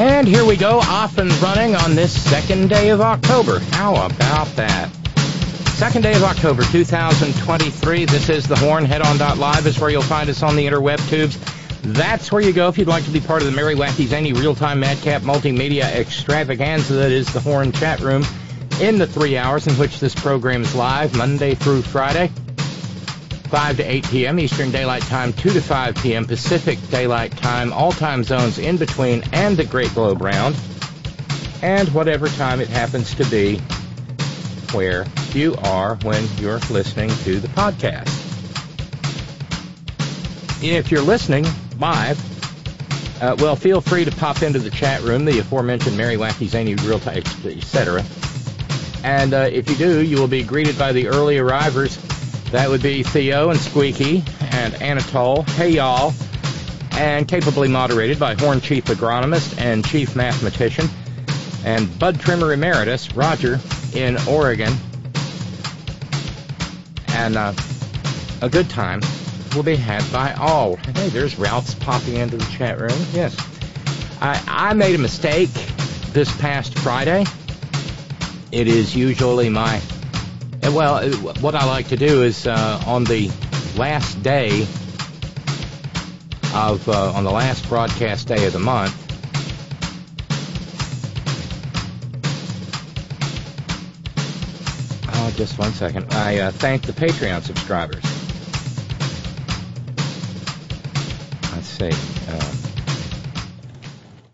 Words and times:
And 0.00 0.26
here 0.26 0.46
we 0.46 0.56
go, 0.56 0.78
off 0.78 1.18
and 1.18 1.30
running 1.42 1.76
on 1.76 1.94
this 1.94 2.10
second 2.22 2.70
day 2.70 2.88
of 2.88 3.02
October. 3.02 3.58
How 3.58 4.06
about 4.06 4.46
that? 4.56 4.88
Second 5.74 6.00
day 6.00 6.14
of 6.14 6.22
October 6.22 6.62
2023. 6.62 8.06
This 8.06 8.30
is 8.30 8.48
the 8.48 8.56
Horn. 8.56 8.86
Head 8.86 9.02
on 9.02 9.18
Headon.live 9.18 9.66
is 9.66 9.78
where 9.78 9.90
you'll 9.90 10.00
find 10.00 10.30
us 10.30 10.42
on 10.42 10.56
the 10.56 10.66
interweb 10.66 11.06
tubes. 11.10 11.38
That's 11.82 12.32
where 12.32 12.40
you 12.40 12.54
go 12.54 12.68
if 12.68 12.78
you'd 12.78 12.88
like 12.88 13.04
to 13.04 13.10
be 13.10 13.20
part 13.20 13.42
of 13.42 13.46
the 13.50 13.52
Merry 13.52 13.74
Wacky 13.74 14.06
Zany 14.06 14.32
Real-Time 14.32 14.80
Madcap 14.80 15.20
Multimedia 15.20 15.84
Extravaganza 15.84 16.94
that 16.94 17.12
is 17.12 17.30
the 17.34 17.40
Horn 17.40 17.70
chat 17.70 18.00
room 18.00 18.24
in 18.80 18.96
the 18.96 19.06
three 19.06 19.36
hours 19.36 19.66
in 19.66 19.74
which 19.74 20.00
this 20.00 20.14
program 20.14 20.62
is 20.62 20.74
live, 20.74 21.14
Monday 21.14 21.54
through 21.54 21.82
Friday. 21.82 22.30
5 23.50 23.78
to 23.78 23.82
8 23.82 24.08
p.m. 24.10 24.38
Eastern 24.38 24.70
Daylight 24.70 25.02
Time, 25.02 25.32
2 25.32 25.50
to 25.50 25.60
5 25.60 25.96
p.m. 25.96 26.24
Pacific 26.24 26.78
Daylight 26.88 27.36
Time, 27.36 27.72
all 27.72 27.90
time 27.90 28.22
zones 28.22 28.58
in 28.60 28.76
between 28.76 29.24
and 29.32 29.56
the 29.56 29.64
Great 29.64 29.92
Globe 29.92 30.22
Round, 30.22 30.54
and 31.60 31.88
whatever 31.88 32.28
time 32.28 32.60
it 32.60 32.68
happens 32.68 33.12
to 33.16 33.24
be 33.24 33.58
where 34.70 35.04
you 35.32 35.56
are 35.64 35.96
when 35.96 36.24
you're 36.38 36.60
listening 36.70 37.10
to 37.24 37.40
the 37.40 37.48
podcast. 37.48 38.08
If 40.62 40.92
you're 40.92 41.02
listening 41.02 41.44
live, 41.80 42.20
uh, 43.20 43.34
well, 43.40 43.56
feel 43.56 43.80
free 43.80 44.04
to 44.04 44.12
pop 44.12 44.42
into 44.42 44.60
the 44.60 44.70
chat 44.70 45.02
room, 45.02 45.24
the 45.24 45.40
aforementioned 45.40 45.96
Merry 45.96 46.14
Wacky 46.14 46.46
Zany 46.46 46.76
Real 46.76 47.00
etc. 47.04 48.04
And 49.02 49.34
uh, 49.34 49.48
if 49.50 49.68
you 49.68 49.74
do, 49.74 50.04
you 50.04 50.18
will 50.18 50.28
be 50.28 50.44
greeted 50.44 50.78
by 50.78 50.92
the 50.92 51.08
early 51.08 51.38
arrivers. 51.38 51.98
That 52.52 52.68
would 52.68 52.82
be 52.82 53.04
Theo 53.04 53.50
and 53.50 53.60
Squeaky 53.60 54.24
and 54.40 54.74
Anatole. 54.82 55.42
Hey, 55.42 55.70
y'all. 55.70 56.12
And 56.92 57.28
capably 57.28 57.68
moderated 57.68 58.18
by 58.18 58.34
Horn 58.34 58.60
Chief 58.60 58.84
Agronomist 58.86 59.56
and 59.60 59.86
Chief 59.86 60.16
Mathematician 60.16 60.88
and 61.64 61.96
Bud 61.98 62.18
Trimmer 62.18 62.52
Emeritus, 62.52 63.14
Roger, 63.14 63.60
in 63.94 64.16
Oregon. 64.28 64.72
And 67.08 67.36
uh, 67.36 67.52
a 68.42 68.48
good 68.48 68.68
time 68.68 69.00
will 69.54 69.62
be 69.62 69.76
had 69.76 70.02
by 70.12 70.32
all. 70.34 70.74
Hey, 70.76 71.08
there's 71.08 71.38
Ralph's 71.38 71.74
popping 71.74 72.16
into 72.16 72.36
the 72.36 72.52
chat 72.52 72.80
room. 72.80 73.06
Yes. 73.12 73.36
I, 74.20 74.42
I 74.48 74.74
made 74.74 74.96
a 74.96 74.98
mistake 74.98 75.50
this 76.12 76.36
past 76.38 76.76
Friday. 76.80 77.24
It 78.50 78.66
is 78.66 78.96
usually 78.96 79.48
my 79.48 79.80
and 80.62 80.74
well, 80.74 80.96
uh, 80.96 81.10
what 81.40 81.54
I 81.54 81.64
like 81.64 81.88
to 81.88 81.96
do 81.96 82.22
is 82.22 82.46
uh, 82.46 82.82
on 82.86 83.04
the 83.04 83.30
last 83.76 84.22
day 84.22 84.66
of 86.54 86.88
uh, 86.88 87.12
on 87.12 87.24
the 87.24 87.30
last 87.30 87.68
broadcast 87.68 88.28
day 88.28 88.46
of 88.46 88.52
the 88.52 88.58
month. 88.58 88.94
Oh, 95.12 95.32
just 95.36 95.58
one 95.58 95.72
second. 95.72 96.12
I 96.12 96.38
uh, 96.38 96.50
thank 96.50 96.82
the 96.82 96.92
Patreon 96.92 97.42
subscribers. 97.42 98.04
Let's 101.54 101.66
see. 101.66 101.90
Uh, 102.28 102.54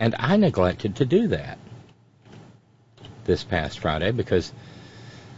and 0.00 0.14
I 0.18 0.36
neglected 0.36 0.96
to 0.96 1.04
do 1.04 1.28
that 1.28 1.58
this 3.24 3.44
past 3.44 3.78
Friday 3.78 4.12
because 4.12 4.52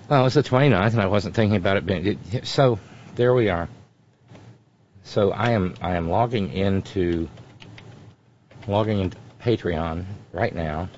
well, 0.08 0.24
it's 0.26 0.34
the 0.34 0.42
29th, 0.42 0.92
and 0.92 1.00
I 1.00 1.06
wasn't 1.06 1.34
thinking 1.34 1.56
about 1.56 1.76
it 1.76 1.84
being. 1.84 2.18
It, 2.32 2.46
so 2.46 2.78
there 3.14 3.34
we 3.34 3.50
are. 3.50 3.68
So 5.02 5.32
I 5.32 5.50
am 5.50 5.74
I 5.80 5.96
am 5.96 6.08
logging 6.08 6.52
into 6.52 7.28
logging 8.66 9.00
into 9.00 9.16
Patreon 9.42 10.04
right 10.32 10.54
now. 10.54 10.88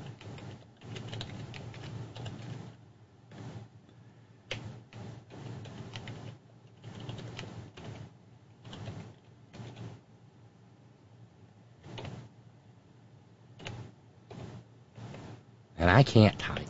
And 15.79 15.89
I 15.89 16.03
can't 16.03 16.39
type. 16.39 16.70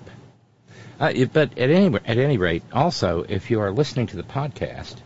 Uh, 1.01 1.25
but 1.33 1.59
at 1.59 1.71
any 1.71 1.97
at 2.05 2.19
any 2.19 2.37
rate, 2.37 2.63
also, 2.75 3.25
if 3.27 3.51
you 3.51 3.61
are 3.61 3.73
listening 3.73 4.07
to 4.07 4.17
the 4.17 4.23
podcast, 4.23 4.97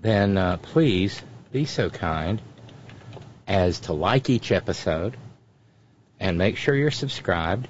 then 0.00 0.38
uh, 0.38 0.56
please 0.56 1.20
be 1.52 1.66
so 1.66 1.90
kind 1.90 2.40
as 3.46 3.80
to 3.80 3.92
like 3.92 4.30
each 4.30 4.50
episode 4.50 5.14
and 6.18 6.38
make 6.38 6.56
sure 6.56 6.74
you're 6.74 6.90
subscribed. 6.90 7.68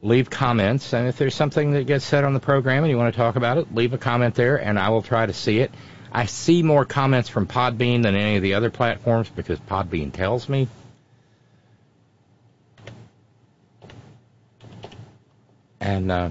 Leave 0.00 0.30
comments, 0.30 0.94
and 0.94 1.08
if 1.08 1.18
there's 1.18 1.34
something 1.34 1.72
that 1.72 1.86
gets 1.86 2.04
said 2.04 2.24
on 2.24 2.32
the 2.32 2.40
program 2.40 2.84
and 2.84 2.90
you 2.90 2.96
want 2.96 3.12
to 3.12 3.16
talk 3.16 3.36
about 3.36 3.58
it, 3.58 3.74
leave 3.74 3.92
a 3.92 3.98
comment 3.98 4.34
there, 4.34 4.56
and 4.56 4.78
I 4.78 4.88
will 4.90 5.02
try 5.02 5.26
to 5.26 5.32
see 5.32 5.58
it. 5.58 5.72
I 6.10 6.24
see 6.24 6.62
more 6.62 6.86
comments 6.86 7.28
from 7.28 7.46
Podbean 7.46 8.02
than 8.02 8.14
any 8.14 8.36
of 8.36 8.42
the 8.42 8.54
other 8.54 8.70
platforms 8.70 9.28
because 9.28 9.58
Podbean 9.58 10.12
tells 10.12 10.48
me 10.48 10.68
and 15.88 16.12
uh, 16.12 16.30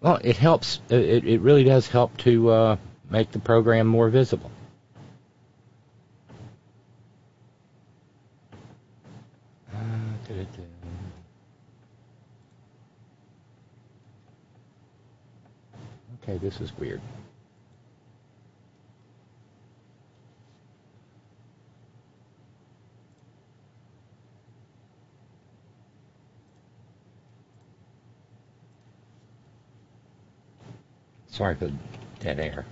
well, 0.00 0.18
it 0.24 0.36
helps. 0.36 0.80
It, 0.88 1.24
it 1.24 1.40
really 1.40 1.62
does 1.62 1.86
help 1.86 2.16
to 2.18 2.50
uh, 2.50 2.76
make 3.08 3.30
the 3.30 3.38
program 3.38 3.86
more 3.86 4.08
visible. 4.08 4.50
Okay, 16.22 16.38
this 16.38 16.60
is 16.60 16.76
weird. 16.76 17.00
Sorry 31.36 31.54
for 31.54 31.66
the 31.66 31.74
dead 32.18 32.40
air. 32.40 32.64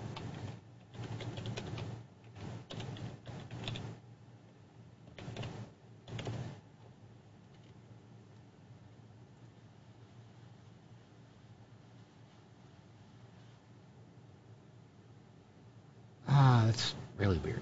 Ah, 16.27 16.63
that's 16.65 16.95
really 17.19 17.37
weird. 17.37 17.61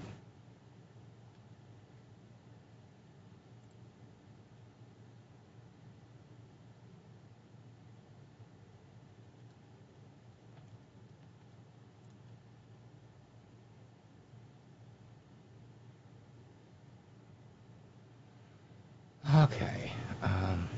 Okay. 19.35 19.91
Um, 20.21 20.69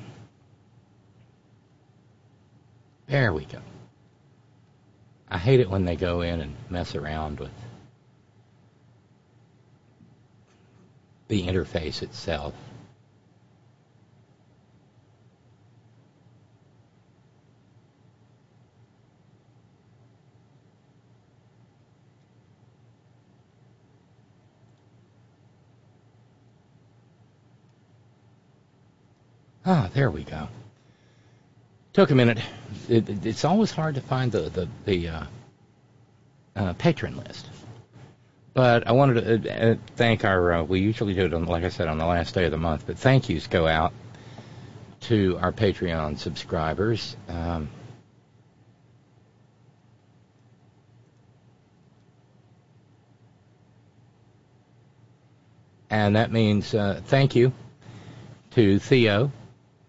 there 3.07 3.33
we 3.33 3.45
go. 3.45 3.59
I 5.29 5.37
hate 5.37 5.59
it 5.59 5.69
when 5.69 5.85
they 5.85 5.95
go 5.95 6.21
in 6.21 6.39
and 6.41 6.55
mess 6.69 6.95
around 6.95 7.39
with 7.39 7.51
the 11.27 11.47
interface 11.47 12.03
itself. 12.03 12.53
Ah, 29.65 29.89
there 29.93 30.11
we 30.11 30.23
go. 30.23 30.47
Took 31.93 32.11
a 32.11 32.15
minute. 32.15 32.39
It, 32.87 33.09
it, 33.09 33.25
it's 33.25 33.45
always 33.45 33.71
hard 33.71 33.95
to 33.95 34.01
find 34.01 34.31
the 34.31 34.41
the, 34.49 34.67
the 34.85 35.09
uh, 35.09 35.23
uh, 36.55 36.73
patron 36.73 37.17
list. 37.17 37.49
But 38.53 38.87
I 38.87 38.91
wanted 38.91 39.43
to 39.43 39.49
uh, 39.49 39.71
uh, 39.71 39.75
thank 39.95 40.23
our. 40.23 40.53
Uh, 40.53 40.63
we 40.63 40.81
usually 40.81 41.13
do 41.13 41.25
it 41.25 41.33
on, 41.33 41.45
like 41.45 41.63
I 41.63 41.69
said, 41.69 41.87
on 41.87 41.97
the 41.97 42.05
last 42.05 42.35
day 42.35 42.45
of 42.45 42.51
the 42.51 42.57
month. 42.57 42.85
But 42.85 42.97
thank 42.97 43.27
yous 43.27 43.47
go 43.47 43.65
out 43.65 43.91
to 45.01 45.37
our 45.41 45.51
Patreon 45.51 46.19
subscribers. 46.19 47.17
Um, 47.27 47.69
and 55.89 56.15
that 56.15 56.31
means 56.31 56.73
uh, 56.73 57.01
thank 57.05 57.35
you 57.35 57.51
to 58.51 58.79
Theo, 58.79 59.31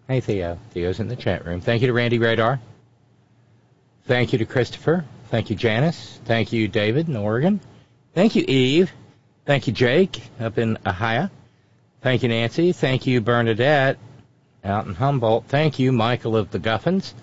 Hey, 0.07 0.21
Theo. 0.21 0.57
Theo's 0.71 1.01
in 1.01 1.09
the 1.09 1.17
chat 1.17 1.45
room. 1.45 1.59
Thank 1.59 1.81
you 1.81 1.87
to 1.87 1.93
Randy 1.93 2.17
Radar. 2.17 2.61
Thank 4.05 4.31
you 4.31 4.39
to 4.39 4.45
Christopher. 4.45 5.03
Thank 5.29 5.49
you, 5.49 5.55
Janice. 5.57 6.19
Thank 6.23 6.53
you, 6.53 6.69
David 6.69 7.09
in 7.09 7.17
Oregon. 7.17 7.59
Thank 8.13 8.35
you, 8.35 8.45
Eve. 8.47 8.91
Thank 9.45 9.67
you, 9.67 9.73
Jake 9.73 10.21
up 10.39 10.57
in 10.57 10.77
Ohio. 10.85 11.29
Thank 12.01 12.23
you, 12.23 12.29
Nancy. 12.29 12.71
Thank 12.71 13.05
you, 13.05 13.19
Bernadette 13.19 13.97
out 14.63 14.87
in 14.87 14.93
Humboldt. 14.93 15.45
Thank 15.49 15.77
you, 15.77 15.91
Michael 15.91 16.37
of 16.37 16.51
the 16.51 16.59
Guffins. 16.59 17.13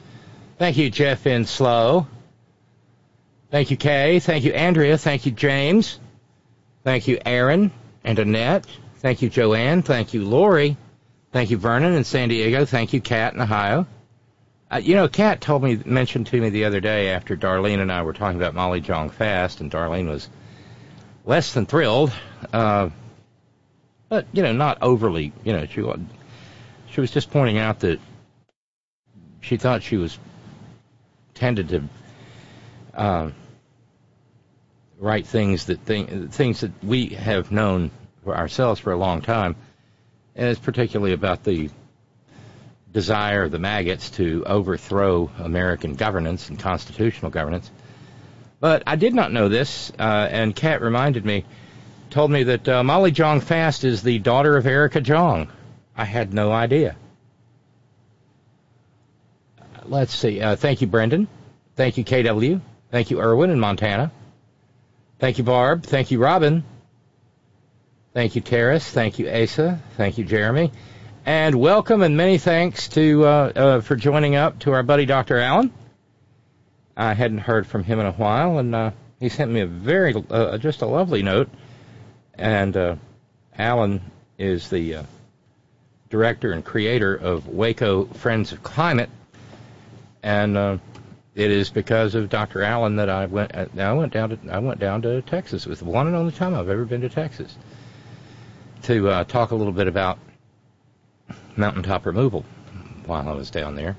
Thank 0.59 0.77
you, 0.77 0.91
Jeff 0.91 1.27
in 1.27 1.47
Slow. 1.47 2.07
Thank 3.51 3.71
you, 3.71 3.79
Kay. 3.79 4.19
Thank 4.19 4.45
you, 4.45 4.53
Andrea. 4.53 4.99
Thank 4.99 5.25
you, 5.25 5.33
James. 5.33 5.99
Thank 6.83 7.09
you, 7.09 7.19
Aaron 7.25 7.71
and 8.05 8.19
Annette. 8.19 8.67
Thank 8.99 9.23
you, 9.23 9.31
Joanne. 9.31 9.81
Thank 9.81 10.13
you, 10.13 10.25
Lori. 10.25 10.77
Thank 11.35 11.51
you, 11.51 11.57
Vernon 11.57 11.95
in 11.95 12.05
San 12.05 12.29
Diego. 12.29 12.65
Thank 12.65 12.93
you, 12.93 13.01
Kat 13.01 13.35
in 13.35 13.41
Ohio. 13.41 13.89
Uh, 14.71 14.77
you 14.77 14.95
know, 14.95 15.09
Kat 15.09 15.41
told 15.41 15.65
me, 15.65 15.81
mentioned 15.85 16.29
to 16.29 16.41
me 16.41 16.49
the 16.49 16.65
other 16.65 16.79
day 16.79 17.09
after 17.09 17.37
Darlene 17.37 17.81
and 17.81 17.91
I 17.91 18.03
were 18.03 18.13
talking 18.13 18.41
about 18.41 18.55
Molly 18.55 18.81
Jong 18.81 19.11
Fast, 19.11 19.61
and 19.61 19.69
Darlene 19.69 20.09
was 20.09 20.29
less 21.25 21.53
than 21.53 21.67
thrilled, 21.67 22.13
uh, 22.53 22.89
but 24.09 24.29
you 24.33 24.45
know, 24.45 24.53
not 24.53 24.79
overly. 24.81 25.33
You 25.43 25.55
know, 25.55 25.67
she 25.67 25.83
she 26.93 27.01
was 27.01 27.11
just 27.11 27.33
pointing 27.33 27.59
out 27.59 27.81
that 27.81 27.99
she 29.41 29.57
thought 29.57 29.83
she 29.83 29.97
was 29.97 30.17
tended 31.35 31.69
to 31.71 31.83
uh, 32.95 33.31
write 35.01 35.27
things 35.27 35.67
that 35.67 35.81
thing, 35.81 36.29
things 36.29 36.61
that 36.61 36.71
we 36.85 37.09
have 37.09 37.51
known 37.51 37.91
for 38.23 38.37
ourselves 38.37 38.79
for 38.79 38.93
a 38.93 38.97
long 38.97 39.21
time 39.21 39.57
and 40.37 40.49
it's 40.49 40.61
particularly 40.61 41.13
about 41.13 41.45
the 41.45 41.71
desire 42.93 43.43
of 43.43 43.51
the 43.51 43.59
maggots 43.59 44.11
to 44.11 44.45
overthrow 44.47 45.31
American 45.39 45.95
governance 45.95 46.49
and 46.49 46.59
constitutional 46.59 47.31
governance. 47.31 47.71
But 48.61 48.85
I 48.87 48.97
did 48.97 49.15
not 49.15 49.33
know 49.33 49.49
this, 49.49 49.93
uh, 49.99 50.29
and 50.31 50.55
Kat 50.55 50.81
reminded 50.81 51.25
me, 51.25 51.45
told 52.11 52.31
me 52.31 52.45
that 52.45 52.69
uh, 52.69 52.85
Molly 52.85 53.11
Jong 53.11 53.41
Fast 53.41 53.85
is 53.85 54.03
the 54.03 54.19
daughter 54.21 54.57
of 54.57 54.67
Erica 54.67 55.01
Jong. 55.01 55.49
I 55.97 56.05
had 56.05 56.33
no 56.33 56.53
idea. 56.53 56.97
Let's 59.87 60.15
see. 60.15 60.41
Uh, 60.41 60.57
thank 60.57 60.81
you, 60.81 60.87
Brendan. 60.87 61.29
Thank 61.77 61.99
you, 61.99 62.05
KW. 62.05 62.61
Thank 62.91 63.11
you, 63.11 63.21
Irwin 63.21 63.51
in 63.51 63.61
Montana. 63.61 64.13
Thank 65.19 65.39
you, 65.39 65.45
Barb. 65.45 65.83
Thank 65.85 66.11
you, 66.11 66.21
Robin. 66.21 66.65
Thank 68.15 68.37
you, 68.37 68.43
Terrace. 68.43 68.89
Thank 68.89 69.19
you, 69.19 69.29
Asa. 69.29 69.81
Thank 69.97 70.19
you, 70.19 70.25
Jeremy. 70.25 70.71
And 71.27 71.57
welcome 71.57 72.01
and 72.01 72.17
many 72.17 72.39
thanks 72.39 72.87
to 72.91 73.25
uh, 73.25 73.53
uh, 73.57 73.81
for 73.81 73.97
joining 73.97 74.37
up 74.37 74.61
to 74.61 74.73
our 74.73 74.85
buddy 74.85 75.05
Dr. 75.05 75.37
Allen. 75.39 75.73
I 76.97 77.15
hadn't 77.15 77.39
heard 77.39 77.67
from 77.67 77.83
him 77.83 77.99
in 77.99 78.07
a 78.07 78.13
while, 78.13 78.59
and 78.59 78.73
uh, 78.73 78.91
he 79.19 79.31
sent 79.31 79.51
me 79.51 79.63
a 79.63 79.67
very 79.67 80.15
uh, 80.31 80.59
just 80.59 80.83
a 80.83 80.87
lovely 80.87 81.25
note. 81.25 81.49
And 82.35 82.77
uh, 82.77 82.97
Allen 83.59 84.01
is 84.39 84.71
the 84.71 84.95
uh, 84.95 85.03
director 86.09 86.53
and 86.53 86.65
creator 86.65 87.17
of 87.17 87.49
Waco 87.49 88.05
Friends 88.05 88.53
of 88.53 88.63
Climate, 88.63 89.11
and 90.23 90.57
it 91.35 91.51
is 91.51 91.69
because 91.69 92.15
of 92.15 92.29
Dr. 92.29 92.63
Allen 92.63 92.95
that 92.95 93.11
I 93.11 93.27
went. 93.27 93.57
I 93.57 93.93
went 93.93 94.13
down 94.13 94.29
to 94.29 94.39
I 94.53 94.61
went 94.61 94.79
down 94.79 95.03
to 95.03 95.21
Texas. 95.23 95.67
It 95.67 95.69
was 95.69 95.81
the 95.81 95.87
one 95.87 96.07
and 96.07 96.15
only 96.15 96.31
time 96.31 96.55
I've 96.55 96.69
ever 96.69 96.85
been 96.85 97.01
to 97.01 97.09
Texas 97.09 97.57
to 98.85 99.09
uh, 99.09 99.25
talk 99.25 99.51
a 99.51 99.55
little 99.55 99.73
bit 99.73 99.89
about 99.89 100.19
mountaintop 101.57 102.05
removal 102.05 102.45
while 103.07 103.29
I 103.29 103.33
was 103.33 103.51
down 103.51 103.75
there, 103.75 103.97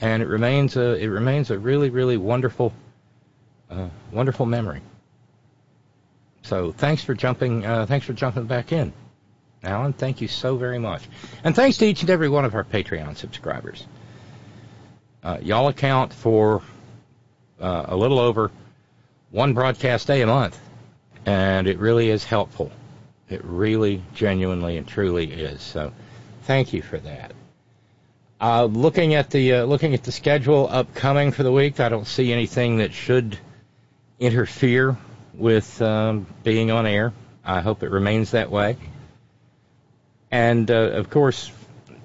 and 0.00 0.22
it 0.22 0.28
remains 0.28 0.76
a 0.76 0.94
it 0.94 1.08
remains 1.08 1.50
a 1.50 1.58
really 1.58 1.90
really 1.90 2.16
wonderful 2.16 2.72
uh, 3.70 3.88
wonderful 4.12 4.46
memory. 4.46 4.80
So 6.42 6.72
thanks 6.72 7.02
for 7.02 7.14
jumping 7.14 7.66
uh, 7.66 7.86
thanks 7.86 8.06
for 8.06 8.12
jumping 8.12 8.44
back 8.44 8.70
in, 8.72 8.92
Alan. 9.64 9.92
Thank 9.92 10.20
you 10.20 10.28
so 10.28 10.56
very 10.56 10.78
much, 10.78 11.02
and 11.42 11.54
thanks 11.54 11.78
to 11.78 11.86
each 11.86 12.02
and 12.02 12.10
every 12.10 12.28
one 12.28 12.44
of 12.44 12.54
our 12.54 12.64
Patreon 12.64 13.16
subscribers. 13.16 13.86
Uh, 15.24 15.38
y'all 15.42 15.68
account 15.68 16.12
for 16.12 16.62
uh, 17.60 17.86
a 17.88 17.96
little 17.96 18.20
over 18.20 18.52
one 19.30 19.52
broadcast 19.52 20.06
day 20.06 20.22
a 20.22 20.26
month, 20.26 20.60
and 21.26 21.66
it 21.66 21.78
really 21.78 22.08
is 22.08 22.24
helpful 22.24 22.70
it 23.32 23.44
really, 23.44 24.02
genuinely, 24.14 24.76
and 24.76 24.86
truly 24.86 25.32
is. 25.32 25.60
So, 25.62 25.92
thank 26.42 26.72
you 26.72 26.82
for 26.82 26.98
that. 26.98 27.32
Uh, 28.40 28.64
looking 28.64 29.14
at 29.14 29.30
the 29.30 29.54
uh, 29.54 29.64
looking 29.64 29.94
at 29.94 30.02
the 30.02 30.12
schedule 30.12 30.68
upcoming 30.68 31.30
for 31.30 31.42
the 31.44 31.52
week, 31.52 31.78
I 31.78 31.88
don't 31.88 32.06
see 32.06 32.32
anything 32.32 32.78
that 32.78 32.92
should 32.92 33.38
interfere 34.18 34.96
with 35.34 35.80
um, 35.80 36.26
being 36.42 36.70
on 36.70 36.86
air. 36.86 37.12
I 37.44 37.60
hope 37.60 37.82
it 37.82 37.90
remains 37.90 38.32
that 38.32 38.50
way. 38.50 38.76
And 40.30 40.70
uh, 40.70 40.74
of 40.74 41.08
course, 41.08 41.52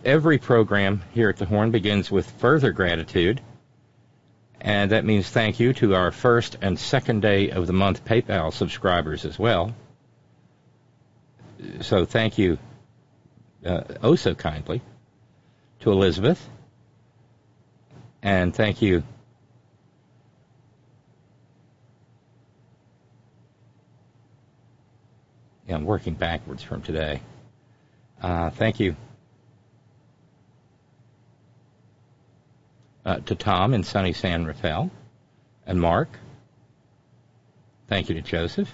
every 0.06 0.38
program 0.38 1.02
here 1.14 1.30
at 1.30 1.38
the 1.38 1.46
Horn 1.46 1.72
begins 1.72 2.12
with 2.12 2.30
further 2.40 2.72
gratitude, 2.72 3.42
and 4.62 4.92
that 4.92 5.06
means 5.06 5.28
thank 5.28 5.60
you 5.60 5.74
to 5.74 5.96
our 5.96 6.12
first 6.12 6.58
and 6.62 6.78
second 6.78 7.22
day 7.22 7.50
of 7.50 7.66
the 7.66 7.74
month 7.74 8.06
PayPal 8.06 8.54
subscribers 8.54 9.26
as 9.26 9.40
well 9.40 9.74
so 11.82 12.06
thank 12.06 12.38
you 12.38 12.58
uh, 13.66 13.84
oh 14.04 14.16
so 14.16 14.36
kindly 14.36 14.82
to 15.80 15.92
Elizabeth. 15.92 16.50
And 18.22 18.54
thank 18.56 18.82
you 18.82 19.04
Yeah, 25.68 25.76
I'm 25.76 25.84
working 25.84 26.14
backwards 26.14 26.64
from 26.64 26.82
today. 26.82 27.20
Uh, 28.22 28.50
thank 28.52 28.80
you 28.80 28.96
uh, 33.06 33.18
to 33.18 33.36
Tom 33.36 33.74
in 33.74 33.84
sunny 33.84 34.14
San 34.14 34.46
Rafael 34.46 34.90
and 35.66 35.82
Mark. 35.82 36.08
Thank 37.90 38.08
you 38.08 38.16
to 38.16 38.22
Joseph 38.22 38.74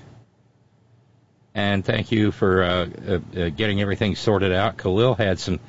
and 1.55 1.86
thank 1.86 2.12
you 2.12 2.31
for 2.31 2.63
uh, 2.63 2.89
uh, 3.07 3.19
uh, 3.39 3.50
getting 3.50 3.81
everything 3.81 4.15
sorted 4.15 4.51
out. 4.51 4.77
Khalil 4.77 5.15
had 5.15 5.39
some 5.39 5.60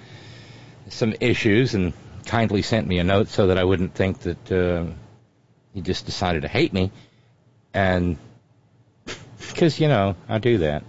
some 0.88 1.14
issues 1.21 1.75
and 1.75 1.93
kindly 2.26 2.62
sent 2.62 2.87
me 2.87 2.99
a 2.99 3.05
note 3.05 3.29
so 3.29 3.49
that 3.49 3.59
I 3.59 3.64
wouldn't 3.64 3.95
think 3.95 4.21
that 4.21 4.53
uh, 4.53 4.87
he 5.73 5.81
just 5.81 6.07
decided 6.07 6.43
to 6.43 6.49
hate 6.49 6.73
me. 6.73 6.91
And 7.73 8.17
because 9.38 9.79
you 9.81 9.88
know 9.88 10.17
I 10.29 10.38
do 10.38 10.59
that, 10.59 10.85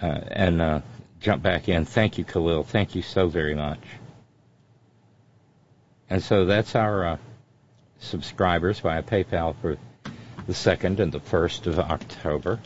uh, 0.00 0.20
and 0.30 0.60
uh, 0.60 0.80
jump 1.20 1.42
back 1.42 1.68
in. 1.68 1.84
Thank 1.84 2.18
you, 2.18 2.24
Khalil. 2.24 2.64
Thank 2.64 2.94
you 2.94 3.02
so 3.02 3.28
very 3.28 3.54
much. 3.54 3.80
And 6.10 6.22
so 6.22 6.44
that's 6.44 6.74
our 6.74 7.18
subscribers 8.00 8.80
via 8.80 9.02
PayPal 9.02 9.54
for 9.60 9.78
the 10.46 10.54
second 10.54 11.00
and 11.00 11.12
the 11.12 11.20
first 11.20 11.66
of 11.66 11.78
October. 11.78 12.58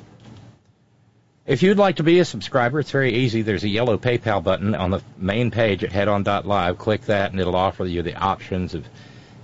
If 1.46 1.62
you'd 1.62 1.78
like 1.78 1.96
to 1.96 2.02
be 2.02 2.18
a 2.18 2.24
subscriber, 2.24 2.80
it's 2.80 2.90
very 2.90 3.14
easy. 3.14 3.42
There's 3.42 3.62
a 3.62 3.68
yellow 3.68 3.98
PayPal 3.98 4.42
button 4.42 4.74
on 4.74 4.90
the 4.90 5.00
main 5.16 5.52
page 5.52 5.84
at 5.84 5.90
headon.live. 5.90 6.76
Click 6.76 7.02
that, 7.02 7.30
and 7.30 7.40
it'll 7.40 7.54
offer 7.54 7.84
you 7.84 8.02
the 8.02 8.16
options 8.16 8.74
of, 8.74 8.84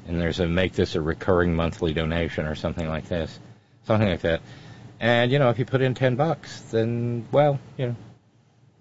and 0.08 0.20
there's 0.20 0.40
a 0.40 0.48
make 0.48 0.72
this 0.72 0.96
a 0.96 1.00
recurring 1.00 1.54
monthly 1.54 1.92
donation 1.92 2.46
or 2.46 2.56
something 2.56 2.88
like 2.88 3.08
this, 3.08 3.38
something 3.84 4.08
like 4.08 4.22
that. 4.22 4.42
And 4.98 5.30
you 5.30 5.38
know, 5.38 5.50
if 5.50 5.60
you 5.60 5.64
put 5.64 5.80
in 5.80 5.94
ten 5.94 6.16
bucks, 6.16 6.60
then 6.72 7.28
well, 7.30 7.60
you 7.76 7.86
know, 7.86 7.96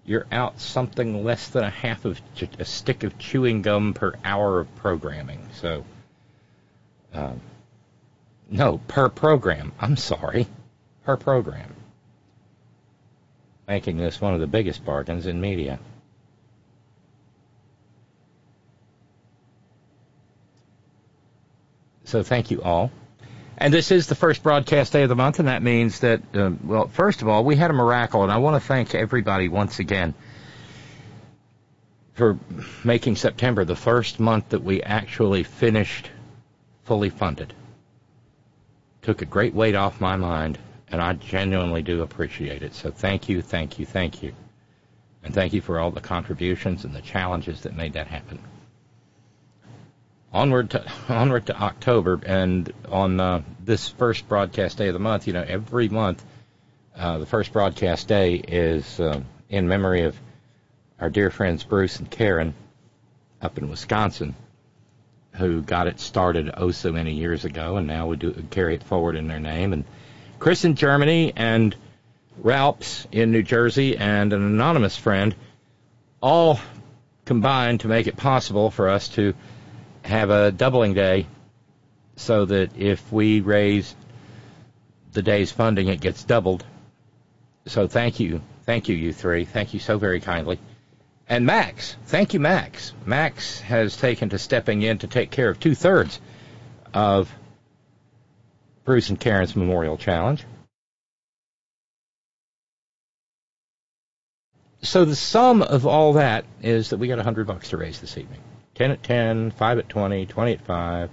you're 0.04 0.26
out 0.32 0.58
something 0.58 1.22
less 1.22 1.48
than 1.50 1.62
a 1.62 1.70
half 1.70 2.04
of 2.04 2.20
a 2.58 2.64
stick 2.64 3.04
of 3.04 3.18
chewing 3.18 3.62
gum 3.62 3.94
per 3.94 4.14
hour 4.24 4.58
of 4.58 4.74
programming. 4.76 5.48
So, 5.54 5.84
um, 7.14 7.40
no, 8.50 8.78
per 8.88 9.08
program. 9.08 9.70
I'm 9.78 9.96
sorry, 9.96 10.48
per 11.04 11.16
program 11.16 11.72
making 13.66 13.96
this 13.96 14.20
one 14.20 14.34
of 14.34 14.40
the 14.40 14.46
biggest 14.46 14.84
bargains 14.84 15.26
in 15.26 15.40
media. 15.40 15.78
So 22.04 22.22
thank 22.22 22.50
you 22.50 22.62
all. 22.62 22.90
And 23.56 23.72
this 23.72 23.90
is 23.90 24.06
the 24.06 24.14
first 24.14 24.42
broadcast 24.42 24.92
day 24.92 25.04
of 25.04 25.08
the 25.08 25.14
month, 25.14 25.38
and 25.38 25.48
that 25.48 25.62
means 25.62 26.00
that, 26.00 26.20
uh, 26.34 26.50
well, 26.64 26.88
first 26.88 27.22
of 27.22 27.28
all, 27.28 27.44
we 27.44 27.56
had 27.56 27.70
a 27.70 27.74
miracle, 27.74 28.22
and 28.22 28.32
I 28.32 28.38
want 28.38 28.60
to 28.60 28.66
thank 28.66 28.94
everybody 28.94 29.48
once 29.48 29.78
again 29.78 30.14
for 32.14 32.38
making 32.84 33.16
September 33.16 33.64
the 33.64 33.76
first 33.76 34.20
month 34.20 34.50
that 34.50 34.62
we 34.62 34.82
actually 34.82 35.44
finished 35.44 36.10
fully 36.84 37.08
funded. 37.08 37.54
Took 39.02 39.22
a 39.22 39.26
great 39.26 39.54
weight 39.54 39.74
off 39.74 40.00
my 40.00 40.16
mind 40.16 40.58
and 40.92 41.00
I 41.00 41.14
genuinely 41.14 41.80
do 41.82 42.02
appreciate 42.02 42.62
it. 42.62 42.74
So 42.74 42.90
thank 42.90 43.28
you, 43.28 43.40
thank 43.40 43.78
you, 43.78 43.86
thank 43.86 44.22
you. 44.22 44.34
And 45.24 45.34
thank 45.34 45.54
you 45.54 45.62
for 45.62 45.78
all 45.78 45.90
the 45.90 46.00
contributions 46.00 46.84
and 46.84 46.94
the 46.94 47.00
challenges 47.00 47.62
that 47.62 47.74
made 47.74 47.94
that 47.94 48.08
happen. 48.08 48.38
Onward 50.32 50.70
to 50.70 50.84
onward 51.08 51.46
to 51.46 51.56
October, 51.58 52.20
and 52.24 52.70
on 52.88 53.20
uh, 53.20 53.42
this 53.64 53.88
first 53.88 54.28
broadcast 54.28 54.78
day 54.78 54.88
of 54.88 54.94
the 54.94 55.00
month, 55.00 55.26
you 55.26 55.32
know, 55.32 55.44
every 55.46 55.88
month, 55.88 56.24
uh, 56.96 57.18
the 57.18 57.26
first 57.26 57.52
broadcast 57.52 58.08
day 58.08 58.34
is 58.36 59.00
uh, 59.00 59.20
in 59.48 59.68
memory 59.68 60.02
of 60.02 60.18
our 61.00 61.10
dear 61.10 61.30
friends 61.30 61.64
Bruce 61.64 61.98
and 61.98 62.10
Karen 62.10 62.54
up 63.40 63.58
in 63.58 63.68
Wisconsin, 63.68 64.34
who 65.32 65.62
got 65.62 65.86
it 65.86 66.00
started 66.00 66.50
oh 66.56 66.70
so 66.70 66.92
many 66.92 67.12
years 67.12 67.44
ago, 67.44 67.76
and 67.76 67.86
now 67.86 68.06
we 68.06 68.16
do 68.16 68.32
carry 68.50 68.74
it 68.74 68.82
forward 68.82 69.16
in 69.16 69.28
their 69.28 69.40
name 69.40 69.72
and 69.72 69.84
Chris 70.42 70.64
in 70.64 70.74
Germany 70.74 71.32
and 71.36 71.76
Ralphs 72.36 73.06
in 73.12 73.30
New 73.30 73.44
Jersey 73.44 73.96
and 73.96 74.32
an 74.32 74.42
anonymous 74.42 74.96
friend 74.96 75.36
all 76.20 76.58
combined 77.24 77.78
to 77.82 77.86
make 77.86 78.08
it 78.08 78.16
possible 78.16 78.68
for 78.68 78.88
us 78.88 79.06
to 79.10 79.34
have 80.04 80.30
a 80.30 80.50
doubling 80.50 80.94
day 80.94 81.28
so 82.16 82.44
that 82.44 82.76
if 82.76 83.12
we 83.12 83.40
raise 83.40 83.94
the 85.12 85.22
day's 85.22 85.52
funding, 85.52 85.86
it 85.86 86.00
gets 86.00 86.24
doubled. 86.24 86.64
So 87.66 87.86
thank 87.86 88.18
you. 88.18 88.42
Thank 88.66 88.88
you, 88.88 88.96
you 88.96 89.12
three. 89.12 89.44
Thank 89.44 89.74
you 89.74 89.78
so 89.78 89.96
very 89.96 90.18
kindly. 90.18 90.58
And 91.28 91.46
Max, 91.46 91.96
thank 92.06 92.34
you, 92.34 92.40
Max. 92.40 92.92
Max 93.06 93.60
has 93.60 93.96
taken 93.96 94.30
to 94.30 94.40
stepping 94.40 94.82
in 94.82 94.98
to 94.98 95.06
take 95.06 95.30
care 95.30 95.50
of 95.50 95.60
two 95.60 95.76
thirds 95.76 96.20
of 96.92 97.32
Bruce 98.84 99.08
and 99.10 99.20
Karen's 99.20 99.54
Memorial 99.54 99.96
Challenge. 99.96 100.44
So 104.82 105.04
the 105.04 105.14
sum 105.14 105.62
of 105.62 105.86
all 105.86 106.14
that 106.14 106.44
is 106.60 106.90
that 106.90 106.96
we 106.98 107.06
got 107.06 107.20
a 107.20 107.22
hundred 107.22 107.46
bucks 107.46 107.70
to 107.70 107.76
raise 107.76 108.00
this 108.00 108.18
evening. 108.18 108.40
Ten 108.74 108.90
at 108.90 109.02
ten, 109.02 109.52
five 109.52 109.78
at 109.78 109.88
twenty, 109.88 110.26
twenty 110.26 110.52
at 110.54 110.62
five, 110.62 111.10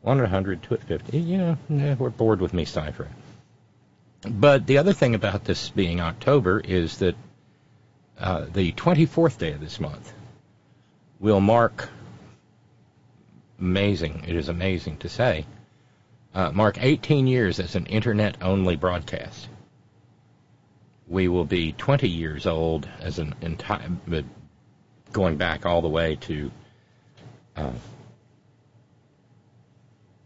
one 0.00 0.20
at 0.20 0.26
a 0.26 0.28
hundred, 0.28 0.62
two 0.62 0.74
at 0.74 0.84
fifty. 0.84 1.18
You 1.18 1.56
know, 1.68 1.96
we're 1.98 2.10
bored 2.10 2.40
with 2.40 2.54
me 2.54 2.64
ciphering. 2.64 3.14
But 4.22 4.66
the 4.66 4.78
other 4.78 4.92
thing 4.92 5.14
about 5.14 5.44
this 5.44 5.70
being 5.70 6.00
October 6.00 6.60
is 6.60 6.98
that 6.98 7.16
uh, 8.18 8.46
the 8.52 8.72
24th 8.72 9.38
day 9.38 9.52
of 9.52 9.60
this 9.60 9.78
month 9.78 10.12
will 11.20 11.40
mark 11.40 11.88
amazing. 13.60 14.24
It 14.26 14.34
is 14.34 14.48
amazing 14.48 14.98
to 14.98 15.08
say 15.08 15.46
uh, 16.34 16.50
mark 16.52 16.78
18 16.80 17.26
years 17.26 17.60
as 17.60 17.74
an 17.74 17.86
internet 17.86 18.36
only 18.42 18.76
broadcast. 18.76 19.48
We 21.06 21.28
will 21.28 21.44
be 21.44 21.72
20 21.72 22.08
years 22.08 22.46
old 22.46 22.88
as 23.00 23.18
an 23.18 23.34
entire, 23.40 23.90
going 25.12 25.36
back 25.36 25.64
all 25.64 25.80
the 25.80 25.88
way 25.88 26.16
to, 26.16 26.50
uh, 27.56 27.72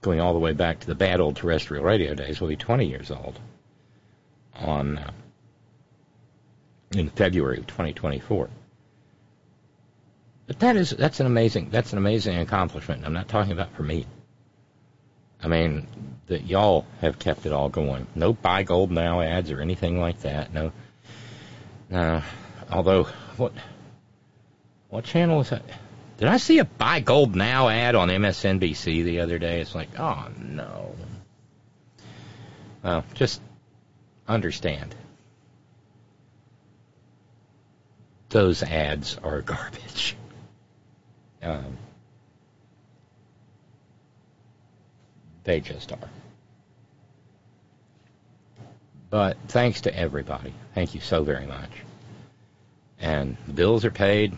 going 0.00 0.20
all 0.20 0.32
the 0.32 0.40
way 0.40 0.52
back 0.52 0.80
to 0.80 0.86
the 0.86 0.94
bad 0.94 1.20
old 1.20 1.36
terrestrial 1.36 1.84
radio 1.84 2.14
days. 2.14 2.40
We'll 2.40 2.50
be 2.50 2.56
20 2.56 2.86
years 2.86 3.10
old 3.10 3.38
on, 4.56 4.98
uh, 4.98 5.12
in 6.94 7.08
February 7.10 7.58
of 7.58 7.66
2024. 7.68 8.50
But 10.48 10.58
that 10.58 10.76
is, 10.76 10.90
that's 10.90 11.20
an 11.20 11.26
amazing, 11.26 11.70
that's 11.70 11.92
an 11.92 11.98
amazing 11.98 12.38
accomplishment. 12.38 13.04
I'm 13.06 13.12
not 13.12 13.28
talking 13.28 13.52
about 13.52 13.72
for 13.74 13.84
me. 13.84 14.06
I 15.42 15.48
mean, 15.48 15.86
that 16.26 16.46
y'all 16.46 16.86
have 17.00 17.18
kept 17.18 17.46
it 17.46 17.52
all 17.52 17.68
going. 17.68 18.06
No 18.14 18.32
buy 18.32 18.62
gold 18.62 18.90
now 18.90 19.20
ads 19.20 19.50
or 19.50 19.60
anything 19.60 20.00
like 20.00 20.20
that. 20.20 20.52
No, 20.52 20.72
no. 21.90 22.22
Although, 22.70 23.04
what, 23.36 23.52
what 24.88 25.04
channel 25.04 25.40
is 25.40 25.50
that? 25.50 25.62
Did 26.18 26.28
I 26.28 26.36
see 26.36 26.58
a 26.58 26.64
buy 26.64 27.00
gold 27.00 27.34
now 27.34 27.68
ad 27.68 27.94
on 27.94 28.08
MSNBC 28.08 29.04
the 29.04 29.20
other 29.20 29.38
day? 29.38 29.60
It's 29.60 29.74
like, 29.74 29.98
oh 29.98 30.28
no. 30.38 30.94
Well, 32.82 33.04
just 33.14 33.40
understand. 34.28 34.94
Those 38.28 38.62
ads 38.62 39.18
are 39.18 39.40
garbage. 39.42 40.16
Um, 41.42 41.76
They 45.44 45.60
just 45.60 45.92
are. 45.92 46.10
But 49.10 49.36
thanks 49.48 49.82
to 49.82 49.94
everybody. 49.94 50.54
Thank 50.74 50.94
you 50.94 51.00
so 51.00 51.22
very 51.22 51.46
much. 51.46 51.70
And 52.98 53.36
the 53.46 53.52
bills 53.52 53.84
are 53.84 53.90
paid. 53.90 54.34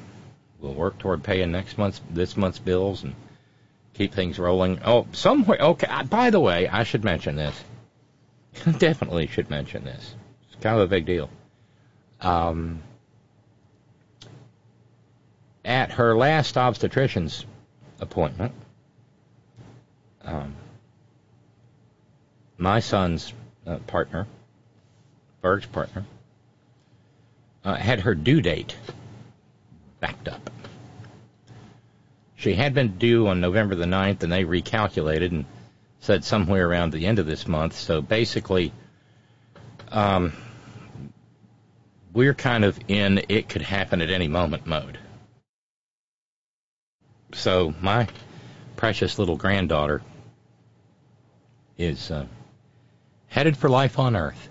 We'll 0.58 0.74
work 0.74 0.98
toward 0.98 1.22
paying 1.22 1.52
next 1.52 1.78
month's 1.78 2.00
this 2.10 2.36
month's 2.36 2.58
bills 2.58 3.04
and 3.04 3.14
keep 3.92 4.12
things 4.12 4.38
rolling. 4.38 4.80
Oh, 4.84 5.06
somewhere. 5.12 5.58
Okay. 5.60 5.86
By 6.10 6.30
the 6.30 6.40
way, 6.40 6.66
I 6.68 6.82
should 6.84 7.04
mention 7.04 7.36
this. 7.36 7.62
Definitely 8.78 9.26
should 9.26 9.50
mention 9.50 9.84
this. 9.84 10.14
It's 10.48 10.62
kind 10.62 10.76
of 10.76 10.82
a 10.82 10.88
big 10.88 11.06
deal. 11.06 11.28
Um, 12.20 12.82
at 15.64 15.92
her 15.92 16.16
last 16.16 16.56
obstetrician's 16.56 17.44
appointment, 18.00 18.52
um, 20.24 20.54
my 22.58 22.80
son's 22.80 23.32
uh, 23.66 23.76
partner, 23.86 24.26
Berg's 25.40 25.66
partner, 25.66 26.04
uh, 27.64 27.74
had 27.74 28.00
her 28.00 28.14
due 28.14 28.40
date 28.40 28.76
backed 30.00 30.28
up. 30.28 30.50
She 32.36 32.54
had 32.54 32.74
been 32.74 32.98
due 32.98 33.28
on 33.28 33.40
November 33.40 33.74
the 33.74 33.86
9th, 33.86 34.22
and 34.22 34.30
they 34.30 34.44
recalculated 34.44 35.30
and 35.30 35.44
said 36.00 36.24
somewhere 36.24 36.68
around 36.68 36.92
the 36.92 37.06
end 37.06 37.18
of 37.18 37.26
this 37.26 37.48
month. 37.48 37.74
So 37.74 38.02
basically, 38.02 38.72
um, 39.90 40.34
we're 42.12 42.34
kind 42.34 42.64
of 42.64 42.78
in 42.88 43.22
it 43.28 43.48
could 43.48 43.62
happen 43.62 44.02
at 44.02 44.10
any 44.10 44.28
moment 44.28 44.66
mode. 44.66 44.98
So 47.32 47.74
my 47.80 48.06
precious 48.76 49.18
little 49.18 49.36
granddaughter 49.36 50.02
is 51.78 52.10
uh, 52.10 52.26
headed 53.34 53.56
for 53.56 53.68
life 53.68 53.98
on 53.98 54.14
Earth. 54.14 54.48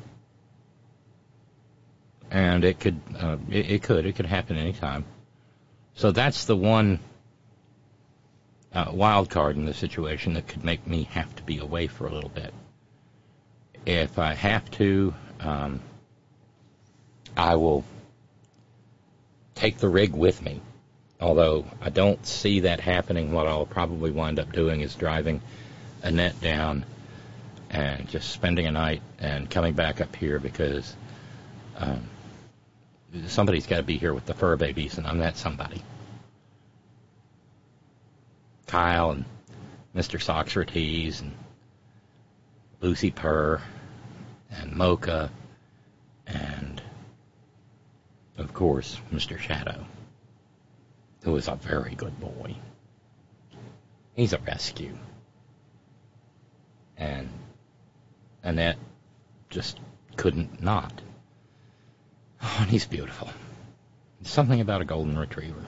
And 2.30 2.66
it 2.66 2.82
could, 2.82 3.00
uh, 3.18 3.38
it, 3.50 3.72
it, 3.72 3.84
could, 3.84 4.06
it 4.06 4.18
could 4.18 4.26
happen 4.26 4.58
anytime. 4.58 5.06
So 5.96 6.12
that's 6.12 6.44
the 6.44 6.58
one 6.58 7.00
uh, 8.74 8.92
wild 8.92 9.30
card 9.30 9.56
in 9.56 9.66
the 9.66 9.74
situation 9.74 10.34
that 10.34 10.50
could 10.50 10.66
make 10.66 10.86
me 10.86 11.04
have 11.12 11.34
to 11.38 11.44
be 11.44 11.60
away 11.60 11.88
for 11.88 12.08
a 12.08 12.12
little 12.12 12.30
bit. 12.30 12.54
If 13.86 14.20
I 14.20 14.34
have 14.34 14.70
to, 14.72 15.14
um, 15.40 15.80
I 17.38 17.56
will 17.56 17.86
take 19.56 19.78
the 19.78 19.88
rig 19.88 20.14
with 20.14 20.42
me. 20.42 20.60
Although 21.22 21.66
I 21.82 21.90
don't 21.90 22.26
see 22.26 22.62
that 22.62 22.82
happening, 22.82 23.32
what 23.32 23.48
I'll 23.48 23.66
probably 23.66 24.12
wind 24.12 24.40
up 24.40 24.52
doing 24.52 24.82
is 24.82 24.94
driving 24.94 25.42
Annette 26.02 26.42
down 26.42 26.86
and 27.74 28.08
just 28.08 28.30
spending 28.30 28.68
a 28.68 28.72
night 28.72 29.02
and 29.18 29.50
coming 29.50 29.74
back 29.74 30.00
up 30.00 30.16
here 30.16 30.38
because 30.38 30.96
um, 31.76 32.04
somebody's 33.26 33.66
got 33.66 33.78
to 33.78 33.84
be 33.84 33.98
here 33.98 34.14
with 34.14 34.28
the 34.28 34.34
fur 34.36 34.56
babies, 34.56 35.00
and 35.00 35.08
I'm 35.08 35.18
that 35.18 35.38
somebody. 35.38 35.82
Kyle 38.68 39.10
and 39.10 39.26
Mr. 39.96 40.22
Socrates 40.22 41.22
and 41.22 41.32
Lucy 42.80 43.10
Purr 43.10 43.60
and 44.52 44.76
Mocha 44.76 45.32
and, 46.28 46.80
of 48.38 48.54
course, 48.54 49.00
Mr. 49.12 49.40
Shadow, 49.40 49.84
who 51.24 51.36
is 51.38 51.48
a 51.48 51.56
very 51.56 51.96
good 51.96 52.20
boy. 52.20 52.56
He's 54.14 54.34
a 54.34 54.38
rescue. 54.38 54.96
And 56.98 57.30
Annette 58.44 58.78
just 59.50 59.80
couldn't 60.18 60.62
not. 60.62 61.02
Oh, 62.42 62.58
and 62.62 62.70
he's 62.70 62.86
beautiful. 62.86 63.30
There's 64.20 64.32
something 64.32 64.60
about 64.62 64.82
a 64.82 64.86
golden 64.86 65.18
retriever. 65.18 65.66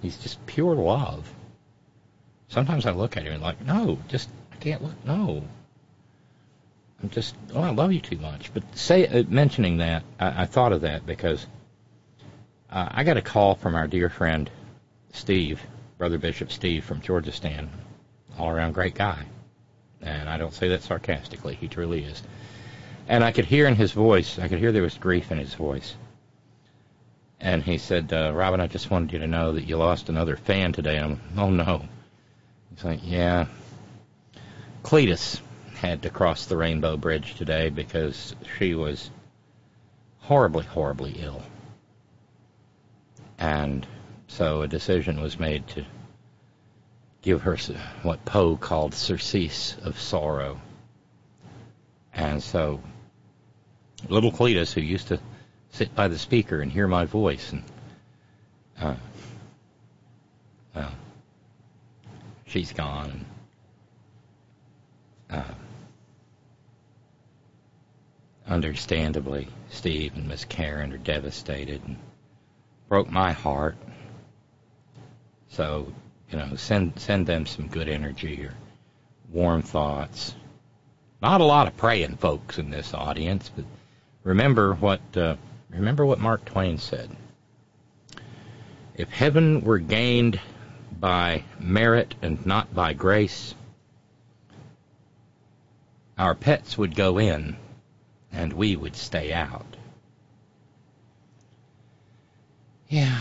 He's 0.00 0.16
just 0.16 0.44
pure 0.46 0.74
love. 0.74 1.30
Sometimes 2.48 2.86
I 2.86 2.92
look 2.92 3.16
at 3.16 3.24
him 3.24 3.34
and 3.34 3.42
like, 3.42 3.60
no, 3.64 3.98
just 4.08 4.30
I 4.52 4.56
can't 4.56 4.82
look. 4.82 5.04
No, 5.04 5.42
I'm 7.02 7.10
just, 7.10 7.34
oh, 7.54 7.60
I 7.60 7.70
love 7.70 7.92
you 7.92 8.00
too 8.00 8.18
much. 8.18 8.52
But 8.54 8.62
say 8.76 9.06
uh, 9.06 9.24
mentioning 9.28 9.78
that, 9.78 10.04
I, 10.18 10.42
I 10.42 10.46
thought 10.46 10.72
of 10.72 10.82
that 10.82 11.06
because 11.06 11.46
uh, 12.70 12.88
I 12.90 13.04
got 13.04 13.16
a 13.16 13.22
call 13.22 13.54
from 13.54 13.74
our 13.74 13.86
dear 13.86 14.08
friend 14.08 14.50
Steve, 15.12 15.60
Brother 15.98 16.18
Bishop 16.18 16.50
Steve 16.50 16.84
from 16.84 17.00
Georgistan, 17.00 17.68
all 18.38 18.50
around 18.50 18.72
great 18.72 18.94
guy, 18.94 19.24
and 20.06 20.28
I 20.28 20.38
don't 20.38 20.54
say 20.54 20.68
that 20.68 20.82
sarcastically. 20.82 21.56
He 21.56 21.68
truly 21.68 22.04
is. 22.04 22.22
And 23.08 23.22
I 23.22 23.32
could 23.32 23.44
hear 23.44 23.66
in 23.66 23.74
his 23.74 23.92
voice, 23.92 24.38
I 24.38 24.48
could 24.48 24.58
hear 24.58 24.72
there 24.72 24.82
was 24.82 24.96
grief 24.96 25.30
in 25.30 25.38
his 25.38 25.54
voice. 25.54 25.94
And 27.40 27.62
he 27.62 27.78
said, 27.78 28.12
uh, 28.12 28.32
Robin, 28.34 28.60
I 28.60 28.66
just 28.66 28.90
wanted 28.90 29.12
you 29.12 29.18
to 29.18 29.26
know 29.26 29.52
that 29.52 29.64
you 29.64 29.76
lost 29.76 30.08
another 30.08 30.36
fan 30.36 30.72
today. 30.72 30.98
I'm, 30.98 31.20
oh 31.36 31.50
no. 31.50 31.84
He's 32.74 32.84
like, 32.84 33.00
yeah. 33.02 33.46
Cletus 34.82 35.40
had 35.74 36.02
to 36.02 36.10
cross 36.10 36.46
the 36.46 36.56
Rainbow 36.56 36.96
Bridge 36.96 37.34
today 37.34 37.68
because 37.68 38.34
she 38.58 38.74
was 38.74 39.10
horribly, 40.20 40.64
horribly 40.64 41.16
ill. 41.18 41.42
And 43.38 43.86
so 44.28 44.62
a 44.62 44.68
decision 44.68 45.20
was 45.20 45.38
made 45.38 45.66
to 45.68 45.84
give 47.26 47.42
her 47.42 47.56
what 48.04 48.24
Poe 48.24 48.56
called 48.56 48.94
surcease 48.94 49.76
of 49.82 49.98
sorrow. 49.98 50.60
And 52.14 52.40
so 52.40 52.80
little 54.08 54.30
Cletus, 54.30 54.72
who 54.72 54.80
used 54.80 55.08
to 55.08 55.18
sit 55.70 55.92
by 55.92 56.06
the 56.06 56.18
speaker 56.18 56.60
and 56.60 56.70
hear 56.70 56.86
my 56.86 57.04
voice, 57.04 57.50
and 57.50 57.64
uh, 58.80 58.94
well, 60.72 60.92
she's 62.46 62.72
gone. 62.72 63.24
Uh, 65.28 65.42
understandably, 68.46 69.48
Steve 69.70 70.14
and 70.14 70.28
Miss 70.28 70.44
Karen 70.44 70.92
are 70.92 70.98
devastated 70.98 71.82
and 71.84 71.96
broke 72.88 73.10
my 73.10 73.32
heart. 73.32 73.76
So, 75.48 75.92
you 76.30 76.38
know, 76.38 76.56
send 76.56 76.98
send 76.98 77.26
them 77.26 77.46
some 77.46 77.68
good 77.68 77.88
energy 77.88 78.44
or 78.44 78.54
warm 79.30 79.62
thoughts. 79.62 80.34
Not 81.22 81.40
a 81.40 81.44
lot 81.44 81.66
of 81.66 81.76
praying 81.76 82.16
folks 82.16 82.58
in 82.58 82.70
this 82.70 82.92
audience, 82.92 83.50
but 83.54 83.64
remember 84.24 84.74
what 84.74 85.00
uh, 85.16 85.36
remember 85.70 86.04
what 86.04 86.20
Mark 86.20 86.44
Twain 86.44 86.78
said. 86.78 87.10
If 88.94 89.10
heaven 89.10 89.60
were 89.60 89.78
gained 89.78 90.40
by 90.98 91.44
merit 91.60 92.14
and 92.22 92.44
not 92.46 92.74
by 92.74 92.94
grace, 92.94 93.54
our 96.16 96.34
pets 96.34 96.78
would 96.78 96.94
go 96.94 97.18
in 97.18 97.56
and 98.32 98.52
we 98.52 98.76
would 98.76 98.96
stay 98.96 99.32
out. 99.32 99.66
Yeah, 102.88 103.20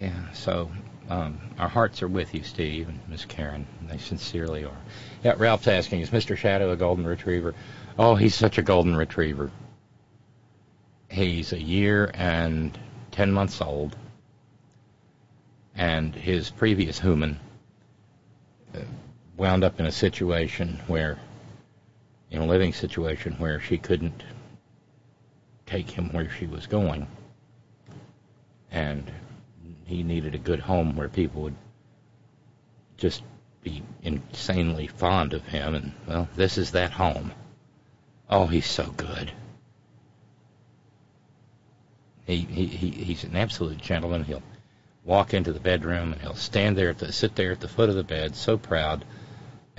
yeah. 0.00 0.32
So 0.32 0.70
um, 1.10 1.40
our 1.58 1.68
hearts 1.68 2.02
are 2.02 2.08
with 2.08 2.32
you, 2.34 2.44
Steve 2.44 2.88
and 2.88 3.00
Miss 3.08 3.24
Karen. 3.24 3.66
They 3.88 3.98
sincerely 3.98 4.64
are. 4.64 4.76
Yeah, 5.24 5.34
Ralph's 5.36 5.66
asking, 5.66 6.00
is 6.00 6.10
Mr. 6.10 6.36
Shadow 6.36 6.70
a 6.70 6.76
golden 6.76 7.04
retriever? 7.04 7.54
Oh, 7.98 8.14
he's 8.14 8.34
such 8.34 8.58
a 8.58 8.62
golden 8.62 8.96
retriever. 8.96 9.50
He's 11.10 11.52
a 11.52 11.60
year 11.60 12.10
and 12.14 12.78
ten 13.10 13.32
months 13.32 13.60
old, 13.60 13.96
and 15.74 16.14
his 16.14 16.48
previous 16.48 17.00
human 17.00 17.40
uh, 18.72 18.78
wound 19.36 19.64
up 19.64 19.80
in 19.80 19.86
a 19.86 19.92
situation 19.92 20.78
where 20.86 21.18
in 22.30 22.40
a 22.40 22.46
living 22.46 22.72
situation 22.72 23.34
where 23.38 23.58
she 23.58 23.76
couldn't 23.76 24.22
take 25.66 25.90
him 25.90 26.10
where 26.12 26.30
she 26.30 26.46
was 26.46 26.68
going. 26.68 27.08
And 28.70 29.10
he 29.90 30.02
needed 30.02 30.34
a 30.34 30.38
good 30.38 30.60
home 30.60 30.96
where 30.96 31.08
people 31.08 31.42
would 31.42 31.56
just 32.96 33.22
be 33.62 33.82
insanely 34.02 34.86
fond 34.86 35.34
of 35.34 35.44
him. 35.46 35.74
And, 35.74 35.92
well, 36.06 36.28
this 36.36 36.58
is 36.58 36.72
that 36.72 36.92
home. 36.92 37.32
Oh, 38.28 38.46
he's 38.46 38.66
so 38.66 38.86
good. 38.96 39.32
He, 42.26 42.38
he, 42.38 42.66
he 42.66 42.90
he's 42.90 43.24
an 43.24 43.36
absolute 43.36 43.78
gentleman. 43.78 44.24
He'll 44.24 44.42
walk 45.04 45.34
into 45.34 45.52
the 45.52 45.60
bedroom 45.60 46.12
and 46.12 46.22
he'll 46.22 46.34
stand 46.34 46.78
there, 46.78 46.90
at 46.90 46.98
the, 46.98 47.12
sit 47.12 47.34
there 47.34 47.52
at 47.52 47.60
the 47.60 47.68
foot 47.68 47.88
of 47.88 47.96
the 47.96 48.04
bed, 48.04 48.36
so 48.36 48.56
proud 48.56 49.04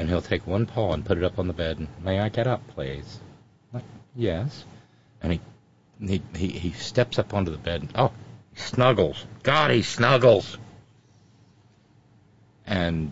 and 0.02 0.10
he'll 0.10 0.22
take 0.22 0.48
one 0.48 0.66
paw 0.66 0.94
and 0.94 1.06
put 1.06 1.20
it 1.20 1.24
up 1.24 1.38
on 1.38 1.46
the 1.46 1.54
bed. 1.54 1.78
And, 1.78 1.88
May 2.04 2.20
I 2.20 2.30
get 2.30 2.48
up, 2.48 2.68
please? 2.70 3.20
Like, 3.72 3.84
yes. 4.16 4.66
And 5.22 5.34
he, 5.34 5.42
he 6.02 6.22
he 6.36 6.48
he 6.48 6.72
steps 6.72 7.20
up 7.20 7.36
onto 7.36 7.52
the 7.52 7.58
bed. 7.60 7.82
And, 7.82 7.92
oh, 7.94 8.12
snuggles. 8.56 9.26
God, 9.44 9.72
he 9.72 9.82
snuggles. 9.82 10.58
And 12.66 13.12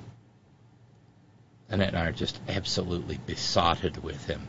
Annette 1.69 1.89
and 1.89 1.97
I 1.97 2.07
are 2.07 2.11
just 2.11 2.39
absolutely 2.47 3.19
besotted 3.25 4.03
with 4.03 4.25
him. 4.25 4.47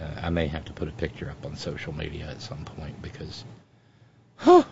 Uh, 0.00 0.08
I 0.22 0.30
may 0.30 0.46
have 0.46 0.64
to 0.66 0.72
put 0.72 0.88
a 0.88 0.92
picture 0.92 1.30
up 1.30 1.44
on 1.44 1.56
social 1.56 1.92
media 1.92 2.26
at 2.28 2.40
some 2.40 2.64
point 2.64 3.00
because, 3.00 3.44
huh. 4.36 4.64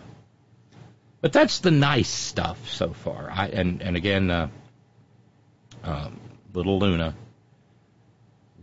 But 1.21 1.33
that's 1.33 1.59
the 1.59 1.71
nice 1.71 2.09
stuff 2.09 2.69
so 2.69 2.93
far. 2.93 3.29
I 3.31 3.47
and 3.47 3.81
and 3.81 3.97
again, 3.97 4.29
uh, 4.29 4.49
um, 5.83 6.19
little 6.53 6.77
Luna 6.77 7.15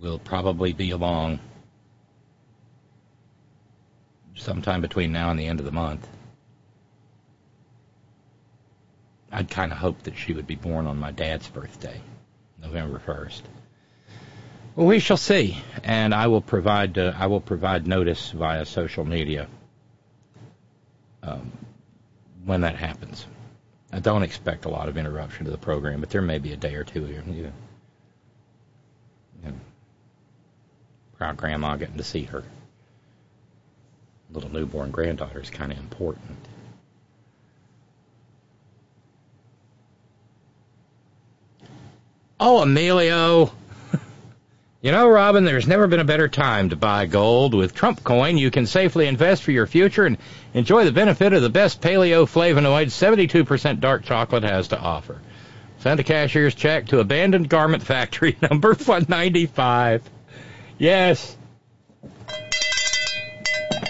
will 0.01 0.19
probably 0.19 0.73
be 0.73 0.91
along 0.91 1.41
sometime 4.43 4.81
between 4.81 5.13
now 5.13 5.31
and 5.31 5.39
the 5.39 5.47
end 5.47 5.61
of 5.61 5.67
the 5.67 5.73
month. 5.73 6.07
I'd 9.31 9.49
kind 9.49 9.73
of 9.73 9.79
hoped 9.79 10.05
that 10.05 10.17
she 10.17 10.35
would 10.35 10.47
be 10.47 10.57
born 10.57 10.87
on 10.87 10.99
my 10.99 11.11
dad's 11.11 11.49
birthday, 11.49 12.01
November 12.61 13.01
1st. 13.07 13.41
Well, 14.77 14.87
we 14.87 14.99
shall 14.99 15.17
see, 15.17 15.57
and 15.85 16.15
I 16.15 16.27
will 16.27 16.41
provide 16.41 16.99
uh, 16.99 17.13
I 17.17 17.27
will 17.27 17.41
provide 17.41 17.87
notice 17.87 18.31
via 18.31 18.65
social 18.65 19.05
media 19.05 19.49
um, 21.23 21.53
when 22.45 22.63
that 22.63 22.77
happens. 22.77 23.27
I 23.93 24.01
don't 24.01 24.23
expect 24.23 24.65
a 24.65 24.71
lot 24.71 24.89
of 24.89 24.97
interruption 24.97 25.45
to 25.45 25.51
the 25.51 25.59
program, 25.59 26.01
but 26.01 26.09
there 26.11 26.23
may 26.23 26.39
be 26.39 26.53
a 26.53 26.57
day 26.57 26.75
or 26.75 26.85
two 26.85 27.05
here. 27.05 27.23
You 27.27 27.53
proud 31.19 31.37
grandma 31.37 31.77
getting 31.77 31.99
to 31.99 32.03
see 32.03 32.25
her 32.25 32.43
little 34.33 34.51
newborn 34.53 34.91
granddaughter 34.91 35.41
is 35.41 35.51
kind 35.51 35.73
of 35.73 35.79
important. 35.79 36.37
Oh, 42.41 42.63
Emilio. 42.63 43.53
You 44.85 44.91
know, 44.91 45.07
Robin, 45.07 45.45
there's 45.45 45.69
never 45.69 45.87
been 45.87 46.01
a 46.01 46.05
better 46.05 46.27
time 46.27 46.71
to 46.71 46.77
buy 46.77 47.07
gold. 47.07 47.55
With 47.55 47.73
Trump 47.73 48.03
Coin, 48.03 48.37
you 48.37 48.51
can 48.51 48.67
safely 48.67 49.07
invest 49.07 49.45
for 49.45 49.53
your 49.53 49.69
future 49.69 50.07
and 50.07 50.19
enjoy 50.55 50.85
the 50.85 50.91
benefit 50.91 51.33
of 51.33 51.41
the 51.41 51.49
best 51.49 51.81
paleo 51.81 52.25
flavonoids 52.25 52.91
72% 52.91 53.79
dark 53.79 54.03
chocolate 54.03 54.43
has 54.43 54.67
to 54.69 54.81
offer. 54.81 55.21
Send 55.79 56.01
a 56.01 56.03
cashier's 56.03 56.57
check 56.57 56.87
to 56.87 56.99
Abandoned 56.99 57.49
Garment 57.49 57.85
Factory 57.85 58.37
number 58.51 58.71
195. 58.71 60.03
Yes. 60.79 61.37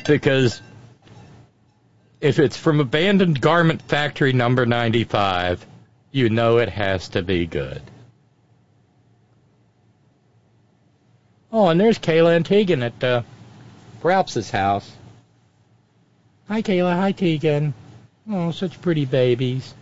Because 0.06 0.60
if 2.20 2.38
it's 2.38 2.56
from 2.56 2.80
abandoned 2.80 3.40
garment 3.40 3.82
factory 3.82 4.32
number 4.32 4.66
95, 4.66 5.66
you 6.12 6.30
know 6.30 6.58
it 6.58 6.68
has 6.68 7.08
to 7.10 7.22
be 7.22 7.46
good. 7.46 7.82
Oh, 11.50 11.68
and 11.68 11.80
there's 11.80 11.98
Kayla 11.98 12.36
and 12.36 12.46
Tegan 12.46 12.82
at 12.82 13.04
uh, 13.04 13.22
Ralph's 14.02 14.50
house. 14.50 14.90
Hi, 16.48 16.62
Kayla. 16.62 16.94
Hi, 16.94 17.12
Tegan. 17.12 17.74
Oh, 18.30 18.50
such 18.52 18.80
pretty 18.80 19.04
babies. 19.04 19.74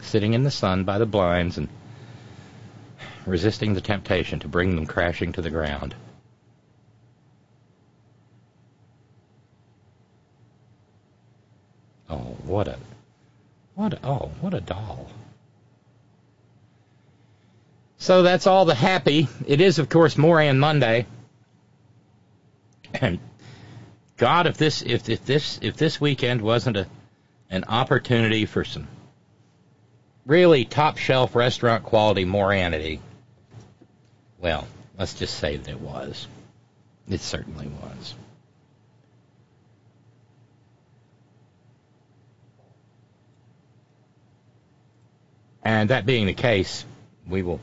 Sitting 0.00 0.34
in 0.34 0.42
the 0.42 0.50
sun 0.50 0.84
by 0.84 0.98
the 0.98 1.06
blinds 1.06 1.58
and 1.58 1.68
resisting 3.26 3.74
the 3.74 3.80
temptation 3.80 4.38
to 4.40 4.48
bring 4.48 4.74
them 4.74 4.86
crashing 4.86 5.32
to 5.32 5.42
the 5.42 5.50
ground. 5.50 5.94
Oh, 12.08 12.36
what 12.44 12.68
a, 12.68 12.78
what 13.74 13.98
oh, 14.04 14.30
what 14.40 14.54
a 14.54 14.60
doll. 14.60 15.08
So 17.98 18.22
that's 18.22 18.46
all 18.46 18.64
the 18.64 18.74
happy. 18.74 19.28
It 19.46 19.60
is, 19.60 19.78
of 19.78 19.88
course, 19.88 20.16
Moran 20.16 20.58
Monday. 20.58 21.06
And 22.94 23.18
God, 24.16 24.46
if 24.46 24.56
this, 24.56 24.82
if, 24.82 25.08
if 25.08 25.24
this, 25.24 25.58
if 25.62 25.76
this 25.76 26.00
weekend 26.00 26.40
wasn't 26.40 26.76
a, 26.76 26.86
an 27.50 27.64
opportunity 27.64 28.46
for 28.46 28.64
some 28.64 28.86
really 30.24 30.64
top 30.64 30.98
shelf 30.98 31.34
restaurant 31.34 31.84
quality 31.84 32.24
moranity, 32.24 33.00
well, 34.38 34.66
let's 34.98 35.14
just 35.14 35.38
say 35.38 35.56
that 35.56 35.68
it 35.68 35.80
was. 35.80 36.26
It 37.08 37.20
certainly 37.20 37.68
was. 37.68 38.14
And 45.66 45.90
that 45.90 46.06
being 46.06 46.26
the 46.26 46.32
case, 46.32 46.84
we 47.26 47.42
will 47.42 47.58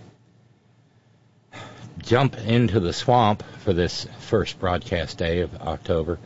jump 1.99 2.37
into 2.37 2.81
the 2.81 2.91
swamp 2.91 3.43
for 3.59 3.71
this 3.71 4.05
first 4.19 4.59
broadcast 4.59 5.17
day 5.17 5.39
of 5.39 5.55
October. 5.61 6.19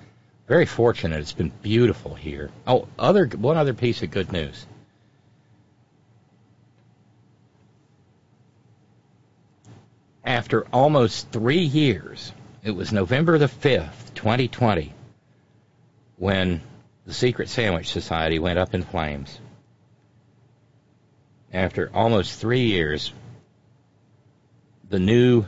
Very 0.47 0.65
fortunate. 0.65 1.19
It's 1.19 1.33
been 1.33 1.51
beautiful 1.61 2.15
here. 2.15 2.49
Oh, 2.65 2.87
other 2.97 3.27
one 3.27 3.57
other 3.57 3.75
piece 3.75 4.01
of 4.01 4.09
good 4.09 4.31
news. 4.31 4.65
After 10.25 10.65
almost 10.73 11.31
three 11.31 11.59
years, 11.59 12.33
it 12.63 12.71
was 12.71 12.91
November 12.91 13.37
the 13.37 13.45
5th, 13.45 14.15
2020, 14.15 14.95
when 16.15 16.59
the 17.05 17.13
Secret 17.13 17.49
Sandwich 17.49 17.91
Society 17.91 18.39
went 18.39 18.57
up 18.57 18.73
in 18.73 18.81
flames 18.81 19.39
after 21.53 21.89
almost 21.93 22.39
three 22.39 22.65
years, 22.65 23.13
the 24.89 24.99
new 24.99 25.45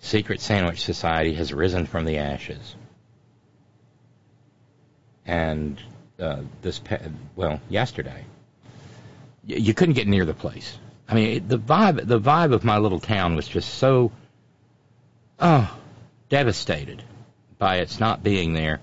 Secret 0.00 0.40
Sandwich 0.40 0.82
Society 0.82 1.34
has 1.34 1.52
risen 1.52 1.86
from 1.86 2.04
the 2.04 2.18
ashes. 2.18 2.74
And 5.26 5.80
uh, 6.18 6.42
this, 6.62 6.80
well, 7.36 7.60
yesterday, 7.68 8.24
you 9.44 9.74
couldn't 9.74 9.94
get 9.94 10.08
near 10.08 10.24
the 10.24 10.34
place. 10.34 10.78
I 11.08 11.14
mean, 11.14 11.48
the 11.48 11.58
vibe, 11.58 12.06
the 12.06 12.20
vibe 12.20 12.52
of 12.52 12.64
my 12.64 12.78
little 12.78 13.00
town 13.00 13.34
was 13.34 13.48
just 13.48 13.74
so, 13.74 14.12
oh, 15.38 15.78
devastated 16.28 17.02
by 17.58 17.76
its 17.76 17.98
not 17.98 18.22
being 18.22 18.52
there. 18.52 18.80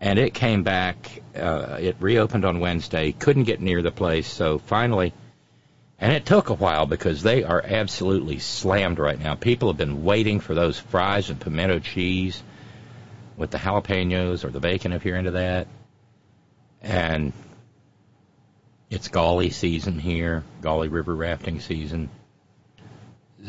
And 0.00 0.18
it 0.18 0.34
came 0.34 0.64
back. 0.64 1.22
Uh, 1.34 1.78
it 1.80 1.96
reopened 2.00 2.44
on 2.44 2.60
Wednesday. 2.60 3.12
Couldn't 3.12 3.44
get 3.44 3.60
near 3.60 3.80
the 3.80 3.90
place, 3.90 4.26
so 4.26 4.58
finally 4.58 5.14
and 6.04 6.12
it 6.12 6.26
took 6.26 6.50
a 6.50 6.54
while 6.54 6.84
because 6.84 7.22
they 7.22 7.44
are 7.44 7.62
absolutely 7.64 8.38
slammed 8.38 8.98
right 8.98 9.18
now. 9.18 9.36
People 9.36 9.70
have 9.70 9.78
been 9.78 10.04
waiting 10.04 10.38
for 10.38 10.54
those 10.54 10.78
fries 10.78 11.30
and 11.30 11.40
pimento 11.40 11.78
cheese 11.78 12.42
with 13.38 13.50
the 13.50 13.56
jalapenos 13.56 14.44
or 14.44 14.50
the 14.50 14.60
bacon 14.60 14.92
if 14.92 15.06
you're 15.06 15.16
into 15.16 15.30
that. 15.30 15.66
And 16.82 17.32
it's 18.90 19.08
Gauley 19.08 19.50
season 19.50 19.98
here, 19.98 20.44
Gauley 20.60 20.92
River 20.92 21.16
rafting 21.16 21.60
season. 21.60 22.10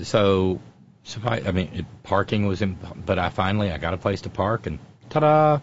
So, 0.03 0.61
so 1.03 1.19
I, 1.25 1.41
I 1.41 1.51
mean, 1.51 1.71
it, 1.73 1.85
parking 2.03 2.45
was 2.47 2.61
in, 2.61 2.77
but 3.05 3.19
I 3.19 3.31
finally 3.31 3.69
I 3.69 3.79
got 3.79 3.93
a 3.93 3.97
place 3.97 4.21
to 4.21 4.29
park 4.29 4.65
and 4.65 4.79
ta-da! 5.09 5.59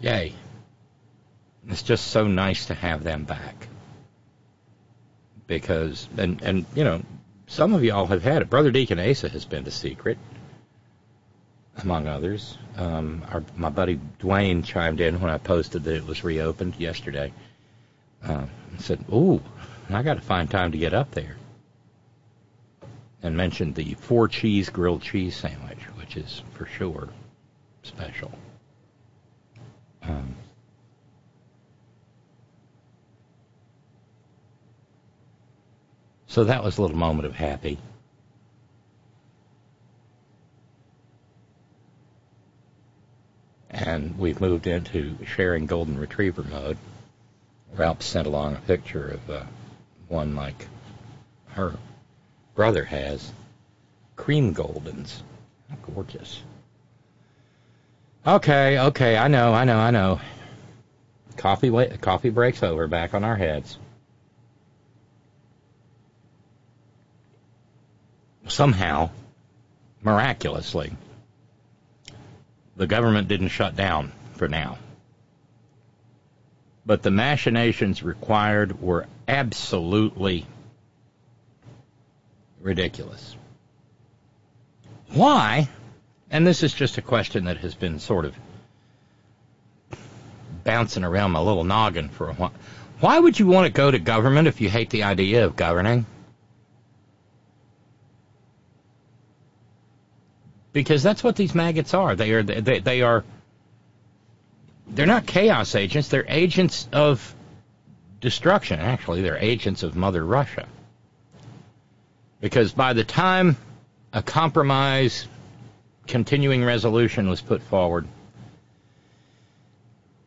Yay! 0.00 0.32
It's 1.68 1.84
just 1.84 2.08
so 2.08 2.26
nice 2.26 2.66
to 2.66 2.74
have 2.74 3.04
them 3.04 3.26
back 3.26 3.68
because 5.46 6.08
and 6.16 6.40
and 6.42 6.66
you 6.74 6.84
know 6.84 7.02
some 7.46 7.74
of 7.74 7.84
y'all 7.84 8.06
have 8.06 8.22
had 8.22 8.42
it. 8.42 8.50
Brother 8.50 8.70
Deacon 8.70 8.98
Asa 8.98 9.28
has 9.28 9.44
been 9.44 9.64
to 9.64 9.70
Secret, 9.70 10.18
among 11.82 12.06
others. 12.08 12.56
Um, 12.76 13.22
our, 13.30 13.44
my 13.56 13.68
buddy 13.68 14.00
Dwayne 14.18 14.64
chimed 14.64 15.00
in 15.00 15.20
when 15.20 15.30
I 15.30 15.38
posted 15.38 15.84
that 15.84 15.94
it 15.94 16.06
was 16.06 16.24
reopened 16.24 16.76
yesterday. 16.76 17.32
Uh, 18.22 18.46
said, 18.78 19.04
"Ooh, 19.12 19.42
I 19.90 20.02
got 20.02 20.14
to 20.14 20.22
find 20.22 20.50
time 20.50 20.72
to 20.72 20.78
get 20.78 20.94
up 20.94 21.10
there." 21.12 21.36
And 23.22 23.36
mentioned 23.36 23.74
the 23.74 23.94
four 23.94 24.28
cheese 24.28 24.68
grilled 24.68 25.02
cheese 25.02 25.36
sandwich, 25.36 25.80
which 25.96 26.16
is 26.16 26.42
for 26.52 26.66
sure 26.66 27.08
special. 27.82 28.32
Um, 30.02 30.36
So 36.34 36.42
that 36.42 36.64
was 36.64 36.78
a 36.78 36.82
little 36.82 36.96
moment 36.96 37.26
of 37.26 37.36
happy. 37.36 37.78
And 43.70 44.18
we've 44.18 44.40
moved 44.40 44.66
into 44.66 45.16
sharing 45.24 45.66
golden 45.66 45.96
retriever 45.96 46.42
mode. 46.42 46.76
Ralph 47.76 48.02
sent 48.02 48.26
along 48.26 48.56
a 48.56 48.60
picture 48.62 49.10
of 49.10 49.30
uh, 49.30 49.44
one 50.08 50.34
like 50.34 50.66
her 51.50 51.76
brother 52.56 52.82
has. 52.84 53.32
Cream 54.16 54.52
Goldens. 54.56 55.22
How 55.70 55.76
gorgeous. 55.94 56.42
Okay, 58.26 58.80
okay, 58.80 59.16
I 59.16 59.28
know, 59.28 59.54
I 59.54 59.62
know, 59.62 59.78
I 59.78 59.92
know. 59.92 60.20
Coffee, 61.36 61.70
coffee 61.98 62.30
breaks 62.30 62.64
over 62.64 62.88
back 62.88 63.14
on 63.14 63.22
our 63.22 63.36
heads. 63.36 63.78
Somehow, 68.46 69.10
miraculously, 70.02 70.92
the 72.76 72.86
government 72.86 73.28
didn't 73.28 73.48
shut 73.48 73.76
down 73.76 74.12
for 74.34 74.48
now. 74.48 74.78
But 76.86 77.02
the 77.02 77.10
machinations 77.10 78.02
required 78.02 78.80
were 78.80 79.06
absolutely 79.26 80.46
ridiculous. 82.60 83.36
Why? 85.08 85.68
And 86.30 86.46
this 86.46 86.62
is 86.62 86.74
just 86.74 86.98
a 86.98 87.02
question 87.02 87.44
that 87.44 87.58
has 87.58 87.74
been 87.74 88.00
sort 88.00 88.24
of 88.24 88.34
bouncing 90.64 91.04
around 91.04 91.30
my 91.30 91.40
little 91.40 91.64
noggin 91.64 92.08
for 92.08 92.28
a 92.28 92.34
while. 92.34 92.52
Why 93.00 93.18
would 93.18 93.38
you 93.38 93.46
want 93.46 93.66
to 93.66 93.72
go 93.72 93.90
to 93.90 93.98
government 93.98 94.48
if 94.48 94.60
you 94.60 94.68
hate 94.68 94.90
the 94.90 95.04
idea 95.04 95.44
of 95.44 95.56
governing? 95.56 96.06
Because 100.74 101.02
that's 101.02 101.24
what 101.24 101.36
these 101.36 101.54
maggots 101.54 101.94
are. 101.94 102.14
They 102.14 102.32
are 102.32 102.42
they, 102.42 102.80
they 102.80 103.00
are 103.00 103.24
they're 104.88 105.06
not 105.06 105.24
chaos 105.24 105.74
agents. 105.74 106.08
They're 106.08 106.26
agents 106.28 106.86
of 106.92 107.34
destruction. 108.20 108.80
Actually, 108.80 109.22
they're 109.22 109.38
agents 109.38 109.82
of 109.82 109.96
Mother 109.96 110.22
Russia. 110.22 110.66
Because 112.40 112.72
by 112.72 112.92
the 112.92 113.04
time 113.04 113.56
a 114.12 114.22
compromise 114.22 115.26
continuing 116.06 116.62
resolution 116.62 117.30
was 117.30 117.40
put 117.40 117.62
forward, 117.62 118.06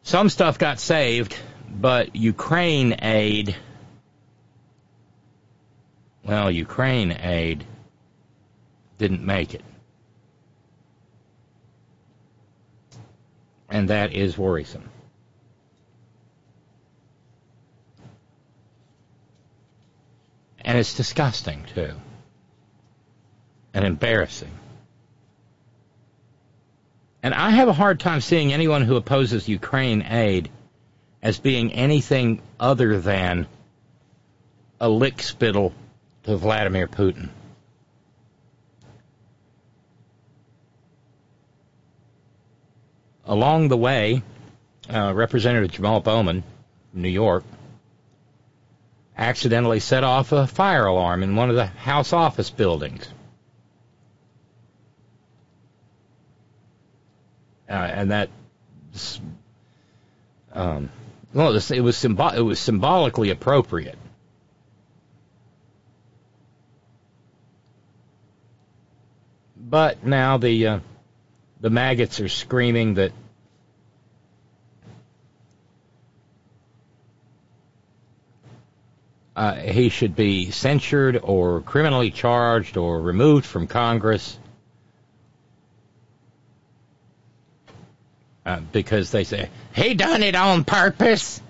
some 0.01 0.29
stuff 0.29 0.57
got 0.57 0.79
saved, 0.79 1.37
but 1.69 2.15
Ukraine 2.15 2.95
aid, 3.01 3.55
well, 6.23 6.49
Ukraine 6.49 7.11
aid 7.11 7.65
didn't 8.97 9.23
make 9.23 9.53
it. 9.53 9.61
And 13.69 13.89
that 13.89 14.13
is 14.13 14.37
worrisome. 14.37 14.89
And 20.61 20.77
it's 20.77 20.95
disgusting, 20.95 21.63
too. 21.73 21.93
and 23.73 23.85
embarrassing. 23.85 24.51
And 27.21 27.33
I 27.33 27.51
have 27.51 27.67
a 27.67 27.73
hard 27.73 27.99
time 27.99 28.21
seeing 28.21 28.51
anyone 28.51 28.81
who 28.81 28.95
opposes 28.95 29.47
Ukraine 29.47 30.01
aid 30.01 30.49
as 31.21 31.37
being 31.39 31.71
anything 31.73 32.41
other 32.59 32.99
than 32.99 33.47
a 34.81 34.89
lick 34.89 35.21
spittle 35.21 35.73
to 36.23 36.37
Vladimir 36.37 36.87
Putin. 36.87 37.29
Along 43.27 43.67
the 43.67 43.77
way, 43.77 44.23
uh, 44.89 45.13
Representative 45.13 45.71
Jamal 45.71 45.99
Bowman 45.99 46.43
New 46.93 47.09
York 47.09 47.43
accidentally 49.17 49.81
set 49.81 50.03
off 50.03 50.31
a 50.31 50.47
fire 50.47 50.85
alarm 50.85 51.23
in 51.23 51.35
one 51.35 51.49
of 51.49 51.55
the 51.55 51.65
House 51.65 52.13
office 52.13 52.49
buildings. 52.49 53.07
Uh, 57.69 57.73
and 57.73 58.11
that, 58.11 58.29
um, 60.53 60.89
well, 61.33 61.49
it 61.49 61.53
was, 61.53 61.71
it 61.71 62.43
was 62.43 62.59
symbolically 62.59 63.29
appropriate. 63.31 63.97
But 69.57 70.05
now 70.05 70.37
the 70.37 70.67
uh, 70.67 70.79
the 71.61 71.69
maggots 71.69 72.19
are 72.19 72.29
screaming 72.29 72.95
that 72.95 73.11
uh, 79.35 79.53
he 79.55 79.89
should 79.89 80.15
be 80.15 80.51
censured 80.51 81.19
or 81.21 81.61
criminally 81.61 82.11
charged 82.11 82.77
or 82.77 83.01
removed 83.01 83.45
from 83.45 83.67
Congress 83.67 84.37
uh, 88.45 88.59
because 88.71 89.11
they 89.11 89.23
say 89.23 89.49
he 89.73 89.93
done 89.93 90.23
it 90.23 90.35
on 90.35 90.63
purpose. 90.63 91.41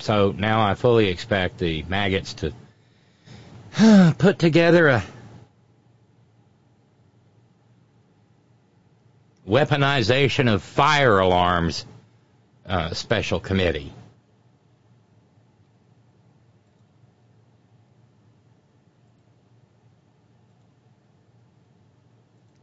So 0.00 0.32
now 0.36 0.60
I 0.60 0.74
fully 0.74 1.08
expect 1.08 1.58
the 1.58 1.82
maggots 1.84 2.34
to 2.34 2.52
put 4.18 4.38
together 4.38 4.88
a 4.88 5.04
weaponization 9.46 10.52
of 10.52 10.62
fire 10.62 11.18
alarms 11.18 11.84
uh, 12.66 12.92
special 12.92 13.40
committee. 13.40 13.92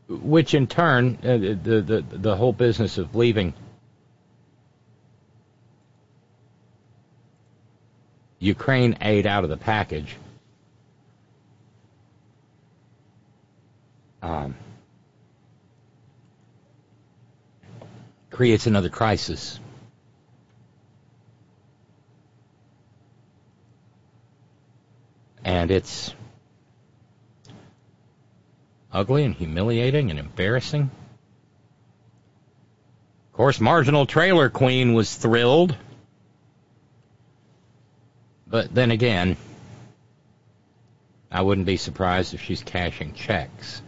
Which 0.08 0.54
in 0.54 0.68
turn, 0.68 1.18
uh, 1.24 1.38
the, 1.38 1.82
the 1.82 2.06
the 2.12 2.36
whole 2.36 2.54
business 2.54 3.00
of 3.00 3.16
leaving 3.16 3.54
Ukraine 8.46 8.98
aid 9.02 9.26
out 9.26 9.44
of 9.44 9.50
the 9.50 9.58
package. 9.58 10.16
Um, 14.22 14.56
creates 18.30 18.68
another 18.68 18.90
crisis. 18.90 19.60
And 25.44 25.72
it's 25.72 26.14
ugly 28.92 29.24
and 29.24 29.34
humiliating 29.36 30.10
and 30.10 30.20
embarrassing. 30.20 30.92
Of 33.32 33.34
course, 33.34 33.60
Marginal 33.60 34.06
Trailer 34.06 34.50
Queen 34.50 34.94
was 34.94 35.14
thrilled. 35.16 35.76
But 38.48 38.74
then 38.74 38.92
again, 38.92 39.38
I 41.32 41.42
wouldn't 41.42 41.68
be 41.68 41.78
surprised 41.78 42.34
if 42.34 42.42
she's 42.42 42.64
cashing 42.64 43.14
checks. 43.14 43.82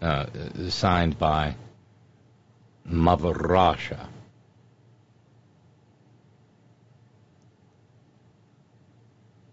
Uh, 0.00 0.26
signed 0.68 1.18
by 1.18 1.56
Mother 2.84 3.32
Russia. 3.32 4.08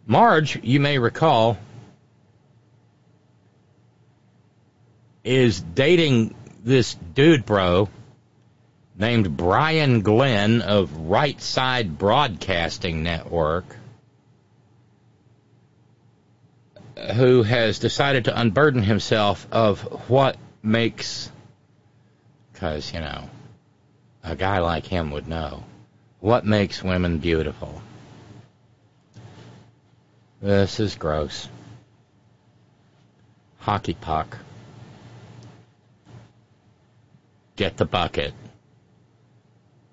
Marge, 0.06 0.60
you 0.64 0.80
may 0.80 1.00
recall, 1.00 1.58
is 5.24 5.60
dating 5.60 6.36
this 6.64 6.94
dude 6.94 7.44
bro 7.44 7.90
named 8.98 9.36
Brian 9.36 10.02
Glenn 10.02 10.62
of 10.62 10.96
Right 10.96 11.40
Side 11.42 11.98
Broadcasting 11.98 13.04
Network, 13.04 13.66
who 17.16 17.44
has 17.44 17.80
decided 17.80 18.26
to 18.26 18.40
unburden 18.40 18.84
himself 18.84 19.46
of 19.52 19.82
what 20.10 20.38
makes, 20.64 21.30
because, 22.54 22.94
you 22.94 23.02
know, 23.02 23.30
a 24.24 24.36
guy 24.36 24.60
like 24.60 24.86
him 24.86 25.12
would 25.12 25.28
know, 25.28 25.64
what 26.22 26.46
makes 26.46 26.82
women 26.82 27.18
beautiful. 27.18 27.82
This 30.42 30.80
is 30.80 30.96
gross. 30.96 31.50
Hockey 33.60 33.94
puck. 33.94 34.38
Get 37.56 37.78
the 37.78 37.86
bucket. 37.86 38.34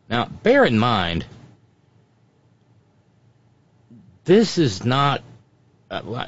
Now, 0.09 0.27
bear 0.27 0.65
in 0.65 0.79
mind, 0.79 1.25
this 4.25 4.59
is 4.59 4.85
not. 4.85 5.23
Uh, 5.91 6.25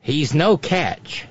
he's 0.00 0.34
no 0.34 0.56
catch. 0.56 1.26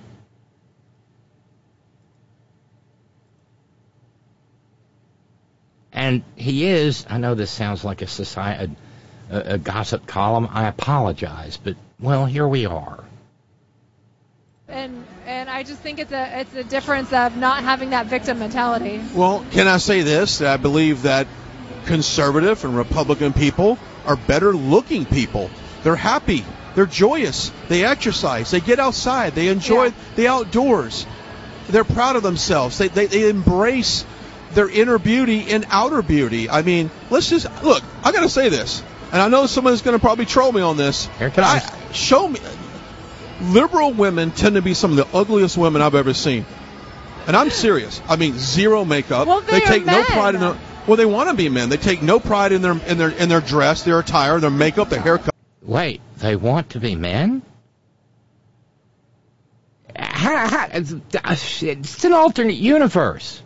And 5.94 6.24
he 6.36 6.66
is, 6.66 7.06
I 7.08 7.20
know 7.20 7.36
this 7.36 7.52
sounds 7.52 7.86
like 7.86 8.02
a 8.02 8.08
society, 8.08 8.76
a, 9.30 9.40
a 9.54 9.58
gossip 9.58 10.08
column. 10.08 10.50
I 10.52 10.68
apologize, 10.68 11.58
but 11.58 11.76
well, 12.00 12.26
here 12.26 12.48
we 12.48 12.66
are. 12.66 13.04
And 14.74 15.06
and 15.28 15.50
I 15.52 15.62
just 15.64 15.80
think 15.82 16.00
it's 16.00 16.12
a 16.12 16.40
it's 16.42 16.56
a 16.56 16.64
difference 16.64 17.14
of 17.14 17.38
not 17.38 17.64
having 17.64 17.92
that 17.92 18.08
victim 18.08 18.40
mentality. 18.40 19.00
Well, 19.14 19.46
can 19.52 19.68
I 19.68 19.78
say 19.78 20.02
this? 20.02 20.42
I 20.42 20.58
believe 20.58 21.04
that 21.04 21.28
conservative 21.86 22.66
and 22.66 22.76
Republican 22.76 23.34
people 23.34 23.78
are 24.08 24.16
better 24.16 24.52
looking 24.54 25.06
people. 25.06 25.52
They're 25.84 25.96
happy. 25.96 26.44
They're 26.76 26.88
joyous. 26.88 27.52
They 27.70 27.86
exercise. 27.86 28.50
They 28.50 28.62
get 28.62 28.80
outside. 28.80 29.36
They 29.36 29.50
enjoy 29.50 29.86
Yeah. 29.86 29.92
the 30.16 30.28
outdoors. 30.28 31.06
They're 31.70 31.84
proud 31.84 32.16
of 32.16 32.24
themselves. 32.24 32.78
They, 32.80 32.88
they, 32.88 33.06
they 33.06 33.30
embrace 33.30 34.06
their 34.54 34.68
inner 34.68 34.98
beauty 34.98 35.52
and 35.52 35.66
outer 35.70 36.02
beauty. 36.02 36.50
I 36.50 36.64
mean, 36.64 36.90
let's 37.12 37.30
just 37.30 37.46
look. 37.64 37.84
I 38.04 38.12
got 38.12 38.22
to 38.22 38.30
say 38.30 38.50
this, 38.50 38.82
and 39.12 39.22
I 39.22 39.28
know 39.28 39.46
someone's 39.46 39.82
going 39.84 39.96
to 39.98 40.02
probably 40.02 40.26
troll 40.26 40.52
me 40.52 40.62
on 40.62 40.76
this. 40.78 41.06
Here 41.20 41.28
it 41.28 41.36
but 41.36 41.44
I, 41.44 41.92
show 41.92 42.28
me. 42.28 42.40
Liberal 43.44 43.92
women 43.94 44.32
tend 44.32 44.56
to 44.56 44.62
be 44.62 44.74
some 44.74 44.92
of 44.92 44.98
the 44.98 45.18
ugliest 45.18 45.58
women 45.58 45.82
I've 45.82 45.96
ever 45.96 46.14
seen, 46.14 46.46
and 47.28 47.36
I'm 47.36 47.50
serious. 47.50 48.02
I 48.08 48.16
mean, 48.16 48.38
zero 48.38 48.86
makeup. 48.86 49.28
Well, 49.28 49.42
they 49.42 49.60
they're 49.60 49.68
take 49.68 49.86
no 49.86 50.04
pride 50.04 50.36
in 50.36 50.42
their. 50.42 50.58
Well, 50.88 50.98
they 50.98 51.06
want 51.06 51.30
to 51.30 51.36
be 51.36 51.50
men. 51.50 51.70
They 51.70 51.78
take 51.78 52.02
no 52.02 52.20
pride 52.20 52.52
in 52.52 52.62
their 52.62 52.74
in 52.88 52.98
their 52.98 53.10
in 53.10 53.30
their 53.30 53.42
dress, 53.42 53.84
their 53.84 54.00
attire, 54.00 54.40
their 54.40 54.50
makeup, 54.50 54.90
their 54.90 55.02
haircut. 55.02 55.34
Wait, 55.62 56.02
they 56.18 56.36
want 56.36 56.72
to 56.72 56.80
be 56.80 56.96
men? 56.96 57.42
How, 59.96 60.48
how, 60.48 60.68
it's, 60.72 61.64
it's 61.64 62.04
an 62.04 62.14
alternate 62.14 62.56
universe. 62.56 63.42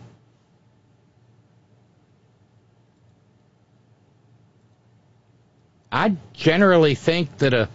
I 5.92 6.16
generally 6.34 6.96
think 6.96 7.38
that 7.40 7.54
a 7.54 7.70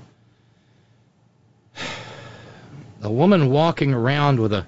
a 3.02 3.10
woman 3.10 3.50
walking 3.50 3.92
around 3.92 4.38
with 4.38 4.52
a 4.52 4.66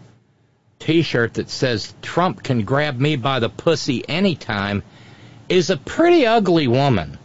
T-shirt 0.80 1.34
that 1.34 1.48
says 1.48 1.94
"Trump 2.02 2.42
can 2.42 2.64
grab 2.64 2.98
me 2.98 3.16
by 3.16 3.38
the 3.38 3.48
pussy 3.48 4.06
anytime" 4.08 4.82
is 5.48 5.70
a 5.70 5.76
pretty 5.76 6.26
ugly 6.26 6.66
woman. 6.66 7.16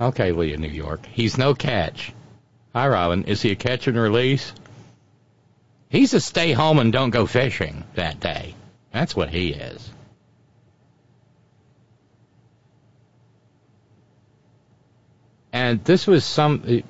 Okay, 0.00 0.32
Leah, 0.32 0.56
New 0.56 0.68
York. 0.68 1.04
He's 1.04 1.36
no 1.36 1.54
catch. 1.54 2.12
Hi, 2.72 2.88
Robin. 2.88 3.24
Is 3.24 3.42
he 3.42 3.50
a 3.50 3.56
catch 3.56 3.86
and 3.86 3.98
release? 3.98 4.52
He's 5.90 6.14
a 6.14 6.20
stay 6.20 6.52
home 6.52 6.78
and 6.78 6.90
don't 6.90 7.10
go 7.10 7.26
fishing 7.26 7.84
that 7.96 8.18
day. 8.18 8.54
That's 8.92 9.14
what 9.14 9.28
he 9.28 9.48
is. 9.48 9.90
And 15.52 15.84
this 15.84 16.06
was 16.06 16.24
some 16.24 16.82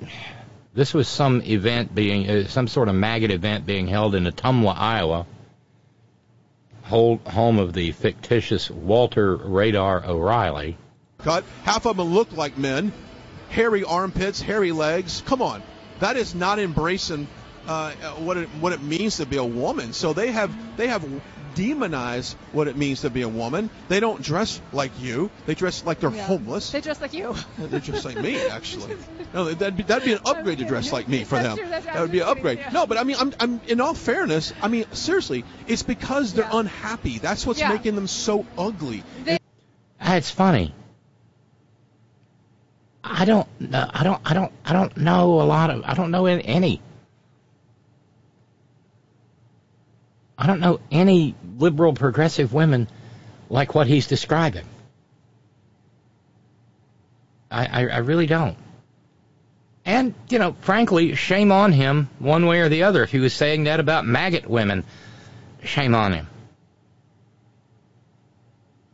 this 0.73 0.93
was 0.93 1.07
some 1.07 1.41
event 1.41 1.93
being 1.93 2.29
uh, 2.29 2.47
some 2.47 2.67
sort 2.67 2.87
of 2.87 2.95
maggot 2.95 3.31
event 3.31 3.65
being 3.65 3.87
held 3.87 4.15
in 4.15 4.25
Ottumwa, 4.25 4.75
Iowa, 4.77 5.25
home 6.83 7.59
of 7.59 7.73
the 7.73 7.91
fictitious 7.91 8.69
Walter 8.69 9.35
Radar 9.35 10.05
O'Reilly. 10.05 10.77
Cut. 11.19 11.43
Half 11.63 11.85
of 11.85 11.97
them 11.97 12.13
look 12.13 12.31
like 12.35 12.57
men. 12.57 12.91
Hairy 13.49 13.83
armpits, 13.83 14.41
hairy 14.41 14.71
legs. 14.71 15.21
Come 15.25 15.41
on. 15.41 15.61
That 15.99 16.15
is 16.17 16.33
not 16.33 16.57
embracing 16.57 17.27
uh, 17.67 17.91
what 18.17 18.37
it 18.37 18.49
what 18.59 18.73
it 18.73 18.81
means 18.81 19.17
to 19.17 19.25
be 19.25 19.37
a 19.37 19.43
woman. 19.43 19.93
So 19.93 20.13
they 20.13 20.31
have 20.31 20.77
they 20.77 20.87
have 20.87 21.05
demonized 21.55 22.35
what 22.51 22.67
it 22.67 22.75
means 22.77 23.01
to 23.01 23.09
be 23.09 23.21
a 23.21 23.29
woman. 23.29 23.69
They 23.87 23.99
don't 23.99 24.21
dress 24.21 24.61
like 24.73 24.91
you. 24.99 25.29
They 25.45 25.55
dress 25.55 25.83
like 25.85 25.99
they're 25.99 26.11
Yeah. 26.13 26.25
homeless. 26.25 26.71
They 26.71 26.81
dress 26.81 27.01
like 27.01 27.13
you. 27.13 27.35
They're 27.57 27.79
just 27.79 28.05
like 28.05 28.17
me, 28.17 28.37
actually. 28.51 28.95
No, 29.33 29.45
that'd 29.53 29.77
be 29.77 29.83
that'd 29.83 30.05
be 30.05 30.13
an 30.13 30.19
upgrade 30.25 30.57
to 30.59 30.65
dress 30.65 30.91
like 30.91 31.07
me 31.07 31.23
for 31.23 31.35
That's 31.35 31.47
them. 31.49 31.57
true, 31.57 31.69
that's. 31.69 31.85
That 31.85 32.01
would 32.01 32.11
be 32.11 32.19
an 32.19 32.27
upgrade. 32.27 32.59
yeah. 32.59 32.69
No, 32.71 32.85
but 32.87 32.97
I 32.97 33.03
mean, 33.03 33.15
I'm, 33.19 33.33
I'm 33.39 33.61
in 33.67 33.81
all 33.81 33.93
fairness, 33.93 34.53
I 34.61 34.67
mean, 34.67 34.85
seriously, 34.93 35.43
it's 35.67 35.83
because 35.83 36.33
they're 36.33 36.45
Yeah. 36.45 36.59
unhappy. 36.59 37.19
That's 37.19 37.45
what's 37.45 37.59
Yeah. 37.59 37.69
making 37.69 37.95
them 37.95 38.07
so 38.07 38.45
ugly. 38.57 39.03
Ah, 39.99 40.15
It's 40.15 40.31
funny. 40.31 40.73
I 43.03 43.25
don't 43.25 43.47
know. 43.59 43.89
I 43.93 44.03
don't. 44.03 44.21
I 44.25 44.33
don't. 44.33 44.51
I 44.65 44.73
don't 44.73 44.95
know 44.97 45.41
a 45.41 45.43
lot 45.43 45.69
of. 45.71 45.83
I 45.85 45.95
don't 45.95 46.11
know 46.11 46.25
any. 46.27 46.81
I 50.37 50.47
don't 50.47 50.59
know 50.59 50.79
any 50.91 51.35
liberal 51.61 51.93
progressive 51.93 52.53
women 52.53 52.87
like 53.49 53.75
what 53.75 53.87
he's 53.87 54.07
describing. 54.07 54.65
I, 57.49 57.65
I, 57.65 57.87
I 57.87 57.97
really 57.97 58.25
don't. 58.25 58.57
And, 59.85 60.13
you 60.29 60.39
know, 60.39 60.55
frankly, 60.61 61.15
shame 61.15 61.51
on 61.51 61.71
him 61.71 62.09
one 62.19 62.45
way 62.45 62.61
or 62.61 62.69
the 62.69 62.83
other. 62.83 63.03
If 63.03 63.11
he 63.11 63.19
was 63.19 63.33
saying 63.33 63.65
that 63.65 63.79
about 63.79 64.05
maggot 64.05 64.47
women, 64.47 64.83
shame 65.63 65.95
on 65.95 66.13
him. 66.13 66.27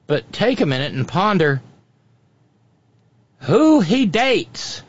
But 0.08 0.32
take 0.32 0.62
a 0.62 0.66
minute 0.66 0.94
and 0.94 1.08
ponder 1.08 1.62
who 3.42 3.82
he 3.82 4.06
dates. 4.06 4.82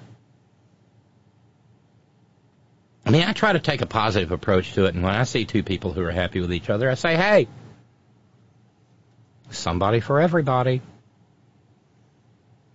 I 3.04 3.10
mean, 3.10 3.24
I 3.24 3.32
try 3.32 3.52
to 3.52 3.58
take 3.58 3.80
a 3.80 3.86
positive 3.86 4.32
approach 4.32 4.74
to 4.74 4.84
it, 4.84 4.94
and 4.94 5.02
when 5.02 5.14
I 5.14 5.24
see 5.24 5.44
two 5.44 5.62
people 5.62 5.92
who 5.92 6.02
are 6.04 6.12
happy 6.12 6.40
with 6.40 6.52
each 6.52 6.70
other, 6.70 6.90
I 6.90 6.94
say, 6.94 7.16
hey, 7.16 7.48
somebody 9.50 10.00
for 10.00 10.20
everybody. 10.20 10.80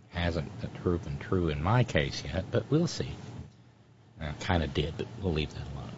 Hasn't 0.10 0.52
proven 0.84 1.18
true 1.18 1.50
in 1.50 1.64
my 1.64 1.84
case 1.84 2.24
yet, 2.26 2.46
but 2.52 2.66
we'll 2.70 2.88
see. 2.88 3.10
I 4.22 4.32
kind 4.40 4.64
of 4.64 4.74
did, 4.74 4.94
but 4.98 5.08
we'll 5.22 5.34
leave 5.34 5.54
that 5.54 5.68
alone. 5.76 5.90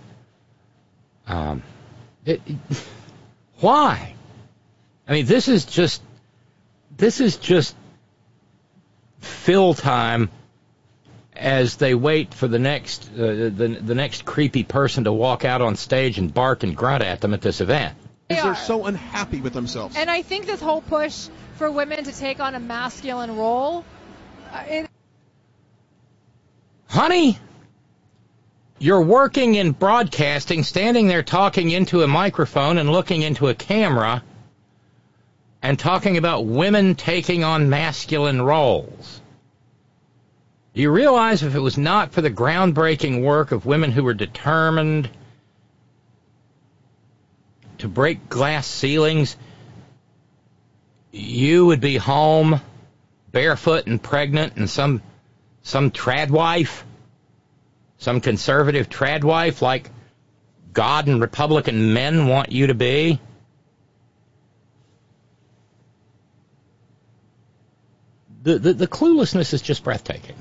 Um, 1.27 1.63
it, 2.25 2.41
why? 3.59 4.13
I 5.07 5.11
mean, 5.11 5.25
this 5.25 5.47
is 5.47 5.65
just 5.65 6.01
this 6.97 7.19
is 7.19 7.37
just 7.37 7.75
fill 9.19 9.73
time 9.73 10.29
as 11.35 11.75
they 11.75 11.93
wait 11.93 12.33
for 12.33 12.47
the 12.47 12.59
next 12.59 13.09
uh, 13.13 13.49
the 13.55 13.79
the 13.81 13.95
next 13.95 14.25
creepy 14.25 14.63
person 14.63 15.03
to 15.03 15.11
walk 15.11 15.45
out 15.45 15.61
on 15.61 15.75
stage 15.75 16.17
and 16.17 16.33
bark 16.33 16.63
and 16.63 16.75
grunt 16.75 17.03
at 17.03 17.21
them 17.21 17.33
at 17.33 17.41
this 17.41 17.61
event. 17.61 17.97
They 18.27 18.35
Because 18.35 18.43
they're 18.43 18.53
are. 18.53 18.55
so 18.55 18.85
unhappy 18.85 19.41
with 19.41 19.53
themselves. 19.53 19.95
And 19.95 20.09
I 20.09 20.21
think 20.21 20.47
this 20.47 20.61
whole 20.61 20.81
push 20.81 21.27
for 21.57 21.71
women 21.71 22.03
to 22.03 22.11
take 22.11 22.39
on 22.39 22.55
a 22.55 22.59
masculine 22.59 23.35
role, 23.35 23.85
uh, 24.51 24.63
it, 24.67 24.89
Honey, 26.87 27.37
you're 28.79 29.01
working 29.01 29.55
in 29.55 29.71
broadcasting, 29.71 30.63
standing 30.63 31.07
there 31.07 31.23
talking 31.23 31.69
into 31.69 32.03
a 32.03 32.07
microphone 32.07 32.77
and 32.77 32.89
looking 32.91 33.21
into 33.21 33.47
a 33.47 33.53
camera 33.53 34.23
and 35.61 35.77
talking 35.77 36.17
about 36.17 36.45
women 36.45 36.95
taking 36.95 37.43
on 37.43 37.69
masculine 37.69 38.41
roles. 38.41 39.21
Do 40.73 40.81
you 40.81 40.91
realize 40.91 41.43
if 41.43 41.55
it 41.55 41.59
was 41.59 41.77
not 41.77 42.11
for 42.11 42.21
the 42.21 42.29
groundbreaking 42.31 43.23
work 43.23 43.51
of 43.51 43.65
women 43.65 43.91
who 43.91 44.03
were 44.03 44.13
determined 44.13 45.09
to 47.85 47.89
break 47.89 48.29
glass 48.29 48.65
ceilings, 48.65 49.37
you 51.11 51.67
would 51.67 51.79
be 51.79 51.97
home 51.97 52.59
barefoot 53.31 53.85
and 53.85 54.01
pregnant 54.01 54.55
and 54.55 54.67
some 54.67 55.03
some 55.61 55.91
trad 55.91 56.31
wife, 56.31 56.83
some 57.99 58.21
conservative 58.21 58.89
trad 58.89 59.23
wife 59.23 59.61
like 59.61 59.91
God 60.73 61.07
and 61.07 61.21
Republican 61.21 61.93
men 61.93 62.27
want 62.27 62.51
you 62.51 62.67
to 62.67 62.73
be? 62.73 63.19
The, 68.41 68.59
the, 68.59 68.73
the 68.73 68.87
cluelessness 68.87 69.53
is 69.53 69.61
just 69.61 69.83
breathtaking. 69.83 70.35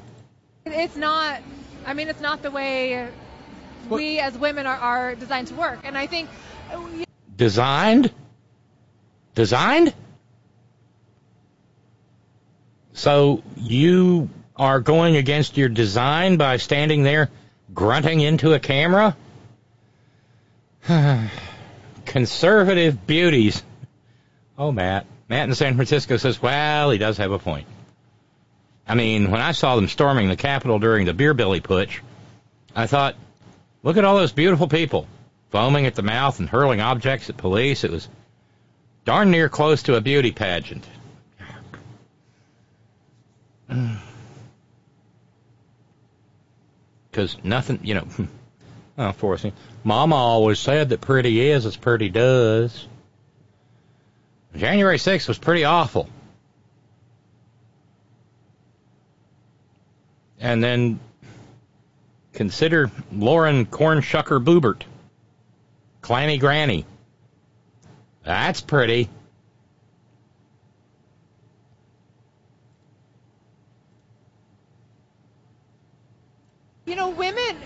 it's 0.64 0.96
not. 0.96 1.40
I 1.86 1.92
mean, 1.92 2.08
it's 2.08 2.20
not 2.20 2.42
the 2.42 2.50
way 2.50 3.08
we 3.90 4.18
as 4.18 4.36
women 4.38 4.66
are, 4.66 4.76
are 4.76 5.14
designed 5.14 5.48
to 5.48 5.54
work. 5.54 5.80
And 5.84 5.96
I 5.96 6.06
think 6.06 6.30
Designed? 7.36 8.12
Designed? 9.34 9.92
So 12.92 13.42
you 13.56 14.30
are 14.56 14.80
going 14.80 15.16
against 15.16 15.56
your 15.56 15.68
design 15.68 16.36
by 16.36 16.58
standing 16.58 17.02
there 17.02 17.30
grunting 17.72 18.20
into 18.20 18.52
a 18.52 18.60
camera? 18.60 19.16
Conservative 22.06 23.06
beauties. 23.06 23.62
Oh, 24.56 24.70
Matt. 24.70 25.06
Matt 25.28 25.48
in 25.48 25.54
San 25.54 25.74
Francisco 25.74 26.16
says, 26.16 26.40
well, 26.40 26.90
he 26.90 26.98
does 26.98 27.18
have 27.18 27.32
a 27.32 27.38
point. 27.38 27.66
I 28.86 28.94
mean, 28.94 29.30
when 29.30 29.40
I 29.40 29.52
saw 29.52 29.74
them 29.76 29.88
storming 29.88 30.28
the 30.28 30.36
Capitol 30.36 30.78
during 30.78 31.06
the 31.06 31.14
beer 31.14 31.34
belly 31.34 31.60
putsch, 31.60 32.00
I 32.76 32.86
thought, 32.86 33.16
look 33.82 33.96
at 33.96 34.04
all 34.04 34.16
those 34.16 34.32
beautiful 34.32 34.68
people 34.68 35.08
foaming 35.54 35.86
at 35.86 35.94
the 35.94 36.02
mouth 36.02 36.40
and 36.40 36.48
hurling 36.48 36.80
objects 36.80 37.30
at 37.30 37.36
police. 37.36 37.84
It 37.84 37.92
was 37.92 38.08
darn 39.04 39.30
near 39.30 39.48
close 39.48 39.84
to 39.84 39.94
a 39.94 40.00
beauty 40.00 40.32
pageant. 40.32 40.84
Because 47.08 47.38
nothing, 47.44 47.78
you 47.84 47.94
know, 47.94 48.00
hmm. 48.00 48.24
oh, 48.98 49.12
forcing. 49.12 49.52
Mama 49.84 50.16
always 50.16 50.58
said 50.58 50.88
that 50.88 51.00
pretty 51.00 51.48
is 51.48 51.64
as 51.66 51.76
pretty 51.76 52.08
does. 52.08 52.88
January 54.56 54.98
6th 54.98 55.28
was 55.28 55.38
pretty 55.38 55.62
awful. 55.62 56.08
And 60.40 60.64
then 60.64 60.98
consider 62.32 62.90
Lauren 63.12 63.66
Cornshucker 63.66 64.44
Boobert. 64.44 64.82
Clammy 66.04 66.36
Granny. 66.36 66.84
That's 68.24 68.60
pretty. 68.60 69.08
you 76.84 76.94
know, 76.94 77.08
women. 77.08 77.56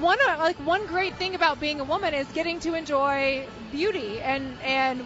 One 0.00 0.18
uh, 0.26 0.36
like 0.38 0.56
one 0.66 0.86
great 0.86 1.14
thing 1.16 1.34
about 1.34 1.60
being 1.60 1.78
a 1.80 1.84
woman 1.84 2.14
is 2.14 2.26
getting 2.28 2.58
to 2.60 2.72
enjoy 2.72 3.46
beauty 3.70 4.20
and 4.20 4.58
and 4.62 5.04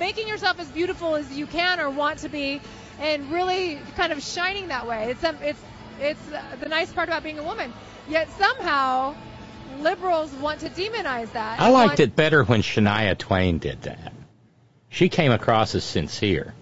making 0.00 0.26
yourself 0.26 0.58
as 0.58 0.68
beautiful 0.68 1.14
as 1.14 1.30
you 1.32 1.46
can 1.46 1.78
or 1.78 1.90
want 1.90 2.18
to 2.20 2.28
be, 2.28 2.60
and 2.98 3.30
really 3.30 3.78
kind 3.94 4.12
of 4.12 4.20
shining 4.20 4.66
that 4.68 4.88
way. 4.88 5.12
It's 5.12 5.22
um, 5.22 5.36
it's 5.42 5.60
it's 6.00 6.20
the 6.60 6.68
nice 6.68 6.92
part 6.92 7.08
about 7.08 7.22
being 7.22 7.38
a 7.38 7.44
woman. 7.44 7.72
Yet 8.08 8.28
somehow 8.30 9.14
liberals 9.82 10.32
want 10.34 10.60
to 10.60 10.68
demonize 10.70 11.32
that. 11.32 11.60
I 11.60 11.70
liked 11.70 11.90
want- 11.90 12.00
it 12.00 12.16
better 12.16 12.44
when 12.44 12.62
Shania 12.62 13.16
Twain 13.16 13.58
did 13.58 13.82
that. 13.82 14.12
She 14.88 15.08
came 15.08 15.32
across 15.32 15.74
as 15.74 15.84
sincere. 15.84 16.54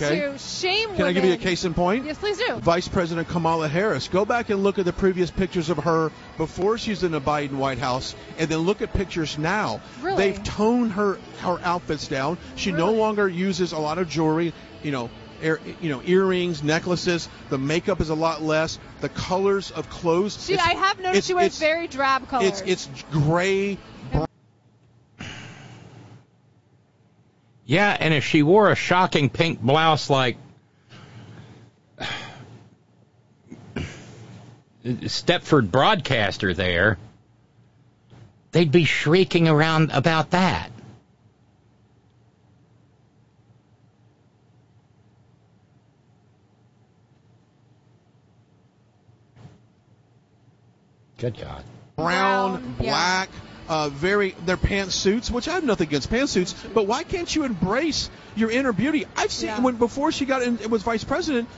Okay. 0.00 0.20
to 0.20 0.38
shame 0.38 0.88
Can 0.88 0.98
women. 0.98 1.06
I 1.08 1.12
give 1.12 1.24
you 1.24 1.32
a 1.34 1.36
case 1.36 1.64
in 1.64 1.74
point? 1.74 2.06
Yes, 2.06 2.16
please 2.18 2.38
do. 2.38 2.56
Vice 2.56 2.88
President 2.88 3.28
Kamala 3.28 3.68
Harris. 3.68 4.08
Go 4.08 4.24
back 4.24 4.48
and 4.48 4.62
look 4.62 4.78
at 4.78 4.84
the 4.86 4.92
previous 4.92 5.30
pictures 5.30 5.68
of 5.68 5.76
her 5.78 6.10
before 6.38 6.78
she's 6.78 7.02
in 7.02 7.12
the 7.12 7.20
Biden 7.20 7.52
White 7.52 7.78
House, 7.78 8.16
and 8.38 8.48
then 8.50 8.60
look 8.60 8.80
at 8.80 8.92
pictures 8.94 9.36
now. 9.38 9.80
Really? 10.00 10.16
They've 10.16 10.42
toned 10.42 10.92
her 10.92 11.18
her 11.40 11.58
outfits 11.62 12.08
down. 12.08 12.38
She 12.56 12.72
no 12.72 12.92
longer 12.92 13.28
uses 13.28 13.72
a 13.72 13.78
lot 13.78 13.98
of 13.98 14.08
jewelry. 14.08 14.54
You 14.82 14.92
know, 14.92 15.04
ear, 15.04 15.10
you 15.42 15.88
know, 15.90 16.02
earrings, 16.04 16.62
necklaces. 16.62 17.28
The 17.50 17.58
makeup 17.58 18.00
is 18.00 18.08
a 18.10 18.14
lot 18.14 18.42
less. 18.42 18.78
The 19.00 19.08
colors 19.08 19.70
of 19.70 19.90
clothes. 19.90 20.44
She, 20.44 20.54
it's- 20.54 20.66
I 20.68 20.74
have 20.74 20.98
noticed 20.98 21.16
it's- 21.16 21.26
she 21.26 21.34
wears 21.34 21.46
it's- 21.46 21.58
very 21.58 21.86
drab 21.88 22.28
colors. 22.28 22.60
It's 22.60 22.88
it's 22.88 23.04
gray. 23.10 23.78
Yeah, 27.64 27.96
and 27.98 28.12
if 28.12 28.24
she 28.24 28.42
wore 28.42 28.70
a 28.70 28.74
shocking 28.74 29.30
pink 29.30 29.60
blouse 29.60 30.10
like 30.10 30.36
Stepford 34.84 35.70
broadcaster 35.70 36.54
there, 36.54 36.98
they'd 38.50 38.72
be 38.72 38.84
shrieking 38.84 39.48
around 39.48 39.90
about 39.92 40.30
that. 40.32 40.71
Good 51.22 51.38
God. 51.38 51.62
brown, 51.96 52.50
Brown, 52.60 52.74
yeah. 52.80 52.84
black, 52.84 53.28
uh, 53.68 53.88
very 53.90 54.34
their 54.44 54.56
pantsuits, 54.56 55.30
which 55.30 55.46
I 55.46 55.52
have 55.52 55.62
nothing 55.62 55.86
against 55.86 56.10
pantsuits, 56.10 56.52
but 56.74 56.88
why 56.88 57.04
can't 57.04 57.32
you 57.32 57.44
embrace 57.44 58.10
your 58.34 58.50
inner 58.50 58.72
beauty? 58.72 59.06
I've 59.16 59.30
seen 59.30 59.50
Yeah. 59.50 59.60
when 59.60 59.76
before 59.76 60.10
she 60.10 60.24
got 60.24 60.42
in, 60.42 60.58
was 60.68 60.82
vice 60.82 61.04
president. 61.04 61.48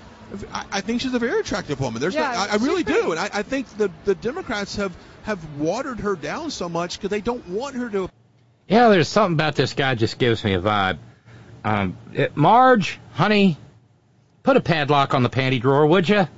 I, 0.53 0.65
I 0.71 0.81
think 0.83 1.01
she's 1.01 1.15
a 1.15 1.19
very 1.19 1.41
attractive 1.41 1.81
woman. 1.81 2.01
There's, 2.03 2.15
Yeah, 2.15 2.33
no, 2.33 2.39
I, 2.39 2.45
I 2.45 2.53
she's 2.59 2.63
really 2.63 2.85
do, 2.85 3.13
and 3.13 3.19
I, 3.19 3.31
I 3.33 3.43
think 3.43 3.67
the 3.79 3.91
the 4.05 4.15
Democrats 4.15 4.77
have 4.77 4.95
have 5.23 5.43
watered 5.59 6.01
her 6.01 6.15
down 6.15 6.51
so 6.51 6.69
much 6.69 6.99
because 6.99 7.09
they 7.11 7.23
don't 7.23 7.49
want 7.49 7.75
her 7.77 7.89
to. 7.89 8.11
Yeah, 8.69 8.89
there's 8.91 9.09
something 9.09 9.35
about 9.35 9.55
this 9.57 9.73
guy 9.73 9.95
just 9.95 10.19
gives 10.19 10.45
me 10.45 10.53
a 10.55 10.61
vibe. 10.61 10.99
Um, 11.65 11.97
it, 12.13 12.37
Marge, 12.37 12.99
honey, 13.13 13.57
put 14.43 14.59
a 14.59 14.61
padlock 14.61 15.15
on 15.15 15.23
the 15.23 15.31
panty 15.31 15.59
drawer, 15.61 15.87
would 15.87 16.07
you? 16.09 16.29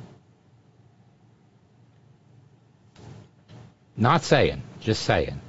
Not 3.97 4.23
saying, 4.23 4.63
just 4.81 5.03
saying. 5.03 5.41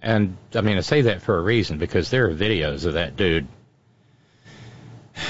And 0.00 0.36
I 0.54 0.60
mean, 0.60 0.76
I 0.76 0.82
say 0.82 1.02
that 1.02 1.22
for 1.22 1.36
a 1.36 1.42
reason 1.42 1.78
because 1.78 2.10
there 2.10 2.30
are 2.30 2.34
videos 2.34 2.86
of 2.86 2.94
that 2.94 3.16
dude. 3.16 3.48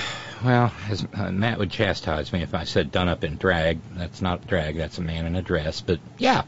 Well, 0.45 0.71
as, 0.91 1.05
uh, 1.15 1.33
Matt 1.33 1.59
would 1.59 1.71
chastise 1.71 2.31
me 2.31 2.43
if 2.43 2.55
I 2.55 2.65
said 2.65 2.93
done 2.93 3.09
up 3.09 3.25
in 3.25 3.39
drag. 3.39 3.79
That's 3.95 4.21
not 4.21 4.47
drag, 4.47 4.77
that's 4.77 4.99
a 4.99 5.01
man 5.01 5.25
in 5.25 5.35
a 5.35 5.41
dress. 5.41 5.81
But 5.81 5.99
yeah, 6.19 6.43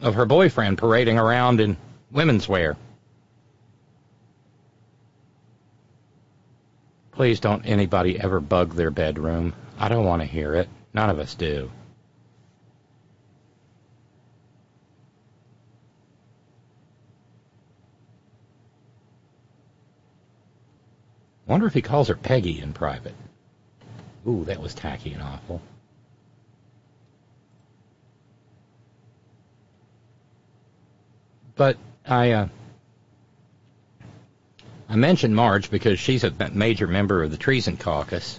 of 0.00 0.14
her 0.14 0.26
boyfriend 0.26 0.76
parading 0.76 1.16
around 1.16 1.60
in 1.60 1.76
women's 2.10 2.48
wear. 2.48 2.76
Please 7.12 7.38
don't 7.38 7.64
anybody 7.64 8.18
ever 8.18 8.40
bug 8.40 8.74
their 8.74 8.90
bedroom. 8.90 9.54
I 9.78 9.88
don't 9.88 10.04
want 10.04 10.22
to 10.22 10.26
hear 10.26 10.54
it. 10.54 10.68
None 10.94 11.10
of 11.10 11.18
us 11.18 11.34
do. 11.34 11.70
Wonder 21.46 21.66
if 21.66 21.74
he 21.74 21.82
calls 21.82 22.08
her 22.08 22.16
Peggy 22.16 22.60
in 22.60 22.72
private. 22.72 23.14
Ooh, 24.26 24.44
that 24.46 24.60
was 24.60 24.74
tacky 24.74 25.12
and 25.12 25.22
awful. 25.22 25.62
But 31.54 31.76
I, 32.04 32.32
uh, 32.32 32.48
I 34.88 34.96
mentioned 34.96 35.36
Marge 35.36 35.70
because 35.70 35.98
she's 35.98 36.24
a 36.24 36.32
major 36.52 36.86
member 36.86 37.22
of 37.22 37.30
the 37.30 37.36
Treason 37.36 37.76
Caucus. 37.76 38.38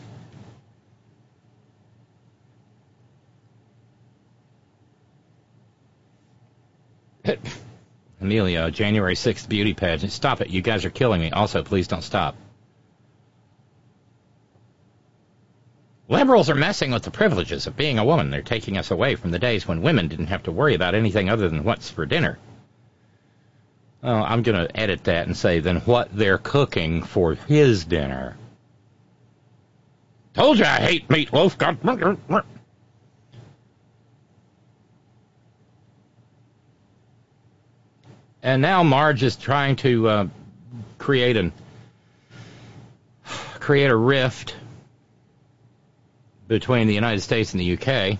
Amelia, 8.21 8.71
January 8.71 9.15
6th 9.15 9.47
beauty 9.47 9.73
pageant. 9.73 10.11
Stop 10.11 10.41
it. 10.41 10.49
You 10.49 10.61
guys 10.61 10.86
are 10.86 10.89
killing 10.89 11.21
me. 11.21 11.32
Also, 11.32 11.63
please 11.63 11.88
don't 11.88 12.03
stop. 12.03 12.36
Liberals 16.09 16.49
are 16.49 16.55
messing 16.55 16.91
with 16.91 17.03
the 17.03 17.11
privileges 17.11 17.67
of 17.67 17.75
being 17.75 17.99
a 17.99 18.05
woman. 18.05 18.32
They're 18.32 18.41
taking 18.41 18.78
us 18.78 18.91
away 18.91 19.15
from 19.15 19.32
the 19.32 19.39
days 19.39 19.67
when 19.67 19.82
women 19.82 20.07
didn't 20.07 20.28
have 20.28 20.43
to 20.43 20.51
worry 20.51 20.73
about 20.73 20.95
anything 20.95 21.30
other 21.30 21.49
than 21.49 21.65
what's 21.65 21.89
for 21.89 22.05
dinner. 22.05 22.39
Oh, 24.03 24.13
I'm 24.13 24.41
going 24.41 24.67
to 24.67 24.80
edit 24.80 25.03
that 25.05 25.28
and 25.28 25.36
say, 25.36 25.59
then 25.59 25.78
what 25.82 26.15
they're 26.15 26.38
cooking 26.38 27.03
for 27.03 27.34
his 27.34 27.84
dinner. 27.84 28.38
Told 30.34 30.59
you 30.59 30.65
I 30.65 30.80
hate 30.80 31.07
meatloaf. 31.09 31.57
And 38.48 38.62
now 38.62 38.82
Marge 38.82 39.24
is 39.24 39.36
trying 39.36 39.76
to 39.76 40.08
uh, 40.08 40.28
create 41.00 41.36
an 41.36 41.52
create 43.60 43.89
a 43.89 43.95
rift 43.95 44.56
between 46.48 46.88
the 46.88 46.93
United 46.93 47.20
States 47.20 47.52
and 47.52 47.60
the 47.60 47.74
UK. 47.74 48.18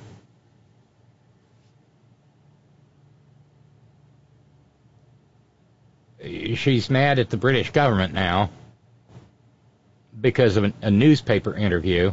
She's 6.58 6.90
mad 6.90 7.20
at 7.20 7.30
the 7.30 7.38
British 7.38 7.72
government 7.72 8.14
now 8.14 8.50
because 10.20 10.58
of 10.58 10.74
a 10.82 10.92
newspaper 10.92 11.54
interview 11.54 12.12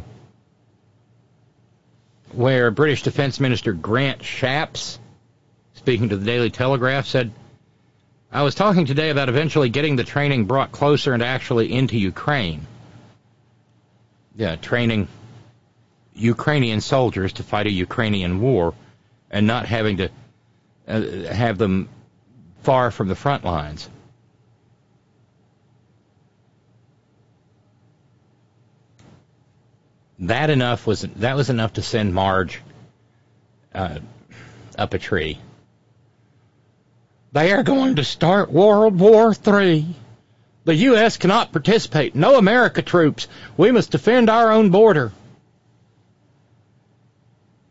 where 2.31 2.71
British 2.71 3.03
Defense 3.03 3.41
Minister 3.41 3.73
Grant 3.73 4.21
Shapps, 4.21 4.99
speaking 5.73 6.07
to 6.07 6.15
the 6.15 6.25
Daily 6.25 6.49
Telegraph, 6.49 7.07
said, 7.07 7.33
I 8.35 8.41
was 8.41 8.53
talking 8.53 8.85
today 8.85 9.11
about 9.11 9.29
eventually 9.29 9.69
getting 9.69 9.95
the 9.95 10.03
training 10.03 10.43
brought 10.43 10.73
closer 10.73 11.13
and 11.13 11.23
actually 11.23 11.71
into 11.71 11.97
Ukraine. 11.97 12.67
Yeah, 14.35 14.57
training 14.57 15.07
Ukrainian 16.13 16.81
soldiers 16.81 17.31
to 17.33 17.43
fight 17.43 17.65
a 17.65 17.71
Ukrainian 17.71 18.41
war 18.41 18.73
and 19.31 19.47
not 19.47 19.67
having 19.67 19.97
to 19.97 20.09
uh, 20.85 21.01
have 21.33 21.57
them 21.57 21.87
far 22.61 22.91
from 22.91 23.07
the 23.07 23.15
front 23.15 23.45
lines. 23.45 23.89
That 30.19 30.49
enough 30.49 30.85
was 30.85 31.03
that 31.03 31.37
was 31.37 31.49
enough 31.49 31.71
to 31.73 31.81
send 31.81 32.13
Marge 32.13 32.61
uh, 33.73 33.99
up 34.77 34.93
a 34.93 34.99
tree. 34.99 35.39
They 37.35 37.51
are 37.51 37.63
going 37.63 37.97
to 37.97 38.03
start 38.05 38.49
World 38.49 38.97
War 38.97 39.35
III. 39.45 39.85
The 40.63 40.75
U.S. 40.75 41.17
cannot 41.17 41.51
participate. 41.51 42.15
No 42.15 42.37
America 42.37 42.81
troops. 42.81 43.27
We 43.57 43.73
must 43.73 43.91
defend 43.91 44.29
our 44.29 44.53
own 44.53 44.69
border. 44.69 45.11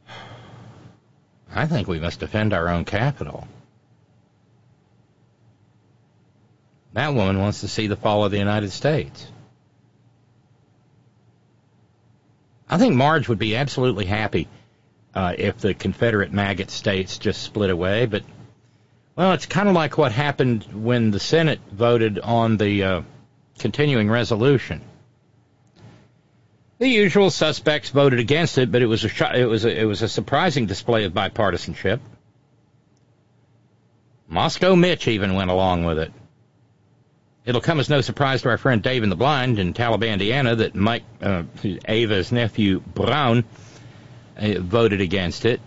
I 1.54 1.64
think 1.64 1.88
we 1.88 1.98
must 1.98 2.20
defend 2.20 2.52
our 2.52 2.68
own 2.68 2.84
capital. 2.84 3.48
That 6.92 7.14
woman 7.14 7.38
wants 7.38 7.62
to 7.62 7.68
see 7.68 7.86
the 7.86 7.96
fall 7.96 8.22
of 8.22 8.32
the 8.32 8.38
United 8.38 8.70
States. 8.70 9.26
I 12.68 12.76
think 12.76 12.96
Marge 12.96 13.30
would 13.30 13.38
be 13.38 13.56
absolutely 13.56 14.04
happy 14.04 14.46
uh, 15.14 15.32
if 15.38 15.56
the 15.56 15.72
Confederate 15.72 16.34
maggot 16.34 16.70
states 16.70 17.16
just 17.16 17.42
split 17.42 17.70
away, 17.70 18.04
but 18.04 18.24
well, 19.16 19.32
it's 19.32 19.46
kind 19.46 19.68
of 19.68 19.74
like 19.74 19.96
what 19.96 20.12
happened 20.12 20.64
when 20.72 21.10
the 21.10 21.20
Senate 21.20 21.60
voted 21.70 22.18
on 22.18 22.56
the 22.56 22.82
uh, 22.82 23.02
continuing 23.58 24.10
resolution. 24.10 24.80
The 26.78 26.88
usual 26.88 27.30
suspects 27.30 27.90
voted 27.90 28.18
against 28.18 28.58
it, 28.58 28.72
but 28.72 28.82
it 28.82 28.86
was 28.86 29.04
a 29.04 29.40
it 29.40 29.44
was 29.44 29.64
a, 29.64 29.80
it 29.80 29.84
was 29.84 30.02
a 30.02 30.08
surprising 30.08 30.66
display 30.66 31.04
of 31.04 31.12
bipartisanship. 31.12 32.00
Moscow 34.28 34.74
Mitch 34.74 35.06
even 35.06 35.34
went 35.34 35.50
along 35.50 35.84
with 35.84 35.98
it. 35.98 36.12
It'll 37.44 37.60
come 37.60 37.78
as 37.78 37.90
no 37.90 38.00
surprise 38.00 38.42
to 38.42 38.48
our 38.48 38.58
friend 38.58 38.82
Dave 38.82 39.02
in 39.02 39.10
the 39.10 39.16
Blind 39.16 39.58
in 39.58 39.74
Talibandiana 39.74 40.56
that 40.58 40.74
Mike 40.74 41.04
uh, 41.22 41.44
Ava's 41.86 42.32
nephew 42.32 42.80
Braun 42.80 43.44
uh, 44.36 44.54
voted 44.58 45.00
against 45.00 45.44
it, 45.44 45.60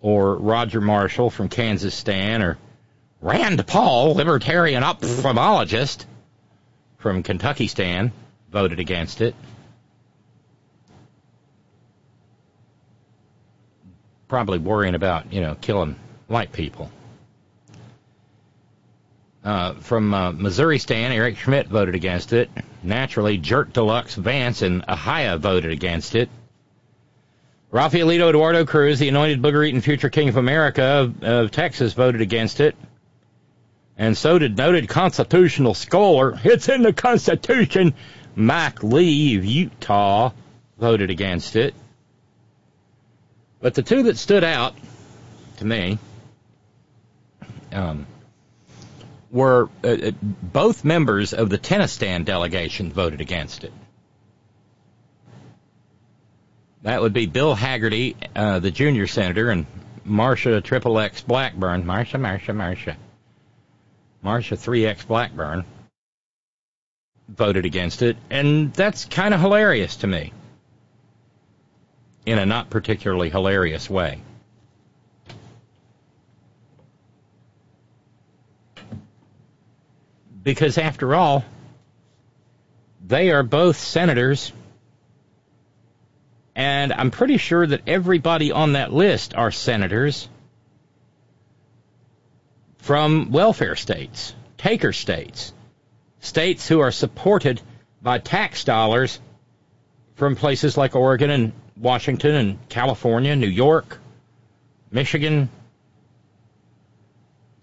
or 0.00 0.36
Roger 0.36 0.80
Marshall 0.80 1.30
from 1.30 1.48
Kansas 1.48 1.94
Stan, 1.94 2.42
or 2.42 2.58
Rand 3.20 3.66
Paul, 3.66 4.14
libertarian 4.14 4.82
ophthalmologist 4.82 6.04
from 6.98 7.22
Kentucky 7.22 7.66
Stan, 7.66 8.12
voted 8.50 8.80
against 8.80 9.20
it. 9.20 9.34
Probably 14.28 14.58
worrying 14.58 14.94
about, 14.94 15.32
you 15.32 15.40
know, 15.40 15.56
killing 15.60 15.96
white 16.28 16.52
people. 16.52 16.90
Uh, 19.42 19.74
from 19.74 20.12
uh, 20.12 20.32
Missouri 20.32 20.78
Stan, 20.78 21.12
Eric 21.12 21.38
Schmitt 21.38 21.66
voted 21.66 21.94
against 21.94 22.32
it. 22.32 22.50
Naturally, 22.82 23.38
Jerk 23.38 23.72
Deluxe 23.72 24.14
Vance 24.14 24.62
and 24.62 24.86
Ahia 24.86 25.38
voted 25.38 25.72
against 25.72 26.14
it. 26.14 26.28
Rafaelito 27.72 28.28
Eduardo 28.28 28.64
Cruz, 28.64 28.98
the 28.98 29.08
anointed 29.08 29.40
booger-eating 29.40 29.80
future 29.80 30.10
king 30.10 30.28
of 30.28 30.36
America 30.36 30.82
of, 30.82 31.22
of 31.22 31.50
Texas, 31.52 31.92
voted 31.92 32.20
against 32.20 32.58
it. 32.58 32.74
And 33.96 34.16
so 34.16 34.38
did 34.38 34.56
noted 34.56 34.88
constitutional 34.88 35.74
scholar, 35.74 36.38
it's 36.42 36.68
in 36.68 36.82
the 36.82 36.92
Constitution, 36.92 37.94
Mike 38.34 38.82
Lee 38.82 39.36
of 39.36 39.44
Utah, 39.44 40.32
voted 40.78 41.10
against 41.10 41.54
it. 41.54 41.74
But 43.60 43.74
the 43.74 43.82
two 43.82 44.04
that 44.04 44.16
stood 44.16 44.42
out 44.42 44.74
to 45.58 45.64
me 45.64 45.98
um, 47.70 48.06
were 49.30 49.68
uh, 49.84 49.88
uh, 49.88 50.10
both 50.22 50.84
members 50.84 51.34
of 51.34 51.50
the 51.50 51.58
Tennistan 51.58 52.24
delegation 52.24 52.90
voted 52.90 53.20
against 53.20 53.62
it. 53.64 53.72
That 56.82 57.02
would 57.02 57.12
be 57.12 57.26
Bill 57.26 57.54
Hagerty, 57.54 58.16
uh, 58.34 58.58
the 58.58 58.70
junior 58.70 59.06
senator, 59.06 59.50
and 59.50 59.66
Marsha 60.06 60.62
Triple 60.62 60.98
X 60.98 61.20
Blackburn. 61.20 61.84
Marsha, 61.84 62.18
Marsha, 62.18 62.54
Marsha. 62.54 62.96
Marsha 64.24 64.56
3X 64.56 65.06
Blackburn 65.06 65.64
voted 67.28 67.64
against 67.64 68.02
it, 68.02 68.16
and 68.28 68.72
that's 68.72 69.04
kind 69.04 69.32
of 69.34 69.40
hilarious 69.40 69.96
to 69.96 70.06
me. 70.06 70.32
In 72.26 72.38
a 72.38 72.46
not 72.46 72.70
particularly 72.70 73.30
hilarious 73.30 73.88
way. 73.88 74.20
because 80.42 80.78
after 80.78 81.14
all, 81.14 81.44
they 83.06 83.30
are 83.30 83.42
both 83.42 83.76
senators, 83.76 84.52
and 86.60 86.92
I'm 86.92 87.10
pretty 87.10 87.38
sure 87.38 87.66
that 87.66 87.80
everybody 87.86 88.52
on 88.52 88.74
that 88.74 88.92
list 88.92 89.34
are 89.34 89.50
senators 89.50 90.28
from 92.76 93.30
welfare 93.30 93.76
states, 93.76 94.34
taker 94.58 94.92
states, 94.92 95.54
states 96.20 96.68
who 96.68 96.80
are 96.80 96.90
supported 96.90 97.62
by 98.02 98.18
tax 98.18 98.64
dollars 98.64 99.18
from 100.16 100.36
places 100.36 100.76
like 100.76 100.94
Oregon 100.94 101.30
and 101.30 101.52
Washington 101.78 102.34
and 102.34 102.68
California, 102.68 103.34
New 103.36 103.46
York, 103.46 103.98
Michigan, 104.90 105.48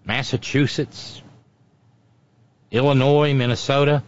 Massachusetts, 0.05 1.21
Illinois, 2.71 3.35
Minnesota. 3.35 4.01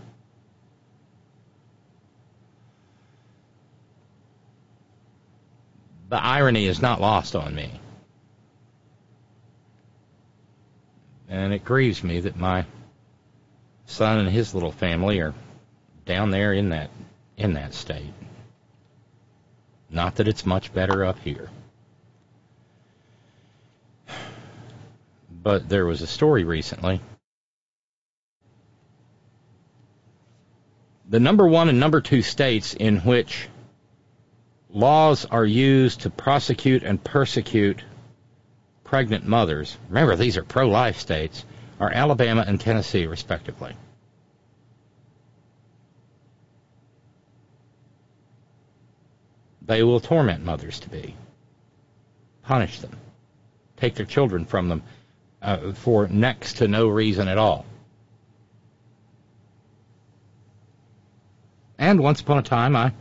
The 6.10 6.22
irony 6.22 6.66
is 6.66 6.82
not 6.82 7.00
lost 7.00 7.36
on 7.36 7.56
me. 7.56 7.80
And 11.28 11.54
it 11.54 11.64
grieves 11.64 12.04
me 12.04 12.20
that 12.22 12.36
my 12.36 12.66
son 13.86 14.20
and 14.20 14.30
his 14.30 14.54
little 14.54 14.72
family 14.72 15.20
are 15.20 15.34
down 16.06 16.32
there 16.32 16.54
in 16.54 16.70
that 16.70 16.90
in 17.38 17.54
that 17.54 17.74
state. 17.74 18.14
Not 19.90 20.16
that 20.16 20.28
it's 20.28 20.46
much 20.46 20.74
better 20.74 21.06
up 21.06 21.20
here. 21.20 21.50
But 25.32 25.70
there 25.70 25.86
was 25.86 26.02
a 26.02 26.08
story 26.08 26.44
recently 26.44 27.02
the 31.10 31.20
number 31.20 31.48
one 31.48 31.70
and 31.70 31.80
number 31.80 32.02
two 32.02 32.22
states 32.22 32.76
in 32.76 32.98
which 33.00 33.50
laws 34.70 35.26
are 35.26 35.46
used 35.46 36.02
to 36.02 36.10
prosecute 36.10 36.84
and 36.84 37.04
persecute 37.04 37.84
pregnant 38.84 39.26
mothers, 39.26 39.78
remember 39.88 40.16
these 40.16 40.38
are 40.38 40.44
pro 40.44 40.68
life 40.68 40.98
states, 40.98 41.46
are 41.80 41.92
Alabama 41.92 42.44
and 42.48 42.60
Tennessee, 42.60 43.08
respectively. 43.08 43.76
They 49.62 49.84
will 49.84 50.00
torment 50.00 50.44
mothers 50.44 50.80
to 50.82 50.90
be, 50.90 51.16
punish 52.44 52.80
them, 52.80 52.98
take 53.78 53.94
their 53.96 54.08
children 54.08 54.46
from 54.46 54.68
them 54.68 54.84
uh, 55.42 55.74
for 55.74 56.08
next 56.08 56.58
to 56.58 56.68
no 56.68 56.88
reason 56.88 57.28
at 57.28 57.38
all. 57.38 57.66
And 61.78 62.00
once 62.02 62.20
upon 62.20 62.40
a 62.40 62.42
time, 62.42 62.76
I 62.76 62.92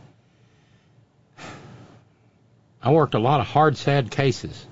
I 2.81 2.91
worked 2.91 3.13
a 3.13 3.19
lot 3.19 3.41
of 3.41 3.47
hard, 3.47 3.75
sad 3.77 4.09
cases 4.09 4.65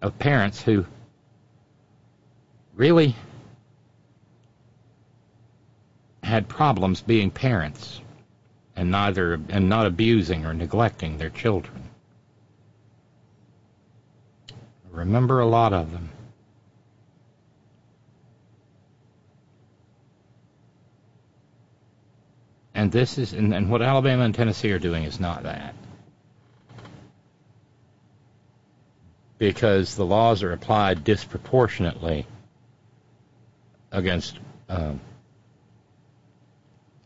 of 0.00 0.18
parents 0.18 0.62
who 0.62 0.86
really 2.74 3.16
had 6.22 6.48
problems 6.48 7.00
being 7.00 7.30
parents 7.30 8.00
and 8.76 8.90
neither 8.90 9.34
and 9.48 9.68
not 9.68 9.86
abusing 9.86 10.46
or 10.46 10.54
neglecting 10.54 11.18
their 11.18 11.30
children. 11.30 11.90
I 14.50 14.54
remember 14.96 15.40
a 15.40 15.46
lot 15.46 15.72
of 15.72 15.90
them. 15.92 16.10
And 22.74 22.90
this 22.90 23.18
is, 23.18 23.32
and, 23.32 23.52
and 23.52 23.68
what 23.68 23.82
Alabama 23.82 24.24
and 24.24 24.34
Tennessee 24.34 24.72
are 24.72 24.78
doing 24.78 25.04
is 25.04 25.20
not 25.20 25.42
that. 25.42 25.74
Because 29.42 29.96
the 29.96 30.06
laws 30.06 30.44
are 30.44 30.52
applied 30.52 31.02
disproportionately 31.02 32.26
against 33.90 34.38
um, 34.68 35.00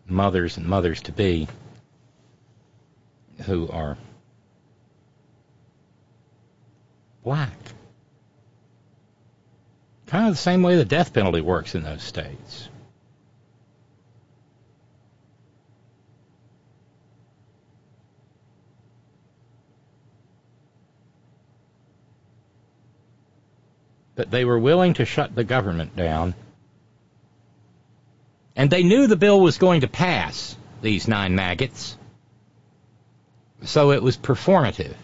mothers 0.07 0.59
and 0.59 0.67
mothers 0.67 1.01
to 1.01 1.13
be 1.13 1.49
who 3.47 3.71
are 3.71 3.97
black. 7.25 7.57
Kind 10.07 10.29
of 10.29 10.35
the 10.35 10.37
same 10.37 10.63
way 10.63 10.77
the 10.77 10.85
death 10.85 11.15
penalty 11.15 11.41
works 11.41 11.75
in 11.75 11.85
those 11.85 12.03
states. 12.03 12.69
That 24.17 24.31
they 24.31 24.45
were 24.45 24.59
willing 24.59 24.95
to 24.95 25.05
shut 25.05 25.35
the 25.35 25.45
government 25.45 25.95
down. 25.95 26.35
And 28.57 28.71
they 28.71 28.83
knew 28.83 29.07
the 29.07 29.17
bill 29.17 29.41
was 29.41 29.59
going 29.59 29.83
to 29.83 29.89
pass, 29.89 30.57
these 30.83 31.07
nine 31.07 31.35
maggots. 31.35 31.97
So 33.63 33.93
it 33.93 34.03
was 34.03 34.17
performative. 34.17 34.95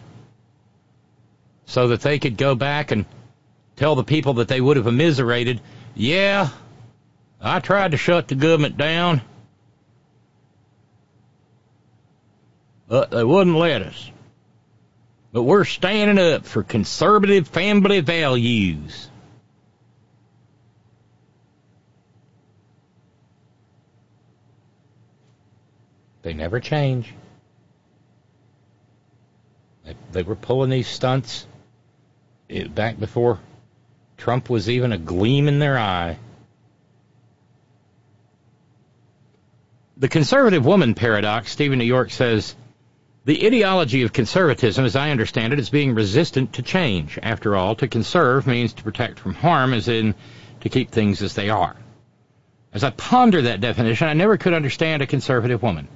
So 1.65 1.89
that 1.89 2.01
they 2.01 2.19
could 2.19 2.37
go 2.37 2.55
back 2.55 2.91
and 2.91 3.05
tell 3.75 3.95
the 3.95 4.03
people 4.03 4.35
that 4.35 4.47
they 4.47 4.59
would 4.59 4.77
have 4.77 4.87
immiserated, 4.87 5.61
yeah, 5.95 6.49
I 7.39 7.59
tried 7.59 7.91
to 7.91 7.97
shut 7.97 8.27
the 8.27 8.35
government 8.35 8.77
down, 8.77 9.21
but 12.87 13.11
they 13.11 13.23
wouldn't 13.23 13.55
let 13.55 13.81
us. 13.81 14.11
But 15.33 15.43
we're 15.43 15.65
standing 15.65 16.23
up 16.23 16.45
for 16.45 16.61
conservative 16.61 17.47
family 17.47 18.01
values. 18.01 19.09
They 26.21 26.33
never 26.33 26.59
change. 26.59 27.11
They, 29.83 29.95
they 30.11 30.23
were 30.23 30.35
pulling 30.35 30.69
these 30.69 30.87
stunts 30.87 31.47
it, 32.47 32.73
back 32.73 32.99
before 32.99 33.39
Trump 34.17 34.51
was 34.51 34.69
even 34.69 34.93
a 34.93 34.99
gleam 34.99 35.47
in 35.47 35.57
their 35.57 35.79
eye. 35.79 36.19
The 39.97 40.07
conservative 40.07 40.63
woman 40.63 40.93
paradox, 40.93 41.51
Stephen 41.51 41.79
New 41.79 41.85
York 41.85 42.11
says, 42.11 42.55
the 43.25 43.45
ideology 43.45 44.01
of 44.01 44.11
conservatism, 44.11 44.83
as 44.83 44.97
I 44.97 45.11
understand 45.11 45.53
it, 45.53 45.59
is 45.59 45.69
being 45.69 45.95
resistant 45.95 46.53
to 46.53 46.61
change. 46.61 47.17
After 47.23 47.55
all, 47.55 47.75
to 47.75 47.87
conserve 47.87 48.47
means 48.47 48.73
to 48.73 48.83
protect 48.83 49.19
from 49.19 49.33
harm, 49.33 49.73
as 49.73 49.87
in 49.87 50.13
to 50.59 50.69
keep 50.69 50.91
things 50.91 51.21
as 51.21 51.33
they 51.33 51.49
are. 51.49 51.75
As 52.73 52.83
I 52.83 52.89
ponder 52.89 53.43
that 53.43 53.61
definition, 53.61 54.07
I 54.07 54.13
never 54.13 54.35
could 54.35 54.53
understand 54.53 55.01
a 55.01 55.07
conservative 55.07 55.63
woman. 55.63 55.87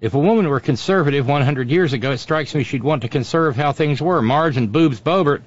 If 0.00 0.14
a 0.14 0.18
woman 0.18 0.48
were 0.48 0.60
conservative 0.60 1.26
100 1.26 1.70
years 1.70 1.92
ago, 1.92 2.12
it 2.12 2.18
strikes 2.18 2.54
me 2.54 2.62
she'd 2.62 2.84
want 2.84 3.02
to 3.02 3.08
conserve 3.08 3.56
how 3.56 3.72
things 3.72 4.00
were. 4.00 4.22
Marge 4.22 4.56
and 4.56 4.72
Boobs 4.72 5.00
Boebert 5.00 5.42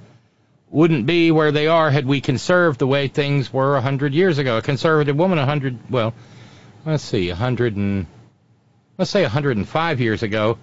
wouldn't 0.70 1.06
be 1.06 1.32
where 1.32 1.52
they 1.52 1.68
are 1.68 1.90
had 1.90 2.06
we 2.06 2.22
conserved 2.22 2.80
the 2.80 2.88
way 2.88 3.08
things 3.08 3.52
were 3.52 3.80
hundred 3.80 4.14
years 4.14 4.38
ago. 4.38 4.58
A 4.58 4.62
conservative 4.62 5.16
woman, 5.16 5.38
hundred, 5.38 5.80
well, 5.90 6.14
let's 6.86 7.04
see, 7.04 7.30
hundred 7.30 7.76
and, 7.76 8.06
let's 8.98 9.10
say 9.10 9.24
hundred 9.24 9.58
and 9.58 9.68
five 9.68 10.00
years 10.00 10.22
ago, 10.22 10.58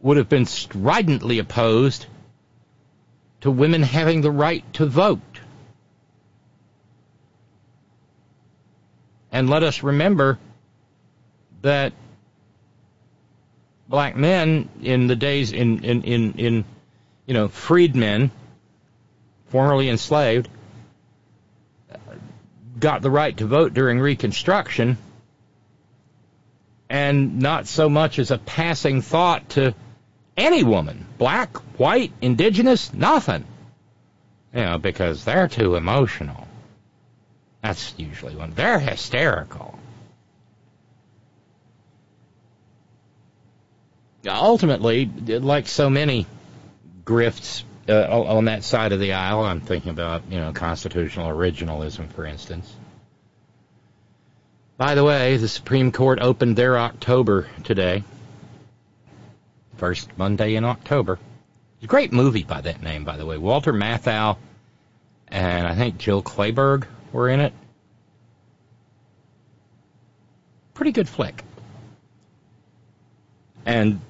would 0.00 0.16
have 0.16 0.28
been 0.28 0.46
stridently 0.46 1.38
opposed 1.38 2.06
to 3.40 3.50
women 3.50 3.82
having 3.82 4.20
the 4.20 4.30
right 4.30 4.64
to 4.74 4.86
vote. 4.86 5.20
And 9.30 9.50
let 9.50 9.62
us 9.62 9.82
remember 9.82 10.38
that 11.62 11.92
black 13.88 14.16
men 14.16 14.68
in 14.82 15.06
the 15.06 15.16
days 15.16 15.52
in 15.52 15.84
in 15.84 16.02
in, 16.02 16.32
in 16.34 16.64
you 17.26 17.34
know 17.34 17.48
freedmen 17.48 18.30
formerly 19.46 19.88
enslaved 19.88 20.48
got 22.78 23.02
the 23.02 23.10
right 23.10 23.36
to 23.36 23.46
vote 23.46 23.72
during 23.74 23.98
reconstruction 23.98 24.98
and 26.88 27.38
not 27.40 27.66
so 27.66 27.88
much 27.88 28.18
as 28.18 28.30
a 28.30 28.38
passing 28.38 29.02
thought 29.02 29.48
to 29.50 29.74
any 30.38 30.64
woman 30.64 31.06
black 31.18 31.56
white 31.78 32.12
indigenous 32.22 32.94
nothing 32.94 33.44
you 34.54 34.62
know 34.62 34.78
because 34.78 35.24
they're 35.24 35.48
too 35.48 35.74
emotional 35.74 36.46
that's 37.62 37.94
usually 37.98 38.34
when 38.34 38.54
they're 38.54 38.78
hysterical 38.78 39.78
ultimately, 44.26 45.06
like 45.06 45.66
so 45.68 45.88
many 45.88 46.26
grifts 47.04 47.62
uh, 47.88 48.06
on 48.10 48.46
that 48.46 48.64
side 48.64 48.92
of 48.92 49.00
the 49.00 49.14
aisle, 49.14 49.40
I'm 49.40 49.60
thinking 49.60 49.90
about, 49.90 50.22
you 50.30 50.38
know, 50.38 50.52
constitutional 50.52 51.30
originalism, 51.30 52.12
for 52.12 52.26
instance. 52.26 52.70
By 54.76 54.94
the 54.94 55.04
way, 55.04 55.36
the 55.36 55.48
Supreme 55.48 55.90
Court 55.90 56.20
opened 56.20 56.56
their 56.56 56.78
October 56.78 57.48
today. 57.64 58.04
First 59.78 60.10
Monday 60.18 60.56
in 60.56 60.64
October. 60.64 61.18
It's 61.76 61.84
a 61.84 61.86
great 61.86 62.12
movie 62.12 62.42
by 62.42 62.60
that 62.60 62.82
name, 62.82 63.04
by 63.04 63.16
the 63.16 63.24
way. 63.24 63.38
Walter 63.38 63.72
Matthau 63.72 64.36
and 65.28 65.66
I 65.66 65.74
think 65.74 65.98
Jill 65.98 66.22
Clayburgh 66.22 66.86
were 67.12 67.28
in 67.28 67.40
it. 67.40 67.52
Pretty 70.74 70.92
good 70.92 71.08
flick. 71.08 71.44
And 73.66 74.00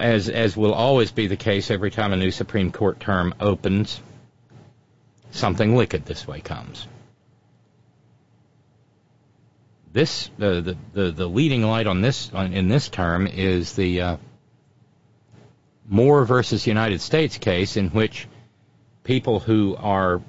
as 0.00 0.28
as 0.28 0.56
will 0.56 0.74
always 0.74 1.12
be 1.12 1.26
the 1.26 1.36
case 1.36 1.70
every 1.70 1.90
time 1.90 2.12
a 2.12 2.16
new 2.16 2.30
Supreme 2.30 2.72
Court 2.72 3.00
term 3.00 3.34
opens, 3.40 4.00
something 5.30 5.74
wicked 5.74 6.04
this 6.04 6.26
way 6.26 6.40
comes. 6.40 6.86
This 9.92 10.28
uh, 10.38 10.60
the, 10.60 10.76
the 10.92 11.10
the 11.12 11.26
leading 11.26 11.62
light 11.62 11.86
on 11.86 12.00
this 12.02 12.30
on, 12.34 12.52
in 12.52 12.68
this 12.68 12.88
term 12.88 13.26
is 13.26 13.74
the 13.74 14.00
uh, 14.00 14.16
Moore 15.88 16.24
versus 16.24 16.66
United 16.66 17.00
States 17.00 17.38
case 17.38 17.76
in 17.76 17.90
which 17.90 18.26
people 19.04 19.38
who 19.38 19.76
are 19.78 20.20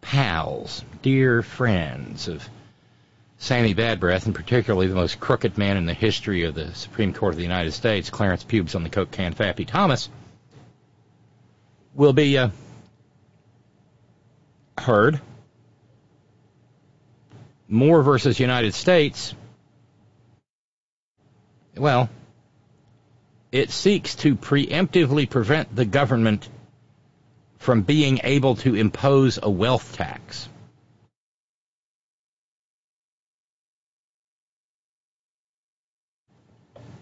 pals, 0.00 0.84
dear 1.02 1.42
friends 1.42 2.28
of 2.28 2.48
Sammy 3.38 3.74
Bad 3.74 4.00
Breath, 4.00 4.26
and 4.26 4.34
particularly 4.34 4.86
the 4.86 4.94
most 4.94 5.20
crooked 5.20 5.58
man 5.58 5.76
in 5.76 5.84
the 5.84 5.94
history 5.94 6.44
of 6.44 6.54
the 6.54 6.72
Supreme 6.74 7.12
Court 7.12 7.34
of 7.34 7.36
the 7.36 7.42
United 7.42 7.72
States, 7.72 8.08
Clarence 8.08 8.44
Pubes 8.44 8.74
on 8.74 8.82
the 8.82 8.88
Coke 8.88 9.10
can, 9.10 9.34
Fappy 9.34 9.66
Thomas, 9.66 10.08
will 11.94 12.12
be 12.12 12.38
uh, 12.38 12.50
heard. 14.78 15.20
Moore 17.68 18.02
versus 18.02 18.38
United 18.38 18.74
States. 18.74 19.34
Well, 21.76 22.08
it 23.52 23.70
seeks 23.70 24.14
to 24.16 24.36
preemptively 24.36 25.28
prevent 25.28 25.74
the 25.74 25.84
government 25.84 26.48
from 27.58 27.82
being 27.82 28.20
able 28.24 28.56
to 28.56 28.74
impose 28.74 29.38
a 29.42 29.50
wealth 29.50 29.96
tax. 29.96 30.48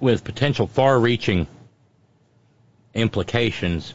with 0.04 0.22
potential 0.22 0.66
far 0.66 1.00
reaching 1.00 1.46
implications. 2.92 3.94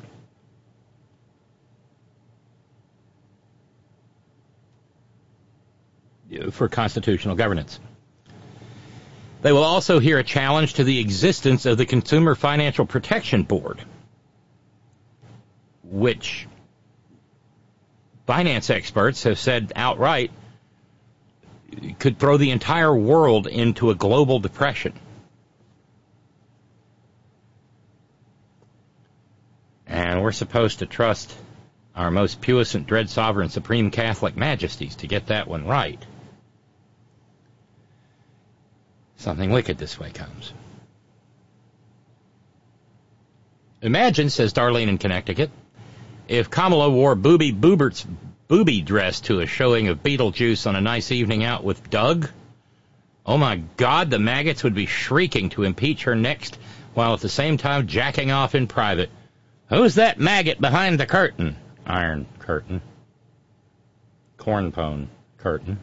For 6.51 6.67
constitutional 6.67 7.35
governance. 7.35 7.79
They 9.41 9.51
will 9.51 9.63
also 9.63 9.99
hear 9.99 10.19
a 10.19 10.23
challenge 10.23 10.73
to 10.75 10.83
the 10.83 10.99
existence 10.99 11.65
of 11.65 11.77
the 11.77 11.85
Consumer 11.85 12.35
Financial 12.35 12.85
Protection 12.85 13.43
Board, 13.43 13.81
which 15.83 16.47
finance 18.27 18.69
experts 18.69 19.23
have 19.23 19.39
said 19.39 19.71
outright 19.75 20.31
could 21.99 22.19
throw 22.19 22.37
the 22.37 22.51
entire 22.51 22.95
world 22.95 23.47
into 23.47 23.91
a 23.91 23.95
global 23.95 24.39
depression. 24.39 24.93
And 29.87 30.21
we're 30.21 30.31
supposed 30.31 30.79
to 30.79 30.85
trust 30.85 31.33
our 31.95 32.11
most 32.11 32.41
puissant, 32.41 32.87
dread 32.87 33.09
sovereign, 33.09 33.49
supreme 33.49 33.89
Catholic 33.89 34.35
majesties 34.35 34.95
to 34.97 35.07
get 35.07 35.27
that 35.27 35.47
one 35.47 35.65
right. 35.65 36.03
Something 39.19 39.51
wicked 39.51 39.77
this 39.77 39.99
way 39.99 40.11
comes. 40.11 40.53
Imagine, 43.81 44.29
says 44.29 44.53
Darlene 44.53 44.87
in 44.87 44.97
Connecticut, 44.97 45.51
if 46.29 46.49
Kamala 46.49 46.89
wore 46.89 47.15
Booby 47.15 47.51
Boobert's 47.51 48.07
booby 48.47 48.81
dress 48.81 49.19
to 49.21 49.41
a 49.41 49.45
showing 49.45 49.89
of 49.89 50.01
Beetlejuice 50.01 50.65
on 50.65 50.77
a 50.77 50.81
nice 50.81 51.11
evening 51.11 51.43
out 51.43 51.65
with 51.65 51.89
Doug. 51.89 52.29
Oh 53.25 53.37
my 53.37 53.57
God, 53.75 54.09
the 54.09 54.19
maggots 54.19 54.63
would 54.63 54.73
be 54.73 54.85
shrieking 54.85 55.49
to 55.49 55.63
impeach 55.63 56.03
her 56.03 56.15
next, 56.15 56.57
while 56.93 57.13
at 57.13 57.19
the 57.19 57.29
same 57.29 57.57
time 57.57 57.87
jacking 57.87 58.31
off 58.31 58.55
in 58.55 58.67
private. 58.67 59.09
Who's 59.67 59.95
that 59.95 60.17
maggot 60.17 60.61
behind 60.61 60.97
the 60.97 61.05
curtain? 61.05 61.57
Iron 61.85 62.25
curtain. 62.39 62.81
Cornpone 64.37 65.07
curtain. 65.37 65.77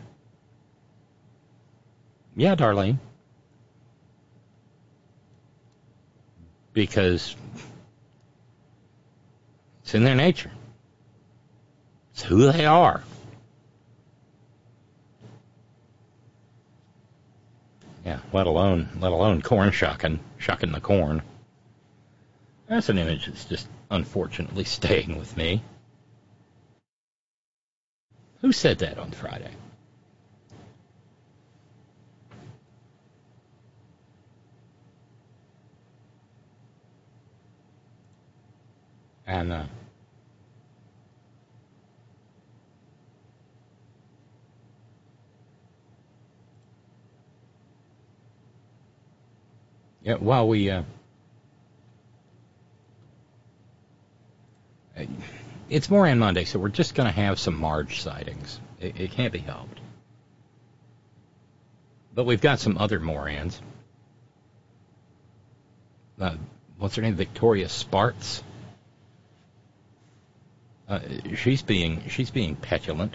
Yeah, 2.35 2.57
Darlene. 2.57 2.99
Because 6.77 7.35
it's 9.83 9.95
in 9.95 10.05
their 10.05 10.15
nature. 10.15 10.51
It's 12.13 12.23
who 12.23 12.53
they 12.53 12.67
are. 12.67 13.03
Yeah, 18.05 18.19
let 18.31 18.47
alone 18.47 18.91
let 19.01 19.11
alone 19.11 19.41
corn 19.41 19.71
shucking, 19.71 20.21
shucking 20.37 20.73
the 20.73 20.83
corn. 20.83 21.23
That's 22.69 22.91
an 22.91 22.99
image 22.99 23.25
that's 23.25 23.47
just 23.47 23.69
unfortunately 23.91 24.65
staying 24.79 25.17
with 25.17 25.35
me. 25.35 25.63
Who 28.43 28.53
said 28.53 28.81
that 28.81 28.99
on 28.99 29.13
Friday? 29.13 29.53
And 39.27 39.53
uh, 39.53 39.65
yeah, 50.03 50.15
while 50.15 50.47
we 50.47 50.71
uh, 50.71 50.83
it's 55.69 55.91
Moran 55.91 56.19
Monday, 56.19 56.45
so 56.45 56.59
we're 56.59 56.69
just 56.69 56.95
going 56.95 57.07
to 57.07 57.13
have 57.13 57.39
some 57.39 57.57
Marge 57.57 58.01
sightings. 58.01 58.61
It, 58.81 59.01
it, 59.01 59.11
can't 59.11 59.33
be 59.33 59.41
helped. 59.41 59.81
But 62.15 62.25
we've 62.25 62.41
got 62.41 62.61
some 62.61 62.79
other 62.79 63.01
Morans. 63.01 63.61
Uh, 66.21 66.37
what's 66.79 66.95
her 66.95 67.03
name? 67.03 67.15
Victoria 67.15 67.69
Spartz. 67.69 68.43
Uh, 70.89 71.01
she's 71.35 71.63
being 71.63 72.03
she's 72.09 72.31
being 72.31 72.55
petulant. 72.55 73.15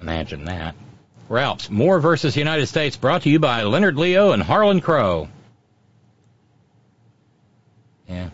Imagine 0.00 0.44
that. 0.44 0.74
Ralphs 1.28 1.70
Moore 1.70 1.98
versus 1.98 2.36
United 2.36 2.66
States, 2.66 2.96
brought 2.96 3.22
to 3.22 3.30
you 3.30 3.38
by 3.38 3.62
Leonard 3.62 3.96
Leo 3.96 4.32
and 4.32 4.42
Harlan 4.42 4.80
Crow. 4.80 5.28
Yeah, 8.06 8.28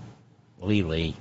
Lee 0.61 0.83
Lee. 0.83 1.17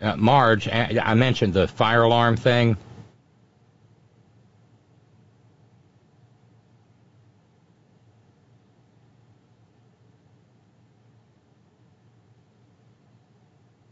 Uh, 0.00 0.16
Marge, 0.16 0.68
I 0.68 1.14
mentioned 1.14 1.54
the 1.54 1.66
fire 1.66 2.02
alarm 2.02 2.36
thing. 2.36 2.76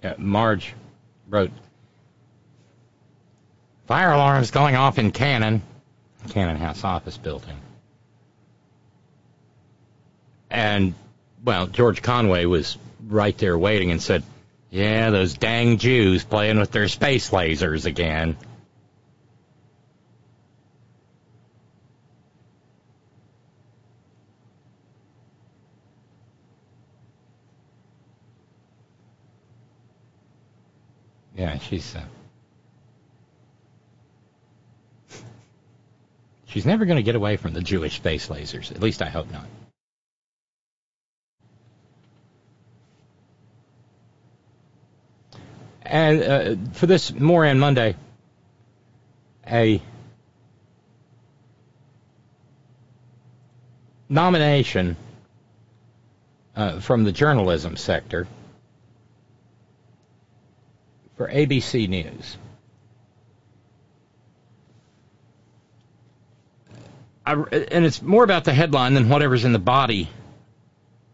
Uh, 0.03 0.15
Marge 0.19 0.75
wrote, 1.29 1.51
Fire 3.87 4.13
alarms 4.13 4.51
going 4.51 4.77
off 4.77 4.99
in 4.99 5.11
Cannon, 5.11 5.63
Cannon 6.31 6.57
House 6.57 6.85
office 6.85 7.19
building. 7.19 7.57
And, 10.51 10.95
well, 11.45 11.67
George 11.67 12.03
Conway 12.03 12.45
was 12.45 12.79
right 13.07 13.37
there 13.39 13.59
waiting 13.59 13.91
and 13.91 14.01
said, 14.01 14.23
Yeah, 14.71 15.11
those 15.11 15.35
dang 15.35 15.79
Jews 15.79 16.25
playing 16.25 16.59
with 16.59 16.71
their 16.71 16.89
space 16.89 17.31
lasers 17.31 17.87
again. 17.87 18.37
Yeah, 31.37 31.59
she's. 31.59 31.95
Uh, 31.97 32.03
she's 36.47 36.67
never 36.67 36.85
going 36.85 36.97
to 36.97 37.03
get 37.03 37.15
away 37.15 37.37
from 37.37 37.55
the 37.55 37.63
Jewish 37.63 37.97
space 37.97 38.29
lasers. 38.29 38.71
At 38.71 38.81
least 38.81 39.01
I 39.03 39.09
hope 39.09 39.31
not. 39.31 39.47
And 45.85 46.23
uh, 46.23 46.73
for 46.73 46.87
this 46.87 47.13
Moran 47.13 47.59
Monday, 47.59 47.97
a 49.47 49.83
nomination 54.09 54.97
uh, 56.55 56.81
from 56.81 57.05
the 57.05 57.13
journalism 57.13 57.77
sector 57.77 58.27
for 61.23 61.29
ABC 61.29 61.89
News. 61.89 62.37
I, 67.25 67.35
and 67.35 67.85
it's 67.85 68.03
more 68.03 68.25
about 68.25 68.43
the 68.43 68.53
headline 68.53 68.95
than 68.95 69.09
whatever's 69.09 69.45
in 69.45 69.53
the 69.53 69.61
body 69.61 70.09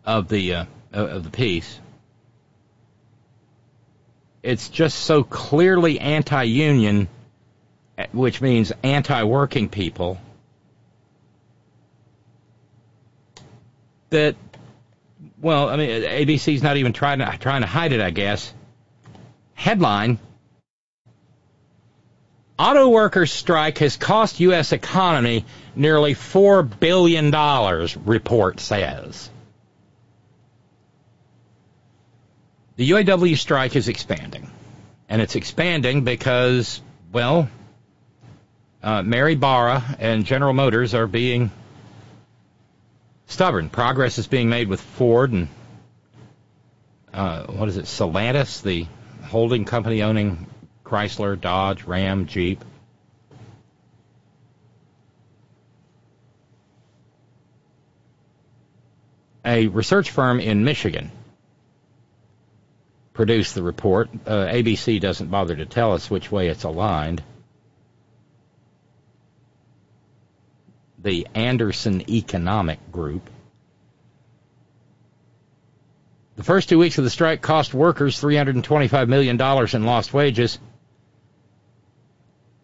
of 0.06 0.28
the 0.28 0.54
uh, 0.54 0.64
of 0.92 1.24
the 1.24 1.30
piece. 1.30 1.78
It's 4.42 4.70
just 4.70 4.98
so 5.00 5.22
clearly 5.24 6.00
anti-union, 6.00 7.08
which 8.12 8.40
means 8.40 8.72
anti-working 8.82 9.68
people, 9.68 10.18
that 14.08 14.36
well, 15.38 15.68
I 15.68 15.76
mean, 15.76 16.02
ABC's 16.02 16.62
not 16.62 16.78
even 16.78 16.94
trying 16.94 17.18
to 17.18 17.36
trying 17.38 17.60
to 17.60 17.66
hide 17.66 17.92
it, 17.92 18.00
I 18.00 18.08
guess. 18.08 18.54
Headline 19.58 20.20
Auto 22.60 22.88
workers' 22.90 23.32
strike 23.32 23.78
has 23.78 23.96
cost 23.96 24.38
U.S. 24.38 24.70
economy 24.70 25.44
nearly 25.74 26.14
$4 26.14 26.78
billion, 26.78 27.32
report 28.04 28.60
says. 28.60 29.30
The 32.76 32.90
UAW 32.90 33.36
strike 33.36 33.74
is 33.74 33.88
expanding. 33.88 34.48
And 35.08 35.20
it's 35.20 35.34
expanding 35.34 36.04
because, 36.04 36.80
well, 37.12 37.50
uh, 38.80 39.02
Mary 39.02 39.34
Barra 39.34 39.82
and 39.98 40.24
General 40.24 40.52
Motors 40.52 40.94
are 40.94 41.08
being 41.08 41.50
stubborn. 43.26 43.70
Progress 43.70 44.18
is 44.18 44.28
being 44.28 44.48
made 44.48 44.68
with 44.68 44.80
Ford 44.80 45.32
and, 45.32 45.48
uh, 47.12 47.46
what 47.46 47.68
is 47.68 47.76
it, 47.76 47.86
Stellantis, 47.86 48.62
the 48.62 48.86
holding 49.22 49.64
company 49.64 50.02
owning 50.02 50.46
Chrysler, 50.84 51.38
Dodge, 51.38 51.84
Ram, 51.84 52.26
Jeep. 52.26 52.64
A 59.44 59.66
research 59.66 60.10
firm 60.10 60.40
in 60.40 60.64
Michigan 60.64 61.10
produced 63.14 63.54
the 63.54 63.62
report. 63.62 64.08
Uh, 64.26 64.46
ABC 64.46 65.00
doesn't 65.00 65.28
bother 65.28 65.56
to 65.56 65.66
tell 65.66 65.92
us 65.92 66.10
which 66.10 66.30
way 66.30 66.48
it's 66.48 66.64
aligned. 66.64 67.22
The 70.98 71.26
Anderson 71.34 72.10
Economic 72.10 72.92
Group. 72.92 73.28
The 76.38 76.44
first 76.44 76.68
two 76.68 76.78
weeks 76.78 76.96
of 76.98 77.02
the 77.02 77.10
strike 77.10 77.42
cost 77.42 77.74
workers 77.74 78.22
$325 78.22 79.08
million 79.08 79.40
in 79.74 79.84
lost 79.84 80.14
wages 80.14 80.60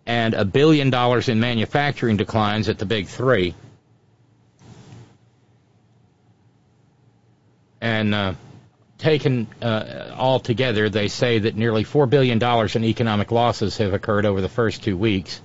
and 0.07 0.33
a 0.33 0.45
billion 0.45 0.91
dollars 0.91 1.29
in 1.29 1.41
manufacturing 1.41 2.17
declines 2.17 2.69
at 2.69 2.79
the 2.79 2.87
big 2.87 3.09
three. 3.09 3.53
And 7.81 8.15
uh, 8.15 8.35
taken 8.99 9.49
uh, 9.61 10.15
all 10.17 10.39
together, 10.39 10.89
they 10.89 11.09
say 11.09 11.41
that 11.41 11.57
nearly 11.57 11.83
$4 11.83 12.09
billion 12.09 12.41
in 12.41 12.85
economic 12.85 13.33
losses 13.33 13.77
have 13.79 13.93
occurred 13.93 14.25
over 14.25 14.41
the 14.41 14.49
first 14.49 14.85
two 14.85 14.97
weeks, 14.97 15.41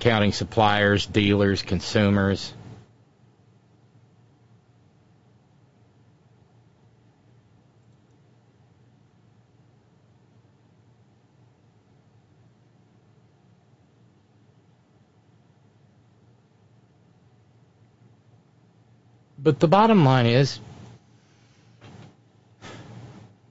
counting 0.00 0.32
suppliers, 0.32 1.06
dealers, 1.06 1.62
consumers. 1.62 2.52
But 19.44 19.60
the 19.60 19.68
bottom 19.68 20.06
line 20.06 20.24
is 20.24 20.58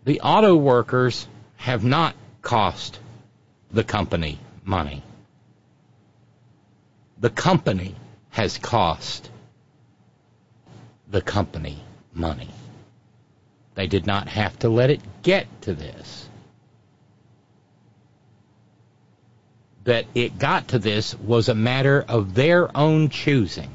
the 0.04 0.22
auto 0.22 0.56
workers 0.56 1.28
have 1.58 1.86
not 1.86 2.16
cost 2.42 3.00
the 3.72 3.84
company 3.84 4.40
money. 4.64 5.04
The 7.20 7.30
company 7.30 7.96
has 8.32 8.58
cost 8.58 9.30
the 11.12 11.22
company 11.22 11.84
money. 12.12 12.50
They 13.76 13.86
did 13.86 14.08
not 14.08 14.28
have 14.28 14.58
to 14.60 14.70
let 14.70 14.90
it 14.90 15.00
get 15.22 15.46
to 15.62 15.76
this. 15.76 16.28
That 19.84 20.06
it 20.16 20.40
got 20.40 20.70
to 20.70 20.80
this 20.80 21.14
was 21.14 21.50
a 21.50 21.56
matter 21.56 22.04
of 22.08 22.34
their 22.34 22.76
own 22.76 23.10
choosing. 23.10 23.70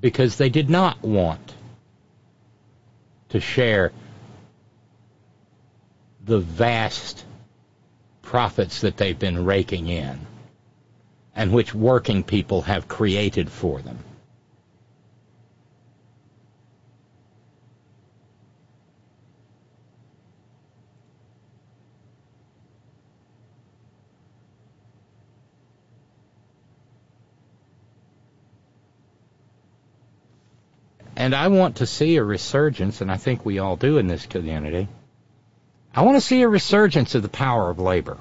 Because 0.00 0.36
they 0.36 0.48
did 0.48 0.70
not 0.70 1.02
want 1.02 1.54
to 3.30 3.40
share 3.40 3.92
the 6.24 6.40
vast 6.40 7.24
profits 8.22 8.80
that 8.80 8.96
they've 8.96 9.18
been 9.18 9.44
raking 9.44 9.88
in 9.88 10.18
and 11.34 11.52
which 11.52 11.74
working 11.74 12.22
people 12.22 12.62
have 12.62 12.88
created 12.88 13.50
for 13.50 13.80
them. 13.80 13.98
And 31.16 31.34
I 31.34 31.48
want 31.48 31.76
to 31.76 31.86
see 31.86 32.16
a 32.16 32.22
resurgence, 32.22 33.00
and 33.00 33.10
I 33.10 33.16
think 33.16 33.44
we 33.44 33.58
all 33.58 33.76
do 33.76 33.96
in 33.96 34.06
this 34.06 34.26
community. 34.26 34.86
I 35.94 36.02
want 36.02 36.16
to 36.16 36.20
see 36.20 36.42
a 36.42 36.48
resurgence 36.48 37.14
of 37.14 37.22
the 37.22 37.30
power 37.30 37.70
of 37.70 37.78
labor. 37.78 38.18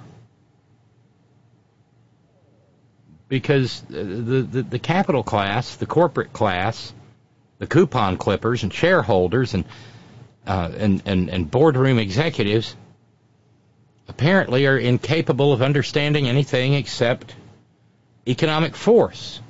Because 3.28 3.82
the, 3.89 4.04
the, 4.04 4.64
the 4.64 4.80
capital 4.80 5.24
class, 5.24 5.76
the 5.76 5.86
corporate 5.86 6.32
class, 6.32 6.93
the 7.60 7.68
coupon 7.68 8.18
clippers 8.18 8.64
and 8.64 8.74
shareholders 8.74 9.54
and, 9.54 9.66
uh, 10.48 10.72
and, 10.78 11.02
and, 11.06 11.30
and 11.30 11.52
boardroom 11.52 12.00
executives 12.00 12.78
apparently 14.08 14.68
are 14.68 14.78
incapable 14.78 15.52
of 15.52 15.62
understanding 15.62 16.30
anything 16.30 16.76
except 16.76 17.36
economic 18.26 18.76
force. 18.76 19.41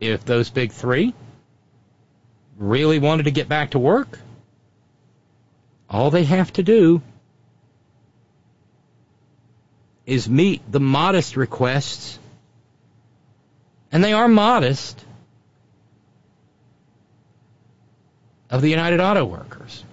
If 0.00 0.24
those 0.24 0.50
big 0.50 0.72
three 0.72 1.14
really 2.56 2.98
wanted 2.98 3.24
to 3.24 3.30
get 3.30 3.48
back 3.48 3.70
to 3.70 3.78
work, 3.78 4.18
all 5.90 6.10
they 6.10 6.24
have 6.24 6.52
to 6.54 6.62
do 6.62 7.02
is 10.06 10.28
meet 10.28 10.62
the 10.70 10.80
modest 10.80 11.36
requests, 11.36 12.18
and 13.92 14.02
they 14.02 14.12
are 14.12 14.28
modest, 14.28 15.04
of 18.50 18.62
the 18.62 18.70
United 18.70 19.00
Auto 19.00 19.24
Workers. 19.24 19.84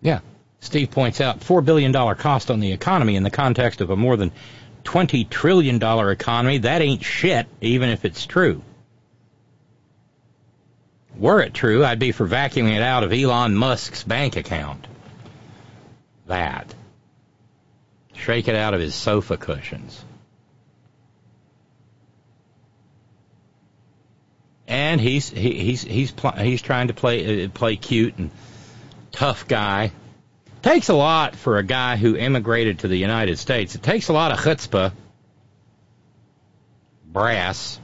Yeah. 0.00 0.20
Steve 0.62 0.92
points 0.92 1.20
out 1.20 1.40
$4 1.40 1.64
billion 1.64 1.92
cost 1.92 2.48
on 2.48 2.60
the 2.60 2.70
economy 2.70 3.16
in 3.16 3.24
the 3.24 3.30
context 3.30 3.80
of 3.80 3.90
a 3.90 3.96
more 3.96 4.16
than 4.16 4.30
$20 4.84 5.28
trillion 5.28 5.82
economy. 5.82 6.58
That 6.58 6.80
ain't 6.80 7.02
shit, 7.02 7.48
even 7.60 7.90
if 7.90 8.04
it's 8.04 8.24
true. 8.26 8.62
Were 11.18 11.40
it 11.40 11.52
true, 11.52 11.84
I'd 11.84 11.98
be 11.98 12.12
for 12.12 12.26
vacuuming 12.28 12.76
it 12.76 12.82
out 12.82 13.02
of 13.02 13.12
Elon 13.12 13.56
Musk's 13.56 14.04
bank 14.04 14.36
account. 14.36 14.86
That. 16.28 16.72
Shake 18.14 18.46
it 18.46 18.54
out 18.54 18.72
of 18.72 18.80
his 18.80 18.94
sofa 18.94 19.36
cushions. 19.36 20.02
And 24.68 25.00
he's 25.00 25.28
he, 25.28 25.52
he's 25.64 25.82
he's 25.82 26.12
pl- 26.12 26.30
he's 26.38 26.62
trying 26.62 26.86
to 26.86 26.94
play 26.94 27.44
uh, 27.44 27.48
play 27.48 27.76
cute 27.76 28.16
and 28.16 28.30
tough 29.10 29.48
guy. 29.48 29.90
Takes 30.62 30.88
a 30.88 30.94
lot 30.94 31.34
for 31.34 31.58
a 31.58 31.64
guy 31.64 31.96
who 31.96 32.16
immigrated 32.16 32.80
to 32.80 32.88
the 32.88 32.96
United 32.96 33.38
States. 33.38 33.74
It 33.74 33.82
takes 33.82 34.08
a 34.08 34.12
lot 34.12 34.30
of 34.30 34.38
chutzpah, 34.38 34.92
brass, 37.04 37.80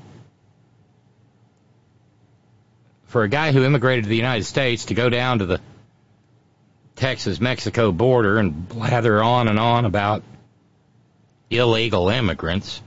for 3.06 3.24
a 3.24 3.28
guy 3.28 3.52
who 3.52 3.64
immigrated 3.64 4.04
to 4.04 4.10
the 4.10 4.16
United 4.16 4.44
States 4.44 4.86
to 4.86 4.94
go 4.94 5.08
down 5.08 5.40
to 5.40 5.46
the 5.46 5.60
Texas 6.94 7.40
Mexico 7.40 7.90
border 7.90 8.38
and 8.38 8.68
blather 8.68 9.22
on 9.22 9.48
and 9.48 9.58
on 9.58 9.84
about 9.84 10.22
illegal 11.50 12.08
immigrants. 12.08 12.80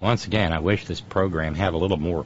Once 0.00 0.26
again, 0.26 0.52
I 0.52 0.60
wish 0.60 0.86
this 0.86 1.00
program 1.00 1.54
had 1.54 1.74
a 1.74 1.76
little 1.76 1.96
more 1.96 2.24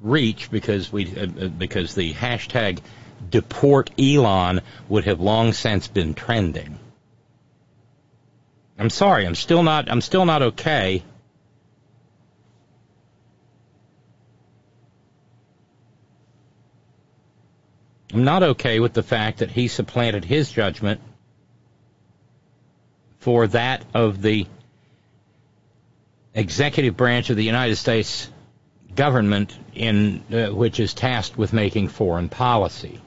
reach 0.00 0.50
because 0.50 0.92
we 0.92 1.06
uh, 1.16 1.24
uh, 1.24 1.48
because 1.48 1.94
the 1.94 2.12
hashtag 2.12 2.80
deport 3.30 3.90
Elon 3.98 4.60
would 4.88 5.04
have 5.04 5.20
long 5.20 5.52
since 5.52 5.88
been 5.88 6.14
trending. 6.14 6.78
I'm 8.78 8.90
sorry, 8.90 9.26
I'm 9.26 9.34
still 9.34 9.62
not 9.62 9.90
I'm 9.90 10.00
still 10.00 10.24
not 10.26 10.42
okay. 10.42 11.02
I'm 18.12 18.24
not 18.24 18.42
okay 18.42 18.80
with 18.80 18.92
the 18.92 19.02
fact 19.02 19.38
that 19.38 19.50
he 19.50 19.68
supplanted 19.68 20.24
his 20.24 20.50
judgment 20.50 21.00
for 23.18 23.46
that 23.48 23.84
of 23.92 24.22
the 24.22 24.46
executive 26.34 26.96
branch 26.96 27.30
of 27.30 27.36
the 27.36 27.44
United 27.44 27.76
States 27.76 28.30
government 28.94 29.56
in 29.74 30.22
uh, 30.32 30.54
which 30.54 30.80
is 30.80 30.94
tasked 30.94 31.36
with 31.36 31.52
making 31.52 31.88
foreign 31.88 32.28
policy. 32.28 33.00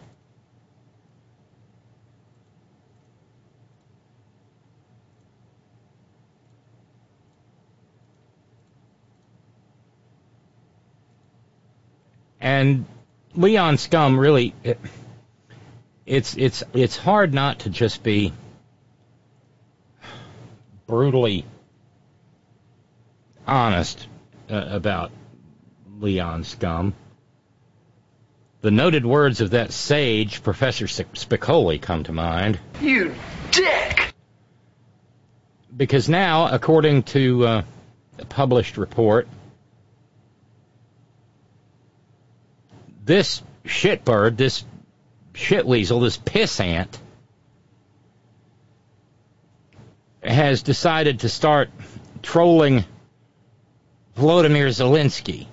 And 12.41 12.85
Leon 13.35 13.77
Scum 13.77 14.19
really 14.19 14.53
it, 14.63 14.79
it's 16.05 16.35
it's 16.37 16.63
it's 16.73 16.97
hard 16.97 17.33
not 17.33 17.59
to 17.59 17.69
just 17.69 18.03
be 18.03 18.33
brutally 20.87 21.45
honest 23.45 24.07
uh, 24.49 24.65
about 24.69 25.11
Leon 25.99 26.43
Scum. 26.43 26.93
The 28.61 28.71
noted 28.71 29.05
words 29.05 29.39
of 29.39 29.51
that 29.51 29.71
sage, 29.71 30.43
Professor 30.43 30.85
Spicoli, 30.85 31.81
come 31.81 32.03
to 32.03 32.11
mind. 32.11 32.59
You 32.81 33.15
dick! 33.51 34.13
Because 35.75 36.09
now, 36.09 36.53
according 36.53 37.03
to 37.03 37.47
uh, 37.47 37.61
a 38.17 38.25
published 38.25 38.77
report, 38.77 39.29
this 43.09 43.41
shitbird, 43.65 44.37
this 44.37 44.63
shitweasel, 45.33 46.03
this 46.03 46.15
pissant, 46.19 46.95
has 50.21 50.61
decided 50.61 51.21
to 51.21 51.27
start 51.27 51.71
trolling 52.21 52.85
Volodymyr 54.15 54.67
Zelensky. 54.67 55.47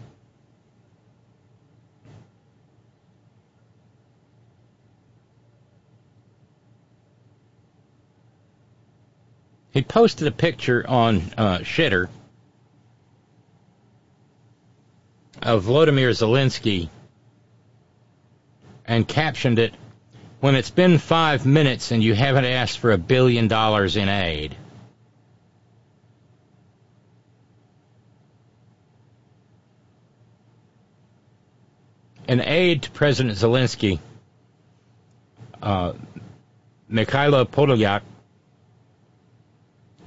He 9.71 9.81
posted 9.81 10.29
a 10.29 10.31
picture 10.31 10.85
on 10.87 11.23
uh, 11.39 11.59
Shitter 11.61 12.11
of 15.41 15.65
Volodymyr 15.65 16.11
Zelensky 16.11 16.91
and 18.87 19.07
captioned 19.07 19.59
it, 19.59 19.75
When 20.41 20.55
it's 20.55 20.71
been 20.71 20.99
five 20.99 21.45
minutes 21.47 21.91
and 21.91 22.03
you 22.03 22.15
haven't 22.15 22.45
asked 22.45 22.79
for 22.79 22.93
a 22.93 22.99
billion 22.99 23.49
dollars 23.49 23.97
in 23.97 24.09
aid. 24.09 24.55
An 32.29 32.41
aide 32.41 32.83
to 32.83 32.91
President 32.91 33.37
Zelensky, 33.37 33.99
uh, 35.63 35.93
Mikhailo 36.91 37.45
Podolyak, 37.47 38.03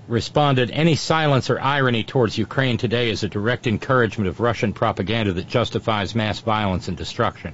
responded, 0.07 0.69
Any 0.71 0.95
silence 0.95 1.49
or 1.49 1.59
irony 1.59 2.03
towards 2.03 2.37
Ukraine 2.37 2.77
today 2.77 3.09
is 3.09 3.23
a 3.23 3.29
direct 3.29 3.67
encouragement 3.67 4.27
of 4.27 4.39
Russian 4.39 4.73
propaganda 4.73 5.33
that 5.33 5.47
justifies 5.47 6.13
mass 6.13 6.39
violence 6.39 6.87
and 6.87 6.97
destruction. 6.97 7.53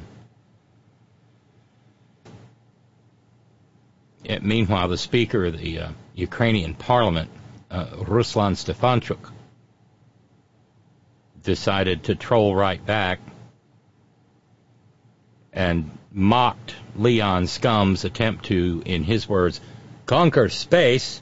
Meanwhile, 4.41 4.87
the 4.87 4.97
Speaker 4.97 5.45
of 5.45 5.57
the 5.57 5.79
uh, 5.79 5.89
Ukrainian 6.15 6.73
Parliament, 6.73 7.29
uh, 7.69 7.85
Ruslan 7.85 8.55
Stefanchuk, 8.55 9.31
decided 11.43 12.03
to 12.05 12.15
troll 12.15 12.55
right 12.55 12.83
back 12.85 13.19
and 15.53 15.91
mocked 16.11 16.75
Leon 16.95 17.47
Scum's 17.47 18.03
attempt 18.03 18.45
to, 18.45 18.81
in 18.85 19.03
his 19.03 19.27
words, 19.27 19.61
conquer 20.05 20.49
space 20.49 21.21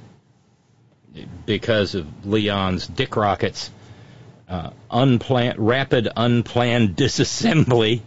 because 1.46 1.96
of 1.96 2.26
Leon's 2.26 2.88
Dick 2.88 3.16
Rocket's 3.16 3.70
uh, 4.50 4.72
unplanned, 4.90 5.60
rapid, 5.60 6.10
unplanned 6.16 6.96
disassembly 6.96 8.02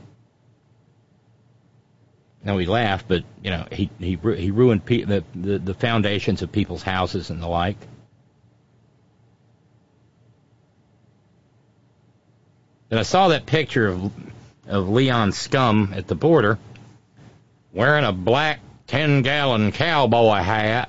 now 2.46 2.58
he 2.58 2.66
laughed, 2.66 3.08
but 3.08 3.24
you 3.42 3.50
know 3.50 3.66
he 3.72 3.90
he 3.98 4.16
he 4.36 4.50
ruined 4.52 4.86
pe- 4.86 5.02
the, 5.02 5.24
the 5.34 5.58
the 5.58 5.74
foundations 5.74 6.42
of 6.42 6.52
people's 6.52 6.82
houses 6.82 7.28
and 7.28 7.42
the 7.42 7.48
like. 7.48 7.76
And 12.88 13.00
I 13.00 13.02
saw 13.02 13.28
that 13.28 13.46
picture 13.46 13.88
of 13.88 14.12
of 14.68 14.88
Leon 14.88 15.32
Scum 15.32 15.92
at 15.92 16.06
the 16.06 16.14
border 16.14 16.56
wearing 17.72 18.04
a 18.04 18.12
black 18.12 18.60
ten 18.86 19.22
gallon 19.22 19.72
cowboy 19.72 20.36
hat. 20.36 20.88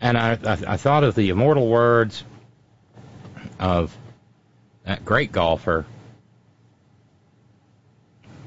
And 0.00 0.18
I, 0.18 0.32
I, 0.32 0.58
I 0.66 0.76
thought 0.78 1.04
of 1.04 1.14
the 1.14 1.28
immortal 1.28 1.68
words 1.68 2.24
of 3.60 3.96
that 4.84 5.04
great 5.04 5.30
golfer 5.30 5.86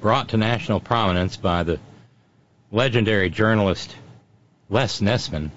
brought 0.06 0.30
to 0.30 0.38
national 0.38 0.80
prominence 0.80 1.36
by 1.36 1.64
the 1.64 1.80
legendary 2.72 3.28
journalist 3.28 3.96
Les 4.70 5.02
Nessman 5.02 5.50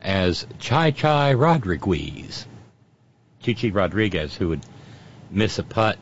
as 0.00 0.46
Chai 0.58 0.92
Chai 0.92 1.34
Rodriguez. 1.34 2.46
Chi 3.44 3.52
Chi 3.52 3.68
Rodriguez, 3.68 4.34
who 4.34 4.48
would 4.48 4.64
miss 5.30 5.58
a 5.58 5.62
putt, 5.62 5.98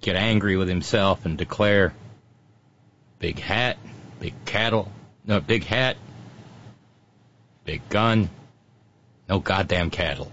get 0.00 0.16
angry 0.16 0.56
with 0.56 0.66
himself, 0.66 1.24
and 1.24 1.38
declare 1.38 1.94
big 3.20 3.38
hat, 3.38 3.78
big 4.18 4.34
cattle, 4.44 4.90
no, 5.24 5.38
big 5.38 5.62
hat, 5.62 5.96
big 7.64 7.80
gun, 7.88 8.28
no 9.28 9.38
goddamn 9.38 9.88
cattle. 9.88 10.32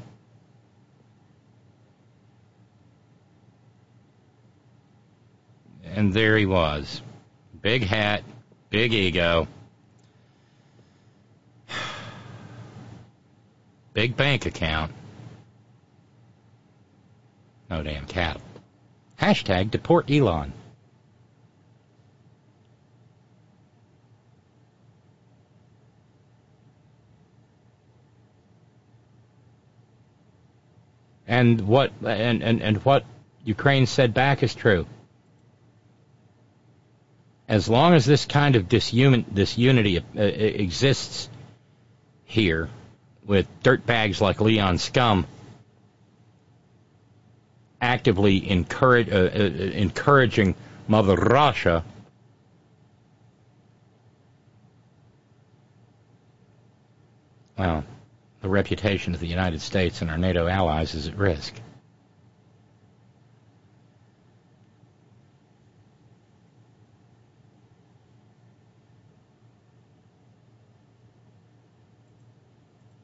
And 5.99 6.13
there 6.13 6.37
he 6.37 6.45
was. 6.45 7.01
Big 7.61 7.83
hat, 7.83 8.23
big 8.69 8.93
ego, 8.93 9.49
big 13.93 14.15
bank 14.15 14.45
account, 14.45 14.93
no 17.69 17.83
damn 17.83 18.05
cattle. 18.05 18.39
Hashtag 19.19 19.71
deport 19.71 20.09
Elon. 20.09 20.53
And 31.27 31.67
what 31.67 31.91
and, 32.05 32.41
and, 32.41 32.61
and 32.61 32.77
what 32.85 33.03
Ukraine 33.43 33.85
said 33.85 34.13
back 34.13 34.43
is 34.43 34.55
true. 34.55 34.85
As 37.49 37.67
long 37.67 37.95
as 37.95 38.05
this 38.05 38.25
kind 38.25 38.55
of 38.55 38.69
disunity 38.69 39.97
uh, 39.97 40.21
exists 40.21 41.27
here, 42.23 42.69
with 43.25 43.47
dirtbags 43.63 44.21
like 44.21 44.39
Leon 44.39 44.77
Scum 44.77 45.25
actively 47.81 48.49
encourage, 48.49 49.09
uh, 49.09 49.31
uh, 49.33 49.39
encouraging 49.39 50.53
Mother 50.87 51.15
Russia 51.15 51.83
well, 57.57 57.83
the 58.41 58.49
reputation 58.49 59.15
of 59.15 59.19
the 59.19 59.27
United 59.27 59.61
States 59.61 60.01
and 60.03 60.11
our 60.11 60.17
NATO 60.19 60.47
allies 60.47 60.93
is 60.93 61.07
at 61.07 61.17
risk. 61.17 61.53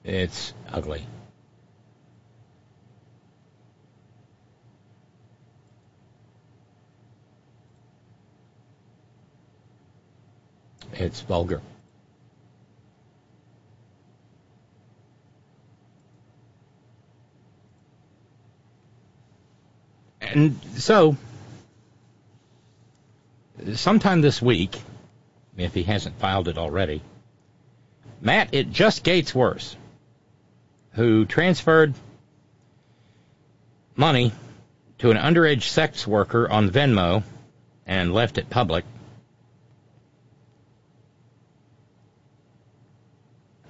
It's 0.05 0.53
ugly. 0.71 1.03
It's 10.93 11.21
vulgar. 11.21 11.61
And 20.21 20.59
so, 20.75 21.17
sometime 23.73 24.21
this 24.21 24.41
week, 24.41 24.79
if 25.57 25.73
he 25.73 25.83
hasn't 25.83 26.19
filed 26.19 26.47
it 26.47 26.57
already, 26.57 27.01
Matt, 28.21 28.53
it 28.53 28.71
just 28.71 29.03
gets 29.03 29.33
worse, 29.33 29.75
who 30.95 31.25
transferred 31.25 31.93
money 33.95 34.31
to 34.97 35.11
an 35.11 35.17
underage 35.17 35.63
sex 35.63 36.07
worker 36.07 36.49
on 36.49 36.69
Venmo 36.69 37.23
and 37.85 38.13
left 38.13 38.37
it 38.37 38.49
public. 38.49 38.85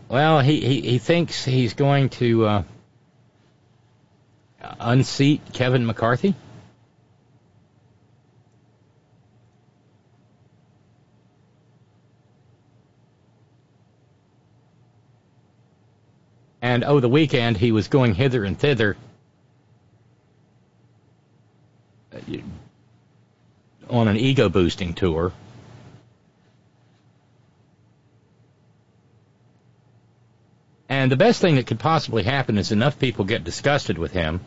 Well, 0.08 0.40
he, 0.40 0.62
he, 0.62 0.82
he 0.82 0.98
thinks 1.00 1.44
he's 1.44 1.74
going 1.74 2.10
to 2.10 2.46
uh, 2.46 2.64
unseat 4.80 5.42
Kevin 5.52 5.86
McCarthy. 5.86 6.36
And 16.76 16.84
oh, 16.84 17.00
the 17.00 17.08
weekend 17.08 17.56
he 17.56 17.72
was 17.72 17.88
going 17.88 18.16
hither 18.16 18.44
and 18.44 18.60
thither 18.60 18.98
uh, 22.14 22.20
on 23.90 24.10
an 24.10 24.18
ego 24.18 24.50
boosting 24.50 24.94
tour. 24.94 25.32
And 30.90 31.10
the 31.10 31.16
best 31.16 31.40
thing 31.40 31.56
that 31.56 31.66
could 31.66 31.80
possibly 31.80 32.24
happen 32.24 32.58
is 32.58 32.74
enough 32.74 33.00
people 33.00 33.24
get 33.24 33.46
disgusted 33.46 33.98
with 33.98 34.12
him 34.12 34.42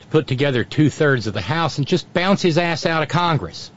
to 0.00 0.06
put 0.08 0.26
together 0.26 0.64
two 0.64 0.90
thirds 0.90 1.28
of 1.28 1.34
the 1.34 1.40
House 1.40 1.78
and 1.78 1.86
just 1.86 2.12
bounce 2.12 2.42
his 2.42 2.58
ass 2.58 2.84
out 2.84 3.04
of 3.04 3.08
Congress. 3.08 3.70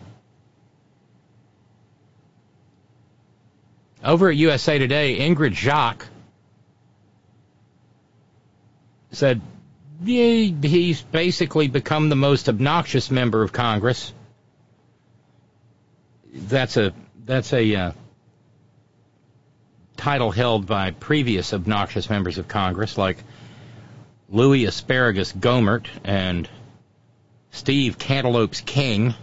Over 4.04 4.30
at 4.30 4.36
USA 4.36 4.80
Today, 4.80 5.20
Ingrid 5.20 5.54
Jacques 5.54 6.08
said 9.14 9.42
he's 10.04 11.02
basically 11.02 11.68
become 11.68 12.10
the 12.10 12.16
most 12.16 12.50
obnoxious 12.50 13.10
member 13.10 13.44
of 13.44 13.54
Congress. 13.54 14.12
That's 16.34 16.78
a 16.78 16.94
that's 17.26 17.54
a 17.54 17.76
uh, 17.76 17.92
title 19.96 20.32
held 20.32 20.66
by 20.66 20.92
previous 20.92 21.54
obnoxious 21.54 22.10
members 22.10 22.38
of 22.38 22.48
Congress 22.48 22.98
like 22.98 23.18
Louis 24.30 24.66
Asparagus 24.66 25.32
Gohmert 25.32 25.86
and 26.04 26.50
Steve 27.52 28.00
Cantaloupes 28.00 28.62
King, 28.62 29.14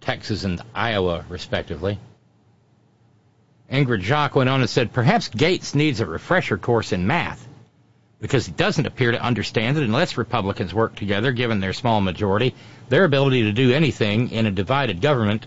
Texas 0.00 0.44
and 0.44 0.62
Iowa, 0.74 1.26
respectively. 1.28 1.98
Ingrid 3.70 4.00
Jacques 4.00 4.34
went 4.34 4.48
on 4.48 4.60
and 4.60 4.70
said, 4.70 4.92
perhaps 4.92 5.28
Gaetz 5.28 5.74
needs 5.74 6.00
a 6.00 6.06
refresher 6.06 6.56
course 6.56 6.92
in 6.92 7.06
math 7.06 7.46
because 8.24 8.46
he 8.46 8.52
doesn't 8.52 8.86
appear 8.86 9.12
to 9.12 9.20
understand 9.20 9.76
that 9.76 9.82
unless 9.82 10.16
Republicans 10.16 10.72
work 10.72 10.96
together, 10.96 11.30
given 11.30 11.60
their 11.60 11.74
small 11.74 12.00
majority, 12.00 12.54
their 12.88 13.04
ability 13.04 13.42
to 13.42 13.52
do 13.52 13.70
anything 13.70 14.30
in 14.30 14.46
a 14.46 14.50
divided 14.50 15.02
government 15.02 15.46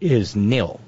is 0.00 0.36
nil. 0.36 0.80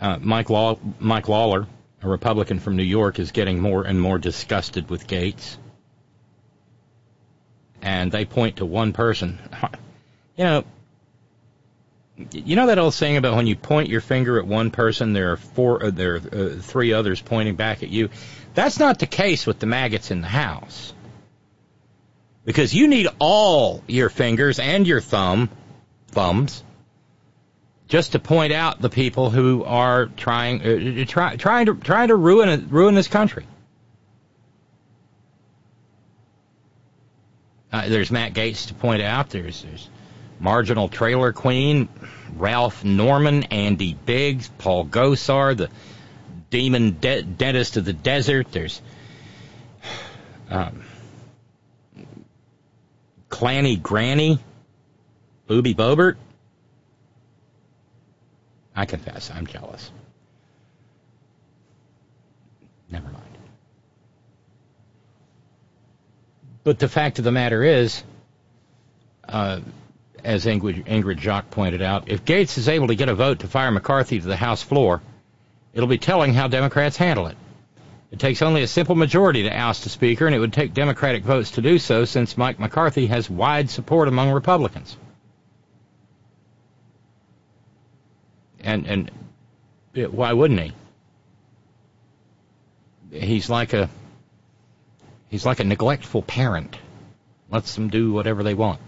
Uh, 0.00 0.16
Mike, 0.22 0.48
Law- 0.48 0.78
Mike 0.98 1.28
Lawler, 1.28 1.66
a 2.02 2.08
Republican 2.08 2.60
from 2.60 2.76
New 2.76 2.84
York, 2.84 3.18
is 3.18 3.30
getting 3.32 3.60
more 3.60 3.82
and 3.82 4.00
more 4.00 4.16
disgusted 4.18 4.88
with 4.88 5.06
Gaetz. 5.06 5.58
And 7.82 8.10
they 8.10 8.24
point 8.24 8.56
to 8.56 8.64
one 8.64 8.94
person. 8.94 9.38
You 10.38 10.44
know, 10.44 10.64
you 12.32 12.56
know 12.56 12.66
that 12.66 12.78
old 12.78 12.94
saying 12.94 13.16
about 13.16 13.36
when 13.36 13.46
you 13.46 13.56
point 13.56 13.88
your 13.88 14.00
finger 14.00 14.38
at 14.38 14.46
one 14.46 14.70
person, 14.70 15.12
there 15.12 15.32
are 15.32 15.36
four, 15.36 15.84
uh, 15.84 15.90
there 15.90 16.14
are 16.14 16.16
uh, 16.16 16.56
three 16.60 16.92
others 16.92 17.20
pointing 17.20 17.56
back 17.56 17.82
at 17.82 17.88
you. 17.88 18.10
That's 18.54 18.78
not 18.78 18.98
the 18.98 19.06
case 19.06 19.46
with 19.46 19.58
the 19.60 19.66
maggots 19.66 20.10
in 20.10 20.20
the 20.20 20.28
house, 20.28 20.92
because 22.44 22.74
you 22.74 22.88
need 22.88 23.08
all 23.18 23.84
your 23.86 24.08
fingers 24.08 24.58
and 24.58 24.86
your 24.86 25.00
thumb, 25.00 25.48
thumbs, 26.08 26.64
just 27.86 28.12
to 28.12 28.18
point 28.18 28.52
out 28.52 28.80
the 28.80 28.90
people 28.90 29.30
who 29.30 29.62
are 29.64 30.06
trying, 30.06 30.62
uh, 30.62 31.04
try, 31.06 31.36
trying 31.36 31.66
to 31.66 31.74
trying 31.74 32.08
to 32.08 32.16
ruin 32.16 32.68
ruin 32.68 32.94
this 32.94 33.08
country. 33.08 33.46
Uh, 37.72 37.88
there's 37.88 38.10
Matt 38.10 38.32
Gaetz 38.32 38.68
to 38.68 38.74
point 38.74 39.02
out. 39.02 39.30
There's 39.30 39.62
there's 39.62 39.88
Marginal 40.40 40.88
Trailer 40.88 41.32
Queen, 41.32 41.88
Ralph 42.36 42.84
Norman, 42.84 43.44
Andy 43.44 43.94
Biggs, 43.94 44.48
Paul 44.58 44.86
Gosar, 44.86 45.56
the 45.56 45.70
demon 46.50 46.98
de- 47.00 47.22
dentist 47.22 47.76
of 47.76 47.84
the 47.84 47.92
desert. 47.92 48.52
There's 48.52 48.80
um, 50.50 50.82
Clanny 53.28 53.80
Granny, 53.80 54.38
Booby 55.46 55.74
Boebert. 55.74 56.16
I 58.74 58.86
confess, 58.86 59.30
I'm 59.34 59.46
jealous. 59.46 59.90
Never 62.90 63.08
mind. 63.08 63.24
But 66.62 66.78
the 66.78 66.88
fact 66.88 67.18
of 67.18 67.24
the 67.24 67.32
matter 67.32 67.62
is, 67.64 68.02
uh, 69.28 69.60
as 70.24 70.46
Ingrid, 70.46 70.84
Ingrid 70.86 71.18
Jacques 71.18 71.50
pointed 71.50 71.82
out, 71.82 72.10
if 72.10 72.24
Gaetz 72.24 72.58
is 72.58 72.68
able 72.68 72.88
to 72.88 72.94
get 72.94 73.08
a 73.08 73.14
vote 73.14 73.40
to 73.40 73.48
fire 73.48 73.70
McCarthy 73.70 74.20
to 74.20 74.26
the 74.26 74.36
House 74.36 74.62
floor, 74.62 75.02
it'll 75.72 75.88
be 75.88 75.98
telling 75.98 76.34
how 76.34 76.48
Democrats 76.48 76.96
handle 76.96 77.26
it. 77.26 77.36
It 78.10 78.18
takes 78.18 78.40
only 78.40 78.62
a 78.62 78.66
simple 78.66 78.94
majority 78.94 79.42
to 79.42 79.50
oust 79.50 79.84
a 79.84 79.90
speaker, 79.90 80.26
and 80.26 80.34
it 80.34 80.38
would 80.38 80.52
take 80.52 80.72
Democratic 80.72 81.24
votes 81.24 81.52
to 81.52 81.62
do 81.62 81.78
so 81.78 82.04
since 82.04 82.38
Mike 82.38 82.58
McCarthy 82.58 83.06
has 83.06 83.28
wide 83.28 83.68
support 83.68 84.08
among 84.08 84.30
Republicans. 84.30 84.96
And 88.60 88.86
and 88.86 89.10
it, 89.94 90.12
why 90.12 90.32
wouldn't 90.32 90.60
he? 90.60 90.72
He's 93.10 93.48
like 93.48 93.72
a 93.72 93.88
he's 95.28 95.46
like 95.46 95.60
a 95.60 95.64
neglectful 95.64 96.22
parent. 96.22 96.76
Lets 97.50 97.74
them 97.74 97.88
do 97.88 98.12
whatever 98.12 98.42
they 98.42 98.54
want. 98.54 98.80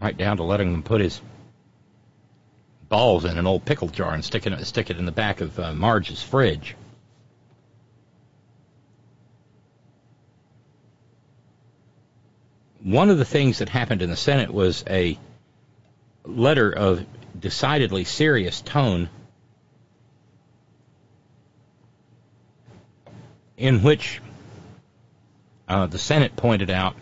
Right 0.00 0.16
down 0.16 0.36
to 0.36 0.42
letting 0.42 0.72
him 0.72 0.82
put 0.82 1.00
his 1.00 1.20
balls 2.88 3.24
in 3.24 3.38
an 3.38 3.46
old 3.46 3.64
pickle 3.64 3.88
jar 3.88 4.12
and 4.12 4.24
stick 4.24 4.46
it, 4.46 4.64
stick 4.66 4.90
it 4.90 4.98
in 4.98 5.06
the 5.06 5.12
back 5.12 5.40
of 5.40 5.58
uh, 5.58 5.74
Marge's 5.74 6.22
fridge. 6.22 6.76
One 12.82 13.10
of 13.10 13.18
the 13.18 13.24
things 13.24 13.58
that 13.58 13.68
happened 13.68 14.02
in 14.02 14.10
the 14.10 14.16
Senate 14.16 14.52
was 14.52 14.84
a 14.88 15.18
letter 16.24 16.70
of 16.70 17.04
decidedly 17.38 18.04
serious 18.04 18.60
tone 18.60 19.08
in 23.56 23.82
which 23.82 24.20
uh, 25.68 25.86
the 25.86 25.98
Senate 25.98 26.36
pointed 26.36 26.70
out 26.70 26.94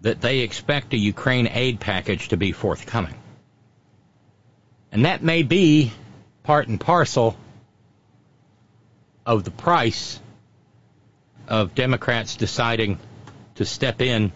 that 0.00 0.20
they 0.20 0.40
expect 0.40 0.94
a 0.94 0.96
Ukraine 0.96 1.48
aid 1.48 1.80
package 1.80 2.28
to 2.28 2.36
be 2.36 2.52
forthcoming. 2.52 3.14
And 4.92 5.04
that 5.04 5.22
may 5.22 5.42
be 5.42 5.92
part 6.44 6.68
and 6.68 6.80
parcel 6.80 7.36
of 9.26 9.44
the 9.44 9.50
price 9.50 10.20
of 11.46 11.74
Democrats 11.74 12.36
deciding 12.36 12.98
to 13.56 13.64
step 13.64 14.00
in 14.00 14.32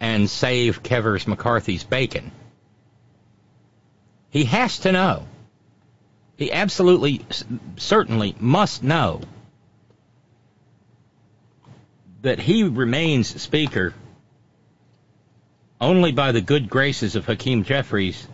and 0.00 0.28
save 0.28 0.82
Kevers 0.82 1.26
McCarthy's 1.26 1.84
bacon. 1.84 2.32
He 4.30 4.44
has 4.44 4.80
to 4.80 4.92
know. 4.92 5.26
He 6.36 6.50
absolutely, 6.50 7.24
certainly 7.76 8.34
must 8.40 8.82
know 8.82 9.20
that 12.22 12.38
he 12.38 12.64
remains 12.64 13.40
Speaker 13.40 13.94
only 15.82 16.12
by 16.12 16.30
the 16.30 16.40
good 16.40 16.70
graces 16.70 17.16
of 17.16 17.26
Hakeem 17.26 17.64
Jeffries 17.64 18.28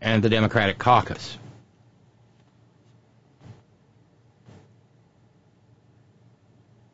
and 0.00 0.24
the 0.24 0.28
Democratic 0.28 0.76
caucus. 0.76 1.38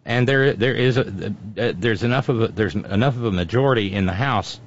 And 0.04 0.28
there, 0.28 0.52
there 0.52 0.74
is 0.74 0.98
a, 0.98 1.04
there's 1.04 2.02
enough 2.02 2.28
of 2.28 2.42
a, 2.42 2.48
there's 2.48 2.74
enough 2.74 3.16
of 3.16 3.24
a 3.24 3.32
majority 3.32 3.94
in 3.94 4.04
the 4.04 4.12
House 4.12 4.60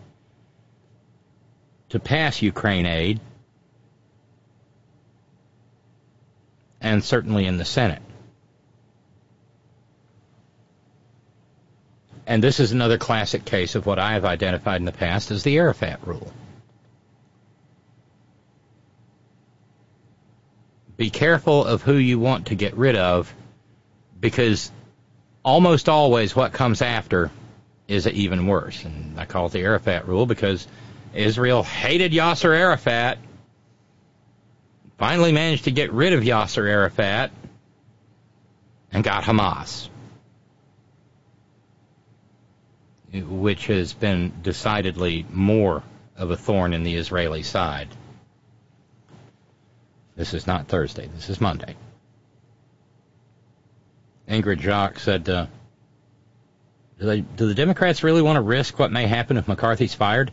to 1.89 1.99
pass 1.99 2.41
Ukraine 2.41 2.87
aid, 2.87 3.19
and 6.81 7.03
certainly 7.03 7.45
in 7.45 7.57
the 7.57 7.65
Senate. 7.65 8.01
And 12.27 12.43
this 12.43 12.59
is 12.59 12.71
another 12.71 12.99
classic 12.99 13.45
case 13.45 13.73
of 13.73 13.87
what 13.87 13.97
I 13.97 14.13
have 14.13 14.25
identified 14.25 14.79
in 14.79 14.85
the 14.85 14.91
past 14.91 15.31
as 15.31 15.41
the 15.41 15.57
Arafat 15.57 16.05
rule. 16.05 16.31
be 20.97 21.11
careful 21.11 21.63
of 21.63 21.83
who 21.83 21.93
you 21.93 22.19
want 22.19 22.47
to 22.47 22.55
get 22.55 22.75
rid 22.75 22.95
of 22.95 23.33
because 24.19 24.71
almost 25.45 25.87
always 25.87 26.35
what 26.35 26.51
comes 26.51 26.81
after 26.81 27.31
is 27.87 28.07
even 28.07 28.47
worse. 28.47 28.83
And 28.83 29.19
I 29.19 29.25
call 29.25 29.45
it 29.45 29.51
the 29.51 29.61
Arafat 29.61 30.07
rule 30.07 30.25
because 30.25 30.67
Israel 31.13 31.63
hated 31.63 32.11
Yasser 32.11 32.53
Arafat, 32.53 33.19
finally 34.97 35.31
managed 35.31 35.65
to 35.65 35.71
get 35.71 35.93
rid 35.93 36.13
of 36.13 36.23
Yasser 36.23 36.67
Arafat, 36.67 37.31
and 38.91 39.03
got 39.03 39.23
Hamas, 39.23 39.89
which 43.21 43.67
has 43.67 43.93
been 43.93 44.31
decidedly 44.41 45.25
more 45.31 45.83
of 46.15 46.31
a 46.31 46.37
thorn 46.37 46.73
in 46.73 46.83
the 46.83 46.95
Israeli 46.95 47.43
side. 47.43 47.89
This 50.15 50.33
is 50.33 50.47
not 50.47 50.67
Thursday. 50.67 51.07
This 51.13 51.29
is 51.29 51.39
Monday. 51.39 51.75
Ingrid 54.27 54.59
Jacques 54.59 54.99
said, 54.99 55.29
uh, 55.29 55.45
do, 56.99 57.05
they, 57.05 57.21
do 57.21 57.47
the 57.47 57.53
Democrats 57.53 58.03
really 58.03 58.21
want 58.21 58.37
to 58.37 58.41
risk 58.41 58.79
what 58.79 58.91
may 58.91 59.05
happen 59.07 59.37
if 59.37 59.47
McCarthy's 59.47 59.93
fired? 59.93 60.31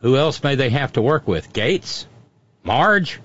Who 0.00 0.16
else 0.16 0.42
may 0.42 0.54
they 0.54 0.70
have 0.70 0.92
to 0.92 1.02
work 1.02 1.26
with? 1.26 1.52
Gaetz? 1.52 2.06
Marge? 2.62 3.20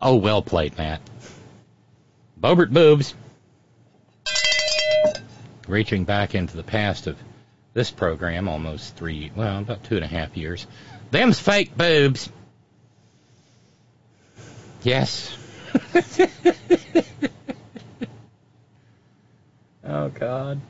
Oh, 0.00 0.16
well 0.16 0.42
played, 0.42 0.78
Matt. 0.78 1.00
Boebert 2.44 2.70
boobs. 2.70 3.14
Reaching 5.66 6.04
back 6.04 6.34
into 6.34 6.58
the 6.58 6.62
past 6.62 7.06
of 7.06 7.16
this 7.72 7.90
program 7.90 8.48
almost 8.48 8.96
three, 8.96 9.32
well, 9.34 9.60
about 9.60 9.82
two 9.84 9.96
and 9.96 10.04
a 10.04 10.08
half 10.08 10.36
years. 10.36 10.66
Them's 11.10 11.40
fake 11.40 11.74
boobs. 11.74 12.28
Yes. 14.82 15.34
oh, 19.82 20.10
God. 20.10 20.60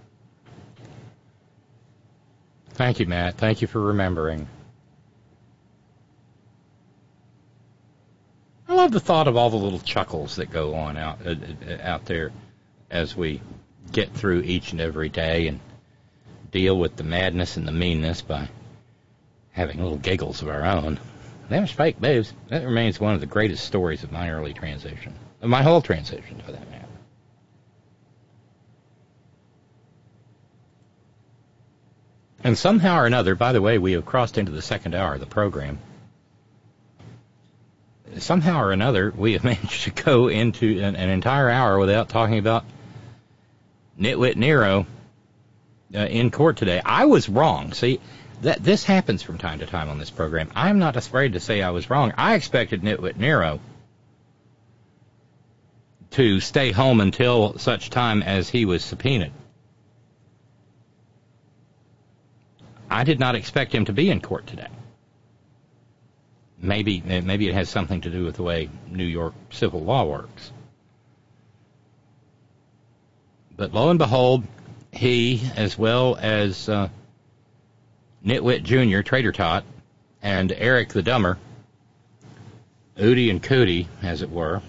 Thank 2.75 3.01
you, 3.01 3.07
Matt. 3.07 3.37
Thank 3.37 3.63
you 3.63 3.67
for 3.67 3.81
remembering. 3.81 4.47
I 8.67 8.75
love 8.75 8.93
the 8.93 9.01
thought 9.01 9.29
of 9.29 9.37
all 9.37 9.51
the 9.51 9.57
little 9.57 9.79
chuckles 9.81 10.37
that 10.37 10.51
go 10.51 10.75
on 10.75 10.97
out 10.97 11.19
uh, 11.27 11.35
uh 11.69 11.79
out 11.83 12.07
there 12.07 12.33
as 12.91 13.17
we 13.17 13.41
get 13.93 14.13
through 14.13 14.43
each 14.43 14.73
and 14.73 14.81
every 14.81 15.09
day 15.09 15.49
and 15.49 15.61
deal 16.51 16.79
with 16.79 16.97
the 16.97 17.05
madness 17.05 17.57
and 17.57 17.67
the 17.67 17.73
meanness 17.73 18.23
by 18.23 18.49
having 19.53 19.83
little 19.83 19.99
giggles 19.99 20.43
of 20.43 20.49
our 20.49 20.65
own. 20.65 20.99
Them's 21.49 21.71
fake 21.71 22.01
boobs. 22.01 22.33
That 22.49 22.65
remains 22.65 22.99
one 22.99 23.15
of 23.15 23.21
the 23.21 23.27
greatest 23.27 23.65
stories 23.65 24.03
of 24.03 24.13
my 24.13 24.31
early 24.31 24.55
transition, 24.55 25.15
of 25.43 25.51
my 25.51 25.63
whole 25.63 25.83
transition, 25.83 26.41
for 26.45 26.53
that 26.53 26.71
matter. 26.71 26.85
And 32.43 32.59
somehow 32.59 32.99
or 32.99 33.07
another, 33.07 33.35
by 33.35 33.53
the 33.53 33.63
way, 33.63 33.79
we 33.79 33.93
have 33.93 34.05
crossed 34.05 34.39
into 34.39 34.53
the 34.53 34.63
second 34.63 34.95
hour 34.95 35.15
of 35.15 35.21
the 35.21 35.27
program. 35.27 35.79
Somehow 38.19 38.61
or 38.61 38.73
another, 38.73 39.13
we 39.17 39.33
have 39.33 39.45
managed 39.45 39.85
to 39.85 39.91
go 39.91 40.29
into 40.29 40.81
an, 40.81 40.97
an 40.97 41.09
entire 41.09 41.51
hour 41.51 41.79
without 41.79 42.09
talking 42.09 42.39
about 42.39 42.65
Nitwit 43.99 44.37
Nero 44.37 44.87
uh, 45.95 45.99
in 45.99 46.31
court 46.31 46.57
today. 46.57 46.81
I 46.85 47.05
was 47.07 47.29
wrong. 47.29 47.73
See, 47.73 48.01
that 48.43 48.63
this 48.63 48.85
happens 48.85 49.23
from 49.23 49.39
time 49.39 49.61
to 49.61 49.67
time 49.67 49.89
on 49.89 49.99
this 49.99 50.11
program. 50.11 50.51
I'm 50.55 50.79
not 50.79 50.97
afraid 50.97 51.33
to 51.33 51.41
say 51.41 51.63
I 51.63 51.71
was 51.71 51.89
wrong. 51.89 52.13
I 52.17 52.35
expected 52.35 52.83
Nitwit 52.83 53.17
Nero 53.17 53.61
to 56.13 56.41
stay 56.41 56.71
home 56.71 57.01
until 57.01 57.59
such 57.59 57.91
time 57.91 58.23
as 58.23 58.49
he 58.49 58.65
was 58.65 58.85
subpoenaed. 58.85 59.33
I 62.91 63.05
did 63.05 63.19
not 63.19 63.35
expect 63.35 63.75
him 63.75 63.87
to 63.87 63.93
be 63.93 64.11
in 64.11 64.21
court 64.21 64.47
today. 64.47 64.69
Maybe 66.65 67.03
maybe 67.03 67.47
it 67.47 67.53
has 67.53 67.69
something 67.69 68.01
to 68.01 68.11
do 68.11 68.25
with 68.25 68.37
the 68.37 68.43
way 68.43 68.71
New 68.89 69.05
York 69.05 69.35
civil 69.51 69.81
law 69.81 70.05
works. 70.05 70.51
But 73.55 73.75
lo 73.75 73.91
and 73.91 73.99
behold, 73.99 74.45
he, 74.91 75.43
as 75.57 75.77
well 75.77 76.17
as 76.19 76.67
uh, 76.71 76.89
Nitwit 78.25 78.63
Jr., 78.63 79.03
Trader 79.03 79.31
Tot, 79.31 79.65
and 80.23 80.51
Eric 80.53 80.89
the 80.89 81.03
Dumber, 81.03 81.37
Udi 82.97 83.31
and 83.31 83.43
Cootie, 83.43 83.87
as 84.03 84.23
it 84.23 84.31
were, 84.31 84.63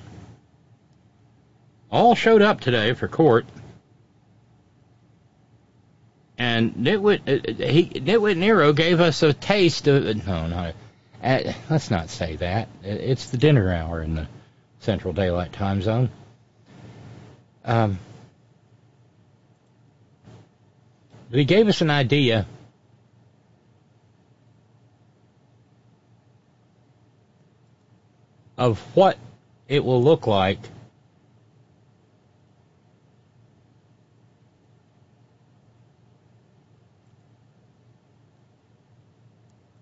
all 1.89 2.13
showed 2.13 2.41
up 2.41 2.59
today 2.59 2.93
for 2.93 3.07
court. 3.07 3.45
And 6.37 6.73
Nitwit, 6.73 7.21
uh, 7.21 7.65
he, 7.65 7.85
Nitwit 7.85 8.35
Nero 8.35 8.73
gave 8.73 8.99
us 8.99 9.23
a 9.23 9.31
taste 9.31 9.87
of, 9.87 10.03
no, 10.27 10.47
no, 10.47 10.73
at, 11.25 11.55
let's 11.71 11.89
not 11.89 12.11
say 12.11 12.35
that. 12.35 12.69
It's 12.83 13.31
the 13.31 13.37
dinner 13.37 13.73
hour 13.73 13.99
in 14.03 14.13
the 14.13 14.27
Central 14.81 15.11
Daylight 15.11 15.51
Time 15.51 15.81
Zone. 15.81 16.11
Um, 17.65 17.97
but 21.31 21.39
he 21.39 21.45
gave 21.45 21.67
us 21.67 21.81
an 21.81 21.89
idea 21.89 22.45
of 28.55 28.79
what 28.95 29.17
it 29.67 29.83
will 29.83 30.03
look 30.03 30.27
like 30.27 30.59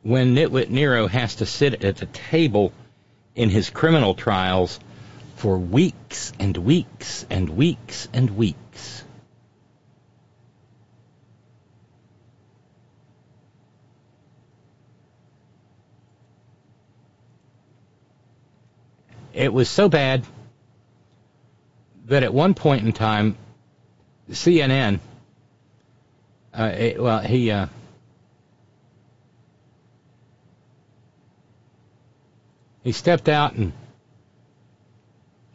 when 0.03 0.35
Nitwit 0.35 0.69
Nero 0.69 1.07
has 1.07 1.35
to 1.35 1.45
sit 1.45 1.83
at 1.83 1.97
the 1.97 2.05
table 2.05 2.73
in 3.35 3.49
his 3.49 3.69
criminal 3.69 4.13
trials 4.13 4.79
for 5.37 5.57
weeks 5.57 6.33
and 6.39 6.55
weeks 6.57 7.25
and 7.29 7.49
weeks 7.49 8.07
and 8.13 8.29
weeks. 8.37 9.03
It 19.33 19.51
was 19.51 19.67
so 19.67 19.89
bad 19.89 20.23
that 22.05 22.23
at 22.23 22.33
one 22.33 22.53
point 22.53 22.85
in 22.85 22.91
time, 22.91 23.35
CNN, 24.29 24.99
uh, 26.53 26.71
it, 26.77 27.01
well, 27.01 27.19
he, 27.19 27.49
uh, 27.49 27.67
he 32.83 32.91
stepped 32.91 33.29
out 33.29 33.53
and 33.53 33.73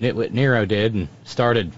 Nitwit 0.01 0.33
Nero 0.33 0.65
did 0.65 0.95
and 0.95 1.09
started 1.25 1.73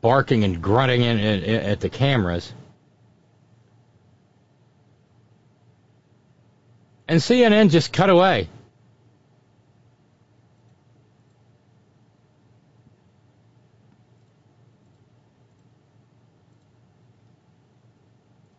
barking 0.00 0.44
and 0.44 0.60
grunting 0.60 1.02
in, 1.02 1.18
in, 1.18 1.42
in, 1.42 1.60
at 1.60 1.80
the 1.80 1.88
cameras. 1.88 2.52
And 7.08 7.20
CNN 7.20 7.70
just 7.70 7.92
cut 7.92 8.10
away. 8.10 8.48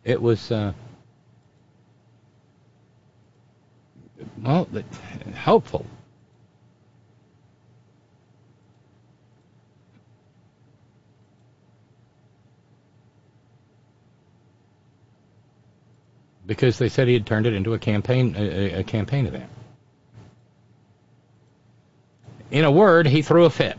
It 0.04 0.22
was, 0.22 0.52
uh, 0.52 0.74
well, 4.44 4.68
helpful. 5.34 5.86
Because 16.45 16.78
they 16.78 16.90
said 16.90 17.07
he 17.07 17.14
had 17.14 17.26
turned 17.26 17.48
it 17.48 17.53
into 17.53 17.74
a 17.74 17.80
campaign, 17.80 18.36
a, 18.38 18.80
a 18.80 18.84
campaign 18.84 19.28
event. 19.28 19.49
In 22.52 22.65
a 22.65 22.72
word, 22.72 23.07
he 23.07 23.22
threw 23.22 23.45
a 23.45 23.49
fit. 23.49 23.78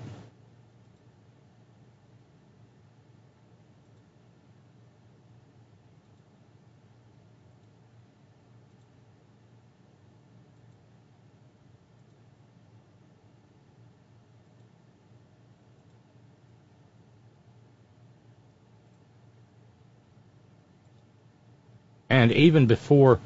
And 22.09 22.32
even 22.32 22.66
before 22.66 23.20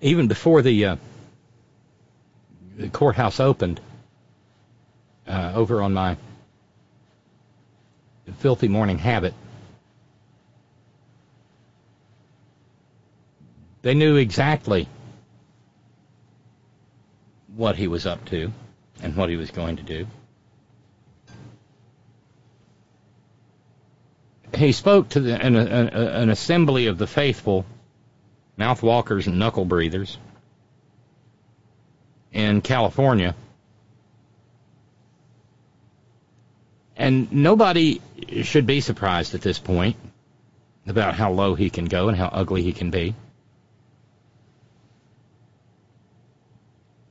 even 0.00 0.28
before 0.28 0.62
the, 0.62 0.84
uh, 0.84 0.96
the 2.76 2.88
courthouse 2.88 3.40
opened 3.40 3.80
uh, 5.26 5.52
over 5.54 5.82
on 5.82 5.92
my 5.92 6.16
filthy 8.38 8.68
morning 8.68 8.98
habit, 8.98 9.34
they 13.82 13.94
knew 13.94 14.16
exactly 14.16 14.86
what 17.54 17.76
he 17.76 17.88
was 17.88 18.04
up 18.04 18.24
to 18.26 18.52
and 19.02 19.16
what 19.16 19.30
he 19.30 19.36
was 19.36 19.50
going 19.50 19.76
to 19.76 19.82
do. 19.82 20.06
He 24.56 24.72
spoke 24.72 25.10
to 25.10 25.20
the, 25.20 25.34
an, 25.34 25.56
an, 25.56 25.88
an 25.88 26.30
assembly 26.30 26.86
of 26.86 26.98
the 26.98 27.06
faithful, 27.06 27.64
mouth 28.56 28.82
walkers 28.82 29.26
and 29.26 29.38
knuckle 29.38 29.64
breathers 29.64 30.18
in 32.32 32.60
California. 32.60 33.34
And 36.96 37.30
nobody 37.32 38.00
should 38.42 38.66
be 38.66 38.80
surprised 38.80 39.34
at 39.34 39.42
this 39.42 39.58
point 39.58 39.96
about 40.86 41.14
how 41.14 41.32
low 41.32 41.54
he 41.54 41.68
can 41.68 41.86
go 41.86 42.08
and 42.08 42.16
how 42.16 42.26
ugly 42.26 42.62
he 42.62 42.72
can 42.72 42.90
be. 42.90 43.14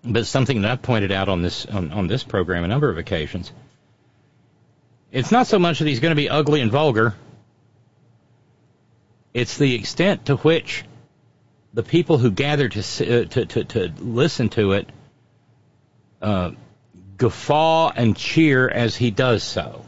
But 0.03 0.25
something 0.25 0.61
that 0.61 0.71
I've 0.71 0.81
pointed 0.81 1.11
out 1.11 1.29
on 1.29 1.41
this 1.41 1.65
on, 1.65 1.91
on 1.91 2.07
this 2.07 2.23
program 2.23 2.63
a 2.63 2.67
number 2.67 2.89
of 2.89 2.97
occasions. 2.97 3.51
It's 5.11 5.31
not 5.31 5.47
so 5.47 5.57
much 5.57 5.79
that 5.79 5.87
he's 5.87 5.99
going 5.99 6.11
to 6.11 6.15
be 6.15 6.29
ugly 6.29 6.61
and 6.61 6.71
vulgar 6.71 7.15
it's 9.35 9.57
the 9.57 9.75
extent 9.75 10.27
to 10.27 10.37
which 10.37 10.85
the 11.73 11.83
people 11.83 12.17
who 12.17 12.31
gather 12.31 12.69
to 12.69 12.79
uh, 12.79 13.25
to, 13.25 13.45
to, 13.45 13.63
to 13.65 13.93
listen 13.99 14.47
to 14.49 14.71
it 14.71 14.89
uh, 16.21 16.51
guffaw 17.17 17.91
and 17.93 18.15
cheer 18.15 18.69
as 18.69 18.95
he 18.95 19.11
does 19.11 19.43
so. 19.43 19.85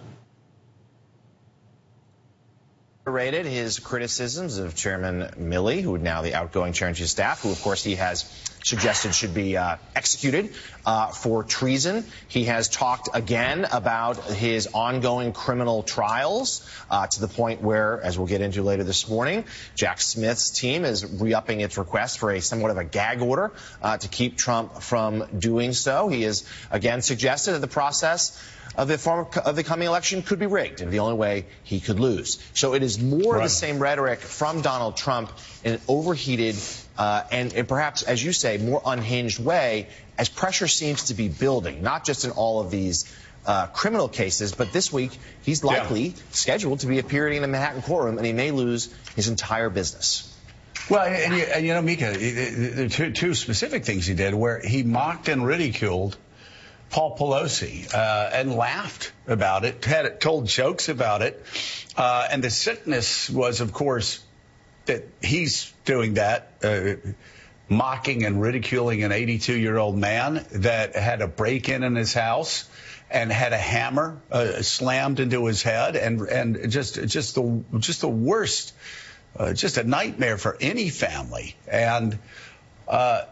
Rated 3.08 3.46
his 3.46 3.80
criticisms 3.80 4.58
of 4.58 4.76
Chairman 4.76 5.30
Milley, 5.40 5.82
who 5.82 5.98
now 5.98 6.24
the 6.24 6.36
outgoing 6.36 6.74
chair 6.74 6.90
of 6.90 6.98
staff, 6.98 7.42
who 7.42 7.52
of 7.52 7.62
course 7.62 7.82
he 7.82 7.96
has 7.96 8.26
suggested 8.66 9.16
should 9.16 9.34
be 9.34 9.56
uh, 9.56 9.78
executed 9.96 10.54
uh, 10.86 11.08
for 11.08 11.44
treason. 11.46 12.04
He 12.28 12.44
has 12.46 12.68
talked 12.68 13.08
again 13.14 13.66
about 13.72 14.22
his 14.26 14.68
ongoing 14.74 15.32
criminal 15.32 15.84
trials 15.84 16.70
uh, 16.90 17.08
to 17.08 17.22
the 17.22 17.30
point 17.30 17.62
where, 17.62 18.02
as 18.02 18.18
we'll 18.18 18.28
get 18.28 18.42
into 18.42 18.62
later 18.62 18.84
this 18.84 19.08
morning, 19.08 19.46
Jack 19.76 20.02
Smith's 20.02 20.50
team 20.52 20.84
is 20.84 21.06
re-upping 21.06 21.62
its 21.62 21.78
request 21.78 22.20
for 22.20 22.32
a 22.32 22.42
somewhat 22.42 22.72
of 22.72 22.78
a 22.78 22.84
gag 22.84 23.22
order 23.22 23.54
uh, 23.82 23.98
to 23.98 24.10
keep 24.10 24.38
Trump 24.38 24.82
from 24.82 25.26
doing 25.40 25.72
so. 25.72 26.10
He 26.10 26.24
has 26.24 26.46
again 26.72 27.02
suggested 27.02 27.54
that 27.54 27.62
the 27.62 27.68
process 27.68 28.38
of 28.78 28.88
the, 28.88 28.98
form, 28.98 29.28
of 29.44 29.56
the 29.56 29.64
coming 29.64 29.88
election 29.88 30.22
could 30.22 30.40
be 30.40 30.46
rigged, 30.46 30.82
and 30.82 30.92
the 30.92 31.00
only 31.00 31.16
way 31.16 31.46
he 31.64 31.80
could 31.80 32.00
lose. 32.00 32.40
So 32.54 32.76
it 32.76 32.84
is 32.84 33.02
more 33.02 33.34
right. 33.34 33.38
of 33.38 33.44
the 33.44 33.50
same 33.50 33.80
rhetoric 33.80 34.20
from 34.20 34.62
Donald 34.62 34.96
Trump 34.96 35.32
in 35.64 35.74
an 35.74 35.82
overheated 35.88 36.56
uh, 36.98 37.24
and, 37.32 37.54
and 37.54 37.68
perhaps, 37.68 38.04
as 38.04 38.24
you 38.24 38.32
say, 38.32 38.58
more 38.58 38.82
unhinged 38.86 39.40
way 39.40 39.88
as 40.18 40.30
pressure 40.30 40.68
seems 40.68 41.06
to 41.06 41.14
be 41.14 41.28
building, 41.28 41.82
not 41.82 42.06
just 42.06 42.26
in 42.26 42.32
all 42.32 42.60
of 42.60 42.72
these 42.72 43.12
uh, 43.46 43.68
criminal 43.68 44.10
cases, 44.10 44.54
but 44.54 44.74
this 44.74 44.92
week 44.92 45.12
he's 45.44 45.64
likely 45.64 46.08
yeah. 46.08 46.16
scheduled 46.32 46.80
to 46.82 46.88
be 46.88 47.00
appearing 47.00 47.36
in 47.38 47.42
the 47.42 47.48
Manhattan 47.48 47.82
courtroom, 47.82 48.18
and 48.18 48.26
he 48.26 48.34
may 48.34 48.52
lose 48.52 48.94
his 49.16 49.28
entire 49.28 49.70
business. 49.70 50.34
Well, 50.90 51.06
and 51.06 51.36
you, 51.36 51.44
and 51.44 51.66
you 51.66 51.74
know, 51.74 51.82
Mika, 51.82 52.12
there 52.18 52.86
are 52.86 52.90
two, 52.90 53.12
two 53.12 53.34
specific 53.34 53.86
things 53.86 54.06
he 54.06 54.14
did 54.14 54.34
where 54.34 54.60
he 54.60 54.84
mocked 54.84 55.28
and 55.28 55.46
ridiculed 55.46 56.18
Paul 56.90 57.18
Pelosi 57.18 57.94
uh, 57.94 58.30
and 58.34 58.56
laughed 58.56 59.12
about 59.28 59.66
it, 59.66 59.84
had 59.84 60.20
told 60.22 60.48
jokes 60.48 60.90
about 60.90 61.22
it, 61.22 61.44
uh, 61.96 62.28
and 62.32 62.44
the 62.44 62.50
sickness 62.50 63.30
was, 63.30 63.62
of 63.62 63.74
course, 63.74 64.24
that 64.86 65.08
he's 65.22 65.74
doing 65.86 66.16
that, 66.16 66.52
uh, 66.64 66.96
mocking 67.70 68.24
and 68.24 68.42
ridiculing 68.42 69.04
an 69.04 69.12
82 69.12 69.54
year 69.54 69.78
old 69.78 69.98
man 69.98 70.46
that 70.52 70.96
had 70.96 71.22
a 71.22 71.28
break 71.28 71.68
in 71.70 71.84
in 71.84 71.96
his 71.96 72.14
house 72.14 72.70
and 73.10 73.32
had 73.32 73.54
a 73.54 73.58
hammer 73.58 74.20
uh, 74.32 74.62
slammed 74.62 75.20
into 75.20 75.46
his 75.46 75.62
head 75.64 75.96
and 75.96 76.22
and 76.22 76.72
just 76.72 76.96
just 77.08 77.36
the 77.36 77.64
just 77.80 78.02
the 78.02 78.10
worst, 78.10 78.74
uh, 79.38 79.54
just 79.54 79.78
a 79.78 79.84
nightmare 79.84 80.38
for 80.38 80.58
any 80.60 80.90
family. 80.90 81.56
And 81.68 82.18
uh, 82.88 83.24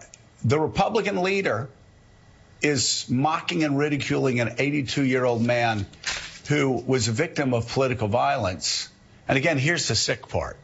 the 0.43 0.59
Republican 0.59 1.21
leader 1.23 1.69
is 2.61 3.05
mocking 3.09 3.63
and 3.63 3.77
ridiculing 3.77 4.39
an 4.39 4.55
82 4.57 5.03
year 5.03 5.25
old 5.25 5.41
man 5.41 5.85
who 6.47 6.71
was 6.71 7.07
a 7.07 7.11
victim 7.11 7.53
of 7.53 7.67
political 7.67 8.07
violence. 8.07 8.89
And 9.27 9.37
again, 9.37 9.57
here's 9.57 9.87
the 9.87 9.95
sick 9.95 10.27
part. 10.27 10.57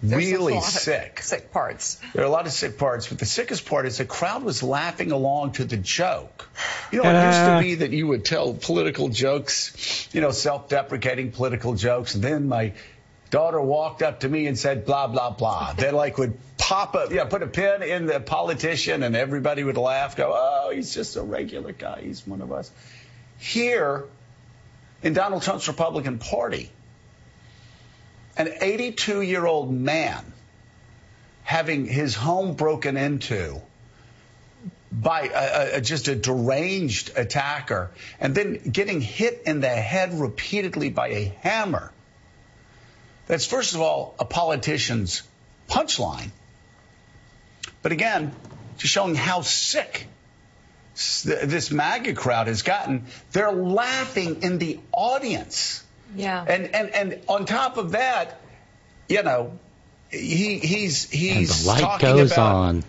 There's 0.00 0.30
really 0.30 0.60
sick. 0.60 1.20
Sick 1.22 1.50
parts. 1.50 2.00
There 2.14 2.22
are 2.22 2.26
a 2.26 2.30
lot 2.30 2.46
of 2.46 2.52
sick 2.52 2.78
parts, 2.78 3.08
but 3.08 3.18
the 3.18 3.26
sickest 3.26 3.66
part 3.66 3.84
is 3.84 3.98
the 3.98 4.04
crowd 4.04 4.44
was 4.44 4.62
laughing 4.62 5.10
along 5.10 5.52
to 5.52 5.64
the 5.64 5.76
joke. 5.76 6.48
You 6.92 7.02
know, 7.02 7.10
it 7.10 7.26
used 7.26 7.46
to 7.46 7.58
be 7.60 7.74
that 7.86 7.90
you 7.90 8.06
would 8.06 8.24
tell 8.24 8.54
political 8.54 9.08
jokes, 9.08 10.08
you 10.12 10.20
know, 10.20 10.30
self-deprecating 10.30 11.32
political 11.32 11.74
jokes, 11.74 12.14
and 12.14 12.22
then 12.22 12.46
my 12.46 12.74
daughter 13.30 13.60
walked 13.60 14.02
up 14.02 14.20
to 14.20 14.28
me 14.28 14.46
and 14.46 14.58
said 14.58 14.84
blah 14.84 15.06
blah 15.06 15.30
blah. 15.30 15.72
they 15.76 15.90
like 15.90 16.18
would 16.18 16.38
pop 16.58 16.94
up, 16.94 17.12
yeah, 17.12 17.24
put 17.24 17.42
a 17.42 17.46
pin 17.46 17.82
in 17.82 18.06
the 18.06 18.20
politician, 18.20 19.02
and 19.02 19.16
everybody 19.16 19.64
would 19.64 19.76
laugh. 19.76 20.16
Go, 20.16 20.32
oh, 20.34 20.70
he's 20.70 20.92
just 20.92 21.16
a 21.16 21.22
regular 21.22 21.72
guy. 21.72 22.02
He's 22.02 22.26
one 22.26 22.42
of 22.42 22.52
us. 22.52 22.70
Here, 23.38 24.04
in 25.02 25.12
Donald 25.12 25.42
Trump's 25.42 25.68
Republican 25.68 26.18
Party, 26.18 26.70
an 28.36 28.48
82 28.60 29.22
year 29.22 29.46
old 29.46 29.72
man 29.72 30.24
having 31.42 31.86
his 31.86 32.14
home 32.14 32.54
broken 32.54 32.96
into 32.96 33.60
by 34.92 35.30
a, 35.34 35.76
a, 35.76 35.80
just 35.80 36.08
a 36.08 36.14
deranged 36.14 37.12
attacker 37.16 37.90
and 38.20 38.34
then 38.34 38.58
getting 38.70 39.00
hit 39.00 39.42
in 39.46 39.60
the 39.60 39.68
head 39.68 40.18
repeatedly 40.18 40.90
by 40.90 41.08
a 41.08 41.24
hammer. 41.40 41.92
That's, 43.28 43.46
first 43.46 43.74
of 43.74 43.80
all, 43.80 44.14
a 44.18 44.24
politician's 44.24 45.22
punchline. 45.68 46.30
But 47.82 47.92
again, 47.92 48.34
just 48.78 48.92
showing 48.92 49.14
how 49.14 49.42
sick 49.42 50.08
this 51.24 51.70
MAGA 51.70 52.14
crowd 52.14 52.48
has 52.48 52.62
gotten. 52.62 53.04
They're 53.30 53.52
laughing 53.52 54.42
in 54.42 54.58
the 54.58 54.80
audience. 54.90 55.84
Yeah. 56.16 56.44
And, 56.44 56.74
and, 56.74 56.90
and 56.90 57.20
on 57.28 57.44
top 57.44 57.76
of 57.76 57.92
that, 57.92 58.40
you 59.08 59.22
know, 59.22 59.58
he, 60.10 60.58
he's, 60.58 61.08
he's 61.08 61.36
and 61.36 61.46
the 61.46 61.68
light 61.68 61.80
talking 61.80 62.08
goes 62.08 62.32
about, 62.32 62.54
on 62.54 62.84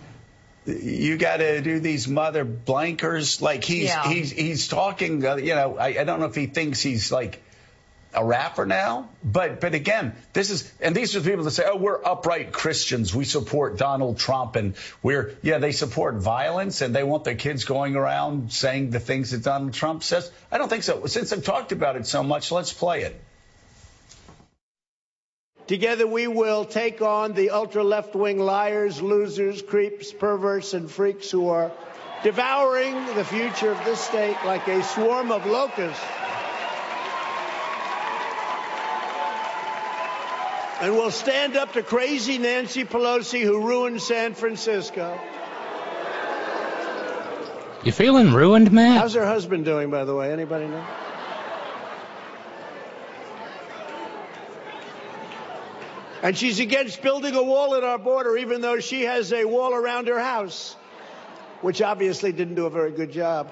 you 0.65 1.17
got 1.17 1.37
to 1.37 1.61
do 1.61 1.79
these 1.79 2.07
mother 2.07 2.45
blankers. 2.45 3.41
Like 3.41 3.63
he's 3.63 3.85
Yeah. 3.85 4.07
he's 4.07 4.31
he's 4.31 4.67
talking. 4.67 5.25
Uh, 5.25 5.35
you 5.37 5.55
know, 5.55 5.77
I, 5.77 5.99
I 5.99 6.03
don't 6.03 6.19
know 6.19 6.27
if 6.27 6.35
he 6.35 6.47
thinks 6.47 6.81
he's 6.81 7.11
like 7.11 7.41
a 8.13 8.25
rapper 8.25 8.65
now, 8.65 9.07
but 9.23 9.61
but 9.61 9.75
again, 9.75 10.15
this 10.33 10.49
is 10.49 10.71
and 10.81 10.95
these 10.95 11.15
are 11.15 11.19
the 11.19 11.29
people 11.29 11.43
that 11.45 11.51
say, 11.51 11.65
oh, 11.67 11.77
we're 11.77 12.03
upright 12.03 12.51
Christians. 12.51 13.13
We 13.13 13.23
support 13.23 13.77
Donald 13.77 14.17
Trump, 14.17 14.55
and 14.55 14.75
we're 15.03 15.37
yeah, 15.43 15.59
they 15.59 15.71
support 15.71 16.15
violence, 16.15 16.81
and 16.81 16.95
they 16.95 17.03
want 17.03 17.23
their 17.23 17.35
kids 17.35 17.65
going 17.65 17.95
around 17.95 18.51
saying 18.51 18.89
the 18.89 18.99
things 18.99 19.31
that 19.31 19.43
Donald 19.43 19.73
Trump 19.73 20.01
says. 20.03 20.31
I 20.51 20.57
don't 20.57 20.69
think 20.69 20.83
so. 20.83 21.05
Since 21.05 21.33
I've 21.33 21.43
talked 21.43 21.71
about 21.71 21.97
it 21.97 22.07
so 22.07 22.23
much, 22.23 22.51
let's 22.51 22.73
play 22.73 23.03
it. 23.03 23.19
Together 25.67 26.07
we 26.07 26.25
will 26.25 26.65
take 26.65 27.03
on 27.03 27.33
the 27.33 27.51
ultra 27.51 27.83
left 27.83 28.15
wing 28.15 28.39
liars, 28.39 29.03
losers, 29.03 29.61
creeps, 29.61 30.11
perverts, 30.11 30.73
and 30.73 30.89
freaks 30.89 31.29
who 31.29 31.49
are 31.49 31.71
devouring 32.23 32.95
the 33.13 33.23
future 33.23 33.71
of 33.71 33.85
this 33.85 33.99
state 33.99 34.35
like 34.45 34.67
a 34.67 34.81
swarm 34.81 35.31
of 35.31 35.45
locusts. 35.45 36.03
And 40.81 40.93
we'll 40.93 41.11
stand 41.11 41.57
up 41.57 41.73
to 41.73 41.83
crazy 41.83 42.37
Nancy 42.37 42.85
Pelosi 42.85 43.41
who 43.41 43.67
ruined 43.67 44.01
San 44.01 44.33
Francisco. 44.33 45.19
You 47.83 47.91
feeling 47.91 48.33
ruined, 48.33 48.71
Matt? 48.71 48.97
How's 48.99 49.13
her 49.13 49.25
husband 49.25 49.65
doing, 49.65 49.89
by 49.89 50.05
the 50.05 50.15
way? 50.15 50.31
Anybody 50.31 50.67
know? 50.67 50.85
And 56.21 56.37
she's 56.37 56.59
against 56.59 57.01
building 57.01 57.35
a 57.35 57.43
wall 57.43 57.75
at 57.75 57.83
our 57.83 57.97
border, 57.97 58.37
even 58.37 58.61
though 58.61 58.79
she 58.79 59.03
has 59.03 59.31
a 59.31 59.45
wall 59.45 59.73
around 59.73 60.07
her 60.07 60.19
house, 60.19 60.75
which 61.61 61.81
obviously 61.81 62.33
didn't 62.33 62.55
do 62.55 62.65
a 62.65 62.69
very 62.69 62.91
good 62.91 63.11
job. 63.11 63.51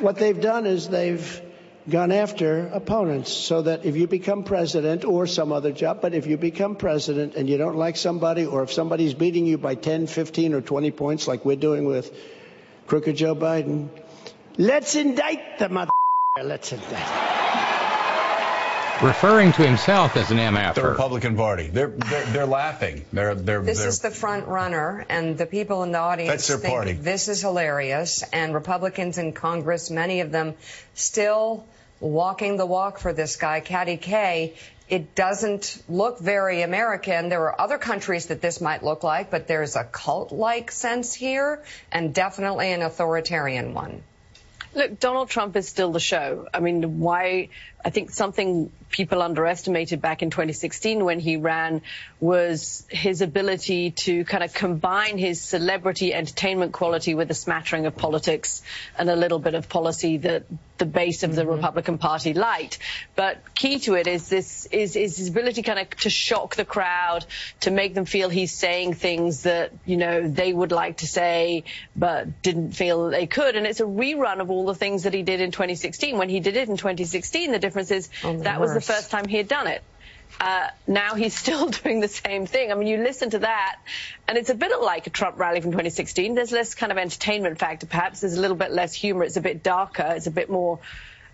What 0.00 0.16
they've 0.16 0.40
done 0.40 0.66
is 0.66 0.88
they've 0.88 1.42
gone 1.88 2.12
after 2.12 2.66
opponents 2.68 3.32
so 3.32 3.62
that 3.62 3.84
if 3.84 3.96
you 3.96 4.06
become 4.06 4.44
president 4.44 5.04
or 5.04 5.26
some 5.26 5.52
other 5.52 5.72
job, 5.72 6.00
but 6.00 6.14
if 6.14 6.26
you 6.26 6.36
become 6.36 6.76
president 6.76 7.34
and 7.34 7.48
you 7.48 7.58
don't 7.58 7.76
like 7.76 7.96
somebody 7.96 8.46
or 8.46 8.62
if 8.62 8.72
somebody's 8.72 9.14
beating 9.14 9.46
you 9.46 9.58
by 9.58 9.74
10, 9.74 10.06
15, 10.06 10.54
or 10.54 10.60
20 10.60 10.90
points 10.90 11.26
like 11.26 11.44
we're 11.44 11.56
doing 11.56 11.86
with 11.86 12.14
crooked 12.86 13.16
Joe 13.16 13.34
Biden, 13.34 13.88
let's 14.56 14.94
indict 14.94 15.58
the 15.58 15.68
mother. 15.68 15.90
Let's 16.42 16.72
indict. 16.72 17.38
Referring 19.02 19.52
to 19.52 19.64
himself 19.64 20.16
as 20.16 20.32
an 20.32 20.38
MF. 20.38 20.74
The 20.74 20.82
Republican 20.82 21.36
Party. 21.36 21.68
They're 21.68 21.86
they're, 21.86 22.24
they're 22.26 22.46
laughing. 22.46 23.04
They're 23.12 23.36
they're 23.36 23.62
This 23.62 23.78
they're, 23.78 23.88
is 23.88 24.00
the 24.00 24.10
front 24.10 24.48
runner, 24.48 25.06
and 25.08 25.38
the 25.38 25.46
people 25.46 25.84
in 25.84 25.92
the 25.92 25.98
audience 25.98 26.30
That's 26.30 26.48
their 26.48 26.58
think 26.58 26.74
party. 26.74 26.92
this 26.94 27.28
is 27.28 27.40
hilarious. 27.40 28.24
And 28.32 28.52
Republicans 28.52 29.16
in 29.16 29.32
Congress, 29.34 29.88
many 29.88 30.20
of 30.20 30.32
them, 30.32 30.54
still 30.94 31.64
walking 32.00 32.56
the 32.56 32.66
walk 32.66 32.98
for 32.98 33.12
this 33.12 33.36
guy, 33.36 33.60
Caddy 33.60 33.96
K. 33.96 34.54
It 34.88 35.14
doesn't 35.14 35.82
look 35.88 36.18
very 36.18 36.62
American. 36.62 37.28
There 37.28 37.42
are 37.42 37.60
other 37.60 37.76
countries 37.76 38.26
that 38.26 38.40
this 38.40 38.60
might 38.60 38.82
look 38.82 39.02
like, 39.02 39.30
but 39.30 39.46
there's 39.46 39.76
a 39.76 39.84
cult-like 39.84 40.70
sense 40.70 41.12
here, 41.12 41.62
and 41.92 42.14
definitely 42.14 42.72
an 42.72 42.80
authoritarian 42.80 43.74
one. 43.74 44.02
Look, 44.74 44.98
Donald 45.00 45.28
Trump 45.28 45.56
is 45.56 45.68
still 45.68 45.92
the 45.92 46.00
show. 46.00 46.48
I 46.54 46.60
mean, 46.60 47.00
why? 47.00 47.48
I 47.84 47.90
think 47.90 48.10
something 48.10 48.72
people 48.90 49.22
underestimated 49.22 50.00
back 50.00 50.22
in 50.22 50.30
2016 50.30 51.04
when 51.04 51.20
he 51.20 51.36
ran 51.36 51.82
was 52.20 52.84
his 52.88 53.20
ability 53.20 53.92
to 53.92 54.24
kind 54.24 54.42
of 54.42 54.52
combine 54.52 55.18
his 55.18 55.40
celebrity 55.40 56.12
entertainment 56.12 56.72
quality 56.72 57.14
with 57.14 57.30
a 57.30 57.34
smattering 57.34 57.86
of 57.86 57.96
politics 57.96 58.62
and 58.98 59.08
a 59.08 59.16
little 59.16 59.38
bit 59.38 59.54
of 59.54 59.68
policy 59.68 60.16
that 60.18 60.44
the 60.78 60.86
base 60.86 61.22
of 61.22 61.34
the 61.34 61.42
mm-hmm. 61.42 61.52
Republican 61.52 61.98
Party 61.98 62.34
liked. 62.34 62.78
But 63.14 63.54
key 63.54 63.80
to 63.80 63.94
it 63.94 64.06
is 64.06 64.28
this 64.28 64.66
is, 64.66 64.96
is 64.96 65.16
his 65.16 65.28
ability 65.28 65.62
kind 65.62 65.78
of 65.78 65.90
to 65.98 66.10
shock 66.10 66.56
the 66.56 66.64
crowd, 66.64 67.26
to 67.60 67.70
make 67.70 67.94
them 67.94 68.04
feel 68.04 68.28
he's 68.28 68.52
saying 68.52 68.94
things 68.94 69.42
that, 69.42 69.72
you 69.84 69.96
know, 69.96 70.28
they 70.28 70.52
would 70.52 70.72
like 70.72 70.98
to 70.98 71.06
say, 71.06 71.64
but 71.94 72.42
didn't 72.42 72.72
feel 72.72 73.10
they 73.10 73.26
could. 73.26 73.56
And 73.56 73.66
it's 73.66 73.80
a 73.80 73.84
rerun 73.84 74.40
of 74.40 74.50
all 74.50 74.66
the 74.66 74.74
things 74.74 75.02
that 75.02 75.14
he 75.14 75.22
did 75.22 75.40
in 75.40 75.50
2016. 75.50 76.16
When 76.16 76.28
he 76.28 76.40
did 76.40 76.56
it 76.56 76.68
in 76.68 76.76
2016, 76.76 77.52
the 77.52 77.58
difference 77.68 77.90
is 77.90 78.08
that 78.22 78.60
was 78.60 78.74
the 78.74 78.80
first 78.80 79.10
time 79.10 79.26
he 79.26 79.36
had 79.36 79.48
done 79.48 79.66
it. 79.66 79.82
Uh, 80.40 80.68
now 80.86 81.14
he's 81.14 81.36
still 81.44 81.68
doing 81.68 82.00
the 82.00 82.08
same 82.08 82.46
thing. 82.46 82.70
I 82.70 82.74
mean, 82.74 82.88
you 82.88 82.98
listen 82.98 83.30
to 83.30 83.40
that, 83.40 83.76
and 84.26 84.38
it's 84.38 84.50
a 84.50 84.54
bit 84.54 84.72
like 84.80 85.06
a 85.06 85.10
Trump 85.10 85.38
rally 85.38 85.60
from 85.60 85.72
2016. 85.72 86.34
There's 86.34 86.52
less 86.52 86.74
kind 86.74 86.92
of 86.92 86.98
entertainment 86.98 87.58
factor, 87.58 87.86
perhaps. 87.86 88.20
There's 88.20 88.36
a 88.36 88.40
little 88.40 88.56
bit 88.56 88.70
less 88.70 88.94
humor. 88.94 89.24
It's 89.24 89.36
a 89.36 89.40
bit 89.40 89.62
darker. 89.62 90.12
It's 90.16 90.26
a 90.26 90.30
bit 90.30 90.50
more 90.50 90.80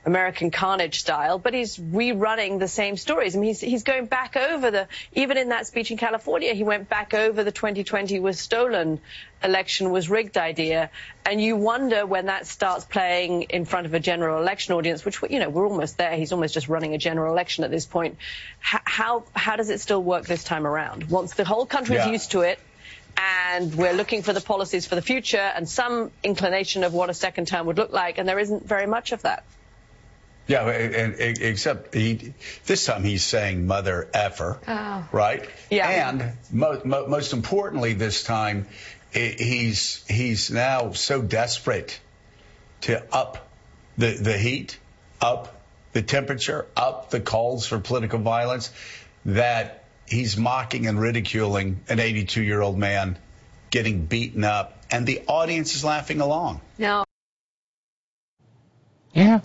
American 0.06 0.50
carnage 0.50 1.00
style, 1.00 1.38
but 1.38 1.54
he's 1.54 1.78
rerunning 1.78 2.58
the 2.58 2.68
same 2.68 2.96
stories. 2.96 3.34
I 3.34 3.38
mean, 3.38 3.48
he's, 3.48 3.60
he's 3.60 3.82
going 3.84 4.06
back 4.06 4.36
over 4.36 4.70
the, 4.70 4.88
even 5.14 5.38
in 5.38 5.48
that 5.48 5.66
speech 5.66 5.90
in 5.90 5.96
California, 5.96 6.52
he 6.52 6.62
went 6.62 6.88
back 6.88 7.14
over 7.14 7.42
the 7.42 7.52
2020 7.52 8.20
was 8.20 8.38
stolen, 8.38 9.00
election 9.42 9.90
was 9.90 10.10
rigged 10.10 10.36
idea. 10.36 10.90
And 11.24 11.40
you 11.40 11.56
wonder 11.56 12.04
when 12.04 12.26
that 12.26 12.46
starts 12.46 12.84
playing 12.84 13.42
in 13.44 13.64
front 13.64 13.86
of 13.86 13.94
a 13.94 14.00
general 14.00 14.40
election 14.42 14.74
audience, 14.74 15.04
which, 15.04 15.22
you 15.30 15.38
know, 15.38 15.48
we're 15.48 15.66
almost 15.66 15.96
there. 15.96 16.14
He's 16.16 16.32
almost 16.32 16.52
just 16.52 16.68
running 16.68 16.94
a 16.94 16.98
general 16.98 17.32
election 17.32 17.64
at 17.64 17.70
this 17.70 17.86
point. 17.86 18.18
H- 18.60 18.80
how, 18.84 19.24
how 19.34 19.56
does 19.56 19.70
it 19.70 19.80
still 19.80 20.02
work 20.02 20.26
this 20.26 20.44
time 20.44 20.66
around? 20.66 21.08
Once 21.08 21.34
the 21.34 21.44
whole 21.44 21.64
country 21.66 21.96
is 21.96 22.04
Yeah. 22.04 22.12
used 22.12 22.30
to 22.32 22.42
it, 22.42 22.58
and 23.16 23.74
we're 23.76 23.92
looking 23.92 24.22
for 24.22 24.32
the 24.32 24.40
policies 24.40 24.86
for 24.86 24.96
the 24.96 25.02
future 25.02 25.38
and 25.38 25.68
some 25.68 26.10
inclination 26.24 26.82
of 26.84 26.92
what 26.92 27.10
a 27.10 27.14
second 27.14 27.46
term 27.46 27.66
would 27.66 27.78
look 27.78 27.92
like, 27.92 28.18
and 28.18 28.28
there 28.28 28.38
isn't 28.40 28.66
very 28.66 28.86
much 28.86 29.12
of 29.12 29.22
that. 29.22 29.44
Yeah, 30.46 30.68
and, 30.68 31.14
and 31.14 31.38
except 31.40 31.94
he, 31.94 32.34
this 32.66 32.84
time 32.84 33.02
he's 33.02 33.24
saying 33.24 33.66
mother 33.66 34.08
effer, 34.12 34.58
Oh. 34.68 35.08
right? 35.10 35.48
Yeah. 35.70 35.88
And 36.10 36.32
mo- 36.52 36.82
mo- 36.84 37.06
most 37.06 37.32
importantly, 37.32 37.94
this 37.94 38.22
time 38.24 38.66
i- 39.14 39.34
he's 39.38 40.04
he's 40.06 40.50
now 40.50 40.92
so 40.92 41.22
desperate 41.22 41.98
to 42.82 43.02
up 43.14 43.48
the 43.96 44.10
the 44.20 44.36
heat, 44.36 44.78
up 45.20 45.62
the 45.92 46.02
temperature, 46.02 46.66
up 46.76 47.08
the 47.10 47.20
calls 47.20 47.66
for 47.66 47.78
political 47.78 48.18
violence 48.18 48.70
that 49.24 49.84
he's 50.06 50.36
mocking 50.36 50.86
and 50.86 51.00
ridiculing 51.00 51.80
an 51.88 52.00
82 52.00 52.42
year 52.42 52.60
old 52.60 52.76
man 52.76 53.16
getting 53.70 54.04
beaten 54.04 54.44
up, 54.44 54.76
and 54.90 55.06
the 55.06 55.22
audience 55.26 55.74
is 55.74 55.84
laughing 55.84 56.20
along. 56.20 56.60
Now, 56.76 57.04
Yeah. 59.14 59.40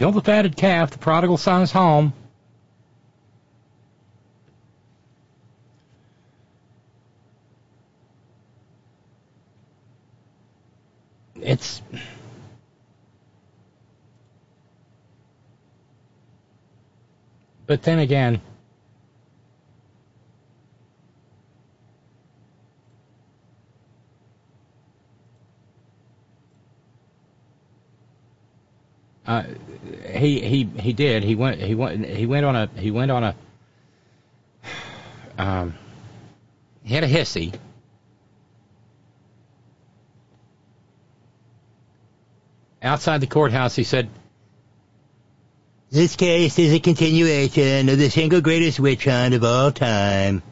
Kill 0.00 0.12
the 0.12 0.22
fatted 0.22 0.56
calf, 0.56 0.92
the 0.92 0.98
prodigal 0.98 1.36
son 1.36 1.60
is 1.60 1.72
home. 1.72 2.14
It's. 11.34 11.82
But 17.66 17.82
then 17.82 17.98
again, 17.98 18.40
Uh, 29.26 29.44
he 30.12 30.40
he 30.40 30.64
he 30.64 30.92
did. 30.92 31.22
He 31.22 31.34
went 31.34 31.60
he 31.60 31.74
went 31.74 32.04
he 32.04 32.26
went 32.26 32.46
on 32.46 32.56
a 32.56 32.68
he 32.76 32.90
went 32.90 33.10
on 33.10 33.24
a 33.24 33.34
um 35.38 35.74
he 36.82 36.94
had 36.94 37.04
a 37.04 37.08
hissy. 37.08 37.54
Outside 42.82 43.20
the 43.20 43.26
courthouse, 43.26 43.76
he 43.76 43.84
said, 43.84 44.08
This 45.90 46.16
case 46.16 46.58
is 46.58 46.72
a 46.72 46.80
continuation 46.80 47.90
of 47.90 47.98
the 47.98 48.08
single 48.08 48.40
greatest 48.40 48.80
witch 48.80 49.04
hunt 49.04 49.34
of 49.34 49.44
all 49.44 49.70
time. 49.70 50.42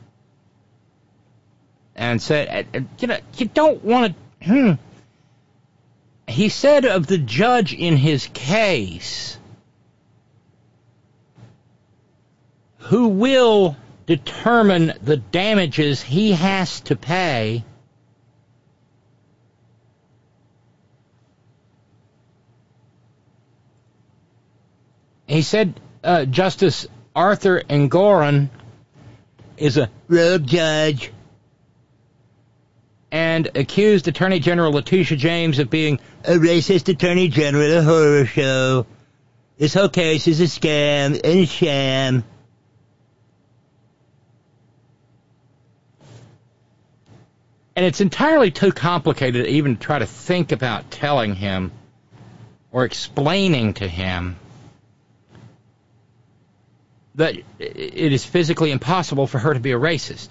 and 1.96 2.22
said, 2.22 2.66
uh, 2.74 2.78
uh, 2.78 2.80
you 2.98 3.08
know, 3.08 3.18
you 3.36 3.46
don't 3.46 3.82
want 3.82 4.14
to. 4.42 4.78
He 6.28 6.50
said 6.50 6.84
of 6.84 7.06
the 7.06 7.18
judge 7.18 7.72
in 7.72 7.96
his 7.96 8.26
case, 8.28 9.38
who 12.76 13.08
will 13.08 13.76
determine 14.06 14.92
the 15.02 15.16
damages 15.16 16.02
he 16.02 16.32
has 16.32 16.80
to 16.82 16.96
pay. 16.96 17.64
He 25.26 25.42
said 25.42 25.80
uh, 26.04 26.26
Justice 26.26 26.86
Arthur 27.16 27.62
Engoron 27.68 28.50
is 29.56 29.76
a 29.76 29.90
rogue 30.08 30.46
judge 30.46 31.10
and 33.10 33.50
accused 33.54 34.08
Attorney 34.08 34.40
General 34.40 34.72
Letitia 34.72 35.16
James 35.16 35.58
of 35.58 35.70
being 35.70 36.00
a 36.24 36.32
racist 36.32 36.88
attorney 36.88 37.28
general, 37.28 37.78
a 37.78 37.82
horror 37.82 38.26
show. 38.26 38.86
This 39.56 39.74
whole 39.74 39.88
case 39.88 40.28
is 40.28 40.40
a 40.40 40.44
scam 40.44 41.14
and 41.14 41.24
a 41.24 41.46
sham. 41.46 42.24
And 47.74 47.86
it's 47.86 48.00
entirely 48.00 48.50
too 48.50 48.72
complicated 48.72 49.44
to 49.44 49.50
even 49.50 49.76
try 49.76 50.00
to 50.00 50.06
think 50.06 50.52
about 50.52 50.90
telling 50.90 51.34
him 51.34 51.70
or 52.72 52.84
explaining 52.84 53.74
to 53.74 53.88
him 53.88 54.36
that 57.14 57.36
it 57.58 58.12
is 58.12 58.24
physically 58.24 58.70
impossible 58.70 59.26
for 59.26 59.38
her 59.38 59.54
to 59.54 59.60
be 59.60 59.72
a 59.72 59.78
racist. 59.78 60.28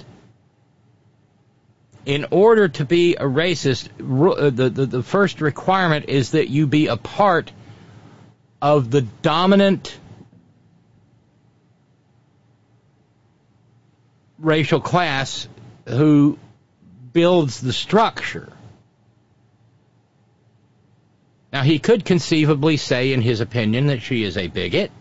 In 2.07 2.27
order 2.31 2.69
to 2.69 2.85
be 2.85 3.15
a 3.15 3.25
racist, 3.25 3.89
uh, 3.99 4.49
the, 4.49 4.69
the, 4.69 4.85
the 4.85 5.03
first 5.03 5.41
requirement 5.41 6.05
is 6.07 6.31
that 6.31 6.47
you 6.49 6.65
be 6.65 6.87
a 6.87 6.95
part 6.95 7.51
of 8.61 8.89
the 8.89 9.01
dominant 9.01 9.99
racial 14.39 14.79
class 14.79 15.49
who 15.85 16.39
builds 17.11 17.59
the 17.59 17.73
structure. 17.73 18.53
Now, 21.51 21.63
he 21.63 21.77
could 21.77 22.05
conceivably 22.05 22.77
say, 22.77 23.11
in 23.11 23.21
his 23.21 23.41
opinion, 23.41 23.87
that 23.87 24.01
she 24.01 24.23
is 24.23 24.37
a 24.37 24.47
bigot. 24.47 24.91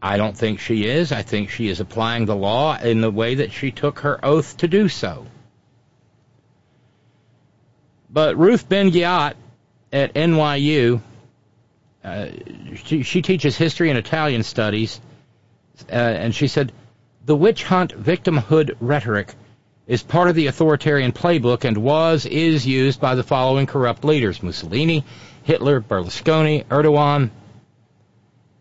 I 0.00 0.16
don't 0.16 0.36
think 0.36 0.60
she 0.60 0.86
is. 0.86 1.10
I 1.10 1.22
think 1.22 1.50
she 1.50 1.68
is 1.68 1.80
applying 1.80 2.26
the 2.26 2.36
law 2.36 2.78
in 2.78 3.00
the 3.00 3.10
way 3.10 3.36
that 3.36 3.52
she 3.52 3.70
took 3.70 4.00
her 4.00 4.24
oath 4.24 4.56
to 4.58 4.68
do 4.68 4.88
so. 4.88 5.26
But 8.10 8.38
Ruth 8.38 8.68
Ben-Ghiat 8.68 9.34
at 9.92 10.14
NYU, 10.14 11.00
uh, 12.04 12.26
she, 12.84 13.02
she, 13.02 13.22
teaches 13.22 13.56
history 13.56 13.90
and 13.90 13.98
Italian 13.98 14.42
studies, 14.42 15.00
uh, 15.90 15.94
and 15.94 16.34
she 16.34 16.46
said, 16.46 16.72
the 17.24 17.36
witch 17.36 17.64
hunt 17.64 17.92
victimhood 17.92 18.76
rhetoric 18.80 19.34
is 19.86 20.02
part 20.02 20.28
of 20.28 20.34
the 20.34 20.46
authoritarian 20.46 21.12
playbook 21.12 21.64
and 21.64 21.76
was, 21.76 22.24
is 22.24 22.66
used 22.66 23.00
by 23.00 23.14
the 23.14 23.22
following 23.22 23.66
corrupt 23.66 24.04
leaders 24.04 24.42
Mussolini, 24.42 25.04
Hitler, 25.42 25.80
Berlusconi, 25.80 26.64
Erdogan. 26.66 27.30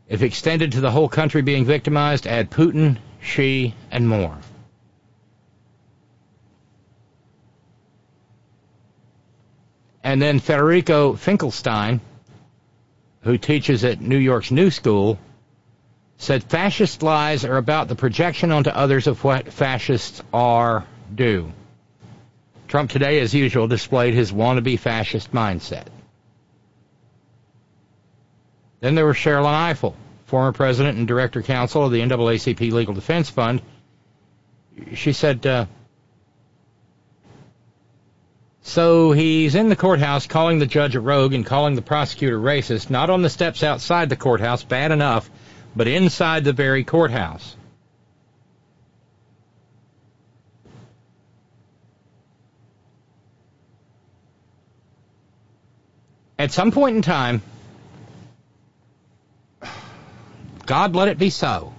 If 0.09 0.21
extended 0.21 0.71
to 0.73 0.81
the 0.81 0.91
whole 0.91 1.09
country 1.09 1.41
being 1.41 1.65
victimized, 1.65 2.27
add 2.27 2.49
Putin, 2.49 2.97
Xi, 3.21 3.73
and 3.91 4.07
more. 4.07 4.37
And 10.03 10.21
then 10.21 10.39
Federico 10.39 11.13
Finchelstein, 11.13 11.99
who 13.21 13.37
teaches 13.37 13.83
at 13.83 13.99
New 13.99 14.17
York's 14.17 14.51
New 14.51 14.71
School, 14.71 15.19
said 16.17 16.45
fascist 16.45 17.03
lies 17.03 17.43
are 17.43 17.57
about 17.57 17.89
the 17.89 17.95
projection 17.95 18.53
onto 18.53 18.69
others 18.69 19.07
of 19.07 19.21
what 19.25 19.51
fascists 19.51 20.21
are 20.33 20.85
do. 21.13 21.51
Trump 22.69 22.89
today, 22.89 23.19
as 23.19 23.33
usual, 23.33 23.67
displayed 23.67 24.13
his 24.13 24.31
wannabe 24.31 24.79
fascist 24.79 25.33
mindset. 25.33 25.87
Then 28.79 28.95
there 28.95 29.05
was 29.05 29.17
Sherrilyn 29.17 29.71
Ifill, 29.71 29.95
former 30.25 30.51
president 30.51 30.97
and 30.97 31.07
director 31.07 31.41
counsel 31.41 31.85
of 31.85 31.91
the 31.91 32.01
NAACP 32.01 32.71
Legal 32.71 32.93
Defense 32.93 33.29
Fund. 33.29 33.61
She 34.93 35.13
said, 35.13 35.45
uh, 35.45 35.65
so 38.61 39.13
he's 39.13 39.55
in 39.55 39.69
the 39.69 39.75
courthouse 39.75 40.27
calling 40.27 40.59
the 40.59 40.65
judge 40.65 40.95
a 40.95 40.99
rogue 40.99 41.33
and 41.33 41.45
calling 41.45 41.75
the 41.75 41.81
prosecutor 41.81 42.37
racist, 42.37 42.89
not 42.89 43.09
on 43.09 43.21
the 43.21 43.29
steps 43.29 43.63
outside 43.63 44.09
the 44.09 44.15
courthouse, 44.15 44.63
bad 44.63 44.91
enough, 44.91 45.31
but 45.75 45.87
inside 45.87 46.43
the 46.43 46.53
very 46.53 46.83
courthouse. 46.83 47.55
At 56.37 56.51
some 56.51 56.71
point 56.71 56.97
in 56.97 57.01
time, 57.01 57.41
God 60.67 60.95
let 60.95 61.07
it 61.07 61.17
be 61.17 61.31
so. 61.31 61.73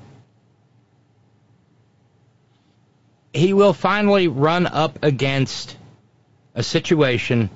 He 3.32 3.52
will 3.52 3.74
finally 3.74 4.27
run 4.27 4.66
up 4.66 4.98
against 5.05 5.77
a 6.55 6.62
situation 6.62 7.51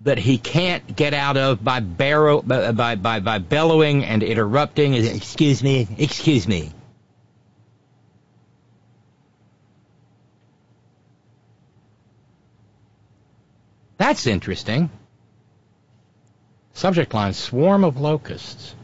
that 0.00 0.18
he 0.18 0.38
can't 0.38 0.96
get 0.96 1.12
out 1.12 1.36
of 1.36 1.62
by, 1.62 1.80
barrow, 1.80 2.40
by, 2.40 2.94
by, 2.96 3.20
by 3.20 3.38
bellowing 3.38 4.04
and 4.04 4.22
interrupting. 4.22 4.94
Excuse 4.94 5.62
me, 5.62 5.86
excuse 5.98 6.48
me. 6.48 6.72
That's 13.98 14.26
interesting. 14.26 14.88
Subject 16.72 17.12
line 17.12 17.34
Swarm 17.34 17.84
of 17.84 18.00
Locusts. 18.00 18.74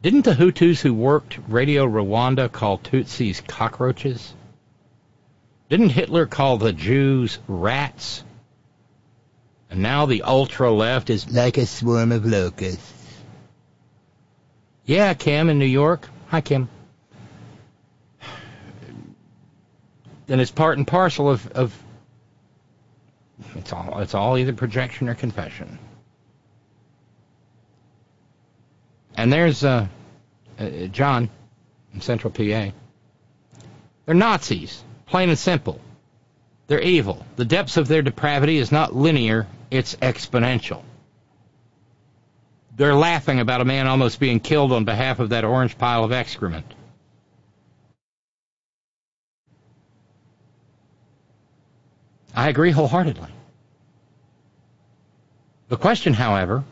Didn't 0.00 0.24
the 0.24 0.34
Hutus 0.34 0.80
who 0.80 0.94
worked 0.94 1.38
Radio 1.48 1.84
Rwanda 1.84 2.50
call 2.50 2.78
Tutsis 2.78 3.44
cockroaches? 3.44 4.32
Didn't 5.68 5.88
Hitler 5.90 6.26
call 6.26 6.56
the 6.56 6.72
Jews 6.72 7.38
rats? 7.48 8.22
And 9.70 9.82
now 9.82 10.06
the 10.06 10.22
ultra 10.22 10.70
left 10.70 11.10
is 11.10 11.30
like 11.30 11.58
a 11.58 11.66
swarm 11.66 12.12
of 12.12 12.24
locusts. 12.24 12.94
Yeah, 14.84 15.12
Kim 15.14 15.50
in 15.50 15.58
New 15.58 15.66
York. 15.66 16.08
Hi, 16.28 16.40
Kim. 16.40 16.68
And 20.28 20.40
it's 20.40 20.50
part 20.50 20.78
and 20.78 20.86
parcel 20.86 21.28
of, 21.28 21.50
of 21.52 21.82
it's 23.56 23.72
all 23.72 23.98
it's 23.98 24.14
all 24.14 24.38
either 24.38 24.52
projection 24.52 25.08
or 25.08 25.14
confession. 25.14 25.78
And 29.18 29.32
there's 29.32 29.64
uh, 29.64 29.88
uh, 30.60 30.68
John 30.92 31.28
in 31.92 32.00
Central 32.00 32.32
PA. 32.32 32.70
They're 34.06 34.14
Nazis, 34.14 34.84
plain 35.06 35.28
and 35.28 35.36
simple. 35.36 35.80
They're 36.68 36.80
evil. 36.80 37.26
The 37.34 37.44
depths 37.44 37.76
of 37.76 37.88
their 37.88 38.00
depravity 38.00 38.58
is 38.58 38.70
not 38.70 38.94
linear, 38.94 39.48
it's 39.72 39.96
exponential. 39.96 40.84
They're 42.76 42.94
laughing 42.94 43.40
about 43.40 43.60
a 43.60 43.64
man 43.64 43.88
almost 43.88 44.20
being 44.20 44.38
killed 44.38 44.70
on 44.70 44.84
behalf 44.84 45.18
of 45.18 45.30
that 45.30 45.44
orange 45.44 45.76
pile 45.76 46.04
of 46.04 46.12
excrement. 46.12 46.72
I 52.36 52.48
agree 52.48 52.70
wholeheartedly. 52.70 53.30
The 55.70 55.76
question, 55.76 56.14
however, 56.14 56.62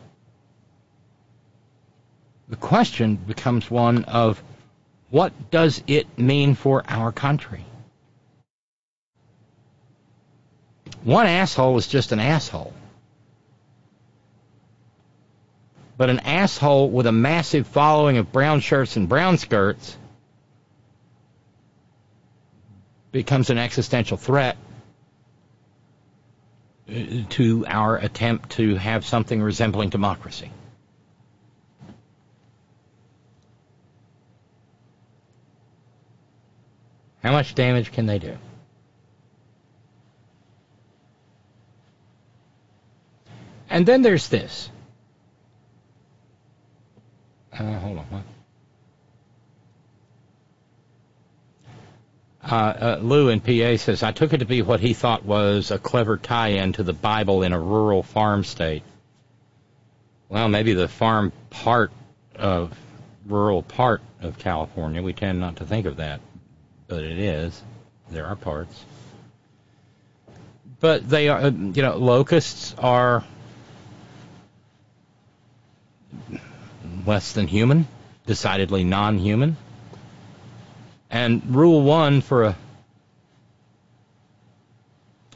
the 2.47 2.55
question 2.55 3.15
becomes 3.15 3.69
one 3.69 4.05
of 4.05 4.41
what 5.09 5.51
does 5.51 5.83
it 5.87 6.17
mean 6.17 6.55
for 6.55 6.83
our 6.87 7.11
country? 7.11 7.63
One 11.03 11.27
asshole 11.27 11.77
is 11.77 11.87
just 11.87 12.11
an 12.11 12.19
asshole. 12.19 12.73
But 15.97 16.09
an 16.09 16.19
asshole 16.19 16.89
with 16.89 17.07
a 17.07 17.11
massive 17.11 17.67
following 17.67 18.17
of 18.17 18.31
brown 18.31 18.59
shirts 18.59 18.97
and 18.97 19.09
brown 19.09 19.37
skirts 19.37 19.97
becomes 23.11 23.49
an 23.49 23.57
existential 23.57 24.17
threat 24.17 24.57
to 27.29 27.65
our 27.67 27.97
attempt 27.97 28.51
to 28.51 28.75
have 28.75 29.05
something 29.05 29.41
resembling 29.41 29.89
democracy. 29.89 30.51
How 37.27 37.33
much 37.33 37.55
damage 37.55 37.91
can 37.91 38.05
they 38.05 38.19
do? 38.19 38.37
And 43.69 43.85
then 43.85 44.01
there's 44.01 44.29
this. 44.29 44.69
Uh, 47.51 47.79
hold 47.79 47.97
on. 47.97 48.05
What? 48.05 48.23
Uh, 52.49 52.55
uh, 52.55 52.99
Lou 53.01 53.27
in 53.27 53.41
PA 53.41 53.75
says, 53.75 54.03
I 54.03 54.13
took 54.13 54.31
it 54.31 54.37
to 54.37 54.45
be 54.45 54.61
what 54.61 54.79
he 54.79 54.93
thought 54.93 55.25
was 55.25 55.69
a 55.69 55.77
clever 55.77 56.15
tie 56.15 56.51
in 56.51 56.71
to 56.71 56.83
the 56.83 56.93
Bible 56.93 57.43
in 57.43 57.51
a 57.51 57.59
rural 57.59 58.03
farm 58.03 58.45
state. 58.45 58.83
Well, 60.29 60.47
maybe 60.47 60.71
the 60.71 60.87
farm 60.87 61.33
part 61.49 61.91
of 62.35 62.71
rural 63.25 63.63
part 63.63 63.99
of 64.21 64.39
California. 64.39 65.03
We 65.03 65.11
tend 65.11 65.41
not 65.41 65.57
to 65.57 65.65
think 65.65 65.87
of 65.87 65.97
that, 65.97 66.21
but 66.87 67.03
it 67.03 67.19
is. 67.19 67.61
There 68.09 68.25
are 68.25 68.35
parts. 68.35 68.85
But 70.79 71.09
they 71.09 71.29
are, 71.29 71.47
you 71.47 71.81
know, 71.81 71.97
locusts 71.97 72.75
are 72.77 73.23
less 77.05 77.33
than 77.33 77.47
human, 77.47 77.87
decidedly 78.25 78.83
non 78.83 79.17
human. 79.17 79.57
And 81.09 81.55
rule 81.55 81.81
one 81.81 82.21
for 82.21 82.43
a 82.43 82.55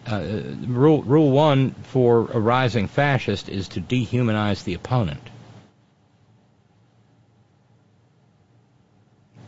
uh, 0.08 0.42
rule 0.68 1.04
rule 1.04 1.32
one 1.32 1.72
for 1.72 2.30
a 2.32 2.40
rising 2.40 2.88
fascist 2.88 3.50
is 3.50 3.70
to 3.70 3.82
dehumanize 3.82 4.64
the 4.64 4.74
opponent. 4.74 5.22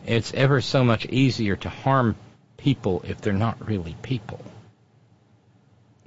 It's 0.06 0.34
ever 0.34 0.60
so 0.60 0.84
much 0.84 1.06
easier 1.06 1.56
to 1.56 1.68
harm 1.68 2.16
people 2.56 3.02
if 3.06 3.20
they're 3.20 3.32
not 3.32 3.66
really 3.66 3.96
people. 4.02 4.40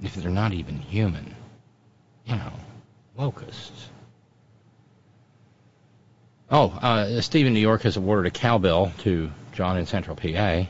If 0.00 0.14
they're 0.14 0.30
not 0.30 0.52
even 0.52 0.78
human. 0.78 1.34
You 2.26 2.36
know, 2.36 2.52
locusts. 3.16 3.88
Oh, 6.50 6.68
uh, 6.70 7.20
Steve 7.20 7.46
in 7.46 7.54
New 7.54 7.60
York 7.60 7.82
has 7.82 7.96
awarded 7.96 8.26
a 8.26 8.38
cowbell 8.38 8.92
to 8.98 9.30
John 9.52 9.76
in 9.76 9.86
Central 9.86 10.16
PA. 10.16 10.64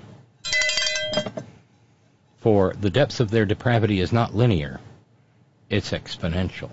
For 2.38 2.72
the 2.80 2.90
depths 2.90 3.20
of 3.20 3.30
their 3.30 3.44
depravity 3.44 4.00
is 4.00 4.12
not 4.12 4.34
linear, 4.34 4.80
it's 5.68 5.90
exponential. 5.90 6.70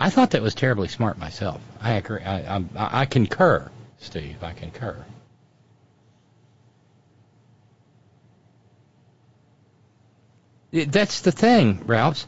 I 0.00 0.10
thought 0.10 0.30
that 0.30 0.42
was 0.42 0.54
terribly 0.54 0.88
smart 0.88 1.18
myself. 1.18 1.60
I 1.80 1.92
agree. 1.92 2.22
I, 2.22 2.56
I, 2.56 2.64
I 2.76 3.06
concur, 3.06 3.70
Steve. 4.02 4.42
I 4.42 4.52
concur. 4.52 5.02
That's 10.72 11.20
the 11.20 11.32
thing, 11.32 11.82
Ralphs. 11.86 12.26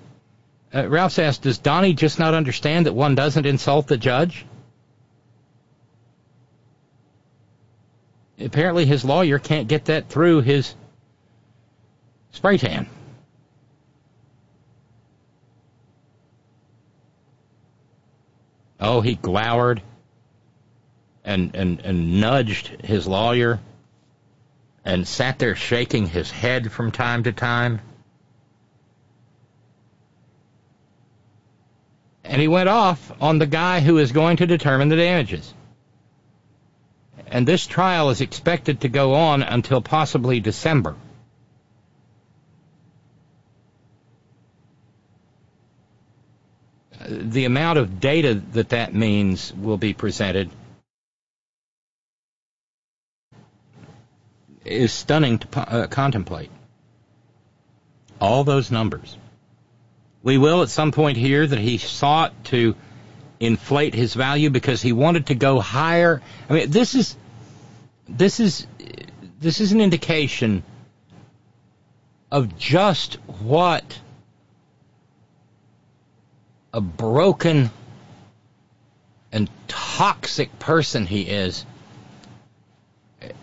Uh, 0.73 0.89
Ralph's 0.89 1.19
asked, 1.19 1.43
does 1.43 1.59
Donnie 1.59 1.95
just 1.95 2.19
not 2.19 2.35
understand 2.35 2.87
that 2.87 2.95
one 2.95 3.15
doesn't 3.15 3.47
insult 3.47 3.87
the 3.87 3.97
judge? 3.97 4.47
apparently 8.41 8.85
his 8.85 9.05
lawyer 9.05 9.39
can't 9.39 9.69
get 9.69 9.87
that 9.87 10.09
through 10.09 10.41
his 10.41 10.75
spray 12.33 12.59
tan. 12.59 12.87
Oh, 18.81 19.01
he 19.01 19.15
glowered 19.15 19.83
and, 21.25 21.55
and, 21.55 21.81
and 21.81 22.21
nudged 22.21 22.85
his 22.85 23.07
lawyer 23.07 23.61
and 24.85 25.09
sat 25.09 25.39
there 25.39 25.55
shaking 25.55 26.07
his 26.07 26.31
head 26.31 26.71
from 26.71 26.91
time 26.91 27.23
to 27.23 27.33
time. 27.33 27.81
And 32.23 32.41
he 32.41 32.49
went 32.49 32.69
off 32.69 33.13
on 33.21 33.39
the 33.39 33.47
guy 33.47 33.81
who 33.81 33.99
is 33.99 34.13
going 34.13 34.39
to 34.39 34.47
determine 34.47 34.89
the 34.89 34.97
damages 34.97 35.55
and 37.35 37.49
this 37.49 37.67
trial 37.67 38.11
is 38.11 38.21
expected 38.21 38.83
to 38.83 38.89
go 38.89 39.15
on 39.15 39.43
until 39.43 39.81
possibly 39.81 40.39
December. 40.39 40.95
The 47.07 47.45
amount 47.45 47.79
of 47.81 47.99
data 47.99 48.41
that 48.53 48.69
that 48.69 48.95
means 48.95 49.53
will 49.53 49.77
be 49.77 49.93
presented 49.93 50.49
is 54.65 54.93
stunning 54.93 55.39
to 55.39 55.61
uh, 55.61 55.87
contemplate. 55.87 56.51
All 58.21 58.45
those 58.45 58.71
numbers. 58.71 59.17
We 60.23 60.39
will 60.39 60.63
at 60.63 60.71
some 60.71 60.93
point 60.93 61.19
hear 61.19 61.47
that 61.47 61.59
he 61.59 61.79
sought 61.79 62.45
to 62.47 62.75
inflate 63.41 63.95
his 63.95 64.15
value 64.15 64.51
because 64.51 64.81
he 64.81 64.93
wanted 64.93 65.27
to 65.27 65.35
go 65.35 65.61
higher. 65.61 66.23
I 66.49 66.53
mean, 66.53 66.71
this 66.71 66.95
is 66.95 67.17
this 68.09 68.41
is 68.41 68.67
this 69.41 69.61
is 69.61 69.73
an 69.73 69.81
indication 69.81 70.63
of 72.31 72.57
just 72.59 73.15
what 73.43 74.01
a 76.73 76.81
broken 76.81 77.71
and 79.31 79.51
toxic 79.69 80.59
person 80.59 81.07
he 81.07 81.23
is. 81.23 81.65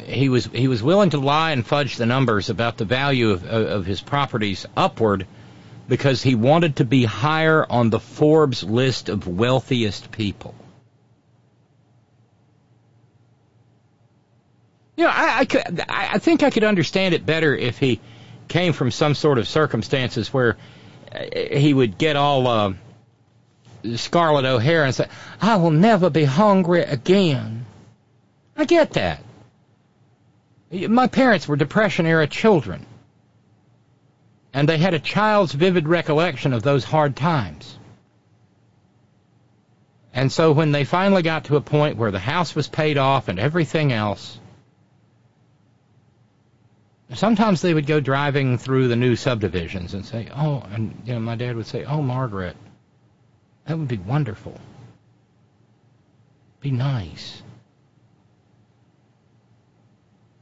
He 0.04 0.30
was 0.30 0.46
he 0.46 0.68
was 0.68 0.84
willing 0.84 1.12
to 1.12 1.20
lie 1.20 1.52
and 1.52 1.66
fudge 1.66 1.98
the 1.98 2.06
numbers 2.06 2.50
about 2.50 2.78
the 2.78 2.86
value 2.86 3.32
of, 3.32 3.46
of 3.46 3.86
his 3.86 4.02
properties 4.02 4.66
upward 4.76 5.26
because 5.88 6.22
he 6.24 6.36
wanted 6.36 6.78
to 6.78 6.86
be 6.86 7.04
higher 7.04 7.66
on 7.70 7.90
the 7.90 8.00
Forbes 8.00 8.64
list 8.64 9.10
of 9.10 9.28
wealthiest 9.28 10.12
people. 10.12 10.56
You 14.96 15.06
know, 15.06 15.12
I, 15.14 15.40
I, 15.40 15.46
could, 15.46 15.84
I 15.90 16.18
think 16.20 16.44
I 16.44 16.50
could 16.50 16.64
understand 16.64 17.14
it 17.14 17.26
better 17.26 17.56
if 17.56 17.80
he 17.80 18.00
came 18.48 18.74
from 18.74 18.92
some 18.92 19.16
sort 19.16 19.38
of 19.38 19.48
circumstances 19.48 20.32
where 20.34 20.58
uh, 21.14 21.24
he 21.58 21.74
would 21.74 21.98
get 21.98 22.16
all 22.16 22.48
uh, 22.48 22.74
O'Hara 23.84 24.86
and 24.86 24.96
say, 24.96 25.08
"I 25.42 25.56
will 25.56 25.72
never 25.72 26.10
be 26.10 26.24
hungry 26.24 26.82
again." 26.82 27.66
I 28.56 28.66
get 28.66 28.92
that. 28.92 29.24
My 30.72 31.08
parents 31.08 31.48
were 31.48 31.58
Depression 31.58 32.06
era 32.06 32.28
children, 32.28 32.86
and 34.54 34.70
they 34.70 34.78
had 34.78 34.94
a 34.94 35.00
child's 35.00 35.52
vivid 35.52 35.88
recollection 35.88 36.54
of 36.54 36.64
those 36.64 36.86
hard 36.86 37.16
times. 37.16 37.78
And 40.14 40.32
so 40.32 40.52
when 40.54 40.72
they 40.72 40.86
finally 40.86 41.24
got 41.24 41.46
to 41.46 41.58
a 41.58 41.62
point 41.62 41.98
where 41.98 42.12
the 42.12 42.20
house 42.20 42.56
was 42.56 42.68
paid 42.68 42.98
off 42.98 43.28
and 43.28 43.40
everything 43.40 43.92
else, 43.92 44.40
sometimes 47.14 47.62
they 47.62 47.74
would 47.74 47.86
go 47.86 48.00
driving 48.00 48.58
through 48.58 48.88
the 48.88 48.96
new 48.96 49.16
subdivisions 49.18 49.94
and 49.94 50.06
say, 50.06 50.30
"Oh," 50.34 50.64
and 50.72 51.02
you 51.06 51.14
know, 51.14 51.20
my 51.20 51.36
dad 51.36 51.56
would 51.58 51.66
say, 51.66 51.84
"Oh, 51.84 52.02
Margaret, 52.02 52.56
that 53.66 53.78
would 53.78 53.88
be 53.90 53.98
wonderful. 53.98 54.60
Be 56.62 56.72
nice." 56.72 57.42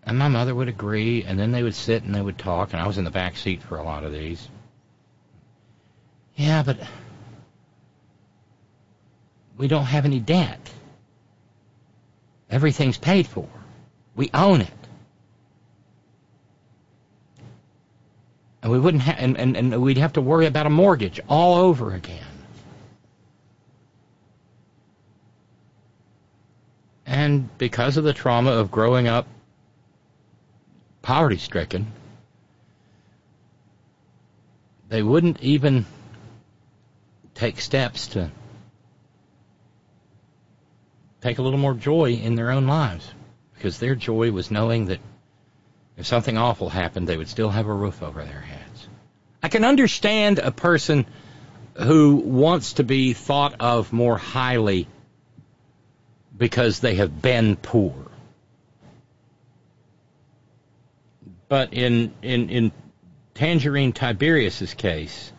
And 0.10 0.18
my 0.18 0.28
mother 0.28 0.56
would 0.56 0.68
agree, 0.68 1.24
and 1.24 1.38
then 1.38 1.52
they 1.52 1.62
would 1.62 1.76
sit 1.76 2.02
and 2.02 2.16
they 2.16 2.22
would 2.22 2.40
talk, 2.40 2.74
and 2.74 2.82
I 2.82 2.88
was 2.88 2.98
in 2.98 3.04
the 3.04 3.12
back 3.12 3.38
seat 3.38 3.62
for 3.62 3.78
a 3.78 3.84
lot 3.84 4.04
of 4.04 4.12
these. 4.12 4.50
Yeah, 6.36 6.64
but 6.64 6.80
we 9.56 9.68
don't 9.68 9.86
have 9.86 10.06
any 10.06 10.20
debt. 10.20 10.72
Everything's 12.50 12.98
paid 12.98 13.28
for. 13.28 13.48
We 14.16 14.32
own 14.34 14.62
it. 14.62 14.74
and 18.64 18.72
we 18.72 18.80
wouldn't 18.80 19.04
ha- 19.04 19.16
and, 19.18 19.38
and, 19.38 19.56
and 19.56 19.80
we'd 19.80 19.98
have 19.98 20.14
to 20.14 20.22
worry 20.22 20.48
about 20.48 20.66
a 20.66 20.72
mortgage 20.72 21.20
all 21.30 21.56
over 21.60 21.94
again. 21.94 22.26
And 27.06 27.56
because 27.60 27.96
of 27.96 28.04
the 28.04 28.14
trauma 28.14 28.52
of 28.52 28.72
growing 28.72 29.08
up 29.08 29.28
poverty 31.10 31.38
stricken, 31.38 31.92
they 34.90 35.02
wouldn't 35.02 35.42
even 35.42 35.84
take 37.34 37.60
steps 37.60 38.10
to 38.10 38.30
take 41.20 41.40
a 41.40 41.42
little 41.42 41.58
more 41.58 41.74
joy 41.74 42.12
in 42.12 42.36
their 42.36 42.52
own 42.52 42.68
lives 42.68 43.12
because 43.56 43.80
their 43.80 43.96
joy 43.96 44.32
was 44.32 44.52
knowing 44.52 44.86
that 44.86 45.00
if 45.98 46.06
something 46.06 46.38
awful 46.38 46.70
happened, 46.70 47.08
they 47.08 47.18
would 47.18 47.28
still 47.28 47.50
have 47.50 47.66
a 47.66 47.74
roof 47.74 48.04
over 48.04 48.24
their 48.24 48.42
heads. 48.42 48.88
I 49.42 49.48
can 49.48 49.66
understand 49.66 50.38
a 50.38 50.52
person 50.52 51.08
who 51.74 52.18
wants 52.18 52.74
to 52.74 52.84
be 52.84 53.14
thought 53.14 53.56
of 53.60 53.92
more 53.92 54.20
highly 54.20 54.86
because 56.38 56.82
they 56.82 56.94
have 56.98 57.20
been 57.20 57.56
poor. 57.56 58.09
But 61.50 61.74
in 61.74 62.14
in 62.22 62.50
in 62.50 62.72
Tangerine 63.34 63.92
Tiberius's 63.92 64.76
case, 64.76 65.34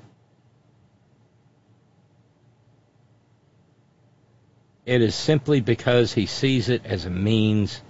it 4.85 5.01
is 5.01 5.15
simply 5.15 5.61
because 5.61 6.13
he 6.13 6.27
sees 6.27 6.69
it 6.69 6.85
as 6.85 7.07
a 7.07 7.11
means 7.11 7.81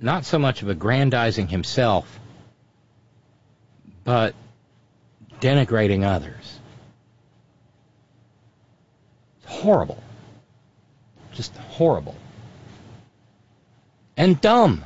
not 0.00 0.24
so 0.24 0.38
much 0.38 0.62
of 0.62 0.68
aggrandizing 0.68 1.48
himself, 1.48 2.18
but 4.04 4.34
denigrating 5.40 6.04
others. 6.04 6.58
It's 9.42 9.52
horrible. 9.52 10.02
Just 11.32 11.56
horrible. 11.56 12.16
And 14.16 14.40
dumb. 14.40 14.84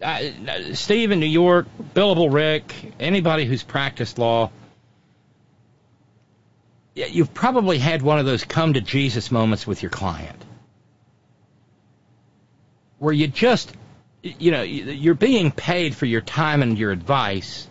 Uh, 0.00 0.74
Steve 0.74 1.10
in 1.10 1.18
New 1.18 1.26
York, 1.26 1.66
Billable 1.94 2.32
Rick, 2.32 2.72
anybody 3.00 3.44
who's 3.44 3.62
practiced 3.62 4.18
law, 4.18 4.50
you've 6.94 7.34
probably 7.34 7.78
had 7.78 8.02
one 8.02 8.18
of 8.18 8.26
those 8.26 8.44
come 8.44 8.74
to 8.74 8.80
Jesus 8.80 9.30
moments 9.30 9.66
with 9.66 9.82
your 9.82 9.90
client 9.90 10.44
where 12.98 13.12
you 13.12 13.28
just, 13.28 13.72
you 14.22 14.50
know, 14.50 14.62
you're 14.62 15.14
being 15.14 15.50
paid 15.50 15.94
for 15.94 16.06
your 16.06 16.20
time 16.20 16.62
and 16.62 16.76
your 16.76 16.90
advice. 16.90 17.66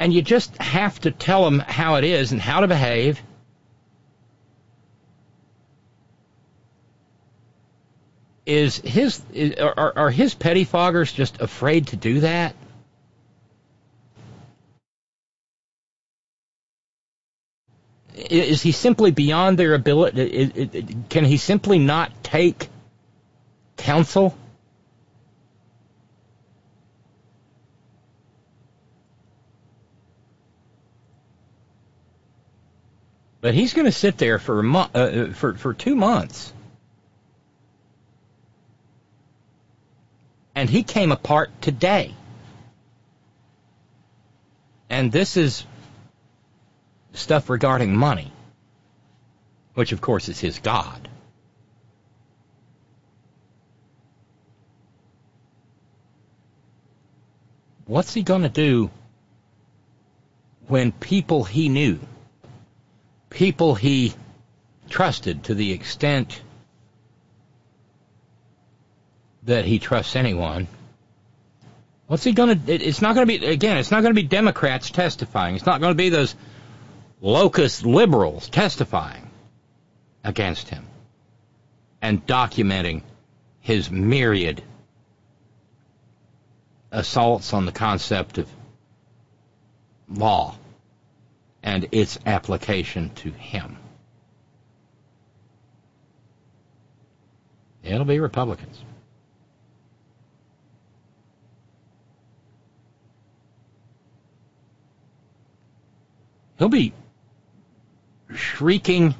And 0.00 0.12
you 0.12 0.22
just 0.22 0.56
have 0.58 1.00
to 1.00 1.10
tell 1.10 1.44
them 1.44 1.58
how 1.58 1.96
it 1.96 2.04
is 2.04 2.32
and 2.32 2.40
how 2.40 2.60
to 2.60 2.68
behave. 2.68 3.20
Is 8.48 8.78
his 8.78 9.20
is, 9.34 9.56
are, 9.56 9.92
are 9.94 10.10
his 10.10 10.34
pettifoggers 10.34 11.14
just 11.14 11.38
afraid 11.38 11.88
to 11.88 11.96
do 11.96 12.20
that? 12.20 12.56
is 18.14 18.62
he 18.62 18.72
simply 18.72 19.10
beyond 19.10 19.58
their 19.58 19.74
ability? 19.74 20.82
Can 21.10 21.24
he 21.24 21.36
simply 21.36 21.78
not 21.78 22.24
take 22.24 22.68
counsel? 23.76 24.36
But 33.40 33.54
he's 33.54 33.74
going 33.74 33.84
to 33.84 33.92
sit 33.92 34.18
there 34.18 34.38
for 34.38 34.58
a 34.58 34.62
mo- 34.64 34.90
uh, 34.94 35.26
for 35.32 35.54
for 35.54 35.74
two 35.74 35.94
months, 35.94 36.52
and 40.58 40.68
he 40.68 40.82
came 40.82 41.12
apart 41.12 41.50
today. 41.62 42.12
And 44.90 45.12
this 45.12 45.36
is 45.36 45.64
stuff 47.12 47.48
regarding 47.48 47.96
money, 47.96 48.32
which 49.74 49.92
of 49.92 50.00
course 50.00 50.28
is 50.28 50.40
his 50.40 50.58
God. 50.58 51.08
What's 57.86 58.12
he 58.12 58.24
going 58.24 58.42
to 58.42 58.48
do 58.48 58.90
when 60.66 60.90
people 60.90 61.44
he 61.44 61.68
knew, 61.68 62.00
people 63.30 63.76
he 63.76 64.12
trusted 64.90 65.44
to 65.44 65.54
the 65.54 65.70
extent 65.70 66.42
that 69.48 69.64
he 69.64 69.78
trusts 69.78 70.14
anyone, 70.14 70.68
what's 72.06 72.22
he 72.22 72.32
going 72.32 72.60
to, 72.64 72.72
it's 72.72 73.00
not 73.00 73.14
going 73.14 73.26
to 73.26 73.38
be, 73.38 73.46
again, 73.46 73.78
it's 73.78 73.90
not 73.90 74.02
going 74.02 74.14
to 74.14 74.20
be 74.22 74.26
Democrats 74.26 74.90
testifying. 74.90 75.56
It's 75.56 75.66
not 75.66 75.80
going 75.80 75.90
to 75.90 75.96
be 75.96 76.10
those 76.10 76.34
locust 77.20 77.84
liberals 77.84 78.48
testifying 78.50 79.28
against 80.22 80.68
him 80.68 80.86
and 82.02 82.24
documenting 82.26 83.02
his 83.60 83.90
myriad 83.90 84.62
assaults 86.92 87.54
on 87.54 87.64
the 87.64 87.72
concept 87.72 88.36
of 88.36 88.48
law 90.10 90.56
and 91.62 91.88
its 91.92 92.18
application 92.26 93.10
to 93.16 93.30
him. 93.30 93.78
It'll 97.82 98.04
be 98.04 98.20
Republicans. 98.20 98.84
He'll 106.58 106.68
be 106.68 106.92
shrieking 108.34 109.14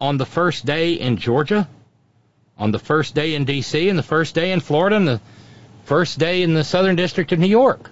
on 0.00 0.16
the 0.16 0.24
first 0.24 0.64
day 0.64 0.94
in 0.94 1.18
Georgia, 1.18 1.68
on 2.56 2.70
the 2.70 2.78
first 2.78 3.14
day 3.14 3.34
in 3.34 3.44
D.C., 3.44 3.88
and 3.88 3.98
the 3.98 4.02
first 4.02 4.34
day 4.34 4.50
in 4.52 4.60
Florida, 4.60 4.96
and 4.96 5.06
the 5.06 5.20
first 5.84 6.18
day 6.18 6.42
in 6.42 6.54
the 6.54 6.64
Southern 6.64 6.96
District 6.96 7.30
of 7.32 7.38
New 7.38 7.46
York. 7.48 7.90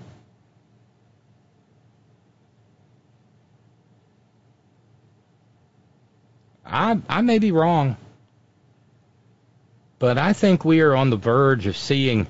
I, 6.65 6.99
I 7.09 7.21
may 7.21 7.39
be 7.39 7.53
wrong, 7.53 7.97
but 9.99 10.17
I 10.17 10.33
think 10.33 10.65
we 10.65 10.81
are 10.81 10.97
on 10.97 11.11
the 11.11 11.17
verge 11.17 11.67
of 11.67 11.77
seeing 11.77 12.27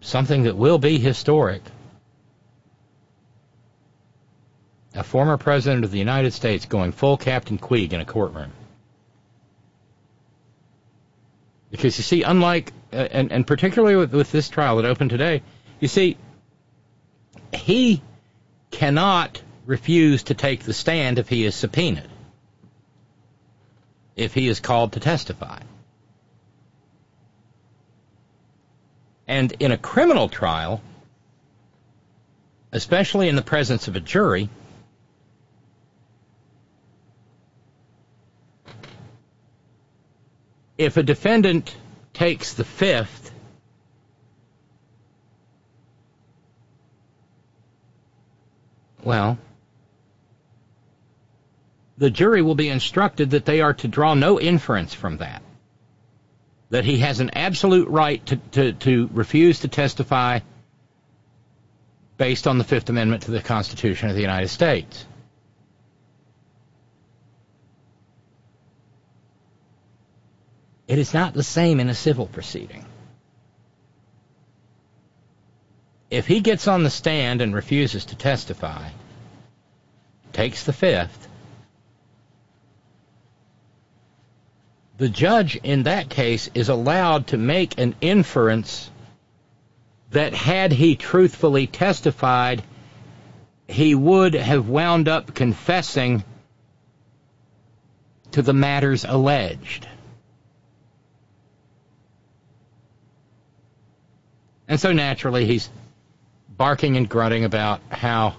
something 0.00 0.44
that 0.44 0.56
will 0.56 0.78
be 0.78 0.98
historic. 0.98 1.62
A 4.96 5.02
former 5.02 5.36
president 5.36 5.84
of 5.84 5.90
the 5.90 5.98
United 5.98 6.32
States 6.32 6.64
going 6.64 6.90
full 6.90 7.16
Captain 7.16 7.58
Queeg 7.58 7.92
in 7.92 8.00
a 8.00 8.04
courtroom. 8.04 8.50
Because 11.70 11.98
you 11.98 12.02
see, 12.02 12.22
unlike, 12.22 12.72
uh, 12.92 12.96
and, 12.96 13.30
and 13.30 13.46
particularly 13.46 13.96
with, 13.96 14.14
with 14.14 14.32
this 14.32 14.48
trial 14.48 14.76
that 14.76 14.86
opened 14.86 15.10
today, 15.10 15.42
you 15.80 15.88
see, 15.88 16.16
he 17.52 18.02
cannot 18.70 19.42
refuse 19.66 20.24
to 20.24 20.34
take 20.34 20.62
the 20.62 20.72
stand 20.72 21.18
if 21.18 21.28
he 21.28 21.44
is 21.44 21.54
subpoenaed, 21.54 22.08
if 24.14 24.32
he 24.32 24.48
is 24.48 24.60
called 24.60 24.92
to 24.92 25.00
testify. 25.00 25.60
And 29.28 29.52
in 29.58 29.72
a 29.72 29.78
criminal 29.78 30.28
trial, 30.28 30.80
especially 32.72 33.28
in 33.28 33.36
the 33.36 33.42
presence 33.42 33.88
of 33.88 33.96
a 33.96 34.00
jury, 34.00 34.48
if 40.78 40.96
a 40.96 41.02
defendant 41.02 41.74
takes 42.12 42.54
the 42.54 42.64
fifth, 42.64 43.32
well, 49.02 49.38
the 51.98 52.10
jury 52.10 52.42
will 52.42 52.54
be 52.54 52.68
instructed 52.68 53.30
that 53.30 53.44
they 53.44 53.60
are 53.60 53.74
to 53.74 53.88
draw 53.88 54.14
no 54.14 54.38
inference 54.38 54.92
from 54.92 55.18
that. 55.18 55.42
That 56.70 56.84
he 56.84 56.98
has 56.98 57.20
an 57.20 57.30
absolute 57.30 57.88
right 57.88 58.24
to, 58.26 58.36
to, 58.36 58.72
to 58.72 59.08
refuse 59.12 59.60
to 59.60 59.68
testify 59.68 60.40
based 62.18 62.46
on 62.46 62.58
the 62.58 62.64
Fifth 62.64 62.88
Amendment 62.88 63.22
to 63.24 63.30
the 63.30 63.40
Constitution 63.40 64.08
of 64.08 64.14
the 64.14 64.20
United 64.20 64.48
States. 64.48 65.06
It 70.88 70.98
is 70.98 71.12
not 71.12 71.34
the 71.34 71.42
same 71.42 71.80
in 71.80 71.88
a 71.88 71.94
civil 71.94 72.26
proceeding. 72.26 72.84
If 76.10 76.26
he 76.26 76.40
gets 76.40 76.68
on 76.68 76.84
the 76.84 76.90
stand 76.90 77.40
and 77.40 77.54
refuses 77.54 78.04
to 78.06 78.16
testify, 78.16 78.90
takes 80.32 80.62
the 80.62 80.72
fifth, 80.72 81.26
the 84.98 85.08
judge 85.08 85.56
in 85.56 85.82
that 85.82 86.08
case 86.08 86.48
is 86.54 86.68
allowed 86.68 87.28
to 87.28 87.36
make 87.36 87.78
an 87.78 87.96
inference 88.00 88.88
that 90.10 90.32
had 90.32 90.72
he 90.72 90.94
truthfully 90.94 91.66
testified, 91.66 92.62
he 93.66 93.94
would 93.94 94.34
have 94.34 94.68
wound 94.68 95.08
up 95.08 95.34
confessing 95.34 96.22
to 98.30 98.42
the 98.42 98.54
matters 98.54 99.04
alleged. 99.04 99.88
And 104.68 104.80
so 104.80 104.92
naturally, 104.92 105.46
he's 105.46 105.68
barking 106.48 106.96
and 106.96 107.08
grunting 107.08 107.44
about 107.44 107.80
how 107.90 108.36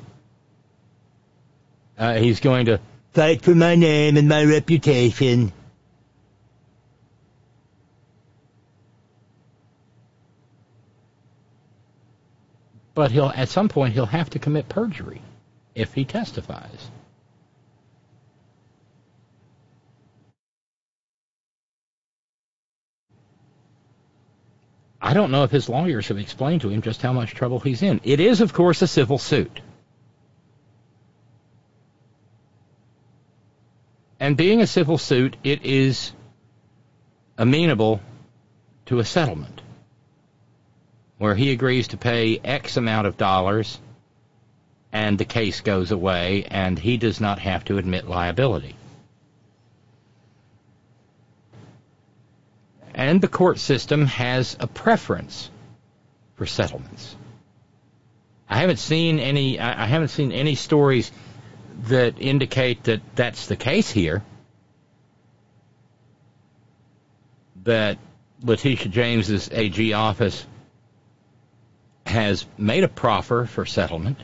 uh, 1.98 2.16
he's 2.16 2.40
going 2.40 2.66
to 2.66 2.80
Fight 3.18 3.42
for 3.42 3.56
my 3.56 3.74
name 3.74 4.16
and 4.16 4.30
my 4.30 4.44
reputation. 4.44 5.52
but 12.94 13.12
he'll 13.12 13.32
at 13.36 13.50
some 13.50 13.70
point 13.70 13.94
he'll 13.94 14.06
have 14.06 14.30
to 14.30 14.38
commit 14.38 14.70
perjury 14.70 15.22
if 15.74 15.96
he 15.96 16.06
testifies. 16.06 16.92
I 25.02 25.14
don't 25.14 25.32
know 25.32 25.44
if 25.44 25.52
his 25.52 25.70
lawyers 25.70 26.08
have 26.08 26.18
explained 26.18 26.62
to 26.62 26.70
him 26.70 26.82
just 26.82 27.02
how 27.02 27.14
much 27.14 27.34
trouble 27.34 27.60
he's 27.60 27.84
in. 27.84 28.02
It 28.04 28.20
is, 28.20 28.42
of 28.42 28.54
course, 28.54 28.82
a 28.82 28.88
civil 28.88 29.18
suit. 29.18 29.62
And 34.20 34.36
being 34.36 34.62
a 34.62 34.68
civil 34.68 34.98
suit, 34.98 35.38
it 35.44 35.64
is 35.64 36.12
amenable 37.38 38.02
to 38.88 39.00
a 39.00 39.06
settlement 39.06 39.62
where 41.20 41.36
he 41.36 41.52
agrees 41.52 41.90
to 41.90 41.98
pay 41.98 42.40
X 42.44 42.78
amount 42.78 43.08
of 43.08 43.18
dollars 43.18 43.80
and 44.92 45.18
the 45.18 45.26
case 45.26 45.62
goes 45.62 45.92
away 45.92 46.46
and 46.50 46.80
he 46.80 46.98
does 46.98 47.22
not 47.22 47.40
have 47.40 47.66
to 47.66 47.78
admit 47.78 48.08
liability. 48.08 48.76
And 52.98 53.22
the 53.22 53.28
court 53.28 53.60
system 53.60 54.08
has 54.08 54.58
a 54.60 54.66
preference 54.66 55.52
for 56.36 56.48
settlements. 56.48 57.16
I 58.50 58.58
haven't 58.58 58.80
seen 58.80 59.20
any 59.20 59.60
I 59.60 59.86
haven't 59.86 60.08
seen 60.08 60.32
any 60.32 60.56
stories 60.56 61.12
that 61.84 62.20
indicate 62.20 62.86
that 62.86 63.02
that's 63.14 63.46
the 63.46 63.56
case 63.56 63.92
here. 63.92 64.24
That 67.66 68.00
Letitia 68.42 68.90
James's 68.90 69.50
AG 69.52 69.94
office 69.94 70.44
has 72.08 72.48
made 72.58 72.84
a 72.84 72.88
proffer 72.88 73.46
for 73.46 73.66
settlement, 73.68 74.18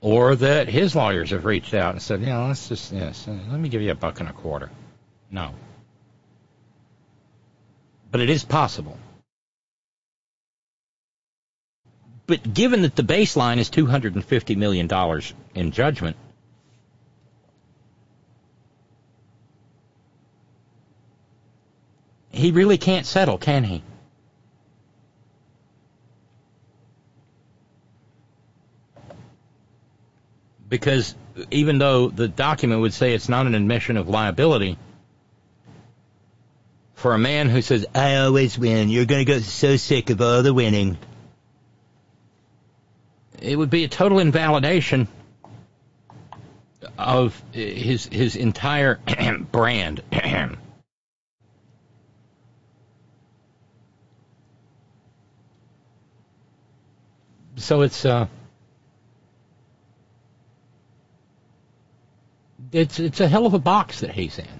or 0.00 0.36
that 0.36 0.68
his 0.68 0.96
lawyers 0.96 1.30
have 1.30 1.44
reached 1.44 1.74
out 1.74 1.92
and 1.92 2.00
said, 2.00 2.22
"Yeah, 2.22 2.46
let's 2.46 2.68
just 2.68 2.92
yes, 2.92 3.26
let 3.28 3.60
me 3.60 3.68
give 3.68 3.82
you 3.82 3.90
a 3.90 3.94
buck 3.94 4.20
and 4.20 4.28
a 4.28 4.32
quarter." 4.32 4.70
No, 5.30 5.52
but 8.10 8.20
it 8.20 8.30
is 8.30 8.44
possible. 8.44 8.98
But 12.26 12.54
given 12.54 12.82
that 12.82 12.94
the 12.94 13.02
baseline 13.02 13.58
is 13.58 13.70
$250 13.70 14.56
million 14.56 14.88
in 15.54 15.72
judgment, 15.72 16.16
he 22.30 22.52
really 22.52 22.78
can't 22.78 23.06
settle, 23.06 23.36
can 23.36 23.64
he? 23.64 23.82
Because 30.68 31.16
even 31.50 31.78
though 31.78 32.10
the 32.10 32.28
document 32.28 32.80
would 32.80 32.94
say 32.94 33.12
it's 33.12 33.28
not 33.28 33.46
an 33.46 33.56
admission 33.56 33.96
of 33.96 34.08
liability, 34.08 34.78
for 37.00 37.14
a 37.14 37.18
man 37.18 37.48
who 37.48 37.62
says, 37.62 37.86
I 37.94 38.16
always 38.16 38.58
win, 38.58 38.88
you're 38.90 39.06
going 39.06 39.24
to 39.24 39.32
get 39.32 39.42
so 39.42 39.76
sick 39.76 40.10
of 40.10 40.20
all 40.20 40.42
the 40.42 40.54
winning. 40.54 40.98
it 43.40 43.56
would 43.56 43.70
be 43.70 43.84
a 43.84 43.88
total 43.88 44.18
invalidation 44.18 45.08
of 46.98 47.42
his 47.52 48.06
his 48.06 48.36
entire 48.36 49.00
brand. 49.52 50.02
so 57.56 57.80
it's 57.82 58.04
uh 58.04 58.26
it's 62.72 63.00
it's 63.00 63.20
a 63.20 63.28
hell 63.28 63.46
of 63.46 63.54
a 63.54 63.58
box 63.58 64.00
that 64.00 64.10
he's 64.10 64.38
in. 64.38 64.59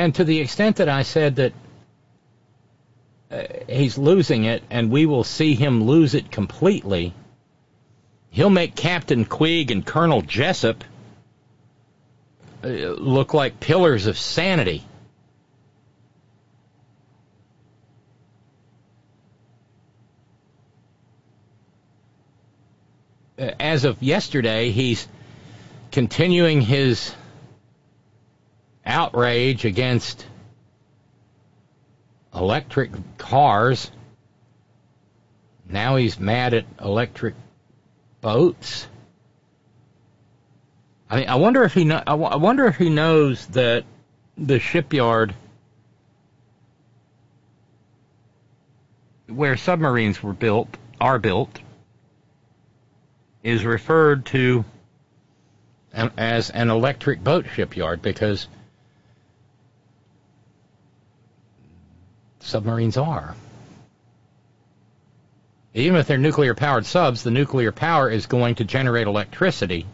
And 0.00 0.14
to 0.14 0.24
the 0.24 0.40
extent 0.40 0.76
that 0.76 0.88
I 0.88 1.02
said 1.02 1.36
that 1.36 1.52
uh, 3.30 3.42
he's 3.68 3.98
losing 3.98 4.44
it 4.44 4.62
and 4.70 4.90
we 4.90 5.04
will 5.04 5.24
see 5.24 5.54
him 5.54 5.84
lose 5.84 6.14
it 6.14 6.30
completely, 6.30 7.12
he'll 8.30 8.48
make 8.48 8.74
Captain 8.74 9.26
Queeg 9.26 9.70
and 9.70 9.84
Colonel 9.84 10.22
Jessup 10.22 10.84
uh, 12.64 12.68
look 12.68 13.34
like 13.34 13.60
pillars 13.60 14.06
of 14.06 14.16
sanity. 14.16 14.86
Uh, 23.38 23.50
As 23.60 23.84
of 23.84 24.02
yesterday, 24.02 24.70
he's 24.70 25.06
continuing 25.92 26.62
his 26.62 27.14
outrage 28.90 29.64
against 29.64 30.26
electric 32.34 32.90
cars. 33.18 33.90
Now 35.68 35.96
he's 35.96 36.18
mad 36.18 36.54
at 36.54 36.64
electric 36.80 37.34
boats. 38.20 38.86
I 41.08 41.16
mean, 41.16 41.28
I 41.28 41.36
wonder 41.36 41.62
if 41.64 41.74
he 41.74 41.84
know, 41.84 42.02
I 42.06 42.14
wonder 42.14 42.66
if 42.66 42.76
he 42.76 42.88
knows 42.88 43.46
that 43.48 43.84
the 44.36 44.58
shipyard 44.58 45.34
where 49.26 49.56
submarines 49.56 50.22
were 50.22 50.32
built 50.32 50.68
are 51.00 51.18
built 51.18 51.60
is 53.42 53.64
referred 53.64 54.26
to 54.26 54.64
as 55.92 56.50
an 56.50 56.70
electric 56.70 57.22
boat 57.22 57.46
shipyard 57.54 58.02
because 58.02 58.48
submarines 62.40 62.96
are. 62.96 63.34
Even 65.72 65.98
if 65.98 66.06
they're 66.06 66.18
nuclear 66.18 66.54
powered 66.54 66.84
subs, 66.84 67.22
the 67.22 67.30
nuclear 67.30 67.70
power 67.70 68.10
is 68.10 68.26
going 68.26 68.56
to 68.56 68.64
generate 68.64 69.06
electricity 69.06 69.86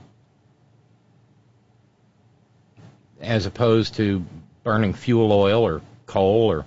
as 3.21 3.47
opposed 3.47 3.95
to 3.97 4.25
burning 4.63 4.95
fuel 4.95 5.33
oil 5.33 5.63
or 5.63 5.83
coal 6.07 6.51
or 6.51 6.65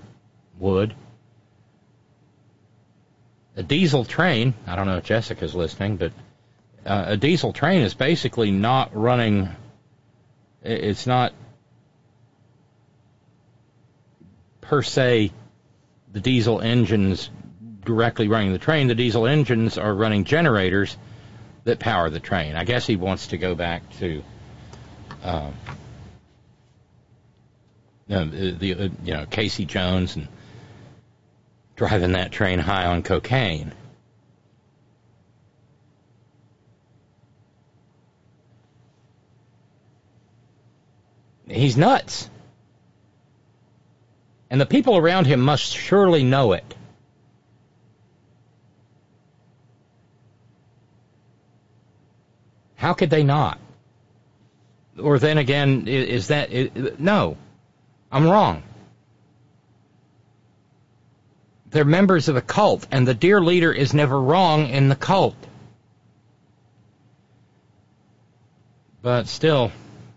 wood. 0.59 0.93
A 3.55 3.63
diesel 3.63 4.05
train, 4.05 4.53
I 4.67 4.75
don't 4.75 4.85
know 4.85 4.97
if 4.97 5.05
Jessica's 5.05 5.55
listening, 5.55 5.97
but 5.97 6.11
uh, 6.85 7.05
a 7.07 7.17
diesel 7.17 7.51
train 7.51 7.81
is 7.81 7.93
basically 7.93 8.51
not 8.51 8.95
running, 8.95 9.49
it's 10.61 11.07
not 11.07 11.33
per 14.61 14.81
se 14.81 15.31
the 16.11 16.19
diesel 16.19 16.61
engines 16.61 17.29
directly 17.85 18.27
running 18.27 18.51
the 18.51 18.59
train. 18.59 18.87
The 18.87 18.95
diesel 18.95 19.27
engines 19.27 19.77
are 19.77 19.93
running 19.93 20.23
generators 20.23 20.97
that 21.63 21.79
power 21.79 22.09
the 22.09 22.19
train. 22.19 22.55
I 22.55 22.63
guess 22.63 22.85
he 22.87 22.95
wants 22.95 23.27
to 23.27 23.37
go 23.37 23.55
back 23.55 23.83
to 23.99 24.23
um, 25.23 25.53
the, 28.07 28.73
uh, 28.73 28.89
you 29.03 29.13
know 29.13 29.25
Casey 29.25 29.65
Jones 29.65 30.15
and 30.15 30.27
driving 31.75 32.13
that 32.13 32.31
train 32.31 32.59
high 32.59 32.85
on 32.85 33.03
cocaine. 33.03 33.73
He's 41.47 41.77
nuts. 41.77 42.29
And 44.49 44.59
the 44.59 44.65
people 44.65 44.97
around 44.97 45.27
him 45.27 45.39
must 45.41 45.75
surely 45.75 46.23
know 46.23 46.53
it. 46.53 46.75
How 52.75 52.93
could 52.93 53.09
they 53.09 53.23
not? 53.23 53.59
Or 54.97 55.19
then 55.19 55.37
again, 55.37 55.87
is 55.87 56.29
that 56.29 56.99
no? 56.99 57.37
I'm 58.11 58.25
wrong. 58.25 58.63
They're 61.69 61.85
members 61.85 62.29
of 62.29 62.35
a 62.35 62.41
cult, 62.41 62.87
and 62.89 63.07
the 63.07 63.13
dear 63.13 63.41
leader 63.41 63.71
is 63.71 63.93
never 63.93 64.19
wrong 64.19 64.67
in 64.67 64.89
the 64.89 64.95
cult. 64.95 65.35
But 69.01 69.27
still, 69.27 69.71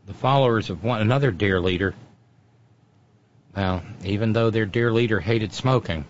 the 0.06 0.14
followers 0.14 0.70
of 0.70 0.82
one 0.82 1.00
another 1.00 1.30
dear 1.30 1.60
leader, 1.60 1.94
well, 3.54 3.82
even 4.04 4.32
though 4.32 4.50
their 4.50 4.66
dear 4.66 4.92
leader 4.92 5.20
hated 5.20 5.52
smoking, 5.52 6.04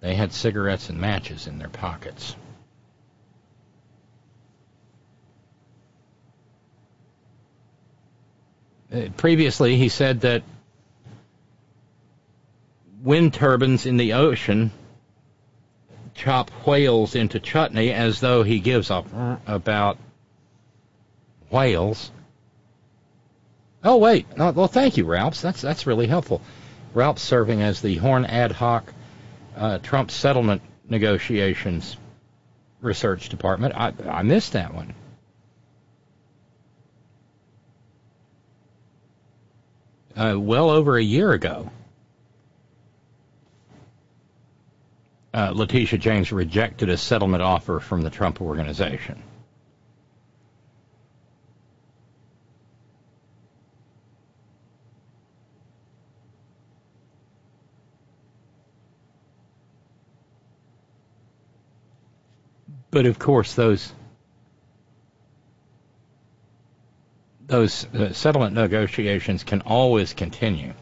they 0.00 0.14
had 0.14 0.32
cigarettes 0.32 0.88
and 0.88 0.98
matches 0.98 1.46
in 1.46 1.58
their 1.58 1.68
pockets. 1.68 2.34
Uh, 8.92 9.02
previously, 9.16 9.76
he 9.76 9.88
said 9.88 10.22
that 10.22 10.42
wind 13.02 13.32
turbines 13.32 13.86
in 13.86 13.96
the 13.96 14.14
ocean 14.14 14.72
chop 16.14 16.50
whales 16.66 17.14
into 17.14 17.40
chutney 17.40 17.92
as 17.92 18.20
though 18.20 18.42
he 18.42 18.60
gives 18.60 18.90
up 18.90 19.06
about 19.46 19.96
whales. 21.50 22.10
Oh 23.82 23.96
wait, 23.96 24.36
no, 24.36 24.50
well 24.50 24.68
thank 24.68 24.96
you, 24.96 25.04
Ralphs. 25.04 25.40
That's 25.40 25.60
that's 25.60 25.86
really 25.86 26.06
helpful. 26.06 26.40
Ralph's 26.94 27.22
serving 27.22 27.62
as 27.62 27.80
the 27.80 27.96
Horn 27.96 28.24
Ad 28.24 28.52
Hoc 28.52 28.92
uh, 29.56 29.78
Trump 29.78 30.10
settlement 30.10 30.62
negotiations 30.88 31.96
research 32.80 33.28
department. 33.28 33.74
I 33.76 33.92
I 34.08 34.22
missed 34.22 34.52
that 34.52 34.74
one. 34.74 34.94
Uh, 40.16 40.38
well 40.38 40.70
over 40.70 40.98
a 40.98 41.02
year 41.02 41.32
ago. 41.32 41.70
uh, 45.32 45.52
Letitia 45.54 45.98
James 45.98 46.32
rejected 46.32 46.88
a 46.88 46.96
settlement 46.96 47.42
offer 47.42 47.80
from 47.80 48.02
the 48.02 48.10
Trump 48.10 48.40
organization. 48.40 49.22
But 62.90 63.06
of 63.06 63.18
course, 63.18 63.54
those 63.54 63.92
those 67.46 67.84
uh, 67.94 68.12
settlement 68.12 68.54
negotiations 68.54 69.44
can 69.44 69.60
always 69.62 70.12
continue. 70.12 70.74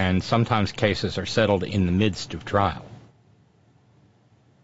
and 0.00 0.22
sometimes 0.22 0.72
cases 0.72 1.18
are 1.18 1.26
settled 1.26 1.62
in 1.62 1.84
the 1.86 1.92
midst 1.92 2.32
of 2.32 2.44
trial. 2.44 2.84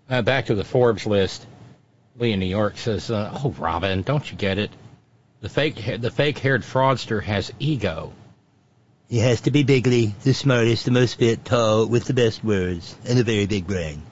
Back 0.09 0.47
to 0.47 0.55
the 0.55 0.65
Forbes 0.65 1.07
list, 1.07 1.47
Lee 2.17 2.33
in 2.33 2.41
New 2.41 2.47
York 2.47 2.79
says, 2.79 3.11
uh, 3.11 3.39
"Oh, 3.45 3.51
Robyn, 3.59 4.03
don't 4.03 4.31
you 4.31 4.37
get 4.37 4.59
it? 4.59 4.71
The 5.41 5.49
fake 5.49 6.01
the 6.01 6.11
fake-haired 6.11 6.63
fraudster 6.63 7.23
has 7.23 7.53
ego. 7.59 8.13
He 9.09 9.19
has 9.19 9.43
to 9.43 9.53
be 9.53 9.63
bigly, 9.63 10.15
the 10.25 10.35
smartest, 10.35 10.85
the 10.85 10.91
most 10.91 11.19
fit, 11.19 11.45
tall, 11.45 11.87
with 11.87 12.07
the 12.07 12.15
best 12.15 12.43
words, 12.43 12.97
and 13.07 13.19
a 13.19 13.23
very 13.23 13.47
big 13.47 13.67
brain. 13.67 14.03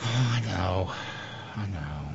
Oh, 0.00 0.04
I 0.04 0.40
know, 0.40 0.90
I 1.56 1.66
know. 1.66 2.14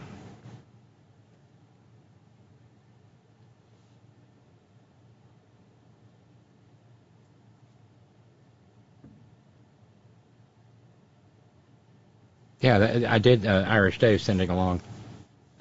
Yeah, 12.60 13.06
I 13.08 13.20
did. 13.20 13.46
Uh, 13.46 13.64
Irish 13.66 14.00
Dave 14.00 14.22
sending 14.22 14.50
along. 14.50 14.82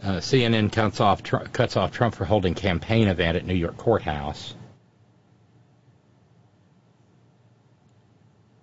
Uh, 0.02 0.16
CNN 0.16 0.73
cuts 0.73 1.01
off 1.01 1.23
Tr- 1.23 1.36
cuts 1.52 1.77
off 1.77 1.93
Trump 1.93 2.16
for 2.16 2.24
holding 2.24 2.55
campaign 2.55 3.06
event 3.06 3.36
at 3.36 3.47
New 3.47 3.55
York 3.55 3.77
courthouse. 3.77 4.55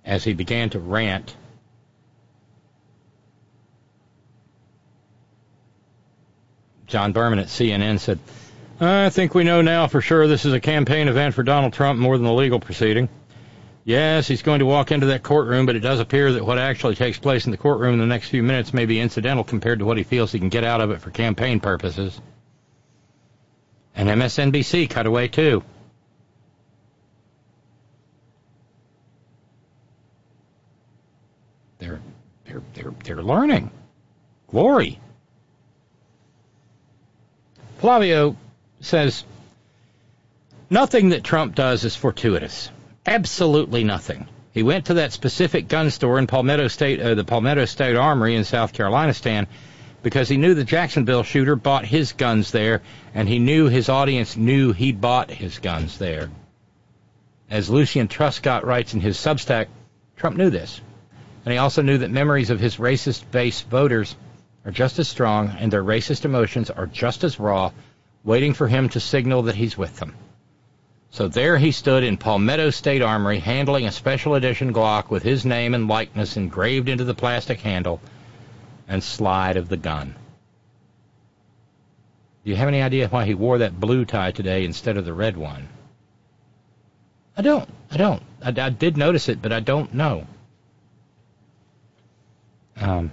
As 0.06 0.24
he 0.24 0.34
began 0.34 0.70
to 0.70 0.80
rant, 0.80 1.36
John 6.86 7.12
Berman 7.12 7.40
at 7.40 7.48
CNN 7.48 8.00
said, 8.00 8.20
"I 8.80 9.10
think 9.10 9.34
we 9.34 9.44
know 9.44 9.62
now 9.62 9.88
for 9.88 10.02
sure 10.02 10.28
this 10.28 10.46
is 10.46 10.54
a 10.54 10.60
campaign 10.60 11.08
event 11.08 11.34
for 11.34 11.42
Donald 11.42 11.74
Trump 11.74 12.00
more 12.00 12.18
than 12.18 12.28
a 12.28 12.36
legal 12.36 12.60
proceeding." 12.60 13.10
Yes, 13.84 14.28
he's 14.28 14.42
going 14.42 14.60
to 14.60 14.66
walk 14.66 14.92
into 14.92 15.08
that 15.08 15.22
courtroom, 15.22 15.66
but 15.66 15.76
it 15.76 15.82
does 15.82 16.00
appear 16.00 16.32
that 16.34 16.46
what 16.46 16.58
actually 16.58 16.96
takes 16.96 17.20
place 17.20 17.46
in 17.46 17.52
the 17.52 17.58
courtroom 17.58 17.94
in 17.94 18.00
the 18.00 18.06
next 18.08 18.30
few 18.30 18.42
minutes 18.42 18.74
may 18.74 18.86
be 18.86 19.00
incidental 19.00 19.44
compared 19.44 19.80
to 19.80 19.86
what 19.86 19.98
he 19.98 20.04
feels 20.04 20.32
he 20.32 20.40
can 20.40 20.50
get 20.50 20.64
out 20.64 20.82
of 20.82 20.90
it 20.90 21.02
for 21.02 21.12
campaign 21.12 21.60
purposes. 21.60 22.20
And 23.96 24.10
MSNBC 24.10 24.90
cut 24.90 25.06
away 25.06 25.28
too. 25.28 25.64
They're 31.78 32.02
they're 32.56 32.84
they're 32.84 32.94
they're 33.04 33.24
learning. 33.24 33.72
Glory. 34.50 35.00
Flavio 37.80 38.36
says 38.80 39.24
nothing 40.70 41.10
that 41.10 41.24
Trump 41.24 41.56
does 41.56 41.84
is 41.84 41.96
fortuitous. 41.96 42.70
Absolutely 43.06 43.84
nothing. 43.84 44.28
He 44.52 44.64
went 44.64 44.86
to 44.86 44.96
that 44.96 45.12
specific 45.12 45.68
gun 45.68 45.92
store 45.92 46.18
in 46.18 46.28
Palmetto 46.28 46.70
State, 46.70 47.02
uh, 47.02 47.16
the 47.16 47.26
Palmetto 47.26 47.66
State 47.66 47.98
Armory 47.98 48.36
in 48.36 48.46
South 48.46 48.72
Carolina 48.72 49.14
stand, 49.14 49.48
because 50.02 50.30
he 50.30 50.38
knew 50.38 50.54
the 50.54 50.64
Jacksonville 50.64 51.24
shooter 51.24 51.58
bought 51.58 51.86
his 51.86 52.14
guns 52.14 52.52
there, 52.52 52.82
and 53.14 53.28
he 53.28 53.40
knew 53.40 53.68
his 53.68 53.90
audience 53.90 54.38
knew 54.38 54.72
he 54.72 54.94
bought 54.94 55.30
his 55.30 55.60
guns 55.60 55.98
there. 55.98 56.30
As 57.50 57.70
Lucian 57.70 58.08
Truscott 58.08 58.64
writes 58.64 58.94
in 58.94 59.02
his 59.02 59.18
Substack, 59.18 59.68
Trump 60.16 60.38
knew 60.38 60.50
this. 60.50 60.80
And 61.46 61.52
he 61.52 61.60
also 61.60 61.84
knew 61.84 62.00
that 62.00 62.10
memories 62.10 62.50
of 62.50 62.60
his 62.60 62.78
racist 62.78 63.30
base 63.30 63.62
voters 63.62 64.16
are 64.66 64.72
just 64.72 64.98
as 64.98 65.08
strong 65.08 65.56
and 65.60 65.72
their 65.72 65.84
racist 65.84 66.26
emotions 66.26 66.72
are 66.72 66.88
just 66.88 67.24
as 67.24 67.40
raw, 67.40 67.72
waiting 68.24 68.56
for 68.56 68.68
him 68.68 68.90
to 68.90 69.00
signal 69.00 69.44
that 69.44 69.56
he's 69.56 69.78
with 69.78 69.98
them. 69.98 70.16
So 71.12 71.28
there 71.28 71.58
he 71.58 71.72
stood 71.72 72.04
in 72.04 72.18
Palmetto 72.18 72.72
State 72.72 73.04
Armory 73.04 73.40
handling 73.40 73.86
a 73.86 73.92
special 73.92 74.34
edition 74.34 74.74
Glock 74.74 75.12
with 75.12 75.22
his 75.22 75.46
name 75.46 75.76
and 75.76 75.88
likeness 75.88 76.36
engraved 76.36 76.90
into 76.90 77.04
the 77.04 77.14
plastic 77.14 77.62
handle 77.62 78.02
and 78.88 79.04
slide 79.04 79.56
of 79.56 79.70
the 79.70 79.78
gun. 79.78 80.16
Do 82.44 82.50
you 82.50 82.58
have 82.58 82.68
any 82.68 82.82
idea 82.82 83.08
why 83.08 83.26
he 83.26 83.36
wore 83.36 83.60
that 83.60 83.80
blue 83.80 84.04
tie 84.04 84.32
today 84.32 84.66
instead 84.66 84.98
of 84.98 85.06
the 85.06 85.14
red 85.14 85.38
one? 85.38 85.70
I 87.38 87.44
don't. 87.44 87.70
I 87.92 87.98
don't. 87.98 88.24
I, 88.44 88.50
I 88.50 88.70
did 88.70 88.98
notice 88.98 89.30
it, 89.30 89.42
but 89.42 89.54
I 89.54 89.60
don't 89.60 89.94
know. 89.94 90.26
Um, 92.80 93.12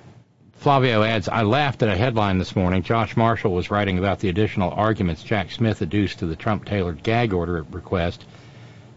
Flavio 0.55 1.03
adds, 1.03 1.29
I 1.29 1.43
laughed 1.43 1.83
at 1.83 1.89
a 1.89 1.97
headline 1.97 2.39
this 2.39 2.55
morning. 2.55 2.83
Josh 2.83 3.17
Marshall 3.17 3.53
was 3.53 3.71
writing 3.71 3.99
about 3.99 4.21
the 4.21 4.29
additional 4.29 4.71
arguments 4.71 5.23
Jack 5.23 5.51
Smith 5.51 5.83
adduced 5.83 6.21
to 6.21 6.27
the 6.27 6.37
Trump 6.37 6.65
tailored 6.65 7.03
gag 7.03 7.33
order 7.33 7.65
request. 7.71 8.25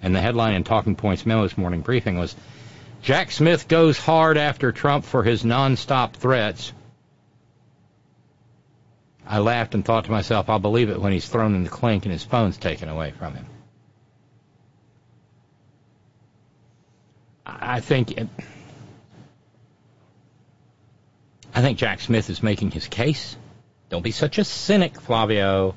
And 0.02 0.16
the 0.16 0.22
headline 0.22 0.54
in 0.54 0.64
Talking 0.64 0.96
Points 0.96 1.26
Memo's 1.26 1.58
morning 1.58 1.82
briefing 1.82 2.20
was 2.20 2.36
Jack 3.02 3.32
Smith 3.32 3.68
goes 3.68 3.98
hard 3.98 4.38
after 4.38 4.72
Trump 4.72 5.06
for 5.06 5.24
his 5.24 5.44
nonstop 5.44 6.14
threats. 6.14 6.72
I 9.28 9.40
laughed 9.40 9.74
and 9.74 9.84
thought 9.84 10.06
to 10.06 10.12
myself, 10.12 10.50
I'll 10.50 10.60
believe 10.60 10.90
it 10.90 11.02
when 11.02 11.12
he's 11.12 11.28
thrown 11.28 11.56
in 11.56 11.64
the 11.64 11.70
clink 11.70 12.06
and 12.06 12.12
his 12.12 12.24
phone's 12.24 12.58
taken 12.58 12.90
away 12.90 13.12
from 13.12 13.34
him. 13.34 13.46
I 17.46 17.80
think. 17.80 18.12
It, 18.12 18.28
I 21.56 21.62
think 21.62 21.78
Jack 21.78 22.02
Smith 22.02 22.30
is 22.30 22.44
making 22.44 22.72
his 22.72 22.86
case. 22.88 23.38
Don't 23.88 24.04
be 24.04 24.12
such 24.12 24.40
a 24.40 24.44
cynic, 24.44 25.00
Flavio. 25.00 25.74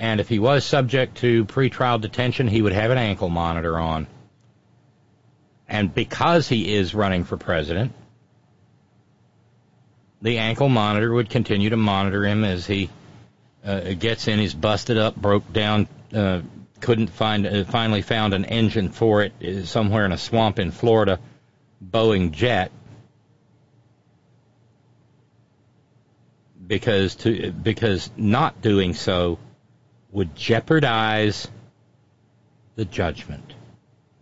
And 0.00 0.18
if 0.18 0.28
he 0.28 0.40
was 0.40 0.64
subject 0.64 1.18
to 1.18 1.44
pretrial 1.44 2.00
detention, 2.00 2.48
he 2.48 2.60
would 2.60 2.72
have 2.72 2.90
an 2.90 2.98
ankle 2.98 3.28
monitor 3.28 3.78
on. 3.78 4.08
And 5.68 5.94
because 5.94 6.48
he 6.48 6.74
is 6.74 6.92
running 6.92 7.22
for 7.22 7.36
president, 7.36 7.92
the 10.20 10.38
ankle 10.38 10.68
monitor 10.68 11.12
would 11.12 11.30
continue 11.30 11.70
to 11.70 11.76
monitor 11.76 12.24
him 12.24 12.42
as 12.42 12.66
he 12.66 12.90
uh, 13.64 13.92
gets 13.92 14.26
in. 14.26 14.40
He's 14.40 14.54
busted 14.54 14.98
up, 14.98 15.14
broke 15.14 15.52
down, 15.52 15.86
uh, 16.12 16.40
couldn't 16.80 17.10
find, 17.10 17.46
uh, 17.46 17.64
finally 17.64 18.02
found 18.02 18.34
an 18.34 18.44
engine 18.44 18.88
for 18.88 19.22
it 19.22 19.32
uh, 19.40 19.64
somewhere 19.64 20.04
in 20.04 20.10
a 20.10 20.18
swamp 20.18 20.58
in 20.58 20.72
Florida, 20.72 21.20
Boeing 21.80 22.32
jet 22.32 22.72
because 26.66 27.14
to 27.16 27.50
because 27.50 28.10
not 28.16 28.60
doing 28.60 28.94
so 28.94 29.38
would 30.10 30.34
jeopardize 30.34 31.48
the 32.74 32.84
judgment, 32.84 33.54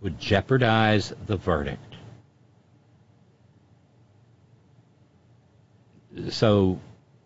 would 0.00 0.18
jeopardize 0.18 1.12
the 1.26 1.36
verdict. 1.36 1.80
So, 6.30 6.80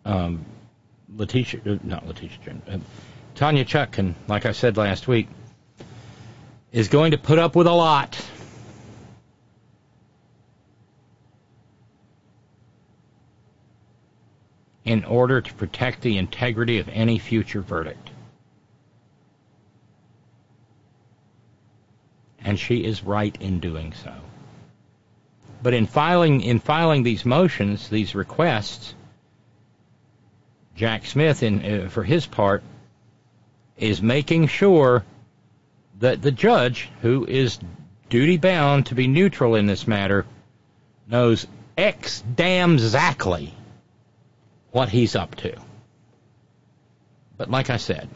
um, 0.05 0.45
Letitia, 1.15 1.61
uh, 1.65 1.77
not 1.83 2.07
Letitia, 2.07 2.57
uh, 2.67 2.77
Tanya 3.35 3.63
Chutkan, 3.63 4.15
like 4.27 4.45
I 4.45 4.51
said 4.51 4.77
last 4.77 5.07
week, 5.07 5.27
is 6.71 6.87
going 6.87 7.11
to 7.11 7.17
put 7.17 7.37
up 7.37 7.55
with 7.55 7.67
a 7.67 7.71
lot. 7.71 8.19
In 14.89 15.05
order 15.05 15.39
to 15.39 15.53
protect 15.53 16.01
the 16.01 16.17
integrity 16.17 16.79
of 16.79 16.89
any 16.89 17.19
future 17.19 17.61
verdict. 17.61 18.09
And 22.43 22.57
she 22.57 22.83
is 22.83 23.03
right 23.03 23.37
in 23.39 23.59
doing 23.59 23.93
so. 23.93 24.11
But 25.61 25.75
in 25.75 25.85
filing 25.85 26.41
in 26.41 26.57
filing 26.57 27.03
these 27.03 27.23
motions, 27.23 27.87
these 27.87 28.15
requests, 28.15 28.95
Jack 30.75 31.05
Smith, 31.05 31.43
in 31.43 31.83
uh, 31.83 31.89
for 31.89 32.03
his 32.03 32.25
part, 32.25 32.63
is 33.77 34.01
making 34.01 34.47
sure 34.47 35.05
that 35.99 36.23
the 36.23 36.31
judge, 36.31 36.89
who 37.03 37.27
is 37.27 37.59
duty 38.09 38.37
bound 38.37 38.87
to 38.87 38.95
be 38.95 39.05
neutral 39.07 39.53
in 39.53 39.67
this 39.67 39.85
matter, 39.85 40.25
knows 41.07 41.45
X 41.77 42.23
damn 42.35 42.73
exactly 42.73 43.53
what 44.71 44.89
he's 44.89 45.15
up 45.15 45.35
to. 45.35 45.55
But 47.37 47.49
like 47.49 47.69
I 47.69 47.77
said, 47.77 48.09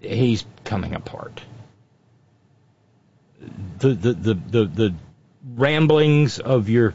he's 0.00 0.44
coming 0.64 0.94
apart. 0.94 1.40
The 3.78 3.88
the 3.88 4.12
the 4.12 4.34
the, 4.34 4.64
the 4.66 4.94
ramblings 5.54 6.38
of 6.38 6.68
your 6.68 6.94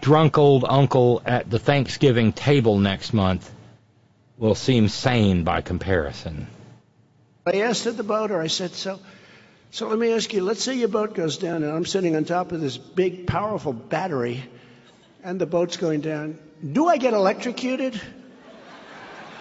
drunk 0.00 0.38
old 0.38 0.64
uncle 0.68 1.22
at 1.24 1.48
the 1.48 1.58
Thanksgiving 1.58 2.32
table 2.32 2.78
next 2.78 3.12
month 3.12 3.50
will 4.38 4.54
seem 4.54 4.88
sane 4.88 5.44
by 5.44 5.62
comparison. 5.62 6.46
I 7.46 7.60
asked 7.60 7.86
at 7.86 7.96
the 7.96 8.02
boater, 8.02 8.40
I 8.40 8.48
said, 8.48 8.72
so, 8.72 8.98
so 9.70 9.88
let 9.88 9.98
me 9.98 10.12
ask 10.12 10.32
you, 10.32 10.42
let's 10.42 10.62
say 10.62 10.74
your 10.74 10.88
boat 10.88 11.14
goes 11.14 11.38
down 11.38 11.62
and 11.62 11.72
I'm 11.72 11.86
sitting 11.86 12.16
on 12.16 12.24
top 12.24 12.52
of 12.52 12.60
this 12.60 12.76
big, 12.76 13.26
powerful 13.26 13.72
battery 13.72 14.42
and 15.26 15.40
the 15.40 15.46
boat's 15.46 15.76
going 15.76 16.02
down. 16.02 16.38
Do 16.62 16.86
I 16.86 16.98
get 16.98 17.12
electrocuted? 17.12 18.00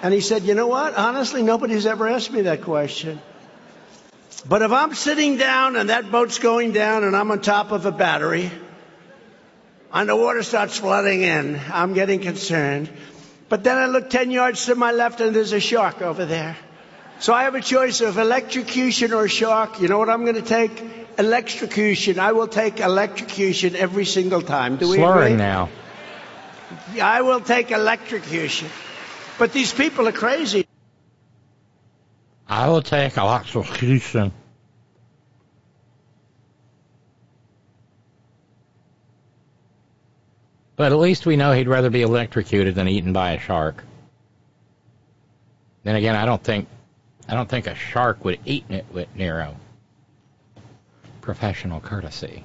And 0.02 0.12
he 0.16 0.20
said, 0.20 0.42
you 0.42 0.56
know 0.56 0.66
what? 0.66 0.96
Honestly, 0.96 1.44
nobody's 1.44 1.86
ever 1.86 2.08
asked 2.08 2.32
me 2.32 2.42
that 2.42 2.64
question. 2.64 3.22
But 4.50 4.64
if 4.64 4.72
I'm 4.72 4.96
sitting 4.96 5.38
down 5.38 5.76
and 5.76 5.90
that 5.92 6.12
boat's 6.12 6.40
going 6.40 6.72
down 6.72 7.04
and 7.04 7.16
I'm 7.16 7.30
on 7.30 7.40
top 7.40 7.72
of 7.72 7.86
a 7.86 7.92
battery 7.92 8.50
and 9.94 10.10
the 10.10 10.16
water 10.16 10.42
starts 10.42 10.80
flooding 10.80 11.22
in, 11.22 11.62
I'm 11.72 11.94
getting 11.94 12.20
concerned. 12.20 12.90
But 13.48 13.64
then 13.64 13.78
I 13.78 13.86
look 13.86 14.10
10 14.10 14.32
yards 14.32 14.66
to 14.66 14.74
my 14.74 14.92
left 14.92 15.22
and 15.22 15.36
there's 15.36 15.54
a 15.54 15.60
shark 15.60 16.02
over 16.02 16.26
there. 16.26 16.58
So 17.20 17.34
I 17.34 17.44
have 17.44 17.56
a 17.56 17.62
choice 17.62 18.02
of 18.02 18.18
electrocution 18.18 19.14
or 19.14 19.28
shark. 19.28 19.80
You 19.80 19.88
know 19.88 19.98
what 19.98 20.10
I'm 20.10 20.24
going 20.24 20.36
to 20.36 20.42
take? 20.42 20.84
Electrocution. 21.18 22.20
I 22.20 22.34
will 22.34 22.48
take 22.48 22.80
electrocution 22.82 23.76
every 23.76 24.06
single 24.06 24.42
time. 24.42 24.76
Do 24.76 24.90
we 24.90 24.98
Slurring 24.98 25.36
agree? 25.36 25.38
now. 25.38 25.70
I 27.02 27.22
will 27.22 27.40
take 27.40 27.72
electrocution. 27.72 28.68
But 29.40 29.54
these 29.54 29.74
people 29.74 30.08
are 30.08 30.12
crazy. 30.12 30.68
I 32.48 32.68
will 32.68 32.82
take 32.82 33.16
electrocution. 33.18 34.34
But 40.76 40.92
at 40.92 40.98
least 41.00 41.26
we 41.26 41.38
know 41.38 41.54
he'd 41.54 41.70
rather 41.70 41.90
be 41.90 42.02
electrocuted 42.02 42.76
than 42.76 42.90
eaten 42.90 43.14
by 43.14 43.32
a 43.32 43.40
shark. 43.40 43.84
Then 45.84 45.96
again, 45.96 46.16
I 46.18 46.26
don't 46.26 46.44
think 46.44 46.68
I 47.28 47.34
don't 47.34 47.50
think 47.50 47.68
a 47.68 47.76
shark 47.76 48.24
would 48.24 48.40
eat 48.46 48.66
it 48.70 48.86
with 48.92 49.08
Nero. 49.16 49.56
Professional 51.22 51.80
courtesy. 51.80 52.44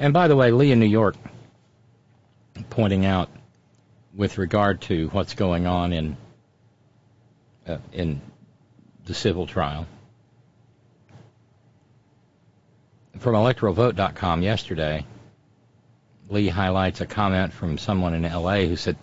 And 0.00 0.12
by 0.12 0.28
the 0.28 0.36
way, 0.36 0.52
Lee 0.52 0.70
in 0.70 0.78
New 0.78 0.86
York 0.86 1.16
pointing 2.70 3.04
out 3.04 3.28
with 4.14 4.38
regard 4.38 4.80
to 4.82 5.08
what's 5.08 5.34
going 5.34 5.66
on 5.66 5.92
in 5.92 6.16
uh, 7.66 7.78
in 7.92 8.20
the 9.06 9.14
civil 9.14 9.46
trial 9.46 9.86
from 13.18 13.34
electoralvote.com 13.34 14.42
yesterday, 14.42 15.04
Lee 16.28 16.48
highlights 16.48 17.00
a 17.00 17.06
comment 17.06 17.52
from 17.52 17.78
someone 17.78 18.14
in 18.14 18.22
LA 18.22 18.66
who 18.66 18.76
said, 18.76 18.96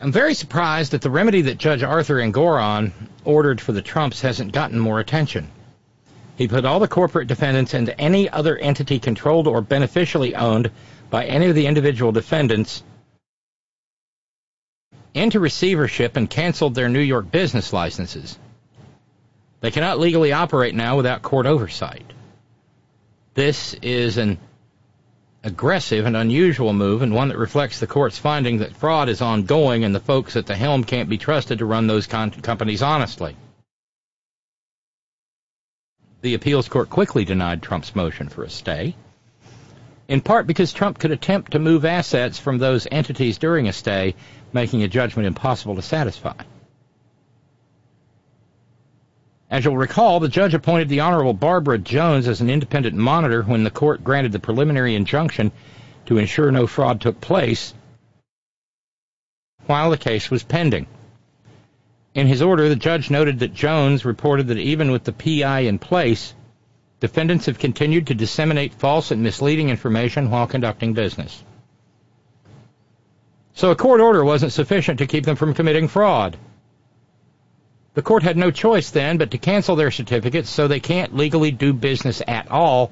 I'm 0.00 0.12
very 0.12 0.34
surprised 0.34 0.92
that 0.92 1.02
the 1.02 1.10
remedy 1.10 1.42
that 1.42 1.58
Judge 1.58 1.82
Arthur 1.82 2.16
Engoron 2.16 2.92
ordered 3.24 3.60
for 3.60 3.72
the 3.72 3.82
Trumps 3.82 4.20
hasn't 4.20 4.52
gotten 4.52 4.78
more 4.78 5.00
attention. 5.00 5.50
He 6.36 6.48
put 6.48 6.64
all 6.64 6.80
the 6.80 6.88
corporate 6.88 7.28
defendants 7.28 7.74
and 7.74 7.94
any 7.98 8.28
other 8.28 8.56
entity 8.56 8.98
controlled 8.98 9.46
or 9.46 9.60
beneficially 9.60 10.34
owned 10.34 10.70
by 11.10 11.26
any 11.26 11.46
of 11.46 11.54
the 11.54 11.66
individual 11.66 12.10
defendants 12.10 12.82
into 15.14 15.38
receivership 15.38 16.16
and 16.16 16.28
canceled 16.28 16.74
their 16.74 16.88
New 16.88 17.00
York 17.00 17.30
business 17.30 17.72
licenses. 17.72 18.38
They 19.60 19.70
cannot 19.70 20.00
legally 20.00 20.32
operate 20.32 20.74
now 20.74 20.96
without 20.96 21.22
court 21.22 21.46
oversight. 21.46 22.12
This 23.34 23.74
is 23.80 24.18
an 24.18 24.38
aggressive 25.42 26.04
and 26.04 26.16
unusual 26.16 26.74
move 26.74 27.00
and 27.00 27.14
one 27.14 27.28
that 27.28 27.38
reflects 27.38 27.80
the 27.80 27.86
court's 27.86 28.18
finding 28.18 28.58
that 28.58 28.76
fraud 28.76 29.08
is 29.08 29.22
ongoing 29.22 29.84
and 29.84 29.94
the 29.94 30.00
folks 30.00 30.36
at 30.36 30.46
the 30.46 30.54
helm 30.54 30.84
can't 30.84 31.08
be 31.08 31.16
trusted 31.16 31.58
to 31.58 31.64
run 31.64 31.86
those 31.86 32.06
con- 32.06 32.30
companies 32.30 32.82
honestly. 32.82 33.34
The 36.20 36.34
appeals 36.34 36.68
court 36.68 36.90
quickly 36.90 37.24
denied 37.24 37.62
Trump's 37.62 37.96
motion 37.96 38.28
for 38.28 38.44
a 38.44 38.50
stay, 38.50 38.94
in 40.06 40.20
part 40.20 40.46
because 40.46 40.72
Trump 40.72 40.98
could 40.98 41.10
attempt 41.10 41.52
to 41.52 41.58
move 41.58 41.84
assets 41.84 42.38
from 42.38 42.58
those 42.58 42.86
entities 42.92 43.38
during 43.38 43.66
a 43.66 43.72
stay, 43.72 44.14
making 44.52 44.82
a 44.82 44.88
judgment 44.88 45.26
impossible 45.26 45.74
to 45.74 45.82
satisfy. 45.82 46.34
As 49.52 49.66
you'll 49.66 49.76
recall, 49.76 50.18
the 50.18 50.30
judge 50.30 50.54
appointed 50.54 50.88
the 50.88 51.00
Honorable 51.00 51.34
Barbara 51.34 51.76
Jones 51.76 52.26
as 52.26 52.40
an 52.40 52.48
independent 52.48 52.96
monitor 52.96 53.42
when 53.42 53.64
the 53.64 53.70
court 53.70 54.02
granted 54.02 54.32
the 54.32 54.38
preliminary 54.38 54.94
injunction 54.94 55.52
to 56.06 56.16
ensure 56.16 56.50
no 56.50 56.66
fraud 56.66 57.02
took 57.02 57.20
place 57.20 57.74
while 59.66 59.90
the 59.90 59.98
case 59.98 60.30
was 60.30 60.42
pending. 60.42 60.86
In 62.14 62.28
his 62.28 62.40
order, 62.40 62.70
the 62.70 62.76
judge 62.76 63.10
noted 63.10 63.40
that 63.40 63.52
Jones 63.52 64.06
reported 64.06 64.46
that 64.46 64.56
even 64.56 64.90
with 64.90 65.04
the 65.04 65.12
PI 65.12 65.60
in 65.60 65.78
place, 65.78 66.32
defendants 67.00 67.44
have 67.44 67.58
continued 67.58 68.06
to 68.06 68.14
disseminate 68.14 68.72
false 68.72 69.10
and 69.10 69.22
misleading 69.22 69.68
information 69.68 70.30
while 70.30 70.46
conducting 70.46 70.94
business. 70.94 71.44
So 73.52 73.70
a 73.70 73.76
court 73.76 74.00
order 74.00 74.24
wasn't 74.24 74.52
sufficient 74.52 75.00
to 75.00 75.06
keep 75.06 75.26
them 75.26 75.36
from 75.36 75.52
committing 75.52 75.88
fraud. 75.88 76.38
The 77.94 78.02
court 78.02 78.22
had 78.22 78.38
no 78.38 78.50
choice 78.50 78.90
then 78.90 79.18
but 79.18 79.30
to 79.32 79.38
cancel 79.38 79.76
their 79.76 79.90
certificates 79.90 80.48
so 80.48 80.66
they 80.66 80.80
can't 80.80 81.14
legally 81.14 81.50
do 81.50 81.72
business 81.74 82.22
at 82.26 82.50
all, 82.50 82.90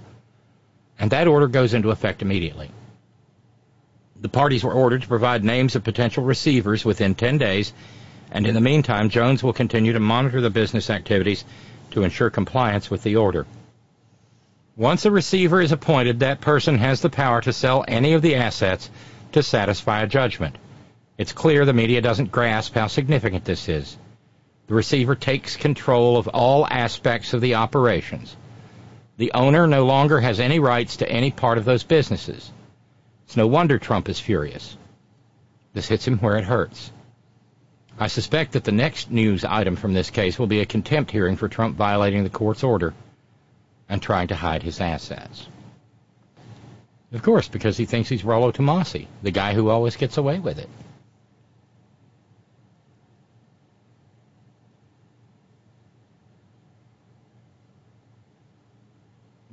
and 0.99 1.11
that 1.11 1.27
order 1.27 1.47
goes 1.47 1.73
into 1.73 1.91
effect 1.91 2.21
immediately. 2.21 2.71
The 4.21 4.29
parties 4.29 4.63
were 4.63 4.75
ordered 4.75 5.01
to 5.03 5.09
provide 5.09 5.43
names 5.43 5.75
of 5.75 5.85
potential 5.85 6.23
receivers 6.23 6.85
within 6.85 7.15
10 7.15 7.39
days, 7.39 7.73
and 8.31 8.47
in 8.47 8.55
the 8.55 8.61
meantime, 8.61 9.09
Jones 9.09 9.43
will 9.43 9.55
continue 9.55 9.95
to 9.95 10.01
monitor 10.01 10.43
the 10.43 10.51
business 10.51 10.91
activities 10.91 11.47
to 11.93 12.03
ensure 12.03 12.29
compliance 12.29 12.91
with 12.91 13.03
the 13.03 13.17
order. 13.17 13.47
Once 14.77 15.07
a 15.07 15.11
receiver 15.11 15.63
is 15.63 15.73
appointed, 15.73 16.21
that 16.21 16.43
person 16.43 16.77
has 16.77 17.01
the 17.01 17.09
power 17.09 17.41
to 17.41 17.53
sell 17.55 17.85
any 17.89 18.13
of 18.13 18.21
the 18.21 18.35
assets 18.35 18.91
to 19.33 19.43
satisfy 19.43 20.03
a 20.03 20.07
judgment. 20.07 20.57
It's 21.17 21.33
clear 21.33 21.65
the 21.65 21.73
media 21.73 22.03
doesn't 22.03 22.31
grasp 22.31 22.75
how 22.75 22.87
significant 22.87 23.47
this 23.47 23.69
is. 23.69 23.97
The 24.71 24.77
receiver 24.77 25.17
takes 25.17 25.57
control 25.57 26.17
of 26.17 26.29
all 26.29 26.65
aspects 26.65 27.35
of 27.35 27.41
the 27.41 27.57
operations. 27.57 28.37
The 29.17 29.33
owner 29.35 29.67
no 29.67 29.85
longer 29.85 30.21
has 30.21 30.39
any 30.39 30.61
rights 30.61 30.99
to 30.99 31.11
any 31.11 31.33
part 31.33 31.59
of 31.59 31.65
those 31.65 31.83
businesses. 31.83 32.53
It's 33.25 33.37
no 33.37 33.49
wonder 33.49 33.81
Trump 33.81 34.09
is 34.09 34.21
furious. 34.21 34.77
This 35.73 35.89
hits 35.89 36.07
him 36.07 36.19
where 36.19 36.37
it 36.37 36.45
hurts. 36.45 36.93
I 37.99 38.07
suspect 38.07 38.53
that 38.53 38.63
the 38.63 38.71
next 38.71 39.11
news 39.11 39.45
item 39.45 39.75
from 39.75 39.93
this 39.93 40.09
case 40.09 40.39
will 40.39 40.47
be 40.47 40.61
a 40.61 40.67
contempt 40.67 41.11
hearing 41.11 41.35
for 41.35 41.49
Trump 41.49 41.77
violating 41.77 42.23
the 42.23 42.31
court's 42.31 42.63
order 42.63 42.95
and 43.89 44.01
trying 44.01 44.29
to 44.29 44.37
hide 44.37 44.63
his 44.63 44.81
assets. 44.81 45.49
Of 47.13 47.25
course, 47.25 47.49
because 47.49 47.77
he 47.77 47.87
thinks 47.87 48.09
he's 48.09 48.25
Rollo 48.25 48.53
Tomasi, 48.53 49.09
the 49.21 49.33
guy 49.33 49.53
who 49.53 49.69
always 49.69 49.97
gets 49.97 50.17
away 50.17 50.39
with 50.39 50.61
it. 50.61 50.69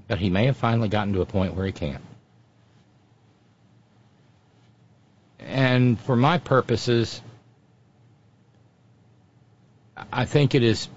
But 0.08 0.20
he 0.20 0.30
may 0.30 0.46
have 0.46 0.58
finally 0.58 0.90
gotten 0.90 1.14
to 1.14 1.22
a 1.22 1.26
point 1.26 1.54
where 1.54 1.66
he 1.66 1.72
can't. 1.72 2.04
And 5.40 6.00
for 6.00 6.16
my 6.16 6.38
purposes, 6.38 7.22
I 10.12 10.26
think 10.26 10.56
it 10.56 10.64
is 10.64 10.88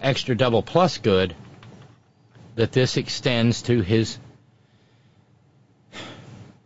extra 0.00 0.36
double 0.36 0.62
plus 0.62 0.98
good 0.98 1.34
that 2.56 2.72
this 2.72 2.96
extends 2.96 3.62
to 3.62 3.80
his 3.80 4.18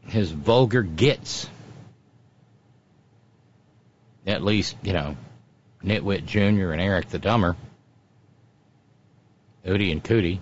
his 0.08 0.30
vulgar 0.30 0.82
gits. 0.82 1.48
At 4.26 4.42
least, 4.42 4.76
you 4.82 4.92
know, 4.92 5.16
Nitwit 5.84 6.26
Jr. 6.26 6.72
and 6.72 6.80
Eric 6.80 7.10
the 7.10 7.18
Dumber. 7.18 7.56
Udi 9.64 9.92
and 9.92 10.02
Cootie. 10.02 10.40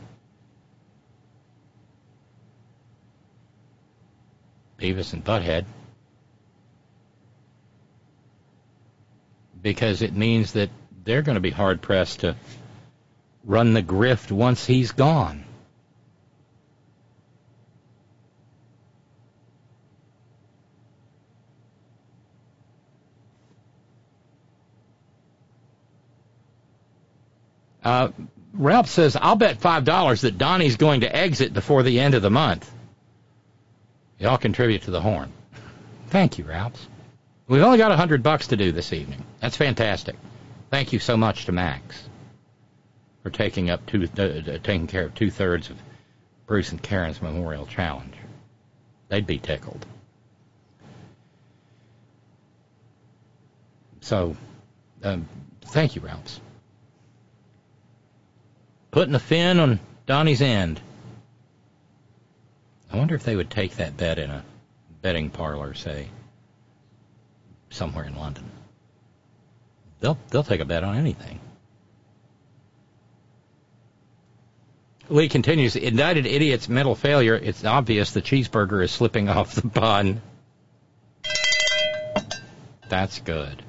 Beavis 4.85 5.15
and 5.15 5.25
Butthead. 5.25 5.65
Because 9.63 10.03
it 10.03 10.15
means 10.15 10.53
that 10.53 10.69
they're 11.05 11.23
going 11.23 11.37
to 11.37 11.41
be 11.41 11.51
hard 11.51 11.81
pressed 11.81 12.21
to 12.21 12.37
run 13.45 13.73
the 13.73 13.83
grift 13.83 14.31
once 14.31 14.67
he's 14.67 14.93
gone. 14.93 15.45
Uh, 27.83 28.09
Ralph 28.53 28.89
says, 28.89 29.17
I'll 29.17 29.37
bet 29.37 29.61
$5 29.61 30.21
that 30.23 30.39
Donnie's 30.39 30.77
going 30.77 31.03
to 31.03 31.17
exit 31.17 31.55
before 31.55 31.83
the 31.83 32.01
end 32.01 32.15
of 32.15 32.23
the 32.23 32.31
month. 32.31 32.74
Y'all 34.19 34.39
contribute 34.39 34.83
to 34.83 34.91
the 34.91 35.01
horn. 35.01 35.33
Thank 36.09 36.39
you, 36.39 36.45
Ralph. 36.45 36.89
We've 37.49 37.63
only 37.63 37.79
got 37.79 37.93
a 37.93 37.97
hundred 37.97 38.23
bucks 38.23 38.49
to 38.49 38.57
do 38.57 38.73
this 38.73 38.93
evening. 38.93 39.25
That's 39.41 39.57
fantastic. 39.57 40.17
Thank 40.71 40.93
you 40.93 40.99
so 40.99 41.17
much 41.17 41.47
to 41.47 41.53
Max 41.53 42.03
for 43.23 43.31
taking 43.31 43.71
up 43.71 43.85
two, 43.87 44.09
uh, 44.19 44.23
uh 44.23 44.59
taking 44.63 44.87
care 44.87 45.05
of 45.05 45.15
two 45.15 45.31
thirds 45.31 45.71
of 45.71 45.77
Bruce 46.47 46.71
and 46.71 46.83
Karen's 46.83 47.21
memorial 47.21 47.67
challenge. 47.67 48.15
They'd 49.09 49.27
be 49.27 49.39
tickled. 49.39 49.85
So, 54.01 54.37
um, 55.03 55.27
thank 55.63 55.97
you, 55.97 56.03
Ralphs. 56.03 56.41
Putting 58.91 59.15
a 59.15 59.19
fin 59.19 59.59
on 59.59 59.81
Donnie's 60.07 60.43
end. 60.43 60.81
I 62.91 62.97
wonder 62.97 63.15
if 63.15 63.25
they 63.25 63.37
would 63.37 63.51
take 63.51 63.77
that 63.77 63.97
bet 63.97 64.19
in 64.19 64.31
a 64.31 64.45
betting 65.03 65.31
parlor, 65.31 65.75
say, 65.75 66.09
somewhere 67.71 68.05
in 68.05 68.17
London. 68.17 68.51
They'll 70.01 70.19
they'll 70.31 70.45
take 70.45 70.61
a 70.61 70.65
bet 70.65 70.85
on 70.85 70.97
anything. 70.97 71.41
Lee 75.09 75.29
continues, 75.29 75.77
indicted 75.77 76.27
idiot's 76.27 76.69
mental 76.69 76.95
failure. 76.95 77.35
It's 77.35 77.65
obvious 77.65 78.13
the 78.13 78.23
cheeseburger 78.23 78.83
is 78.83 78.91
slipping 78.91 79.29
off 79.31 79.55
the 79.55 79.67
bun. 79.67 80.23
That's 82.89 83.21
good. 83.21 83.63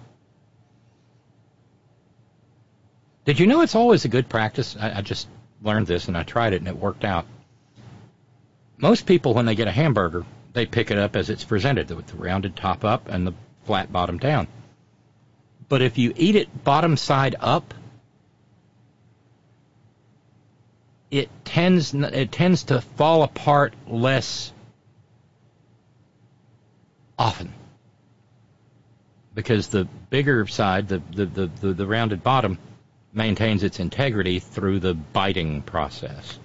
Did 3.25 3.39
you 3.39 3.47
know 3.47 3.61
it's 3.61 3.75
always 3.75 4.05
a 4.05 4.07
good 4.07 4.29
practice? 4.29 4.77
I, 4.79 4.99
I 4.99 5.01
just 5.01 5.27
learned 5.61 5.87
this 5.87 6.07
and 6.07 6.15
I 6.15 6.23
tried 6.23 6.53
it 6.53 6.57
and 6.57 6.67
it 6.67 6.77
worked 6.77 7.03
out. 7.03 7.25
Most 8.77 9.05
people, 9.05 9.33
when 9.33 9.45
they 9.45 9.55
get 9.55 9.67
a 9.67 9.71
hamburger, 9.71 10.25
they 10.53 10.65
pick 10.65 10.91
it 10.91 10.97
up 10.97 11.15
as 11.15 11.29
it's 11.29 11.43
presented, 11.43 11.89
with 11.91 12.07
the 12.07 12.17
rounded 12.17 12.55
top 12.55 12.83
up 12.83 13.07
and 13.07 13.25
the 13.25 13.33
flat 13.63 13.91
bottom 13.91 14.17
down. 14.17 14.47
But 15.67 15.81
if 15.81 15.97
you 15.97 16.13
eat 16.15 16.35
it 16.35 16.63
bottom 16.63 16.97
side 16.97 17.35
up, 17.39 17.73
it 21.09 21.29
tends 21.45 21.93
it 21.93 22.31
tends 22.31 22.63
to 22.65 22.81
fall 22.81 23.23
apart 23.23 23.73
less 23.87 24.51
often 27.17 27.53
because 29.33 29.67
the 29.67 29.85
bigger 30.09 30.45
side, 30.47 30.87
the 30.87 31.01
the, 31.11 31.25
the, 31.25 31.47
the, 31.47 31.73
the 31.73 31.87
rounded 31.87 32.23
bottom, 32.23 32.57
maintains 33.13 33.63
its 33.63 33.79
integrity 33.79 34.39
through 34.39 34.79
the 34.79 34.93
biting 34.93 35.61
process. 35.61 36.37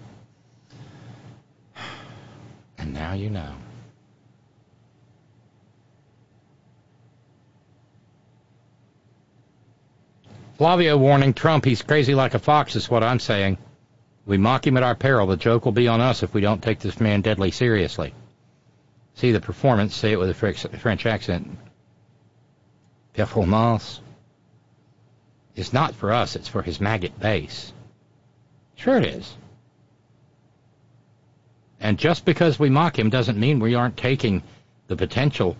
And 2.80 2.94
now 2.94 3.12
you 3.12 3.28
know. 3.28 3.54
Flavio 10.56 10.96
warning 10.96 11.34
Trump, 11.34 11.64
he's 11.64 11.82
crazy 11.82 12.14
like 12.14 12.34
a 12.34 12.38
fox, 12.38 12.76
is 12.76 12.90
what 12.90 13.02
I'm 13.02 13.20
saying. 13.20 13.58
We 14.26 14.38
mock 14.38 14.66
him 14.66 14.76
at 14.76 14.82
our 14.82 14.94
peril. 14.94 15.26
The 15.26 15.36
joke 15.36 15.64
will 15.64 15.72
be 15.72 15.88
on 15.88 16.00
us 16.00 16.22
if 16.22 16.32
we 16.32 16.40
don't 16.40 16.62
take 16.62 16.80
this 16.80 17.00
man 17.00 17.20
deadly 17.20 17.50
seriously. 17.50 18.14
See 19.14 19.32
the 19.32 19.40
performance, 19.40 19.94
say 19.94 20.12
it 20.12 20.18
with 20.18 20.30
a 20.30 20.34
French 20.34 21.06
accent. 21.06 21.58
Performance 23.14 24.00
is 25.54 25.72
not 25.72 25.94
for 25.94 26.12
us, 26.12 26.36
it's 26.36 26.48
for 26.48 26.62
his 26.62 26.80
maggot 26.80 27.18
base. 27.18 27.72
Sure 28.76 28.96
it 28.96 29.04
is. 29.04 29.36
And 31.80 31.98
just 31.98 32.24
because 32.24 32.58
we 32.58 32.68
mock 32.68 32.98
him 32.98 33.08
doesn't 33.08 33.38
mean 33.38 33.58
we 33.58 33.74
aren't 33.74 33.96
taking 33.96 34.42
the 34.86 34.96
potential 34.96 35.56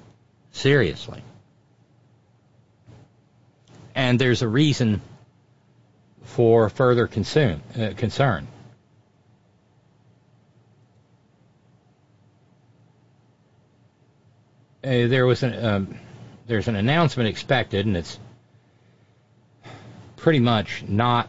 seriously. 0.53 1.23
And 3.95 4.19
there's 4.19 4.43
a 4.43 4.49
reason 4.49 5.01
for 6.23 6.69
further 6.69 7.07
consume, 7.07 7.63
uh, 7.79 7.93
concern. 7.97 8.47
Uh, 14.83 15.09
there 15.09 15.27
was 15.27 15.43
an 15.43 15.65
um, 15.65 15.99
there's 16.47 16.67
an 16.67 16.77
announcement 16.77 17.29
expected, 17.29 17.85
and 17.85 17.97
it's 17.97 18.19
pretty 20.17 20.41
much 20.41 20.83
not 20.87 21.29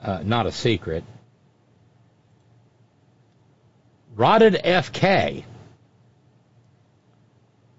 uh, 0.00 0.22
not 0.24 0.46
a 0.46 0.52
secret. 0.52 1.02
Rotted 4.16 4.54
FK 4.54 5.44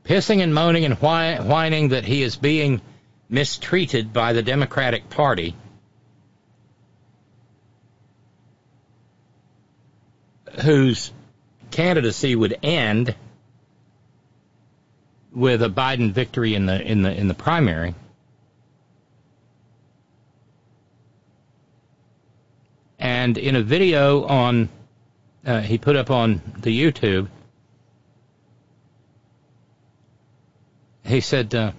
pissing 0.04 0.42
and 0.42 0.54
moaning 0.54 0.86
and 0.86 0.96
whining 1.00 1.90
that 1.90 2.04
he 2.06 2.22
is 2.22 2.36
being 2.36 2.82
mistreated 3.30 4.12
by 4.12 4.34
the 4.34 4.42
Democratic 4.42 5.10
Party. 5.10 5.56
Whose 10.64 11.14
candidacy 11.72 12.36
would 12.36 12.58
end 12.62 13.16
with 15.32 15.64
a 15.64 15.70
Biden 15.70 16.12
victory 16.12 16.56
in 16.56 16.66
the 16.66 16.82
in 16.82 17.04
the 17.04 17.14
in 17.14 17.30
the 17.30 17.34
primary. 17.34 17.96
And 23.00 23.38
in 23.38 23.56
a 23.56 23.64
video 23.64 24.26
on 24.26 24.68
uh, 25.46 25.62
he 25.62 25.78
put 25.78 25.96
up 25.96 26.12
on 26.12 26.42
the 26.60 26.78
YouTube, 26.78 27.28
he 31.04 31.22
said, 31.22 31.54
uh, 31.56 31.72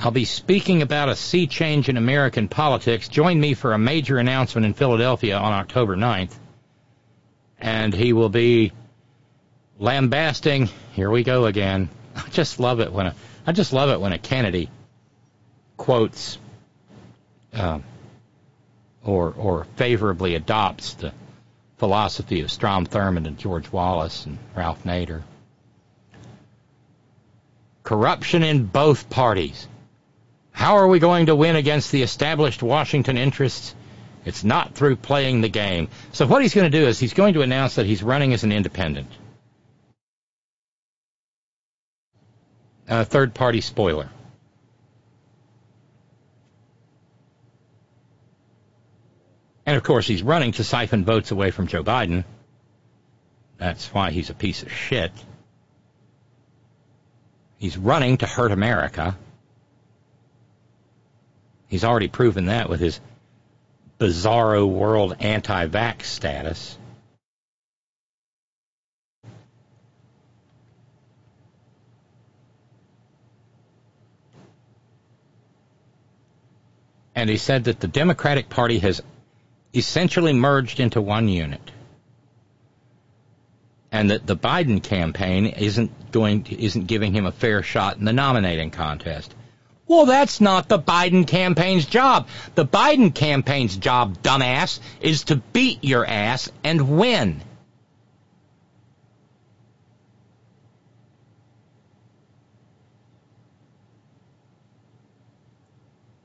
I'll 0.00 0.10
be 0.10 0.24
speaking 0.24 0.82
about 0.82 1.08
a 1.08 1.16
sea 1.16 1.46
change 1.46 1.88
in 1.88 1.96
American 1.96 2.48
politics. 2.48 3.08
Join 3.08 3.40
me 3.40 3.54
for 3.54 3.72
a 3.72 3.78
major 3.78 4.18
announcement 4.18 4.64
in 4.64 4.74
Philadelphia 4.74 5.36
on 5.36 5.52
October 5.52 5.96
9th. 5.96 6.32
And 7.60 7.92
he 7.92 8.12
will 8.12 8.28
be 8.28 8.72
lambasting. 9.78 10.68
Here 10.92 11.10
we 11.10 11.24
go 11.24 11.46
again. 11.46 11.88
I 12.16 12.28
just 12.30 12.60
love 12.60 12.80
it 12.80 12.92
when 12.92 13.08
a, 13.08 13.14
I 13.46 13.52
just 13.52 13.72
love 13.72 13.90
it 13.90 14.00
when 14.00 14.12
a 14.12 14.18
Kennedy 14.18 14.70
quotes 15.76 16.38
uh, 17.54 17.80
or 19.04 19.32
or 19.36 19.64
favorably 19.76 20.34
adopts 20.34 20.94
the 20.94 21.12
philosophy 21.78 22.40
of 22.40 22.50
Strom 22.50 22.86
Thurmond 22.86 23.26
and 23.26 23.38
George 23.38 23.70
Wallace 23.72 24.26
and 24.26 24.38
Ralph 24.54 24.84
Nader. 24.84 25.22
corruption 27.88 28.42
in 28.42 28.66
both 28.66 29.08
parties. 29.08 29.66
How 30.52 30.76
are 30.76 30.86
we 30.86 30.98
going 30.98 31.26
to 31.26 31.34
win 31.34 31.56
against 31.56 31.90
the 31.90 32.02
established 32.02 32.62
Washington 32.62 33.16
interests? 33.16 33.74
It's 34.26 34.44
not 34.44 34.74
through 34.74 34.96
playing 34.96 35.40
the 35.40 35.48
game. 35.48 35.88
So 36.12 36.26
what 36.26 36.42
he's 36.42 36.52
going 36.52 36.70
to 36.70 36.78
do 36.78 36.86
is 36.86 36.98
he's 36.98 37.14
going 37.14 37.32
to 37.32 37.40
announce 37.40 37.76
that 37.76 37.86
he's 37.86 38.02
running 38.02 38.34
as 38.34 38.44
an 38.44 38.52
independent. 38.52 39.10
A 42.88 43.06
third 43.06 43.32
party 43.32 43.62
spoiler. 43.62 44.10
And 49.68 49.76
of 49.76 49.82
course, 49.82 50.06
he's 50.06 50.22
running 50.22 50.52
to 50.52 50.64
siphon 50.64 51.04
votes 51.04 51.30
away 51.30 51.50
from 51.50 51.66
Joe 51.66 51.84
Biden. 51.84 52.24
That's 53.58 53.92
why 53.92 54.12
he's 54.12 54.30
a 54.30 54.34
piece 54.34 54.62
of 54.62 54.72
shit. 54.72 55.12
He's 57.58 57.76
running 57.76 58.16
to 58.16 58.26
hurt 58.26 58.50
America. 58.50 59.14
He's 61.66 61.84
already 61.84 62.08
proven 62.08 62.46
that 62.46 62.70
with 62.70 62.80
his 62.80 62.98
bizarro 64.00 64.66
world 64.66 65.16
anti 65.20 65.66
vax 65.66 66.04
status. 66.04 66.78
And 77.14 77.28
he 77.28 77.36
said 77.36 77.64
that 77.64 77.80
the 77.80 77.88
Democratic 77.88 78.48
Party 78.48 78.78
has 78.78 79.02
essentially 79.74 80.32
merged 80.32 80.80
into 80.80 81.00
one 81.00 81.28
unit. 81.28 81.70
And 83.90 84.10
that 84.10 84.26
the 84.26 84.36
Biden 84.36 84.82
campaign 84.82 85.46
isn't 85.46 86.12
going 86.12 86.44
to, 86.44 86.62
isn't 86.62 86.86
giving 86.86 87.12
him 87.12 87.26
a 87.26 87.32
fair 87.32 87.62
shot 87.62 87.96
in 87.96 88.04
the 88.04 88.12
nominating 88.12 88.70
contest. 88.70 89.34
Well, 89.86 90.04
that's 90.04 90.42
not 90.42 90.68
the 90.68 90.78
Biden 90.78 91.26
campaign's 91.26 91.86
job. 91.86 92.28
The 92.54 92.66
Biden 92.66 93.14
campaign's 93.14 93.76
job, 93.76 94.22
dumbass, 94.22 94.80
is 95.00 95.24
to 95.24 95.36
beat 95.36 95.82
your 95.82 96.04
ass 96.04 96.52
and 96.62 96.98
win. 96.98 97.40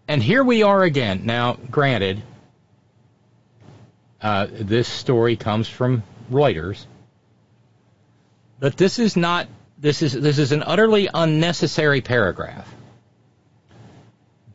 And 0.10 0.22
here 0.22 0.44
we 0.44 0.64
are 0.64 0.84
again. 0.84 1.22
Now, 1.26 1.54
granted, 1.72 2.22
uh, 4.24 4.48
this 4.50 4.88
story 4.88 5.36
comes 5.36 5.68
from 5.68 6.02
Reuters, 6.32 6.86
but 8.60 8.78
this 8.78 8.98
is 8.98 9.18
not. 9.18 9.48
This 9.78 10.02
is 10.02 10.14
this 10.14 10.40
is 10.40 10.54
an 10.54 10.64
utterly 10.64 11.10
unnecessary 11.14 12.00
paragraph. 12.00 12.74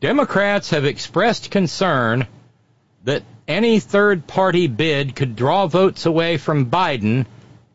Democrats 0.01 0.71
have 0.71 0.85
expressed 0.85 1.51
concern 1.51 2.25
that 3.03 3.21
any 3.47 3.79
third 3.79 4.25
party 4.25 4.65
bid 4.65 5.15
could 5.15 5.35
draw 5.35 5.67
votes 5.67 6.07
away 6.07 6.37
from 6.37 6.71
Biden, 6.71 7.27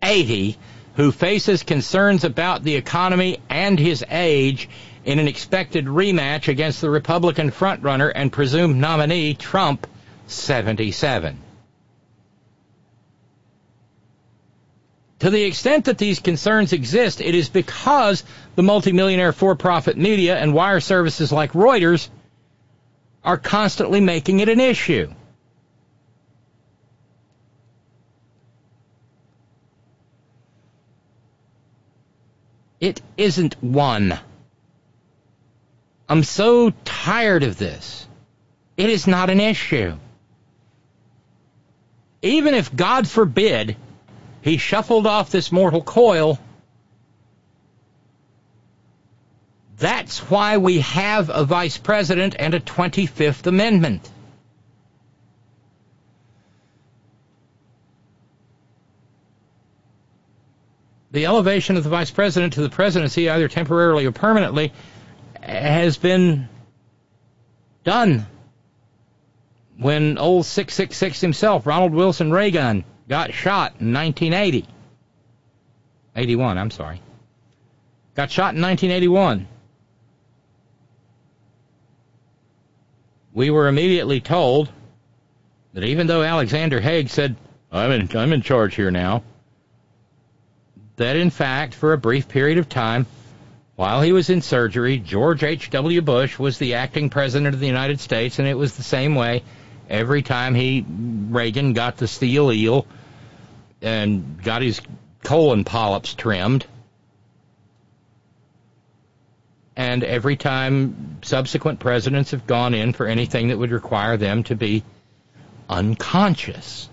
80, 0.02 0.56
who 0.96 1.12
faces 1.12 1.62
concerns 1.62 2.24
about 2.24 2.64
the 2.64 2.74
economy 2.74 3.38
and 3.48 3.78
his 3.78 4.04
age 4.10 4.68
in 5.04 5.18
an 5.18 5.28
expected 5.28 5.84
rematch 5.86 6.48
against 6.48 6.80
the 6.80 6.90
Republican 6.90 7.50
frontrunner 7.50 8.10
and 8.12 8.32
presumed 8.32 8.76
nominee 8.76 9.34
Trump, 9.34 9.86
77. 10.26 11.43
To 15.20 15.31
the 15.31 15.45
extent 15.45 15.86
that 15.86 15.99
these 15.99 16.20
concerns 16.20 16.73
exist, 16.73 17.20
it 17.20 17.35
is 17.35 17.49
because 17.49 18.24
the 18.57 18.62
multimillionaire 18.62 19.32
for-profit 19.32 19.97
media 19.97 20.36
and 20.36 20.53
wire 20.53 20.81
services 20.81 21.32
like 21.32 21.53
Reuters 21.53 22.09
are 23.23 23.39
constantly 23.39 24.01
making 24.01 24.41
it 24.41 24.49
an 24.49 24.61
issue. 24.61 25.12
It 32.81 33.01
isn't 33.16 33.55
one. 33.62 34.19
I'm 36.07 36.23
so 36.23 36.70
tired 36.85 37.43
of 37.43 37.57
this. 37.57 38.07
It 38.77 38.91
is 38.91 39.07
not 39.07 39.31
an 39.31 39.41
issue. 39.41 39.97
Even 42.20 42.53
if, 42.53 42.74
God 42.74 43.09
forbid, 43.09 43.77
he 44.44 44.58
shuffled 44.58 45.06
off 45.06 45.30
this 45.30 45.50
mortal 45.50 45.80
coil, 45.80 46.38
that's 49.78 50.18
why 50.30 50.58
we 50.58 50.80
have 50.80 51.30
a 51.30 51.46
vice 51.46 51.78
president 51.78 52.36
and 52.38 52.52
a 52.52 52.60
25th 52.60 53.46
Amendment. 53.46 54.06
The 61.10 61.24
elevation 61.24 61.78
of 61.78 61.84
the 61.84 61.88
vice 61.90 62.10
president 62.10 62.52
to 62.52 62.60
the 62.60 62.68
presidency, 62.68 63.30
either 63.30 63.48
temporarily 63.48 64.04
or 64.04 64.12
permanently, 64.12 64.74
has 65.40 65.96
been 65.96 66.50
done 67.82 68.26
when 69.78 70.18
old 70.18 70.44
666 70.44 71.22
himself, 71.22 71.66
Ronald 71.66 71.94
Wilson 71.94 72.30
Reagan, 72.30 72.84
got 73.09 73.32
shot 73.32 73.72
in 73.81 73.93
1980. 73.93 74.66
81, 76.16 76.59
I'm 76.59 76.70
sorry. 76.70 77.01
Got 78.14 78.31
shot 78.31 78.55
in 78.55 78.62
1981. 78.62 79.48
We 83.32 83.51
were 83.51 83.66
immediately 83.66 84.20
told 84.20 84.70
that 85.72 85.82
even 85.82 86.06
though 86.06 86.22
Alexander 86.22 86.81
Haig 86.81 87.09
said, 87.09 87.35
I'm 87.72 87.90
in, 87.90 88.16
I'm 88.16 88.32
in 88.32 88.43
charge 88.43 88.76
here 88.76 88.93
now, 88.93 89.24
that 90.97 91.16
in 91.16 91.31
fact, 91.31 91.74
for 91.74 91.93
a 91.93 91.98
brief 91.98 92.28
period 92.28 92.59
of 92.59 92.68
time, 92.68 93.06
while 93.74 94.01
he 94.01 94.12
was 94.12 94.31
in 94.31 94.40
surgery, 94.40 94.98
George 94.98 95.43
H.W. 95.43 96.01
Bush 96.02 96.39
was 96.39 96.59
the 96.59 96.74
acting 96.74 97.10
president 97.10 97.52
of 97.52 97.60
the 97.60 97.66
United 97.66 97.98
States, 97.98 98.39
and 98.39 98.47
it 98.47 98.55
was 98.55 98.76
the 98.76 98.85
same 98.85 99.16
way 99.16 99.43
every 99.89 100.23
time 100.23 100.55
he 100.55 100.85
Reagan 100.89 101.73
got 101.73 101.97
the 101.97 102.09
steel 102.09 102.52
eel 102.52 102.86
and 103.82 104.43
got 104.43 104.62
his 104.62 104.81
colon 105.23 105.65
polyps 105.65 106.15
trimmed. 106.15 106.66
And 109.77 110.05
every 110.05 110.36
time 110.36 111.19
subsequent 111.23 111.81
presidents 111.81 112.31
have 112.31 112.47
gone 112.47 112.74
in 112.74 112.93
for 112.93 113.06
anything 113.06 113.48
that 113.48 113.59
would 113.59 113.73
require 113.73 114.16
them 114.16 114.44
to 114.44 114.55
be 114.55 114.85
unconscious. 115.69 116.89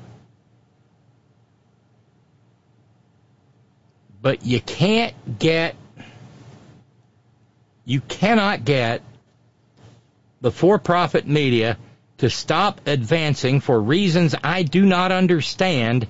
But 4.21 4.45
you 4.45 4.61
can't 4.61 5.13
get 5.39 5.75
you 7.85 8.01
cannot 8.01 8.63
get 8.65 9.01
the 10.41 10.51
for 10.51 10.79
profit 10.79 11.27
media 11.27 11.77
to 12.21 12.29
stop 12.29 12.81
advancing 12.85 13.59
for 13.59 13.81
reasons 13.81 14.35
I 14.43 14.61
do 14.61 14.85
not 14.85 15.11
understand 15.11 16.05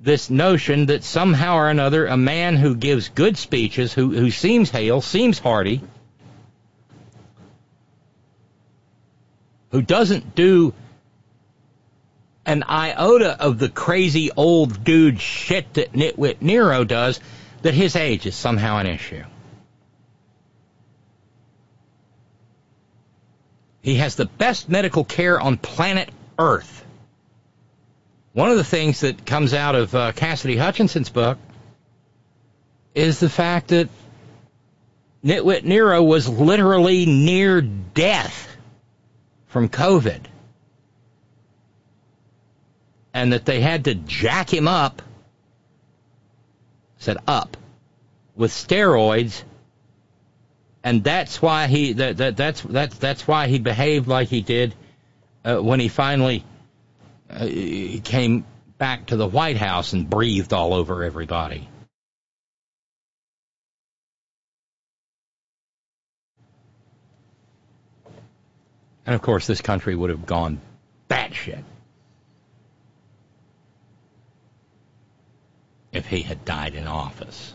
this 0.00 0.30
notion 0.30 0.86
that 0.86 1.04
somehow 1.04 1.54
or 1.54 1.68
another 1.70 2.06
a 2.06 2.16
man 2.16 2.56
who 2.56 2.74
gives 2.74 3.08
good 3.08 3.38
speeches, 3.38 3.92
who, 3.92 4.10
who 4.10 4.32
seems 4.32 4.68
hale, 4.68 5.00
seems 5.00 5.38
hearty, 5.38 5.80
who 9.70 9.80
doesn't 9.80 10.34
do 10.34 10.74
an 12.44 12.64
iota 12.64 13.40
of 13.40 13.60
the 13.60 13.68
crazy 13.68 14.32
old 14.36 14.82
dude 14.82 15.20
shit 15.20 15.72
that 15.74 15.92
Nitwit 15.92 16.42
Nero 16.42 16.82
does, 16.82 17.20
that 17.62 17.74
his 17.74 17.94
age 17.94 18.26
is 18.26 18.34
somehow 18.34 18.78
an 18.78 18.88
issue. 18.88 19.22
He 23.82 23.96
has 23.96 24.16
the 24.16 24.26
best 24.26 24.68
medical 24.68 25.04
care 25.04 25.40
on 25.40 25.56
planet 25.56 26.10
Earth. 26.38 26.84
One 28.32 28.50
of 28.50 28.56
the 28.56 28.64
things 28.64 29.00
that 29.00 29.24
comes 29.24 29.54
out 29.54 29.74
of 29.74 29.94
uh, 29.94 30.12
Cassidy 30.12 30.56
Hutchinson's 30.56 31.08
book 31.08 31.38
is 32.94 33.20
the 33.20 33.28
fact 33.28 33.68
that 33.68 33.88
Nitwit 35.24 35.64
Nero 35.64 36.02
was 36.02 36.28
literally 36.28 37.06
near 37.06 37.60
death 37.60 38.56
from 39.46 39.68
COVID. 39.68 40.20
And 43.12 43.32
that 43.32 43.44
they 43.44 43.60
had 43.60 43.86
to 43.86 43.94
jack 43.94 44.52
him 44.52 44.68
up, 44.68 45.02
said 46.98 47.16
up, 47.26 47.56
with 48.36 48.52
steroids 48.52 49.42
and 50.88 51.04
that's 51.04 51.42
why 51.42 51.66
he 51.66 51.92
that, 51.92 52.16
that 52.16 52.36
that's 52.38 52.62
that's 52.62 52.96
that's 52.96 53.28
why 53.28 53.46
he 53.46 53.58
behaved 53.58 54.08
like 54.08 54.28
he 54.28 54.40
did 54.40 54.74
uh, 55.44 55.58
when 55.58 55.80
he 55.80 55.88
finally 55.88 56.42
uh, 57.28 57.46
came 58.04 58.46
back 58.78 59.04
to 59.08 59.16
the 59.16 59.26
White 59.26 59.58
House 59.58 59.92
and 59.92 60.08
breathed 60.08 60.54
all 60.54 60.72
over 60.72 61.04
everybody. 61.04 61.68
And 69.04 69.14
of 69.14 69.20
course, 69.20 69.46
this 69.46 69.60
country 69.60 69.94
would 69.94 70.08
have 70.08 70.24
gone 70.24 70.58
batshit 71.10 71.64
if 75.92 76.06
he 76.06 76.22
had 76.22 76.46
died 76.46 76.74
in 76.74 76.86
office. 76.86 77.52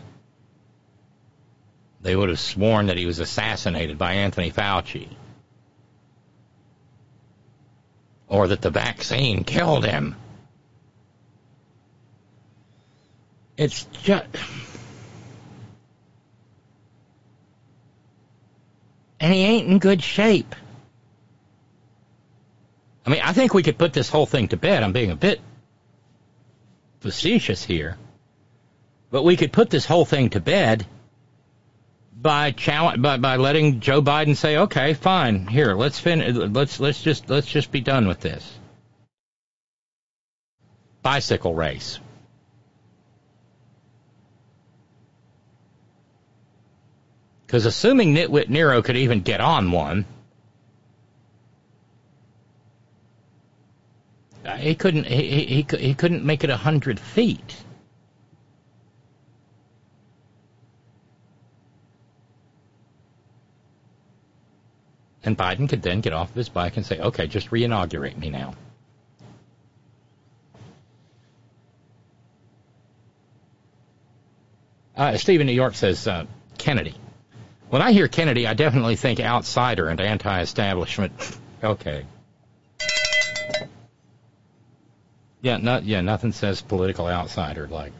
They 2.04 2.14
would 2.14 2.28
have 2.28 2.38
sworn 2.38 2.88
that 2.88 2.98
he 2.98 3.06
was 3.06 3.18
assassinated 3.18 3.96
by 3.96 4.12
Anthony 4.12 4.50
Fauci. 4.50 5.08
Or 8.28 8.46
that 8.48 8.60
the 8.60 8.68
vaccine 8.68 9.42
killed 9.42 9.86
him. 9.86 10.14
It's 13.56 13.84
just. 14.02 14.26
And 19.18 19.32
he 19.32 19.40
ain't 19.40 19.68
in 19.68 19.78
good 19.78 20.02
shape. 20.02 20.54
I 23.06 23.10
mean, 23.10 23.22
I 23.24 23.32
think 23.32 23.54
we 23.54 23.62
could 23.62 23.78
put 23.78 23.94
this 23.94 24.10
whole 24.10 24.26
thing 24.26 24.48
to 24.48 24.58
bed. 24.58 24.82
I'm 24.82 24.92
being 24.92 25.10
a 25.10 25.16
bit 25.16 25.40
facetious 27.00 27.64
here. 27.64 27.96
But 29.10 29.22
we 29.22 29.38
could 29.38 29.54
put 29.54 29.70
this 29.70 29.86
whole 29.86 30.04
thing 30.04 30.28
to 30.30 30.40
bed 30.40 30.86
by 32.24 32.52
challenge 32.52 33.02
by, 33.02 33.18
by 33.18 33.36
letting 33.36 33.80
Joe 33.80 34.02
Biden 34.02 34.34
say, 34.34 34.56
"Okay, 34.56 34.94
fine. 34.94 35.46
Here, 35.46 35.74
let's 35.74 36.00
fin- 36.00 36.52
let's 36.54 36.80
let's 36.80 37.02
just 37.02 37.28
let's 37.28 37.46
just 37.46 37.70
be 37.70 37.82
done 37.82 38.08
with 38.08 38.20
this." 38.20 38.58
Bicycle 41.02 41.54
race. 41.54 42.00
Because 47.46 47.66
assuming 47.66 48.14
Nitwit 48.14 48.48
Nero 48.48 48.80
could 48.80 48.96
even 48.96 49.20
get 49.20 49.42
on 49.42 49.70
one, 49.70 50.06
uh, 54.46 54.56
he 54.56 54.74
couldn't. 54.74 55.04
He, 55.04 55.44
he, 55.44 55.76
he 55.78 55.94
couldn't 55.94 56.24
make 56.24 56.42
it 56.42 56.48
a 56.48 56.56
hundred 56.56 56.98
feet. 56.98 57.63
And 65.24 65.36
Biden 65.38 65.68
could 65.68 65.82
then 65.82 66.00
get 66.00 66.12
off 66.12 66.30
of 66.30 66.36
his 66.36 66.48
bike 66.48 66.76
and 66.76 66.84
say, 66.84 66.98
"Okay, 66.98 67.26
just 67.26 67.50
reinaugurate 67.50 68.18
me 68.18 68.30
now." 68.30 68.54
Uh, 74.96 75.16
Steve 75.16 75.40
in 75.40 75.46
New 75.46 75.52
York 75.52 75.74
says 75.74 76.06
uh, 76.06 76.24
Kennedy. 76.58 76.94
When 77.70 77.82
I 77.82 77.92
hear 77.92 78.06
Kennedy, 78.06 78.46
I 78.46 78.54
definitely 78.54 78.94
think 78.96 79.18
outsider 79.18 79.88
and 79.88 80.00
anti-establishment. 80.00 81.12
okay. 81.64 82.04
Yeah, 85.42 85.58
not 85.58 85.84
yeah, 85.84 86.00
nothing 86.00 86.32
says 86.32 86.62
political 86.62 87.06
outsider 87.06 87.66
like. 87.68 87.92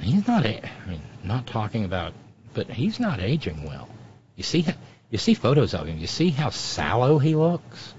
He's 0.00 0.26
not. 0.26 0.44
I 0.44 0.60
mean, 0.86 1.00
not 1.24 1.46
talking 1.46 1.84
about, 1.84 2.12
but 2.56 2.70
he's 2.70 2.98
not 2.98 3.20
aging 3.20 3.64
well. 3.64 3.86
You 4.34 4.42
see, 4.42 4.64
you 5.10 5.18
see 5.18 5.34
photos 5.34 5.74
of 5.74 5.86
him. 5.86 5.98
You 5.98 6.06
see 6.06 6.30
how 6.30 6.48
sallow 6.48 7.18
he 7.18 7.34
looks. 7.34 7.92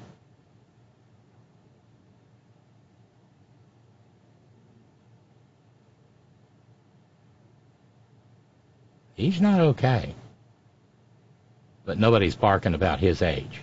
He's 9.14 9.40
not 9.40 9.60
okay. 9.60 10.16
But 11.86 12.00
nobody's 12.00 12.36
barking 12.36 12.74
about 12.74 13.00
his 13.00 13.22
age. 13.22 13.62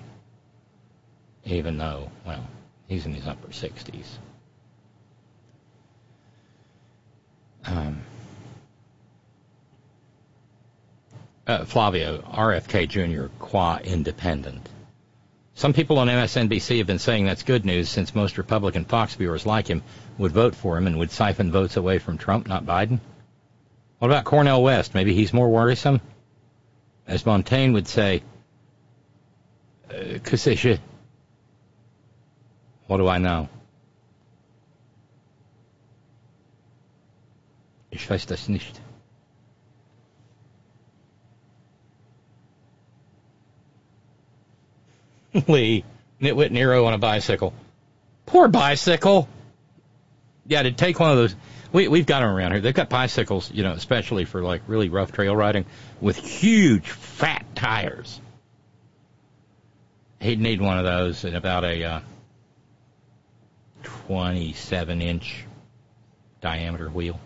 Even 1.44 1.76
though, 1.76 2.08
well, 2.24 2.46
he's 2.86 3.04
in 3.04 3.14
his 3.14 3.26
upper 3.26 3.48
60s. 3.48 4.06
Um, 7.64 8.00
uh, 11.46 11.64
Flavio, 11.64 12.18
RFK 12.22 12.88
Jr., 12.88 13.26
qua 13.38 13.78
independent. 13.82 14.68
Some 15.54 15.72
people 15.72 15.98
on 15.98 16.08
MSNBC 16.08 16.78
have 16.78 16.86
been 16.86 16.98
saying 16.98 17.26
that's 17.26 17.44
good 17.44 17.64
news 17.64 17.88
since 17.88 18.14
most 18.14 18.38
Republican 18.38 18.84
Fox 18.84 19.14
viewers 19.14 19.46
like 19.46 19.68
him 19.68 19.82
would 20.18 20.32
vote 20.32 20.54
for 20.54 20.76
him 20.76 20.86
and 20.86 20.98
would 20.98 21.12
siphon 21.12 21.52
votes 21.52 21.76
away 21.76 21.98
from 21.98 22.18
Trump, 22.18 22.48
not 22.48 22.66
Biden. 22.66 22.98
What 23.98 24.10
about 24.10 24.24
Cornel 24.24 24.62
West? 24.62 24.94
Maybe 24.94 25.14
he's 25.14 25.32
more 25.32 25.48
worrisome? 25.48 26.00
As 27.06 27.24
Montaigne 27.24 27.72
would 27.72 27.86
say, 27.86 28.22
uh, 29.90 30.18
What 32.86 32.96
do 32.98 33.08
I 33.08 33.18
know? 33.18 33.48
Ich 37.92 38.08
weiß 38.10 38.26
das 38.26 38.48
nicht. 38.48 38.80
Lee, 45.48 45.84
Nitwit 46.20 46.50
Nero 46.50 46.84
on 46.86 46.94
a 46.94 46.98
bicycle. 46.98 47.52
Poor 48.26 48.48
bicycle. 48.48 49.28
Yeah, 50.46 50.62
to 50.62 50.72
take 50.72 51.00
one 51.00 51.10
of 51.10 51.16
those. 51.16 51.34
We 51.72 51.88
we've 51.88 52.06
got 52.06 52.20
them 52.20 52.30
around 52.30 52.52
here. 52.52 52.60
They've 52.60 52.74
got 52.74 52.88
bicycles, 52.88 53.50
you 53.50 53.64
know, 53.64 53.72
especially 53.72 54.24
for 54.24 54.42
like 54.42 54.62
really 54.68 54.88
rough 54.88 55.12
trail 55.12 55.34
riding, 55.34 55.64
with 56.00 56.16
huge 56.16 56.88
fat 56.88 57.44
tires. 57.54 58.20
He'd 60.20 60.40
need 60.40 60.60
one 60.60 60.78
of 60.78 60.84
those 60.84 61.24
in 61.24 61.34
about 61.34 61.64
a 61.64 61.84
uh, 61.84 62.00
27 63.82 65.02
inch 65.02 65.44
diameter 66.40 66.88
wheel. 66.88 67.18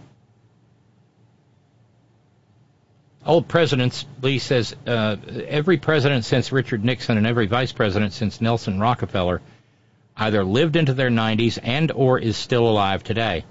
Old 3.29 3.47
presidents, 3.47 4.07
Lee 4.23 4.39
says, 4.39 4.75
uh, 4.87 5.17
every 5.47 5.77
president 5.77 6.25
since 6.25 6.51
Richard 6.51 6.83
Nixon 6.83 7.19
and 7.19 7.27
every 7.27 7.47
vice 7.47 7.73
president 7.73 8.15
since 8.15 8.41
Nelson 8.41 8.81
Rockefeller 8.81 9.43
either 10.17 10.43
lived 10.43 10.77
into 10.77 10.95
their 10.95 11.11
90s 11.11 11.59
and 11.63 11.93
or 11.93 12.19
is 12.19 12.39
still 12.39 12.67
alive 12.67 13.05
today. 13.05 13.45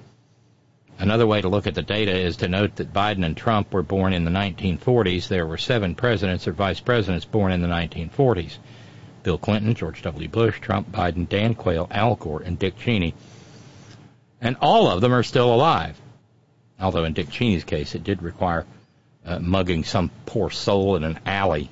Another 0.97 1.27
way 1.27 1.41
to 1.41 1.47
look 1.47 1.67
at 1.67 1.75
the 1.75 1.83
data 1.83 2.11
is 2.11 2.37
to 2.37 2.47
note 2.47 2.77
that 2.77 2.91
Biden 2.91 3.23
and 3.23 3.37
Trump 3.37 3.71
were 3.71 3.83
born 3.83 4.13
in 4.13 4.25
the 4.25 4.31
1940s. 4.31 5.27
There 5.27 5.45
were 5.45 5.59
seven 5.59 5.93
presidents 5.93 6.47
or 6.47 6.53
vice 6.53 6.79
presidents 6.79 7.25
born 7.25 7.51
in 7.51 7.61
the 7.61 7.67
1940s. 7.67 8.57
Bill 9.21 9.37
Clinton, 9.37 9.75
George 9.75 10.01
W. 10.01 10.27
Bush, 10.27 10.59
Trump, 10.59 10.91
Biden, 10.91 11.29
Dan 11.29 11.53
Quayle, 11.53 11.87
Al 11.91 12.15
Gore, 12.15 12.41
and 12.41 12.57
Dick 12.57 12.79
Cheney. 12.79 13.13
And 14.41 14.57
all 14.59 14.87
of 14.87 15.01
them 15.01 15.13
are 15.13 15.21
still 15.21 15.53
alive. 15.53 16.01
Although 16.79 17.05
in 17.05 17.13
Dick 17.13 17.29
Cheney's 17.29 17.63
case, 17.63 17.93
it 17.93 18.03
did 18.03 18.23
require 18.23 18.65
uh, 19.27 19.39
mugging 19.39 19.83
some 19.83 20.09
poor 20.25 20.49
soul 20.49 20.95
in 20.95 21.03
an 21.03 21.19
alley 21.25 21.69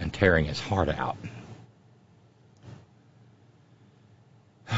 and 0.00 0.12
tearing 0.12 0.44
his 0.44 0.60
heart 0.60 0.88
out. 0.88 1.16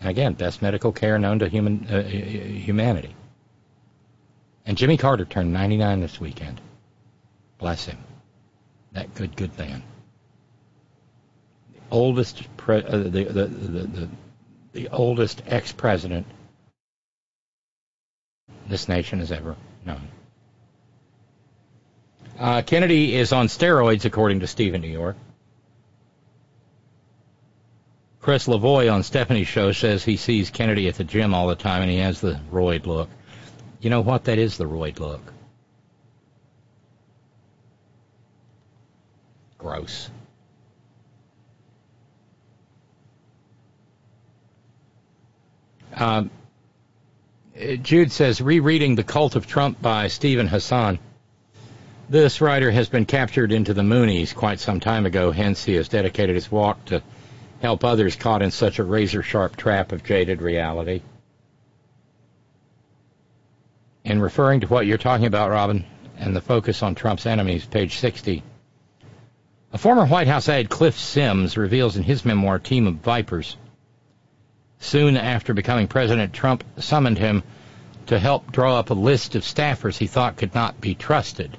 And 0.00 0.10
again, 0.10 0.34
best 0.34 0.62
medical 0.62 0.92
care 0.92 1.18
known 1.18 1.40
to 1.40 1.48
human 1.48 1.84
uh, 1.90 2.04
humanity. 2.04 3.16
And 4.64 4.78
Jimmy 4.78 4.96
Carter 4.96 5.24
turned 5.24 5.52
99 5.52 6.00
this 6.00 6.20
weekend. 6.20 6.60
Bless 7.58 7.84
him. 7.84 7.98
That 8.92 9.12
good, 9.16 9.34
good 9.34 9.58
man. 9.58 9.82
The 11.72 11.80
oldest, 11.90 12.56
pre- 12.56 12.84
uh, 12.84 12.98
the, 12.98 13.08
the, 13.08 13.24
the, 13.24 13.46
the, 13.46 14.08
the 14.72 14.88
oldest 14.90 15.42
ex-president 15.48 16.26
this 18.68 18.88
nation 18.88 19.18
has 19.20 19.32
ever 19.32 19.56
known. 19.84 20.08
Uh, 22.38 22.62
Kennedy 22.62 23.16
is 23.16 23.32
on 23.32 23.48
steroids, 23.48 24.04
according 24.04 24.40
to 24.40 24.46
Stephen 24.46 24.80
New 24.80 24.88
York. 24.88 25.16
Chris 28.20 28.46
Lavoie 28.46 28.92
on 28.92 29.02
Stephanie's 29.02 29.48
show 29.48 29.72
says 29.72 30.04
he 30.04 30.16
sees 30.16 30.50
Kennedy 30.50 30.86
at 30.86 30.96
the 30.96 31.04
gym 31.04 31.32
all 31.34 31.48
the 31.48 31.54
time 31.54 31.82
and 31.82 31.90
he 31.90 31.96
has 31.98 32.20
the 32.20 32.38
roid 32.52 32.86
look. 32.86 33.08
You 33.80 33.90
know 33.90 34.02
what? 34.02 34.24
That 34.24 34.38
is 34.38 34.58
the 34.58 34.66
roid 34.66 35.00
look. 35.00 35.32
Gross. 39.56 40.10
Um, 45.94 46.30
Jude 47.58 48.12
says, 48.12 48.40
rereading 48.40 48.94
The 48.94 49.02
Cult 49.02 49.34
of 49.34 49.48
Trump 49.48 49.82
by 49.82 50.06
Steven 50.06 50.46
Hassan. 50.46 51.00
This 52.08 52.40
writer 52.40 52.70
has 52.70 52.88
been 52.88 53.04
captured 53.04 53.50
into 53.50 53.74
the 53.74 53.82
Moonies 53.82 54.32
quite 54.32 54.60
some 54.60 54.78
time 54.78 55.06
ago, 55.06 55.32
hence 55.32 55.64
he 55.64 55.74
has 55.74 55.88
dedicated 55.88 56.36
his 56.36 56.52
walk 56.52 56.84
to 56.84 57.02
help 57.60 57.82
others 57.82 58.14
caught 58.14 58.42
in 58.42 58.52
such 58.52 58.78
a 58.78 58.84
razor 58.84 59.24
sharp 59.24 59.56
trap 59.56 59.90
of 59.90 60.04
jaded 60.04 60.40
reality. 60.40 61.02
In 64.04 64.20
referring 64.20 64.60
to 64.60 64.68
what 64.68 64.86
you're 64.86 64.96
talking 64.96 65.26
about, 65.26 65.50
Robyn, 65.50 65.84
and 66.16 66.36
the 66.36 66.40
focus 66.40 66.84
on 66.84 66.94
Trump's 66.94 67.26
enemies, 67.26 67.66
page 67.66 67.98
60. 67.98 68.44
A 69.72 69.78
former 69.78 70.06
White 70.06 70.28
House 70.28 70.48
aide, 70.48 70.70
Cliff 70.70 70.96
Sims, 70.96 71.56
reveals 71.56 71.96
in 71.96 72.04
his 72.04 72.24
memoir, 72.24 72.60
Team 72.60 72.86
of 72.86 72.94
Vipers, 72.96 73.56
soon 74.78 75.16
after 75.16 75.54
becoming 75.54 75.88
president, 75.88 76.32
Trump 76.32 76.64
summoned 76.78 77.18
him 77.18 77.42
to 78.06 78.18
help 78.18 78.52
draw 78.52 78.78
up 78.78 78.90
a 78.90 78.94
list 78.94 79.34
of 79.34 79.42
staffers 79.42 79.98
he 79.98 80.06
thought 80.06 80.36
could 80.36 80.54
not 80.54 80.80
be 80.80 80.94
trusted. 80.94 81.56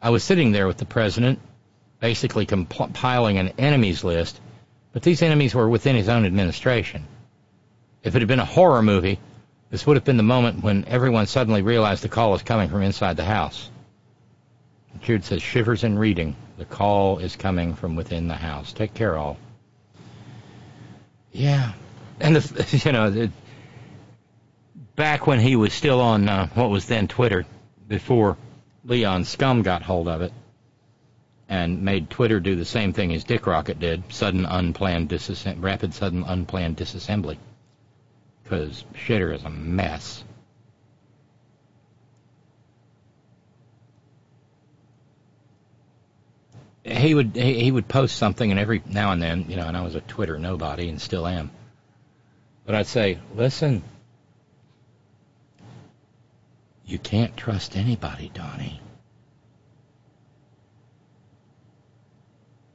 I 0.00 0.10
was 0.10 0.22
sitting 0.22 0.52
there 0.52 0.66
with 0.66 0.76
the 0.76 0.84
president, 0.84 1.40
basically 1.98 2.46
compiling 2.46 3.38
an 3.38 3.52
enemies 3.58 4.04
list, 4.04 4.40
but 4.92 5.02
these 5.02 5.22
enemies 5.22 5.54
were 5.54 5.68
within 5.68 5.96
his 5.96 6.08
own 6.08 6.24
administration. 6.24 7.04
If 8.02 8.14
it 8.14 8.20
had 8.20 8.28
been 8.28 8.38
a 8.38 8.44
horror 8.44 8.82
movie, 8.82 9.18
this 9.70 9.86
would 9.86 9.96
have 9.96 10.04
been 10.04 10.16
the 10.16 10.22
moment 10.22 10.62
when 10.62 10.84
everyone 10.84 11.26
suddenly 11.26 11.62
realized 11.62 12.04
the 12.04 12.08
call 12.08 12.30
was 12.30 12.42
coming 12.42 12.68
from 12.68 12.82
inside 12.82 13.16
the 13.16 13.24
house. 13.24 13.68
Jude 15.00 15.24
says, 15.24 15.42
shivers 15.42 15.84
in 15.84 15.98
reading. 15.98 16.36
The 16.56 16.64
call 16.64 17.18
is 17.18 17.36
coming 17.36 17.74
from 17.74 17.96
within 17.96 18.28
the 18.28 18.34
house. 18.34 18.72
Take 18.72 18.94
care, 18.94 19.16
all. 19.16 19.36
Yeah. 21.36 21.72
And, 22.18 22.34
the, 22.36 22.80
you 22.84 22.92
know, 22.92 23.10
the, 23.10 23.30
back 24.96 25.26
when 25.26 25.38
he 25.38 25.54
was 25.56 25.72
still 25.72 26.00
on 26.00 26.28
uh, 26.28 26.46
what 26.54 26.70
was 26.70 26.86
then 26.86 27.08
Twitter, 27.08 27.44
before 27.86 28.36
Leon 28.84 29.24
Scum 29.24 29.62
got 29.62 29.82
hold 29.82 30.08
of 30.08 30.22
it 30.22 30.32
and 31.48 31.82
made 31.82 32.10
Twitter 32.10 32.40
do 32.40 32.56
the 32.56 32.64
same 32.64 32.92
thing 32.92 33.12
as 33.12 33.22
Dick 33.22 33.46
Rocket 33.46 33.78
did, 33.78 34.02
sudden 34.12 34.46
unplanned 34.46 35.10
disassembly, 35.10 35.62
rapid 35.62 35.94
sudden 35.94 36.24
unplanned 36.24 36.76
disassembly. 36.76 37.36
Because 38.42 38.84
shitter 38.94 39.34
is 39.34 39.44
a 39.44 39.50
mess. 39.50 40.24
He 46.86 47.14
would 47.14 47.34
he, 47.34 47.64
he 47.64 47.72
would 47.72 47.88
post 47.88 48.16
something, 48.16 48.50
and 48.50 48.60
every 48.60 48.80
now 48.86 49.10
and 49.10 49.20
then, 49.20 49.46
you 49.48 49.56
know, 49.56 49.66
and 49.66 49.76
I 49.76 49.82
was 49.82 49.96
a 49.96 50.00
Twitter 50.02 50.38
nobody, 50.38 50.88
and 50.88 51.00
still 51.00 51.26
am. 51.26 51.50
But 52.64 52.76
I'd 52.76 52.86
say, 52.86 53.18
listen, 53.34 53.82
you 56.84 56.98
can't 56.98 57.36
trust 57.36 57.76
anybody, 57.76 58.30
Donnie. 58.32 58.80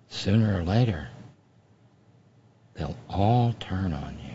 Sooner 0.10 0.60
or 0.60 0.64
later, 0.64 1.08
they'll 2.74 2.98
all 3.10 3.54
turn 3.60 3.94
on 3.94 4.18
you. 4.22 4.32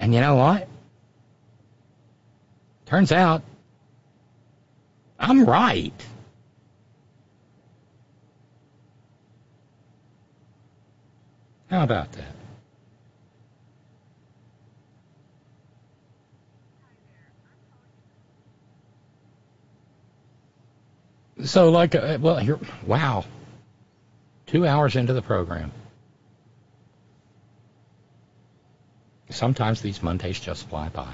And 0.00 0.14
you 0.14 0.20
know 0.20 0.36
what? 0.36 0.68
Turns 2.86 3.12
out, 3.12 3.42
I'm 5.18 5.44
right. 5.44 5.92
How 11.70 11.82
about 11.82 12.12
that? 12.12 12.34
So, 21.44 21.70
like, 21.70 21.94
uh, 21.94 22.18
well, 22.20 22.36
here, 22.36 22.58
wow, 22.86 23.24
two 24.46 24.66
hours 24.66 24.94
into 24.94 25.12
the 25.12 25.22
program. 25.22 25.72
Sometimes 29.30 29.82
these 29.82 30.02
Mondays 30.02 30.38
just 30.38 30.68
fly 30.68 30.90
by. 30.90 31.12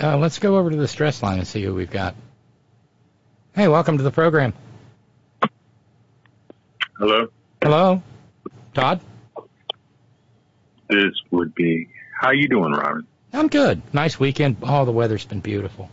Uh, 0.00 0.16
let's 0.16 0.38
go 0.38 0.56
over 0.56 0.70
to 0.70 0.76
the 0.76 0.86
stress 0.86 1.22
line 1.22 1.38
and 1.38 1.46
see 1.46 1.62
who 1.62 1.74
we've 1.74 1.90
got. 1.90 2.14
Hey, 3.54 3.66
welcome 3.66 3.96
to 3.96 4.04
the 4.04 4.12
program. 4.12 4.54
Hello. 6.98 7.28
Hello, 7.62 8.02
Todd. 8.74 9.00
This 10.88 11.12
would 11.30 11.54
be. 11.54 11.88
How 12.20 12.30
you 12.30 12.48
doing, 12.48 12.72
Robyn? 12.72 13.06
I'm 13.32 13.48
good. 13.48 13.82
Nice 13.92 14.18
weekend. 14.18 14.56
Oh, 14.62 14.84
the 14.84 14.92
weather's 14.92 15.24
been 15.24 15.40
beautiful. 15.40 15.90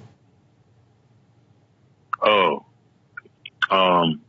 Oh, 2.22 2.66
um, 3.70 4.22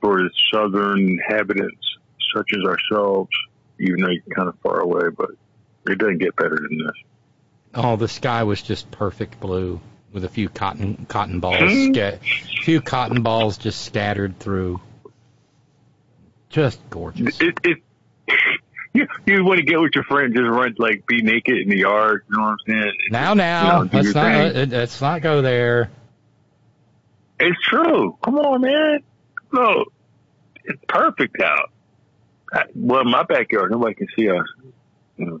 for 0.00 0.22
the 0.22 0.30
southern 0.52 1.00
inhabitants 1.00 1.86
such 2.34 2.50
as 2.52 2.64
ourselves, 2.64 3.30
even 3.78 4.00
though 4.00 4.10
you're 4.10 4.34
kind 4.34 4.48
of 4.48 4.58
far 4.60 4.80
away, 4.80 5.08
but 5.16 5.30
it 5.86 5.98
doesn't 5.98 6.18
get 6.18 6.34
better 6.36 6.56
than 6.56 6.78
this. 6.78 6.96
Oh, 7.74 7.96
the 7.96 8.08
sky 8.08 8.42
was 8.44 8.62
just 8.62 8.90
perfect 8.90 9.40
blue 9.40 9.80
with 10.12 10.24
a 10.24 10.28
few 10.28 10.48
cotton 10.48 11.06
cotton 11.08 11.40
balls, 11.40 11.58
Hmm? 11.60 11.92
sca- 11.92 12.18
few 12.62 12.80
cotton 12.80 13.22
balls 13.22 13.58
just 13.58 13.82
scattered 13.84 14.38
through. 14.38 14.80
Just 16.50 16.78
gorgeous. 16.90 17.40
It, 17.40 17.58
it, 17.64 17.78
you, 18.92 19.08
you 19.26 19.44
want 19.44 19.58
to 19.58 19.64
get 19.66 19.80
with 19.80 19.90
your 19.94 20.04
friend, 20.04 20.32
just 20.34 20.44
run, 20.48 20.74
like, 20.78 21.04
be 21.06 21.20
naked 21.22 21.56
in 21.58 21.68
the 21.68 21.78
yard, 21.78 22.24
you 22.30 22.36
know 22.36 22.42
what 22.44 22.50
I'm 22.50 22.56
saying? 22.82 22.92
Now, 23.10 23.34
now, 23.34 23.82
You 23.82 23.84
know, 23.86 23.90
let's 23.92 24.14
not 24.14 24.52
thing. 24.52 24.72
uh, 24.72 24.76
let's 24.78 25.00
not 25.00 25.20
go 25.22 25.42
there. 25.42 25.90
It's 27.40 27.60
true. 27.62 28.16
Come 28.22 28.36
on, 28.38 28.60
man. 28.60 29.00
No, 29.52 29.84
it's 30.64 30.80
perfect 30.88 31.40
out. 31.42 31.72
I, 32.52 32.62
well, 32.76 33.00
in 33.00 33.10
my 33.10 33.24
backyard, 33.24 33.72
nobody 33.72 33.94
can 33.96 34.06
see 34.16 34.28
us. 34.30 34.46
You 35.16 35.26
know. 35.26 35.40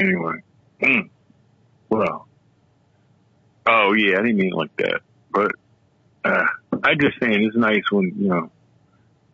Anyway. 0.00 0.42
Mm. 0.82 1.08
Well. 1.88 2.26
Oh, 3.66 3.92
yeah, 3.92 4.18
I 4.18 4.22
didn't 4.22 4.36
mean 4.36 4.52
like 4.52 4.76
that. 4.76 5.00
But 5.32 5.52
uh, 6.24 6.46
I 6.82 6.94
just 6.94 7.18
saying 7.20 7.42
it's 7.44 7.56
nice 7.56 7.82
when, 7.90 8.12
you 8.16 8.28
know, 8.28 8.50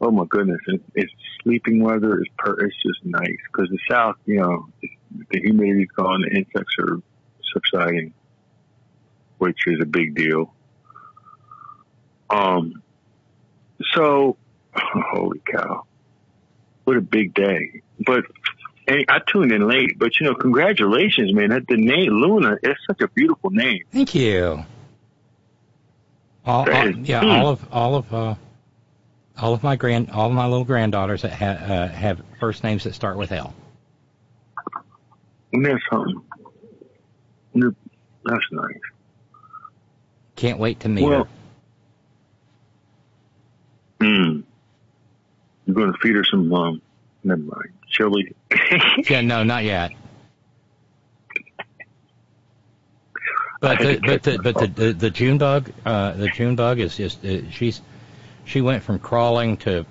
oh 0.00 0.10
my 0.10 0.24
goodness, 0.28 0.60
it, 0.66 0.82
it's 0.94 1.12
sleeping 1.42 1.82
weather. 1.82 2.18
It's, 2.18 2.30
per, 2.38 2.58
it's 2.64 2.76
just 2.82 3.04
nice 3.04 3.36
because 3.52 3.70
the 3.70 3.78
South, 3.90 4.16
you 4.26 4.40
know, 4.40 4.68
the 5.30 5.40
humidity's 5.40 5.90
gone, 5.96 6.22
the 6.22 6.36
insects 6.36 6.74
are 6.80 7.00
subsiding, 7.52 8.12
which 9.38 9.58
is 9.66 9.80
a 9.80 9.86
big 9.86 10.14
deal. 10.14 10.52
Um, 12.30 12.82
so, 13.94 14.36
holy 14.74 15.40
cow, 15.50 15.84
what 16.84 16.96
a 16.96 17.02
big 17.02 17.34
day! 17.34 17.82
But 18.04 18.24
hey, 18.92 19.04
I 19.08 19.20
tuned 19.26 19.52
in 19.52 19.66
late, 19.66 19.98
but 19.98 20.18
you 20.20 20.26
know, 20.26 20.34
congratulations, 20.34 21.32
man! 21.32 21.50
That 21.50 21.66
the 21.66 21.76
name 21.76 22.10
Luna 22.10 22.56
is 22.62 22.76
such 22.86 23.00
a 23.00 23.08
beautiful 23.08 23.50
name. 23.50 23.82
Thank 23.90 24.14
you. 24.14 24.64
All, 26.44 26.70
all- 26.70 26.90
yeah, 26.90 27.20
hmm. 27.20 27.30
all 27.30 27.48
of 27.48 27.66
all 27.72 27.94
of 27.94 28.14
uh, 28.14 28.34
all 29.38 29.54
of 29.54 29.62
my 29.62 29.76
grand 29.76 30.10
all 30.10 30.28
of 30.28 30.34
my 30.34 30.46
little 30.46 30.64
granddaughters 30.64 31.22
that 31.22 31.32
ha, 31.32 31.46
uh, 31.46 31.88
have 31.88 32.22
first 32.38 32.64
names 32.64 32.84
that 32.84 32.94
start 32.94 33.16
with 33.16 33.32
L. 33.32 33.54
That's 35.52 35.82
something. 35.90 36.22
That's 37.54 38.44
nice. 38.52 38.78
Can't 40.36 40.58
wait 40.58 40.80
to 40.80 40.88
meet 40.88 41.04
Well, 41.04 41.24
her. 44.00 44.06
Mm. 44.06 44.42
You're 45.66 45.74
going 45.74 45.92
to 45.92 45.98
feed 45.98 46.16
her 46.16 46.24
some, 46.24 46.52
um, 46.52 46.82
never 47.22 47.40
mind, 47.40 47.72
chili. 47.92 48.34
Yeah, 49.08 49.20
no, 49.20 49.42
not 49.44 49.64
yet. 49.64 49.92
But 53.60 53.78
the, 53.78 54.00
but 54.04 54.22
the, 54.24 54.38
but 54.38 54.58
the, 54.58 54.66
the 54.66 54.92
the 54.92 55.10
June 55.10 55.38
bug 55.38 55.70
uh, 55.86 56.12
the 56.14 56.28
June 56.28 56.56
bug 56.56 56.80
is 56.80 56.96
just 56.96 57.24
uh, 57.24 57.48
she's 57.50 57.80
she 58.44 58.60
went 58.60 58.82
from 58.82 58.98
crawling 58.98 59.56
to 59.58 59.86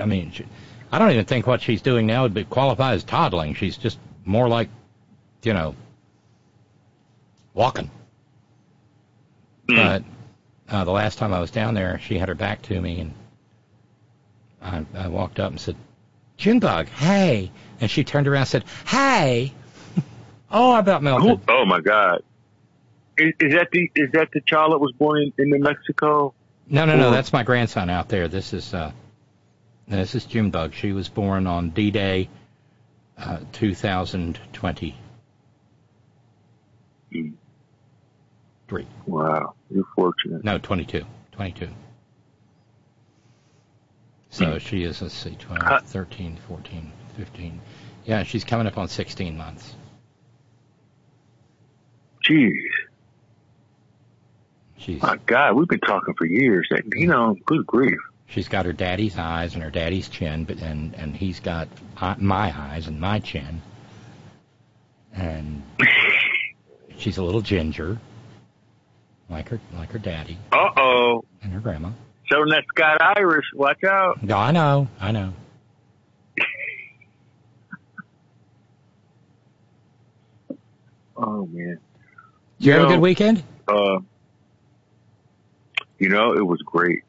I 0.00 0.06
mean 0.06 0.32
she, 0.32 0.44
I 0.90 0.98
don't 0.98 1.12
even 1.12 1.24
think 1.24 1.46
what 1.46 1.62
she's 1.62 1.80
doing 1.80 2.06
now 2.06 2.22
would 2.24 2.34
be 2.34 2.42
qualify 2.42 2.94
as 2.94 3.04
toddling. 3.04 3.54
She's 3.54 3.76
just 3.76 4.00
more 4.24 4.48
like 4.48 4.68
you 5.44 5.52
know 5.52 5.76
walking. 7.54 7.90
But 9.68 10.02
uh, 10.68 10.84
the 10.84 10.92
last 10.92 11.18
time 11.18 11.32
I 11.32 11.40
was 11.40 11.50
down 11.50 11.74
there, 11.74 12.00
she 12.02 12.18
had 12.18 12.28
her 12.28 12.34
back 12.34 12.62
to 12.62 12.80
me, 12.80 13.00
and 13.00 13.14
I, 14.62 14.84
I 14.94 15.08
walked 15.08 15.40
up 15.40 15.50
and 15.50 15.60
said, 15.60 15.76
"Junebug, 16.36 16.88
hey!" 16.88 17.50
And 17.80 17.90
she 17.90 18.04
turned 18.04 18.28
around 18.28 18.42
and 18.42 18.48
said, 18.48 18.64
"Hey!" 18.86 19.52
oh, 20.50 20.72
I 20.72 20.80
about 20.80 21.02
melted. 21.02 21.40
Oh 21.48 21.64
my 21.64 21.80
God. 21.80 22.22
Is, 23.18 23.32
is 23.40 23.54
that 23.54 23.68
the 23.72 23.90
is 23.94 24.10
that 24.12 24.28
the 24.32 24.40
child 24.42 24.72
that 24.72 24.78
was 24.78 24.92
born 24.92 25.22
in, 25.22 25.32
in 25.38 25.50
New 25.50 25.58
Mexico? 25.58 26.34
No, 26.68 26.84
no, 26.84 26.96
no. 26.96 27.08
Or- 27.08 27.10
That's 27.12 27.32
my 27.32 27.42
grandson 27.42 27.88
out 27.88 28.08
there. 28.08 28.28
This 28.28 28.52
is 28.52 28.74
uh, 28.74 28.92
this 29.88 30.14
is 30.14 30.24
Junebug. 30.26 30.74
She 30.74 30.92
was 30.92 31.08
born 31.08 31.46
on 31.46 31.70
D-Day, 31.70 32.28
uh, 33.16 33.38
2020. 33.52 34.96
Three. 38.68 38.86
Wow, 39.06 39.54
you're 39.70 39.84
fortunate. 39.94 40.42
No, 40.44 40.58
22. 40.58 41.04
22. 41.32 41.68
So 44.36 44.58
she 44.58 44.84
is, 44.84 45.00
let's 45.02 45.14
see, 45.14 45.34
12, 45.38 45.82
13, 45.86 46.36
14, 46.48 46.92
15. 47.16 47.60
Yeah, 48.04 48.22
she's 48.22 48.44
coming 48.44 48.66
up 48.66 48.76
on 48.78 48.88
16 48.88 49.36
months. 49.36 49.74
Jeez. 52.28 52.52
She's, 54.78 55.00
My 55.02 55.16
God, 55.26 55.54
we've 55.54 55.68
been 55.68 55.80
talking 55.80 56.14
for 56.14 56.26
years. 56.26 56.68
And, 56.70 56.92
you 56.96 57.06
know, 57.08 57.36
good 57.46 57.66
grief. 57.66 57.98
she's 58.26 58.48
got 58.48 58.66
her 58.66 58.72
daddy's 58.72 59.16
eyes 59.16 59.54
and 59.54 59.62
her 59.62 59.70
daddy's 59.70 60.08
chin, 60.08 60.44
but 60.44 60.58
and 60.58 60.94
and 60.94 61.16
he's 61.16 61.40
got 61.40 61.68
my 62.20 62.52
eyes 62.56 62.86
and 62.86 63.00
my 63.00 63.18
chin. 63.20 63.62
And 65.14 65.62
she's 66.98 67.16
a 67.16 67.22
little 67.22 67.40
ginger, 67.40 67.98
like 69.30 69.48
her 69.48 69.60
like 69.74 69.90
her 69.92 69.98
daddy 69.98 70.36
Uh 70.52 70.68
oh. 70.76 71.24
and 71.42 71.52
her 71.52 71.60
grandma. 71.60 71.90
Showing 72.30 72.48
that 72.50 72.64
Scott 72.68 73.00
Irish. 73.16 73.46
Watch 73.54 73.84
out. 73.84 74.22
No, 74.22 74.36
I 74.36 74.50
know, 74.50 74.88
I 75.00 75.12
know. 75.12 75.32
Oh 81.18 81.46
man. 81.46 81.78
Did 82.58 82.66
you 82.66 82.72
have 82.72 82.82
a 82.82 82.86
good 82.88 83.00
weekend? 83.00 83.42
Uh, 83.66 84.00
you 85.98 86.10
know, 86.10 86.34
it 86.34 86.46
was 86.46 86.60
great. 86.60 87.04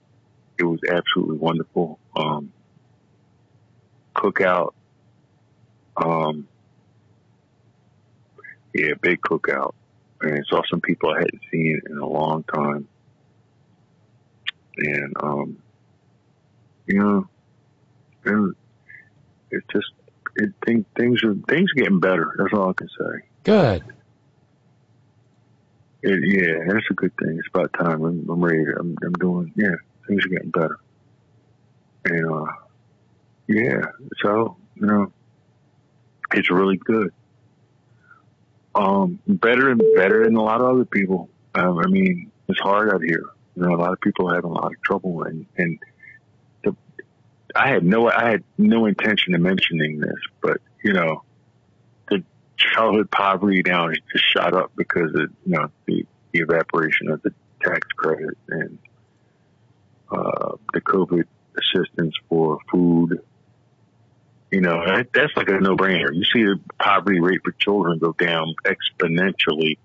It 0.57 0.63
was 0.63 0.79
absolutely 0.89 1.37
wonderful. 1.37 1.99
Um, 2.15 2.53
cookout. 4.15 4.73
Um, 5.97 6.47
yeah, 8.73 8.93
big 9.01 9.21
cookout. 9.21 9.73
And 10.21 10.45
saw 10.47 10.61
some 10.69 10.81
people 10.81 11.09
I 11.09 11.19
hadn't 11.19 11.41
seen 11.51 11.81
in 11.89 11.97
a 11.97 12.07
long 12.07 12.43
time. 12.43 12.87
And, 14.77 15.13
um, 15.21 15.57
you 16.85 16.99
know, 16.99 17.27
it, 18.25 18.55
it's 19.51 19.67
just, 19.71 19.91
it, 20.35 20.51
thing, 20.65 20.85
things 20.95 21.23
are, 21.23 21.35
things 21.47 21.71
are 21.71 21.81
getting 21.81 21.99
better. 21.99 22.33
That's 22.37 22.53
all 22.53 22.69
I 22.69 22.73
can 22.73 22.89
say. 22.89 23.25
Good. 23.43 23.83
It, 26.03 26.19
yeah, 26.23 26.71
that's 26.71 26.85
a 26.91 26.93
good 26.93 27.13
thing. 27.17 27.37
It's 27.39 27.47
about 27.47 27.73
time. 27.73 28.03
I'm, 28.03 28.29
I'm 28.29 28.43
ready. 28.43 28.63
I'm, 28.79 28.95
I'm 29.03 29.13
doing. 29.13 29.51
Yeah, 29.55 29.75
things 30.07 30.23
are 30.25 30.29
getting 30.29 30.51
better. 30.51 30.77
And 32.05 32.31
uh, 32.31 32.51
yeah, 33.47 33.81
so 34.21 34.57
you 34.75 34.85
know, 34.85 35.11
it's 36.33 36.51
really 36.51 36.77
good. 36.77 37.11
Um, 38.75 39.19
better 39.27 39.71
and 39.71 39.81
better 39.95 40.23
than 40.23 40.35
a 40.35 40.43
lot 40.43 40.61
of 40.61 40.67
other 40.67 40.85
people. 40.85 41.29
Um, 41.55 41.79
I 41.79 41.87
mean, 41.87 42.31
it's 42.47 42.59
hard 42.59 42.93
out 42.93 43.01
here. 43.01 43.25
You 43.57 43.63
know, 43.63 43.73
a 43.73 43.81
lot 43.81 43.91
of 43.91 43.99
people 44.01 44.29
are 44.29 44.35
having 44.35 44.51
a 44.51 44.53
lot 44.53 44.71
of 44.71 44.79
trouble, 44.83 45.23
and 45.23 45.47
and 45.57 45.79
the, 46.63 46.75
I 47.55 47.69
had 47.69 47.83
no, 47.83 48.07
I 48.07 48.29
had 48.29 48.43
no 48.55 48.85
intention 48.85 49.33
of 49.33 49.41
mentioning 49.41 49.99
this, 49.99 50.19
but 50.43 50.61
you 50.83 50.93
know, 50.93 51.23
the 52.07 52.23
childhood 52.55 53.09
poverty 53.09 53.63
now 53.65 53.87
has 53.87 53.97
just 54.11 54.25
shot 54.31 54.53
up 54.53 54.73
because 54.75 55.09
of 55.15 55.31
you 55.43 55.57
know 55.57 55.71
the, 55.87 56.05
the 56.33 56.41
evaporation 56.41 57.09
of 57.09 57.23
the 57.23 57.33
tax 57.63 57.87
credit 57.97 58.37
and 58.49 58.77
uh, 60.11 60.51
the 60.73 60.81
COVID 60.81 61.23
assistance 61.57 62.13
for 62.29 62.59
food. 62.71 63.23
You 64.51 64.61
know, 64.61 64.85
that, 64.85 65.07
that's 65.13 65.35
like 65.35 65.49
a 65.49 65.59
no-brainer. 65.59 66.13
You 66.13 66.23
see 66.23 66.43
the 66.43 66.59
poverty 66.79 67.19
rate 67.19 67.41
for 67.43 67.53
children 67.53 67.97
go 67.97 68.13
down 68.13 68.53
exponentially, 68.63 69.79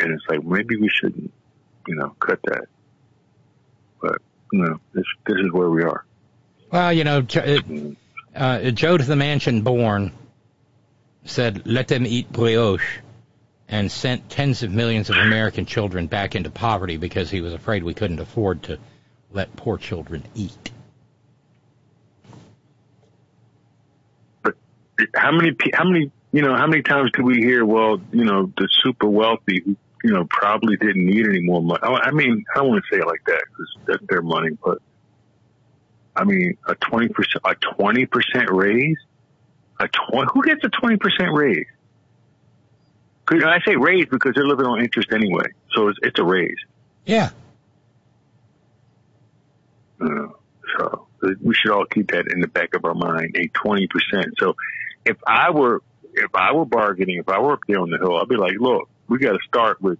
and 0.00 0.10
it's 0.10 0.24
like 0.26 0.42
maybe 0.42 0.76
we 0.76 0.88
shouldn't, 0.88 1.32
you 1.86 1.96
know, 1.96 2.16
cut 2.18 2.40
that. 2.44 2.66
But 4.00 4.18
you 4.52 4.60
know, 4.60 4.80
this 4.92 5.04
this 5.26 5.36
is 5.38 5.52
where 5.52 5.70
we 5.70 5.82
are. 5.82 6.04
Well, 6.70 6.92
you 6.92 7.04
know, 7.04 7.22
Jo- 7.22 7.94
uh, 8.34 8.70
Joe 8.70 8.96
to 8.96 9.04
the 9.04 9.16
Mansion 9.16 9.62
Born 9.62 10.12
said, 11.24 11.66
"Let 11.66 11.88
them 11.88 12.06
eat 12.06 12.30
brioche," 12.32 12.98
and 13.68 13.90
sent 13.90 14.28
tens 14.30 14.62
of 14.62 14.70
millions 14.70 15.10
of 15.10 15.16
American 15.16 15.66
children 15.66 16.06
back 16.06 16.34
into 16.34 16.50
poverty 16.50 16.96
because 16.96 17.30
he 17.30 17.40
was 17.40 17.52
afraid 17.52 17.82
we 17.84 17.94
couldn't 17.94 18.20
afford 18.20 18.64
to 18.64 18.78
let 19.32 19.54
poor 19.56 19.78
children 19.78 20.24
eat. 20.34 20.70
how 25.16 25.32
many 25.32 25.50
how 25.72 25.84
many 25.84 26.10
you 26.32 26.42
know 26.42 26.54
how 26.54 26.66
many 26.66 26.82
times 26.82 27.10
do 27.12 27.22
we 27.24 27.36
hear 27.36 27.64
well 27.64 28.00
you 28.12 28.24
know 28.24 28.52
the 28.56 28.68
super 28.82 29.08
wealthy 29.08 29.60
who 29.64 29.76
you 30.04 30.12
know 30.12 30.24
probably 30.30 30.76
didn't 30.76 31.04
need 31.04 31.26
any 31.26 31.40
more 31.40 31.60
money 31.62 31.80
i 31.82 32.10
mean 32.12 32.44
i 32.54 32.58
don't 32.58 32.68
want 32.68 32.84
to 32.84 32.94
say 32.94 33.00
it 33.00 33.06
like 33.06 33.24
that 33.26 33.42
because 33.50 33.76
that's 33.86 34.06
their 34.08 34.22
money 34.22 34.50
but 34.64 34.78
i 36.14 36.22
mean 36.22 36.56
a 36.68 36.74
20% 36.76 37.08
a 37.44 37.54
20% 37.54 38.50
raise 38.50 38.96
a 39.80 39.88
20 39.88 40.30
who 40.32 40.42
gets 40.44 40.62
a 40.62 40.68
20% 40.68 41.34
raise 41.36 41.66
'Cause 43.26 43.42
i 43.44 43.58
say 43.66 43.74
raise 43.76 44.06
because 44.10 44.34
they're 44.34 44.46
living 44.46 44.66
on 44.66 44.80
interest 44.80 45.10
anyway 45.12 45.46
so 45.74 45.88
it's, 45.88 45.98
it's 46.02 46.18
a 46.20 46.24
raise 46.24 46.58
Yeah. 47.06 47.30
Uh, 50.00 50.28
so 50.78 51.06
we 51.40 51.54
should 51.54 51.70
all 51.72 51.86
keep 51.86 52.10
that 52.10 52.26
in 52.30 52.40
the 52.40 52.48
back 52.48 52.74
of 52.74 52.84
our 52.84 52.94
mind, 52.94 53.36
a 53.36 53.48
20%. 53.48 53.88
So 54.38 54.56
if 55.06 55.16
I 55.26 55.50
were, 55.50 55.82
if 56.12 56.34
I 56.34 56.52
were 56.52 56.64
bargaining, 56.66 57.18
if 57.18 57.28
I 57.28 57.38
were 57.38 57.52
up 57.54 57.60
there 57.68 57.78
on 57.80 57.90
the 57.90 57.98
hill, 57.98 58.16
I'd 58.16 58.28
be 58.28 58.36
like, 58.36 58.56
look, 58.58 58.88
we 59.08 59.18
got 59.18 59.32
to 59.32 59.38
start 59.46 59.80
with 59.80 59.98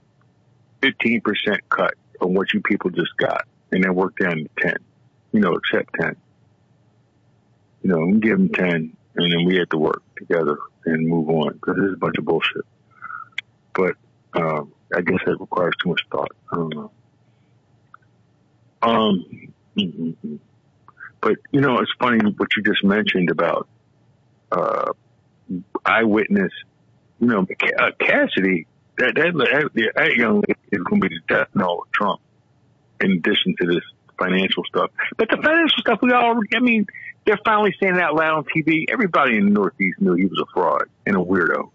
15% 0.82 1.22
cut 1.68 1.94
on 2.20 2.34
what 2.34 2.52
you 2.52 2.60
people 2.60 2.90
just 2.90 3.16
got 3.16 3.46
and 3.72 3.82
then 3.82 3.94
work 3.94 4.16
down 4.18 4.36
to 4.36 4.48
10, 4.60 4.74
you 5.32 5.40
know, 5.40 5.52
accept 5.52 5.94
10. 6.00 6.16
You 7.82 7.90
know, 7.90 8.06
we 8.06 8.18
give 8.18 8.38
them 8.38 8.48
10 8.50 8.68
and 9.16 9.32
then 9.32 9.44
we 9.44 9.56
have 9.56 9.68
to 9.70 9.78
work 9.78 10.02
together 10.16 10.58
and 10.86 11.08
move 11.08 11.28
on 11.28 11.54
because 11.54 11.76
this 11.76 11.86
is 11.86 11.94
a 11.94 11.98
bunch 11.98 12.16
of 12.18 12.24
bullshit. 12.24 12.64
But, 13.74 13.96
um, 14.34 14.72
I 14.94 15.00
guess 15.00 15.18
that 15.26 15.40
requires 15.40 15.74
too 15.82 15.90
much 15.90 16.02
thought. 16.10 16.32
I 16.52 16.56
don't 16.56 16.74
know. 16.74 16.90
Um. 18.82 19.24
But 21.20 21.36
you 21.52 21.60
know, 21.60 21.78
it's 21.78 21.90
funny 21.98 22.18
what 22.36 22.48
you 22.56 22.62
just 22.62 22.84
mentioned 22.84 23.30
about 23.30 23.66
uh, 24.52 24.92
eyewitness. 25.84 26.52
You 27.18 27.28
know, 27.28 27.46
uh, 27.78 27.90
Cassidy. 27.98 28.66
That 28.98 29.14
that, 29.16 29.70
that, 29.74 29.92
that 29.96 30.14
young 30.16 30.36
lady 30.36 30.60
is 30.70 30.82
going 30.82 31.00
to 31.00 31.08
be 31.08 31.16
the 31.16 31.34
death 31.34 31.48
knell 31.54 31.82
of 31.84 31.92
Trump. 31.92 32.20
In 33.00 33.12
addition 33.12 33.54
to 33.60 33.66
this 33.66 33.82
financial 34.18 34.62
stuff, 34.64 34.90
but 35.16 35.28
the 35.28 35.36
financial 35.36 35.78
stuff 35.80 35.98
we 36.00 36.12
all. 36.12 36.40
I 36.54 36.60
mean, 36.60 36.86
they're 37.26 37.40
finally 37.44 37.74
saying 37.80 37.96
it 37.96 38.00
out 38.00 38.14
loud 38.14 38.38
on 38.38 38.44
TV. 38.44 38.84
Everybody 38.88 39.36
in 39.36 39.46
the 39.46 39.50
Northeast 39.50 40.00
knew 40.00 40.14
he 40.14 40.26
was 40.26 40.40
a 40.40 40.46
fraud 40.52 40.84
and 41.04 41.16
a 41.16 41.18
weirdo 41.18 41.70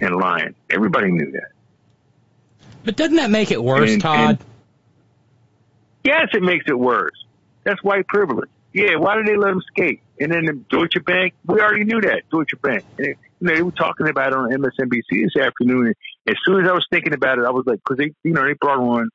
and 0.00 0.16
lying. 0.16 0.54
Everybody 0.70 1.10
knew 1.10 1.32
that. 1.32 1.50
But 2.84 2.96
doesn't 2.96 3.16
that 3.16 3.30
make 3.30 3.50
it 3.50 3.62
worse, 3.62 3.90
And- 3.92 4.00
Todd? 4.00 4.30
and- 4.30 4.38
Yes, 6.04 6.28
it 6.34 6.42
makes 6.42 6.64
it 6.68 6.78
worse. 6.78 7.12
That's 7.64 7.82
white 7.82 8.06
privilege. 8.08 8.50
Yeah, 8.72 8.96
why 8.96 9.16
did 9.16 9.26
they 9.26 9.36
let 9.36 9.50
him 9.50 9.62
skate? 9.68 10.00
And 10.18 10.32
then 10.32 10.46
the 10.46 10.54
Deutsche 10.68 11.04
Bank, 11.04 11.34
we 11.46 11.60
already 11.60 11.84
knew 11.84 12.00
that, 12.00 12.22
Deutsche 12.30 12.60
Bank. 12.60 12.84
And, 12.98 13.06
you 13.06 13.16
know, 13.40 13.54
they 13.54 13.62
were 13.62 13.70
talking 13.70 14.08
about 14.08 14.28
it 14.28 14.34
on 14.34 14.50
MSNBC 14.50 15.24
this 15.24 15.36
afternoon. 15.36 15.94
As 16.28 16.36
soon 16.44 16.64
as 16.64 16.70
I 16.70 16.72
was 16.72 16.86
thinking 16.90 17.14
about 17.14 17.38
it, 17.38 17.44
I 17.44 17.50
was 17.50 17.64
like, 17.66 17.80
because 17.84 17.98
they, 17.98 18.12
you 18.22 18.34
know, 18.34 18.44
they 18.44 18.54
brought 18.60 18.78
on 18.78 19.08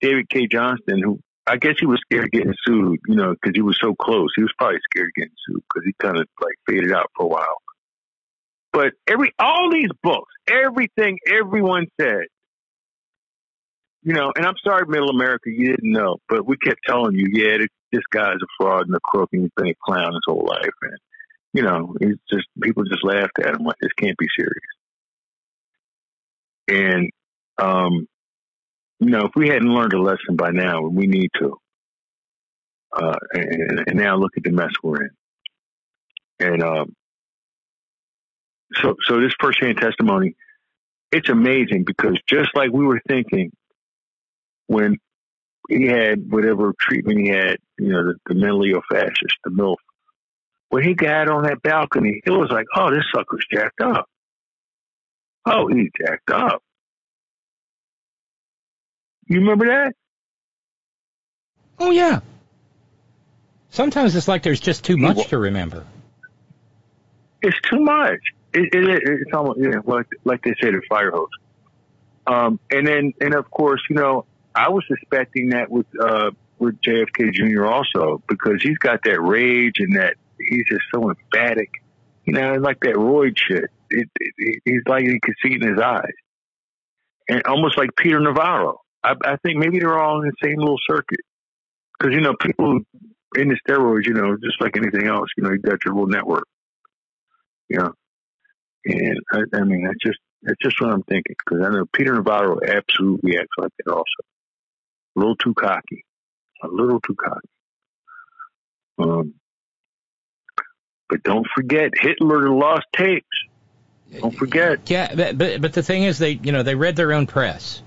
David 0.00 0.28
Cay 0.28 0.46
Johnston, 0.46 1.02
who 1.02 1.20
I 1.46 1.56
guess 1.56 1.76
he 1.78 1.86
was 1.86 2.00
scared 2.00 2.24
of 2.24 2.30
getting 2.32 2.54
sued, 2.66 3.00
you 3.06 3.14
know, 3.14 3.32
because 3.32 3.52
he 3.54 3.62
was 3.62 3.78
so 3.80 3.94
close. 3.94 4.28
He 4.34 4.42
was 4.42 4.52
probably 4.58 4.80
scared 4.90 5.08
of 5.08 5.14
getting 5.14 5.36
sued 5.46 5.62
because 5.62 5.86
he 5.86 5.92
kind 5.98 6.18
of 6.18 6.26
like 6.40 6.54
faded 6.68 6.92
out 6.92 7.10
for 7.16 7.24
a 7.24 7.28
while. 7.28 7.62
But 8.72 8.92
every, 9.06 9.32
all 9.38 9.70
these 9.72 9.90
books, 10.02 10.32
everything 10.48 11.18
everyone 11.26 11.86
said, 12.00 12.24
you 14.02 14.12
know, 14.12 14.32
and 14.36 14.44
I'm 14.44 14.56
sorry, 14.62 14.86
Middle 14.86 15.10
America, 15.10 15.50
you 15.50 15.70
didn't 15.70 15.92
know, 15.92 16.18
but 16.28 16.46
we 16.46 16.56
kept 16.58 16.80
telling 16.86 17.14
you, 17.14 17.26
yeah, 17.32 17.58
this, 17.58 17.68
this 17.90 18.04
guy's 18.12 18.36
a 18.36 18.46
fraud 18.58 18.86
and 18.86 18.94
a 18.94 19.00
crook 19.02 19.30
and 19.32 19.42
he's 19.42 19.50
been 19.56 19.68
a 19.68 19.74
clown 19.84 20.12
his 20.12 20.20
whole 20.26 20.46
life. 20.46 20.74
And, 20.82 20.98
you 21.54 21.62
know, 21.62 21.94
he's 22.00 22.16
just, 22.30 22.46
people 22.60 22.84
just 22.84 23.04
laughed 23.04 23.38
at 23.40 23.54
him 23.54 23.64
like, 23.64 23.78
this 23.80 23.92
can't 23.98 24.18
be 24.18 24.26
serious. 24.36 24.75
And, 26.68 27.10
um, 27.58 28.06
you 29.00 29.10
know, 29.10 29.26
if 29.26 29.32
we 29.36 29.48
hadn't 29.48 29.68
learned 29.68 29.92
a 29.92 30.00
lesson 30.00 30.36
by 30.36 30.50
now, 30.50 30.82
we 30.82 31.06
need 31.06 31.30
to. 31.38 31.56
Uh, 32.92 33.16
and, 33.32 33.84
and 33.88 33.98
now 33.98 34.16
look 34.16 34.32
at 34.36 34.42
the 34.42 34.50
mess 34.50 34.72
we're 34.82 35.02
in. 35.02 35.10
And, 36.40 36.62
um, 36.62 36.94
so, 38.74 38.96
so 39.06 39.20
this 39.20 39.32
firsthand 39.38 39.78
testimony, 39.78 40.34
it's 41.12 41.28
amazing 41.28 41.84
because 41.84 42.18
just 42.28 42.50
like 42.54 42.72
we 42.72 42.84
were 42.84 43.00
thinking 43.06 43.52
when 44.66 44.98
he 45.68 45.86
had 45.86 46.30
whatever 46.30 46.72
treatment 46.78 47.20
he 47.20 47.28
had, 47.28 47.58
you 47.78 47.88
know, 47.88 48.04
the, 48.04 48.14
the 48.26 48.34
mentally 48.34 48.72
ill 48.72 48.82
fascist, 48.90 49.36
the 49.44 49.50
MILF, 49.50 49.76
when 50.68 50.82
he 50.84 50.94
got 50.94 51.28
on 51.28 51.44
that 51.44 51.62
balcony, 51.62 52.20
it 52.24 52.30
was 52.30 52.50
like, 52.50 52.66
oh, 52.74 52.90
this 52.90 53.04
sucker's 53.14 53.46
jacked 53.50 53.80
up. 53.80 54.08
Oh, 55.46 55.68
he's 55.68 55.90
jacked 55.96 56.30
up. 56.30 56.62
You 59.28 59.40
remember 59.40 59.66
that? 59.66 59.94
Oh 61.78 61.90
yeah. 61.90 62.20
Sometimes 63.70 64.16
it's 64.16 64.28
like 64.28 64.42
there's 64.42 64.60
just 64.60 64.84
too 64.84 64.96
much 64.96 65.28
to 65.28 65.38
remember. 65.38 65.84
It's 67.42 67.60
too 67.60 67.80
much. 67.80 68.20
It, 68.52 68.74
it, 68.74 69.02
it's 69.04 69.32
almost 69.34 69.60
yeah, 69.60 69.80
like 69.84 70.06
like 70.24 70.42
they 70.42 70.54
say 70.60 70.70
the 70.70 70.80
fire 70.88 71.10
hose. 71.10 71.28
Um, 72.26 72.58
and 72.70 72.86
then 72.86 73.12
and 73.20 73.34
of 73.34 73.50
course, 73.50 73.82
you 73.90 73.96
know, 73.96 74.24
I 74.54 74.70
was 74.70 74.84
suspecting 74.88 75.50
that 75.50 75.70
with 75.70 75.86
uh, 76.00 76.30
with 76.58 76.80
JFK 76.80 77.32
Jr. 77.34 77.66
also 77.66 78.22
because 78.28 78.62
he's 78.62 78.78
got 78.78 79.00
that 79.04 79.20
rage 79.20 79.74
and 79.78 79.96
that 79.96 80.14
he's 80.38 80.64
just 80.66 80.84
so 80.94 81.10
emphatic. 81.10 81.70
You 82.24 82.32
know, 82.32 82.54
like 82.54 82.80
that 82.80 82.96
Royd 82.96 83.38
shit. 83.38 83.70
It, 83.90 84.08
it, 84.20 84.32
it, 84.36 84.62
he's 84.64 84.82
like 84.86 85.04
you 85.04 85.18
can 85.22 85.34
see 85.42 85.54
it 85.54 85.62
in 85.62 85.70
his 85.70 85.80
eyes, 85.80 86.12
and 87.28 87.42
almost 87.46 87.78
like 87.78 87.90
Peter 87.96 88.20
Navarro. 88.20 88.80
I, 89.02 89.14
I 89.24 89.36
think 89.44 89.58
maybe 89.58 89.78
they're 89.78 89.98
all 89.98 90.22
in 90.22 90.28
the 90.28 90.46
same 90.46 90.58
little 90.58 90.78
circuit 90.88 91.20
because 91.98 92.14
you 92.14 92.20
know 92.20 92.34
people 92.40 92.80
in 93.36 93.48
the 93.48 93.58
steroids, 93.68 94.06
you 94.06 94.14
know, 94.14 94.36
just 94.42 94.60
like 94.60 94.76
anything 94.76 95.06
else, 95.06 95.28
you 95.36 95.44
know, 95.44 95.50
you 95.50 95.58
got 95.58 95.84
your 95.84 95.94
little 95.94 96.08
network. 96.08 96.46
You 97.68 97.78
know, 97.78 97.92
and 98.84 99.18
I, 99.32 99.56
I 99.56 99.64
mean, 99.64 99.84
that's 99.84 99.98
just 100.04 100.18
that's 100.42 100.58
just 100.62 100.80
what 100.80 100.92
I'm 100.92 101.02
thinking 101.02 101.34
because 101.44 101.64
I 101.64 101.70
know 101.70 101.84
Peter 101.92 102.14
Navarro 102.14 102.58
absolutely 102.62 103.36
acts 103.38 103.48
like 103.58 103.72
that 103.84 103.92
also. 103.92 104.04
A 105.16 105.18
little 105.18 105.36
too 105.36 105.54
cocky, 105.54 106.04
a 106.62 106.68
little 106.68 107.00
too 107.00 107.16
cocky. 107.16 107.48
Um, 108.98 109.34
but 111.08 111.22
don't 111.22 111.46
forget 111.54 111.90
Hitler 111.98 112.50
lost 112.50 112.86
tapes. 112.94 113.26
Don't 114.12 114.34
forget. 114.34 114.88
Yeah, 114.88 115.14
but, 115.14 115.36
but 115.36 115.60
but 115.60 115.72
the 115.72 115.82
thing 115.82 116.04
is, 116.04 116.18
they 116.18 116.30
you 116.32 116.52
know 116.52 116.62
they 116.62 116.74
read 116.74 116.96
their 116.96 117.12
own 117.12 117.26
press. 117.26 117.82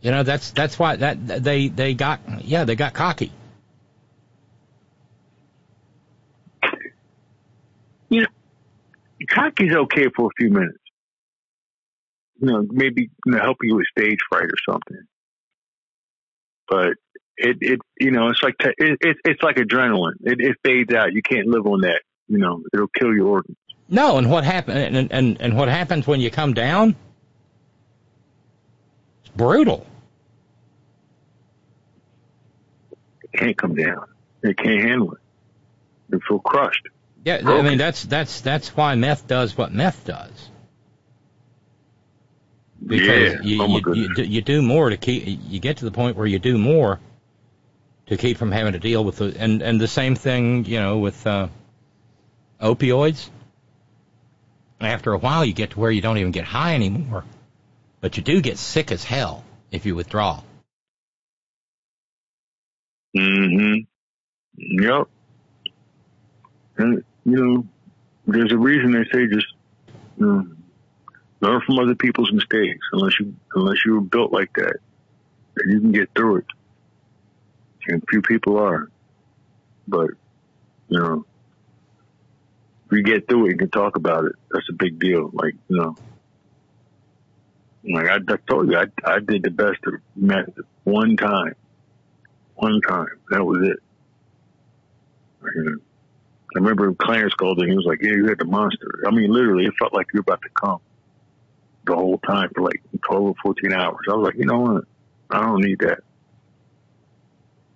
You 0.00 0.10
know 0.10 0.22
that's 0.22 0.50
that's 0.52 0.78
why 0.78 0.96
that 0.96 1.44
they 1.44 1.68
they 1.68 1.94
got 1.94 2.20
yeah 2.44 2.64
they 2.64 2.74
got 2.74 2.92
cocky. 2.92 3.32
You 8.08 8.22
know, 8.22 8.26
cocky's 9.28 9.74
okay 9.74 10.06
for 10.14 10.26
a 10.26 10.30
few 10.36 10.50
minutes. 10.50 10.78
You 12.40 12.48
know, 12.48 12.66
maybe 12.68 13.10
you 13.26 13.32
know, 13.32 13.38
help 13.38 13.58
you 13.62 13.76
with 13.76 13.86
stage 13.96 14.18
fright 14.28 14.44
or 14.46 14.72
something. 14.72 15.04
But 16.68 16.94
it 17.36 17.58
it 17.60 17.80
you 18.00 18.10
know 18.10 18.28
it's 18.28 18.42
like 18.42 18.56
te- 18.58 18.74
it, 18.78 18.98
it 19.00 19.16
it's 19.24 19.42
like 19.42 19.56
adrenaline. 19.56 20.16
It, 20.22 20.40
it 20.40 20.56
fades 20.64 20.92
out. 20.94 21.12
You 21.12 21.22
can't 21.22 21.46
live 21.46 21.66
on 21.66 21.82
that. 21.82 22.02
You 22.32 22.38
know, 22.38 22.62
it'll 22.72 22.88
kill 22.88 23.12
your 23.12 23.26
organs. 23.28 23.58
No, 23.90 24.16
and 24.16 24.30
what 24.30 24.42
happen 24.42 24.74
and, 24.74 25.12
and 25.12 25.38
and 25.38 25.54
what 25.54 25.68
happens 25.68 26.06
when 26.06 26.18
you 26.18 26.30
come 26.30 26.54
down? 26.54 26.96
It's 29.20 29.30
brutal. 29.36 29.86
It 33.22 33.38
can't 33.38 33.58
come 33.58 33.74
down. 33.74 34.06
They 34.40 34.54
can't 34.54 34.80
handle 34.80 35.12
it. 35.12 35.18
They 36.08 36.18
feel 36.26 36.38
crushed. 36.38 36.88
Yeah, 37.22 37.42
I 37.44 37.60
mean 37.60 37.76
that's 37.76 38.04
that's 38.04 38.40
that's 38.40 38.74
why 38.74 38.94
meth 38.94 39.26
does 39.26 39.58
what 39.58 39.72
meth 39.74 40.06
does. 40.06 40.48
Because 42.84 43.34
Yeah. 43.34 43.40
you, 43.42 43.62
Oh, 43.62 43.66
you, 43.66 43.94
you, 43.94 44.14
do- 44.14 44.24
you 44.24 44.40
do 44.40 44.62
more 44.62 44.88
to 44.88 44.96
keep 44.96 45.24
you 45.26 45.60
get 45.60 45.76
to 45.78 45.84
the 45.84 45.92
point 45.92 46.16
where 46.16 46.26
you 46.26 46.38
do 46.38 46.56
more 46.56 46.98
to 48.06 48.16
keep 48.16 48.38
from 48.38 48.52
having 48.52 48.72
to 48.72 48.78
deal 48.78 49.04
with 49.04 49.16
the 49.16 49.36
and 49.38 49.60
and 49.60 49.78
the 49.78 49.86
same 49.86 50.14
thing 50.16 50.64
you 50.64 50.80
know 50.80 50.98
with 50.98 51.26
uh, 51.26 51.48
opioids. 52.62 53.28
After 54.80 55.12
a 55.12 55.18
while, 55.18 55.44
you 55.44 55.52
get 55.52 55.70
to 55.70 55.80
where 55.80 55.90
you 55.90 56.00
don't 56.00 56.18
even 56.18 56.32
get 56.32 56.44
high 56.44 56.74
anymore, 56.74 57.24
but 58.00 58.16
you 58.16 58.22
do 58.22 58.40
get 58.40 58.58
sick 58.58 58.90
as 58.90 59.04
hell 59.04 59.44
if 59.70 59.86
you 59.86 59.94
withdraw. 59.94 60.42
Mm-hmm. 63.16 63.80
Yep. 64.56 65.08
And 66.78 67.04
you 67.24 67.36
know, 67.36 67.66
there's 68.26 68.52
a 68.52 68.58
reason 68.58 68.92
they 68.92 69.04
say 69.12 69.26
just 69.26 69.46
you 70.16 70.26
know, 70.26 70.46
learn 71.40 71.60
from 71.66 71.78
other 71.78 71.94
people's 71.94 72.32
mistakes. 72.32 72.86
Unless 72.92 73.20
you 73.20 73.34
unless 73.54 73.84
you 73.84 73.94
were 73.94 74.00
built 74.00 74.32
like 74.32 74.52
that, 74.54 74.76
you 75.66 75.80
can 75.80 75.92
get 75.92 76.10
through 76.16 76.38
it. 76.38 76.46
And 77.88 78.02
few 78.08 78.22
people 78.22 78.58
are. 78.58 78.88
But 79.86 80.10
you 80.88 80.98
know, 80.98 81.26
you 82.92 83.02
get 83.02 83.28
through 83.28 83.46
it, 83.46 83.50
you 83.52 83.56
can 83.58 83.70
talk 83.70 83.96
about 83.96 84.24
it. 84.26 84.32
That's 84.50 84.68
a 84.70 84.74
big 84.74 84.98
deal. 84.98 85.30
Like 85.32 85.54
you 85.68 85.76
know. 85.76 85.96
Like 87.84 88.08
I, 88.08 88.16
I 88.16 88.36
told 88.48 88.70
you, 88.70 88.78
I, 88.78 88.84
I 89.04 89.18
did 89.18 89.42
the 89.42 89.50
best 89.50 89.78
of 89.86 89.94
method 90.14 90.64
one 90.84 91.16
time. 91.16 91.54
One 92.54 92.80
time. 92.80 93.08
That 93.30 93.44
was 93.44 93.68
it. 93.68 93.78
I 95.44 96.58
remember 96.58 96.92
Clarence 96.94 97.34
called 97.34 97.58
and 97.58 97.70
he 97.70 97.76
was 97.76 97.86
like, 97.86 98.02
yeah, 98.02 98.12
you 98.12 98.28
had 98.28 98.38
the 98.38 98.44
monster. 98.44 99.02
I 99.06 99.10
mean, 99.10 99.32
literally, 99.32 99.64
it 99.66 99.74
felt 99.78 99.92
like 99.94 100.06
you 100.12 100.18
were 100.18 100.32
about 100.32 100.42
to 100.42 100.48
come 100.50 100.80
the 101.86 101.94
whole 101.94 102.18
time 102.18 102.50
for 102.54 102.62
like 102.62 102.80
12 103.04 103.22
or 103.24 103.34
14 103.42 103.72
hours. 103.72 104.06
I 104.08 104.14
was 104.14 104.26
like, 104.26 104.36
you 104.36 104.46
know 104.46 104.60
what? 104.60 104.84
I 105.30 105.40
don't 105.40 105.62
need 105.62 105.78
that. 105.80 106.00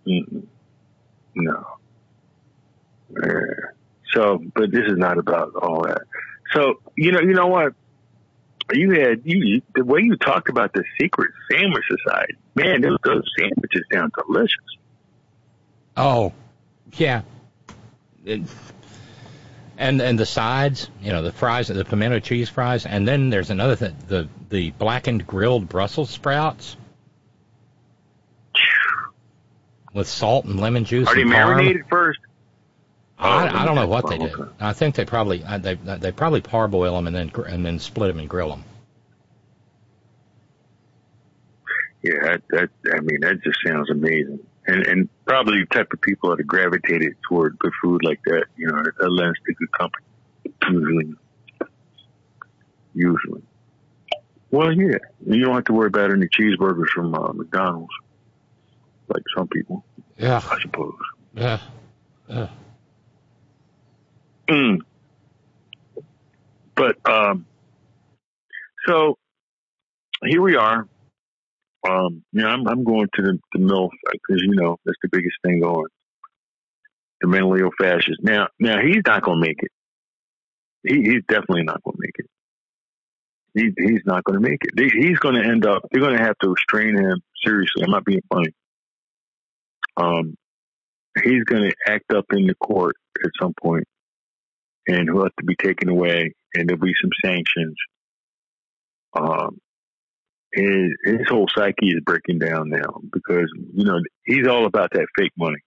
Mm-mm. 0.07 0.47
No. 1.35 1.67
Yeah. 3.11 3.76
So, 4.15 4.43
but 4.55 4.71
this 4.71 4.85
is 4.87 4.97
not 4.97 5.19
about 5.19 5.55
all 5.57 5.83
that. 5.83 6.03
So, 6.55 6.81
you 6.97 7.13
know, 7.13 7.21
you 7.21 7.35
know 7.35 7.49
what? 7.49 7.75
You 8.73 8.93
had 8.93 9.23
you 9.25 9.63
the 9.75 9.85
way 9.85 10.01
you 10.01 10.17
talked 10.17 10.49
about 10.49 10.73
the 10.73 10.85
secret 11.01 11.31
sandwich 11.51 11.85
society. 11.89 12.35
Man, 12.55 12.81
those, 12.81 12.99
those 13.05 13.31
sandwiches 13.39 13.83
sound 13.93 14.13
delicious. 14.27 14.57
Oh, 15.97 16.33
yeah. 16.93 17.23
It- 18.25 18.43
and 19.79 20.01
and 20.01 20.19
the 20.19 20.25
sides, 20.25 20.89
you 21.03 21.13
know, 21.13 21.23
the 21.23 21.33
fries, 21.33 21.69
the 21.69 21.85
pimento 21.85 22.19
cheese 22.19 22.49
fries, 22.49 22.87
and 22.87 23.07
then 23.07 23.29
there's 23.29 23.51
another 23.51 23.77
thing, 23.77 23.95
the 24.09 24.27
the 24.49 24.71
blackened 24.71 25.27
grilled 25.27 25.69
Brussels 25.69 26.09
sprouts 26.09 26.77
with 29.93 30.09
salt 30.09 30.45
and 30.45 30.59
lemon 30.59 30.85
juice. 30.85 31.09
Are 31.09 31.15
they 31.15 31.25
marinated 31.25 31.85
first? 31.91 32.21
I, 33.19 33.49
Oh, 33.49 33.57
I 33.57 33.65
don't 33.65 33.75
know 33.77 33.87
what 33.87 34.09
they 34.09 34.19
do. 34.19 34.51
I 34.61 34.73
think 34.75 34.95
they 34.95 35.05
probably 35.07 35.43
I- 35.45 35.59
they 35.59 35.75
they 35.75 36.13
probably 36.13 36.43
parboil 36.43 36.95
them 36.97 37.07
and 37.07 37.17
then 37.17 37.29
gr- 37.29 37.47
and 37.47 37.65
then 37.65 37.79
split 37.79 38.09
them 38.09 38.19
and 38.19 38.29
grill 38.29 38.51
them. 38.51 38.65
Yeah, 42.03 42.13
that, 42.23 42.43
that 42.51 42.69
I 42.95 43.01
mean 43.01 43.21
that 43.23 43.43
just 43.43 43.59
sounds 43.67 43.91
amazing, 43.91 44.39
and 44.67 44.87
and 44.87 45.09
probably 45.25 45.61
the 45.61 45.67
type 45.75 45.93
of 45.93 46.01
people 46.01 46.31
that 46.31 46.41
are 46.41 46.45
gravitated 46.45 47.15
toward 47.29 47.59
good 47.59 47.73
food 47.83 48.03
like 48.05 48.21
that. 48.27 48.45
You 48.57 48.69
know, 48.69 48.83
that 48.99 49.09
lends 49.11 49.39
to 49.47 49.55
good 49.55 49.73
company. 49.73 50.05
Usually, 50.69 51.15
usually. 52.95 53.43
Well, 54.51 54.73
yeah, 54.73 54.99
you 55.27 55.45
don't 55.45 55.55
have 55.55 55.65
to 55.65 55.73
worry 55.73 55.89
about 55.89 56.13
any 56.13 56.27
cheeseburgers 56.29 56.89
from 56.95 57.15
uh, 57.15 57.33
McDonald's, 57.33 57.93
like 59.09 59.23
some 59.37 59.49
people. 59.49 59.85
Yeah, 60.19 60.41
I 60.49 60.61
suppose. 60.63 60.95
Yeah. 61.35 61.59
Yeah. 62.29 62.49
Mm. 64.49 64.79
But 66.75 66.97
um, 67.09 67.47
so 68.87 69.19
here 70.25 70.43
we 70.43 70.57
are. 70.57 70.87
Um, 71.89 72.25
you 72.33 72.43
know, 72.43 72.49
I'm, 72.49 72.67
I'm 72.67 72.85
going 72.85 73.09
to 73.15 73.23
the, 73.23 73.39
the 73.53 73.61
MILF 73.61 73.91
because 74.13 74.43
you 74.43 74.55
know 74.55 74.77
that's 74.85 74.99
the 75.03 75.09
biggest 75.11 75.37
thing 75.45 75.61
going. 75.61 75.87
The 77.21 77.29
mentally 77.29 77.61
ill 77.61 77.71
fascist. 77.79 78.23
Now, 78.23 78.49
now 78.59 78.81
he's 78.81 79.03
not 79.07 79.23
going 79.23 79.41
to 79.41 79.49
make 79.49 79.63
it. 79.63 79.71
He, 80.83 81.03
he's 81.03 81.23
definitely 81.29 81.63
not 81.63 81.83
going 81.83 81.97
to 81.97 82.01
make 82.01 82.15
it. 82.19 82.27
He, 83.55 83.89
he's 83.89 84.03
not 84.05 84.23
going 84.25 84.41
to 84.43 84.49
make 84.49 84.61
it. 84.63 84.93
He's 84.93 85.19
going 85.19 85.37
to 85.37 85.43
end 85.43 85.65
up. 85.65 85.83
They're 85.91 86.03
going 86.03 86.17
to 86.17 86.23
have 86.23 86.37
to 86.43 86.51
restrain 86.51 86.97
him 86.97 87.23
seriously. 87.45 87.85
I'm 87.85 87.91
not 87.91 88.05
being 88.05 88.21
funny. 88.33 88.53
Um, 89.97 90.37
he's 91.25 91.45
going 91.45 91.71
to 91.71 91.75
act 91.91 92.13
up 92.13 92.27
in 92.33 92.47
the 92.47 92.55
court 92.55 92.97
at 93.25 93.31
some 93.41 93.55
point 93.63 93.85
and 94.87 95.09
he'll 95.09 95.25
have 95.25 95.37
to 95.39 95.45
be 95.45 95.57
taken 95.57 95.89
away, 95.89 96.33
and 96.55 96.69
there'll 96.69 96.81
be 96.81 96.95
some 97.01 97.11
sanctions. 97.25 97.77
Um, 99.19 99.59
his 100.53 100.91
his 101.05 101.29
whole 101.29 101.47
psyche 101.55 101.89
is 101.89 102.01
breaking 102.05 102.39
down 102.39 102.71
now 102.71 103.01
because 103.13 103.51
you 103.75 103.85
know 103.85 104.01
he's 104.25 104.47
all 104.47 104.67
about 104.67 104.91
that 104.93 105.07
fake 105.19 105.33
money, 105.37 105.59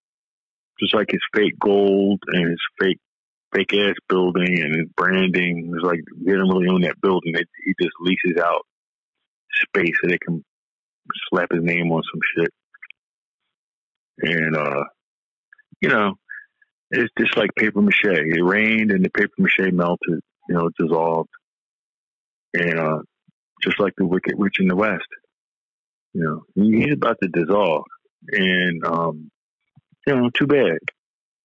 just 0.80 0.94
like 0.96 1.12
his 1.12 1.22
fake 1.34 1.60
gold 1.60 2.20
and 2.28 2.50
his 2.50 2.62
fake 2.80 3.00
fake 3.54 3.74
ass 3.74 3.96
building 4.08 4.60
and 4.60 4.76
his 4.76 4.88
branding. 4.96 5.72
It's 5.76 5.84
like 5.84 6.02
he 6.18 6.32
doesn't 6.32 6.48
really 6.48 6.70
own 6.70 6.82
that 6.82 7.02
building; 7.02 7.34
it, 7.36 7.48
he 7.66 7.74
just 7.82 7.96
leases 8.00 8.42
out 8.42 8.66
space 9.68 9.96
so 10.02 10.08
they 10.08 10.18
can 10.18 10.44
slap 11.30 11.50
his 11.52 11.64
name 11.64 11.92
on 11.92 12.02
some 12.12 12.22
shit. 12.36 12.54
And 14.22 14.56
uh, 14.56 14.84
you 15.82 15.90
know, 15.90 16.16
it's 16.92 17.14
just 17.18 17.38
like 17.38 17.54
paper 17.56 17.82
mache. 17.82 18.04
It 18.04 18.44
rained 18.44 18.92
and 18.92 19.04
the 19.04 19.10
paper 19.10 19.34
mache 19.38 19.72
melted, 19.72 20.22
you 20.48 20.56
know, 20.56 20.70
dissolved. 20.78 21.30
And 22.54 22.80
uh, 22.80 23.00
just 23.62 23.80
like 23.80 23.94
the 23.98 24.06
Wicked 24.06 24.38
Witch 24.38 24.60
in 24.60 24.68
the 24.68 24.76
West, 24.76 25.06
you 26.14 26.24
know, 26.24 26.44
he's 26.56 26.94
about 26.94 27.18
to 27.22 27.30
dissolve. 27.30 27.86
and 28.32 28.86
um, 28.86 29.32
you 30.08 30.16
know, 30.16 30.30
too 30.32 30.48
bad. 30.48 30.80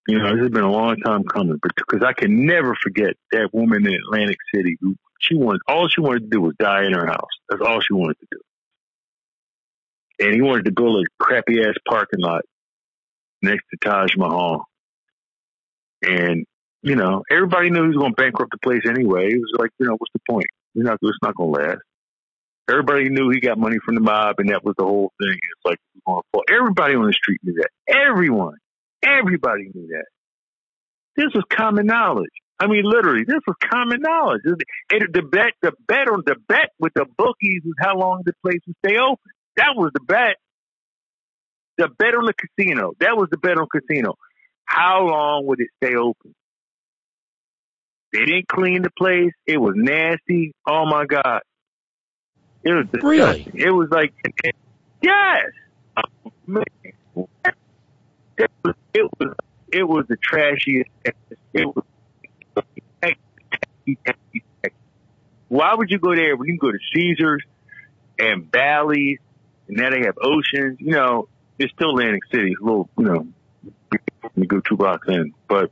You 0.08 0.18
know, 0.18 0.32
this 0.34 0.42
has 0.42 0.50
been 0.50 0.64
a 0.64 0.70
long 0.70 0.96
time 0.96 1.24
coming, 1.24 1.58
but 1.62 1.72
because 1.76 2.06
I 2.06 2.12
can 2.12 2.46
never 2.46 2.74
forget 2.82 3.14
that 3.32 3.50
woman 3.52 3.86
in 3.86 3.94
Atlantic 3.94 4.36
City 4.54 4.76
who 4.80 4.96
she 5.18 5.34
wanted 5.34 5.62
all 5.66 5.88
she 5.88 6.00
wanted 6.00 6.24
to 6.24 6.28
do 6.28 6.40
was 6.40 6.54
die 6.58 6.84
in 6.84 6.92
her 6.92 7.06
house. 7.06 7.30
That's 7.48 7.62
all 7.62 7.80
she 7.80 7.94
wanted 7.94 8.16
to 8.20 8.26
do. 8.30 10.26
And 10.26 10.34
he 10.34 10.42
wanted 10.42 10.66
to 10.66 10.72
build 10.72 11.04
a 11.04 11.22
crappy 11.22 11.62
ass 11.62 11.74
parking 11.88 12.20
lot 12.20 12.42
next 13.42 13.64
to 13.70 13.78
Taj 13.88 14.16
Mahal. 14.16 14.66
And 16.06 16.44
you 16.84 16.96
know, 16.96 17.22
everybody 17.30 17.70
knew 17.70 17.80
he 17.82 17.88
was 17.88 17.96
going 17.96 18.12
to 18.12 18.22
bankrupt 18.22 18.52
the 18.52 18.58
place 18.58 18.82
anyway. 18.86 19.28
It 19.32 19.40
was 19.40 19.56
like, 19.58 19.70
you 19.78 19.86
know, 19.86 19.96
what's 19.96 20.12
the 20.12 20.20
point? 20.28 20.46
You're 20.74 20.84
not, 20.84 20.98
it's 21.00 21.18
not 21.22 21.34
going 21.34 21.54
to 21.54 21.60
last. 21.60 21.80
Everybody 22.68 23.08
knew 23.08 23.30
he 23.30 23.40
got 23.40 23.58
money 23.58 23.76
from 23.84 23.94
the 23.94 24.02
mob, 24.02 24.36
and 24.38 24.50
that 24.50 24.64
was 24.64 24.74
the 24.76 24.84
whole 24.84 25.10
thing. 25.18 25.32
It's 25.32 25.64
like 25.64 25.78
going 26.06 26.20
to 26.20 26.28
fall. 26.30 26.44
Everybody 26.48 26.94
on 26.94 27.06
the 27.06 27.12
street 27.12 27.40
knew 27.42 27.54
that. 27.54 27.70
Everyone, 27.88 28.56
everybody 29.02 29.70
knew 29.74 29.88
that. 29.88 30.04
This 31.16 31.28
was 31.34 31.44
common 31.50 31.86
knowledge. 31.86 32.30
I 32.58 32.66
mean, 32.66 32.84
literally, 32.84 33.24
this 33.26 33.40
was 33.46 33.56
common 33.70 34.00
knowledge. 34.00 34.42
And 34.44 35.08
the 35.12 35.22
bet, 35.22 35.52
the 35.62 35.72
bet 35.88 36.08
on 36.08 36.22
the 36.26 36.36
bet 36.48 36.70
with 36.78 36.92
the 36.94 37.06
bookies 37.16 37.62
was 37.64 37.74
how 37.78 37.98
long 37.98 38.22
the 38.24 38.32
place 38.42 38.60
would 38.66 38.76
stay 38.84 38.98
open. 38.98 39.32
That 39.56 39.74
was 39.74 39.90
the 39.94 40.00
bet. 40.00 40.36
The 41.78 41.88
bet 41.98 42.14
on 42.14 42.26
the 42.26 42.34
casino. 42.34 42.92
That 43.00 43.16
was 43.16 43.28
the 43.30 43.38
bet 43.38 43.58
on 43.58 43.66
casino. 43.72 44.14
How 44.64 45.06
long 45.06 45.46
would 45.46 45.60
it 45.60 45.68
stay 45.82 45.94
open? 45.94 46.34
They 48.12 48.24
didn't 48.24 48.48
clean 48.48 48.82
the 48.82 48.90
place. 48.96 49.32
It 49.46 49.58
was 49.58 49.74
nasty. 49.76 50.52
Oh 50.66 50.86
my 50.86 51.04
god. 51.04 51.40
It 52.62 52.72
was 52.72 52.86
disgusting. 52.92 53.52
Really? 53.52 53.64
It 53.64 53.70
was 53.70 53.88
like 53.90 54.14
yes. 55.02 55.50
It 58.36 58.50
was 58.62 58.74
it 58.94 59.10
was 59.18 59.34
it 59.72 59.82
was 59.82 60.06
the 60.08 60.16
trashiest. 60.16 60.88
It 61.52 61.66
was. 61.66 61.84
Why 65.48 65.74
would 65.74 65.90
you 65.90 65.98
go 65.98 66.14
there 66.14 66.36
when 66.36 66.48
you 66.48 66.58
can 66.58 66.68
go 66.68 66.72
to 66.72 66.78
Caesars 66.94 67.44
and 68.18 68.50
Bally's 68.50 69.18
and 69.68 69.76
now 69.76 69.90
they 69.90 70.00
have 70.06 70.16
oceans? 70.20 70.78
You 70.80 70.92
know, 70.92 71.28
it's 71.58 71.72
still 71.72 71.90
Atlantic 71.90 72.22
City. 72.32 72.54
A 72.60 72.64
little, 72.64 72.88
you 72.98 73.04
know, 73.04 73.26
you 74.36 74.46
go 74.46 74.60
two 74.60 74.76
blocks 74.76 75.08
in, 75.08 75.32
but 75.48 75.70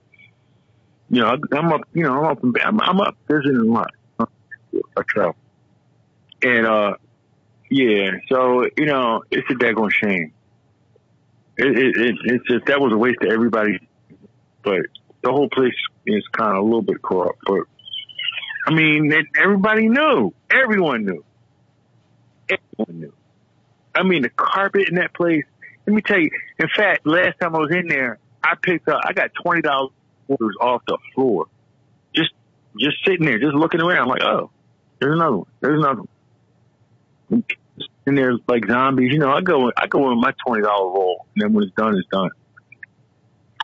you 1.11 1.21
know, 1.21 1.37
I'm 1.53 1.73
up, 1.73 1.83
you 1.93 2.05
know, 2.05 2.19
I'm 2.19 2.25
up, 2.25 2.39
I'm, 2.65 2.81
I'm 2.81 3.01
up 3.01 3.17
visiting 3.29 3.57
a 3.57 3.65
lot. 3.65 3.91
I 4.21 5.03
travel. 5.07 5.37
And, 6.43 6.67
uh, 6.67 6.95
yeah, 7.71 8.13
so, 8.31 8.67
you 8.77 8.87
know, 8.87 9.23
it's 9.31 9.49
a 9.51 9.55
daggone 9.55 9.93
shame. 9.93 10.33
It, 11.59 11.79
it, 11.79 11.97
it, 11.97 12.15
it's 12.25 12.49
just, 12.49 12.67
that 12.67 12.81
was 12.81 12.93
a 12.93 12.97
waste 12.97 13.19
to 13.23 13.29
everybody, 13.29 13.79
but 14.63 14.81
the 15.23 15.31
whole 15.31 15.49
place 15.49 15.75
is 16.07 16.25
kind 16.33 16.57
of 16.57 16.63
a 16.63 16.65
little 16.65 16.83
bit 16.83 17.03
corrupt, 17.03 17.39
but 17.47 17.61
I 18.67 18.73
mean, 18.73 19.13
it, 19.13 19.27
everybody 19.37 19.89
knew. 19.89 20.33
Everyone 20.51 21.05
knew. 21.05 21.25
Everyone 22.49 23.01
knew. 23.01 23.13
I 23.95 24.03
mean, 24.03 24.23
the 24.23 24.31
carpet 24.31 24.89
in 24.89 24.95
that 24.97 25.15
place, 25.15 25.45
let 25.87 25.95
me 25.95 26.03
tell 26.03 26.19
you, 26.19 26.31
in 26.59 26.69
fact, 26.75 27.07
last 27.07 27.39
time 27.41 27.55
I 27.55 27.59
was 27.59 27.73
in 27.73 27.89
there, 27.89 28.19
I 28.45 28.55
picked 28.61 28.89
up, 28.89 29.01
I 29.05 29.13
got 29.13 29.31
$20 29.45 29.91
orders 30.29 30.57
off 30.61 30.83
the 30.87 30.99
floor. 31.15 31.47
Just, 32.15 32.33
just 32.79 32.97
sitting 33.05 33.27
there, 33.27 33.39
just 33.39 33.55
looking 33.55 33.81
around. 33.81 34.03
I'm 34.03 34.09
like, 34.09 34.23
oh, 34.23 34.51
there's 35.01 35.15
another 35.15 35.37
one. 35.39 35.49
There's 35.61 35.79
another 35.79 36.03
one. 37.29 37.45
And 38.07 38.19
there's 38.19 38.39
like 38.47 38.67
zombies. 38.67 39.13
You 39.13 39.19
know, 39.19 39.33
I 39.33 39.41
go, 39.41 39.73
I 39.77 39.87
go 39.87 40.11
in 40.13 40.21
my 40.21 40.33
twenty 40.47 40.63
dollar 40.63 40.93
roll, 40.93 41.27
and 41.35 41.43
then 41.43 41.53
when 41.53 41.65
it's 41.65 41.75
done, 41.75 41.97
it's 41.97 42.09
done. 42.09 42.31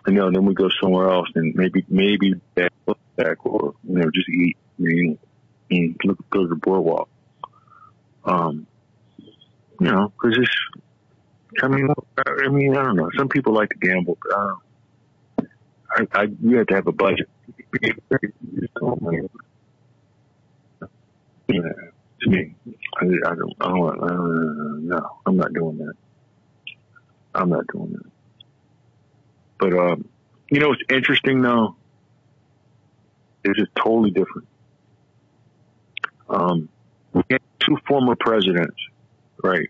You 0.06 0.14
know, 0.14 0.30
then 0.30 0.46
we 0.46 0.54
go 0.54 0.68
somewhere 0.80 1.10
else, 1.10 1.28
and 1.34 1.54
maybe, 1.54 1.84
maybe 1.88 2.34
back, 2.54 2.72
back, 3.16 3.44
or 3.44 3.74
you 3.86 3.98
know, 3.98 4.10
just 4.10 4.28
eat. 4.28 4.56
Mean, 4.78 5.18
and 5.70 5.96
look, 6.04 6.18
go 6.30 6.42
to 6.42 6.48
the 6.48 6.54
boardwalk. 6.54 7.08
Um, 8.24 8.66
you 9.18 9.90
know, 9.90 10.12
because 10.20 10.38
it's. 10.38 11.62
I 11.62 11.68
mean, 11.68 11.88
I 12.26 12.48
mean, 12.48 12.76
I 12.76 12.82
don't 12.84 12.96
know. 12.96 13.10
Some 13.16 13.28
people 13.28 13.54
like 13.54 13.70
to 13.70 13.76
gamble, 13.76 14.18
but 14.22 14.36
I 14.36 14.46
don't. 14.46 14.58
I, 15.90 16.06
I 16.12 16.26
you 16.42 16.58
have 16.58 16.66
to 16.68 16.74
have 16.74 16.86
a 16.86 16.92
budget. 16.92 17.28
Yeah, 21.48 21.62
to 22.20 22.30
me, 22.30 22.54
I, 23.00 23.04
I 23.04 23.34
don't. 23.34 23.54
I 23.60 23.68
don't. 23.68 24.02
Uh, 24.02 24.96
no, 24.96 25.18
I'm 25.26 25.36
not 25.36 25.52
doing 25.52 25.78
that. 25.78 25.94
I'm 27.34 27.50
not 27.50 27.66
doing 27.72 27.92
that. 27.92 28.10
But 29.58 29.72
um, 29.72 30.08
you 30.50 30.60
know 30.60 30.72
it's 30.72 30.82
interesting 30.90 31.42
though? 31.42 31.76
It's 33.44 33.58
just 33.58 33.74
totally 33.76 34.10
different. 34.10 34.48
Um, 36.28 36.68
we 37.12 37.22
had 37.30 37.40
two 37.60 37.78
former 37.86 38.14
presidents, 38.14 38.76
right? 39.42 39.68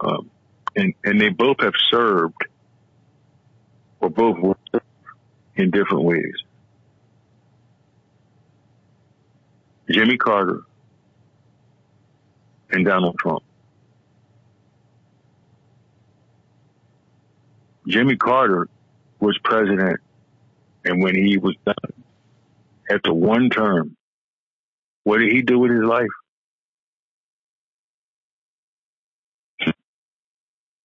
Um, 0.00 0.30
and 0.76 0.94
and 1.04 1.20
they 1.20 1.28
both 1.30 1.56
have 1.60 1.74
served, 1.90 2.46
or 4.00 4.10
both 4.10 4.38
worked 4.38 4.70
in 5.60 5.70
different 5.70 6.04
ways. 6.04 6.34
Jimmy 9.90 10.16
Carter 10.16 10.62
and 12.70 12.84
Donald 12.84 13.16
Trump. 13.18 13.42
Jimmy 17.86 18.16
Carter 18.16 18.68
was 19.20 19.38
president, 19.42 20.00
and 20.84 21.02
when 21.02 21.14
he 21.14 21.38
was 21.38 21.56
done, 21.66 21.74
after 22.90 23.12
one 23.12 23.50
term, 23.50 23.96
what 25.04 25.18
did 25.18 25.32
he 25.32 25.42
do 25.42 25.58
with 25.58 25.72
his 25.72 25.82
life? 25.82 26.08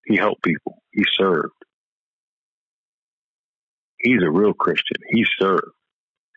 He 0.06 0.18
helped 0.18 0.44
people. 0.44 0.82
He 0.92 1.04
served. 1.18 1.65
He's 4.06 4.22
a 4.22 4.30
real 4.30 4.54
Christian. 4.54 4.98
He 5.10 5.26
served. 5.40 5.72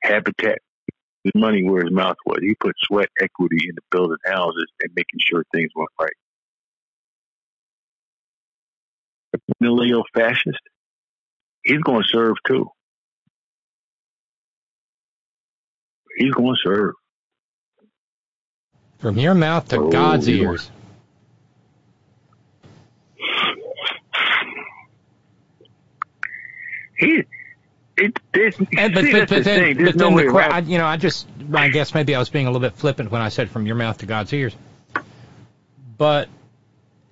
Habitat. 0.02 0.58
His 1.22 1.34
money 1.34 1.62
where 1.62 1.82
his 1.82 1.92
mouth 1.92 2.16
was. 2.24 2.38
He 2.40 2.54
put 2.58 2.74
sweat 2.78 3.10
equity 3.20 3.58
into 3.68 3.82
building 3.90 4.16
houses 4.24 4.66
and 4.80 4.90
making 4.96 5.20
sure 5.20 5.44
things 5.52 5.70
went 5.76 5.90
right. 6.00 6.12
The 9.60 10.04
fascist, 10.14 10.60
he's 11.62 11.80
going 11.80 12.02
to 12.02 12.08
serve 12.08 12.36
too. 12.46 12.70
He's 16.16 16.32
going 16.32 16.54
to 16.54 16.60
serve. 16.64 16.94
From 18.98 19.18
your 19.18 19.34
mouth 19.34 19.68
to 19.68 19.76
Oh, 19.76 19.90
God's 19.90 20.28
ears. 20.28 20.70
He, 26.98 27.24
it, 27.98 28.18
this, 28.32 28.56
And, 28.76 28.94
but, 28.94 29.04
see, 29.04 29.12
but, 29.12 29.28
but 29.28 29.28
the 29.28 29.40
then, 29.40 29.84
but 29.84 29.96
no 29.96 30.16
then 30.16 30.26
the, 30.26 30.32
que- 30.32 30.38
I, 30.38 30.58
you 30.60 30.78
know, 30.78 30.86
I 30.86 30.96
just, 30.96 31.26
I 31.52 31.68
guess 31.68 31.94
maybe 31.94 32.14
I 32.14 32.18
was 32.18 32.28
being 32.28 32.46
a 32.46 32.50
little 32.50 32.66
bit 32.66 32.76
flippant 32.76 33.10
when 33.10 33.20
I 33.20 33.28
said 33.28 33.50
from 33.50 33.66
your 33.66 33.76
mouth 33.76 33.98
to 33.98 34.06
God's 34.06 34.32
ears. 34.32 34.54
But, 35.96 36.28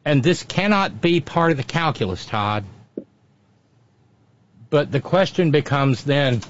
and 0.04 0.22
this 0.22 0.42
cannot 0.44 1.00
be 1.00 1.20
part 1.20 1.50
of 1.50 1.56
the 1.56 1.64
calculus, 1.64 2.24
Todd. 2.24 2.64
But 4.70 4.90
the 4.92 5.00
question 5.00 5.50
becomes 5.50 6.04
then, 6.04 6.40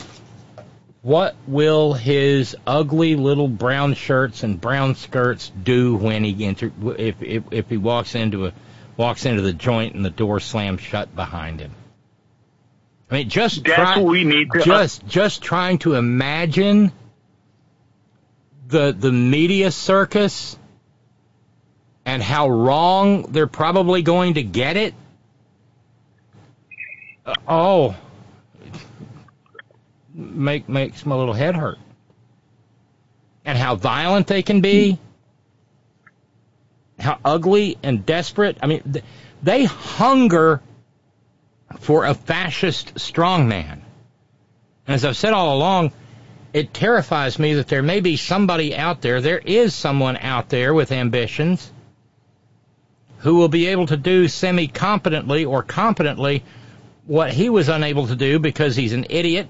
what 1.02 1.36
will 1.46 1.92
his 1.92 2.56
ugly 2.66 3.14
little 3.14 3.48
brown 3.48 3.94
shirts 3.94 4.42
and 4.42 4.60
brown 4.60 4.96
skirts 4.96 5.52
do 5.62 5.96
when 5.96 6.24
he 6.24 6.44
enter, 6.44 6.72
if, 6.98 7.22
if, 7.22 7.44
if 7.50 7.68
he 7.68 7.76
walks 7.76 8.14
into 8.14 8.46
a, 8.46 8.52
walks 8.96 9.24
into 9.24 9.42
the 9.42 9.52
joint 9.52 9.94
and 9.94 10.04
the 10.04 10.10
door 10.10 10.40
slams 10.40 10.80
shut 10.80 11.14
behind 11.14 11.60
him? 11.60 11.70
I 13.10 13.14
mean, 13.14 13.28
just 13.28 13.62
That's 13.64 13.76
try, 13.76 13.98
what 13.98 14.10
we 14.10 14.24
need 14.24 14.50
to- 14.52 14.60
just 14.62 15.06
just 15.06 15.42
trying 15.42 15.78
to 15.78 15.94
imagine 15.94 16.92
the 18.68 18.92
the 18.92 19.12
media 19.12 19.70
circus 19.70 20.58
and 22.04 22.22
how 22.22 22.48
wrong 22.48 23.22
they're 23.32 23.46
probably 23.46 24.02
going 24.02 24.34
to 24.34 24.42
get 24.42 24.76
it. 24.76 24.94
Uh, 27.24 27.34
oh, 27.48 27.96
make 30.14 30.68
makes 30.68 31.06
my 31.06 31.14
little 31.14 31.34
head 31.34 31.54
hurt. 31.56 31.78
And 33.44 33.56
how 33.56 33.76
violent 33.76 34.26
they 34.26 34.42
can 34.42 34.60
be. 34.60 34.98
How 36.98 37.18
ugly 37.24 37.78
and 37.82 38.04
desperate. 38.04 38.56
I 38.62 38.66
mean, 38.66 38.82
th- 38.92 39.04
they 39.42 39.64
hunger 39.64 40.60
for 41.78 42.04
a 42.04 42.14
fascist 42.14 42.94
strongman. 42.94 43.80
And 44.86 44.94
as 44.94 45.04
I've 45.04 45.16
said 45.16 45.32
all 45.32 45.56
along, 45.56 45.92
it 46.52 46.72
terrifies 46.72 47.38
me 47.38 47.54
that 47.54 47.68
there 47.68 47.82
may 47.82 48.00
be 48.00 48.16
somebody 48.16 48.74
out 48.74 49.02
there, 49.02 49.20
there 49.20 49.38
is 49.38 49.74
someone 49.74 50.16
out 50.16 50.48
there 50.48 50.72
with 50.72 50.92
ambitions 50.92 51.70
who 53.18 53.36
will 53.36 53.48
be 53.48 53.66
able 53.66 53.86
to 53.86 53.96
do 53.96 54.28
semi 54.28 54.68
competently 54.68 55.44
or 55.44 55.62
competently 55.62 56.44
what 57.06 57.32
he 57.32 57.50
was 57.50 57.68
unable 57.68 58.06
to 58.06 58.16
do 58.16 58.38
because 58.38 58.76
he's 58.76 58.92
an 58.92 59.06
idiot 59.10 59.48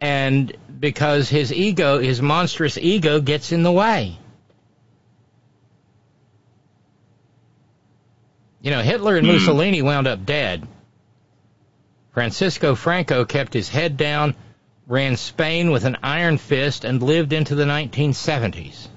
and 0.00 0.56
because 0.78 1.28
his 1.28 1.52
ego, 1.52 1.98
his 1.98 2.22
monstrous 2.22 2.78
ego, 2.78 3.20
gets 3.20 3.52
in 3.52 3.62
the 3.62 3.72
way. 3.72 4.18
You 8.62 8.70
know, 8.70 8.82
Hitler 8.82 9.16
and 9.16 9.26
hmm. 9.26 9.34
Mussolini 9.34 9.82
wound 9.82 10.06
up 10.06 10.24
dead. 10.24 10.66
Francisco 12.12 12.74
Franco 12.74 13.24
kept 13.24 13.54
his 13.54 13.68
head 13.68 13.96
down, 13.96 14.34
ran 14.86 15.16
Spain 15.16 15.70
with 15.70 15.84
an 15.84 15.96
iron 16.02 16.38
fist, 16.38 16.84
and 16.84 17.02
lived 17.02 17.32
into 17.32 17.54
the 17.54 17.64
1970s. 17.64 18.88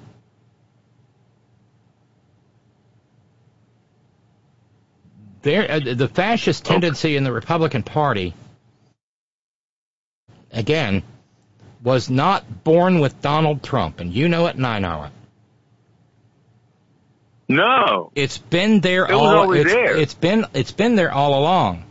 There, 5.42 5.70
uh, 5.70 5.80
the 5.96 6.08
fascist 6.08 6.64
tendency 6.64 7.18
in 7.18 7.24
the 7.26 7.32
Republican 7.34 7.84
Party, 7.84 8.34
again, 10.52 11.04
was 11.84 12.10
not 12.10 12.64
born 12.64 13.00
with 13.00 13.22
Donald 13.22 13.62
Trump, 13.62 14.00
and 14.00 14.14
you 14.14 14.30
know 14.30 14.48
it, 14.48 14.56
and 14.56 14.66
I 14.66 14.80
know 14.80 15.04
it. 15.04 15.12
No, 17.50 18.12
It's 18.16 18.38
been 18.38 18.80
there 18.80 19.04
It 19.04 19.12
all. 19.12 19.52
it's, 19.52 19.72
there. 19.72 19.98
it's 19.98 20.14
been 20.14 20.46
it's 20.54 20.72
been 20.72 20.96
there 20.96 21.12
all 21.12 21.38
along. 21.38 21.84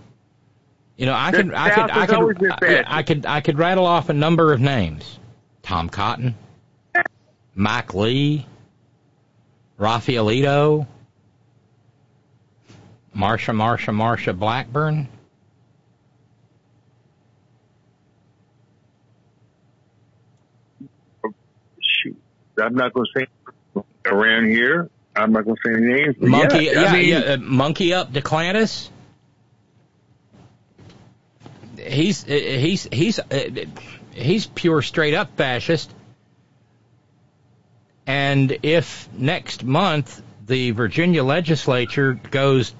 You 0.96 1.06
know, 1.06 1.14
I 1.14 1.30
The 1.30 1.38
could 1.38 1.54
I 1.54 1.70
could 1.70 1.90
I 1.90 2.06
could 2.06 2.52
I. 2.62 2.84
I 2.86 3.02
could 3.02 3.26
I 3.26 3.40
could 3.40 3.58
rattle 3.58 3.86
off 3.86 4.08
a 4.08 4.12
number 4.12 4.52
of 4.52 4.60
names: 4.60 5.18
Tom 5.62 5.88
Cotton, 5.88 6.34
Mike 7.54 7.94
Lee, 7.94 8.46
Raphaelito, 9.78 10.86
Marsha 13.16 13.54
Marsha 13.54 13.94
Marsha 13.94 14.38
Blackburn. 14.38 15.08
shoot, 22.02 22.16
I'm 22.60 22.74
not 22.74 22.92
going 22.92 23.06
to 23.14 23.20
say 23.20 23.82
around 24.06 24.46
here. 24.46 24.90
I'm 25.14 25.32
not 25.32 25.44
going 25.44 25.56
to 25.56 25.62
say 25.64 25.74
any 25.76 25.92
names. 25.92 26.16
Monkey, 26.20 26.64
yeah, 26.64 26.72
yeah, 26.72 26.84
I 26.84 26.92
mean, 26.92 27.08
yeah, 27.08 27.18
uh, 27.18 27.36
Monkey 27.38 27.92
up 27.92 28.12
Declantis. 28.12 28.88
He's 31.84 32.24
he's 32.24 32.88
he's 32.90 33.20
he's 34.12 34.46
pure 34.46 34.82
straight 34.82 35.14
up 35.14 35.36
fascist. 35.36 35.92
And 38.06 38.58
if 38.62 39.08
next 39.12 39.64
month 39.64 40.22
the 40.46 40.72
Virginia 40.72 41.22
legislature 41.24 42.14
goes 42.14 42.74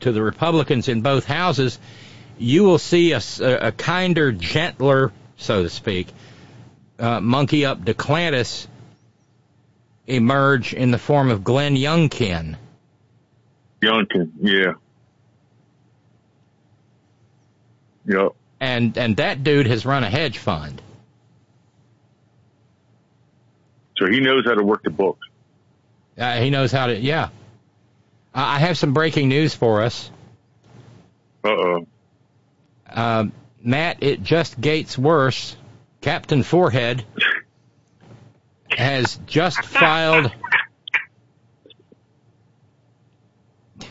to 0.00 0.12
the 0.12 0.22
Republicans 0.22 0.88
in 0.88 1.02
both 1.02 1.24
houses, 1.24 1.78
you 2.38 2.64
will 2.64 2.78
see 2.78 3.12
a 3.12 3.72
kinder, 3.72 4.32
gentler, 4.32 5.12
so 5.36 5.62
to 5.62 5.70
speak, 5.70 6.08
uh, 6.98 7.20
monkey 7.20 7.64
up 7.64 7.84
Declantis 7.84 8.66
emerge 10.06 10.74
in 10.74 10.90
the 10.90 10.98
form 10.98 11.30
of 11.30 11.42
Glenn 11.44 11.76
Youngkin. 11.76 12.56
Youngkin, 13.82 14.32
yeah. 14.40 14.74
Yep. 18.06 18.32
and 18.60 18.96
and 18.98 19.16
that 19.16 19.42
dude 19.44 19.66
has 19.66 19.84
run 19.86 20.04
a 20.04 20.10
hedge 20.10 20.38
fund. 20.38 20.80
So 23.96 24.06
he 24.10 24.20
knows 24.20 24.44
how 24.44 24.54
to 24.54 24.62
work 24.64 24.82
the 24.82 24.90
books. 24.90 25.26
Uh, 26.18 26.36
he 26.38 26.50
knows 26.50 26.72
how 26.72 26.86
to. 26.86 26.98
Yeah, 26.98 27.28
I 28.34 28.56
I 28.56 28.58
have 28.58 28.76
some 28.78 28.92
breaking 28.92 29.28
news 29.28 29.54
for 29.54 29.82
us. 29.82 30.10
Uh 31.44 31.48
oh. 31.48 31.86
Uh, 32.88 33.24
Matt, 33.62 34.02
it 34.02 34.22
just 34.22 34.60
gets 34.60 34.96
worse. 34.98 35.56
Captain 36.00 36.42
Forehead 36.42 37.04
has 38.70 39.18
just 39.26 39.64
filed. 39.64 40.30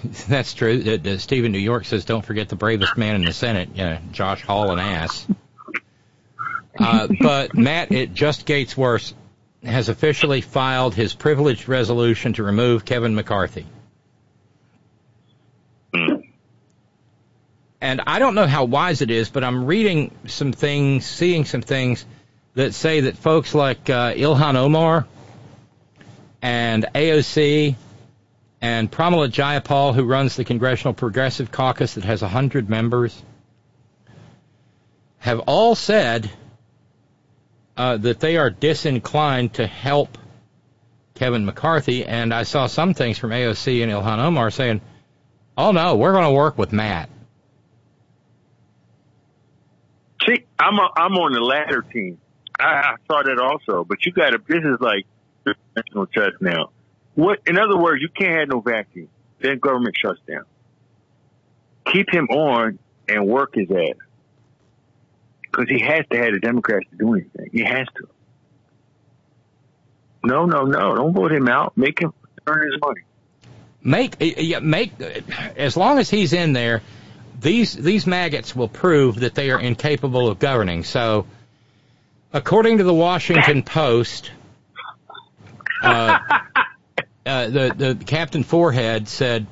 That's 0.27 0.53
true. 0.53 0.99
Uh, 1.05 1.17
Stephen 1.17 1.51
New 1.51 1.59
York 1.59 1.85
says, 1.85 2.05
"Don't 2.05 2.25
forget 2.25 2.49
the 2.49 2.55
bravest 2.55 2.97
man 2.97 3.15
in 3.15 3.25
the 3.25 3.33
Senate, 3.33 3.69
Josh 4.11 4.41
Hall, 4.41 4.71
an 4.71 4.79
ass." 4.79 5.27
Uh, 6.77 7.07
but 7.21 7.55
Matt, 7.55 7.91
it 7.91 8.13
just 8.13 8.45
gets 8.45 8.75
worse. 8.75 9.13
Has 9.63 9.87
officially 9.87 10.41
filed 10.41 10.93
his 10.93 11.13
privileged 11.13 11.69
resolution 11.69 12.33
to 12.33 12.43
remove 12.43 12.83
Kevin 12.83 13.15
McCarthy. 13.15 13.65
And 17.79 18.01
I 18.07 18.19
don't 18.19 18.35
know 18.35 18.47
how 18.47 18.65
wise 18.65 19.01
it 19.01 19.11
is, 19.11 19.29
but 19.29 19.43
I'm 19.43 19.65
reading 19.65 20.11
some 20.25 20.51
things, 20.51 21.05
seeing 21.05 21.45
some 21.45 21.61
things 21.61 22.05
that 22.55 22.73
say 22.73 23.01
that 23.01 23.17
folks 23.17 23.53
like 23.53 23.89
uh, 23.89 24.13
Ilhan 24.13 24.55
Omar 24.55 25.05
and 26.41 26.85
AOC 26.95 27.75
and 28.63 28.89
Pramila 28.89 29.27
Jayapal, 29.27 29.93
who 29.93 30.05
runs 30.05 30.37
the 30.37 30.45
Congressional 30.45 30.93
Progressive 30.93 31.51
Caucus 31.51 31.95
that 31.95 32.05
has 32.05 32.21
100 32.21 32.69
members, 32.69 33.21
have 35.17 35.41
all 35.41 35.75
said 35.75 36.31
uh, 37.75 37.97
that 37.97 38.21
they 38.21 38.37
are 38.37 38.49
disinclined 38.49 39.55
to 39.55 39.67
help 39.67 40.17
Kevin 41.13 41.43
McCarthy. 41.43 42.05
And 42.05 42.33
I 42.33 42.43
saw 42.43 42.67
some 42.67 42.93
things 42.93 43.17
from 43.17 43.31
AOC 43.31 43.83
and 43.83 43.91
Ilhan 43.91 44.19
Omar 44.19 44.49
saying, 44.49 44.79
oh 45.57 45.73
no, 45.73 45.97
we're 45.97 46.13
going 46.13 46.23
to 46.23 46.31
work 46.31 46.57
with 46.57 46.71
Matt. 46.71 47.09
See, 50.25 50.45
I'm 50.57 50.75
a, 50.75 50.89
I'm 50.95 51.11
on 51.15 51.33
the 51.33 51.41
latter 51.41 51.81
team. 51.81 52.17
I, 52.57 52.63
I 52.63 52.95
saw 53.07 53.23
that 53.23 53.39
also, 53.39 53.83
but 53.83 54.05
you 54.05 54.13
got 54.13 54.29
to. 54.29 54.37
This 54.47 54.63
is 54.63 54.77
like 54.79 55.05
national 55.75 56.05
chess 56.05 56.31
now. 56.39 56.69
What? 57.15 57.39
In 57.47 57.57
other 57.57 57.77
words, 57.77 58.01
you 58.01 58.09
can't 58.09 58.39
have 58.39 58.49
no 58.49 58.59
vacuum. 58.59 59.09
Then 59.39 59.59
government 59.59 59.95
shuts 59.99 60.19
down. 60.27 60.45
Keep 61.85 62.11
him 62.11 62.27
on 62.29 62.79
and 63.07 63.27
work 63.27 63.55
his 63.55 63.69
ass 63.69 63.97
because 65.41 65.67
he 65.69 65.81
has 65.81 66.05
to 66.11 66.17
have 66.17 66.33
the 66.33 66.39
Democrats 66.39 66.85
to 66.91 66.97
do 66.97 67.13
anything. 67.13 67.49
He 67.51 67.63
has 67.63 67.87
to. 67.97 68.07
No, 70.23 70.45
no, 70.45 70.63
no! 70.63 70.95
Don't 70.95 71.13
vote 71.13 71.31
him 71.31 71.49
out. 71.49 71.77
Make 71.77 71.99
him 71.99 72.13
earn 72.47 72.71
his 72.71 72.79
money. 72.81 73.01
Make 73.83 74.15
yeah, 74.19 74.59
make 74.59 74.99
as 75.01 75.75
long 75.75 75.99
as 75.99 76.09
he's 76.09 76.31
in 76.31 76.53
there, 76.53 76.81
these 77.39 77.73
these 77.73 78.07
maggots 78.07 78.55
will 78.55 78.69
prove 78.69 79.19
that 79.19 79.35
they 79.35 79.51
are 79.51 79.59
incapable 79.59 80.29
of 80.29 80.39
governing. 80.39 80.85
So, 80.85 81.27
according 82.31 82.77
to 82.77 82.85
the 82.85 82.93
Washington 82.93 83.61
Post, 83.63 84.31
uh, 85.83 86.17
uh, 87.25 87.47
the 87.47 87.95
the 87.95 88.05
Captain 88.05 88.43
Forehead 88.43 89.07
said. 89.07 89.47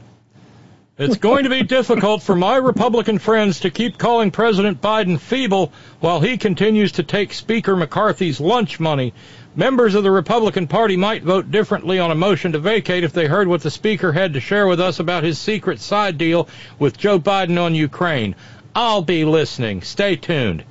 It's 0.98 1.18
going 1.18 1.46
to 1.46 1.50
be 1.50 1.64
difficult 1.64 2.22
for 2.22 2.36
my 2.36 2.58
Republican 2.58 3.18
friends 3.18 3.62
to 3.62 3.72
keep 3.72 3.98
calling 3.98 4.30
President 4.30 4.82
Biden 4.82 5.20
feeble 5.20 5.72
while 6.00 6.20
he 6.20 6.38
continues 6.38 6.92
to 6.94 7.04
take 7.04 7.34
Speaker 7.34 7.76
McCarthy's 7.76 8.40
lunch 8.40 8.80
money. 8.80 9.14
Members 9.56 9.96
of 9.96 10.04
the 10.04 10.12
Republican 10.12 10.68
Party 10.68 10.98
might 10.98 11.24
vote 11.24 11.50
differently 11.50 11.98
on 11.98 12.12
a 12.12 12.16
motion 12.16 12.52
to 12.52 12.60
vacate 12.60 13.04
if 13.04 13.14
they 13.14 13.26
heard 13.26 13.48
what 13.48 13.62
the 13.62 13.72
Speaker 13.72 14.12
had 14.12 14.34
to 14.34 14.40
share 14.40 14.68
with 14.68 14.80
us 14.80 15.00
about 15.00 15.24
his 15.24 15.40
secret 15.40 15.80
side 15.80 16.20
deal 16.20 16.48
with 16.78 17.00
Joe 17.00 17.20
Biden 17.20 17.60
on 17.60 17.74
Ukraine. 17.74 18.36
I'll 18.76 19.02
be 19.02 19.26
listening. 19.26 19.82
Stay 19.82 20.18
tuned. 20.18 20.64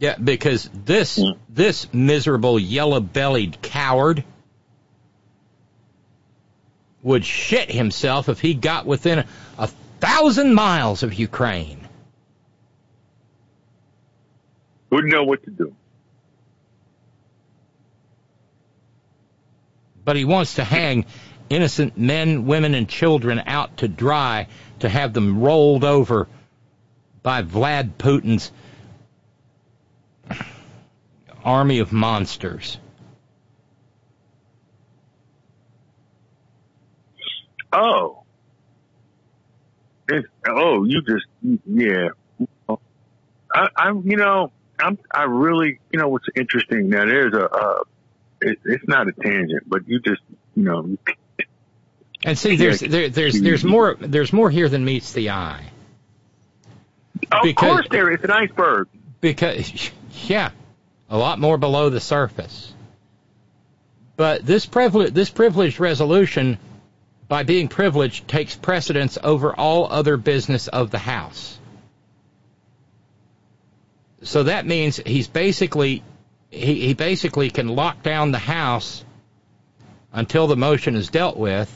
Yeah, 0.00 0.16
because 0.16 0.68
this 0.72 1.22
this 1.48 1.92
miserable 1.92 2.58
yellow-bellied 2.58 3.62
coward 3.62 4.24
would 7.02 7.24
shit 7.24 7.70
himself 7.70 8.28
if 8.28 8.40
he 8.40 8.54
got 8.54 8.86
within 8.86 9.20
a, 9.20 9.26
a 9.58 9.66
thousand 10.00 10.54
miles 10.54 11.02
of 11.02 11.14
Ukraine. 11.14 11.88
Wouldn't 14.90 15.12
know 15.12 15.24
what 15.24 15.42
to 15.44 15.50
do. 15.50 15.74
But 20.04 20.16
he 20.16 20.24
wants 20.24 20.54
to 20.54 20.64
hang 20.64 21.06
innocent 21.48 21.96
men, 21.96 22.46
women, 22.46 22.74
and 22.74 22.88
children 22.88 23.42
out 23.46 23.78
to 23.78 23.88
dry 23.88 24.48
to 24.80 24.88
have 24.88 25.12
them 25.12 25.40
rolled 25.40 25.84
over 25.84 26.28
by 27.22 27.42
Vlad 27.42 27.92
Putin's 27.98 28.50
army 31.44 31.78
of 31.78 31.92
monsters. 31.92 32.78
Oh. 37.72 38.22
It's, 40.08 40.26
oh, 40.48 40.84
you 40.84 41.02
just, 41.02 41.26
yeah. 41.66 42.08
I, 43.52 43.68
I'm, 43.76 44.08
you 44.08 44.16
know, 44.16 44.50
I'm, 44.78 44.98
I 45.10 45.24
really, 45.24 45.78
you 45.92 45.98
know, 45.98 46.08
what's 46.08 46.26
interesting 46.34 46.88
now, 46.88 47.04
there's 47.04 47.34
a, 47.34 47.48
uh, 47.48 47.82
it, 48.40 48.58
it's 48.64 48.88
not 48.88 49.08
a 49.08 49.12
tangent, 49.12 49.68
but 49.68 49.86
you 49.86 50.00
just, 50.00 50.22
you 50.56 50.64
know, 50.64 50.96
And 52.24 52.38
see, 52.38 52.56
there's 52.56 52.80
there, 52.80 53.08
there's 53.08 53.40
there's 53.40 53.64
more 53.64 53.96
there's 53.98 54.32
more 54.32 54.50
here 54.50 54.68
than 54.68 54.84
meets 54.84 55.12
the 55.12 55.30
eye. 55.30 55.64
Of 57.32 57.42
Because- 57.42 57.70
course, 57.70 57.86
there 57.90 58.10
is 58.10 58.22
an 58.24 58.30
iceberg. 58.30 58.88
Because 59.20 59.90
yeah, 60.26 60.50
a 61.08 61.16
lot 61.16 61.38
more 61.38 61.56
below 61.58 61.88
the 61.90 62.00
surface. 62.00 62.72
But 64.16 64.44
this 64.44 64.66
privilege 64.66 65.14
this 65.14 65.30
privileged 65.30 65.80
resolution, 65.80 66.58
by 67.30 67.44
being 67.44 67.68
privileged, 67.68 68.26
takes 68.26 68.56
precedence 68.56 69.16
over 69.22 69.54
all 69.54 69.86
other 69.88 70.16
business 70.16 70.66
of 70.66 70.90
the 70.90 70.98
House. 70.98 71.56
So 74.22 74.42
that 74.42 74.66
means 74.66 74.96
he's 74.96 75.28
basically 75.28 76.02
he, 76.50 76.88
he 76.88 76.94
basically 76.94 77.48
can 77.50 77.68
lock 77.68 78.02
down 78.02 78.32
the 78.32 78.38
House 78.38 79.04
until 80.12 80.48
the 80.48 80.56
motion 80.56 80.96
is 80.96 81.08
dealt 81.08 81.36
with. 81.36 81.70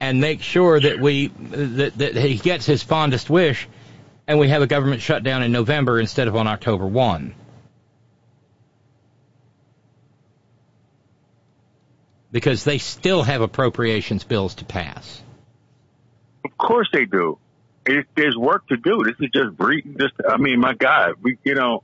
And 0.00 0.18
make 0.18 0.40
sure 0.40 0.80
that 0.80 0.98
we 0.98 1.26
that, 1.26 1.98
that 1.98 2.16
he 2.16 2.38
gets 2.38 2.64
his 2.64 2.82
fondest 2.82 3.28
wish, 3.28 3.68
and 4.26 4.38
we 4.38 4.48
have 4.48 4.62
a 4.62 4.66
government 4.66 5.02
shutdown 5.02 5.42
in 5.42 5.52
November 5.52 6.00
instead 6.00 6.26
of 6.26 6.36
on 6.36 6.46
October 6.46 6.86
one. 6.86 7.34
Because 12.36 12.64
they 12.64 12.76
still 12.76 13.22
have 13.22 13.40
appropriations 13.40 14.22
bills 14.22 14.56
to 14.56 14.66
pass. 14.66 15.22
Of 16.44 16.50
course 16.58 16.86
they 16.92 17.06
do. 17.06 17.38
It, 17.86 18.04
there's 18.14 18.36
work 18.36 18.68
to 18.68 18.76
do. 18.76 19.04
This 19.04 19.14
is 19.20 19.30
just 19.32 19.56
breathing. 19.56 19.96
Just, 19.98 20.12
I 20.28 20.36
mean, 20.36 20.60
my 20.60 20.74
God, 20.74 21.14
we, 21.22 21.38
you 21.44 21.54
know, 21.54 21.82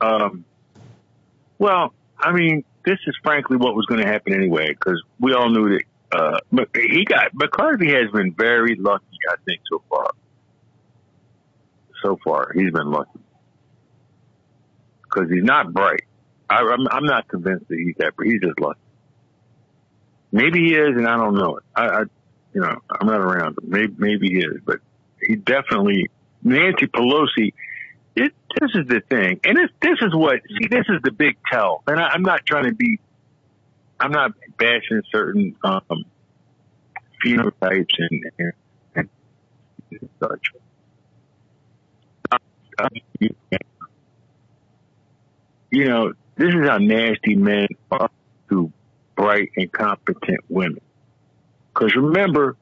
um, 0.00 0.44
well, 1.56 1.94
I 2.18 2.32
mean, 2.32 2.64
this 2.84 2.98
is 3.06 3.14
frankly 3.22 3.56
what 3.56 3.76
was 3.76 3.86
going 3.86 4.00
to 4.00 4.08
happen 4.08 4.34
anyway, 4.34 4.70
because 4.70 5.00
we 5.20 5.34
all 5.34 5.48
knew 5.48 5.78
that. 5.78 5.84
Uh, 6.10 6.38
but 6.50 6.70
he 6.74 7.04
got 7.04 7.32
McCarthy 7.32 7.92
has 7.92 8.10
been 8.10 8.34
very 8.34 8.74
lucky, 8.74 9.04
I 9.30 9.36
think, 9.44 9.60
so 9.70 9.80
far. 9.88 10.10
So 12.02 12.18
far, 12.24 12.50
he's 12.52 12.72
been 12.72 12.90
lucky 12.90 13.20
because 15.04 15.30
he's 15.30 15.44
not 15.44 15.72
bright. 15.72 16.02
I, 16.50 16.56
I'm, 16.56 16.88
I'm 16.90 17.04
not 17.04 17.28
convinced 17.28 17.68
that 17.68 17.78
he's 17.78 17.94
that, 17.98 18.14
but 18.16 18.26
he's 18.26 18.40
just 18.40 18.58
lucky. 18.58 18.80
Maybe 20.34 20.66
he 20.66 20.74
is, 20.74 20.96
and 20.96 21.06
I 21.06 21.16
don't 21.16 21.36
know 21.36 21.58
it. 21.58 21.62
I, 21.76 21.86
I 21.86 22.00
you 22.52 22.60
know, 22.60 22.76
I'm 22.90 23.06
not 23.06 23.20
around. 23.20 23.56
Maybe, 23.62 23.94
maybe 23.96 24.28
he 24.30 24.38
is, 24.38 24.60
but 24.66 24.80
he 25.22 25.36
definitely, 25.36 26.10
Nancy 26.42 26.88
Pelosi, 26.88 27.54
it, 28.16 28.32
this 28.60 28.70
is 28.74 28.88
the 28.88 29.00
thing. 29.08 29.38
And 29.44 29.56
this, 29.56 29.70
this 29.80 29.98
is 30.02 30.12
what, 30.12 30.40
see, 30.48 30.66
this 30.66 30.86
is 30.88 31.02
the 31.04 31.12
big 31.12 31.36
tell. 31.48 31.84
And 31.86 32.00
I, 32.00 32.08
I'm 32.08 32.22
not 32.22 32.44
trying 32.44 32.64
to 32.64 32.74
be, 32.74 32.98
I'm 34.00 34.10
not 34.10 34.32
bashing 34.58 35.02
certain, 35.12 35.54
um, 35.62 36.04
phenotypes 37.24 37.94
and, 37.96 38.24
and, 38.96 39.08
and 39.92 40.08
such. 40.20 40.50
You 45.70 45.84
know, 45.84 46.12
this 46.34 46.48
is 46.48 46.68
how 46.68 46.78
nasty 46.78 47.36
men 47.36 47.68
are 47.92 48.10
to 48.48 48.72
bright 49.16 49.50
and 49.56 49.70
competent 49.72 50.40
women. 50.48 50.80
Because 51.72 51.94
remember, 51.96 52.56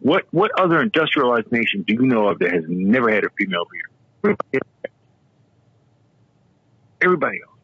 what 0.00 0.24
what 0.30 0.50
other 0.58 0.80
industrialized 0.80 1.50
nation 1.52 1.84
do 1.86 1.94
you 1.94 2.02
know 2.02 2.28
of 2.28 2.38
that 2.38 2.52
has 2.52 2.64
never 2.68 3.10
had 3.10 3.24
a 3.24 3.30
female 3.30 3.66
leader? 4.24 4.36
Everybody 7.00 7.38
else. 7.46 7.58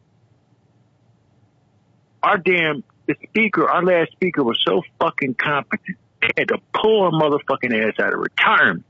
Our 2.23 2.37
damn 2.37 2.83
the 3.07 3.15
speaker, 3.29 3.69
our 3.69 3.83
last 3.83 4.11
speaker 4.11 4.43
was 4.43 4.59
so 4.65 4.81
fucking 4.99 5.35
competent. 5.35 5.97
They 6.21 6.29
had 6.37 6.47
to 6.49 6.57
pull 6.73 7.05
her 7.05 7.11
motherfucking 7.11 7.87
ass 7.87 7.99
out 7.99 8.13
of 8.13 8.19
retirement. 8.19 8.85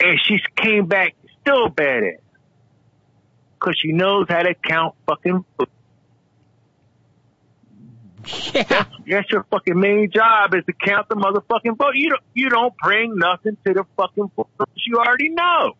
And 0.00 0.20
she 0.22 0.38
came 0.56 0.86
back 0.86 1.14
still 1.40 1.68
badass. 1.68 2.18
Cause 3.58 3.76
she 3.80 3.92
knows 3.92 4.26
how 4.28 4.42
to 4.42 4.54
count 4.54 4.94
fucking 5.06 5.44
votes. 5.58 5.70
Yeah. 8.54 8.62
That's, 8.62 8.90
that's 9.06 9.30
your 9.30 9.44
fucking 9.50 9.78
main 9.78 10.10
job 10.10 10.54
is 10.54 10.64
to 10.66 10.72
count 10.72 11.08
the 11.08 11.16
motherfucking 11.16 11.76
vote. 11.76 11.94
You 11.94 12.10
don't, 12.10 12.22
you 12.34 12.48
don't 12.48 12.74
bring 12.76 13.16
nothing 13.16 13.56
to 13.66 13.74
the 13.74 13.84
fucking 13.96 14.30
vote. 14.36 14.48
You 14.86 14.96
already 14.98 15.30
know. 15.30 15.72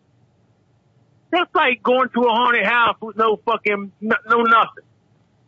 That's 1.31 1.53
like 1.53 1.81
going 1.83 2.09
to 2.09 2.21
a 2.21 2.29
haunted 2.29 2.65
house 2.65 2.97
with 3.01 3.17
no 3.17 3.37
fucking, 3.45 3.91
no, 4.01 4.15
no 4.27 4.43
nothing. 4.43 4.83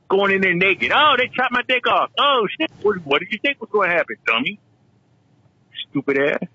Going 0.09 0.33
in 0.33 0.41
there 0.41 0.53
naked. 0.53 0.91
Oh, 0.93 1.15
they 1.17 1.27
chopped 1.27 1.51
my 1.51 1.61
dick 1.67 1.85
off. 1.87 2.11
Oh 2.17 2.47
shit. 2.59 2.71
What, 2.81 3.05
what 3.05 3.19
did 3.19 3.29
you 3.31 3.39
think 3.41 3.59
was 3.59 3.69
going 3.71 3.89
to 3.89 3.95
happen, 3.95 4.15
dummy? 4.25 4.59
Stupid 5.89 6.17
ass. 6.17 6.49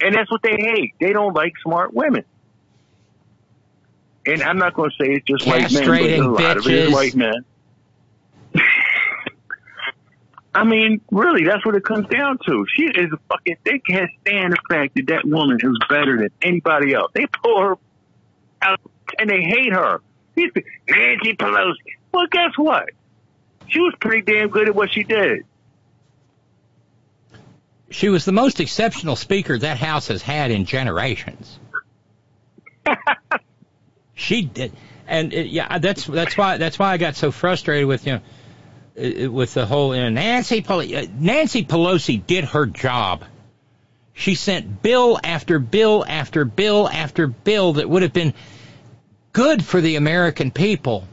And 0.00 0.14
that's 0.14 0.30
what 0.30 0.42
they 0.42 0.56
hate. 0.58 0.94
They 1.00 1.12
don't 1.12 1.34
like 1.34 1.52
smart 1.62 1.92
women. 1.94 2.24
And 4.26 4.42
I'm 4.42 4.58
not 4.58 4.74
going 4.74 4.90
to 4.90 4.96
say 5.04 5.12
it's 5.12 5.26
just 5.26 5.46
white 5.46 5.72
men, 5.72 5.86
but 5.86 6.26
a 6.26 6.28
lot 6.28 6.56
of 6.56 6.66
it 6.66 6.74
is 6.74 6.92
white 6.92 7.14
men. 7.14 7.44
I 10.52 10.64
mean, 10.64 11.00
really, 11.10 11.44
that's 11.44 11.64
what 11.64 11.76
it 11.76 11.84
comes 11.84 12.08
down 12.08 12.38
to. 12.46 12.66
She 12.74 12.84
is 12.84 13.12
a 13.12 13.18
fucking. 13.28 13.56
They 13.64 13.78
can't 13.78 14.10
stand 14.22 14.52
the 14.52 14.58
fact 14.68 14.96
that 14.96 15.06
that 15.08 15.24
woman 15.24 15.58
is 15.62 15.78
better 15.88 16.18
than 16.18 16.30
anybody 16.42 16.92
else. 16.92 17.12
They 17.14 17.26
pull 17.26 17.62
her 17.62 17.78
out 18.60 18.80
and 19.18 19.30
they 19.30 19.42
hate 19.42 19.72
her. 19.72 20.00
Nancy 20.36 21.36
Pelosi. 21.36 21.74
Well, 22.12 22.26
guess 22.30 22.56
what? 22.56 22.90
She 23.68 23.78
was 23.78 23.94
pretty 24.00 24.22
damn 24.22 24.48
good 24.48 24.68
at 24.68 24.74
what 24.74 24.90
she 24.90 25.04
did. 25.04 25.44
She 27.90 28.08
was 28.08 28.24
the 28.24 28.32
most 28.32 28.60
exceptional 28.60 29.16
speaker 29.16 29.58
that 29.58 29.78
House 29.78 30.08
has 30.08 30.22
had 30.22 30.50
in 30.50 30.64
generations. 30.64 31.58
she 34.14 34.42
did, 34.42 34.72
and 35.06 35.34
uh, 35.34 35.38
yeah, 35.38 35.78
that's 35.78 36.06
that's 36.06 36.36
why 36.36 36.56
that's 36.56 36.78
why 36.78 36.92
I 36.92 36.96
got 36.98 37.16
so 37.16 37.30
frustrated 37.32 37.86
with 37.86 38.06
you 38.06 38.14
know 38.14 38.20
with 38.96 39.54
the 39.54 39.66
whole 39.66 39.92
Nancy 39.92 40.62
Pelosi. 40.62 41.04
uh, 41.04 41.10
Nancy 41.18 41.64
Pelosi 41.64 42.24
did 42.24 42.44
her 42.44 42.66
job. 42.66 43.24
She 44.12 44.34
sent 44.34 44.82
bill 44.82 45.18
after 45.22 45.58
bill 45.58 46.04
after 46.06 46.44
bill 46.44 46.88
after 46.88 47.26
bill 47.26 47.74
that 47.74 47.88
would 47.88 48.02
have 48.02 48.12
been 48.12 48.34
good 49.32 49.64
for 49.64 49.80
the 49.80 49.96
American 49.96 50.50
people 50.50 51.06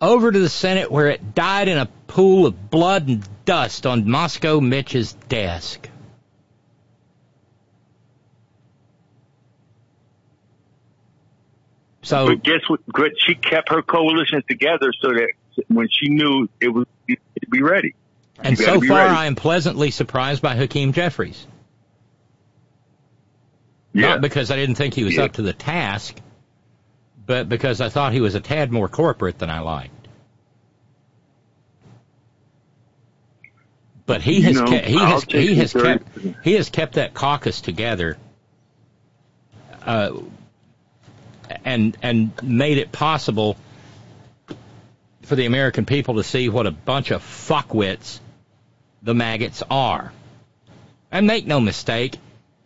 over 0.00 0.32
to 0.32 0.38
the 0.38 0.48
Senate 0.48 0.90
where 0.90 1.08
it 1.08 1.34
died 1.34 1.68
in 1.68 1.76
a 1.76 1.86
pool 2.06 2.46
of 2.46 2.70
blood 2.70 3.08
and 3.08 3.28
dust 3.44 3.86
on 3.86 4.08
Moscow 4.08 4.60
Mitch's 4.60 5.12
desk. 5.12 5.88
So 12.02 12.28
but 12.28 12.42
guess 12.42 12.62
what? 12.68 12.80
She 13.18 13.34
kept 13.34 13.68
her 13.68 13.82
coalitions 13.82 14.44
together 14.48 14.92
so 15.00 15.08
that 15.08 15.32
when 15.68 15.88
she 15.90 16.08
knew 16.08 16.48
it 16.60 16.68
was 16.68 16.86
to 17.08 17.16
be 17.50 17.62
ready. 17.62 17.94
and 18.42 18.58
You 18.58 18.64
so 18.64 18.80
far 18.80 18.98
ready. 18.98 19.10
I 19.14 19.26
am 19.26 19.34
pleasantly 19.34 19.90
surprised 19.90 20.40
by 20.42 20.54
Hakeem 20.56 20.92
Jeffries. 20.92 21.46
Yeah. 23.92 24.08
Not 24.10 24.20
because 24.20 24.50
I 24.50 24.56
didn't 24.56 24.76
think 24.76 24.94
he 24.94 25.04
was 25.04 25.16
Yeah. 25.16 25.24
up 25.24 25.32
to 25.34 25.42
the 25.42 25.52
task, 25.52 26.16
but 27.26 27.48
because 27.48 27.80
I 27.80 27.88
thought 27.88 28.12
he 28.12 28.20
was 28.20 28.34
a 28.34 28.40
tad 28.40 28.70
more 28.70 28.88
corporate 28.88 29.38
than 29.38 29.50
I 29.50 29.60
liked. 29.60 30.08
But 34.06 34.22
he 34.22 34.36
You 34.38 34.42
has 34.44 34.56
know, 34.56 34.66
kept, 34.66 34.86
he 34.86 34.96
I'll 34.98 35.06
has 35.06 35.24
he 35.24 35.54
has 35.56 35.72
very- 35.72 35.98
kept 35.98 36.18
he 36.44 36.52
has 36.54 36.68
kept 36.70 36.94
that 36.94 37.14
caucus 37.14 37.60
together, 37.60 38.16
uh, 39.84 40.12
and 41.64 41.96
and 42.02 42.32
made 42.42 42.78
it 42.78 42.90
possible 42.90 43.56
for 45.30 45.36
the 45.36 45.46
American 45.46 45.86
people 45.86 46.16
to 46.16 46.24
see 46.24 46.48
what 46.48 46.66
a 46.66 46.72
bunch 46.72 47.12
of 47.12 47.22
fuckwits 47.22 48.18
the 49.00 49.14
maggots 49.14 49.62
are. 49.70 50.12
And 51.12 51.24
make 51.24 51.46
no 51.46 51.60
mistake, 51.60 52.18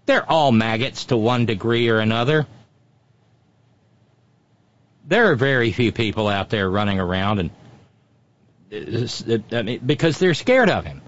they're 0.07 0.25
all 0.27 0.51
maggots 0.51 1.05
to 1.07 1.17
one 1.19 1.45
degree 1.45 1.91
or 1.91 1.99
another. 1.99 2.47
There 5.07 5.31
are 5.31 5.37
very 5.37 5.73
few 5.73 5.93
people 5.93 6.27
out 6.27 6.49
there 6.49 6.71
running 6.71 6.99
around 6.99 7.51
and 8.73 9.45
I 9.53 9.63
mean, 9.63 9.81
because 9.85 10.19
they're 10.19 10.33
scared 10.33 10.71
of 10.71 10.87
him. 10.87 11.03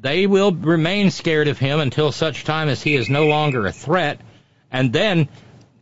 They 0.00 0.28
will 0.28 0.52
remain 0.52 1.10
scared 1.10 1.48
of 1.48 1.58
him 1.58 1.80
until 1.80 2.12
such 2.12 2.44
time 2.44 2.68
as 2.68 2.80
he 2.80 2.94
is 2.94 3.10
no 3.10 3.26
longer 3.26 3.66
a 3.66 3.72
threat, 3.72 4.20
and 4.70 4.92
then 4.92 5.28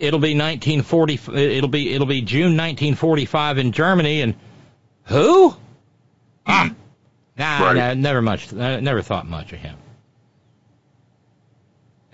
it'll 0.01 0.19
be 0.19 0.35
1940. 0.35 1.21
It'll 1.35 1.69
be 1.69 1.93
it'll 1.95 2.07
be 2.07 2.23
June 2.23 2.57
1945 2.57 3.59
in 3.59 3.73
Germany, 3.73 4.23
and 4.23 4.35
who? 5.05 5.55
Ah, 6.47 6.73
nah, 7.39 7.63
Right. 7.65 7.77
nah, 7.77 7.95
never 7.95 8.23
much. 8.23 8.53
Never 8.53 9.03
thought 9.03 9.29
much 9.29 9.53
of 9.53 9.59
him. 9.61 9.77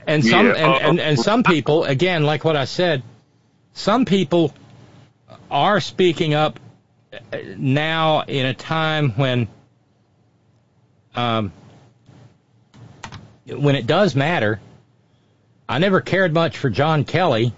And 0.06 0.24
some 0.24 0.46
Yeah, 0.46 0.52
and, 0.52 0.66
uh, 0.72 0.88
and, 0.88 1.00
and 1.00 1.18
some 1.18 1.42
people, 1.42 1.84
again, 1.84 2.22
like 2.24 2.44
what 2.44 2.56
I 2.56 2.64
said, 2.64 3.02
some 3.72 4.04
people 4.04 4.52
are 5.50 5.80
speaking 5.80 6.34
up 6.34 6.60
uh, 7.12 7.38
now 7.56 8.22
in 8.22 8.46
a 8.46 8.54
time 8.54 9.10
when 9.12 9.48
um, 11.14 11.52
when 13.46 13.74
it 13.74 13.86
does 13.86 14.14
matter. 14.14 14.60
I 15.68 15.78
never 15.78 16.00
cared 16.00 16.32
much 16.32 16.58
for 16.58 16.70
John 16.70 17.04
Kelly, 17.04 17.52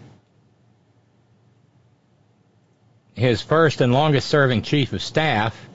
his 3.18 3.42
first 3.42 3.80
and 3.80 3.92
longest 3.92 4.28
serving 4.28 4.62
chief 4.62 4.92
of 4.92 5.02
staff. 5.02 5.68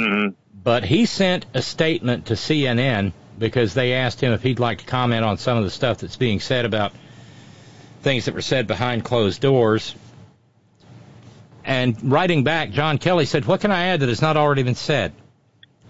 Mm-hmm. 0.00 0.34
But 0.62 0.84
he 0.84 1.06
sent 1.06 1.46
a 1.54 1.62
statement 1.62 2.26
to 2.26 2.34
CNN 2.34 3.12
because 3.38 3.72
they 3.72 3.94
asked 3.94 4.20
him 4.20 4.32
if 4.32 4.42
he'd 4.42 4.58
like 4.58 4.78
to 4.78 4.84
comment 4.84 5.24
on 5.24 5.38
some 5.38 5.56
of 5.56 5.64
the 5.64 5.70
stuff 5.70 5.98
that's 5.98 6.16
being 6.16 6.40
said 6.40 6.64
about 6.64 6.92
things 8.02 8.24
that 8.24 8.34
were 8.34 8.42
said 8.42 8.66
behind 8.66 9.04
closed 9.04 9.40
doors. 9.40 9.94
And 11.64 12.10
writing 12.10 12.44
back, 12.44 12.70
John 12.70 12.98
Kelly 12.98 13.26
said, 13.26 13.44
What 13.44 13.60
can 13.60 13.70
I 13.70 13.88
add 13.88 14.00
that 14.00 14.08
has 14.08 14.22
not 14.22 14.36
already 14.36 14.64
been 14.64 14.74
said? 14.74 15.12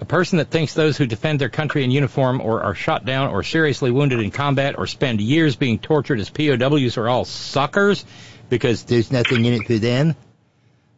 A 0.01 0.05
person 0.05 0.39
that 0.39 0.51
thinks 0.51 0.75
those 0.75 0.97
who 0.97 1.07
defend 1.07 1.41
their 1.41 1.49
country 1.49 1.83
in 1.83 1.91
uniform 1.91 2.41
or 2.41 2.63
are 2.63 2.75
shot 2.75 3.05
down 3.05 3.31
or 3.31 3.43
seriously 3.43 3.91
wounded 3.91 4.21
in 4.21 4.31
combat 4.31 4.77
or 4.79 4.87
spend 4.87 5.21
years 5.21 5.57
being 5.57 5.79
tortured 5.79 6.21
as 6.21 6.31
POWs 6.31 6.97
are 6.99 7.09
all 7.09 7.25
suckers 7.25 8.05
because 8.49 8.85
there's 8.85 9.13
nothing 9.13 9.45
in 9.45 9.55
it 9.55 9.67
for 9.67 9.79
them. 9.79 10.15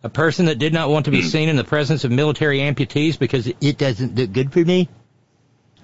A 0.03 0.09
person 0.09 0.47
that 0.47 0.59
did 0.59 0.73
not 0.73 0.89
want 0.89 1.05
to 1.05 1.11
be 1.11 1.23
seen 1.23 1.49
in 1.49 1.57
the 1.57 1.65
presence 1.65 2.05
of 2.05 2.11
military 2.11 2.61
amputees 2.61 3.19
because 3.19 3.47
it 3.47 3.77
doesn't 3.77 4.15
look 4.15 4.33
good 4.33 4.53
for 4.53 4.61
me. 4.61 4.89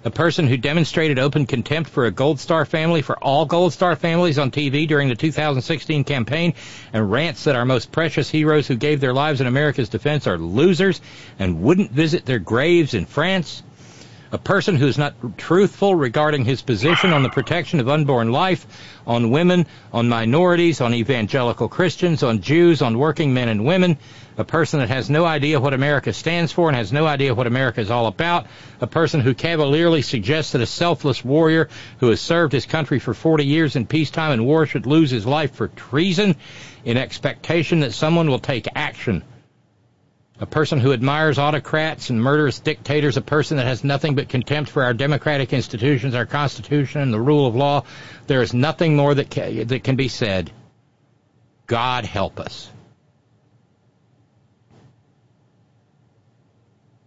A 0.04 0.10
person 0.10 0.46
who 0.46 0.56
demonstrated 0.56 1.18
open 1.18 1.46
contempt 1.46 1.90
for 1.90 2.06
a 2.06 2.12
Gold 2.12 2.38
Star 2.38 2.64
family, 2.64 3.02
for 3.02 3.18
all 3.18 3.44
Gold 3.44 3.72
Star 3.72 3.96
families 3.96 4.38
on 4.38 4.52
TV 4.52 4.86
during 4.86 5.08
the 5.08 5.16
2016 5.16 6.04
campaign, 6.04 6.54
and 6.92 7.10
rants 7.10 7.44
that 7.44 7.56
our 7.56 7.64
most 7.64 7.90
precious 7.90 8.30
heroes 8.30 8.68
who 8.68 8.76
gave 8.76 9.00
their 9.00 9.12
lives 9.12 9.40
in 9.40 9.48
America's 9.48 9.88
defense 9.88 10.26
are 10.28 10.38
losers 10.38 11.00
and 11.38 11.60
wouldn't 11.60 11.90
visit 11.90 12.24
their 12.24 12.38
graves 12.38 12.94
in 12.94 13.04
France. 13.04 13.64
A 14.32 14.38
person 14.38 14.74
who 14.74 14.88
is 14.88 14.98
not 14.98 15.38
truthful 15.38 15.94
regarding 15.94 16.44
his 16.44 16.60
position 16.60 17.12
on 17.12 17.22
the 17.22 17.28
protection 17.28 17.78
of 17.78 17.88
unborn 17.88 18.32
life, 18.32 18.66
on 19.06 19.30
women, 19.30 19.66
on 19.92 20.08
minorities, 20.08 20.80
on 20.80 20.94
evangelical 20.94 21.68
Christians, 21.68 22.24
on 22.24 22.40
Jews, 22.40 22.82
on 22.82 22.98
working 22.98 23.32
men 23.34 23.48
and 23.48 23.64
women. 23.64 23.98
A 24.36 24.44
person 24.44 24.80
that 24.80 24.88
has 24.88 25.08
no 25.08 25.24
idea 25.24 25.60
what 25.60 25.74
America 25.74 26.12
stands 26.12 26.50
for 26.50 26.68
and 26.68 26.76
has 26.76 26.92
no 26.92 27.06
idea 27.06 27.34
what 27.34 27.46
America 27.46 27.80
is 27.80 27.90
all 27.90 28.08
about. 28.08 28.46
A 28.80 28.88
person 28.88 29.20
who 29.20 29.32
cavalierly 29.32 30.02
suggests 30.02 30.52
that 30.52 30.60
a 30.60 30.66
selfless 30.66 31.24
warrior 31.24 31.68
who 32.00 32.10
has 32.10 32.20
served 32.20 32.52
his 32.52 32.66
country 32.66 32.98
for 32.98 33.14
40 33.14 33.46
years 33.46 33.76
in 33.76 33.86
peacetime 33.86 34.32
and 34.32 34.44
war 34.44 34.66
should 34.66 34.86
lose 34.86 35.10
his 35.10 35.24
life 35.24 35.54
for 35.54 35.68
treason 35.68 36.34
in 36.84 36.96
expectation 36.96 37.80
that 37.80 37.94
someone 37.94 38.28
will 38.28 38.40
take 38.40 38.66
action 38.74 39.22
a 40.38 40.46
person 40.46 40.78
who 40.78 40.92
admires 40.92 41.38
autocrats 41.38 42.10
and 42.10 42.22
murderous 42.22 42.60
dictators, 42.60 43.16
a 43.16 43.22
person 43.22 43.56
that 43.56 43.66
has 43.66 43.82
nothing 43.82 44.14
but 44.14 44.28
contempt 44.28 44.70
for 44.70 44.82
our 44.82 44.92
democratic 44.92 45.52
institutions, 45.52 46.14
our 46.14 46.26
Constitution, 46.26 47.00
and 47.00 47.12
the 47.12 47.20
rule 47.20 47.46
of 47.46 47.54
law. 47.54 47.84
There 48.26 48.42
is 48.42 48.52
nothing 48.52 48.96
more 48.96 49.14
that 49.14 49.30
can, 49.30 49.66
that 49.66 49.82
can 49.82 49.96
be 49.96 50.08
said. 50.08 50.50
God 51.66 52.04
help 52.04 52.38
us. 52.38 52.70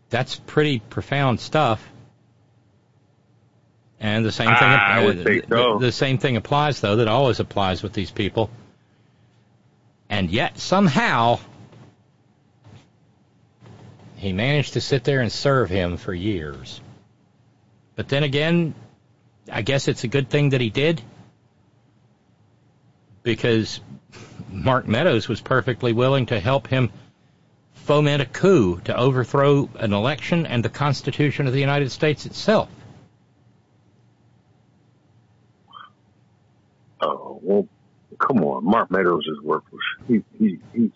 That's 0.09 0.35
pretty 0.35 0.79
profound 0.79 1.39
stuff. 1.39 1.87
And 3.99 4.25
the 4.25 4.31
same 4.31 4.47
thing, 4.47 4.57
ah, 4.61 4.87
I 4.87 5.05
would 5.05 5.19
uh, 5.19 5.23
say 5.23 5.41
so. 5.47 5.77
the, 5.77 5.85
the 5.87 5.91
same 5.91 6.17
thing 6.17 6.37
applies 6.37 6.81
though 6.81 6.95
that 6.95 7.07
always 7.07 7.39
applies 7.39 7.83
with 7.83 7.93
these 7.93 8.09
people. 8.09 8.49
And 10.09 10.31
yet 10.31 10.57
somehow 10.57 11.39
he 14.19 14.33
managed 14.33 14.73
to 14.73 14.81
sit 14.81 15.05
there 15.05 15.21
and 15.21 15.31
serve 15.31 15.69
him 15.69 15.95
for 15.95 16.13
years. 16.13 16.81
But 17.95 18.09
then 18.09 18.23
again, 18.23 18.75
I 19.49 19.61
guess 19.61 19.87
it's 19.87 20.03
a 20.03 20.09
good 20.09 20.29
thing 20.29 20.49
that 20.49 20.59
he 20.59 20.69
did 20.69 21.01
because 23.23 23.79
Mark 24.51 24.87
Meadows 24.87 25.29
was 25.29 25.39
perfectly 25.39 25.93
willing 25.93 26.25
to 26.27 26.39
help 26.39 26.67
him 26.67 26.91
foment 27.73 28.21
a 28.21 28.25
coup 28.25 28.81
to 28.81 28.95
overthrow 28.95 29.69
an 29.75 29.93
election 29.93 30.45
and 30.45 30.65
the 30.65 30.69
Constitution 30.69 31.47
of 31.47 31.53
the 31.53 31.59
United 31.59 31.89
States 31.89 32.25
itself. 32.25 32.69
Oh 37.01 37.39
well, 37.41 37.67
come 38.19 38.43
on, 38.43 38.65
Mark 38.65 38.91
Meadows 38.91 39.25
is 39.27 39.41
worthless. 39.41 39.81
He, 40.07 40.23
he, 40.37 40.59
he's 40.73 40.91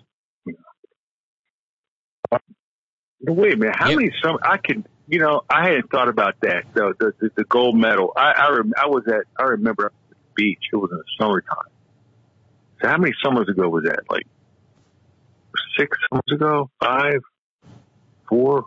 you 0.45 0.53
know. 2.31 2.39
Wait 3.25 3.53
a 3.53 3.57
minute, 3.57 3.75
how 3.77 3.93
many 3.95 4.11
some 4.21 4.37
I 4.43 4.57
can 4.57 4.85
you 5.07 5.19
know 5.19 5.41
I 5.49 5.67
hadn't 5.67 5.89
thought 5.89 6.09
about 6.09 6.35
that 6.41 6.65
the 6.73 6.93
the, 6.99 7.13
the, 7.19 7.29
the 7.37 7.43
gold 7.45 7.77
medal. 7.77 8.11
I 8.15 8.33
I, 8.33 8.49
rem, 8.49 8.73
I 8.77 8.87
was 8.87 9.03
at 9.07 9.23
I 9.37 9.43
remember 9.43 9.85
at 9.85 9.91
the 10.09 10.15
beach. 10.35 10.63
It 10.71 10.75
was 10.75 10.89
in 10.91 10.97
the 10.97 11.03
summertime. 11.19 11.71
So 12.81 12.89
how 12.89 12.97
many 12.97 13.13
summers 13.23 13.47
ago 13.47 13.69
was 13.69 13.85
that? 13.85 14.01
Like 14.09 14.27
six 15.79 15.97
summers 16.09 16.23
ago? 16.31 16.69
Five? 16.81 17.21
Four? 18.27 18.65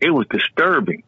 It 0.00 0.10
was 0.10 0.26
disturbing. 0.30 1.02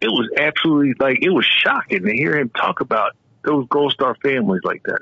It 0.00 0.08
was 0.08 0.30
absolutely 0.38 0.94
like 0.98 1.18
it 1.22 1.30
was 1.30 1.44
shocking 1.44 2.04
to 2.04 2.12
hear 2.12 2.38
him 2.38 2.48
talk 2.48 2.80
about 2.80 3.12
those 3.44 3.66
Gold 3.68 3.92
Star 3.92 4.16
families 4.22 4.62
like 4.64 4.82
that. 4.84 5.00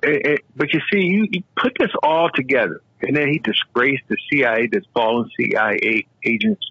But 0.00 0.72
you 0.72 0.80
see, 0.92 1.00
you, 1.00 1.28
you 1.30 1.42
put 1.56 1.76
this 1.78 1.90
all 2.02 2.30
together, 2.34 2.82
and 3.00 3.16
then 3.16 3.28
he 3.28 3.38
disgraced 3.38 4.04
the 4.08 4.16
CIA, 4.30 4.68
this 4.70 4.84
fallen 4.94 5.30
CIA 5.36 6.06
agents 6.24 6.70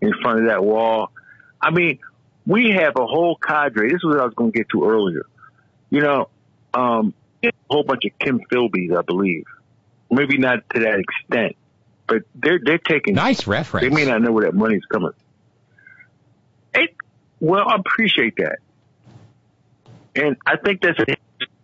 in 0.00 0.12
front 0.22 0.40
of 0.40 0.46
that 0.46 0.64
wall. 0.64 1.10
I 1.60 1.70
mean, 1.70 1.98
we 2.46 2.70
have 2.72 2.96
a 2.96 3.06
whole 3.06 3.36
cadre. 3.36 3.88
This 3.88 3.96
is 3.96 4.04
what 4.04 4.20
I 4.20 4.24
was 4.24 4.34
going 4.34 4.52
to 4.52 4.58
get 4.58 4.68
to 4.70 4.84
earlier. 4.84 5.26
You 5.90 6.00
know, 6.02 6.28
um, 6.74 7.14
a 7.42 7.50
whole 7.70 7.84
bunch 7.84 8.04
of 8.04 8.18
Kim 8.18 8.40
Philbys, 8.52 8.96
I 8.96 9.02
believe. 9.02 9.44
Maybe 10.10 10.38
not 10.38 10.58
to 10.74 10.80
that 10.80 11.00
extent, 11.00 11.56
but 12.06 12.22
they're 12.34 12.60
they're 12.62 12.78
taking 12.78 13.14
nice 13.14 13.46
reference. 13.46 13.84
They 13.84 13.94
may 13.94 14.04
not 14.04 14.22
know 14.22 14.32
where 14.32 14.44
that 14.44 14.54
money's 14.54 14.84
coming. 14.84 15.12
It, 16.74 16.94
well, 17.40 17.66
I 17.66 17.76
appreciate 17.76 18.36
that, 18.36 18.58
and 20.14 20.36
I 20.46 20.56
think 20.56 20.82
that's 20.82 20.98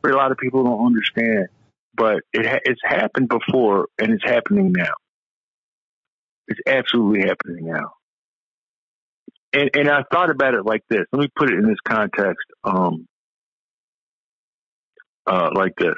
a 0.04 0.16
lot 0.16 0.32
of 0.32 0.38
people 0.38 0.64
don't 0.64 0.86
understand. 0.86 1.48
But 1.94 2.22
it 2.32 2.46
ha- 2.46 2.60
it's 2.64 2.80
happened 2.84 3.28
before, 3.28 3.88
and 3.98 4.12
it's 4.12 4.24
happening 4.24 4.72
now. 4.72 4.94
It's 6.48 6.60
absolutely 6.66 7.28
happening 7.28 7.66
now. 7.66 7.92
And 9.52 9.70
and 9.74 9.90
I 9.90 10.04
thought 10.10 10.30
about 10.30 10.54
it 10.54 10.64
like 10.64 10.82
this. 10.88 11.02
Let 11.12 11.20
me 11.20 11.28
put 11.36 11.50
it 11.50 11.58
in 11.58 11.68
this 11.68 11.80
context. 11.86 12.46
Um, 12.64 13.06
uh, 15.26 15.50
like 15.54 15.74
this. 15.76 15.94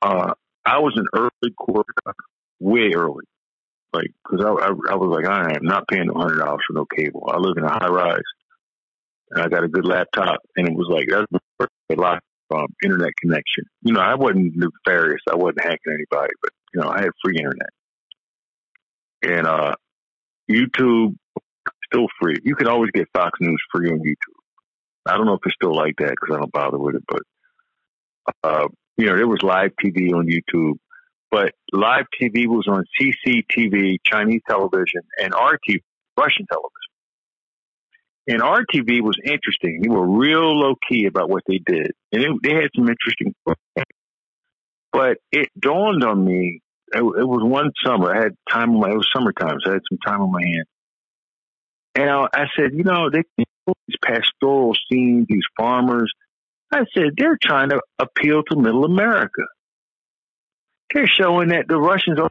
Uh, 0.00 0.34
I 0.64 0.78
was 0.78 0.94
an 0.96 1.06
early 1.14 1.54
quarterback, 1.56 2.16
way 2.60 2.92
early. 2.94 3.24
Like, 3.92 4.10
cause 4.26 4.40
I, 4.42 4.48
I, 4.48 4.68
I 4.68 4.96
was 4.96 5.10
like, 5.10 5.26
I 5.26 5.54
am 5.54 5.64
not 5.64 5.86
paying 5.86 6.08
$100 6.08 6.38
for 6.38 6.58
no 6.72 6.86
cable. 6.86 7.28
I 7.30 7.36
live 7.38 7.56
in 7.58 7.64
a 7.64 7.68
high 7.72 7.88
rise 7.88 8.20
and 9.30 9.42
I 9.42 9.48
got 9.48 9.64
a 9.64 9.68
good 9.68 9.86
laptop 9.86 10.40
and 10.56 10.66
it 10.66 10.74
was 10.74 10.88
like, 10.88 11.08
that's 11.10 11.70
a 11.90 12.00
lot 12.00 12.22
um, 12.52 12.66
internet 12.84 13.12
connection. 13.20 13.64
You 13.82 13.94
know, 13.94 14.00
I 14.00 14.14
wasn't 14.14 14.54
nefarious. 14.56 15.22
I 15.30 15.36
wasn't 15.36 15.62
hacking 15.62 15.92
anybody, 15.92 16.32
but 16.42 16.50
you 16.74 16.80
know, 16.80 16.88
I 16.88 17.00
had 17.00 17.10
free 17.24 17.36
internet 17.36 17.70
and, 19.22 19.46
uh, 19.46 19.74
YouTube 20.50 21.14
still 21.86 22.06
free. 22.20 22.36
You 22.42 22.54
can 22.54 22.68
always 22.68 22.90
get 22.92 23.08
Fox 23.14 23.38
News 23.40 23.62
free 23.72 23.90
on 23.90 23.98
YouTube. 23.98 24.40
I 25.06 25.16
don't 25.16 25.26
know 25.26 25.34
if 25.34 25.40
it's 25.44 25.54
still 25.54 25.74
like 25.74 25.96
that 25.98 26.10
because 26.10 26.36
I 26.36 26.40
don't 26.40 26.52
bother 26.52 26.78
with 26.78 26.96
it, 26.96 27.04
but 27.08 27.22
uh, 28.44 28.68
you 28.96 29.06
know, 29.06 29.16
there 29.16 29.26
was 29.26 29.42
live 29.42 29.70
TV 29.82 30.12
on 30.12 30.26
YouTube, 30.26 30.74
but 31.30 31.52
live 31.72 32.04
TV 32.20 32.46
was 32.46 32.66
on 32.68 32.84
CCTV, 33.00 33.98
Chinese 34.04 34.42
television, 34.48 35.02
and 35.18 35.34
RT, 35.34 35.80
Russian 36.18 36.46
television. 36.46 36.81
And 38.28 38.40
RTV 38.40 39.02
was 39.02 39.16
interesting. 39.24 39.80
They 39.82 39.88
were 39.88 40.06
real 40.06 40.56
low 40.56 40.74
key 40.88 41.06
about 41.06 41.28
what 41.28 41.42
they 41.48 41.58
did, 41.64 41.90
and 42.12 42.22
it, 42.22 42.30
they 42.42 42.54
had 42.54 42.70
some 42.76 42.88
interesting. 42.88 43.34
But 44.92 45.18
it 45.32 45.48
dawned 45.58 46.04
on 46.04 46.24
me. 46.24 46.60
It, 46.92 46.98
it 46.98 47.26
was 47.26 47.42
one 47.42 47.72
summer. 47.84 48.14
I 48.14 48.22
had 48.22 48.36
time 48.50 48.78
my. 48.78 48.90
It 48.90 48.96
was 48.96 49.08
summertime, 49.12 49.56
so 49.64 49.70
I 49.70 49.74
had 49.74 49.82
some 49.90 49.98
time 50.06 50.20
on 50.20 50.30
my 50.30 50.42
hand. 50.42 50.64
And 51.94 52.10
I, 52.10 52.26
I 52.32 52.44
said, 52.56 52.74
you 52.74 52.84
know, 52.84 53.10
they 53.10 53.22
these 53.66 53.96
pastoral 54.04 54.74
scenes, 54.90 55.26
these 55.28 55.44
farmers. 55.56 56.12
I 56.72 56.84
said 56.94 57.10
they're 57.16 57.38
trying 57.40 57.70
to 57.70 57.80
appeal 57.98 58.42
to 58.44 58.56
Middle 58.56 58.84
America. 58.84 59.42
They're 60.92 61.08
showing 61.08 61.48
that 61.48 61.66
the 61.68 61.78
Russians 61.78 62.18
are 62.18 62.30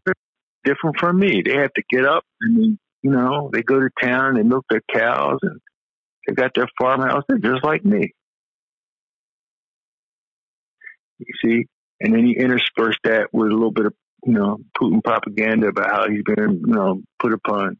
different 0.63 0.97
from 0.99 1.19
me. 1.19 1.41
They 1.45 1.57
have 1.57 1.73
to 1.73 1.83
get 1.89 2.05
up 2.05 2.23
and 2.41 2.77
you 3.01 3.11
know 3.11 3.49
they 3.51 3.63
go 3.63 3.79
to 3.79 3.89
town 4.01 4.29
and 4.29 4.37
they 4.37 4.43
milk 4.43 4.65
their 4.69 4.81
cows 4.93 5.39
and 5.41 5.59
They 6.27 6.33
got 6.33 6.51
their 6.55 6.67
farmhouse. 6.79 7.23
They're 7.27 7.37
just 7.37 7.63
like 7.63 7.83
me. 7.83 8.13
You 11.19 11.33
see? 11.43 11.65
And 11.99 12.13
then 12.13 12.25
you 12.25 12.35
intersperse 12.35 12.97
that 13.03 13.27
with 13.31 13.49
a 13.49 13.53
little 13.53 13.71
bit 13.71 13.85
of, 13.87 13.93
you 14.25 14.33
know, 14.33 14.57
Putin 14.79 15.03
propaganda 15.03 15.67
about 15.67 15.91
how 15.91 16.09
he's 16.09 16.23
been, 16.23 16.63
you 16.65 16.73
know, 16.73 17.01
put 17.19 17.33
upon. 17.33 17.77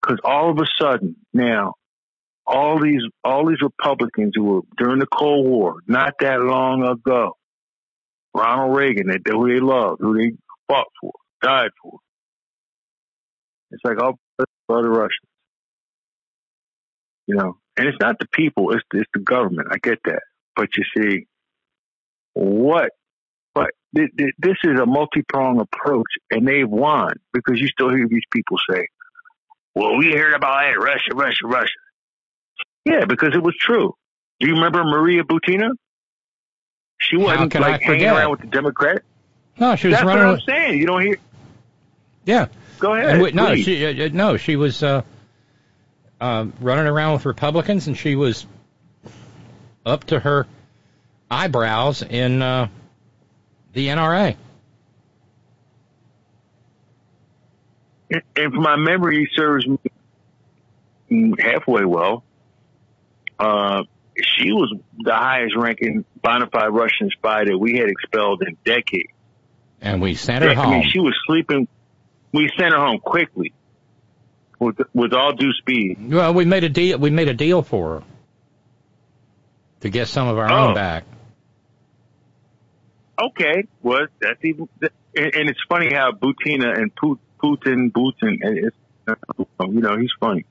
Because 0.00 0.18
all 0.24 0.50
of 0.50 0.58
a 0.58 0.66
sudden 0.80 1.16
now, 1.32 1.74
all 2.46 2.80
these 2.80 3.02
all 3.24 3.46
these 3.46 3.60
Republicans 3.60 4.32
who 4.34 4.44
were 4.44 4.60
during 4.78 4.98
the 5.00 5.06
Cold 5.06 5.46
War, 5.46 5.76
not 5.86 6.14
that 6.20 6.40
long 6.40 6.82
ago, 6.82 7.36
Ronald 8.34 8.76
Reagan, 8.76 9.08
that 9.08 9.20
who 9.26 9.48
they 9.52 9.60
loved, 9.60 10.00
who 10.00 10.16
they 10.16 10.32
fought 10.66 10.86
for, 11.00 11.12
died 11.42 11.70
for. 11.82 11.98
It's 13.70 13.84
like 13.84 13.98
oh, 14.00 14.16
all 14.38 14.46
for 14.66 14.82
the 14.82 14.88
Russians, 14.88 15.28
you 17.28 17.36
know. 17.36 17.58
And 17.76 17.86
it's 17.86 17.98
not 18.00 18.18
the 18.18 18.26
people; 18.32 18.72
it's 18.72 18.82
it's 18.92 19.08
the 19.14 19.20
government. 19.20 19.68
I 19.70 19.76
get 19.80 19.98
that, 20.06 20.22
but 20.56 20.68
you 20.76 20.82
see, 20.96 21.26
what? 22.34 22.90
But 23.54 23.70
th- 23.96 24.10
th- 24.18 24.34
this 24.38 24.56
is 24.64 24.80
a 24.80 24.86
multi-pronged 24.86 25.60
approach, 25.60 26.06
and 26.32 26.46
they've 26.46 26.68
won 26.68 27.12
because 27.32 27.60
you 27.60 27.68
still 27.68 27.90
hear 27.90 28.08
these 28.08 28.24
people 28.32 28.56
say, 28.68 28.86
"Well, 29.76 29.96
we 29.96 30.10
heard 30.12 30.34
about 30.34 30.64
it, 30.70 30.76
Russia, 30.78 31.14
Russia, 31.14 31.44
Russia." 31.46 31.72
Yeah, 32.84 33.04
because 33.04 33.34
it 33.34 33.42
was 33.42 33.54
true. 33.60 33.94
Do 34.40 34.48
you 34.48 34.54
remember 34.54 34.82
Maria 34.82 35.22
Butina? 35.22 35.70
She 37.00 37.16
wasn't 37.16 37.54
like 37.54 37.82
hanging 37.82 38.06
around 38.06 38.30
with 38.32 38.40
the 38.40 38.46
Democrats. 38.48 39.04
No, 39.58 39.76
she 39.76 39.88
was 39.88 39.96
That's 39.96 40.06
running. 40.06 40.26
what 40.26 40.34
I'm 40.34 40.40
saying. 40.48 40.78
You 40.78 40.86
don't 40.86 41.02
hear. 41.02 41.18
Yeah. 42.24 42.46
Go 42.80 42.94
ahead. 42.94 43.20
We- 43.20 43.32
no, 43.32 43.46
please. 43.46 43.64
she 43.64 43.86
uh, 43.86 44.06
uh, 44.06 44.08
no, 44.12 44.36
she 44.36 44.56
was 44.56 44.82
uh, 44.82 45.02
uh, 46.20 46.46
running 46.60 46.86
around 46.86 47.14
with 47.14 47.26
Republicans, 47.26 47.86
and 47.86 47.96
she 47.96 48.16
was 48.16 48.46
up 49.84 50.04
to 50.04 50.18
her 50.18 50.46
eyebrows 51.30 52.02
in 52.02 52.42
uh, 52.42 52.68
the 53.72 53.88
NRA. 53.88 54.36
If 58.10 58.52
my 58.52 58.76
memory 58.76 59.28
serves 59.34 59.66
me 59.66 61.34
halfway 61.38 61.84
well, 61.84 62.24
uh, 63.38 63.82
she 64.22 64.52
was 64.52 64.74
the 64.98 65.14
highest 65.14 65.54
ranking 65.56 66.04
bona 66.22 66.46
fide 66.48 66.72
Russian 66.72 67.10
spy 67.10 67.44
that 67.44 67.56
we 67.56 67.76
had 67.76 67.88
expelled 67.88 68.42
in 68.42 68.56
decades. 68.64 69.12
And 69.80 70.00
we 70.00 70.14
sent 70.14 70.42
her 70.42 70.50
I 70.50 70.54
home. 70.54 70.70
mean, 70.70 70.90
she 70.90 70.98
was 70.98 71.14
sleeping. 71.26 71.68
We 72.32 72.50
sent 72.58 72.72
her 72.72 72.78
home 72.78 72.98
quickly, 72.98 73.52
with 74.58 74.78
with 74.94 75.12
all 75.12 75.32
due 75.32 75.52
speed. 75.54 76.12
Well, 76.12 76.34
we 76.34 76.44
made 76.44 76.64
a 76.64 76.68
deal. 76.68 76.98
We 76.98 77.10
made 77.10 77.28
a 77.28 77.34
deal 77.34 77.62
for 77.62 78.00
her 78.00 78.02
to 79.80 79.90
get 79.90 80.08
some 80.08 80.28
of 80.28 80.38
our 80.38 80.50
Oh. 80.50 80.68
own 80.68 80.74
back. 80.74 81.04
Okay, 83.20 83.64
well, 83.82 84.06
that's 84.20 84.38
even, 84.44 84.68
and, 84.80 84.90
it's 85.50 85.58
funny 85.68 85.92
how 85.92 86.12
Butina 86.12 86.78
and 86.78 86.94
Putin, 86.94 87.90
Putin, 87.90 88.38
and 88.42 88.58
it's, 88.58 88.76
you 89.60 89.80
know, 89.80 89.96
he's 89.98 90.12
funny. 90.20 90.44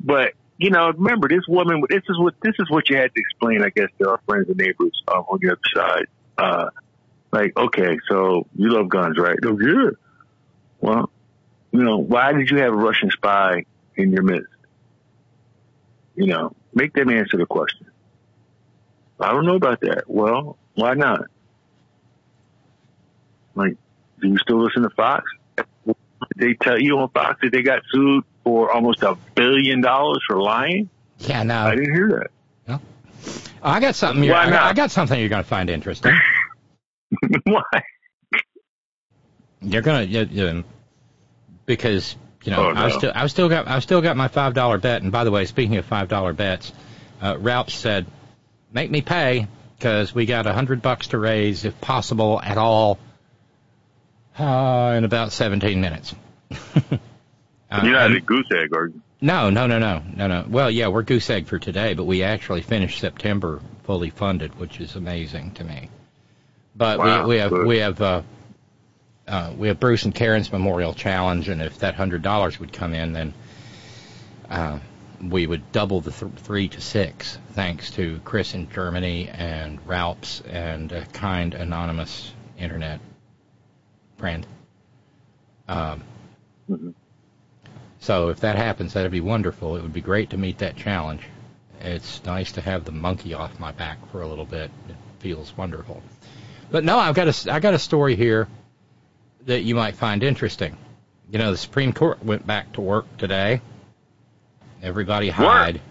But 0.00 0.32
you 0.58 0.70
know, 0.70 0.90
remember 0.90 1.28
this 1.28 1.46
woman. 1.46 1.82
This 1.88 2.02
is 2.08 2.18
what 2.18 2.34
this 2.42 2.54
is 2.58 2.70
what 2.70 2.88
you 2.88 2.96
had 2.96 3.14
to 3.14 3.20
explain, 3.20 3.62
I 3.62 3.68
guess, 3.68 3.90
to 4.00 4.08
our 4.10 4.20
friends 4.26 4.48
and 4.48 4.56
neighbors 4.56 5.02
um, 5.06 5.24
on 5.28 5.38
the 5.40 5.52
other 5.52 5.60
side. 5.74 6.06
Uh, 6.38 6.70
like, 7.30 7.56
okay, 7.56 7.98
so 8.08 8.46
you 8.54 8.70
love 8.70 8.88
guns, 8.88 9.16
right? 9.18 9.38
Oh, 9.44 9.58
yeah. 9.60 9.90
Well, 10.80 11.10
you 11.76 11.84
know, 11.84 11.98
why 11.98 12.32
did 12.32 12.50
you 12.50 12.58
have 12.58 12.72
a 12.72 12.76
Russian 12.76 13.10
spy 13.10 13.64
in 13.96 14.10
your 14.10 14.22
midst? 14.22 14.48
You 16.14 16.26
know, 16.26 16.56
make 16.74 16.94
them 16.94 17.10
answer 17.10 17.36
the 17.36 17.44
question. 17.44 17.86
I 19.20 19.32
don't 19.32 19.44
know 19.44 19.56
about 19.56 19.80
that. 19.82 20.04
Well, 20.06 20.56
why 20.74 20.94
not? 20.94 21.26
Like, 23.54 23.76
do 24.20 24.28
you 24.28 24.38
still 24.38 24.62
listen 24.62 24.82
to 24.82 24.90
Fox? 24.90 25.24
They 26.36 26.54
tell 26.54 26.80
you 26.80 26.98
on 26.98 27.10
Fox 27.10 27.40
that 27.42 27.52
they 27.52 27.62
got 27.62 27.82
sued 27.92 28.24
for 28.42 28.72
almost 28.72 29.02
a 29.02 29.16
billion 29.34 29.82
dollars 29.82 30.22
for 30.26 30.40
lying? 30.40 30.88
Yeah, 31.18 31.42
no. 31.42 31.66
I 31.66 31.74
didn't 31.74 31.94
hear 31.94 32.30
Oh, 32.68 32.80
I 33.62 33.80
got 33.80 33.94
something. 33.94 34.24
You're, 34.24 34.34
Why 34.34 34.42
I, 34.42 34.44
got, 34.44 34.50
not? 34.50 34.62
I 34.62 34.72
got 34.72 34.90
something 34.90 35.18
you're 35.18 35.28
going 35.28 35.42
to 35.42 35.48
find 35.48 35.68
interesting. 35.68 36.12
Why? 37.44 37.62
You're 39.60 39.82
going 39.82 40.08
to 40.08 40.64
because 41.66 42.16
you 42.44 42.52
know 42.52 42.70
Oh, 42.70 42.72
I've 42.74 42.92
still 42.92 43.12
I've 43.14 43.30
still 43.30 43.48
got 43.48 43.68
I've 43.68 43.82
still 43.82 44.00
got 44.00 44.16
my 44.16 44.28
five 44.28 44.54
dollar 44.54 44.78
bet. 44.78 45.02
And 45.02 45.12
by 45.12 45.24
the 45.24 45.30
way, 45.30 45.44
speaking 45.44 45.76
of 45.76 45.84
five 45.84 46.08
dollar 46.08 46.32
bets, 46.32 46.72
uh, 47.20 47.36
Ralph 47.38 47.70
said, 47.70 48.06
"Make 48.72 48.90
me 48.90 49.02
pay 49.02 49.46
because 49.78 50.14
we 50.14 50.24
got 50.26 50.46
a 50.46 50.52
hundred 50.52 50.80
bucks 50.82 51.08
to 51.08 51.18
raise, 51.18 51.64
if 51.64 51.78
possible 51.80 52.40
at 52.42 52.56
all, 52.56 52.98
uh, 54.38 54.94
in 54.96 55.04
about 55.04 55.32
17 55.32 55.80
minutes." 55.80 56.14
Uh, 57.68 57.80
You're 57.82 57.94
not 57.94 58.06
and- 58.06 58.16
a 58.16 58.20
goose 58.20 58.46
egg, 58.52 58.72
are 58.76 58.86
you? 58.86 59.02
no, 59.20 59.50
no, 59.50 59.66
no, 59.66 59.80
no, 59.80 60.00
no, 60.14 60.28
no. 60.28 60.44
Well, 60.48 60.70
yeah, 60.70 60.86
we're 60.86 61.02
goose 61.02 61.28
egg 61.28 61.48
for 61.48 61.58
today, 61.58 61.94
but 61.94 62.04
we 62.04 62.22
actually 62.22 62.62
finished 62.62 63.00
September 63.00 63.60
fully 63.82 64.10
funded, 64.10 64.56
which 64.56 64.78
is 64.80 64.94
amazing 64.94 65.50
to 65.54 65.64
me. 65.64 65.90
But 66.76 67.00
Wow, 67.00 67.22
we, 67.24 67.30
we 67.34 67.40
have 67.40 67.50
good. 67.50 67.66
we 67.66 67.78
have 67.78 68.00
uh, 68.00 68.22
uh, 69.28 69.52
we 69.56 69.68
have 69.68 69.80
Bruce 69.80 70.04
and 70.04 70.14
Karen's 70.14 70.52
Memorial 70.52 70.94
Challenge, 70.94 71.48
and 71.48 71.60
if 71.60 71.78
that 71.78 71.94
hundred 71.94 72.22
dollars 72.22 72.60
would 72.60 72.72
come 72.72 72.94
in, 72.94 73.12
then 73.12 73.34
uh, 74.48 74.78
we 75.20 75.46
would 75.46 75.72
double 75.72 76.00
the 76.00 76.12
th- 76.12 76.32
three 76.36 76.68
to 76.68 76.80
six, 76.80 77.38
thanks 77.52 77.90
to 77.92 78.20
Chris 78.24 78.54
in 78.54 78.70
Germany 78.70 79.28
and 79.28 79.84
Ralph's 79.86 80.42
and 80.42 80.92
a 80.92 81.04
kind 81.06 81.54
anonymous 81.54 82.32
internet 82.58 83.00
friend. 84.18 84.46
Um, 85.68 86.04
so 87.98 88.28
if 88.28 88.40
that 88.40 88.56
happens, 88.56 88.92
that'd 88.92 89.10
be 89.10 89.20
wonderful. 89.20 89.76
It 89.76 89.82
would 89.82 89.92
be 89.92 90.00
great 90.00 90.30
to 90.30 90.36
meet 90.36 90.58
that 90.58 90.76
challenge. 90.76 91.22
It's 91.80 92.24
nice 92.24 92.52
to 92.52 92.60
have 92.60 92.84
the 92.84 92.92
monkey 92.92 93.34
off 93.34 93.58
my 93.58 93.72
back 93.72 93.98
for 94.10 94.22
a 94.22 94.28
little 94.28 94.44
bit. 94.44 94.70
It 94.88 94.96
feels 95.18 95.56
wonderful. 95.56 96.00
But 96.70 96.84
no, 96.84 96.98
I've 96.98 97.14
got 97.14 97.28
a 97.28 97.52
I 97.52 97.58
got 97.60 97.74
a 97.74 97.78
story 97.78 98.14
here 98.14 98.46
that 99.46 99.62
you 99.62 99.74
might 99.74 99.94
find 99.94 100.22
interesting. 100.22 100.76
You 101.30 101.38
know, 101.38 101.50
the 101.50 101.56
Supreme 101.56 101.92
Court 101.92 102.22
went 102.24 102.46
back 102.46 102.72
to 102.74 102.80
work 102.80 103.16
today. 103.16 103.60
Everybody 104.82 105.30
hide. 105.30 105.80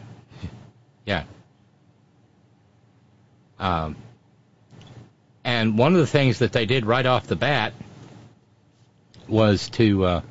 Yeah. 1.06 1.26
Um, 3.60 3.96
and 5.44 5.78
one 5.78 5.94
of 5.94 6.00
the 6.00 6.08
things 6.08 6.40
that 6.40 6.52
they 6.52 6.66
did 6.66 6.84
right 6.88 7.06
off 7.06 7.28
the 7.28 7.36
bat 7.36 7.74
was 9.28 9.70
to 9.70 10.04
uh, 10.04 10.22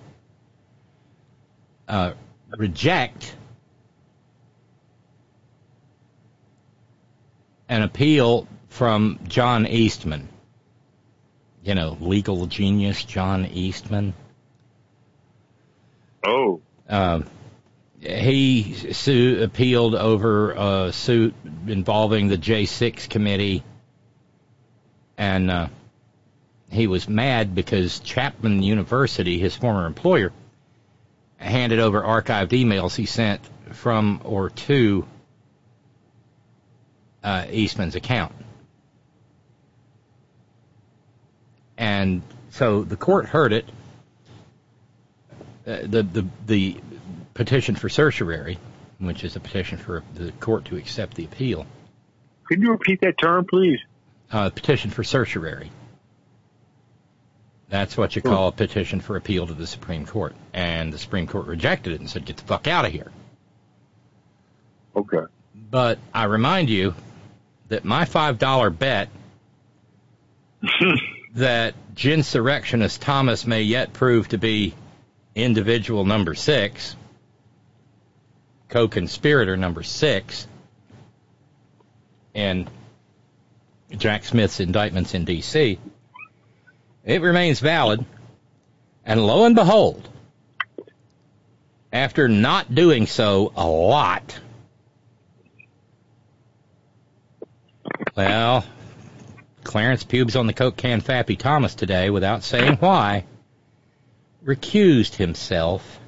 uh, 1.86 2.12
reject 2.56 3.36
an 7.68 7.82
appeal 7.82 8.48
from 8.68 9.20
John 9.28 9.66
Eastman. 9.68 10.28
You 11.64 11.74
know, 11.74 11.96
legal 12.00 12.46
genius 12.46 13.02
John 13.04 13.46
Eastman. 13.46 14.12
Oh, 16.22 16.60
Um, 16.88 17.24
he 18.00 18.74
su- 18.92 19.40
appealed 19.42 19.94
over 19.94 20.52
a 20.52 20.92
suit 20.92 21.34
involving 21.66 22.28
the 22.28 22.36
J6 22.36 23.08
committee, 23.08 23.62
and 25.16 25.50
uh, 25.50 25.68
he 26.70 26.86
was 26.86 27.08
mad 27.08 27.54
because 27.54 27.98
Chapman 28.00 28.62
University, 28.62 29.38
his 29.38 29.56
former 29.56 29.86
employer, 29.86 30.32
handed 31.38 31.78
over 31.78 32.02
archived 32.02 32.50
emails 32.50 32.94
he 32.94 33.06
sent 33.06 33.40
from 33.72 34.20
or 34.24 34.50
to 34.50 35.06
uh, 37.22 37.46
Eastman's 37.50 37.94
account. 37.96 38.34
And 41.76 42.22
so 42.50 42.84
the 42.84 42.96
court 42.96 43.26
heard 43.26 43.52
it. 43.52 43.64
Uh, 45.66 45.78
the, 45.82 46.02
the 46.02 46.26
the 46.46 46.76
petition 47.32 47.74
for 47.74 47.88
certiorari, 47.88 48.58
which 48.98 49.24
is 49.24 49.34
a 49.36 49.40
petition 49.40 49.78
for 49.78 50.02
the 50.14 50.30
court 50.32 50.66
to 50.66 50.76
accept 50.76 51.14
the 51.14 51.24
appeal. 51.24 51.66
Can 52.48 52.60
you 52.60 52.70
repeat 52.70 53.00
that 53.00 53.16
term, 53.18 53.46
please? 53.46 53.80
Uh, 54.30 54.50
petition 54.50 54.90
for 54.90 55.02
certiorari. 55.02 55.70
That's 57.70 57.96
what 57.96 58.14
you 58.14 58.22
call 58.22 58.48
a 58.48 58.52
petition 58.52 59.00
for 59.00 59.16
appeal 59.16 59.46
to 59.46 59.54
the 59.54 59.66
Supreme 59.66 60.06
Court. 60.06 60.34
And 60.52 60.92
the 60.92 60.98
Supreme 60.98 61.26
Court 61.26 61.46
rejected 61.46 61.94
it 61.94 62.00
and 62.00 62.08
said, 62.08 62.24
get 62.24 62.36
the 62.36 62.44
fuck 62.44 62.68
out 62.68 62.84
of 62.84 62.92
here. 62.92 63.10
Okay. 64.94 65.24
But 65.70 65.98
I 66.12 66.24
remind 66.24 66.70
you 66.70 66.94
that 67.68 67.84
my 67.84 68.04
$5 68.04 68.78
bet 68.78 69.08
that 71.34 71.74
Ginsurrectionist 71.94 73.00
Thomas 73.00 73.46
may 73.46 73.62
yet 73.62 73.92
prove 73.92 74.28
to 74.28 74.38
be 74.38 74.74
individual 75.34 76.04
number 76.04 76.34
six 76.34 76.96
co-conspirator 78.68 79.56
number 79.56 79.84
six 79.84 80.48
in 82.34 82.68
Jack 83.96 84.24
Smith's 84.24 84.58
indictments 84.58 85.14
in 85.14 85.24
D.C., 85.24 85.78
it 87.04 87.22
remains 87.22 87.60
valid. 87.60 88.04
And 89.04 89.24
lo 89.24 89.44
and 89.44 89.54
behold, 89.54 90.08
after 91.92 92.28
not 92.28 92.74
doing 92.74 93.06
so 93.06 93.52
a 93.54 93.66
lot, 93.66 94.40
well, 98.16 98.64
Clarence 99.64 100.04
Pubes 100.04 100.36
on 100.36 100.46
the 100.46 100.52
Coke 100.52 100.76
can 100.76 101.00
Fappy 101.00 101.38
Thomas 101.38 101.74
today, 101.74 102.10
without 102.10 102.44
saying 102.44 102.76
why, 102.76 103.24
recused 104.44 105.14
himself 105.14 106.00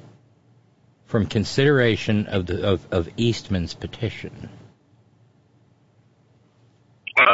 from 1.05 1.25
consideration 1.25 2.27
of 2.27 2.45
the 2.45 2.67
of, 2.67 2.87
of 2.91 3.09
Eastman's 3.17 3.73
petition. 3.73 4.49
Uh, 7.17 7.33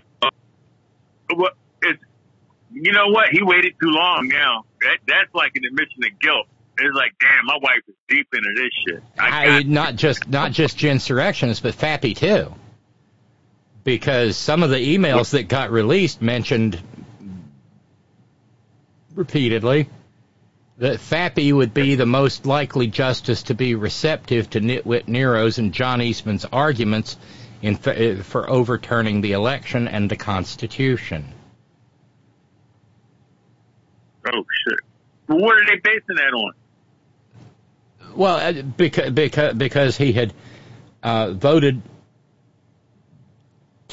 you 2.72 2.92
know 2.92 3.08
what? 3.08 3.30
He 3.32 3.43
waited 3.43 3.74
too 3.82 3.90
long 3.90 4.27
now. 4.27 4.66
That 4.82 4.98
that's 5.08 5.34
like 5.34 5.52
an 5.56 5.64
admission 5.66 6.03
of 6.06 6.19
guilt. 6.19 6.48
It's 6.80 6.95
like, 6.95 7.14
damn, 7.19 7.45
my 7.45 7.58
wife 7.61 7.84
is 7.88 7.95
deep 8.10 8.27
into 8.34 8.50
this 8.56 8.72
shit. 8.88 9.03
I, 9.19 9.64
not 9.64 9.95
just 9.95 10.27
not 10.27 10.52
just 10.52 10.84
insurrectionists, 10.84 11.61
but 11.61 11.76
Fappy 11.76 12.16
too. 12.16 12.53
Because 13.84 14.38
some 14.38 14.64
of 14.64 14.70
the 14.70 14.98
emails 14.98 15.32
that 15.32 15.50
got 15.50 15.72
released 15.72 16.22
mentioned 16.22 16.82
repeatedly 19.14 19.90
that 20.78 21.00
Fappy 21.00 21.53
would 21.53 21.74
be 21.74 21.95
the 21.95 22.06
most 22.06 22.45
likely 22.45 22.88
justice 22.88 23.44
to 23.44 23.53
be 23.53 23.76
receptive 23.76 24.50
to 24.52 24.62
Nitwit 24.62 25.08
Nero's 25.08 25.60
and 25.60 25.74
John 25.74 26.02
Eastman's 26.02 26.45
arguments 26.45 27.18
in, 27.62 27.76
for 27.76 28.50
overturning 28.50 29.22
the 29.22 29.34
election 29.34 29.88
and 29.88 30.10
the 30.10 30.16
Constitution. 30.16 31.34
Oh 34.26 34.45
shit! 34.66 34.80
Well, 35.28 35.40
what 35.40 35.58
are 35.58 35.66
they 35.66 35.80
basing 35.84 36.16
that 36.16 36.34
on? 36.34 36.53
Well, 38.16 38.64
because 38.64 39.12
because 39.12 39.53
because 39.56 39.98
he 39.98 40.14
had 40.14 40.34
uh, 41.02 41.32
voted 41.32 41.82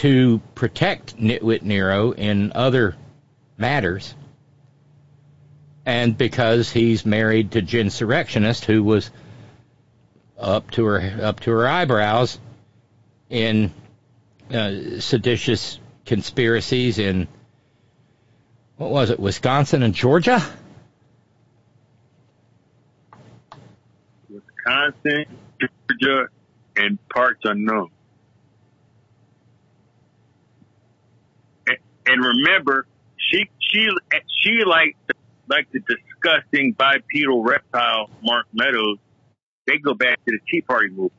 to 0.00 0.40
protect 0.54 1.18
Nitwit 1.18 1.60
Nero 1.60 2.12
in 2.12 2.52
other 2.54 2.96
matters, 3.58 4.14
and 5.84 6.16
because 6.16 6.70
he's 6.70 7.04
married 7.04 7.52
to 7.52 7.60
Ginsurrectionist, 7.60 8.64
who 8.64 8.82
was 8.82 9.10
up 10.38 10.70
to 10.70 10.86
her 10.86 11.18
up 11.20 11.40
to 11.40 11.50
her 11.50 11.68
eyebrows 11.68 12.38
in 13.28 13.74
uh, 14.50 15.00
seditious 15.00 15.78
conspiracies 16.06 16.98
in 16.98 17.28
what 18.78 18.90
was 18.90 19.10
it, 19.10 19.20
Wisconsin 19.20 19.82
and 19.82 19.94
Georgia? 19.94 20.40
Wisconsin, 24.30 25.26
Georgia, 25.60 26.28
and 26.74 26.98
parts 27.10 27.42
unknown. 27.44 27.90
And, 32.10 32.24
remember, 32.24 32.86
she 33.16 33.48
she 33.58 33.88
she 34.42 34.64
like 34.64 34.96
like 35.48 35.70
the 35.72 35.80
disgusting 35.80 36.72
bipedal 36.72 37.42
reptile 37.42 38.10
Mark 38.22 38.46
Meadows. 38.52 38.98
They 39.66 39.78
go 39.78 39.94
back 39.94 40.24
to 40.24 40.32
the 40.32 40.38
Tea 40.50 40.62
Party 40.62 40.88
movement. 40.88 41.12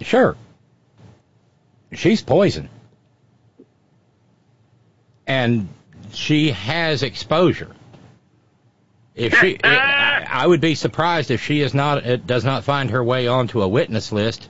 Sure. 0.00 0.36
She's 1.92 2.22
poison. 2.22 2.68
And 5.26 5.68
she 6.12 6.50
has 6.50 7.02
exposure. 7.02 7.74
If 9.14 9.38
she, 9.38 9.58
I, 9.62 10.26
I 10.28 10.46
would 10.46 10.60
be 10.60 10.74
surprised 10.74 11.30
if 11.30 11.42
she 11.42 11.60
is 11.60 11.74
not 11.74 12.06
it 12.06 12.26
does 12.26 12.44
not 12.44 12.64
find 12.64 12.90
her 12.90 13.04
way 13.04 13.26
onto 13.26 13.60
a 13.60 13.68
witness 13.68 14.10
list 14.10 14.48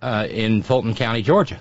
uh, 0.00 0.26
in 0.30 0.62
Fulton 0.62 0.94
County, 0.94 1.22
Georgia. 1.22 1.60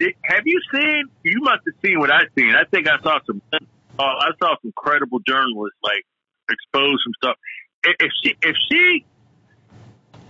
Have 0.00 0.42
you 0.44 0.60
seen? 0.74 1.04
You 1.22 1.40
must 1.40 1.62
have 1.66 1.74
seen 1.84 1.98
what 1.98 2.10
I've 2.10 2.28
seen. 2.36 2.54
I 2.54 2.64
think 2.70 2.88
I 2.88 3.00
saw 3.02 3.18
some. 3.26 3.40
Uh, 3.52 3.58
I 3.98 4.30
saw 4.38 4.54
some 4.60 4.72
credible 4.76 5.20
journalists 5.26 5.78
like 5.82 6.04
expose 6.50 6.98
some 7.04 7.12
stuff. 7.22 7.36
If 7.84 8.10
she, 8.22 8.36
if 8.42 8.56
she, 8.70 9.04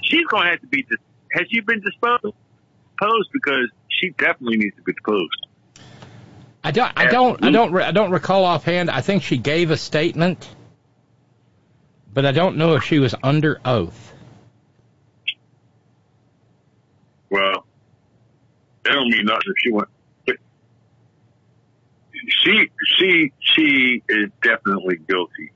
she's 0.03 0.27
going 0.27 0.45
to 0.45 0.51
have 0.51 0.61
to 0.61 0.67
be. 0.67 0.87
Has 1.33 1.47
she 1.51 1.61
been 1.61 1.81
disposed? 1.81 2.35
Disposed 2.99 3.31
because 3.33 3.71
she 3.89 4.11
definitely 4.11 4.59
needs 4.59 4.77
to 4.77 4.83
be 4.83 4.93
disposed. 4.93 5.47
I 6.63 6.71
don't, 6.71 6.93
I 6.97 7.07
don't, 7.07 7.45
I 7.45 7.51
don't, 7.51 7.77
I 7.77 7.93
don't 7.93 8.11
recall 8.11 8.45
offhand. 8.45 8.91
I 8.91 9.01
think 9.01 9.23
she 9.23 9.39
gave 9.39 9.71
a 9.71 9.77
statement, 9.77 10.49
but 12.13 12.27
I 12.27 12.33
don't 12.33 12.57
know 12.57 12.75
if 12.75 12.85
she 12.85 12.99
was 12.99 13.15
under 13.23 13.61
oath. 13.65 14.13
Well, 17.31 17.66
that 18.87 18.95
don't 18.95 19.11
mean 19.11 19.25
nothing 19.25 19.53
she 19.63 19.73
went. 19.73 19.89
She, 22.29 22.71
she, 22.99 23.33
she 23.41 24.03
is 24.09 24.31
definitely 24.43 24.97
guilty 25.09 25.53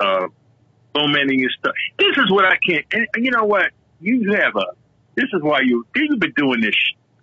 of 0.00 0.30
fomenting 0.92 1.38
your 1.38 1.50
stuff. 1.58 1.72
This 1.98 2.16
is 2.16 2.30
what 2.30 2.44
I 2.44 2.56
can't. 2.56 2.84
And 2.92 3.06
you 3.24 3.30
know 3.30 3.44
what? 3.44 3.70
You 4.00 4.32
have 4.32 4.56
a. 4.56 4.64
This 5.14 5.26
is 5.32 5.42
why 5.42 5.60
you 5.60 5.86
you've 5.94 6.18
been 6.18 6.32
doing 6.36 6.60
this. 6.60 6.74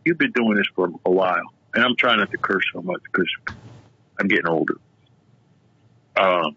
You've 0.06 0.18
been 0.18 0.32
doing 0.32 0.56
this 0.56 0.68
for 0.76 0.90
a 1.06 1.12
while 1.12 1.52
and 1.74 1.84
I'm 1.84 1.96
trying 1.96 2.20
not 2.20 2.32
to 2.32 2.38
curse 2.38 2.64
so 2.74 2.82
much 2.82 3.02
because 3.12 3.30
I'm 4.20 4.28
getting 4.28 4.48
older. 4.48 4.76
Um, 6.18 6.56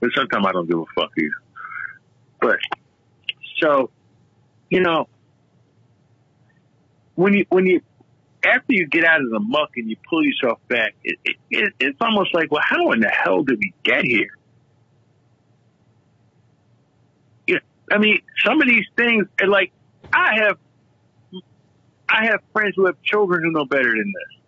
but 0.00 0.10
sometimes 0.14 0.46
I 0.46 0.52
don't 0.52 0.68
give 0.68 0.78
a 0.78 0.84
fuck 0.94 1.10
either. 1.18 1.30
But 2.40 2.58
so, 3.60 3.90
you 4.70 4.80
know, 4.80 5.08
when 7.14 7.32
you 7.32 7.46
when 7.48 7.66
you 7.66 7.80
after 8.44 8.72
you 8.72 8.86
get 8.86 9.04
out 9.04 9.20
of 9.20 9.30
the 9.30 9.40
muck 9.40 9.70
and 9.76 9.88
you 9.88 9.96
pull 10.08 10.24
yourself 10.24 10.58
back, 10.68 10.94
it, 11.02 11.18
it, 11.24 11.36
it, 11.50 11.72
it's 11.80 11.98
almost 12.00 12.34
like, 12.34 12.50
well, 12.50 12.62
how 12.64 12.92
in 12.92 13.00
the 13.00 13.08
hell 13.08 13.42
did 13.42 13.58
we 13.58 13.72
get 13.82 14.04
here? 14.04 14.30
Yeah, 17.46 17.58
I 17.90 17.98
mean, 17.98 18.20
some 18.44 18.60
of 18.60 18.68
these 18.68 18.86
things, 18.96 19.26
like 19.46 19.72
I 20.12 20.36
have 20.40 20.58
I 22.08 22.26
have 22.26 22.40
friends 22.52 22.74
who 22.76 22.86
have 22.86 23.00
children 23.02 23.42
who 23.44 23.50
know 23.50 23.64
better 23.64 23.90
than 23.90 24.12
this. 24.12 24.40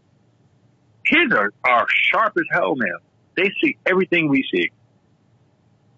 Kids 1.06 1.34
are, 1.34 1.52
are 1.64 1.86
sharp 1.88 2.34
as 2.36 2.44
hell 2.52 2.76
now. 2.76 2.98
They 3.36 3.50
see 3.62 3.76
everything 3.86 4.28
we 4.28 4.44
see. 4.52 4.70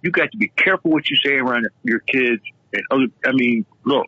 You 0.03 0.11
got 0.11 0.31
to 0.33 0.39
be 0.39 0.49
careful 0.49 0.91
what 0.91 1.11
you 1.11 1.17
say 1.17 1.35
around 1.35 1.69
your 1.83 2.01
kids 2.01 2.43
and 2.73 2.83
other, 2.91 3.07
I 3.25 3.33
mean, 3.33 3.67
look, 3.85 4.07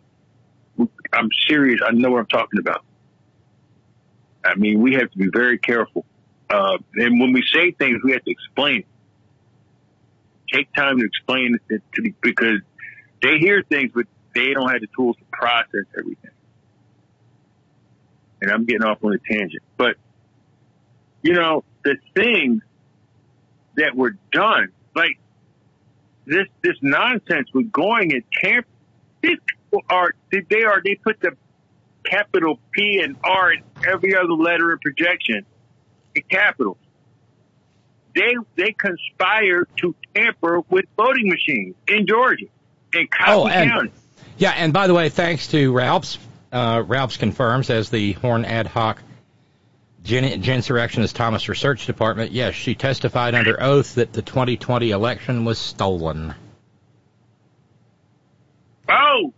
I'm 1.12 1.28
serious. 1.48 1.80
I 1.86 1.92
know 1.92 2.10
what 2.10 2.20
I'm 2.20 2.26
talking 2.26 2.60
about. 2.60 2.84
I 4.44 4.54
mean, 4.54 4.80
we 4.80 4.94
have 4.94 5.10
to 5.10 5.18
be 5.18 5.28
very 5.32 5.58
careful. 5.58 6.04
Uh, 6.48 6.78
and 6.94 7.20
when 7.20 7.32
we 7.32 7.42
say 7.52 7.72
things, 7.72 8.02
we 8.02 8.12
have 8.12 8.24
to 8.24 8.30
explain. 8.30 8.84
Take 10.52 10.72
time 10.74 10.98
to 10.98 11.04
explain 11.04 11.58
it 11.68 11.82
to 11.94 12.02
the, 12.02 12.14
because 12.20 12.60
they 13.22 13.38
hear 13.38 13.62
things, 13.62 13.92
but 13.94 14.06
they 14.34 14.52
don't 14.52 14.68
have 14.70 14.80
the 14.80 14.88
tools 14.96 15.16
to 15.16 15.24
process 15.32 15.84
everything 15.96 16.30
and 18.40 18.50
I'm 18.50 18.64
getting 18.64 18.82
off 18.82 18.98
on 19.02 19.14
a 19.14 19.18
tangent. 19.18 19.62
But, 19.76 19.96
you 21.22 21.34
know, 21.34 21.64
the 21.84 21.96
things 22.14 22.62
that 23.76 23.94
were 23.94 24.16
done, 24.32 24.68
like 24.94 25.18
this, 26.26 26.46
this 26.62 26.76
nonsense 26.82 27.48
with 27.52 27.70
going 27.70 28.12
at 28.12 28.22
camp, 28.30 28.66
these 29.22 29.38
people 29.46 29.84
are, 29.90 30.14
they 30.30 30.62
are, 30.64 30.80
they 30.84 30.94
put 30.96 31.20
the 31.20 31.36
capital 32.04 32.58
P 32.72 33.00
and 33.02 33.16
R 33.22 33.52
in 33.52 33.62
every 33.86 34.14
other 34.14 34.32
letter 34.32 34.72
in 34.72 34.78
projection 34.78 35.44
in 36.14 36.22
capitals. 36.30 36.78
They, 38.14 38.34
they 38.56 38.72
conspire 38.72 39.66
to 39.78 39.94
tamper 40.14 40.62
with 40.68 40.86
voting 40.96 41.28
machines 41.28 41.76
in 41.86 42.06
Georgia, 42.06 42.46
in 42.92 43.06
Cobb 43.06 43.28
oh, 43.28 43.46
and, 43.46 43.70
County. 43.70 43.92
Yeah, 44.36 44.50
and 44.50 44.72
by 44.72 44.86
the 44.86 44.94
way, 44.94 45.08
thanks 45.10 45.48
to 45.48 45.72
Ralph's 45.72 46.18
uh, 46.52 46.82
Ralphs 46.86 47.16
confirms 47.16 47.70
as 47.70 47.90
the 47.90 48.12
Horn 48.12 48.44
Ad 48.44 48.66
Hoc 48.66 49.00
Gen- 50.02 50.42
Ginsurrectionist 50.42 51.14
Thomas 51.14 51.48
Research 51.48 51.86
Department. 51.86 52.32
Yes, 52.32 52.54
she 52.54 52.74
testified 52.74 53.34
under 53.34 53.62
oath 53.62 53.94
that 53.96 54.12
the 54.12 54.22
2020 54.22 54.90
election 54.90 55.44
was 55.44 55.58
stolen. 55.58 56.34
Oh! 58.88 59.32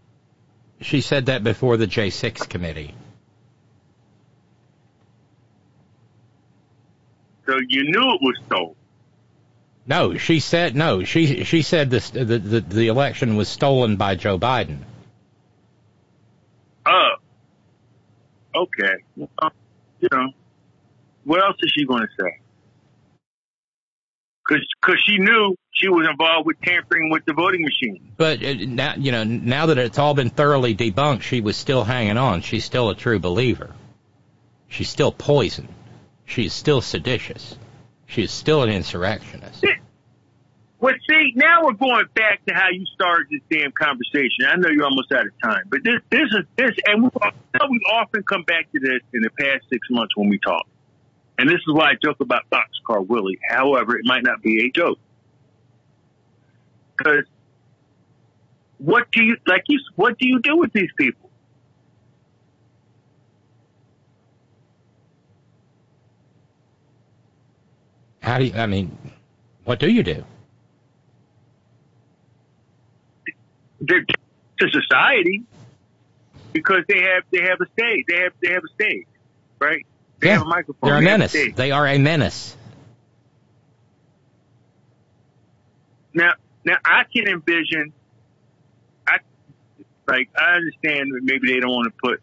She 0.80 1.00
said 1.00 1.26
that 1.26 1.44
before 1.44 1.76
the 1.76 1.86
J6 1.86 2.48
committee. 2.48 2.94
So 7.46 7.56
you 7.68 7.84
knew 7.84 8.14
it 8.14 8.20
was 8.20 8.38
stolen. 8.46 8.74
No, 9.86 10.16
she 10.16 10.40
said 10.40 10.76
no. 10.76 11.02
She 11.02 11.44
she 11.44 11.62
said 11.62 11.90
this 11.90 12.10
the 12.10 12.24
the, 12.24 12.60
the 12.60 12.86
election 12.88 13.36
was 13.36 13.48
stolen 13.48 13.96
by 13.96 14.14
Joe 14.14 14.38
Biden. 14.38 14.78
Oh. 16.86 17.10
Okay. 18.54 18.94
Well, 19.16 19.52
you 20.00 20.08
know, 20.12 20.28
what 21.24 21.42
else 21.42 21.56
is 21.62 21.72
she 21.76 21.84
going 21.84 22.02
to 22.02 22.08
say? 22.20 22.42
because 24.48 25.00
she 25.06 25.18
knew 25.18 25.56
she 25.72 25.88
was 25.88 26.06
involved 26.08 26.46
with 26.46 26.60
tampering 26.60 27.10
with 27.10 27.24
the 27.24 27.32
voting 27.32 27.62
machine. 27.62 28.12
But 28.16 28.44
uh, 28.44 28.54
now, 28.66 28.94
you 28.96 29.12
know, 29.12 29.24
now 29.24 29.66
that 29.66 29.78
it's 29.78 29.98
all 29.98 30.14
been 30.14 30.30
thoroughly 30.30 30.74
debunked, 30.74 31.22
she 31.22 31.40
was 31.40 31.56
still 31.56 31.84
hanging 31.84 32.18
on. 32.18 32.42
She's 32.42 32.64
still 32.64 32.90
a 32.90 32.94
true 32.94 33.18
believer. 33.18 33.70
She's 34.68 34.88
still 34.88 35.12
poison. 35.12 35.68
She's 36.24 36.52
still 36.52 36.80
seditious. 36.80 37.56
She's 38.06 38.30
still 38.30 38.62
an 38.62 38.70
insurrectionist. 38.70 39.64
Well, 40.82 40.94
see, 41.08 41.32
now 41.36 41.64
we're 41.64 41.74
going 41.74 42.06
back 42.14 42.44
to 42.46 42.54
how 42.54 42.70
you 42.70 42.84
started 42.86 43.28
this 43.30 43.40
damn 43.48 43.70
conversation. 43.70 44.46
I 44.48 44.56
know 44.56 44.68
you're 44.68 44.84
almost 44.84 45.12
out 45.12 45.26
of 45.26 45.32
time, 45.40 45.62
but 45.68 45.78
this, 45.84 46.00
this 46.10 46.28
is 46.32 46.44
this, 46.56 46.72
and 46.86 47.04
we, 47.04 47.08
we 47.70 47.80
often 47.92 48.24
come 48.24 48.42
back 48.42 48.70
to 48.72 48.80
this 48.80 49.00
in 49.12 49.22
the 49.22 49.30
past 49.30 49.64
six 49.70 49.86
months 49.90 50.16
when 50.16 50.28
we 50.28 50.38
talk. 50.40 50.66
And 51.38 51.48
this 51.48 51.56
is 51.56 51.72
why 51.72 51.90
I 51.90 51.94
joke 52.02 52.18
about 52.20 52.42
Boxcar 52.50 53.06
Willie. 53.06 53.38
However, 53.48 53.96
it 53.96 54.04
might 54.04 54.24
not 54.24 54.42
be 54.42 54.66
a 54.66 54.70
joke. 54.70 54.98
Because 56.96 57.26
what 58.78 59.10
do 59.12 59.22
you, 59.22 59.36
like 59.46 59.62
you, 59.68 59.78
what 59.94 60.18
do 60.18 60.28
you 60.28 60.40
do 60.40 60.56
with 60.56 60.72
these 60.72 60.90
people? 60.98 61.30
How 68.22 68.38
do 68.38 68.44
you, 68.44 68.54
I 68.54 68.66
mean, 68.66 68.96
what 69.64 69.78
do 69.78 69.90
you 69.90 70.02
do? 70.02 70.24
They're 73.80 74.04
to 74.04 74.68
society 74.70 75.42
because 76.52 76.84
they 76.88 77.00
have, 77.00 77.24
they 77.32 77.42
have 77.42 77.58
a 77.60 77.66
stage. 77.72 78.04
They 78.08 78.18
have, 78.20 78.32
they 78.40 78.52
have 78.52 78.62
a 78.64 78.72
stage, 78.74 79.06
right? 79.60 79.84
They 80.20 80.28
yeah, 80.28 80.34
have 80.34 80.42
a 80.42 80.46
microphone. 80.46 80.88
They're 80.88 80.98
a 80.98 81.00
They 81.00 81.04
menace. 81.04 81.30
stage. 81.30 81.56
They 81.56 81.70
are 81.72 81.86
a 81.86 81.98
menace. 81.98 82.56
Now, 86.14 86.34
now 86.64 86.76
I 86.84 87.04
can 87.12 87.26
envision. 87.26 87.92
I 89.06 89.16
like. 90.06 90.28
I 90.36 90.54
understand 90.56 91.10
that 91.12 91.20
maybe 91.22 91.52
they 91.52 91.58
don't 91.58 91.70
want 91.70 91.92
to 91.92 91.98
put 92.00 92.20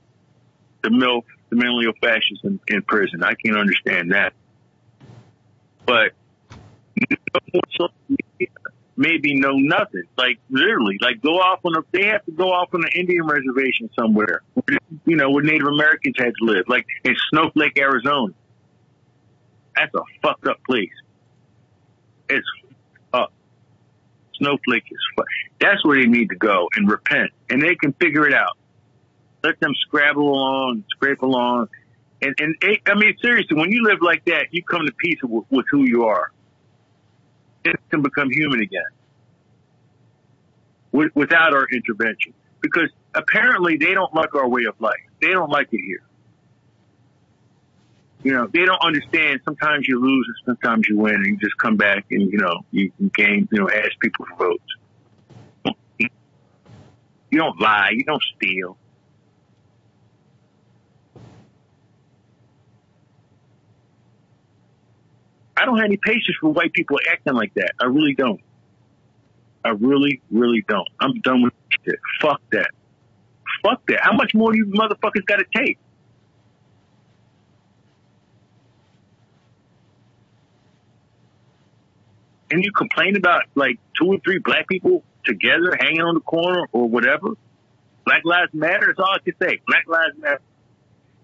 the 0.84 0.92
milk, 0.92 1.26
the 1.50 1.58
mentally 1.58 1.86
ill 1.88 1.94
fascists 2.02 2.44
in, 2.44 2.60
in 2.68 2.84
prison. 2.84 3.24
I 3.24 3.34
can 3.34 3.58
understand 3.58 4.12
that, 4.14 4.34
but 5.90 6.14
maybe 8.96 9.40
know 9.40 9.54
nothing. 9.54 10.04
Like 10.18 10.38
literally, 10.50 10.98
like 11.02 11.22
go 11.22 11.40
off 11.40 11.62
on 11.64 11.76
a. 11.76 11.82
They 11.92 12.08
have 12.08 12.24
to 12.26 12.32
go 12.32 12.50
off 12.50 12.70
on 12.74 12.84
an 12.84 12.92
Indian 12.96 13.26
reservation 13.26 13.90
somewhere. 13.98 14.42
You 15.06 15.16
know, 15.16 15.32
where 15.32 15.44
Native 15.44 15.68
Americans 15.68 16.16
had 16.18 16.34
to 16.40 16.46
live, 16.46 16.66
like 16.68 16.86
in 17.04 17.16
Snowflake, 17.32 17.78
Arizona. 17.80 18.34
That's 19.76 19.94
a 19.96 20.02
fucked 20.22 20.48
up 20.48 20.58
place. 20.68 20.90
It's 22.30 22.46
up. 23.14 23.32
Snowflake 24.36 24.84
is 24.92 25.00
fu- 25.16 25.24
That's 25.60 25.84
where 25.86 26.02
they 26.02 26.08
need 26.08 26.30
to 26.30 26.36
go 26.36 26.68
and 26.76 26.90
repent, 26.90 27.32
and 27.50 27.62
they 27.62 27.76
can 27.76 27.94
figure 27.94 28.28
it 28.28 28.34
out. 28.34 28.58
Let 29.42 29.60
them 29.62 29.72
scrabble 29.88 30.28
along, 30.28 30.84
scrape 30.90 31.22
along, 31.22 31.70
and 32.22 32.36
and 32.40 32.56
I 32.86 32.96
mean 32.96 33.16
seriously, 33.22 33.58
when 33.58 33.72
you 33.72 33.84
live 33.84 34.02
like 34.02 34.26
that, 34.26 34.48
you 34.52 34.64
come 34.64 34.86
to 34.86 34.94
peace 34.94 35.20
with, 35.24 35.46
with 35.50 35.66
who 35.72 35.84
you 35.84 36.06
are. 36.06 36.32
It 37.64 37.76
can 37.90 38.02
become 38.02 38.30
human 38.32 38.62
again 38.62 38.82
with, 40.92 41.12
without 41.16 41.54
our 41.54 41.68
intervention, 41.72 42.34
because 42.62 42.90
apparently 43.14 43.78
they 43.78 43.94
don't 43.94 44.14
like 44.14 44.34
our 44.36 44.48
way 44.48 44.64
of 44.68 44.80
life. 44.80 44.94
They 45.22 45.30
don't 45.30 45.50
like 45.50 45.68
it 45.72 45.82
here. 45.84 46.04
You 48.24 48.34
know, 48.34 48.48
they 48.48 48.66
don't 48.66 48.82
understand. 48.82 49.40
Sometimes 49.46 49.88
you 49.88 50.02
lose 50.02 50.28
and 50.28 50.58
sometimes 50.58 50.88
you 50.90 50.98
win, 50.98 51.16
and 51.16 51.26
you 51.26 51.38
just 51.38 51.58
come 51.58 51.78
back 51.78 52.06
and 52.12 52.32
you 52.32 52.38
know 52.38 52.66
you 52.72 52.92
can 52.98 53.12
gain. 53.16 53.48
You 53.52 53.60
know, 53.60 53.70
ask 53.70 53.92
people 54.02 54.26
for 54.26 54.48
votes. 54.48 55.80
You 57.32 57.38
don't 57.38 57.60
lie. 57.62 57.92
You 57.94 58.04
don't 58.04 58.24
steal. 58.36 58.78
I 65.60 65.66
don't 65.66 65.78
have 65.78 65.86
any 65.86 65.98
patience 65.98 66.38
for 66.40 66.50
white 66.52 66.72
people 66.72 66.98
acting 67.12 67.34
like 67.34 67.54
that. 67.56 67.72
I 67.82 67.86
really 67.86 68.16
don't. 68.16 68.40
I 69.66 69.70
really, 69.70 70.22
really 70.32 70.64
don't. 70.68 70.88
I'm 71.02 71.20
done 71.20 71.42
with 71.44 71.54
shit. 71.86 71.96
Fuck 72.22 72.42
that. 72.54 72.70
Fuck 73.64 73.86
that. 73.88 74.00
How 74.02 74.14
much 74.14 74.34
more 74.34 74.54
do 74.54 74.58
you 74.58 74.68
motherfuckers 74.68 75.26
got 75.26 75.38
to 75.38 75.46
take? 75.54 75.78
And 82.52 82.64
you 82.64 82.72
complain 82.72 83.18
about 83.18 83.44
like 83.56 83.80
two 84.00 84.08
or 84.08 84.18
three 84.24 84.40
black 84.40 84.68
people 84.68 85.04
together 85.26 85.78
hanging 85.78 86.02
on 86.02 86.16
the 86.16 86.22
corner 86.22 86.68
or 86.72 86.88
whatever. 86.88 87.32
Black 88.06 88.22
Lives 88.24 88.54
Matter. 88.54 88.88
That's 88.88 89.00
all 89.00 89.14
I 89.14 89.20
can 89.20 89.36
say. 89.42 89.60
Black 89.68 89.84
Lives 89.88 90.18
Matter. 90.18 90.42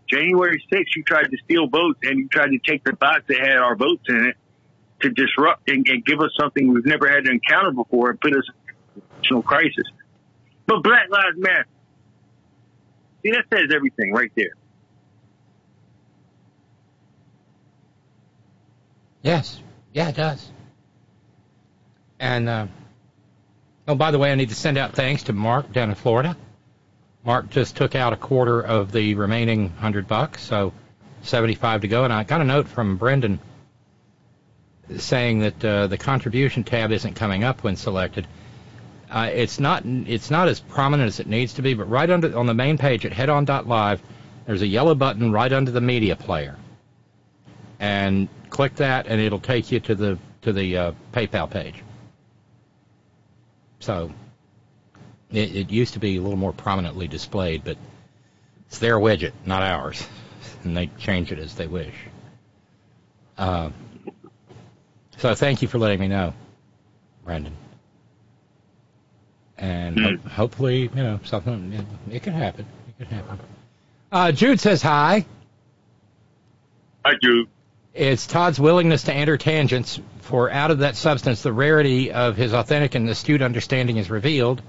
January 0.08 0.64
6th, 0.72 0.96
you 0.96 1.04
tried 1.04 1.32
to 1.32 1.38
steal 1.44 1.68
votes 1.68 2.00
and 2.04 2.20
you 2.20 2.28
tried 2.28 2.50
to 2.50 2.60
take 2.60 2.84
the 2.84 2.94
box 2.94 3.24
that 3.28 3.40
had 3.40 3.58
our 3.58 3.76
votes 3.76 4.04
in 4.08 4.26
it 4.26 4.38
to 5.02 5.10
disrupt 5.10 5.70
and, 5.70 5.88
and 5.88 6.06
give 6.06 6.20
us 6.20 6.32
something 6.40 6.74
we've 6.74 6.86
never 6.86 7.10
had 7.10 7.26
to 7.26 7.32
encounter 7.32 7.72
before 7.72 8.12
and 8.12 8.20
put 8.20 8.34
us 8.34 8.44
in 9.30 9.38
a 9.38 9.42
crisis. 9.42 9.86
But 10.66 10.84
Black 10.84 11.10
Lives 11.10 11.38
Matter. 11.38 11.68
See, 13.24 13.32
that 13.32 13.46
says 13.52 13.70
everything 13.76 14.14
right 14.14 14.32
there. 14.36 14.54
Yes. 19.22 19.60
Yeah, 19.92 20.10
it 20.10 20.16
does. 20.16 20.52
And, 22.20 22.48
uh, 22.48 22.68
oh, 23.88 23.96
by 23.96 24.12
the 24.12 24.20
way, 24.20 24.32
I 24.32 24.36
need 24.36 24.50
to 24.50 24.56
send 24.56 24.78
out 24.78 24.94
thanks 24.94 25.24
to 25.24 25.34
Mark 25.34 25.74
down 25.74 25.90
in 25.90 25.96
Florida. 25.96 26.38
Mark 27.26 27.50
just 27.50 27.76
took 27.76 27.96
out 27.96 28.14
a 28.14 28.18
quarter 28.18 28.62
of 28.62 28.92
the 28.92 29.16
remaining 29.16 29.70
hundred 29.70 30.08
bucks, 30.08 30.44
so 30.44 30.72
75 31.24 31.82
to 31.82 31.88
go. 31.88 32.04
And 32.04 32.14
I 32.14 32.24
got 32.24 32.40
a 32.40 32.44
note 32.44 32.68
from 32.68 32.98
Brendan 32.98 33.40
saying 34.98 35.40
that 35.40 35.66
uh, 35.66 35.88
the 35.88 35.98
contribution 35.98 36.64
tab 36.64 36.92
isn't 36.92 37.16
coming 37.16 37.44
up 37.44 37.64
when 37.64 37.76
selected. 37.76 38.28
Uh, 39.10 39.30
it's 39.34 39.60
not 39.60 39.84
it's 39.86 40.30
not 40.30 40.48
as 40.48 40.60
prominent 40.60 41.08
as 41.08 41.20
it 41.20 41.28
needs 41.28 41.54
to 41.54 41.64
be, 41.64 41.74
but 41.74 41.90
right 41.90 42.10
under 42.10 42.38
on 42.38 42.46
the 42.46 42.54
main 42.54 42.78
page 42.78 43.06
at 43.06 43.12
headon.live, 43.12 44.02
there's 44.46 44.62
a 44.62 44.68
yellow 44.68 44.94
button 44.94 45.32
right 45.32 45.52
under 45.52 45.72
the 45.72 45.82
media 45.82 46.16
player, 46.16 46.56
and 47.80 48.28
click 48.50 48.76
that, 48.76 49.08
and 49.08 49.20
it'll 49.20 49.40
take 49.40 49.72
you 49.72 49.80
to 49.80 49.96
the 49.96 50.20
to 50.42 50.54
the 50.54 50.78
uh, 50.78 50.92
PayPal 51.12 51.50
page. 51.50 51.84
So 53.80 54.12
it, 55.32 55.56
it 55.56 55.72
used 55.72 55.94
to 55.94 56.00
be 56.00 56.18
a 56.18 56.22
little 56.22 56.38
more 56.38 56.54
prominently 56.54 57.08
displayed, 57.08 57.64
but 57.64 57.78
it's 58.68 58.80
their 58.80 58.98
widget, 58.98 59.34
not 59.46 59.62
ours, 59.64 60.08
and 60.64 60.76
they 60.76 60.88
change 61.00 61.32
it 61.32 61.40
as 61.40 61.56
they 61.56 61.68
wish. 61.68 61.94
Uh, 63.38 63.70
so 65.18 65.36
thank 65.36 65.62
you 65.62 65.68
for 65.68 65.78
letting 65.78 66.00
me 66.00 66.08
know, 66.08 66.34
Brandon. 67.24 67.56
And 69.58 70.00
ho- 70.00 70.30
hopefully, 70.30 70.82
you 70.82 71.04
know, 71.04 71.20
something, 71.24 71.70
know, 71.70 71.86
it 72.12 72.24
can 72.24 72.34
happen. 72.34 72.66
It 72.90 73.08
can 73.08 73.18
happen. 73.18 73.40
Uh, 74.12 74.32
Jude 74.32 74.60
says 74.60 74.82
hi. 74.82 75.26
Hi, 77.06 77.14
Jude. 77.22 77.48
It's 77.94 78.28
Todd's 78.28 78.60
willingness 78.60 79.04
to 79.04 79.14
enter 79.14 79.38
tangents, 79.38 80.02
for 80.20 80.52
out 80.52 80.72
of 80.72 80.80
that 80.80 80.98
substance 80.98 81.44
the 81.44 81.54
rarity 81.54 82.12
of 82.12 82.36
his 82.36 82.54
authentic 82.54 82.96
and 82.96 83.08
astute 83.08 83.42
understanding 83.42 83.98
is 83.98 84.10
revealed. 84.10 84.62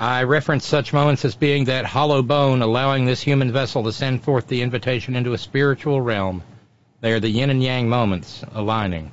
I 0.00 0.22
reference 0.22 0.64
such 0.64 0.94
moments 0.94 1.26
as 1.26 1.36
being 1.36 1.66
that 1.66 1.84
hollow 1.84 2.22
bone 2.22 2.62
allowing 2.62 3.04
this 3.04 3.20
human 3.20 3.52
vessel 3.52 3.84
to 3.84 3.92
send 3.92 4.24
forth 4.24 4.46
the 4.46 4.62
invitation 4.62 5.14
into 5.14 5.34
a 5.34 5.38
spiritual 5.38 6.00
realm. 6.00 6.42
They 7.02 7.12
are 7.12 7.20
the 7.20 7.28
yin 7.28 7.50
and 7.50 7.62
yang 7.62 7.86
moments 7.86 8.42
aligning. 8.54 9.12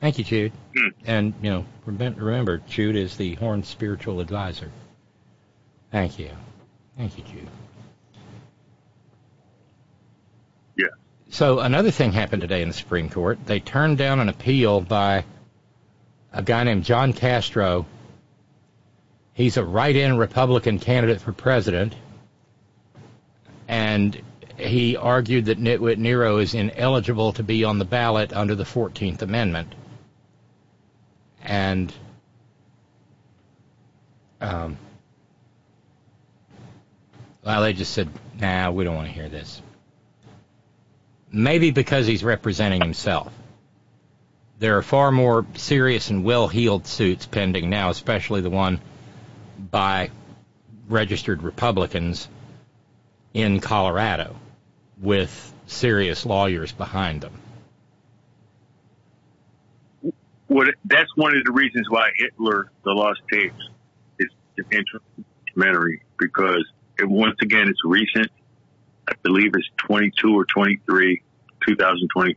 Thank 0.00 0.18
you, 0.18 0.24
Jude. 0.24 0.52
Hmm. 0.76 0.88
And, 1.04 1.34
you 1.42 1.50
know, 1.50 1.64
remember, 1.84 2.58
Jude 2.58 2.94
is 2.94 3.16
the 3.16 3.34
Horn 3.34 3.64
spiritual 3.64 4.20
advisor. 4.20 4.70
Thank 5.90 6.20
you. 6.20 6.30
Thank 6.96 7.18
you, 7.18 7.24
Jude. 7.24 7.48
Yeah. 10.76 10.86
So 11.30 11.58
another 11.58 11.90
thing 11.90 12.12
happened 12.12 12.42
today 12.42 12.62
in 12.62 12.68
the 12.68 12.74
Supreme 12.74 13.10
Court. 13.10 13.44
They 13.46 13.58
turned 13.58 13.98
down 13.98 14.20
an 14.20 14.28
appeal 14.28 14.80
by 14.80 15.24
a 16.36 16.42
guy 16.42 16.62
named 16.64 16.84
John 16.84 17.14
Castro. 17.14 17.86
He's 19.32 19.56
a 19.56 19.64
write-in 19.64 20.18
Republican 20.18 20.78
candidate 20.78 21.20
for 21.20 21.32
president, 21.32 21.94
and 23.66 24.20
he 24.56 24.96
argued 24.96 25.46
that 25.46 25.58
Nitwit 25.58 25.96
Nero 25.96 26.38
is 26.38 26.54
ineligible 26.54 27.32
to 27.32 27.42
be 27.42 27.64
on 27.64 27.78
the 27.78 27.84
ballot 27.84 28.32
under 28.32 28.54
the 28.54 28.64
14th 28.64 29.22
Amendment. 29.22 29.74
And 31.42 31.92
um, 34.40 34.76
Well, 37.46 37.62
they 37.62 37.72
just 37.72 37.92
said, 37.92 38.10
nah, 38.38 38.70
we 38.72 38.84
don't 38.84 38.96
want 38.96 39.06
to 39.06 39.14
hear 39.14 39.28
this. 39.28 39.62
Maybe 41.30 41.70
because 41.70 42.06
he's 42.06 42.24
representing 42.24 42.82
himself. 42.82 43.32
There 44.58 44.78
are 44.78 44.82
far 44.82 45.12
more 45.12 45.44
serious 45.54 46.08
and 46.10 46.24
well 46.24 46.48
heeled 46.48 46.86
suits 46.86 47.26
pending 47.26 47.68
now, 47.68 47.90
especially 47.90 48.40
the 48.40 48.50
one 48.50 48.80
by 49.58 50.10
registered 50.88 51.42
Republicans 51.42 52.28
in 53.34 53.60
Colorado 53.60 54.36
with 55.00 55.52
serious 55.66 56.24
lawyers 56.24 56.72
behind 56.72 57.20
them. 57.20 57.34
Well, 60.48 60.68
that's 60.84 61.14
one 61.16 61.36
of 61.36 61.44
the 61.44 61.52
reasons 61.52 61.90
why 61.90 62.10
Hitler, 62.16 62.70
The 62.84 62.92
Lost 62.92 63.20
Tapes, 63.30 63.68
is 64.18 64.28
an 64.56 64.64
interesting 64.70 65.24
documentary 65.44 66.02
because 66.18 66.64
it, 66.98 67.06
once 67.06 67.36
again, 67.42 67.68
it's 67.68 67.84
recent. 67.84 68.30
I 69.08 69.12
believe 69.22 69.52
it's 69.54 69.68
22 69.86 70.34
or 70.34 70.46
23, 70.46 71.22
2020. 71.66 72.36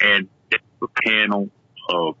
And 0.00 0.28
panel 0.88 1.48
of 1.88 2.16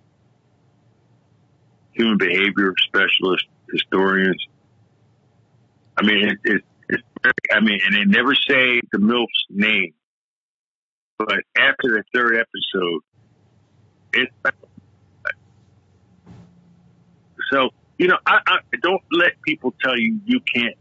human 1.92 2.18
behavior 2.18 2.74
specialists, 2.86 3.48
historians. 3.72 4.46
I 5.96 6.02
mean, 6.02 6.28
it, 6.28 6.38
it, 6.44 6.62
it's 6.88 7.02
I 7.52 7.60
mean, 7.60 7.80
and 7.86 7.94
they 7.94 8.04
never 8.04 8.34
say 8.34 8.80
the 8.92 8.98
MILF's 8.98 9.46
name. 9.48 9.94
But 11.18 11.42
after 11.56 11.88
the 11.88 12.02
third 12.14 12.36
episode, 12.36 13.02
it's 14.14 14.32
so 17.52 17.70
you 17.98 18.08
know, 18.08 18.16
I, 18.26 18.38
I 18.46 18.58
don't 18.82 19.02
let 19.12 19.40
people 19.42 19.74
tell 19.82 19.98
you 19.98 20.20
you 20.24 20.40
can't 20.40 20.74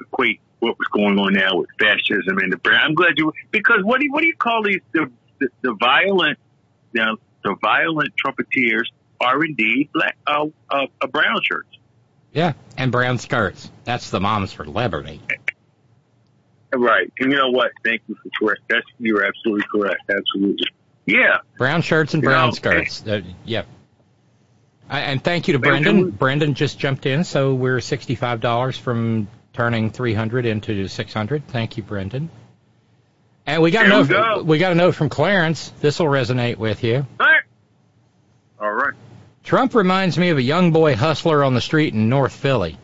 equate 0.00 0.40
what 0.60 0.78
was 0.78 0.88
going 0.92 1.18
on 1.18 1.34
now 1.34 1.56
with 1.56 1.68
fascism 1.78 2.38
and 2.38 2.50
the 2.50 2.56
brand. 2.56 2.80
I'm 2.82 2.94
glad 2.94 3.18
you 3.18 3.32
because 3.50 3.80
what 3.82 4.00
do 4.00 4.06
you, 4.06 4.12
what 4.12 4.22
do 4.22 4.26
you 4.26 4.36
call 4.36 4.62
these 4.62 4.80
the 4.92 5.10
the, 5.62 5.70
the 5.70 5.74
violent 5.74 6.38
you 6.94 7.04
know, 7.04 7.16
the 7.42 7.56
violent 7.60 8.16
trumpeters 8.16 8.90
are 9.20 9.44
indeed 9.44 9.90
black 9.92 10.16
uh, 10.26 10.46
uh, 10.70 10.86
uh, 11.00 11.06
brown 11.08 11.38
shirts. 11.42 11.68
Yeah, 12.32 12.54
and 12.76 12.90
brown 12.90 13.18
skirts. 13.18 13.70
That's 13.84 14.10
the 14.10 14.20
moms 14.20 14.52
for 14.52 14.64
liberty. 14.64 15.20
Right, 16.72 17.12
and 17.20 17.30
you 17.30 17.38
know 17.38 17.50
what? 17.50 17.72
Thank 17.84 18.02
you 18.08 18.16
for 18.16 18.30
correct. 18.40 18.62
That's 18.68 18.86
you're 18.98 19.24
absolutely 19.24 19.64
correct. 19.70 20.02
Absolutely. 20.08 20.66
Yeah. 21.06 21.38
Brown 21.58 21.82
shirts 21.82 22.14
and 22.14 22.22
You 22.22 22.30
brown 22.30 22.48
know, 22.48 22.54
skirts. 22.54 23.06
Uh, 23.06 23.20
yep. 23.44 23.66
I, 24.88 25.00
and 25.00 25.22
thank 25.22 25.48
you 25.48 25.52
to 25.52 25.58
Brendan. 25.58 26.10
Brendan 26.10 26.54
just 26.54 26.78
jumped 26.78 27.06
in, 27.06 27.24
so 27.24 27.54
we're 27.54 27.80
sixty-five 27.80 28.40
dollars 28.40 28.76
from 28.76 29.28
turning 29.52 29.90
three 29.90 30.14
hundred 30.14 30.46
into 30.46 30.88
six 30.88 31.12
hundred. 31.12 31.46
Thank 31.48 31.76
you, 31.76 31.82
Brendan. 31.82 32.30
And 33.46 33.62
we 33.62 33.70
got 33.70 33.86
a 33.86 33.88
note. 33.88 34.08
go. 34.08 34.42
We 34.42 34.58
got 34.58 34.72
a 34.72 34.74
note 34.74 34.94
from 34.94 35.08
Clarence. 35.08 35.70
This 35.80 35.98
will 35.98 36.06
resonate 36.06 36.56
with 36.56 36.82
you. 36.82 37.06
All 37.20 37.26
right. 37.26 37.42
All 38.60 38.72
right. 38.72 38.94
Trump 39.42 39.74
reminds 39.74 40.16
me 40.16 40.30
of 40.30 40.38
a 40.38 40.42
young 40.42 40.72
boy 40.72 40.96
hustler 40.96 41.44
on 41.44 41.52
the 41.52 41.60
street 41.60 41.92
in 41.92 42.08
North 42.08 42.32
Philly. 42.32 42.78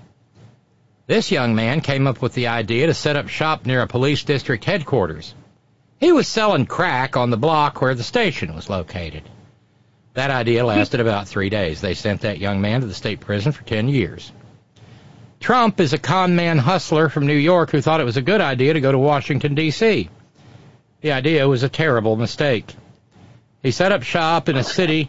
This 1.07 1.31
young 1.31 1.55
man 1.55 1.81
came 1.81 2.07
up 2.07 2.21
with 2.21 2.35
the 2.35 2.49
idea 2.49 2.87
to 2.87 2.95
set 2.95 3.17
up 3.17 3.29
shop 3.29 3.65
near 3.65 3.81
a 3.81 3.87
police 3.87 4.23
district 4.23 4.65
headquarters. 4.65 5.35
He 5.99 6.13
was 6.13 6.29
selling 6.29 6.67
crack 6.67 7.17
on 7.17 7.31
the 7.31 7.37
block 7.37 7.81
where 7.81 7.95
the 7.95 8.03
station 8.03 8.55
was 8.55 8.71
located. 8.71 9.23
That 10.15 10.31
idea 10.31 10.65
lasted 10.65 11.01
about 11.01 11.29
three 11.29 11.49
days. 11.49 11.81
They 11.81 11.95
sent 11.95 12.21
that 12.23 12.39
young 12.39 12.61
man 12.61 12.83
to 12.83 12.87
the 12.87 12.95
state 12.95 13.21
prison 13.21 13.53
for 13.53 13.65
10 13.65 13.89
years. 13.89 14.31
Trump 15.41 15.81
is 15.81 15.95
a 15.95 15.99
con 15.99 16.37
man 16.37 16.59
hustler 16.59 17.09
from 17.09 17.27
New 17.27 17.33
York 17.33 17.71
who 17.71 17.81
thought 17.81 18.01
it 18.01 18.05
was 18.05 18.19
a 18.19 18.23
good 18.23 18.43
idea 18.43 18.75
to 18.75 18.81
go 18.81 18.93
to 18.93 18.99
Washington, 18.99 19.55
D.C. 19.55 20.11
The 21.01 21.13
idea 21.13 21.49
was 21.49 21.63
a 21.63 21.69
terrible 21.69 22.17
mistake. 22.17 22.75
He 23.63 23.71
set 23.71 23.93
up 23.93 24.03
shop 24.03 24.49
in 24.49 24.57
a 24.57 24.65
city 24.65 25.09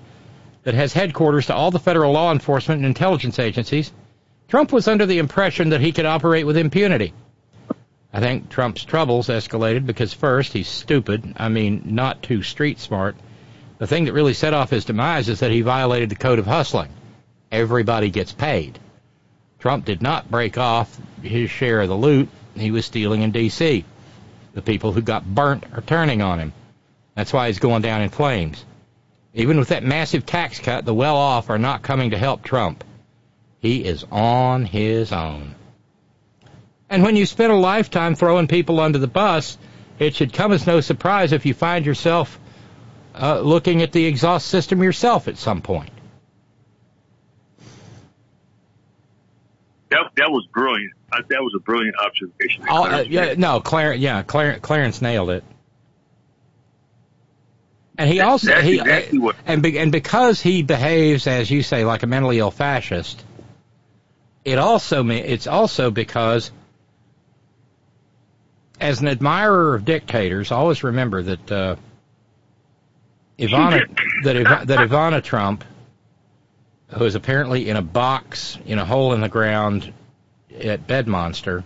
that 0.64 0.74
has 0.74 0.94
headquarters 0.94 1.48
to 1.48 1.56
all 1.56 1.72
the 1.72 1.80
federal 1.80 2.14
law 2.14 2.32
enforcement 2.32 2.80
and 2.80 2.86
intelligence 2.86 3.40
agencies. 3.40 3.92
Trump 4.48 4.72
was 4.72 4.88
under 4.88 5.06
the 5.06 5.20
impression 5.20 5.70
that 5.70 5.82
he 5.82 5.92
could 5.92 6.06
operate 6.06 6.46
with 6.46 6.58
impunity. 6.58 7.14
I 8.14 8.20
think 8.20 8.50
Trump's 8.50 8.84
troubles 8.84 9.28
escalated 9.28 9.86
because 9.86 10.14
first, 10.14 10.54
he's 10.54 10.68
stupid. 10.68 11.34
I 11.38 11.50
mean, 11.50 11.82
not 11.86 12.24
too 12.24 12.44
street 12.44 12.80
smart. 12.80 13.16
The 13.78 13.88
thing 13.88 14.06
that 14.06 14.14
really 14.14 14.34
set 14.34 14.54
off 14.54 14.70
his 14.70 14.86
demise 14.86 15.28
is 15.28 15.40
that 15.40 15.52
he 15.52 15.62
violated 15.62 16.10
the 16.10 16.16
code 16.16 16.40
of 16.40 16.46
hustling. 16.46 16.90
Everybody 17.52 18.10
gets 18.10 18.32
paid. 18.32 18.80
Trump 19.60 19.86
did 19.86 20.02
not 20.02 20.32
break 20.32 20.58
off 20.58 21.00
his 21.22 21.50
share 21.50 21.82
of 21.82 21.90
the 21.90 21.96
loot 21.96 22.30
he 22.56 22.72
was 22.72 22.86
stealing 22.86 23.22
in 23.22 23.32
D.C. 23.32 23.86
The 24.54 24.62
people 24.62 24.92
who 24.92 25.02
got 25.02 25.26
burnt 25.26 25.66
are 25.74 25.82
turning 25.82 26.22
on 26.22 26.40
him. 26.40 26.54
That's 27.16 27.34
why 27.34 27.48
he's 27.48 27.60
going 27.60 27.82
down 27.82 28.02
in 28.02 28.10
flames. 28.10 28.64
Even 29.34 29.58
with 29.58 29.70
that 29.70 29.84
massive 29.84 30.26
tax 30.26 30.60
cut, 30.60 30.86
the 30.86 30.94
well 30.94 31.16
off 31.16 31.50
are 31.50 31.60
not 31.60 31.84
coming 31.84 32.12
to 32.12 32.18
help 32.18 32.44
Trump. 32.44 32.84
He 33.60 33.86
is 33.86 34.06
on 34.12 34.66
his 34.66 35.14
own. 35.14 35.56
And 36.90 37.04
when 37.04 37.16
you 37.16 37.26
spend 37.26 37.54
a 37.54 37.56
lifetime 37.56 38.16
throwing 38.16 38.48
people 38.48 38.80
under 38.82 38.98
the 38.98 39.08
bus, 39.08 39.58
it 40.00 40.16
should 40.16 40.34
come 40.34 40.52
as 40.52 40.68
no 40.68 40.82
surprise 40.82 41.32
if 41.32 41.46
you 41.46 41.54
find 41.54 41.86
yourself 41.86 42.40
uh, 43.16 43.40
looking 43.40 43.82
at 43.82 43.92
the 43.92 44.06
exhaust 44.06 44.48
system 44.48 44.84
yourself 44.84 45.28
at 45.28 45.38
some 45.38 45.62
point. 45.62 45.92
That 49.92 50.10
that 50.16 50.32
was 50.32 50.48
brilliant. 50.54 50.94
I, 51.12 51.20
that 51.22 51.42
was 51.42 51.54
a 51.56 51.60
brilliant 51.60 51.96
observation. 52.04 52.64
Oh, 52.70 52.86
uh, 52.86 53.04
yeah, 53.08 53.34
no, 53.38 53.60
Clarence, 53.60 54.02
yeah, 54.02 54.24
Clarence, 54.24 54.62
Clarence 54.62 55.02
nailed 55.02 55.30
it. 55.30 55.44
And 57.98 58.10
he 58.10 58.22
also 58.22 58.48
that's 58.48 58.64
he 58.64 58.80
exactly 58.80 59.20
what- 59.20 59.36
and 59.46 59.62
be, 59.62 59.78
and 59.78 59.92
because 59.92 60.42
he 60.42 60.64
behaves 60.64 61.28
as 61.28 61.52
you 61.52 61.62
say 61.62 61.84
like 61.84 62.04
a 62.04 62.08
mentally 62.08 62.40
ill 62.40 62.50
fascist, 62.50 63.24
it 64.46 64.58
also 64.58 65.08
it's 65.10 65.46
also 65.46 65.92
because 65.92 66.52
as 68.80 69.02
an 69.02 69.10
admirer 69.10 69.76
of 69.76 69.84
dictators, 69.86 70.52
always 70.52 70.84
remember 70.84 71.22
that 71.22 71.52
uh, 71.52 71.76
Ivana 73.38 73.88
that 74.24 74.36
Iva, 74.38 74.64
that 74.66 74.90
Ivana 74.90 75.22
Trump, 75.22 75.64
who 76.94 77.06
is 77.06 77.16
apparently 77.16 77.70
in 77.70 77.78
a 77.78 77.82
box 77.82 78.58
in 78.66 78.78
a 78.78 78.86
hole 78.86 79.14
in 79.14 79.22
the 79.22 79.30
ground 79.30 79.94
at 80.60 80.88
Bedmonster. 80.88 81.64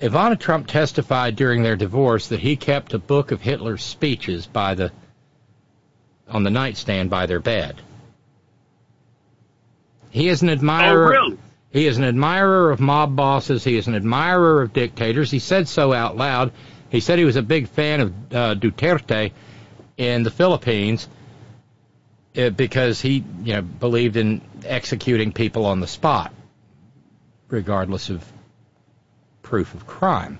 Ivana 0.00 0.38
Trump 0.38 0.66
testified 0.66 1.36
during 1.36 1.62
their 1.62 1.76
divorce 1.76 2.28
that 2.28 2.40
he 2.40 2.56
kept 2.56 2.94
a 2.94 2.98
book 2.98 3.30
of 3.30 3.40
Hitler's 3.40 3.82
speeches 3.82 4.46
by 4.46 4.74
the 4.74 4.92
on 6.28 6.42
the 6.44 6.50
nightstand 6.50 7.10
by 7.10 7.26
their 7.26 7.40
bed. 7.40 7.80
He 10.10 10.28
is 10.28 10.42
an 10.42 10.50
admirer. 10.50 11.06
Oh, 11.06 11.10
really? 11.10 11.38
He 11.70 11.86
is 11.86 11.98
an 11.98 12.04
admirer 12.04 12.70
of 12.70 12.80
mob 12.80 13.14
bosses. 13.14 13.64
He 13.64 13.76
is 13.76 13.86
an 13.86 13.94
admirer 13.94 14.62
of 14.62 14.72
dictators. 14.72 15.30
He 15.30 15.38
said 15.38 15.68
so 15.68 15.92
out 15.92 16.16
loud. 16.16 16.52
He 16.90 17.00
said 17.00 17.18
he 17.18 17.24
was 17.24 17.36
a 17.36 17.42
big 17.42 17.68
fan 17.68 18.00
of 18.00 18.32
uh, 18.32 18.54
Duterte 18.54 19.32
in 19.96 20.22
the 20.22 20.30
Philippines 20.30 21.08
Uh, 22.38 22.50
because 22.50 23.00
he, 23.00 23.24
you 23.42 23.54
know, 23.54 23.62
believed 23.62 24.16
in 24.16 24.40
executing 24.64 25.32
people 25.32 25.66
on 25.66 25.80
the 25.80 25.88
spot, 25.88 26.32
regardless 27.48 28.10
of 28.10 28.24
proof 29.42 29.74
of 29.74 29.88
crime. 29.88 30.38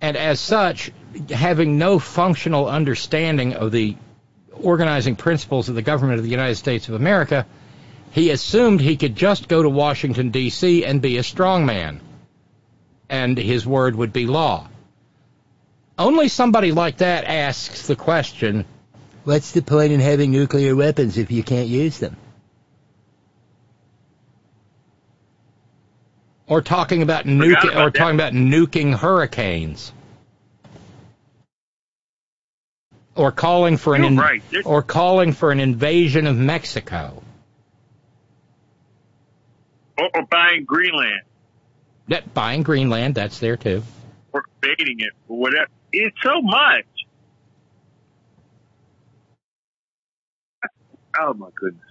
And 0.00 0.16
as 0.16 0.40
such, 0.40 0.90
having 1.28 1.76
no 1.76 1.98
functional 1.98 2.66
understanding 2.66 3.52
of 3.52 3.72
the 3.72 3.96
organizing 4.52 5.16
principles 5.16 5.68
of 5.68 5.74
the 5.74 5.82
government 5.82 6.18
of 6.18 6.24
the 6.24 6.30
United 6.30 6.54
States 6.54 6.88
of 6.88 6.94
America, 6.94 7.44
he 8.12 8.30
assumed 8.30 8.80
he 8.80 8.96
could 8.96 9.14
just 9.14 9.48
go 9.48 9.62
to 9.62 9.68
Washington, 9.68 10.30
D.C. 10.30 10.82
and 10.86 11.02
be 11.02 11.18
a 11.18 11.22
strongman, 11.22 12.00
and 13.10 13.36
his 13.36 13.66
word 13.66 13.96
would 13.96 14.14
be 14.14 14.26
law. 14.26 14.66
Only 15.98 16.28
somebody 16.28 16.72
like 16.72 16.98
that 16.98 17.24
asks 17.24 17.86
the 17.86 17.96
question 17.96 18.64
What's 19.24 19.52
the 19.52 19.62
point 19.62 19.92
in 19.92 20.00
having 20.00 20.30
nuclear 20.30 20.76
weapons 20.76 21.16
if 21.18 21.30
you 21.30 21.42
can't 21.42 21.68
use 21.68 21.98
them? 21.98 22.16
or 26.46 26.60
talking 26.60 27.00
about 27.02 27.24
Forgot 27.24 27.38
nuking 27.38 27.72
about 27.72 27.86
or 27.86 27.90
that. 27.90 27.94
talking 27.98 28.14
about 28.16 28.32
nuking 28.34 28.94
hurricanes 28.94 29.90
or 33.14 33.32
calling 33.32 33.78
for 33.78 33.94
an 33.94 34.04
in- 34.04 34.16
right. 34.18 34.42
Or 34.66 34.82
calling 34.82 35.32
for 35.32 35.52
an 35.52 35.58
invasion 35.60 36.26
of 36.26 36.36
Mexico. 36.36 37.22
or, 39.96 40.10
or 40.14 40.26
buying 40.26 40.64
Greenland 40.66 41.22
That 42.08 42.34
buying 42.34 42.62
Greenland, 42.62 43.14
that's 43.14 43.38
there 43.38 43.56
too. 43.56 43.82
or 44.34 44.44
invading 44.62 45.00
it 45.00 45.12
or 45.28 45.38
whatever. 45.38 45.70
It's 45.94 46.16
so 46.22 46.42
much. 46.42 46.84
Oh 51.20 51.34
my 51.34 51.48
goodness. 51.54 51.82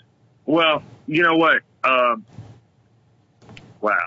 Well, 0.45 0.83
you 1.07 1.23
know 1.23 1.35
what? 1.35 1.61
Um, 1.83 2.25
wow. 3.81 3.97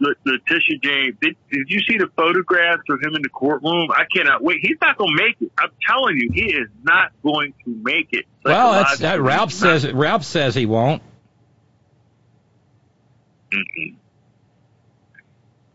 Le- 0.00 0.14
Letitia 0.24 0.78
James, 0.82 1.16
did, 1.20 1.36
did 1.50 1.66
you 1.68 1.80
see 1.80 1.98
the 1.98 2.08
photographs 2.16 2.82
of 2.88 3.00
him 3.02 3.14
in 3.14 3.22
the 3.22 3.28
courtroom? 3.28 3.90
I 3.90 4.04
cannot 4.14 4.42
wait. 4.42 4.58
He's 4.62 4.78
not 4.80 4.96
going 4.96 5.16
to 5.16 5.22
make 5.22 5.36
it. 5.40 5.52
I'm 5.58 5.70
telling 5.86 6.16
you, 6.16 6.30
he 6.32 6.52
is 6.52 6.68
not 6.82 7.12
going 7.22 7.52
to 7.64 7.70
make 7.82 8.08
it. 8.12 8.24
Well, 8.44 8.72
that's 8.72 8.98
that. 8.98 9.20
Ralph 9.20 9.50
he's 9.50 9.62
not. 9.62 9.80
says 9.80 9.92
Ralph 9.92 10.24
says 10.24 10.54
he 10.54 10.66
won't. 10.66 11.02
Mm-mm. 13.52 13.96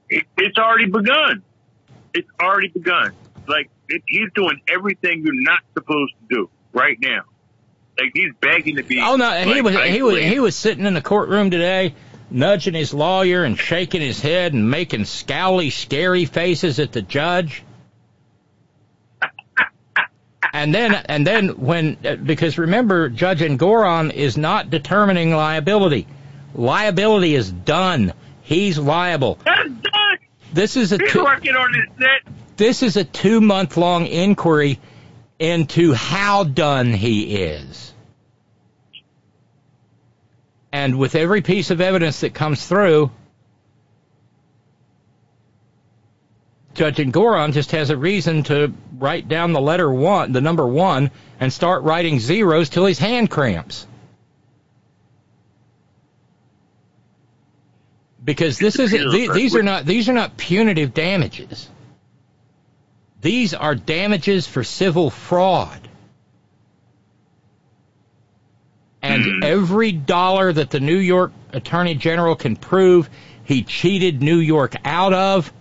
It, 0.09 0.23
it's 0.37 0.57
already 0.57 0.89
begun. 0.89 1.43
It's 2.13 2.29
already 2.41 2.69
begun. 2.69 3.11
Like 3.47 3.69
it, 3.89 4.01
he's 4.07 4.29
doing 4.33 4.61
everything 4.67 5.23
you're 5.23 5.41
not 5.41 5.59
supposed 5.73 6.13
to 6.21 6.35
do 6.35 6.49
right 6.73 6.97
now. 6.99 7.23
Like 7.97 8.11
he's 8.13 8.33
begging 8.41 8.75
to 8.77 8.83
be. 8.83 8.99
Oh 9.01 9.15
no, 9.15 9.31
he 9.31 9.61
like, 9.61 9.63
was 9.63 9.75
he 9.85 10.01
was 10.01 10.17
he 10.17 10.39
was 10.39 10.55
sitting 10.55 10.85
in 10.85 10.93
the 10.93 11.01
courtroom 11.01 11.49
today, 11.49 11.95
nudging 12.29 12.73
his 12.73 12.93
lawyer 12.93 13.43
and 13.43 13.57
shaking 13.57 14.01
his 14.01 14.19
head 14.21 14.53
and 14.53 14.69
making 14.69 15.01
scowly, 15.01 15.71
scary 15.71 16.25
faces 16.25 16.79
at 16.79 16.91
the 16.91 17.01
judge. 17.01 17.63
And 20.53 20.73
then, 20.73 20.93
and 20.93 21.27
then 21.27 21.49
when, 21.49 21.97
because 22.23 22.57
remember, 22.57 23.09
Judge 23.09 23.41
Engoron 23.41 24.13
is 24.13 24.37
not 24.37 24.69
determining 24.69 25.35
liability. 25.35 26.07
Liability 26.53 27.35
is 27.35 27.51
done. 27.51 28.13
He's 28.41 28.77
liable. 28.77 29.37
That's 29.43 29.67
done. 29.67 30.17
This 30.53 30.77
is 30.77 30.93
a 30.93 30.97
He's 30.97 31.11
two, 31.11 31.25
working 31.25 31.57
on 31.57 31.73
his 31.73 31.99
net. 31.99 32.33
this 32.55 32.83
is 32.83 32.95
a 32.95 33.03
two 33.03 33.41
month 33.41 33.75
long 33.75 34.05
inquiry 34.05 34.79
into 35.39 35.93
how 35.93 36.43
done 36.43 36.93
he 36.93 37.35
is. 37.35 37.93
And 40.71 40.97
with 40.97 41.15
every 41.15 41.41
piece 41.41 41.71
of 41.71 41.79
evidence 41.81 42.21
that 42.21 42.33
comes 42.33 42.65
through, 42.65 43.11
Judge 46.73 47.11
Goron 47.11 47.53
just 47.53 47.71
has 47.71 47.89
a 47.89 47.97
reason 47.97 48.43
to 48.43 48.73
write 48.97 49.29
down 49.29 49.53
the 49.53 49.61
letter 49.61 49.89
one, 49.89 50.33
the 50.33 50.41
number 50.41 50.67
one, 50.67 51.09
and 51.39 51.51
start 51.51 51.83
writing 51.83 52.19
zeros 52.19 52.67
till 52.67 52.85
his 52.85 52.99
hand 52.99 53.29
cramps. 53.29 53.87
Because 58.23 58.57
this 58.57 58.77
is 58.77 58.91
the- 58.91 59.29
these 59.33 59.55
are 59.55 59.63
not 59.63 59.85
these 59.85 60.09
are 60.09 60.13
not 60.13 60.35
punitive 60.35 60.93
damages. 60.93 61.69
These 63.25 63.55
are 63.55 63.73
damages 63.73 64.45
for 64.45 64.63
civil 64.63 65.09
fraud. 65.09 65.79
And 69.01 69.23
hmm. 69.23 69.39
every 69.41 69.91
dollar 69.93 70.53
that 70.53 70.69
the 70.69 70.79
New 70.79 70.99
York 70.99 71.33
Attorney 71.51 71.95
General 71.95 72.35
can 72.35 72.55
prove 72.55 73.09
he 73.43 73.63
cheated 73.63 74.21
New 74.21 74.37
York 74.37 74.75
out 74.85 75.13
of, 75.13 75.51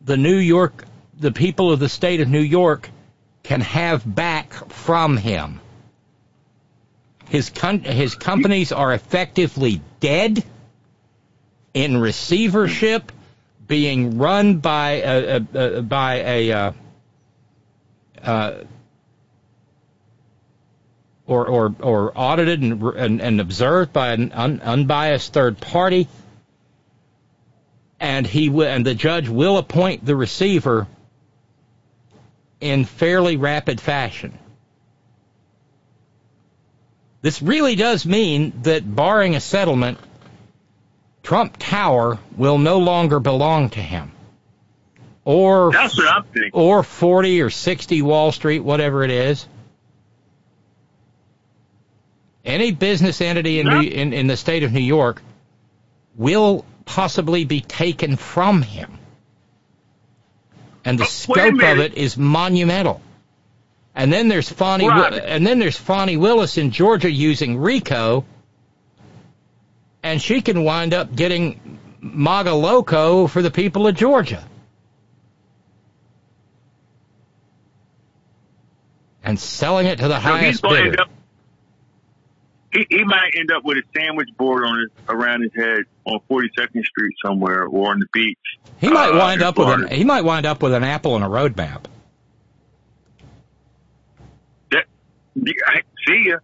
the 0.00 0.16
New 0.16 0.38
York, 0.38 0.86
the 1.16 1.30
people 1.30 1.70
of 1.70 1.78
the 1.78 1.88
state 1.88 2.20
of 2.20 2.26
New 2.26 2.40
York 2.40 2.90
can 3.44 3.60
have 3.60 4.02
back 4.04 4.52
from 4.70 5.16
him. 5.16 5.60
His 7.28 7.48
his 7.84 8.16
companies 8.16 8.72
are 8.72 8.92
effectively 8.92 9.80
dead 10.00 10.42
in 11.74 11.96
receivership, 11.96 13.12
being 13.68 14.18
run 14.18 14.58
by 14.58 14.90
a, 14.90 15.36
a, 15.36 15.76
a 15.78 15.82
by 15.82 16.14
a 16.16 16.52
uh, 16.52 16.72
uh, 18.22 18.54
or 21.26 21.46
or 21.46 21.74
or 21.80 22.12
audited 22.16 22.62
and 22.62 22.82
and, 22.82 23.20
and 23.20 23.40
observed 23.40 23.92
by 23.92 24.12
an 24.12 24.32
un, 24.32 24.60
unbiased 24.60 25.32
third 25.32 25.60
party, 25.60 26.08
and 28.00 28.26
he 28.26 28.48
and 28.64 28.84
the 28.84 28.94
judge 28.94 29.28
will 29.28 29.58
appoint 29.58 30.04
the 30.04 30.16
receiver 30.16 30.88
in 32.60 32.84
fairly 32.84 33.36
rapid 33.36 33.80
fashion. 33.80 34.36
This 37.20 37.42
really 37.42 37.74
does 37.74 38.06
mean 38.06 38.52
that, 38.62 38.94
barring 38.94 39.34
a 39.34 39.40
settlement, 39.40 39.98
Trump 41.28 41.56
Tower 41.58 42.18
will 42.38 42.56
no 42.56 42.78
longer 42.78 43.20
belong 43.20 43.68
to 43.68 43.80
him. 43.80 44.12
Or 45.26 45.70
That's 45.70 45.94
what 45.98 46.08
I'm 46.08 46.22
thinking. 46.22 46.52
or 46.54 46.82
40 46.82 47.42
or 47.42 47.50
60 47.50 48.00
Wall 48.00 48.32
Street, 48.32 48.60
whatever 48.60 49.04
it 49.04 49.10
is. 49.10 49.46
Any 52.46 52.70
business 52.70 53.20
entity 53.20 53.60
in, 53.60 53.66
New, 53.66 53.80
in, 53.82 54.14
in 54.14 54.26
the 54.26 54.38
state 54.38 54.62
of 54.62 54.72
New 54.72 54.80
York 54.80 55.20
will 56.16 56.64
possibly 56.86 57.44
be 57.44 57.60
taken 57.60 58.16
from 58.16 58.62
him. 58.62 58.98
And 60.82 60.98
the 60.98 61.04
scope 61.04 61.62
of 61.62 61.78
it 61.78 61.92
is 61.92 62.16
monumental. 62.16 63.02
And 63.94 64.10
then 64.10 64.28
there's 64.28 64.48
Fani, 64.48 64.88
Right. 64.88 65.12
and 65.12 65.46
then 65.46 65.58
there's 65.58 65.76
Fani 65.76 66.16
Willis 66.16 66.56
in 66.56 66.70
Georgia 66.70 67.10
using 67.10 67.58
RICO, 67.58 68.24
and 70.02 70.20
she 70.20 70.40
can 70.40 70.64
wind 70.64 70.94
up 70.94 71.14
getting 71.14 71.78
MAGA 72.00 72.52
loco 72.52 73.26
for 73.26 73.42
the 73.42 73.50
people 73.50 73.86
of 73.86 73.94
Georgia. 73.94 74.46
And 79.24 79.38
selling 79.38 79.86
it 79.86 79.98
to 79.98 80.08
the 80.08 80.14
So 80.14 80.20
highest 80.20 80.62
bidder. 80.62 81.00
up. 81.00 81.08
He, 82.72 82.86
he 82.90 83.04
might 83.04 83.32
end 83.36 83.50
up 83.50 83.64
with 83.64 83.78
a 83.78 83.82
sandwich 83.98 84.28
board 84.36 84.64
on 84.64 84.80
his 84.80 84.88
around 85.08 85.42
his 85.42 85.52
head 85.56 85.80
on 86.04 86.20
42nd 86.30 86.84
Street 86.84 87.14
somewhere 87.24 87.64
or 87.66 87.90
on 87.90 87.98
the 87.98 88.06
beach. 88.12 88.38
He 88.78 88.88
might 88.88 89.10
uh, 89.10 89.18
wind 89.18 89.40
in 89.40 89.46
up 89.46 89.58
with 89.58 89.68
an 89.68 89.88
he 89.88 90.04
might 90.04 90.22
wind 90.22 90.46
up 90.46 90.62
with 90.62 90.72
an 90.74 90.84
apple 90.84 91.16
and 91.16 91.24
a 91.24 91.28
road 91.28 91.56
map. 91.56 91.88
That, 94.70 94.84
I- 95.36 95.82
see 96.06 96.24
ya. 96.26 96.38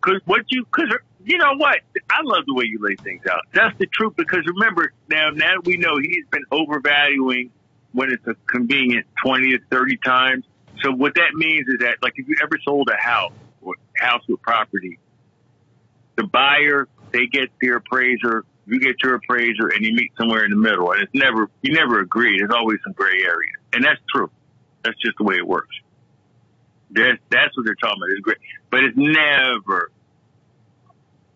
Cause 0.00 0.20
what 0.24 0.42
you, 0.48 0.64
cause 0.70 0.86
you 1.28 1.36
know 1.36 1.54
what? 1.56 1.80
I 2.10 2.22
love 2.24 2.44
the 2.46 2.54
way 2.54 2.64
you 2.66 2.78
lay 2.80 2.96
things 2.96 3.22
out. 3.30 3.42
That's 3.52 3.76
the 3.78 3.86
truth. 3.86 4.14
Because 4.16 4.46
remember 4.46 4.92
now, 5.10 5.30
now 5.30 5.56
we 5.62 5.76
know 5.76 5.98
he's 5.98 6.24
been 6.30 6.44
overvaluing 6.50 7.50
when 7.92 8.10
it's 8.10 8.26
a 8.26 8.34
convenient 8.46 9.06
20 9.24 9.54
or 9.54 9.58
30 9.70 9.96
times. 9.98 10.44
So 10.82 10.90
what 10.92 11.14
that 11.16 11.34
means 11.34 11.66
is 11.68 11.80
that, 11.80 11.96
like, 12.02 12.14
if 12.16 12.28
you 12.28 12.36
ever 12.42 12.58
sold 12.64 12.88
a 12.88 12.96
house 12.96 13.32
or 13.60 13.74
house 13.96 14.22
with 14.28 14.40
property, 14.40 14.98
the 16.16 16.24
buyer 16.24 16.88
they 17.12 17.26
get 17.26 17.50
their 17.60 17.76
appraiser, 17.76 18.44
you 18.66 18.80
get 18.80 18.96
your 19.02 19.14
appraiser, 19.14 19.68
and 19.68 19.84
you 19.84 19.94
meet 19.94 20.12
somewhere 20.18 20.44
in 20.44 20.50
the 20.50 20.56
middle. 20.56 20.92
And 20.92 21.02
it's 21.02 21.14
never 21.14 21.50
you 21.62 21.74
never 21.74 22.00
agree. 22.00 22.38
There's 22.38 22.52
always 22.54 22.78
some 22.84 22.92
gray 22.92 23.22
area, 23.22 23.52
and 23.72 23.84
that's 23.84 24.00
true. 24.14 24.30
That's 24.84 24.98
just 25.00 25.18
the 25.18 25.24
way 25.24 25.36
it 25.36 25.46
works. 25.46 25.74
That's 26.90 27.18
that's 27.30 27.56
what 27.56 27.66
they're 27.66 27.74
talking 27.74 27.98
about. 27.98 28.10
It's 28.10 28.20
great, 28.20 28.38
but 28.70 28.84
it's 28.84 28.96
never. 28.96 29.90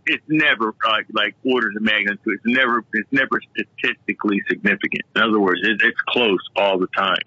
It's 0.06 0.24
never 0.28 0.74
like 0.84 1.06
like 1.12 1.34
orders 1.44 1.76
of 1.76 1.82
magnitude. 1.82 2.20
It's 2.26 2.42
never 2.44 2.84
it's 2.92 3.12
never 3.12 3.40
statistically 3.52 4.42
significant. 4.48 5.02
In 5.14 5.22
other 5.22 5.38
words, 5.38 5.60
it, 5.62 5.80
it's 5.82 6.00
close 6.08 6.40
all 6.56 6.78
the 6.78 6.88
time. 6.96 7.22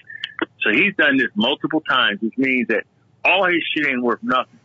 So 0.62 0.72
he's 0.72 0.96
done 0.96 1.18
this 1.18 1.30
multiple 1.36 1.82
times, 1.82 2.22
which 2.22 2.38
means 2.38 2.68
that 2.68 2.84
all 3.24 3.46
his 3.46 3.64
shit 3.74 3.88
ain't 3.88 4.02
worth 4.02 4.22
nothing. 4.22 4.60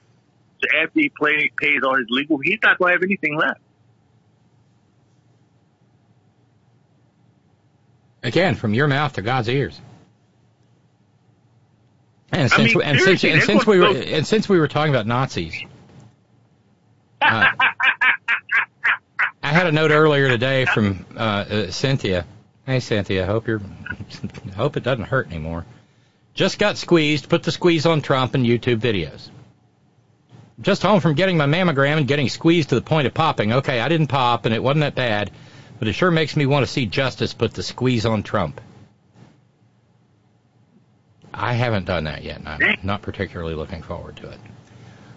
So 0.61 0.69
after 0.83 1.01
he 1.01 1.11
play, 1.11 1.51
pays 1.61 1.81
all 1.85 1.97
his 1.97 2.07
legal, 2.11 2.39
he's 2.43 2.59
not 2.63 2.79
going 2.79 2.91
to 2.91 2.95
have 2.95 3.03
anything 3.03 3.37
left. 3.37 3.61
Again, 8.23 8.55
from 8.55 8.75
your 8.75 8.87
mouth 8.87 9.15
to 9.15 9.23
God's 9.23 9.49
ears. 9.49 9.81
And 12.33 12.43
I 12.43 12.47
since 12.49 12.75
mean, 12.75 12.79
we, 12.79 12.85
and 12.85 13.01
since 13.01 13.25
and 13.25 13.43
since 13.43 13.67
we 13.67 13.79
were 13.81 13.93
to 13.93 14.09
and 14.09 14.27
since 14.27 14.49
we 14.49 14.59
were 14.59 14.69
talking 14.69 14.95
about 14.95 15.07
Nazis, 15.07 15.65
uh, 17.23 17.47
I 19.51 19.53
had 19.53 19.67
a 19.67 19.73
note 19.73 19.91
earlier 19.91 20.29
today 20.29 20.65
from 20.65 21.05
uh, 21.17 21.19
uh, 21.19 21.70
Cynthia. 21.73 22.25
Hey 22.67 22.79
Cynthia, 22.79 23.27
hope 23.27 23.49
you're 23.49 23.61
hope 24.57 24.77
it 24.77 24.85
doesn't 24.85 25.07
hurt 25.07 25.27
anymore. 25.27 25.67
Just 26.35 26.61
got 26.61 26.79
squeezed. 26.79 27.29
Put 27.29 27.43
the 27.43 27.51
squeeze 27.51 27.85
on 27.85 28.01
Trump 28.01 28.37
in 28.37 28.45
YouTube 28.45 28.79
videos. 28.79 29.29
Just 30.61 30.83
home 30.83 31.01
from 31.01 31.15
getting 31.15 31.37
my 31.37 31.47
mammogram 31.47 31.97
and 31.97 32.07
getting 32.07 32.29
squeezed 32.29 32.69
to 32.69 32.77
the 32.77 32.81
point 32.81 33.09
of 33.09 33.15
popping. 33.15 33.55
Okay, 33.55 33.81
I 33.81 33.89
didn't 33.89 34.07
pop 34.07 34.45
and 34.45 34.55
it 34.55 34.62
wasn't 34.62 34.83
that 34.83 34.95
bad, 34.95 35.33
but 35.81 35.89
it 35.89 35.95
sure 35.95 36.12
makes 36.12 36.37
me 36.37 36.47
want 36.47 36.65
to 36.65 36.70
see 36.70 36.87
justice 36.87 37.35
put 37.35 37.53
the 37.53 37.65
squeeze 37.65 38.07
on 38.07 38.23
Trump. 38.23 38.61
I 41.35 41.55
haven't 41.55 41.87
done 41.87 42.05
that 42.05 42.23
yet, 42.23 42.39
and 42.39 42.49
I'm 42.49 42.79
not 42.85 43.03
particularly 43.03 43.57
looking 43.57 43.83
forward 43.83 44.15
to 44.19 44.31
it. 44.31 44.39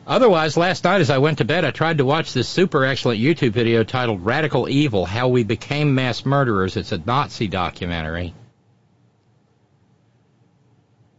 Otherwise, 0.05 0.57
last 0.57 0.83
night 0.83 0.99
as 0.99 1.09
I 1.09 1.19
went 1.19 1.37
to 1.37 1.45
bed, 1.45 1.63
I 1.63 1.71
tried 1.71 1.99
to 1.99 2.05
watch 2.05 2.33
this 2.33 2.49
super 2.49 2.83
excellent 2.83 3.21
YouTube 3.21 3.51
video 3.51 3.83
titled 3.83 4.25
Radical 4.25 4.67
Evil 4.67 5.05
How 5.05 5.29
We 5.29 5.43
Became 5.43 5.95
Mass 5.95 6.25
Murderers. 6.25 6.75
It's 6.75 6.91
a 6.91 6.97
Nazi 6.97 7.47
documentary. 7.47 8.33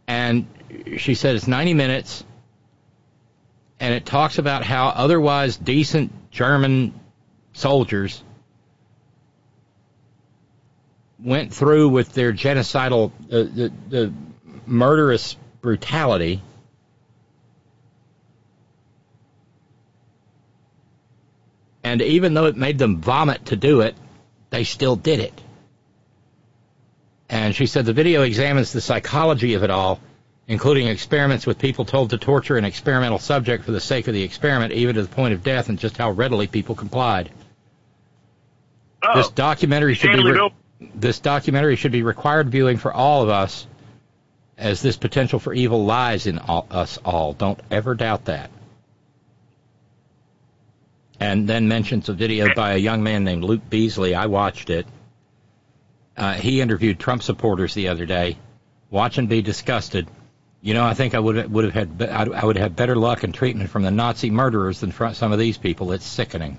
And 0.07 0.45
she 0.97 1.15
said 1.15 1.35
it's 1.35 1.47
90 1.47 1.73
minutes, 1.73 2.23
and 3.79 3.93
it 3.93 4.05
talks 4.05 4.37
about 4.37 4.63
how 4.63 4.89
otherwise 4.89 5.57
decent 5.57 6.29
German 6.29 6.93
soldiers 7.53 8.23
went 11.19 11.53
through 11.53 11.89
with 11.89 12.13
their 12.13 12.33
genocidal, 12.33 13.11
uh, 13.31 13.43
the, 13.43 13.73
the 13.89 14.13
murderous 14.67 15.35
brutality. 15.61 16.43
And 21.95 22.01
even 22.01 22.33
though 22.33 22.47
it 22.47 22.57
made 22.57 22.77
them 22.77 22.99
vomit 22.99 23.45
to 23.45 23.55
do 23.55 23.79
it, 23.79 23.95
they 24.49 24.65
still 24.65 24.97
did 24.97 25.21
it. 25.21 25.41
And 27.29 27.55
she 27.55 27.67
said 27.67 27.85
the 27.85 27.93
video 27.93 28.23
examines 28.23 28.73
the 28.73 28.81
psychology 28.81 29.53
of 29.53 29.63
it 29.63 29.69
all, 29.69 30.01
including 30.45 30.87
experiments 30.87 31.47
with 31.47 31.57
people 31.57 31.85
told 31.85 32.09
to 32.09 32.17
torture 32.17 32.57
an 32.57 32.65
experimental 32.65 33.17
subject 33.17 33.63
for 33.63 33.71
the 33.71 33.79
sake 33.79 34.09
of 34.09 34.13
the 34.13 34.23
experiment, 34.23 34.73
even 34.73 34.95
to 34.95 35.03
the 35.03 35.07
point 35.07 35.33
of 35.33 35.41
death, 35.41 35.69
and 35.69 35.79
just 35.79 35.95
how 35.95 36.11
readily 36.11 36.47
people 36.47 36.75
complied. 36.75 37.31
Oh, 39.01 39.15
this 39.15 39.29
documentary 39.29 39.93
should 39.93 40.17
be 40.17 40.31
re- 40.33 40.51
this 40.95 41.19
documentary 41.19 41.77
should 41.77 41.93
be 41.93 42.03
required 42.03 42.49
viewing 42.49 42.75
for 42.75 42.91
all 42.91 43.23
of 43.23 43.29
us, 43.29 43.67
as 44.57 44.81
this 44.81 44.97
potential 44.97 45.39
for 45.39 45.53
evil 45.53 45.85
lies 45.85 46.27
in 46.27 46.39
all, 46.39 46.67
us 46.69 46.99
all. 47.05 47.31
Don't 47.31 47.61
ever 47.71 47.95
doubt 47.95 48.25
that. 48.25 48.51
And 51.19 51.47
then 51.47 51.67
mentions 51.67 52.09
a 52.09 52.13
video 52.13 52.53
by 52.55 52.73
a 52.73 52.77
young 52.77 53.01
man 53.03 53.23
named 53.23 53.43
Luke 53.43 53.69
Beasley. 53.69 54.15
I 54.15 54.25
watched 54.25 54.69
it. 54.69 54.85
Uh, 56.17 56.33
he 56.33 56.61
interviewed 56.61 56.99
Trump 56.99 57.23
supporters 57.23 57.73
the 57.73 57.87
other 57.89 58.05
day. 58.05 58.37
Watch 58.89 59.17
and 59.17 59.27
be 59.29 59.41
disgusted. 59.41 60.07
You 60.61 60.73
know, 60.73 60.83
I 60.83 60.93
think 60.93 61.13
I 61.13 61.19
would 61.19 61.51
would 61.51 61.63
have 61.65 61.73
had 61.73 61.97
be- 61.97 62.07
I 62.07 62.43
would 62.43 62.57
have 62.57 62.75
better 62.75 62.95
luck 62.95 63.23
and 63.23 63.33
treatment 63.33 63.69
from 63.69 63.83
the 63.83 63.91
Nazi 63.91 64.29
murderers 64.31 64.79
than 64.79 64.91
from 64.91 65.13
some 65.13 65.31
of 65.31 65.39
these 65.39 65.57
people. 65.57 65.91
It's 65.91 66.05
sickening. 66.05 66.57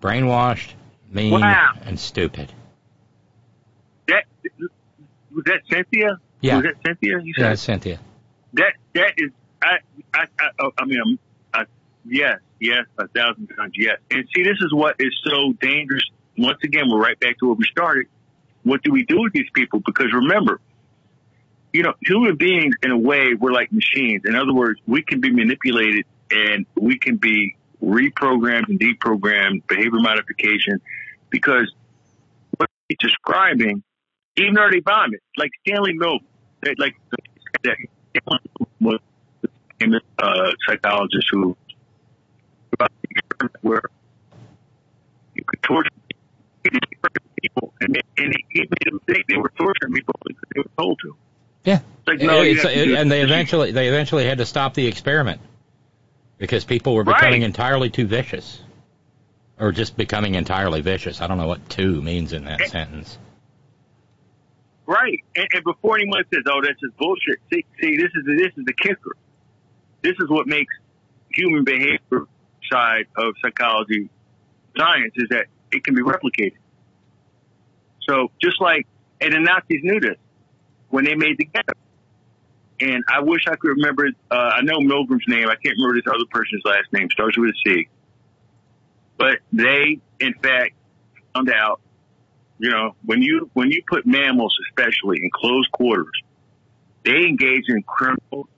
Brainwashed, 0.00 0.72
mean, 1.10 1.32
Wow. 1.32 1.72
and 1.84 1.98
stupid. 1.98 2.52
That 4.08 4.24
was 5.34 5.44
that 5.46 5.60
Cynthia. 5.70 6.18
Yeah. 6.40 6.56
Was 6.56 6.64
that 6.64 6.74
Cynthia? 6.84 7.20
You 7.22 7.32
said 7.34 7.42
Yeah, 7.42 7.54
Cynthia. 7.54 7.98
that. 8.54 8.72
That 8.94 9.12
is. 9.16 9.30
I. 9.62 9.78
I. 10.12 10.24
I, 10.38 10.70
I 10.78 10.84
mean, 10.84 11.18
yes, 12.04 12.38
yes, 12.60 12.84
a 12.98 13.08
thousand 13.08 13.48
times 13.48 13.72
yes. 13.76 13.98
And 14.10 14.26
see, 14.34 14.42
this 14.42 14.58
is 14.60 14.72
what 14.72 14.96
is 14.98 15.12
so 15.24 15.52
dangerous. 15.60 16.02
Once 16.36 16.58
again, 16.64 16.84
we're 16.90 17.00
right 17.00 17.18
back 17.18 17.38
to 17.38 17.46
where 17.46 17.54
we 17.54 17.64
started. 17.70 18.06
What 18.62 18.82
do 18.82 18.92
we 18.92 19.04
do 19.04 19.22
with 19.22 19.32
these 19.32 19.48
people? 19.54 19.80
Because 19.84 20.12
remember, 20.12 20.60
you 21.72 21.82
know, 21.82 21.94
human 22.00 22.36
beings, 22.36 22.74
in 22.82 22.90
a 22.90 22.98
way, 22.98 23.34
we're 23.34 23.52
like 23.52 23.72
machines. 23.72 24.22
In 24.24 24.34
other 24.34 24.54
words, 24.54 24.80
we 24.86 25.02
can 25.02 25.20
be 25.20 25.30
manipulated 25.32 26.06
and 26.30 26.66
we 26.76 26.98
can 26.98 27.16
be 27.16 27.56
reprogrammed 27.82 28.68
and 28.68 28.80
deprogrammed, 28.80 29.66
behavior 29.66 30.00
modification, 30.00 30.80
because 31.30 31.72
what 32.56 32.70
he's 32.88 32.98
describing, 32.98 33.82
even 34.36 34.54
though 34.54 34.68
they 34.70 34.80
like 35.36 35.50
Stanley 35.66 35.94
Milgram, 35.94 36.20
like 36.78 36.94
that 37.64 37.76
was 38.80 39.00
the 39.42 39.48
famous 39.78 40.02
uh, 40.18 40.52
psychologist 40.66 41.26
who 41.30 41.56
where 43.62 43.82
you 45.34 45.42
could 45.46 45.62
torture 45.62 45.90
people, 47.42 47.72
and, 47.80 47.96
and 48.18 48.34
he 48.50 48.60
made 48.60 48.88
a 48.88 48.92
mistake. 48.92 49.24
They 49.28 49.36
were 49.36 49.52
torturing 49.58 49.92
people 49.92 50.14
because 50.24 50.42
they 50.54 50.60
were 50.60 50.70
told 50.78 50.98
to. 51.02 51.16
Yeah. 51.64 51.80
Like, 52.06 52.20
no, 52.20 52.42
you 52.42 52.52
It's- 52.52 52.62
have 52.62 52.72
to 52.72 52.84
do 52.84 52.96
and 52.96 53.10
they 53.10 53.22
eventually 53.22 53.72
they 53.72 53.88
eventually 53.88 54.24
had 54.26 54.38
to 54.38 54.46
stop 54.46 54.74
the 54.74 54.86
experiment 54.86 55.40
because 56.38 56.64
people 56.64 56.94
were 56.94 57.04
becoming 57.04 57.40
Right. 57.40 57.46
entirely 57.46 57.90
too 57.90 58.06
vicious, 58.06 58.60
or 59.58 59.72
just 59.72 59.96
becoming 59.96 60.34
entirely 60.34 60.80
vicious. 60.82 61.20
I 61.20 61.26
don't 61.26 61.38
know 61.38 61.46
what 61.46 61.68
"too" 61.68 62.02
means 62.02 62.32
in 62.32 62.44
that 62.44 62.60
eh. 62.60 62.66
sentence. 62.66 63.18
Right. 64.86 65.24
And, 65.34 65.46
and 65.54 65.64
before 65.64 65.96
anyone 65.98 66.24
says, 66.32 66.42
"Oh, 66.46 66.60
that's 66.62 66.78
just 66.80 66.96
bullshit," 66.98 67.38
see, 67.52 67.64
see, 67.80 67.96
this 67.96 68.10
is 68.14 68.24
this 68.26 68.52
is 68.56 68.64
the 68.66 68.74
kicker. 68.74 69.16
This 70.02 70.12
is 70.20 70.28
what 70.28 70.46
makes 70.46 70.74
human 71.32 71.64
behavior 71.64 72.26
side 72.70 73.06
of 73.16 73.34
psychology 73.42 74.08
science 74.76 75.12
is 75.16 75.28
that 75.30 75.46
it 75.72 75.84
can 75.84 75.94
be 75.94 76.02
replicated. 76.02 76.56
So 78.08 78.30
just 78.42 78.60
like, 78.60 78.86
and 79.20 79.32
the 79.32 79.40
Nazis 79.40 79.80
knew 79.82 80.00
this 80.00 80.16
when 80.90 81.04
they 81.04 81.14
made 81.14 81.38
the 81.38 81.46
ghetto. 81.46 81.72
And 82.80 83.04
I 83.08 83.20
wish 83.20 83.42
I 83.46 83.54
could 83.56 83.76
remember. 83.76 84.08
Uh, 84.30 84.34
I 84.34 84.62
know 84.62 84.78
Milgram's 84.78 85.24
name. 85.28 85.48
I 85.48 85.54
can't 85.54 85.76
remember 85.78 85.94
this 85.94 86.12
other 86.12 86.26
person's 86.30 86.62
last 86.64 86.92
name. 86.92 87.08
Starts 87.10 87.38
with 87.38 87.50
a 87.50 87.54
C. 87.64 87.88
But 89.16 89.38
they, 89.52 90.00
in 90.18 90.34
fact, 90.42 90.74
found 91.32 91.50
out 91.50 91.80
you 92.58 92.70
know, 92.70 92.94
when 93.04 93.20
you 93.22 93.50
when 93.54 93.70
you 93.70 93.82
put 93.86 94.06
mammals, 94.06 94.56
especially 94.68 95.18
in 95.22 95.30
close 95.32 95.66
quarters, 95.72 96.22
they 97.04 97.26
engage 97.26 97.64
in 97.68 97.82
criminal, 97.82 98.48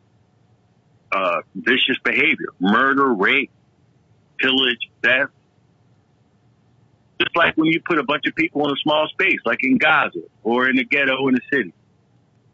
uh, 1.11 1.41
vicious 1.55 1.99
behavior, 2.05 2.49
murder, 2.61 3.13
rape, 3.13 3.51
pillage, 4.39 4.91
theft. 5.03 5.33
Just 7.21 7.35
like 7.35 7.57
when 7.57 7.67
you 7.67 7.81
put 7.87 7.99
a 7.99 8.05
bunch 8.05 8.25
of 8.27 8.35
people 8.35 8.67
in 8.67 8.73
a 8.73 8.79
small 8.83 9.09
space, 9.09 9.39
like 9.47 9.59
in 9.63 9.79
Gaza 9.79 10.21
or 10.43 10.69
in 10.69 10.77
the 10.77 10.85
ghetto 10.85 11.29
in 11.29 11.35
the 11.35 11.41
city. 11.51 11.73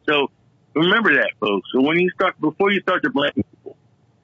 So 0.08 0.30
remember 0.74 1.14
that, 1.14 1.32
folks. 1.40 1.68
So 1.72 1.80
when 1.80 1.98
you 1.98 2.10
start, 2.10 2.40
before 2.40 2.70
you 2.70 2.80
start 2.80 3.02
to 3.02 3.10
blame 3.10 3.32
people, 3.34 3.76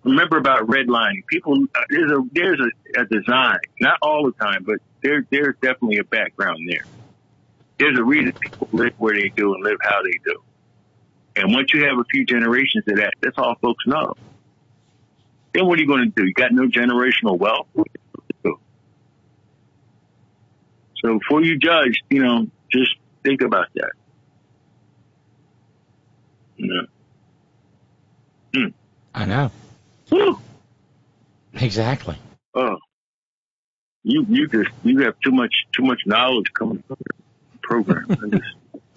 remember 0.05 0.37
about 0.37 0.69
redlining. 0.69 1.27
People, 1.27 1.65
uh, 1.75 1.81
there's 1.91 2.13
a 2.13 2.21
there's 2.33 2.61
a, 2.61 3.01
a 3.03 3.05
design, 3.07 3.59
not 3.81 3.99
all 4.01 4.27
the 4.27 4.33
time, 4.33 4.63
but 4.65 4.77
there 5.03 5.27
there's 5.31 5.57
definitely 5.61 5.99
a 5.99 6.05
background 6.05 6.61
there 6.69 6.85
there's 7.79 7.99
a 7.99 8.05
reason 8.05 8.33
people 8.33 8.69
live 8.73 8.93
where 8.99 9.15
they 9.15 9.33
do 9.35 9.55
and 9.55 9.65
live 9.65 9.79
how 9.83 10.03
they 10.03 10.19
do. 10.25 10.43
And 11.37 11.55
once 11.55 11.73
you 11.73 11.85
have 11.85 11.99
a 11.99 12.05
few 12.11 12.25
generations 12.25 12.85
of 12.89 12.97
that, 12.97 13.13
that's 13.21 13.39
all 13.39 13.55
folks 13.63 13.87
know. 13.87 14.15
Then 15.55 15.67
what 15.67 15.79
are 15.79 15.83
you 15.83 15.89
going 15.89 16.05
to 16.05 16.13
do? 16.15 16.27
You 16.27 16.35
got 16.35 16.53
no 16.53 16.69
generational 16.69 17.39
wealth? 17.39 17.67
What 17.73 17.87
are 17.89 17.91
you 17.95 18.01
supposed 18.13 18.29
to 18.29 18.35
do? 18.45 18.59
So 21.05 21.19
before 21.19 21.43
you 21.43 21.59
judge, 21.59 22.01
you 22.11 22.23
know, 22.23 22.47
just 22.71 22.95
think 23.23 23.41
about 23.43 23.67
that. 23.75 23.93
Yeah. 26.57 26.83
Hmm. 28.55 28.67
I 29.15 29.25
know. 29.25 29.51
Whew. 30.09 30.39
Exactly. 31.55 32.17
Oh, 32.55 32.77
you 34.03 34.27
you 34.29 34.49
just 34.49 34.71
you 34.85 35.01
have 35.01 35.15
too 35.25 35.31
much 35.31 35.53
too 35.73 35.83
much 35.83 36.01
knowledge 36.07 36.53
coming 36.53 36.83
from 36.87 36.97
your 36.99 37.61
program. 37.63 38.43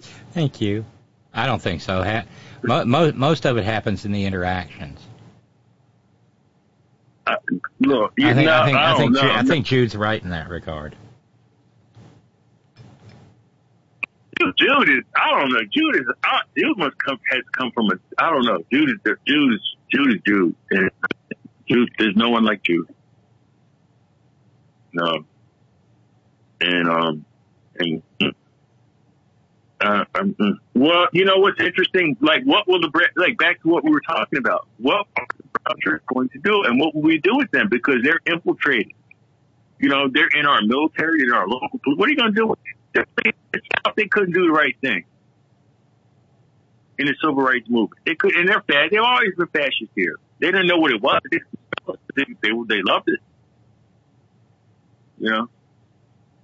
Thank 0.32 0.60
you. 0.60 0.84
I 1.32 1.46
don't 1.46 1.62
think 1.62 1.80
so. 1.80 2.02
Ha- 2.02 2.24
mo- 2.62 2.84
mo- 2.84 3.12
most 3.12 3.46
of 3.46 3.56
it 3.56 3.64
happens 3.64 4.04
in 4.04 4.12
the 4.12 4.24
interactions. 4.24 5.00
I, 7.26 7.36
look, 7.80 8.12
you 8.16 8.28
I 8.28 8.34
think, 8.34 8.46
know, 8.46 8.60
I 8.60 8.64
think, 8.66 8.76
I 8.76 8.90
don't 8.90 8.98
think, 8.98 9.12
know. 9.12 9.20
Ju- 9.22 9.30
I 9.30 9.42
think 9.42 9.66
Jude's 9.66 9.96
right 9.96 10.22
in 10.22 10.30
that 10.30 10.48
regard. 10.48 10.96
Jude 14.40 14.88
is, 14.88 15.04
I 15.14 15.30
don't 15.30 15.52
know. 15.52 15.60
Jude 15.72 15.96
is, 15.96 16.12
I, 16.24 16.40
Jude 16.58 16.76
must 16.76 16.98
come, 16.98 17.18
has 17.30 17.42
come 17.56 17.70
from 17.70 17.90
a, 17.90 17.94
I 18.18 18.30
don't 18.30 18.44
know. 18.44 18.58
Jude 18.72 18.90
is, 18.90 18.96
Jude 19.26 19.54
is, 19.54 19.76
Jude 19.92 20.16
is 20.16 20.20
Jude. 20.26 20.54
And 20.70 20.90
Jude, 21.68 21.90
there's 21.98 22.16
no 22.16 22.30
one 22.30 22.44
like 22.44 22.62
Jude. 22.64 22.88
No. 24.92 25.24
And, 26.60 26.88
um, 26.88 27.24
and, 27.78 28.02
uh, 29.82 30.04
um, 30.14 30.34
mm. 30.34 30.54
well, 30.74 31.08
you 31.12 31.24
know 31.24 31.38
what's 31.38 31.60
interesting? 31.60 32.16
Like, 32.20 32.44
what 32.44 32.68
will 32.68 32.80
the, 32.80 32.90
like, 33.16 33.38
back 33.38 33.60
to 33.62 33.68
what 33.68 33.84
we 33.84 33.90
were 33.90 34.02
talking 34.06 34.38
about. 34.38 34.68
What 34.78 35.06
are 35.16 35.26
the 35.36 35.44
Brown 35.44 35.76
shirts 35.82 36.04
going 36.12 36.28
to 36.30 36.38
do? 36.38 36.62
And 36.64 36.78
what 36.78 36.94
will 36.94 37.02
we 37.02 37.18
do 37.18 37.36
with 37.36 37.50
them? 37.50 37.68
Because 37.70 37.96
they're 38.02 38.20
infiltrated. 38.26 38.92
You 39.78 39.88
know, 39.88 40.08
they're 40.08 40.28
in 40.28 40.46
our 40.46 40.62
military, 40.62 41.22
in 41.22 41.32
our 41.32 41.48
local. 41.48 41.80
What 41.96 42.08
are 42.08 42.12
you 42.12 42.16
going 42.16 42.34
to 42.34 42.40
do 42.40 42.46
with 42.46 42.58
them? 42.94 43.04
They 43.96 44.06
couldn't 44.06 44.32
do 44.32 44.46
the 44.46 44.52
right 44.52 44.76
thing 44.80 45.04
in 46.98 47.06
the 47.06 47.14
civil 47.20 47.42
rights 47.42 47.68
movement. 47.68 48.00
They 48.06 48.14
could, 48.14 48.36
and 48.36 48.48
they're 48.48 48.62
fast. 48.62 48.90
They've 48.92 49.00
always 49.00 49.34
been 49.36 49.48
fascist 49.48 49.90
here. 49.96 50.16
They 50.40 50.48
didn't 50.48 50.66
know 50.66 50.78
what 50.78 50.92
it 50.92 51.02
was. 51.02 51.20
They, 51.30 51.40
they, 52.16 52.50
they 52.68 52.82
loved 52.82 53.08
it. 53.08 53.20
You 55.18 55.30
know, 55.30 55.48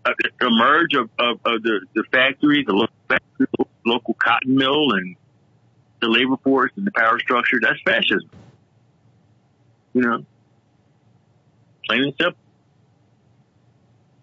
uh, 0.09 0.29
the 0.41 0.51
merge 0.51 0.95
of, 0.95 1.11
of, 1.19 1.41
of 1.45 1.63
the, 1.63 1.81
the 1.95 2.05
factories, 2.11 2.67
the 2.67 2.73
local, 2.73 2.95
factory, 3.09 3.47
local 3.87 4.15
cotton 4.15 4.57
mill, 4.57 4.93
and 4.93 5.17
the 6.01 6.09
labor 6.09 6.37
force 6.43 6.71
and 6.77 6.87
the 6.87 6.93
power 6.93 7.19
structure. 7.19 7.59
That's 7.61 7.81
fascism. 7.85 8.31
You 9.95 10.03
know, 10.03 10.25
plain 11.87 12.03
and 12.03 12.15
simple. 12.21 12.41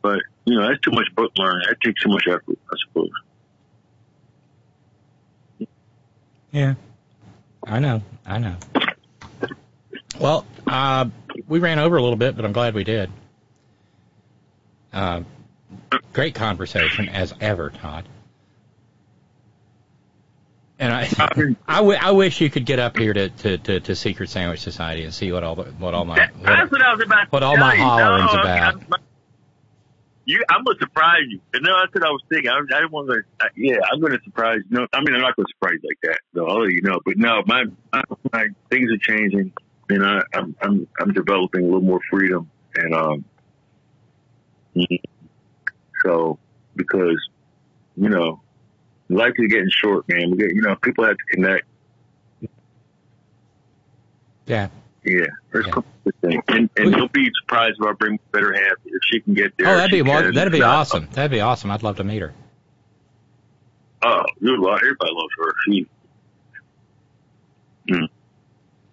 But 0.02 0.20
you 0.46 0.60
know, 0.60 0.68
that's 0.68 0.82
too 0.82 0.92
much 0.92 1.08
book 1.16 1.32
learning. 1.38 1.68
That 1.68 1.82
takes 1.82 2.02
too 2.02 2.10
much 2.10 2.28
effort, 2.28 2.60
I 2.72 2.76
suppose. 2.88 3.10
Yeah. 6.52 6.76
I 7.68 7.80
know. 7.80 8.02
I 8.26 8.38
know. 8.38 8.56
Well, 10.20 10.46
uh, 10.68 11.10
we 11.48 11.60
ran 11.60 11.80
over 11.80 11.98
a 11.98 12.02
little 12.02 12.16
bit, 12.16 12.36
but 12.36 12.46
I'm 12.46 12.54
glad 12.54 12.74
we 12.74 12.84
did. 12.84 13.12
Uh, 14.94 15.24
Great 16.14 16.36
conversation 16.36 17.10
as 17.10 17.34
ever, 17.40 17.70
Todd. 17.70 18.08
And 20.78 20.94
I, 20.94 21.10
I, 21.68 21.76
w- 21.78 21.98
I 22.02 22.12
wish 22.12 22.42
you 22.42 22.50
could 22.50 22.66
get 22.66 22.80
up 22.80 22.98
here 22.98 23.14
to, 23.14 23.30
to, 23.30 23.58
to, 23.60 23.80
to 23.80 23.96
Secret 23.96 24.30
Sandwich 24.30 24.60
Society 24.60 25.04
and 25.06 25.14
see 25.14 25.32
what 25.32 25.44
all 25.44 25.56
the, 25.56 25.64
what 25.64 25.94
all 25.94 26.04
my 26.04 26.28
what, 26.42 26.72
what 26.72 26.82
I 26.82 27.26
what 27.30 27.44
all 27.44 27.56
my 27.56 27.76
hollering's 27.76 28.34
No, 28.34 28.40
about. 28.42 28.76
I'm, 28.76 28.86
you, 30.26 30.44
I'm 30.50 30.64
gonna 30.66 30.78
surprise 30.80 31.22
you. 31.30 31.40
No, 31.62 31.80
that's 31.80 31.94
what 31.94 32.04
I 32.04 32.10
was 32.10 32.22
thinking. 32.30 32.50
I, 32.50 32.58
I 32.58 32.80
didn't 32.80 32.92
want 32.92 33.10
to. 33.10 33.22
Uh, 33.40 33.50
yeah, 33.56 33.78
I'm 33.92 34.02
gonna 34.02 34.18
surprise. 34.26 34.60
you. 34.70 34.80
No, 34.80 34.88
I 34.92 35.00
mean 35.02 35.16
I'm 35.16 35.22
not 35.22 35.36
gonna 35.38 35.48
surprise 35.50 35.80
like 35.84 36.00
that. 36.04 36.20
So 36.34 36.46
I'll 36.48 36.62
let 36.62 36.72
you 36.72 36.82
know. 36.82 37.00
But 37.06 37.18
no, 37.18 37.42
my, 37.46 37.64
my, 37.94 38.02
my 38.34 38.48
things 38.70 38.92
are 38.92 38.98
changing, 38.98 39.54
and 39.90 40.06
I, 40.06 40.24
I'm 40.34 40.56
I'm 40.62 40.88
I'm 41.00 41.14
developing 41.14 41.62
a 41.62 41.66
little 41.66 41.82
more 41.82 42.02
freedom, 42.10 42.50
and 42.76 42.94
um, 42.94 43.26
so 46.06 46.40
because 46.76 47.18
you 47.98 48.10
know 48.10 48.42
life 49.10 49.34
is 49.38 49.48
getting 49.48 49.70
short, 49.70 50.08
man. 50.08 50.32
We 50.32 50.38
get 50.38 50.52
you 50.54 50.62
know 50.62 50.76
people 50.76 51.06
have 51.06 51.18
to 51.18 51.36
connect. 51.36 51.66
Yeah. 54.46 54.70
Yeah, 55.04 55.28
there's 55.52 55.68
a 55.68 55.72
couple 55.72 55.92
of 56.08 56.14
things, 56.22 56.44
and, 56.48 56.68
and 56.78 56.92
don't 56.92 57.14
be 57.14 57.30
surprised 57.44 57.76
if 57.80 57.88
I 57.88 57.92
bring 57.92 58.20
better 58.32 58.52
half 58.54 58.78
if 58.86 59.02
she 59.04 59.20
can 59.20 59.36
get 59.36 59.54
there. 59.56 59.68
Oh, 59.68 59.78
that'd 59.78 59.92
be 59.92 60.02
can. 60.02 60.34
that'd 60.34 60.52
be 60.52 60.60
not, 60.60 60.78
awesome. 60.78 61.08
That'd 61.12 61.30
be 61.30 61.42
awesome. 61.42 61.70
I'd 61.70 61.84
love 61.84 61.98
to 61.98 62.04
meet 62.04 62.24
her. 62.24 62.34
Oh, 64.02 64.24
good 64.42 64.60
luck. 64.60 64.80
Everybody 64.82 65.12
loves 65.14 65.34
her. 65.38 65.54
She, 65.66 65.88
mm. 67.92 68.08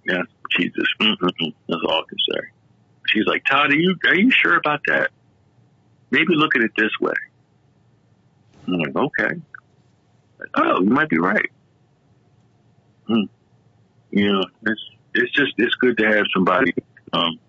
yeah, 0.06 0.22
Jesus. 0.50 0.86
Mm-mm-mm. 1.00 1.54
That's 1.66 1.80
all 1.88 2.02
I 2.02 2.08
can 2.10 2.18
say. 2.30 2.40
She's 3.08 3.24
like, 3.26 3.46
Todd, 3.46 3.72
are 3.72 3.74
you 3.74 3.96
are 4.06 4.14
you 4.14 4.30
sure 4.30 4.58
about 4.58 4.80
that? 4.88 5.12
Maybe 6.12 6.34
look 6.34 6.54
at 6.54 6.62
it 6.62 6.70
this 6.76 6.90
way. 7.00 7.14
I'm 8.68 8.74
like, 8.74 8.94
okay. 8.94 9.40
Oh, 10.54 10.80
you 10.82 10.90
might 10.90 11.08
be 11.08 11.18
right. 11.18 11.50
Hmm. 13.06 13.22
You 14.10 14.32
know, 14.32 14.44
it's 14.66 14.80
it's 15.14 15.32
just 15.32 15.54
it's 15.56 15.74
good 15.76 15.96
to 15.98 16.06
have 16.06 16.26
somebody 16.34 16.74
um 17.14 17.40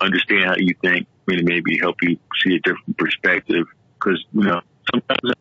understand 0.00 0.44
how 0.46 0.54
you 0.56 0.74
think, 0.82 1.06
maybe 1.26 1.42
maybe 1.44 1.78
help 1.78 1.96
you 2.00 2.18
see 2.42 2.56
a 2.56 2.60
different 2.60 2.96
perspective. 2.96 3.66
Because 3.94 4.24
you 4.32 4.44
know, 4.44 4.62
sometimes 4.90 5.34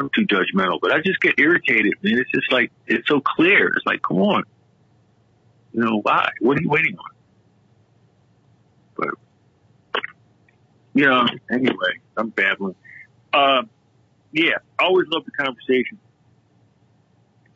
I'm 0.00 0.10
too 0.14 0.26
judgmental, 0.26 0.78
but 0.80 0.90
I 0.90 1.02
just 1.04 1.20
get 1.20 1.38
irritated, 1.38 1.92
man. 2.02 2.18
It's 2.18 2.30
just 2.30 2.50
like 2.50 2.72
it's 2.86 3.06
so 3.06 3.20
clear. 3.20 3.68
It's 3.68 3.84
like, 3.84 4.00
come 4.00 4.22
on, 4.22 4.44
you 5.72 5.84
know, 5.84 6.00
why? 6.02 6.30
What 6.40 6.56
are 6.56 6.62
you 6.62 6.70
waiting 6.70 6.96
on? 6.96 7.10
But 8.96 9.08
you 10.94 11.06
know, 11.06 11.26
anyway, 11.50 12.00
I'm 12.16 12.30
babbling. 12.30 12.76
Um, 13.32 13.68
yeah, 14.32 14.58
always 14.78 15.06
love 15.08 15.24
the 15.24 15.30
conversation. 15.32 15.98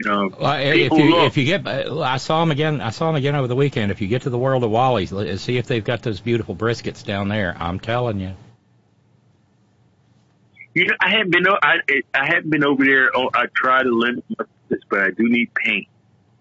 You 0.01 0.11
know, 0.11 0.31
Well, 0.41 0.61
if 0.61 0.93
you 0.93 1.11
look. 1.11 1.27
if 1.27 1.37
you 1.37 1.45
get, 1.45 1.67
I 1.67 2.19
saw 2.19 2.43
him 2.43 2.53
again. 2.53 2.81
I 2.81 2.91
saw 2.91 3.11
him 3.11 3.17
again 3.17 3.35
over 3.35 3.49
the 3.49 3.57
weekend. 3.57 3.91
If 3.91 4.01
you 4.01 4.07
get 4.07 4.23
to 4.23 4.31
the 4.31 4.39
World 4.39 4.63
of 4.63 4.71
Wally's, 4.71 5.11
see 5.41 5.57
if 5.57 5.67
they've 5.67 5.83
got 5.83 6.03
those 6.03 6.21
beautiful 6.21 6.55
briskets 6.55 7.05
down 7.05 7.29
there. 7.29 7.57
I'm 7.59 7.81
telling 7.81 8.21
you. 8.21 8.35
You 10.75 10.87
know, 10.87 10.95
I 11.01 11.11
haven't 11.11 11.33
been. 11.33 11.47
I 11.49 11.79
I 12.15 12.27
haven't 12.27 12.51
been 12.51 12.65
over 12.65 12.85
there. 12.85 13.11
Oh, 13.17 13.29
I 13.35 13.47
try 13.57 13.83
to 13.83 13.91
limit 13.91 14.25
my 14.39 14.45
this, 14.69 14.81
but 14.89 15.01
I 15.01 15.11
do 15.11 15.29
need 15.29 15.53
paint. 15.55 15.89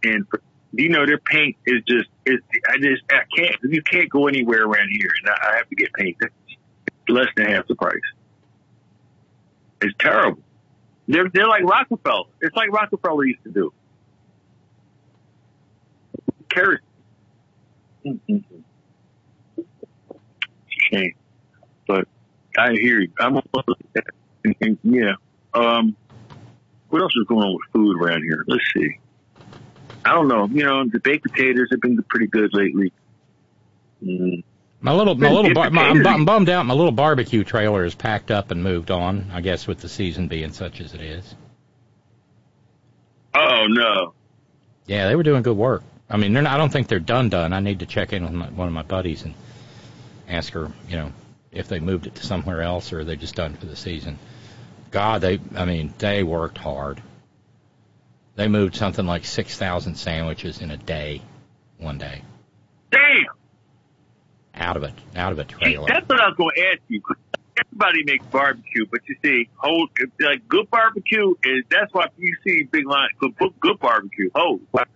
And 0.03 0.27
for, 0.30 0.42
you 0.74 0.90
know, 0.90 1.08
their 1.08 1.17
paint 1.17 1.56
is 1.66 1.82
just. 1.88 2.09
Is 2.27 2.40
I 2.69 2.77
just 2.77 3.01
I 3.09 3.22
can't. 3.35 3.56
You 3.64 3.82
can't 3.82 4.09
go 4.09 4.27
anywhere 4.27 4.66
around 4.66 4.90
here, 4.92 5.09
and 5.24 5.30
I, 5.30 5.53
I 5.53 5.58
have 5.58 5.69
to 5.69 5.76
get 5.76 5.92
paint. 5.93 6.17
Less 7.10 7.27
than 7.36 7.48
half 7.48 7.68
the 7.68 7.76
price. 7.76 7.94
It's 9.82 9.95
terrible. 10.00 10.42
They're 11.08 11.30
they're 11.34 11.48
like 11.48 11.64
Rockefeller. 11.64 12.26
It's 12.42 12.56
like 12.56 12.72
Rockefeller 12.72 13.26
used 13.26 13.44
to 13.44 13.52
do. 13.52 13.74
Cares? 16.50 16.80
Mm-mm. 18.06 18.44
Shame, 20.92 21.14
but 21.88 22.08
I 22.58 22.72
hear 22.74 23.02
you. 23.02 23.11
I'm 23.19 23.40
yeah. 24.84 25.14
Um, 25.53 25.95
what 26.90 27.02
else 27.02 27.14
is 27.16 27.26
going 27.27 27.42
on 27.42 27.53
with 27.53 27.74
food 27.74 28.02
around 28.02 28.24
here? 28.24 28.44
Let's 28.48 28.64
see. 28.76 29.00
I 30.06 30.14
don't 30.14 30.27
know. 30.27 30.48
You 30.48 30.64
know, 30.64 30.86
the 30.90 31.00
baked 31.00 31.24
potatoes 31.24 31.68
have 31.72 31.82
been 31.82 32.02
pretty 32.03 32.27
good 32.27 32.53
lately. 32.53 32.94
Mm. 34.03 34.44
My 34.80 34.94
little, 34.94 35.16
my 35.16 35.32
little, 35.32 35.54
bar, 35.54 35.72
my, 35.72 35.90
I'm. 35.90 36.06
I'm 36.06 36.26
bummed 36.26 36.50
out. 36.50 36.66
My 36.66 36.74
little 36.74 36.92
barbecue 36.92 37.44
trailer 37.44 37.84
is 37.84 37.96
packed 37.96 38.30
up 38.30 38.52
and 38.52 38.64
moved 38.64 38.92
on. 38.92 39.32
I 39.34 39.42
guess 39.42 39.66
with 39.66 39.80
the 39.80 39.90
season 39.90 40.28
being 40.28 40.52
such 40.52 40.82
as 40.82 40.94
it 40.94 41.02
is. 41.02 41.36
Oh 43.34 43.66
no. 43.68 44.14
Yeah, 44.86 45.08
they 45.08 45.16
were 45.16 45.24
doing 45.24 45.42
good 45.42 45.58
work. 45.58 45.84
I 46.10 46.18
mean, 46.18 46.34
they're 46.34 46.44
not, 46.44 46.54
I 46.54 46.58
don't 46.58 46.72
think 46.72 46.88
they're 46.88 47.00
done 47.00 47.30
done. 47.30 47.54
I 47.54 47.60
need 47.60 47.80
to 47.80 47.86
check 47.86 48.14
in 48.14 48.24
with 48.24 48.32
my, 48.32 48.48
one 48.48 48.68
of 48.68 48.74
my 48.74 48.84
buddies 48.84 49.24
and 49.24 49.34
ask 50.28 50.54
her, 50.54 50.72
you 50.88 50.96
know, 50.96 51.12
if 51.52 51.68
they 51.68 51.80
moved 51.80 52.08
it 52.08 52.16
to 52.16 52.26
somewhere 52.26 52.62
else 52.62 52.94
or 52.94 53.04
they're 53.04 53.16
just 53.16 53.36
done 53.36 53.56
for 53.56 53.66
the 53.66 53.76
season. 53.76 54.18
God, 54.92 55.22
they, 55.22 55.40
I 55.56 55.66
mean, 55.66 55.94
they 55.98 56.24
worked 56.24 56.58
hard. 56.58 57.02
They 58.36 58.48
moved 58.48 58.76
something 58.76 59.06
like 59.06 59.26
6,000 59.26 59.96
sandwiches 59.96 60.62
in 60.62 60.72
a 60.72 60.78
day, 60.78 61.22
one 61.78 61.98
day, 61.98 62.22
Damn. 62.92 63.26
Out 64.60 64.77
of 64.77 64.84
it, 64.84 64.94
out 65.16 65.32
of 65.32 65.40
a 65.40 65.45
See, 65.64 65.77
that's 65.88 66.08
what 66.08 66.19
I 66.19 66.27
was 66.27 66.36
going 66.38 66.52
to 66.56 66.68
ask 66.68 66.82
you. 66.88 67.02
Everybody 67.60 68.03
makes 68.03 68.26
barbecue, 68.27 68.86
but 68.86 69.02
you 69.08 69.16
see, 69.24 69.50
hold 69.56 69.90
like 70.19 70.48
good 70.48 70.69
barbecue 70.69 71.34
is 71.44 71.64
that's 71.69 71.92
why 71.92 72.08
you 72.18 72.36
see 72.44 72.64
big 72.64 72.86
line 72.86 73.10
good 73.19 73.34
good 73.60 73.80
barbecue. 73.80 74.30
Oh, 74.36 74.60
watch, 74.72 74.88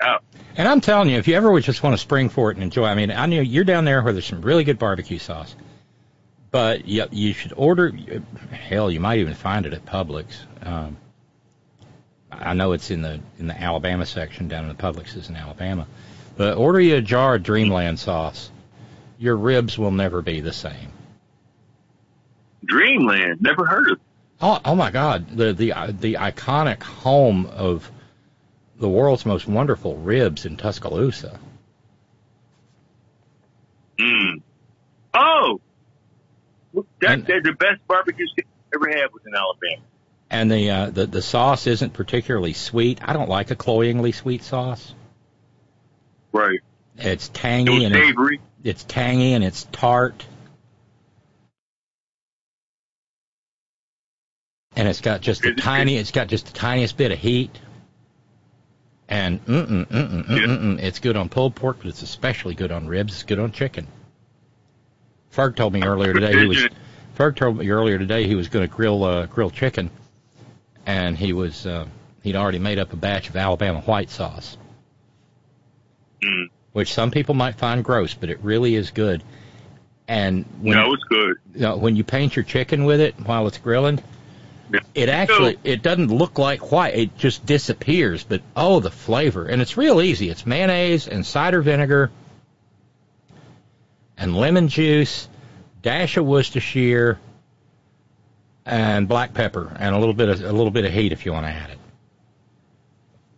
out. 0.00 0.22
And 0.56 0.68
I'm 0.68 0.80
telling 0.80 1.08
you, 1.08 1.18
if 1.18 1.26
you 1.26 1.34
ever 1.34 1.50
would 1.50 1.64
just 1.64 1.82
want 1.82 1.94
to 1.94 1.98
spring 1.98 2.28
for 2.28 2.52
it 2.52 2.56
and 2.56 2.62
enjoy, 2.62 2.84
I 2.84 2.94
mean, 2.94 3.10
I 3.10 3.26
know 3.26 3.40
you're 3.40 3.64
down 3.64 3.84
there 3.84 4.00
where 4.02 4.12
there's 4.12 4.26
some 4.26 4.42
really 4.42 4.62
good 4.62 4.78
barbecue 4.78 5.18
sauce, 5.18 5.56
but 6.52 6.86
you, 6.86 7.04
you 7.10 7.32
should 7.32 7.52
order. 7.56 7.90
Hell, 8.52 8.90
you 8.90 9.00
might 9.00 9.18
even 9.18 9.34
find 9.34 9.66
it 9.66 9.72
at 9.72 9.84
Publix. 9.84 10.26
Um, 10.62 10.96
I 12.30 12.54
know 12.54 12.72
it's 12.72 12.90
in 12.90 13.02
the 13.02 13.20
in 13.38 13.46
the 13.46 13.60
Alabama 13.60 14.06
section 14.06 14.48
down 14.48 14.68
in 14.68 14.68
the 14.68 14.80
Publix 14.80 15.16
is 15.16 15.28
in 15.28 15.36
Alabama, 15.36 15.86
but 16.36 16.56
order 16.56 16.80
you 16.80 16.96
a 16.96 17.00
jar 17.00 17.36
of 17.36 17.42
Dreamland 17.42 17.98
sauce. 17.98 18.50
Your 19.18 19.36
ribs 19.36 19.78
will 19.78 19.90
never 19.90 20.22
be 20.22 20.40
the 20.40 20.52
same. 20.52 20.92
Dreamland, 22.64 23.40
never 23.40 23.64
heard 23.64 23.90
of. 23.92 24.00
Oh, 24.40 24.60
oh 24.64 24.74
my 24.74 24.90
God! 24.90 25.28
The 25.36 25.52
the 25.52 25.72
the 25.98 26.14
iconic 26.14 26.82
home 26.82 27.46
of 27.46 27.90
the 28.76 28.88
world's 28.88 29.24
most 29.24 29.46
wonderful 29.46 29.96
ribs 29.96 30.46
in 30.46 30.56
Tuscaloosa. 30.56 31.38
Mm. 33.98 34.42
Oh, 35.14 35.60
that, 37.00 37.26
that 37.26 37.42
the 37.44 37.52
best 37.52 37.86
barbecue 37.86 38.26
steak 38.26 38.46
I 38.72 38.76
ever 38.76 38.88
had 38.88 39.12
was 39.12 39.22
in 39.26 39.34
Alabama. 39.34 39.82
And 40.30 40.50
the 40.50 40.70
uh, 40.70 40.90
the 40.90 41.06
the 41.06 41.22
sauce 41.22 41.66
isn't 41.66 41.92
particularly 41.92 42.54
sweet. 42.54 42.98
I 43.02 43.12
don't 43.12 43.28
like 43.28 43.50
a 43.50 43.56
cloyingly 43.56 44.12
sweet 44.12 44.42
sauce. 44.42 44.94
Right. 46.34 46.58
It's 46.98 47.28
It 47.28 47.34
tangy 47.34 47.72
was 47.76 47.84
and 47.84 47.94
it's, 47.94 48.06
savory. 48.08 48.40
it's 48.64 48.84
tangy 48.84 49.32
and 49.34 49.42
it's 49.44 49.64
tart. 49.72 50.26
And 54.76 54.88
it's 54.88 55.00
got 55.00 55.20
just 55.20 55.44
a 55.44 55.50
it- 55.50 55.58
tiny. 55.58 55.96
It's 55.96 56.10
got 56.10 56.26
just 56.28 56.46
the 56.46 56.52
tiniest 56.52 56.96
bit 56.96 57.12
of 57.12 57.18
heat. 57.18 57.56
And 59.08 59.44
mm 59.46 59.66
mm 59.66 59.86
mm 59.86 60.08
mm 60.10 60.24
mm 60.24 60.26
mm, 60.26 60.58
mm. 60.58 60.82
It's 60.82 60.98
good 60.98 61.16
on 61.16 61.28
pulled 61.28 61.54
pork, 61.54 61.78
but 61.78 61.86
it's 61.86 62.02
especially 62.02 62.54
good 62.54 62.72
on 62.72 62.88
ribs. 62.88 63.12
It's 63.12 63.22
good 63.22 63.38
on 63.38 63.52
chicken. 63.52 63.86
Ferg 65.32 65.54
told 65.56 65.72
me 65.72 65.82
earlier 65.84 66.12
today 66.12 66.36
he 66.38 66.46
was. 66.46 66.66
Ferg 67.16 67.36
told 67.36 67.58
me 67.58 67.68
earlier 67.70 67.98
today 67.98 68.26
he 68.26 68.34
was 68.34 68.48
going 68.48 68.66
to 68.68 68.74
grill 68.74 69.04
uh, 69.04 69.26
grill 69.26 69.50
chicken, 69.50 69.90
and 70.86 71.16
he 71.18 71.32
was 71.32 71.66
uh, 71.66 71.86
he'd 72.22 72.34
already 72.34 72.58
made 72.58 72.78
up 72.78 72.92
a 72.92 72.96
batch 72.96 73.28
of 73.28 73.36
Alabama 73.36 73.82
white 73.82 74.10
sauce, 74.10 74.56
Mm. 76.24 76.48
which 76.72 76.92
some 76.92 77.10
people 77.10 77.34
might 77.34 77.56
find 77.56 77.84
gross, 77.84 78.14
but 78.14 78.30
it 78.30 78.38
really 78.42 78.74
is 78.74 78.90
good. 78.90 79.22
And 80.08 80.44
when 80.60 80.76
No, 80.76 80.92
it's 80.92 81.04
good. 81.04 81.36
you 81.54 81.60
know, 81.60 81.76
when 81.76 81.96
you 81.96 82.04
paint 82.04 82.36
your 82.36 82.44
chicken 82.44 82.84
with 82.84 83.00
it 83.00 83.14
while 83.24 83.46
it's 83.46 83.58
grilling, 83.58 84.02
it 84.94 85.08
actually 85.08 85.58
it 85.64 85.82
doesn't 85.82 86.08
look 86.08 86.38
like 86.38 86.72
white. 86.72 86.94
It 86.94 87.16
just 87.16 87.46
disappears. 87.46 88.24
But 88.24 88.42
oh, 88.56 88.80
the 88.80 88.90
flavor! 88.90 89.46
And 89.46 89.62
it's 89.62 89.76
real 89.76 90.00
easy. 90.02 90.30
It's 90.30 90.44
mayonnaise 90.46 91.06
and 91.06 91.24
cider 91.24 91.62
vinegar 91.62 92.10
and 94.16 94.36
lemon 94.36 94.68
juice, 94.68 95.28
dash 95.82 96.16
of 96.16 96.24
Worcestershire, 96.26 97.18
and 98.66 99.06
black 99.08 99.34
pepper, 99.34 99.74
and 99.78 99.94
a 99.94 99.98
little 99.98 100.14
bit 100.14 100.28
of 100.28 100.42
a 100.42 100.52
little 100.52 100.70
bit 100.70 100.84
of 100.84 100.92
heat 100.92 101.12
if 101.12 101.24
you 101.26 101.32
want 101.32 101.46
to 101.46 101.50
add 101.52 101.70
it. 101.70 101.78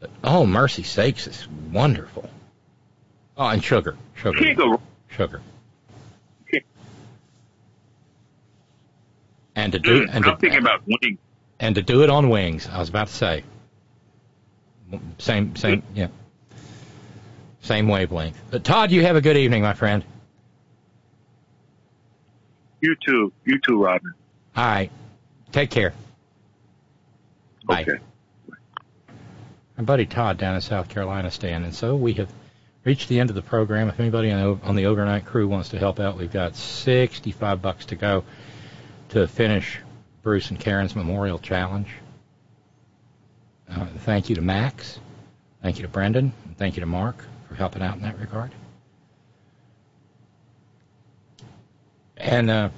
But, 0.00 0.10
oh, 0.24 0.47
mercy 0.47 0.82
sakes, 0.82 1.26
it's 1.26 1.47
wonderful. 1.73 2.28
Oh, 3.36 3.48
and 3.48 3.62
sugar, 3.62 3.97
sugar, 4.15 4.55
go 4.55 4.81
sugar. 5.08 5.40
And 9.55 9.73
to 9.73 9.78
do 9.78 10.02
and 10.02 10.10
I'm 10.10 10.23
to, 10.23 10.36
thinking 10.36 10.60
about 10.60 10.82
winning. 10.86 11.18
and 11.58 11.74
to 11.76 11.82
do 11.82 12.02
it 12.02 12.10
on 12.10 12.28
wings. 12.28 12.68
I 12.70 12.78
was 12.78 12.90
about 12.90 13.08
to 13.08 13.12
say. 13.12 13.42
Same 15.18 15.56
same 15.56 15.82
yeah. 15.94 16.08
Same 17.62 17.89
wavelength. 17.89 18.39
But 18.50 18.65
Todd, 18.65 18.90
you 18.90 19.02
have 19.02 19.16
a 19.16 19.20
good 19.20 19.36
evening, 19.36 19.62
my 19.62 19.73
friend. 19.73 20.05
You 22.81 22.94
too. 23.05 23.32
You 23.44 23.58
too, 23.66 23.82
Robyn. 23.82 24.12
All 24.55 24.65
right. 24.65 24.90
Take 25.52 25.70
care. 25.70 25.94
Bye. 27.65 27.82
Okay. 27.82 27.98
My 29.76 29.84
buddy 29.84 30.06
Todd 30.06 30.39
down 30.39 30.55
in 30.55 30.60
South 30.60 30.89
Carolina 30.89 31.31
staying, 31.31 31.65
and 31.65 31.74
so 31.74 31.97
we 31.97 32.12
have 32.15 32.28
reached 32.86 33.08
the 33.08 33.18
end 33.18 33.31
of 33.31 33.36
the 33.36 33.42
program. 33.42 33.89
If 33.89 33.98
anybody 33.98 34.31
on 34.31 34.76
the, 34.76 34.84
overnight 34.84 35.26
crew 35.26 35.48
wants 35.48 35.70
to 35.70 35.78
help 35.78 35.98
out, 35.98 36.16
we've 36.16 36.32
got 36.32 36.55
65 36.55 37.60
bucks 37.60 37.86
to 37.86 37.97
go 37.97 38.23
to 39.08 39.26
finish 39.26 39.81
Bruce 40.23 40.50
and 40.50 40.58
Karen's 40.58 40.94
Memorial 40.94 41.40
Challenge. 41.40 41.89
Uh, 43.68 43.86
thank 44.05 44.28
you 44.28 44.36
to 44.36 44.40
Max. 44.40 45.00
Thank 45.62 45.78
you 45.78 45.82
to 45.82 45.89
Brendan. 45.89 46.32
Thank 46.58 46.76
you 46.76 46.81
to 46.81 46.86
Mark 46.86 47.16
for 47.48 47.56
helping 47.56 47.82
out 47.82 47.97
in 47.97 48.02
that 48.02 48.20
regard. 48.20 48.52
And 52.16 52.48
uh, 52.48 52.68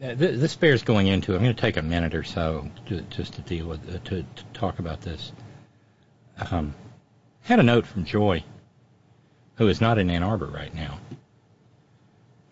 th- 0.00 0.16
this 0.16 0.56
bears 0.56 0.82
going 0.82 1.06
into. 1.06 1.34
I'm 1.34 1.42
going 1.42 1.54
to 1.54 1.60
take 1.60 1.76
a 1.76 1.82
minute 1.82 2.14
or 2.14 2.24
so 2.24 2.70
to, 2.86 3.02
just 3.02 3.34
to 3.34 3.42
deal 3.42 3.66
with 3.66 3.94
uh, 3.94 3.98
to, 4.06 4.22
to 4.22 4.44
talk 4.54 4.78
about 4.78 5.02
this. 5.02 5.32
Um, 6.50 6.74
had 7.42 7.60
a 7.60 7.62
note 7.62 7.86
from 7.86 8.06
Joy, 8.06 8.42
who 9.58 9.68
is 9.68 9.80
not 9.80 9.98
in 9.98 10.08
Ann 10.08 10.22
Arbor 10.22 10.46
right 10.46 10.74
now. 10.74 10.98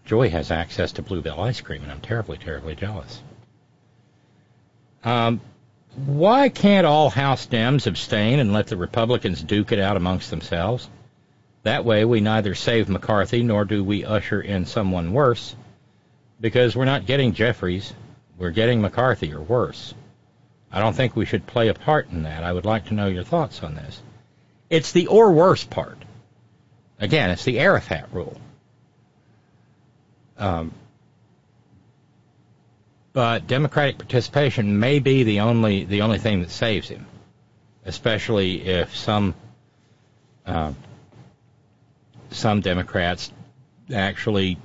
Joy 0.04 0.28
has 0.30 0.50
access 0.50 0.92
to 0.92 1.02
Bluebell 1.02 1.40
ice 1.40 1.60
cream, 1.60 1.82
and 1.82 1.90
I'm 1.90 2.00
terribly, 2.00 2.36
terribly 2.36 2.74
jealous. 2.74 3.22
Um, 5.02 5.40
why 5.94 6.48
can't 6.48 6.86
all 6.86 7.08
House 7.08 7.46
Dems 7.46 7.86
abstain 7.86 8.38
and 8.38 8.52
let 8.52 8.66
the 8.66 8.76
Republicans 8.76 9.42
duke 9.42 9.72
it 9.72 9.78
out 9.78 9.96
amongst 9.96 10.30
themselves? 10.30 10.88
That 11.62 11.84
way, 11.84 12.04
we 12.04 12.20
neither 12.20 12.54
save 12.54 12.88
McCarthy 12.88 13.42
nor 13.42 13.64
do 13.64 13.82
we 13.82 14.04
usher 14.04 14.40
in 14.40 14.66
someone 14.66 15.12
worse, 15.12 15.56
because 16.40 16.76
we're 16.76 16.84
not 16.84 17.06
getting 17.06 17.32
Jeffries, 17.32 17.92
we're 18.36 18.50
getting 18.50 18.80
McCarthy 18.80 19.32
or 19.32 19.40
worse. 19.40 19.94
I 20.70 20.80
don't 20.80 20.94
think 20.94 21.16
we 21.16 21.24
should 21.24 21.46
play 21.46 21.68
a 21.68 21.74
part 21.74 22.10
in 22.10 22.24
that. 22.24 22.44
I 22.44 22.52
would 22.52 22.64
like 22.64 22.86
to 22.86 22.94
know 22.94 23.06
your 23.06 23.24
thoughts 23.24 23.62
on 23.62 23.74
this. 23.74 24.02
It's 24.68 24.92
the 24.92 25.06
or 25.06 25.32
worse 25.32 25.64
part. 25.64 25.98
Again, 26.98 27.30
it's 27.30 27.44
the 27.44 27.58
Arafat 27.58 28.08
rule. 28.12 28.40
Um, 30.38 30.72
but 33.12 33.46
Democratic 33.46 33.98
participation 33.98 34.78
may 34.78 34.98
be 34.98 35.22
the 35.22 35.40
only 35.40 35.84
the 35.84 36.02
only 36.02 36.18
thing 36.18 36.40
that 36.40 36.50
saves 36.50 36.88
him, 36.88 37.06
especially 37.84 38.62
if 38.66 38.94
some 38.94 39.34
uh, 40.44 40.72
some 42.30 42.60
Democrats 42.60 43.32
actually 43.92 44.58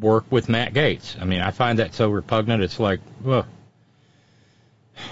work 0.00 0.24
with 0.30 0.48
Matt 0.48 0.72
Gaetz. 0.72 1.20
I 1.20 1.24
mean, 1.24 1.40
I 1.40 1.50
find 1.50 1.78
that 1.78 1.94
so 1.94 2.08
repugnant. 2.10 2.62
It's 2.62 2.80
like, 2.80 3.00
well, 3.22 3.46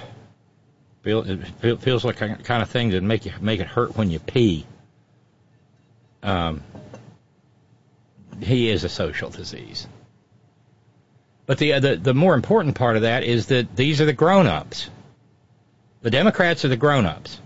feel, 1.02 1.24
it 1.28 1.82
feels 1.82 2.04
like 2.04 2.20
a 2.22 2.36
kind 2.36 2.62
of 2.62 2.70
thing 2.70 2.90
that 2.90 3.02
make 3.02 3.26
you 3.26 3.32
make 3.40 3.60
it 3.60 3.66
hurt 3.66 3.96
when 3.96 4.10
you 4.10 4.18
pee. 4.18 4.66
Um, 6.22 6.62
he 8.40 8.70
is 8.70 8.84
a 8.84 8.88
social 8.88 9.30
disease. 9.30 9.86
But 11.46 11.58
the, 11.58 11.78
the 11.80 11.96
the 11.96 12.14
more 12.14 12.34
important 12.34 12.76
part 12.76 12.96
of 12.96 13.02
that 13.02 13.24
is 13.24 13.46
that 13.46 13.74
these 13.74 14.00
are 14.00 14.04
the 14.04 14.12
grown-ups. 14.12 14.90
The 16.02 16.10
Democrats 16.10 16.64
are 16.64 16.68
the 16.68 16.76
grown-ups. 16.76 17.40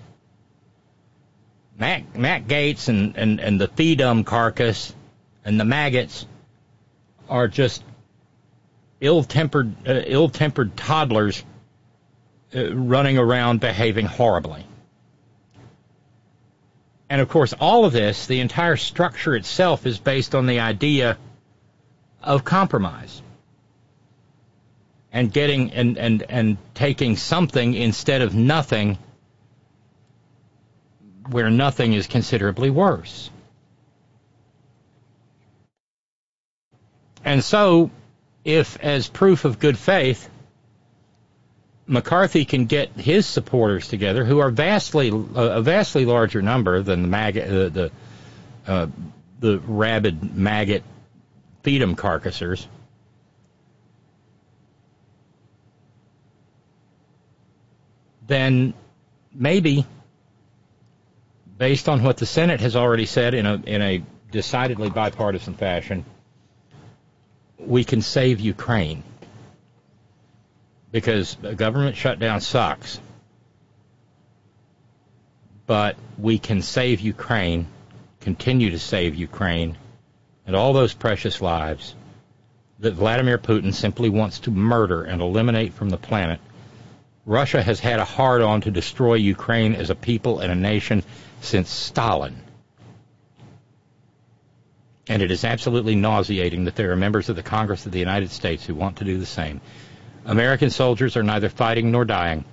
Matt 1.79 2.17
Matt 2.17 2.49
Gaetz 2.49 2.89
and, 2.89 3.17
and, 3.17 3.41
and 3.41 3.61
the 3.61 3.69
Feedum 3.69 4.27
carcass 4.27 4.95
and 5.45 5.59
the 5.59 5.65
maggots 5.65 6.27
are 7.29 7.49
just 7.49 7.83
ill-tempered 9.01 9.89
uh, 9.89 10.03
ill-tempered 10.05 10.77
toddlers 10.77 11.43
uh, 12.55 12.75
running 12.75 13.19
around 13.19 13.61
behaving 13.61 14.07
horribly. 14.07 14.65
And 17.13 17.21
of 17.21 17.29
course, 17.29 17.53
all 17.53 17.85
of 17.85 17.93
this, 17.93 18.25
the 18.25 18.41
entire 18.41 18.79
structure 18.79 19.37
itself, 19.37 19.85
is 19.85 19.99
based 19.99 20.35
on 20.35 20.47
the 20.47 20.61
idea 20.61 21.19
of 22.23 22.43
compromise 22.43 23.21
and 25.13 25.31
getting 25.31 25.73
and, 25.73 25.99
and, 25.99 26.25
and 26.31 26.57
taking 26.73 27.19
something 27.19 27.75
instead 27.75 28.23
of 28.23 28.35
nothing 28.35 28.97
where 31.29 31.51
nothing 31.51 31.93
is 31.93 32.07
considerably 32.07 32.71
worse. 32.71 33.29
And 37.27 37.45
so, 37.45 37.91
if 38.43 38.79
as 38.81 39.09
proof 39.09 39.45
of 39.45 39.59
good 39.59 39.77
faith, 39.77 40.31
McCarthy 41.93 42.47
can 42.47 42.65
get 42.65 42.91
his 42.93 43.27
supporters 43.27 43.87
together, 43.87 44.25
who 44.25 44.39
are 44.39 44.51
vastly 44.51 45.09
a 45.35 45.61
vastly 45.61 46.07
larger 46.07 46.41
number 46.41 46.81
than 46.81 47.03
the 47.03 47.09
maggot, 47.09 47.45
uh, 47.47 47.69
the 47.69 47.91
uh, 48.67 48.87
the 49.41 49.59
rabid 49.59 50.35
maggot 50.35 50.83
feed'em 51.63 51.95
carcassers. 51.95 52.67
Then 58.27 58.73
maybe, 59.35 59.85
based 61.59 61.91
on 61.91 62.03
what 62.03 62.17
the 62.17 62.25
Senate 62.25 62.61
has 62.61 62.75
already 62.75 63.05
said 63.05 63.35
in 63.35 63.45
a 63.45 63.55
in 63.67 63.83
a 63.83 64.03
decidedly 64.31 64.89
bipartisan 64.89 65.53
fashion, 65.53 66.07
we 67.59 67.85
can 67.85 68.01
save 68.01 68.41
Ukraine 68.41 69.03
because 70.93 71.37
a 71.43 71.55
government 71.55 71.97
shutdown 71.97 72.41
sucks. 72.41 73.01
But 75.67 75.97
we 76.19 76.39
can 76.39 76.61
save 76.61 77.01
Ukraine, 77.01 77.67
continue 78.21 78.71
to 78.71 78.79
save 78.79 79.15
Ukraine, 79.15 79.77
and 80.47 80.55
all 80.55 80.73
those 80.73 80.93
precious 80.93 81.41
lives 81.41 81.95
that 82.81 82.95
Vladimir 82.95 83.39
Putin 83.39 83.73
simply 83.73 84.11
wants 84.11 84.41
to 84.41 84.51
murder 84.51 85.03
and 85.03 85.23
eliminate 85.23 85.73
from 85.73 85.89
the 85.89 85.97
planet. 85.97 86.41
Russia 87.25 87.63
has 87.63 87.79
had 87.81 88.01
a 88.01 88.05
hard 88.05 88.43
on 88.43 88.61
to 88.63 88.71
destroy 88.71 89.15
Ukraine 89.15 89.75
as 89.75 89.91
a 89.91 89.95
people 89.95 90.41
and 90.41 90.53
a 90.53 90.57
nation 90.57 91.05
since 91.41 91.71
Stalin. 91.71 92.37
And 95.09 95.23
it 95.23 95.31
is 95.31 95.45
absolutely 95.45 95.95
nauseating 95.95 96.65
that 96.65 96.75
there 96.75 96.91
are 96.91 96.97
members 96.97 97.29
of 97.29 97.37
the 97.37 97.43
Congress 97.43 97.87
of 97.87 97.93
the 97.93 97.99
United 97.99 98.31
States 98.31 98.65
who 98.65 98.75
want 98.75 98.97
to 98.99 99.05
do 99.05 99.19
the 99.19 99.27
same. 99.27 99.61
American 100.25 100.71
soldiers 100.71 101.17
are 101.17 101.23
neither 101.23 101.49
fighting 101.49 101.91
nor 101.91 102.05
dying. 102.05 102.45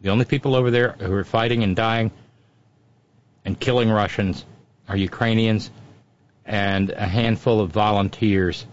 The 0.00 0.10
only 0.10 0.24
people 0.24 0.54
over 0.54 0.70
there 0.70 0.92
who 0.92 1.12
are 1.12 1.24
fighting 1.24 1.62
and 1.62 1.76
dying 1.76 2.10
and 3.44 3.58
killing 3.58 3.90
Russians 3.90 4.44
are 4.88 4.96
Ukrainians 4.96 5.70
and 6.44 6.90
a 6.90 7.06
handful 7.06 7.60
of 7.60 7.70
volunteers 7.70 8.66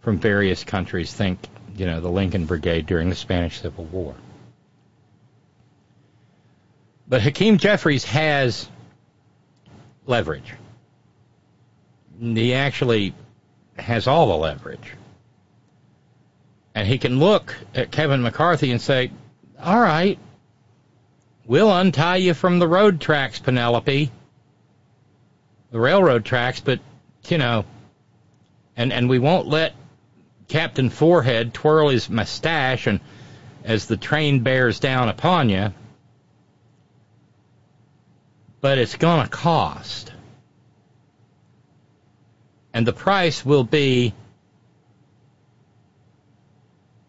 from 0.00 0.18
various 0.18 0.64
countries. 0.64 1.12
Think, 1.12 1.38
you 1.76 1.86
know, 1.86 2.00
the 2.00 2.10
Lincoln 2.10 2.46
Brigade 2.46 2.86
during 2.86 3.08
the 3.08 3.14
Spanish 3.14 3.60
Civil 3.60 3.84
War. 3.84 4.14
But 7.08 7.22
Hakeem 7.22 7.58
Jeffries 7.58 8.04
has 8.04 8.68
leverage. 10.06 10.52
He 12.20 12.54
actually 12.54 13.14
has 13.78 14.06
all 14.06 14.28
the 14.28 14.36
leverage. 14.36 14.92
And 16.76 16.86
he 16.86 16.98
can 16.98 17.18
look 17.18 17.56
at 17.74 17.90
Kevin 17.90 18.20
McCarthy 18.20 18.70
and 18.70 18.80
say, 18.80 19.10
all 19.58 19.80
right, 19.80 20.18
we'll 21.46 21.74
untie 21.74 22.16
you 22.16 22.34
from 22.34 22.58
the 22.58 22.68
road 22.68 23.00
tracks, 23.00 23.38
Penelope, 23.38 24.12
the 25.70 25.80
railroad 25.80 26.26
tracks, 26.26 26.60
but, 26.60 26.80
you 27.28 27.38
know, 27.38 27.64
and, 28.76 28.92
and 28.92 29.08
we 29.08 29.18
won't 29.18 29.48
let 29.48 29.72
Captain 30.48 30.90
Forehead 30.90 31.54
twirl 31.54 31.88
his 31.88 32.10
mustache 32.10 32.86
and 32.86 33.00
as 33.64 33.86
the 33.86 33.96
train 33.96 34.40
bears 34.40 34.78
down 34.78 35.08
upon 35.08 35.48
you, 35.48 35.72
but 38.60 38.76
it's 38.76 38.96
going 38.96 39.24
to 39.24 39.30
cost. 39.30 40.12
And 42.74 42.86
the 42.86 42.92
price 42.92 43.46
will 43.46 43.64
be 43.64 44.12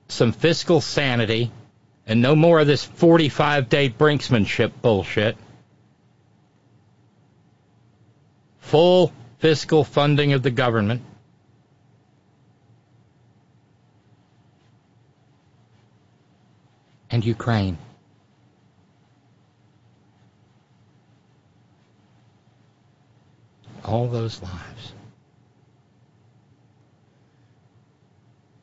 some 0.08 0.32
fiscal 0.32 0.82
sanity 0.82 1.52
and 2.06 2.22
no 2.22 2.36
more 2.36 2.60
of 2.60 2.68
this 2.68 2.84
45 2.84 3.69
day 3.69 3.90
brinksmanship 3.90 4.72
bullshit. 4.82 5.38
Full 8.60 9.11
fiscal 9.40 9.84
funding 9.84 10.34
of 10.34 10.44
the 10.44 10.52
government. 10.52 11.02
and 17.10 17.26
Ukraine. 17.26 17.77
All 23.86 24.08
those 24.08 24.42
lives. 24.42 24.94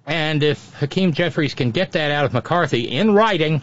And 0.07 0.43
if 0.43 0.75
Hakeem 0.75 1.13
Jeffries 1.13 1.55
can 1.55 1.71
get 1.71 1.93
that 1.93 2.11
out 2.11 2.25
of 2.25 2.33
McCarthy 2.33 2.83
in 2.83 3.15
writing, 3.15 3.63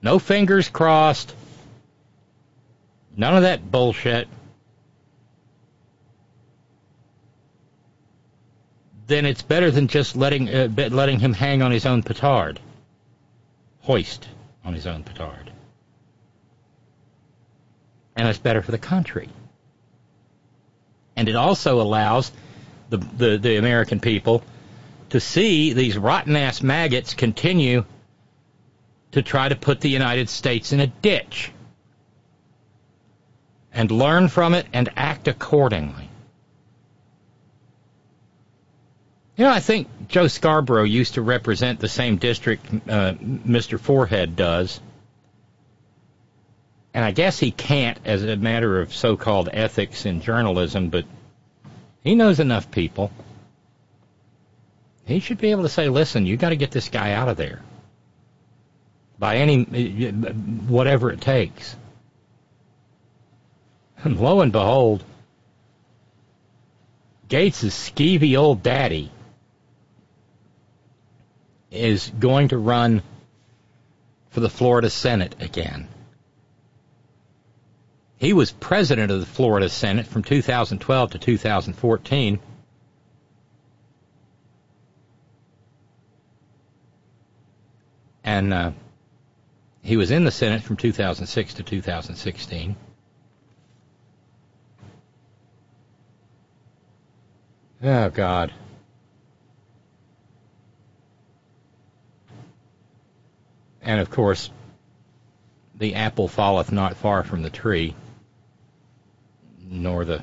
no 0.00 0.18
fingers 0.18 0.68
crossed, 0.68 1.34
none 3.16 3.36
of 3.36 3.42
that 3.42 3.70
bullshit, 3.70 4.28
then 9.08 9.26
it's 9.26 9.42
better 9.42 9.70
than 9.70 9.88
just 9.88 10.16
letting 10.16 10.48
uh, 10.48 10.68
letting 10.90 11.18
him 11.18 11.32
hang 11.32 11.60
on 11.60 11.72
his 11.72 11.86
own 11.86 12.02
petard, 12.02 12.60
hoist 13.80 14.28
on 14.64 14.74
his 14.74 14.86
own 14.86 15.02
petard, 15.02 15.50
and 18.16 18.28
it's 18.28 18.38
better 18.38 18.62
for 18.62 18.70
the 18.70 18.78
country. 18.78 19.28
And 21.16 21.28
it 21.28 21.34
also 21.34 21.80
allows 21.80 22.30
the 22.90 22.98
the, 22.98 23.38
the 23.38 23.56
American 23.56 23.98
people 23.98 24.44
to 25.12 25.20
see 25.20 25.74
these 25.74 25.98
rotten 25.98 26.34
ass 26.36 26.62
maggots 26.62 27.12
continue 27.12 27.84
to 29.10 29.20
try 29.20 29.46
to 29.46 29.54
put 29.54 29.82
the 29.82 29.90
United 29.90 30.30
States 30.30 30.72
in 30.72 30.80
a 30.80 30.86
ditch 30.86 31.52
and 33.74 33.90
learn 33.90 34.28
from 34.28 34.54
it 34.54 34.66
and 34.72 34.88
act 34.96 35.28
accordingly. 35.28 36.08
You 39.36 39.44
know, 39.44 39.50
I 39.50 39.60
think 39.60 40.08
Joe 40.08 40.28
Scarborough 40.28 40.84
used 40.84 41.14
to 41.14 41.22
represent 41.22 41.78
the 41.78 41.88
same 41.88 42.16
district 42.16 42.64
uh, 42.88 43.12
Mr. 43.12 43.78
Forehead 43.78 44.34
does. 44.34 44.80
And 46.94 47.04
I 47.04 47.10
guess 47.10 47.38
he 47.38 47.50
can't 47.50 47.98
as 48.06 48.24
a 48.24 48.36
matter 48.36 48.80
of 48.80 48.94
so 48.94 49.18
called 49.18 49.50
ethics 49.52 50.06
in 50.06 50.22
journalism, 50.22 50.88
but 50.88 51.04
he 52.02 52.14
knows 52.14 52.40
enough 52.40 52.70
people. 52.70 53.10
He 55.04 55.20
should 55.20 55.38
be 55.38 55.50
able 55.50 55.62
to 55.62 55.68
say, 55.68 55.88
listen, 55.88 56.26
you 56.26 56.36
got 56.36 56.50
to 56.50 56.56
get 56.56 56.70
this 56.70 56.88
guy 56.88 57.12
out 57.12 57.28
of 57.28 57.36
there 57.36 57.60
by 59.18 59.36
any, 59.36 59.64
whatever 59.64 61.10
it 61.10 61.20
takes. 61.20 61.76
And 64.04 64.18
lo 64.20 64.40
and 64.40 64.52
behold, 64.52 65.04
Gaetz' 67.28 67.70
skeevy 67.70 68.36
old 68.36 68.62
daddy 68.62 69.10
is 71.70 72.10
going 72.18 72.48
to 72.48 72.58
run 72.58 73.02
for 74.30 74.40
the 74.40 74.50
Florida 74.50 74.90
Senate 74.90 75.36
again. 75.40 75.88
He 78.18 78.32
was 78.32 78.52
president 78.52 79.10
of 79.10 79.20
the 79.20 79.26
Florida 79.26 79.68
Senate 79.68 80.06
from 80.06 80.22
2012 80.22 81.10
to 81.12 81.18
2014. 81.18 82.38
And 88.24 88.52
uh, 88.54 88.72
he 89.82 89.96
was 89.96 90.10
in 90.10 90.24
the 90.24 90.30
Senate 90.30 90.62
from 90.62 90.76
2006 90.76 91.54
to 91.54 91.62
2016. 91.62 92.76
Oh, 97.84 98.10
God. 98.10 98.52
And 103.82 104.00
of 104.00 104.10
course, 104.10 104.50
the 105.74 105.96
apple 105.96 106.28
falleth 106.28 106.70
not 106.70 106.96
far 106.96 107.24
from 107.24 107.42
the 107.42 107.50
tree, 107.50 107.96
nor 109.60 110.04
the. 110.04 110.22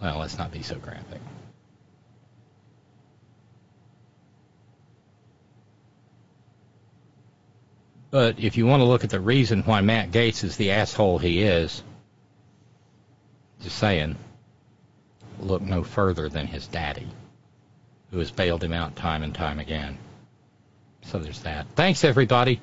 Well, 0.00 0.18
let's 0.18 0.38
not 0.38 0.52
be 0.52 0.62
so 0.62 0.76
graphic. 0.76 1.20
But 8.14 8.38
if 8.38 8.56
you 8.56 8.64
want 8.64 8.80
to 8.80 8.84
look 8.84 9.02
at 9.02 9.10
the 9.10 9.18
reason 9.18 9.64
why 9.64 9.80
Matt 9.80 10.12
Gaetz 10.12 10.44
is 10.44 10.56
the 10.56 10.70
asshole 10.70 11.18
he 11.18 11.42
is, 11.42 11.82
just 13.60 13.76
saying, 13.76 14.14
look 15.40 15.62
no 15.62 15.82
further 15.82 16.28
than 16.28 16.46
his 16.46 16.68
daddy, 16.68 17.08
who 18.12 18.20
has 18.20 18.30
bailed 18.30 18.62
him 18.62 18.72
out 18.72 18.94
time 18.94 19.24
and 19.24 19.34
time 19.34 19.58
again. 19.58 19.98
So 21.02 21.18
there's 21.18 21.40
that. 21.42 21.66
Thanks, 21.74 22.04
everybody. 22.04 22.60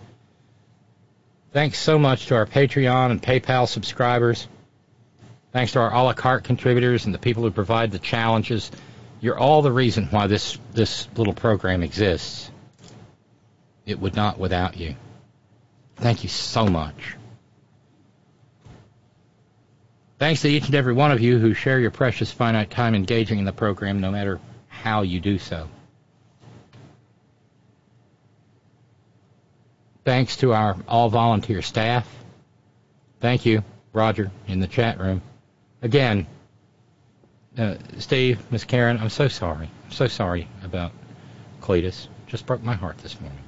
Thanks 1.52 1.80
so 1.80 2.00
much 2.00 2.28
to 2.28 2.36
our 2.36 2.46
Patreon 2.46 3.12
and 3.12 3.22
PayPal 3.22 3.68
subscribers. 3.68 4.48
Thanks 5.52 5.74
to 5.74 5.82
our 5.82 5.94
a 5.94 6.02
la 6.02 6.14
carte 6.14 6.46
contributors 6.46 7.04
and 7.04 7.14
the 7.14 7.20
people 7.20 7.44
who 7.44 7.52
provide 7.52 7.92
the 7.92 8.00
challenges. 8.00 8.72
You're 9.20 9.38
all 9.38 9.62
the 9.62 9.74
reason 9.74 10.06
why 10.12 10.28
this, 10.28 10.58
this 10.72 11.10
little 11.18 11.34
program 11.34 11.84
exists. 11.84 12.50
It 13.86 14.00
would 14.00 14.16
not 14.16 14.40
without 14.40 14.78
you. 14.78 14.96
Thank 15.98 16.24
you 16.24 16.30
so 16.30 16.66
much. 16.66 17.16
Thanks 20.20 20.42
to 20.42 20.50
each 20.50 20.68
and 20.68 20.76
every 20.76 20.94
one 20.94 21.12
of 21.12 21.20
you 21.20 21.40
who 21.40 21.54
share 21.54 21.80
your 21.80 21.90
precious 21.90 22.32
finite 22.32 22.70
time 22.70 22.94
engaging 22.94 23.40
in 23.40 23.46
the 23.46 23.52
program, 23.52 24.02
no 24.02 24.12
matter 24.12 24.40
how 24.68 25.02
you 25.02 25.20
do 25.20 25.40
so. 25.40 25.68
Thanks 30.04 30.38
to 30.38 30.54
our 30.54 30.78
all 30.88 31.10
volunteer 31.10 31.62
staff. 31.62 32.08
Thank 33.20 33.46
you, 33.46 33.64
Roger, 33.94 34.32
in 34.48 34.60
the 34.60 34.68
chat 34.68 35.00
room. 35.00 35.22
Again, 35.82 36.28
uh, 37.58 37.76
Steve, 38.00 38.40
Miss 38.52 38.64
Karen, 38.64 38.98
I'm 39.00 39.10
so 39.10 39.28
sorry. 39.28 39.70
I'm 39.86 39.92
so 39.92 40.08
sorry 40.08 40.48
about 40.64 40.92
Cletus. 41.62 42.08
Just 42.28 42.46
broke 42.46 42.64
my 42.64 42.74
heart 42.74 42.98
this 43.00 43.20
morning. 43.20 43.41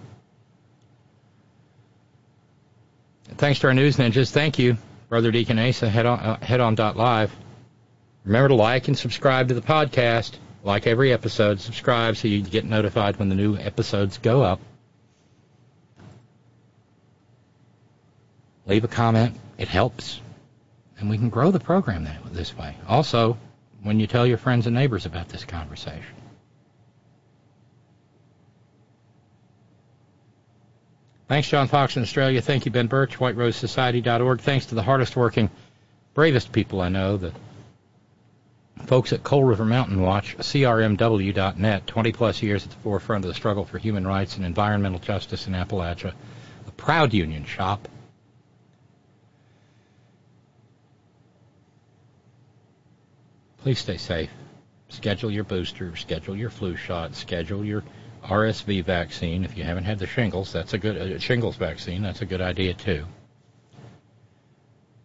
Thanks 3.37 3.59
to 3.59 3.67
our 3.67 3.73
news 3.73 3.97
ninjas. 3.97 4.31
Thank 4.31 4.59
you, 4.59 4.77
Brother 5.09 5.31
Deacon 5.31 5.59
Asa, 5.59 5.89
head 5.89 6.05
on, 6.05 6.19
uh, 6.19 6.39
head 6.43 6.59
on 6.59 6.75
dot 6.75 6.95
live. 6.95 7.35
Remember 8.25 8.49
to 8.49 8.55
like 8.55 8.87
and 8.87 8.97
subscribe 8.97 9.49
to 9.49 9.53
the 9.53 9.61
podcast. 9.61 10.33
Like 10.63 10.87
every 10.87 11.11
episode, 11.11 11.59
subscribe 11.59 12.15
so 12.15 12.29
you 12.29 12.41
get 12.41 12.63
notified 12.63 13.17
when 13.17 13.27
the 13.29 13.35
new 13.35 13.57
episodes 13.57 14.17
go 14.17 14.41
up. 14.41 14.59
leave 18.65 18.83
a 18.83 18.87
comment. 18.87 19.35
It 19.57 19.67
helps. 19.67 20.19
And 20.97 21.09
we 21.09 21.17
can 21.17 21.29
grow 21.29 21.51
the 21.51 21.59
program 21.59 22.05
that, 22.05 22.17
this 22.31 22.55
way. 22.57 22.75
Also, 22.87 23.37
when 23.81 23.99
you 23.99 24.07
tell 24.07 24.25
your 24.25 24.37
friends 24.37 24.67
and 24.67 24.75
neighbors 24.75 25.05
about 25.05 25.29
this 25.29 25.43
conversation. 25.43 26.22
Thanks, 31.33 31.49
John 31.49 31.67
Fox 31.67 31.97
in 31.97 32.03
Australia. 32.03 32.43
Thank 32.43 32.67
you, 32.67 32.71
Ben 32.71 32.85
Birch, 32.85 33.17
WhiteRoseSociety.org. 33.17 34.39
Thanks 34.39 34.67
to 34.67 34.75
the 34.75 34.83
hardest 34.83 35.15
working, 35.15 35.49
bravest 36.13 36.51
people 36.51 36.79
I 36.79 36.89
know, 36.89 37.17
the 37.17 37.33
folks 38.85 39.11
at 39.13 39.23
Coal 39.23 39.43
River 39.43 39.65
Mountain 39.65 39.99
Watch, 39.99 40.37
CRMW.net, 40.37 41.87
20 41.87 42.11
plus 42.11 42.43
years 42.43 42.65
at 42.65 42.69
the 42.69 42.75
forefront 42.75 43.25
of 43.25 43.29
the 43.29 43.33
struggle 43.33 43.65
for 43.65 43.79
human 43.79 44.05
rights 44.05 44.37
and 44.37 44.45
environmental 44.45 44.99
justice 44.99 45.47
in 45.47 45.53
Appalachia, 45.53 46.13
a 46.67 46.71
proud 46.73 47.15
union 47.15 47.45
shop. 47.45 47.87
Please 53.57 53.79
stay 53.79 53.97
safe. 53.97 54.29
Schedule 54.89 55.31
your 55.31 55.45
booster, 55.45 55.95
schedule 55.95 56.35
your 56.35 56.51
flu 56.51 56.75
shot, 56.75 57.15
schedule 57.15 57.65
your 57.65 57.83
RSV 58.23 58.85
vaccine. 58.85 59.43
If 59.43 59.57
you 59.57 59.63
haven't 59.63 59.83
had 59.83 59.99
the 59.99 60.07
shingles, 60.07 60.53
that's 60.53 60.73
a 60.73 60.77
good 60.77 60.97
uh, 60.97 61.19
shingles 61.19 61.55
vaccine. 61.55 62.01
That's 62.01 62.21
a 62.21 62.25
good 62.25 62.41
idea 62.41 62.73
too. 62.73 63.05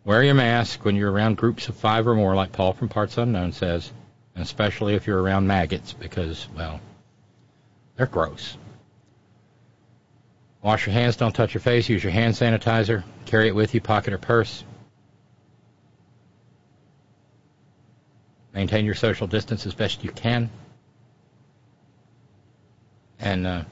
Wear 0.05 0.23
your 0.23 0.35
mask 0.35 0.85
when 0.85 0.97
you're 0.97 1.13
around 1.13 1.37
groups 1.37 1.69
of 1.69 1.77
five 1.77 2.07
or 2.07 2.15
more, 2.15 2.35
like 2.35 2.53
Paul 2.53 2.73
from 2.73 2.89
Parts 2.89 3.19
Unknown 3.19 3.53
says, 3.53 3.93
and 4.35 4.43
especially 4.43 4.95
if 4.95 5.07
you're 5.07 5.21
around 5.21 5.47
maggots, 5.47 5.93
because 5.93 6.49
well, 6.57 6.81
they're 7.97 8.07
gross. 8.07 8.57
Wash 10.63 10.87
your 10.87 10.95
hands. 10.95 11.17
Don't 11.17 11.35
touch 11.35 11.55
your 11.55 11.61
face. 11.61 11.89
Use 11.89 12.03
your 12.03 12.13
hand 12.13 12.35
sanitizer. 12.35 13.05
Carry 13.27 13.49
it 13.49 13.55
with 13.55 13.75
you, 13.75 13.81
pocket 13.81 14.13
or 14.13 14.19
purse. 14.19 14.65
Maintain 18.53 18.85
your 18.85 18.95
social 18.95 19.27
distance 19.27 19.67
as 19.67 19.75
best 19.75 20.03
you 20.03 20.11
can. 20.11 20.51
And 23.21 23.47
uh, 23.47 23.63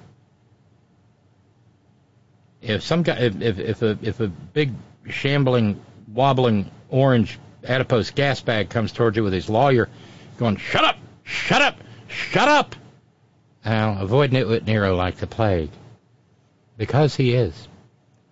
if 2.63 2.83
some 2.83 3.03
guy, 3.03 3.17
if, 3.19 3.41
if, 3.41 3.59
if 3.59 3.83
a 3.83 3.99
if 4.03 4.21
a 4.21 4.29
big 4.29 4.73
shambling, 5.09 5.81
wobbling 6.09 6.71
orange 6.89 7.39
adipose 7.65 8.11
gas 8.11 8.41
bag 8.41 8.71
comes 8.71 8.93
towards 8.93 9.17
you 9.17 9.23
with 9.23 9.33
his 9.33 9.49
lawyer, 9.49 9.89
going, 10.39 10.57
"Shut 10.57 10.85
up! 10.85 10.97
Shut 11.25 11.63
up! 11.63 11.77
Shut 12.09 12.49
up!" 12.49 12.75
Now 13.65 13.99
avoid 14.01 14.31
Nitwit 14.31 14.65
Nero 14.67 14.95
like 14.97 15.17
the 15.17 15.27
plague. 15.27 15.71
Because 16.77 17.17
he 17.17 17.35
is. 17.35 17.69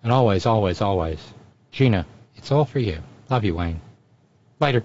And 0.03 0.11
always, 0.11 0.45
always, 0.45 0.81
always. 0.81 1.19
Gina, 1.71 2.05
it's 2.35 2.51
all 2.51 2.65
for 2.65 2.79
you. 2.79 2.99
Love 3.29 3.43
you, 3.43 3.55
Wayne. 3.55 3.81
Later. 4.59 4.83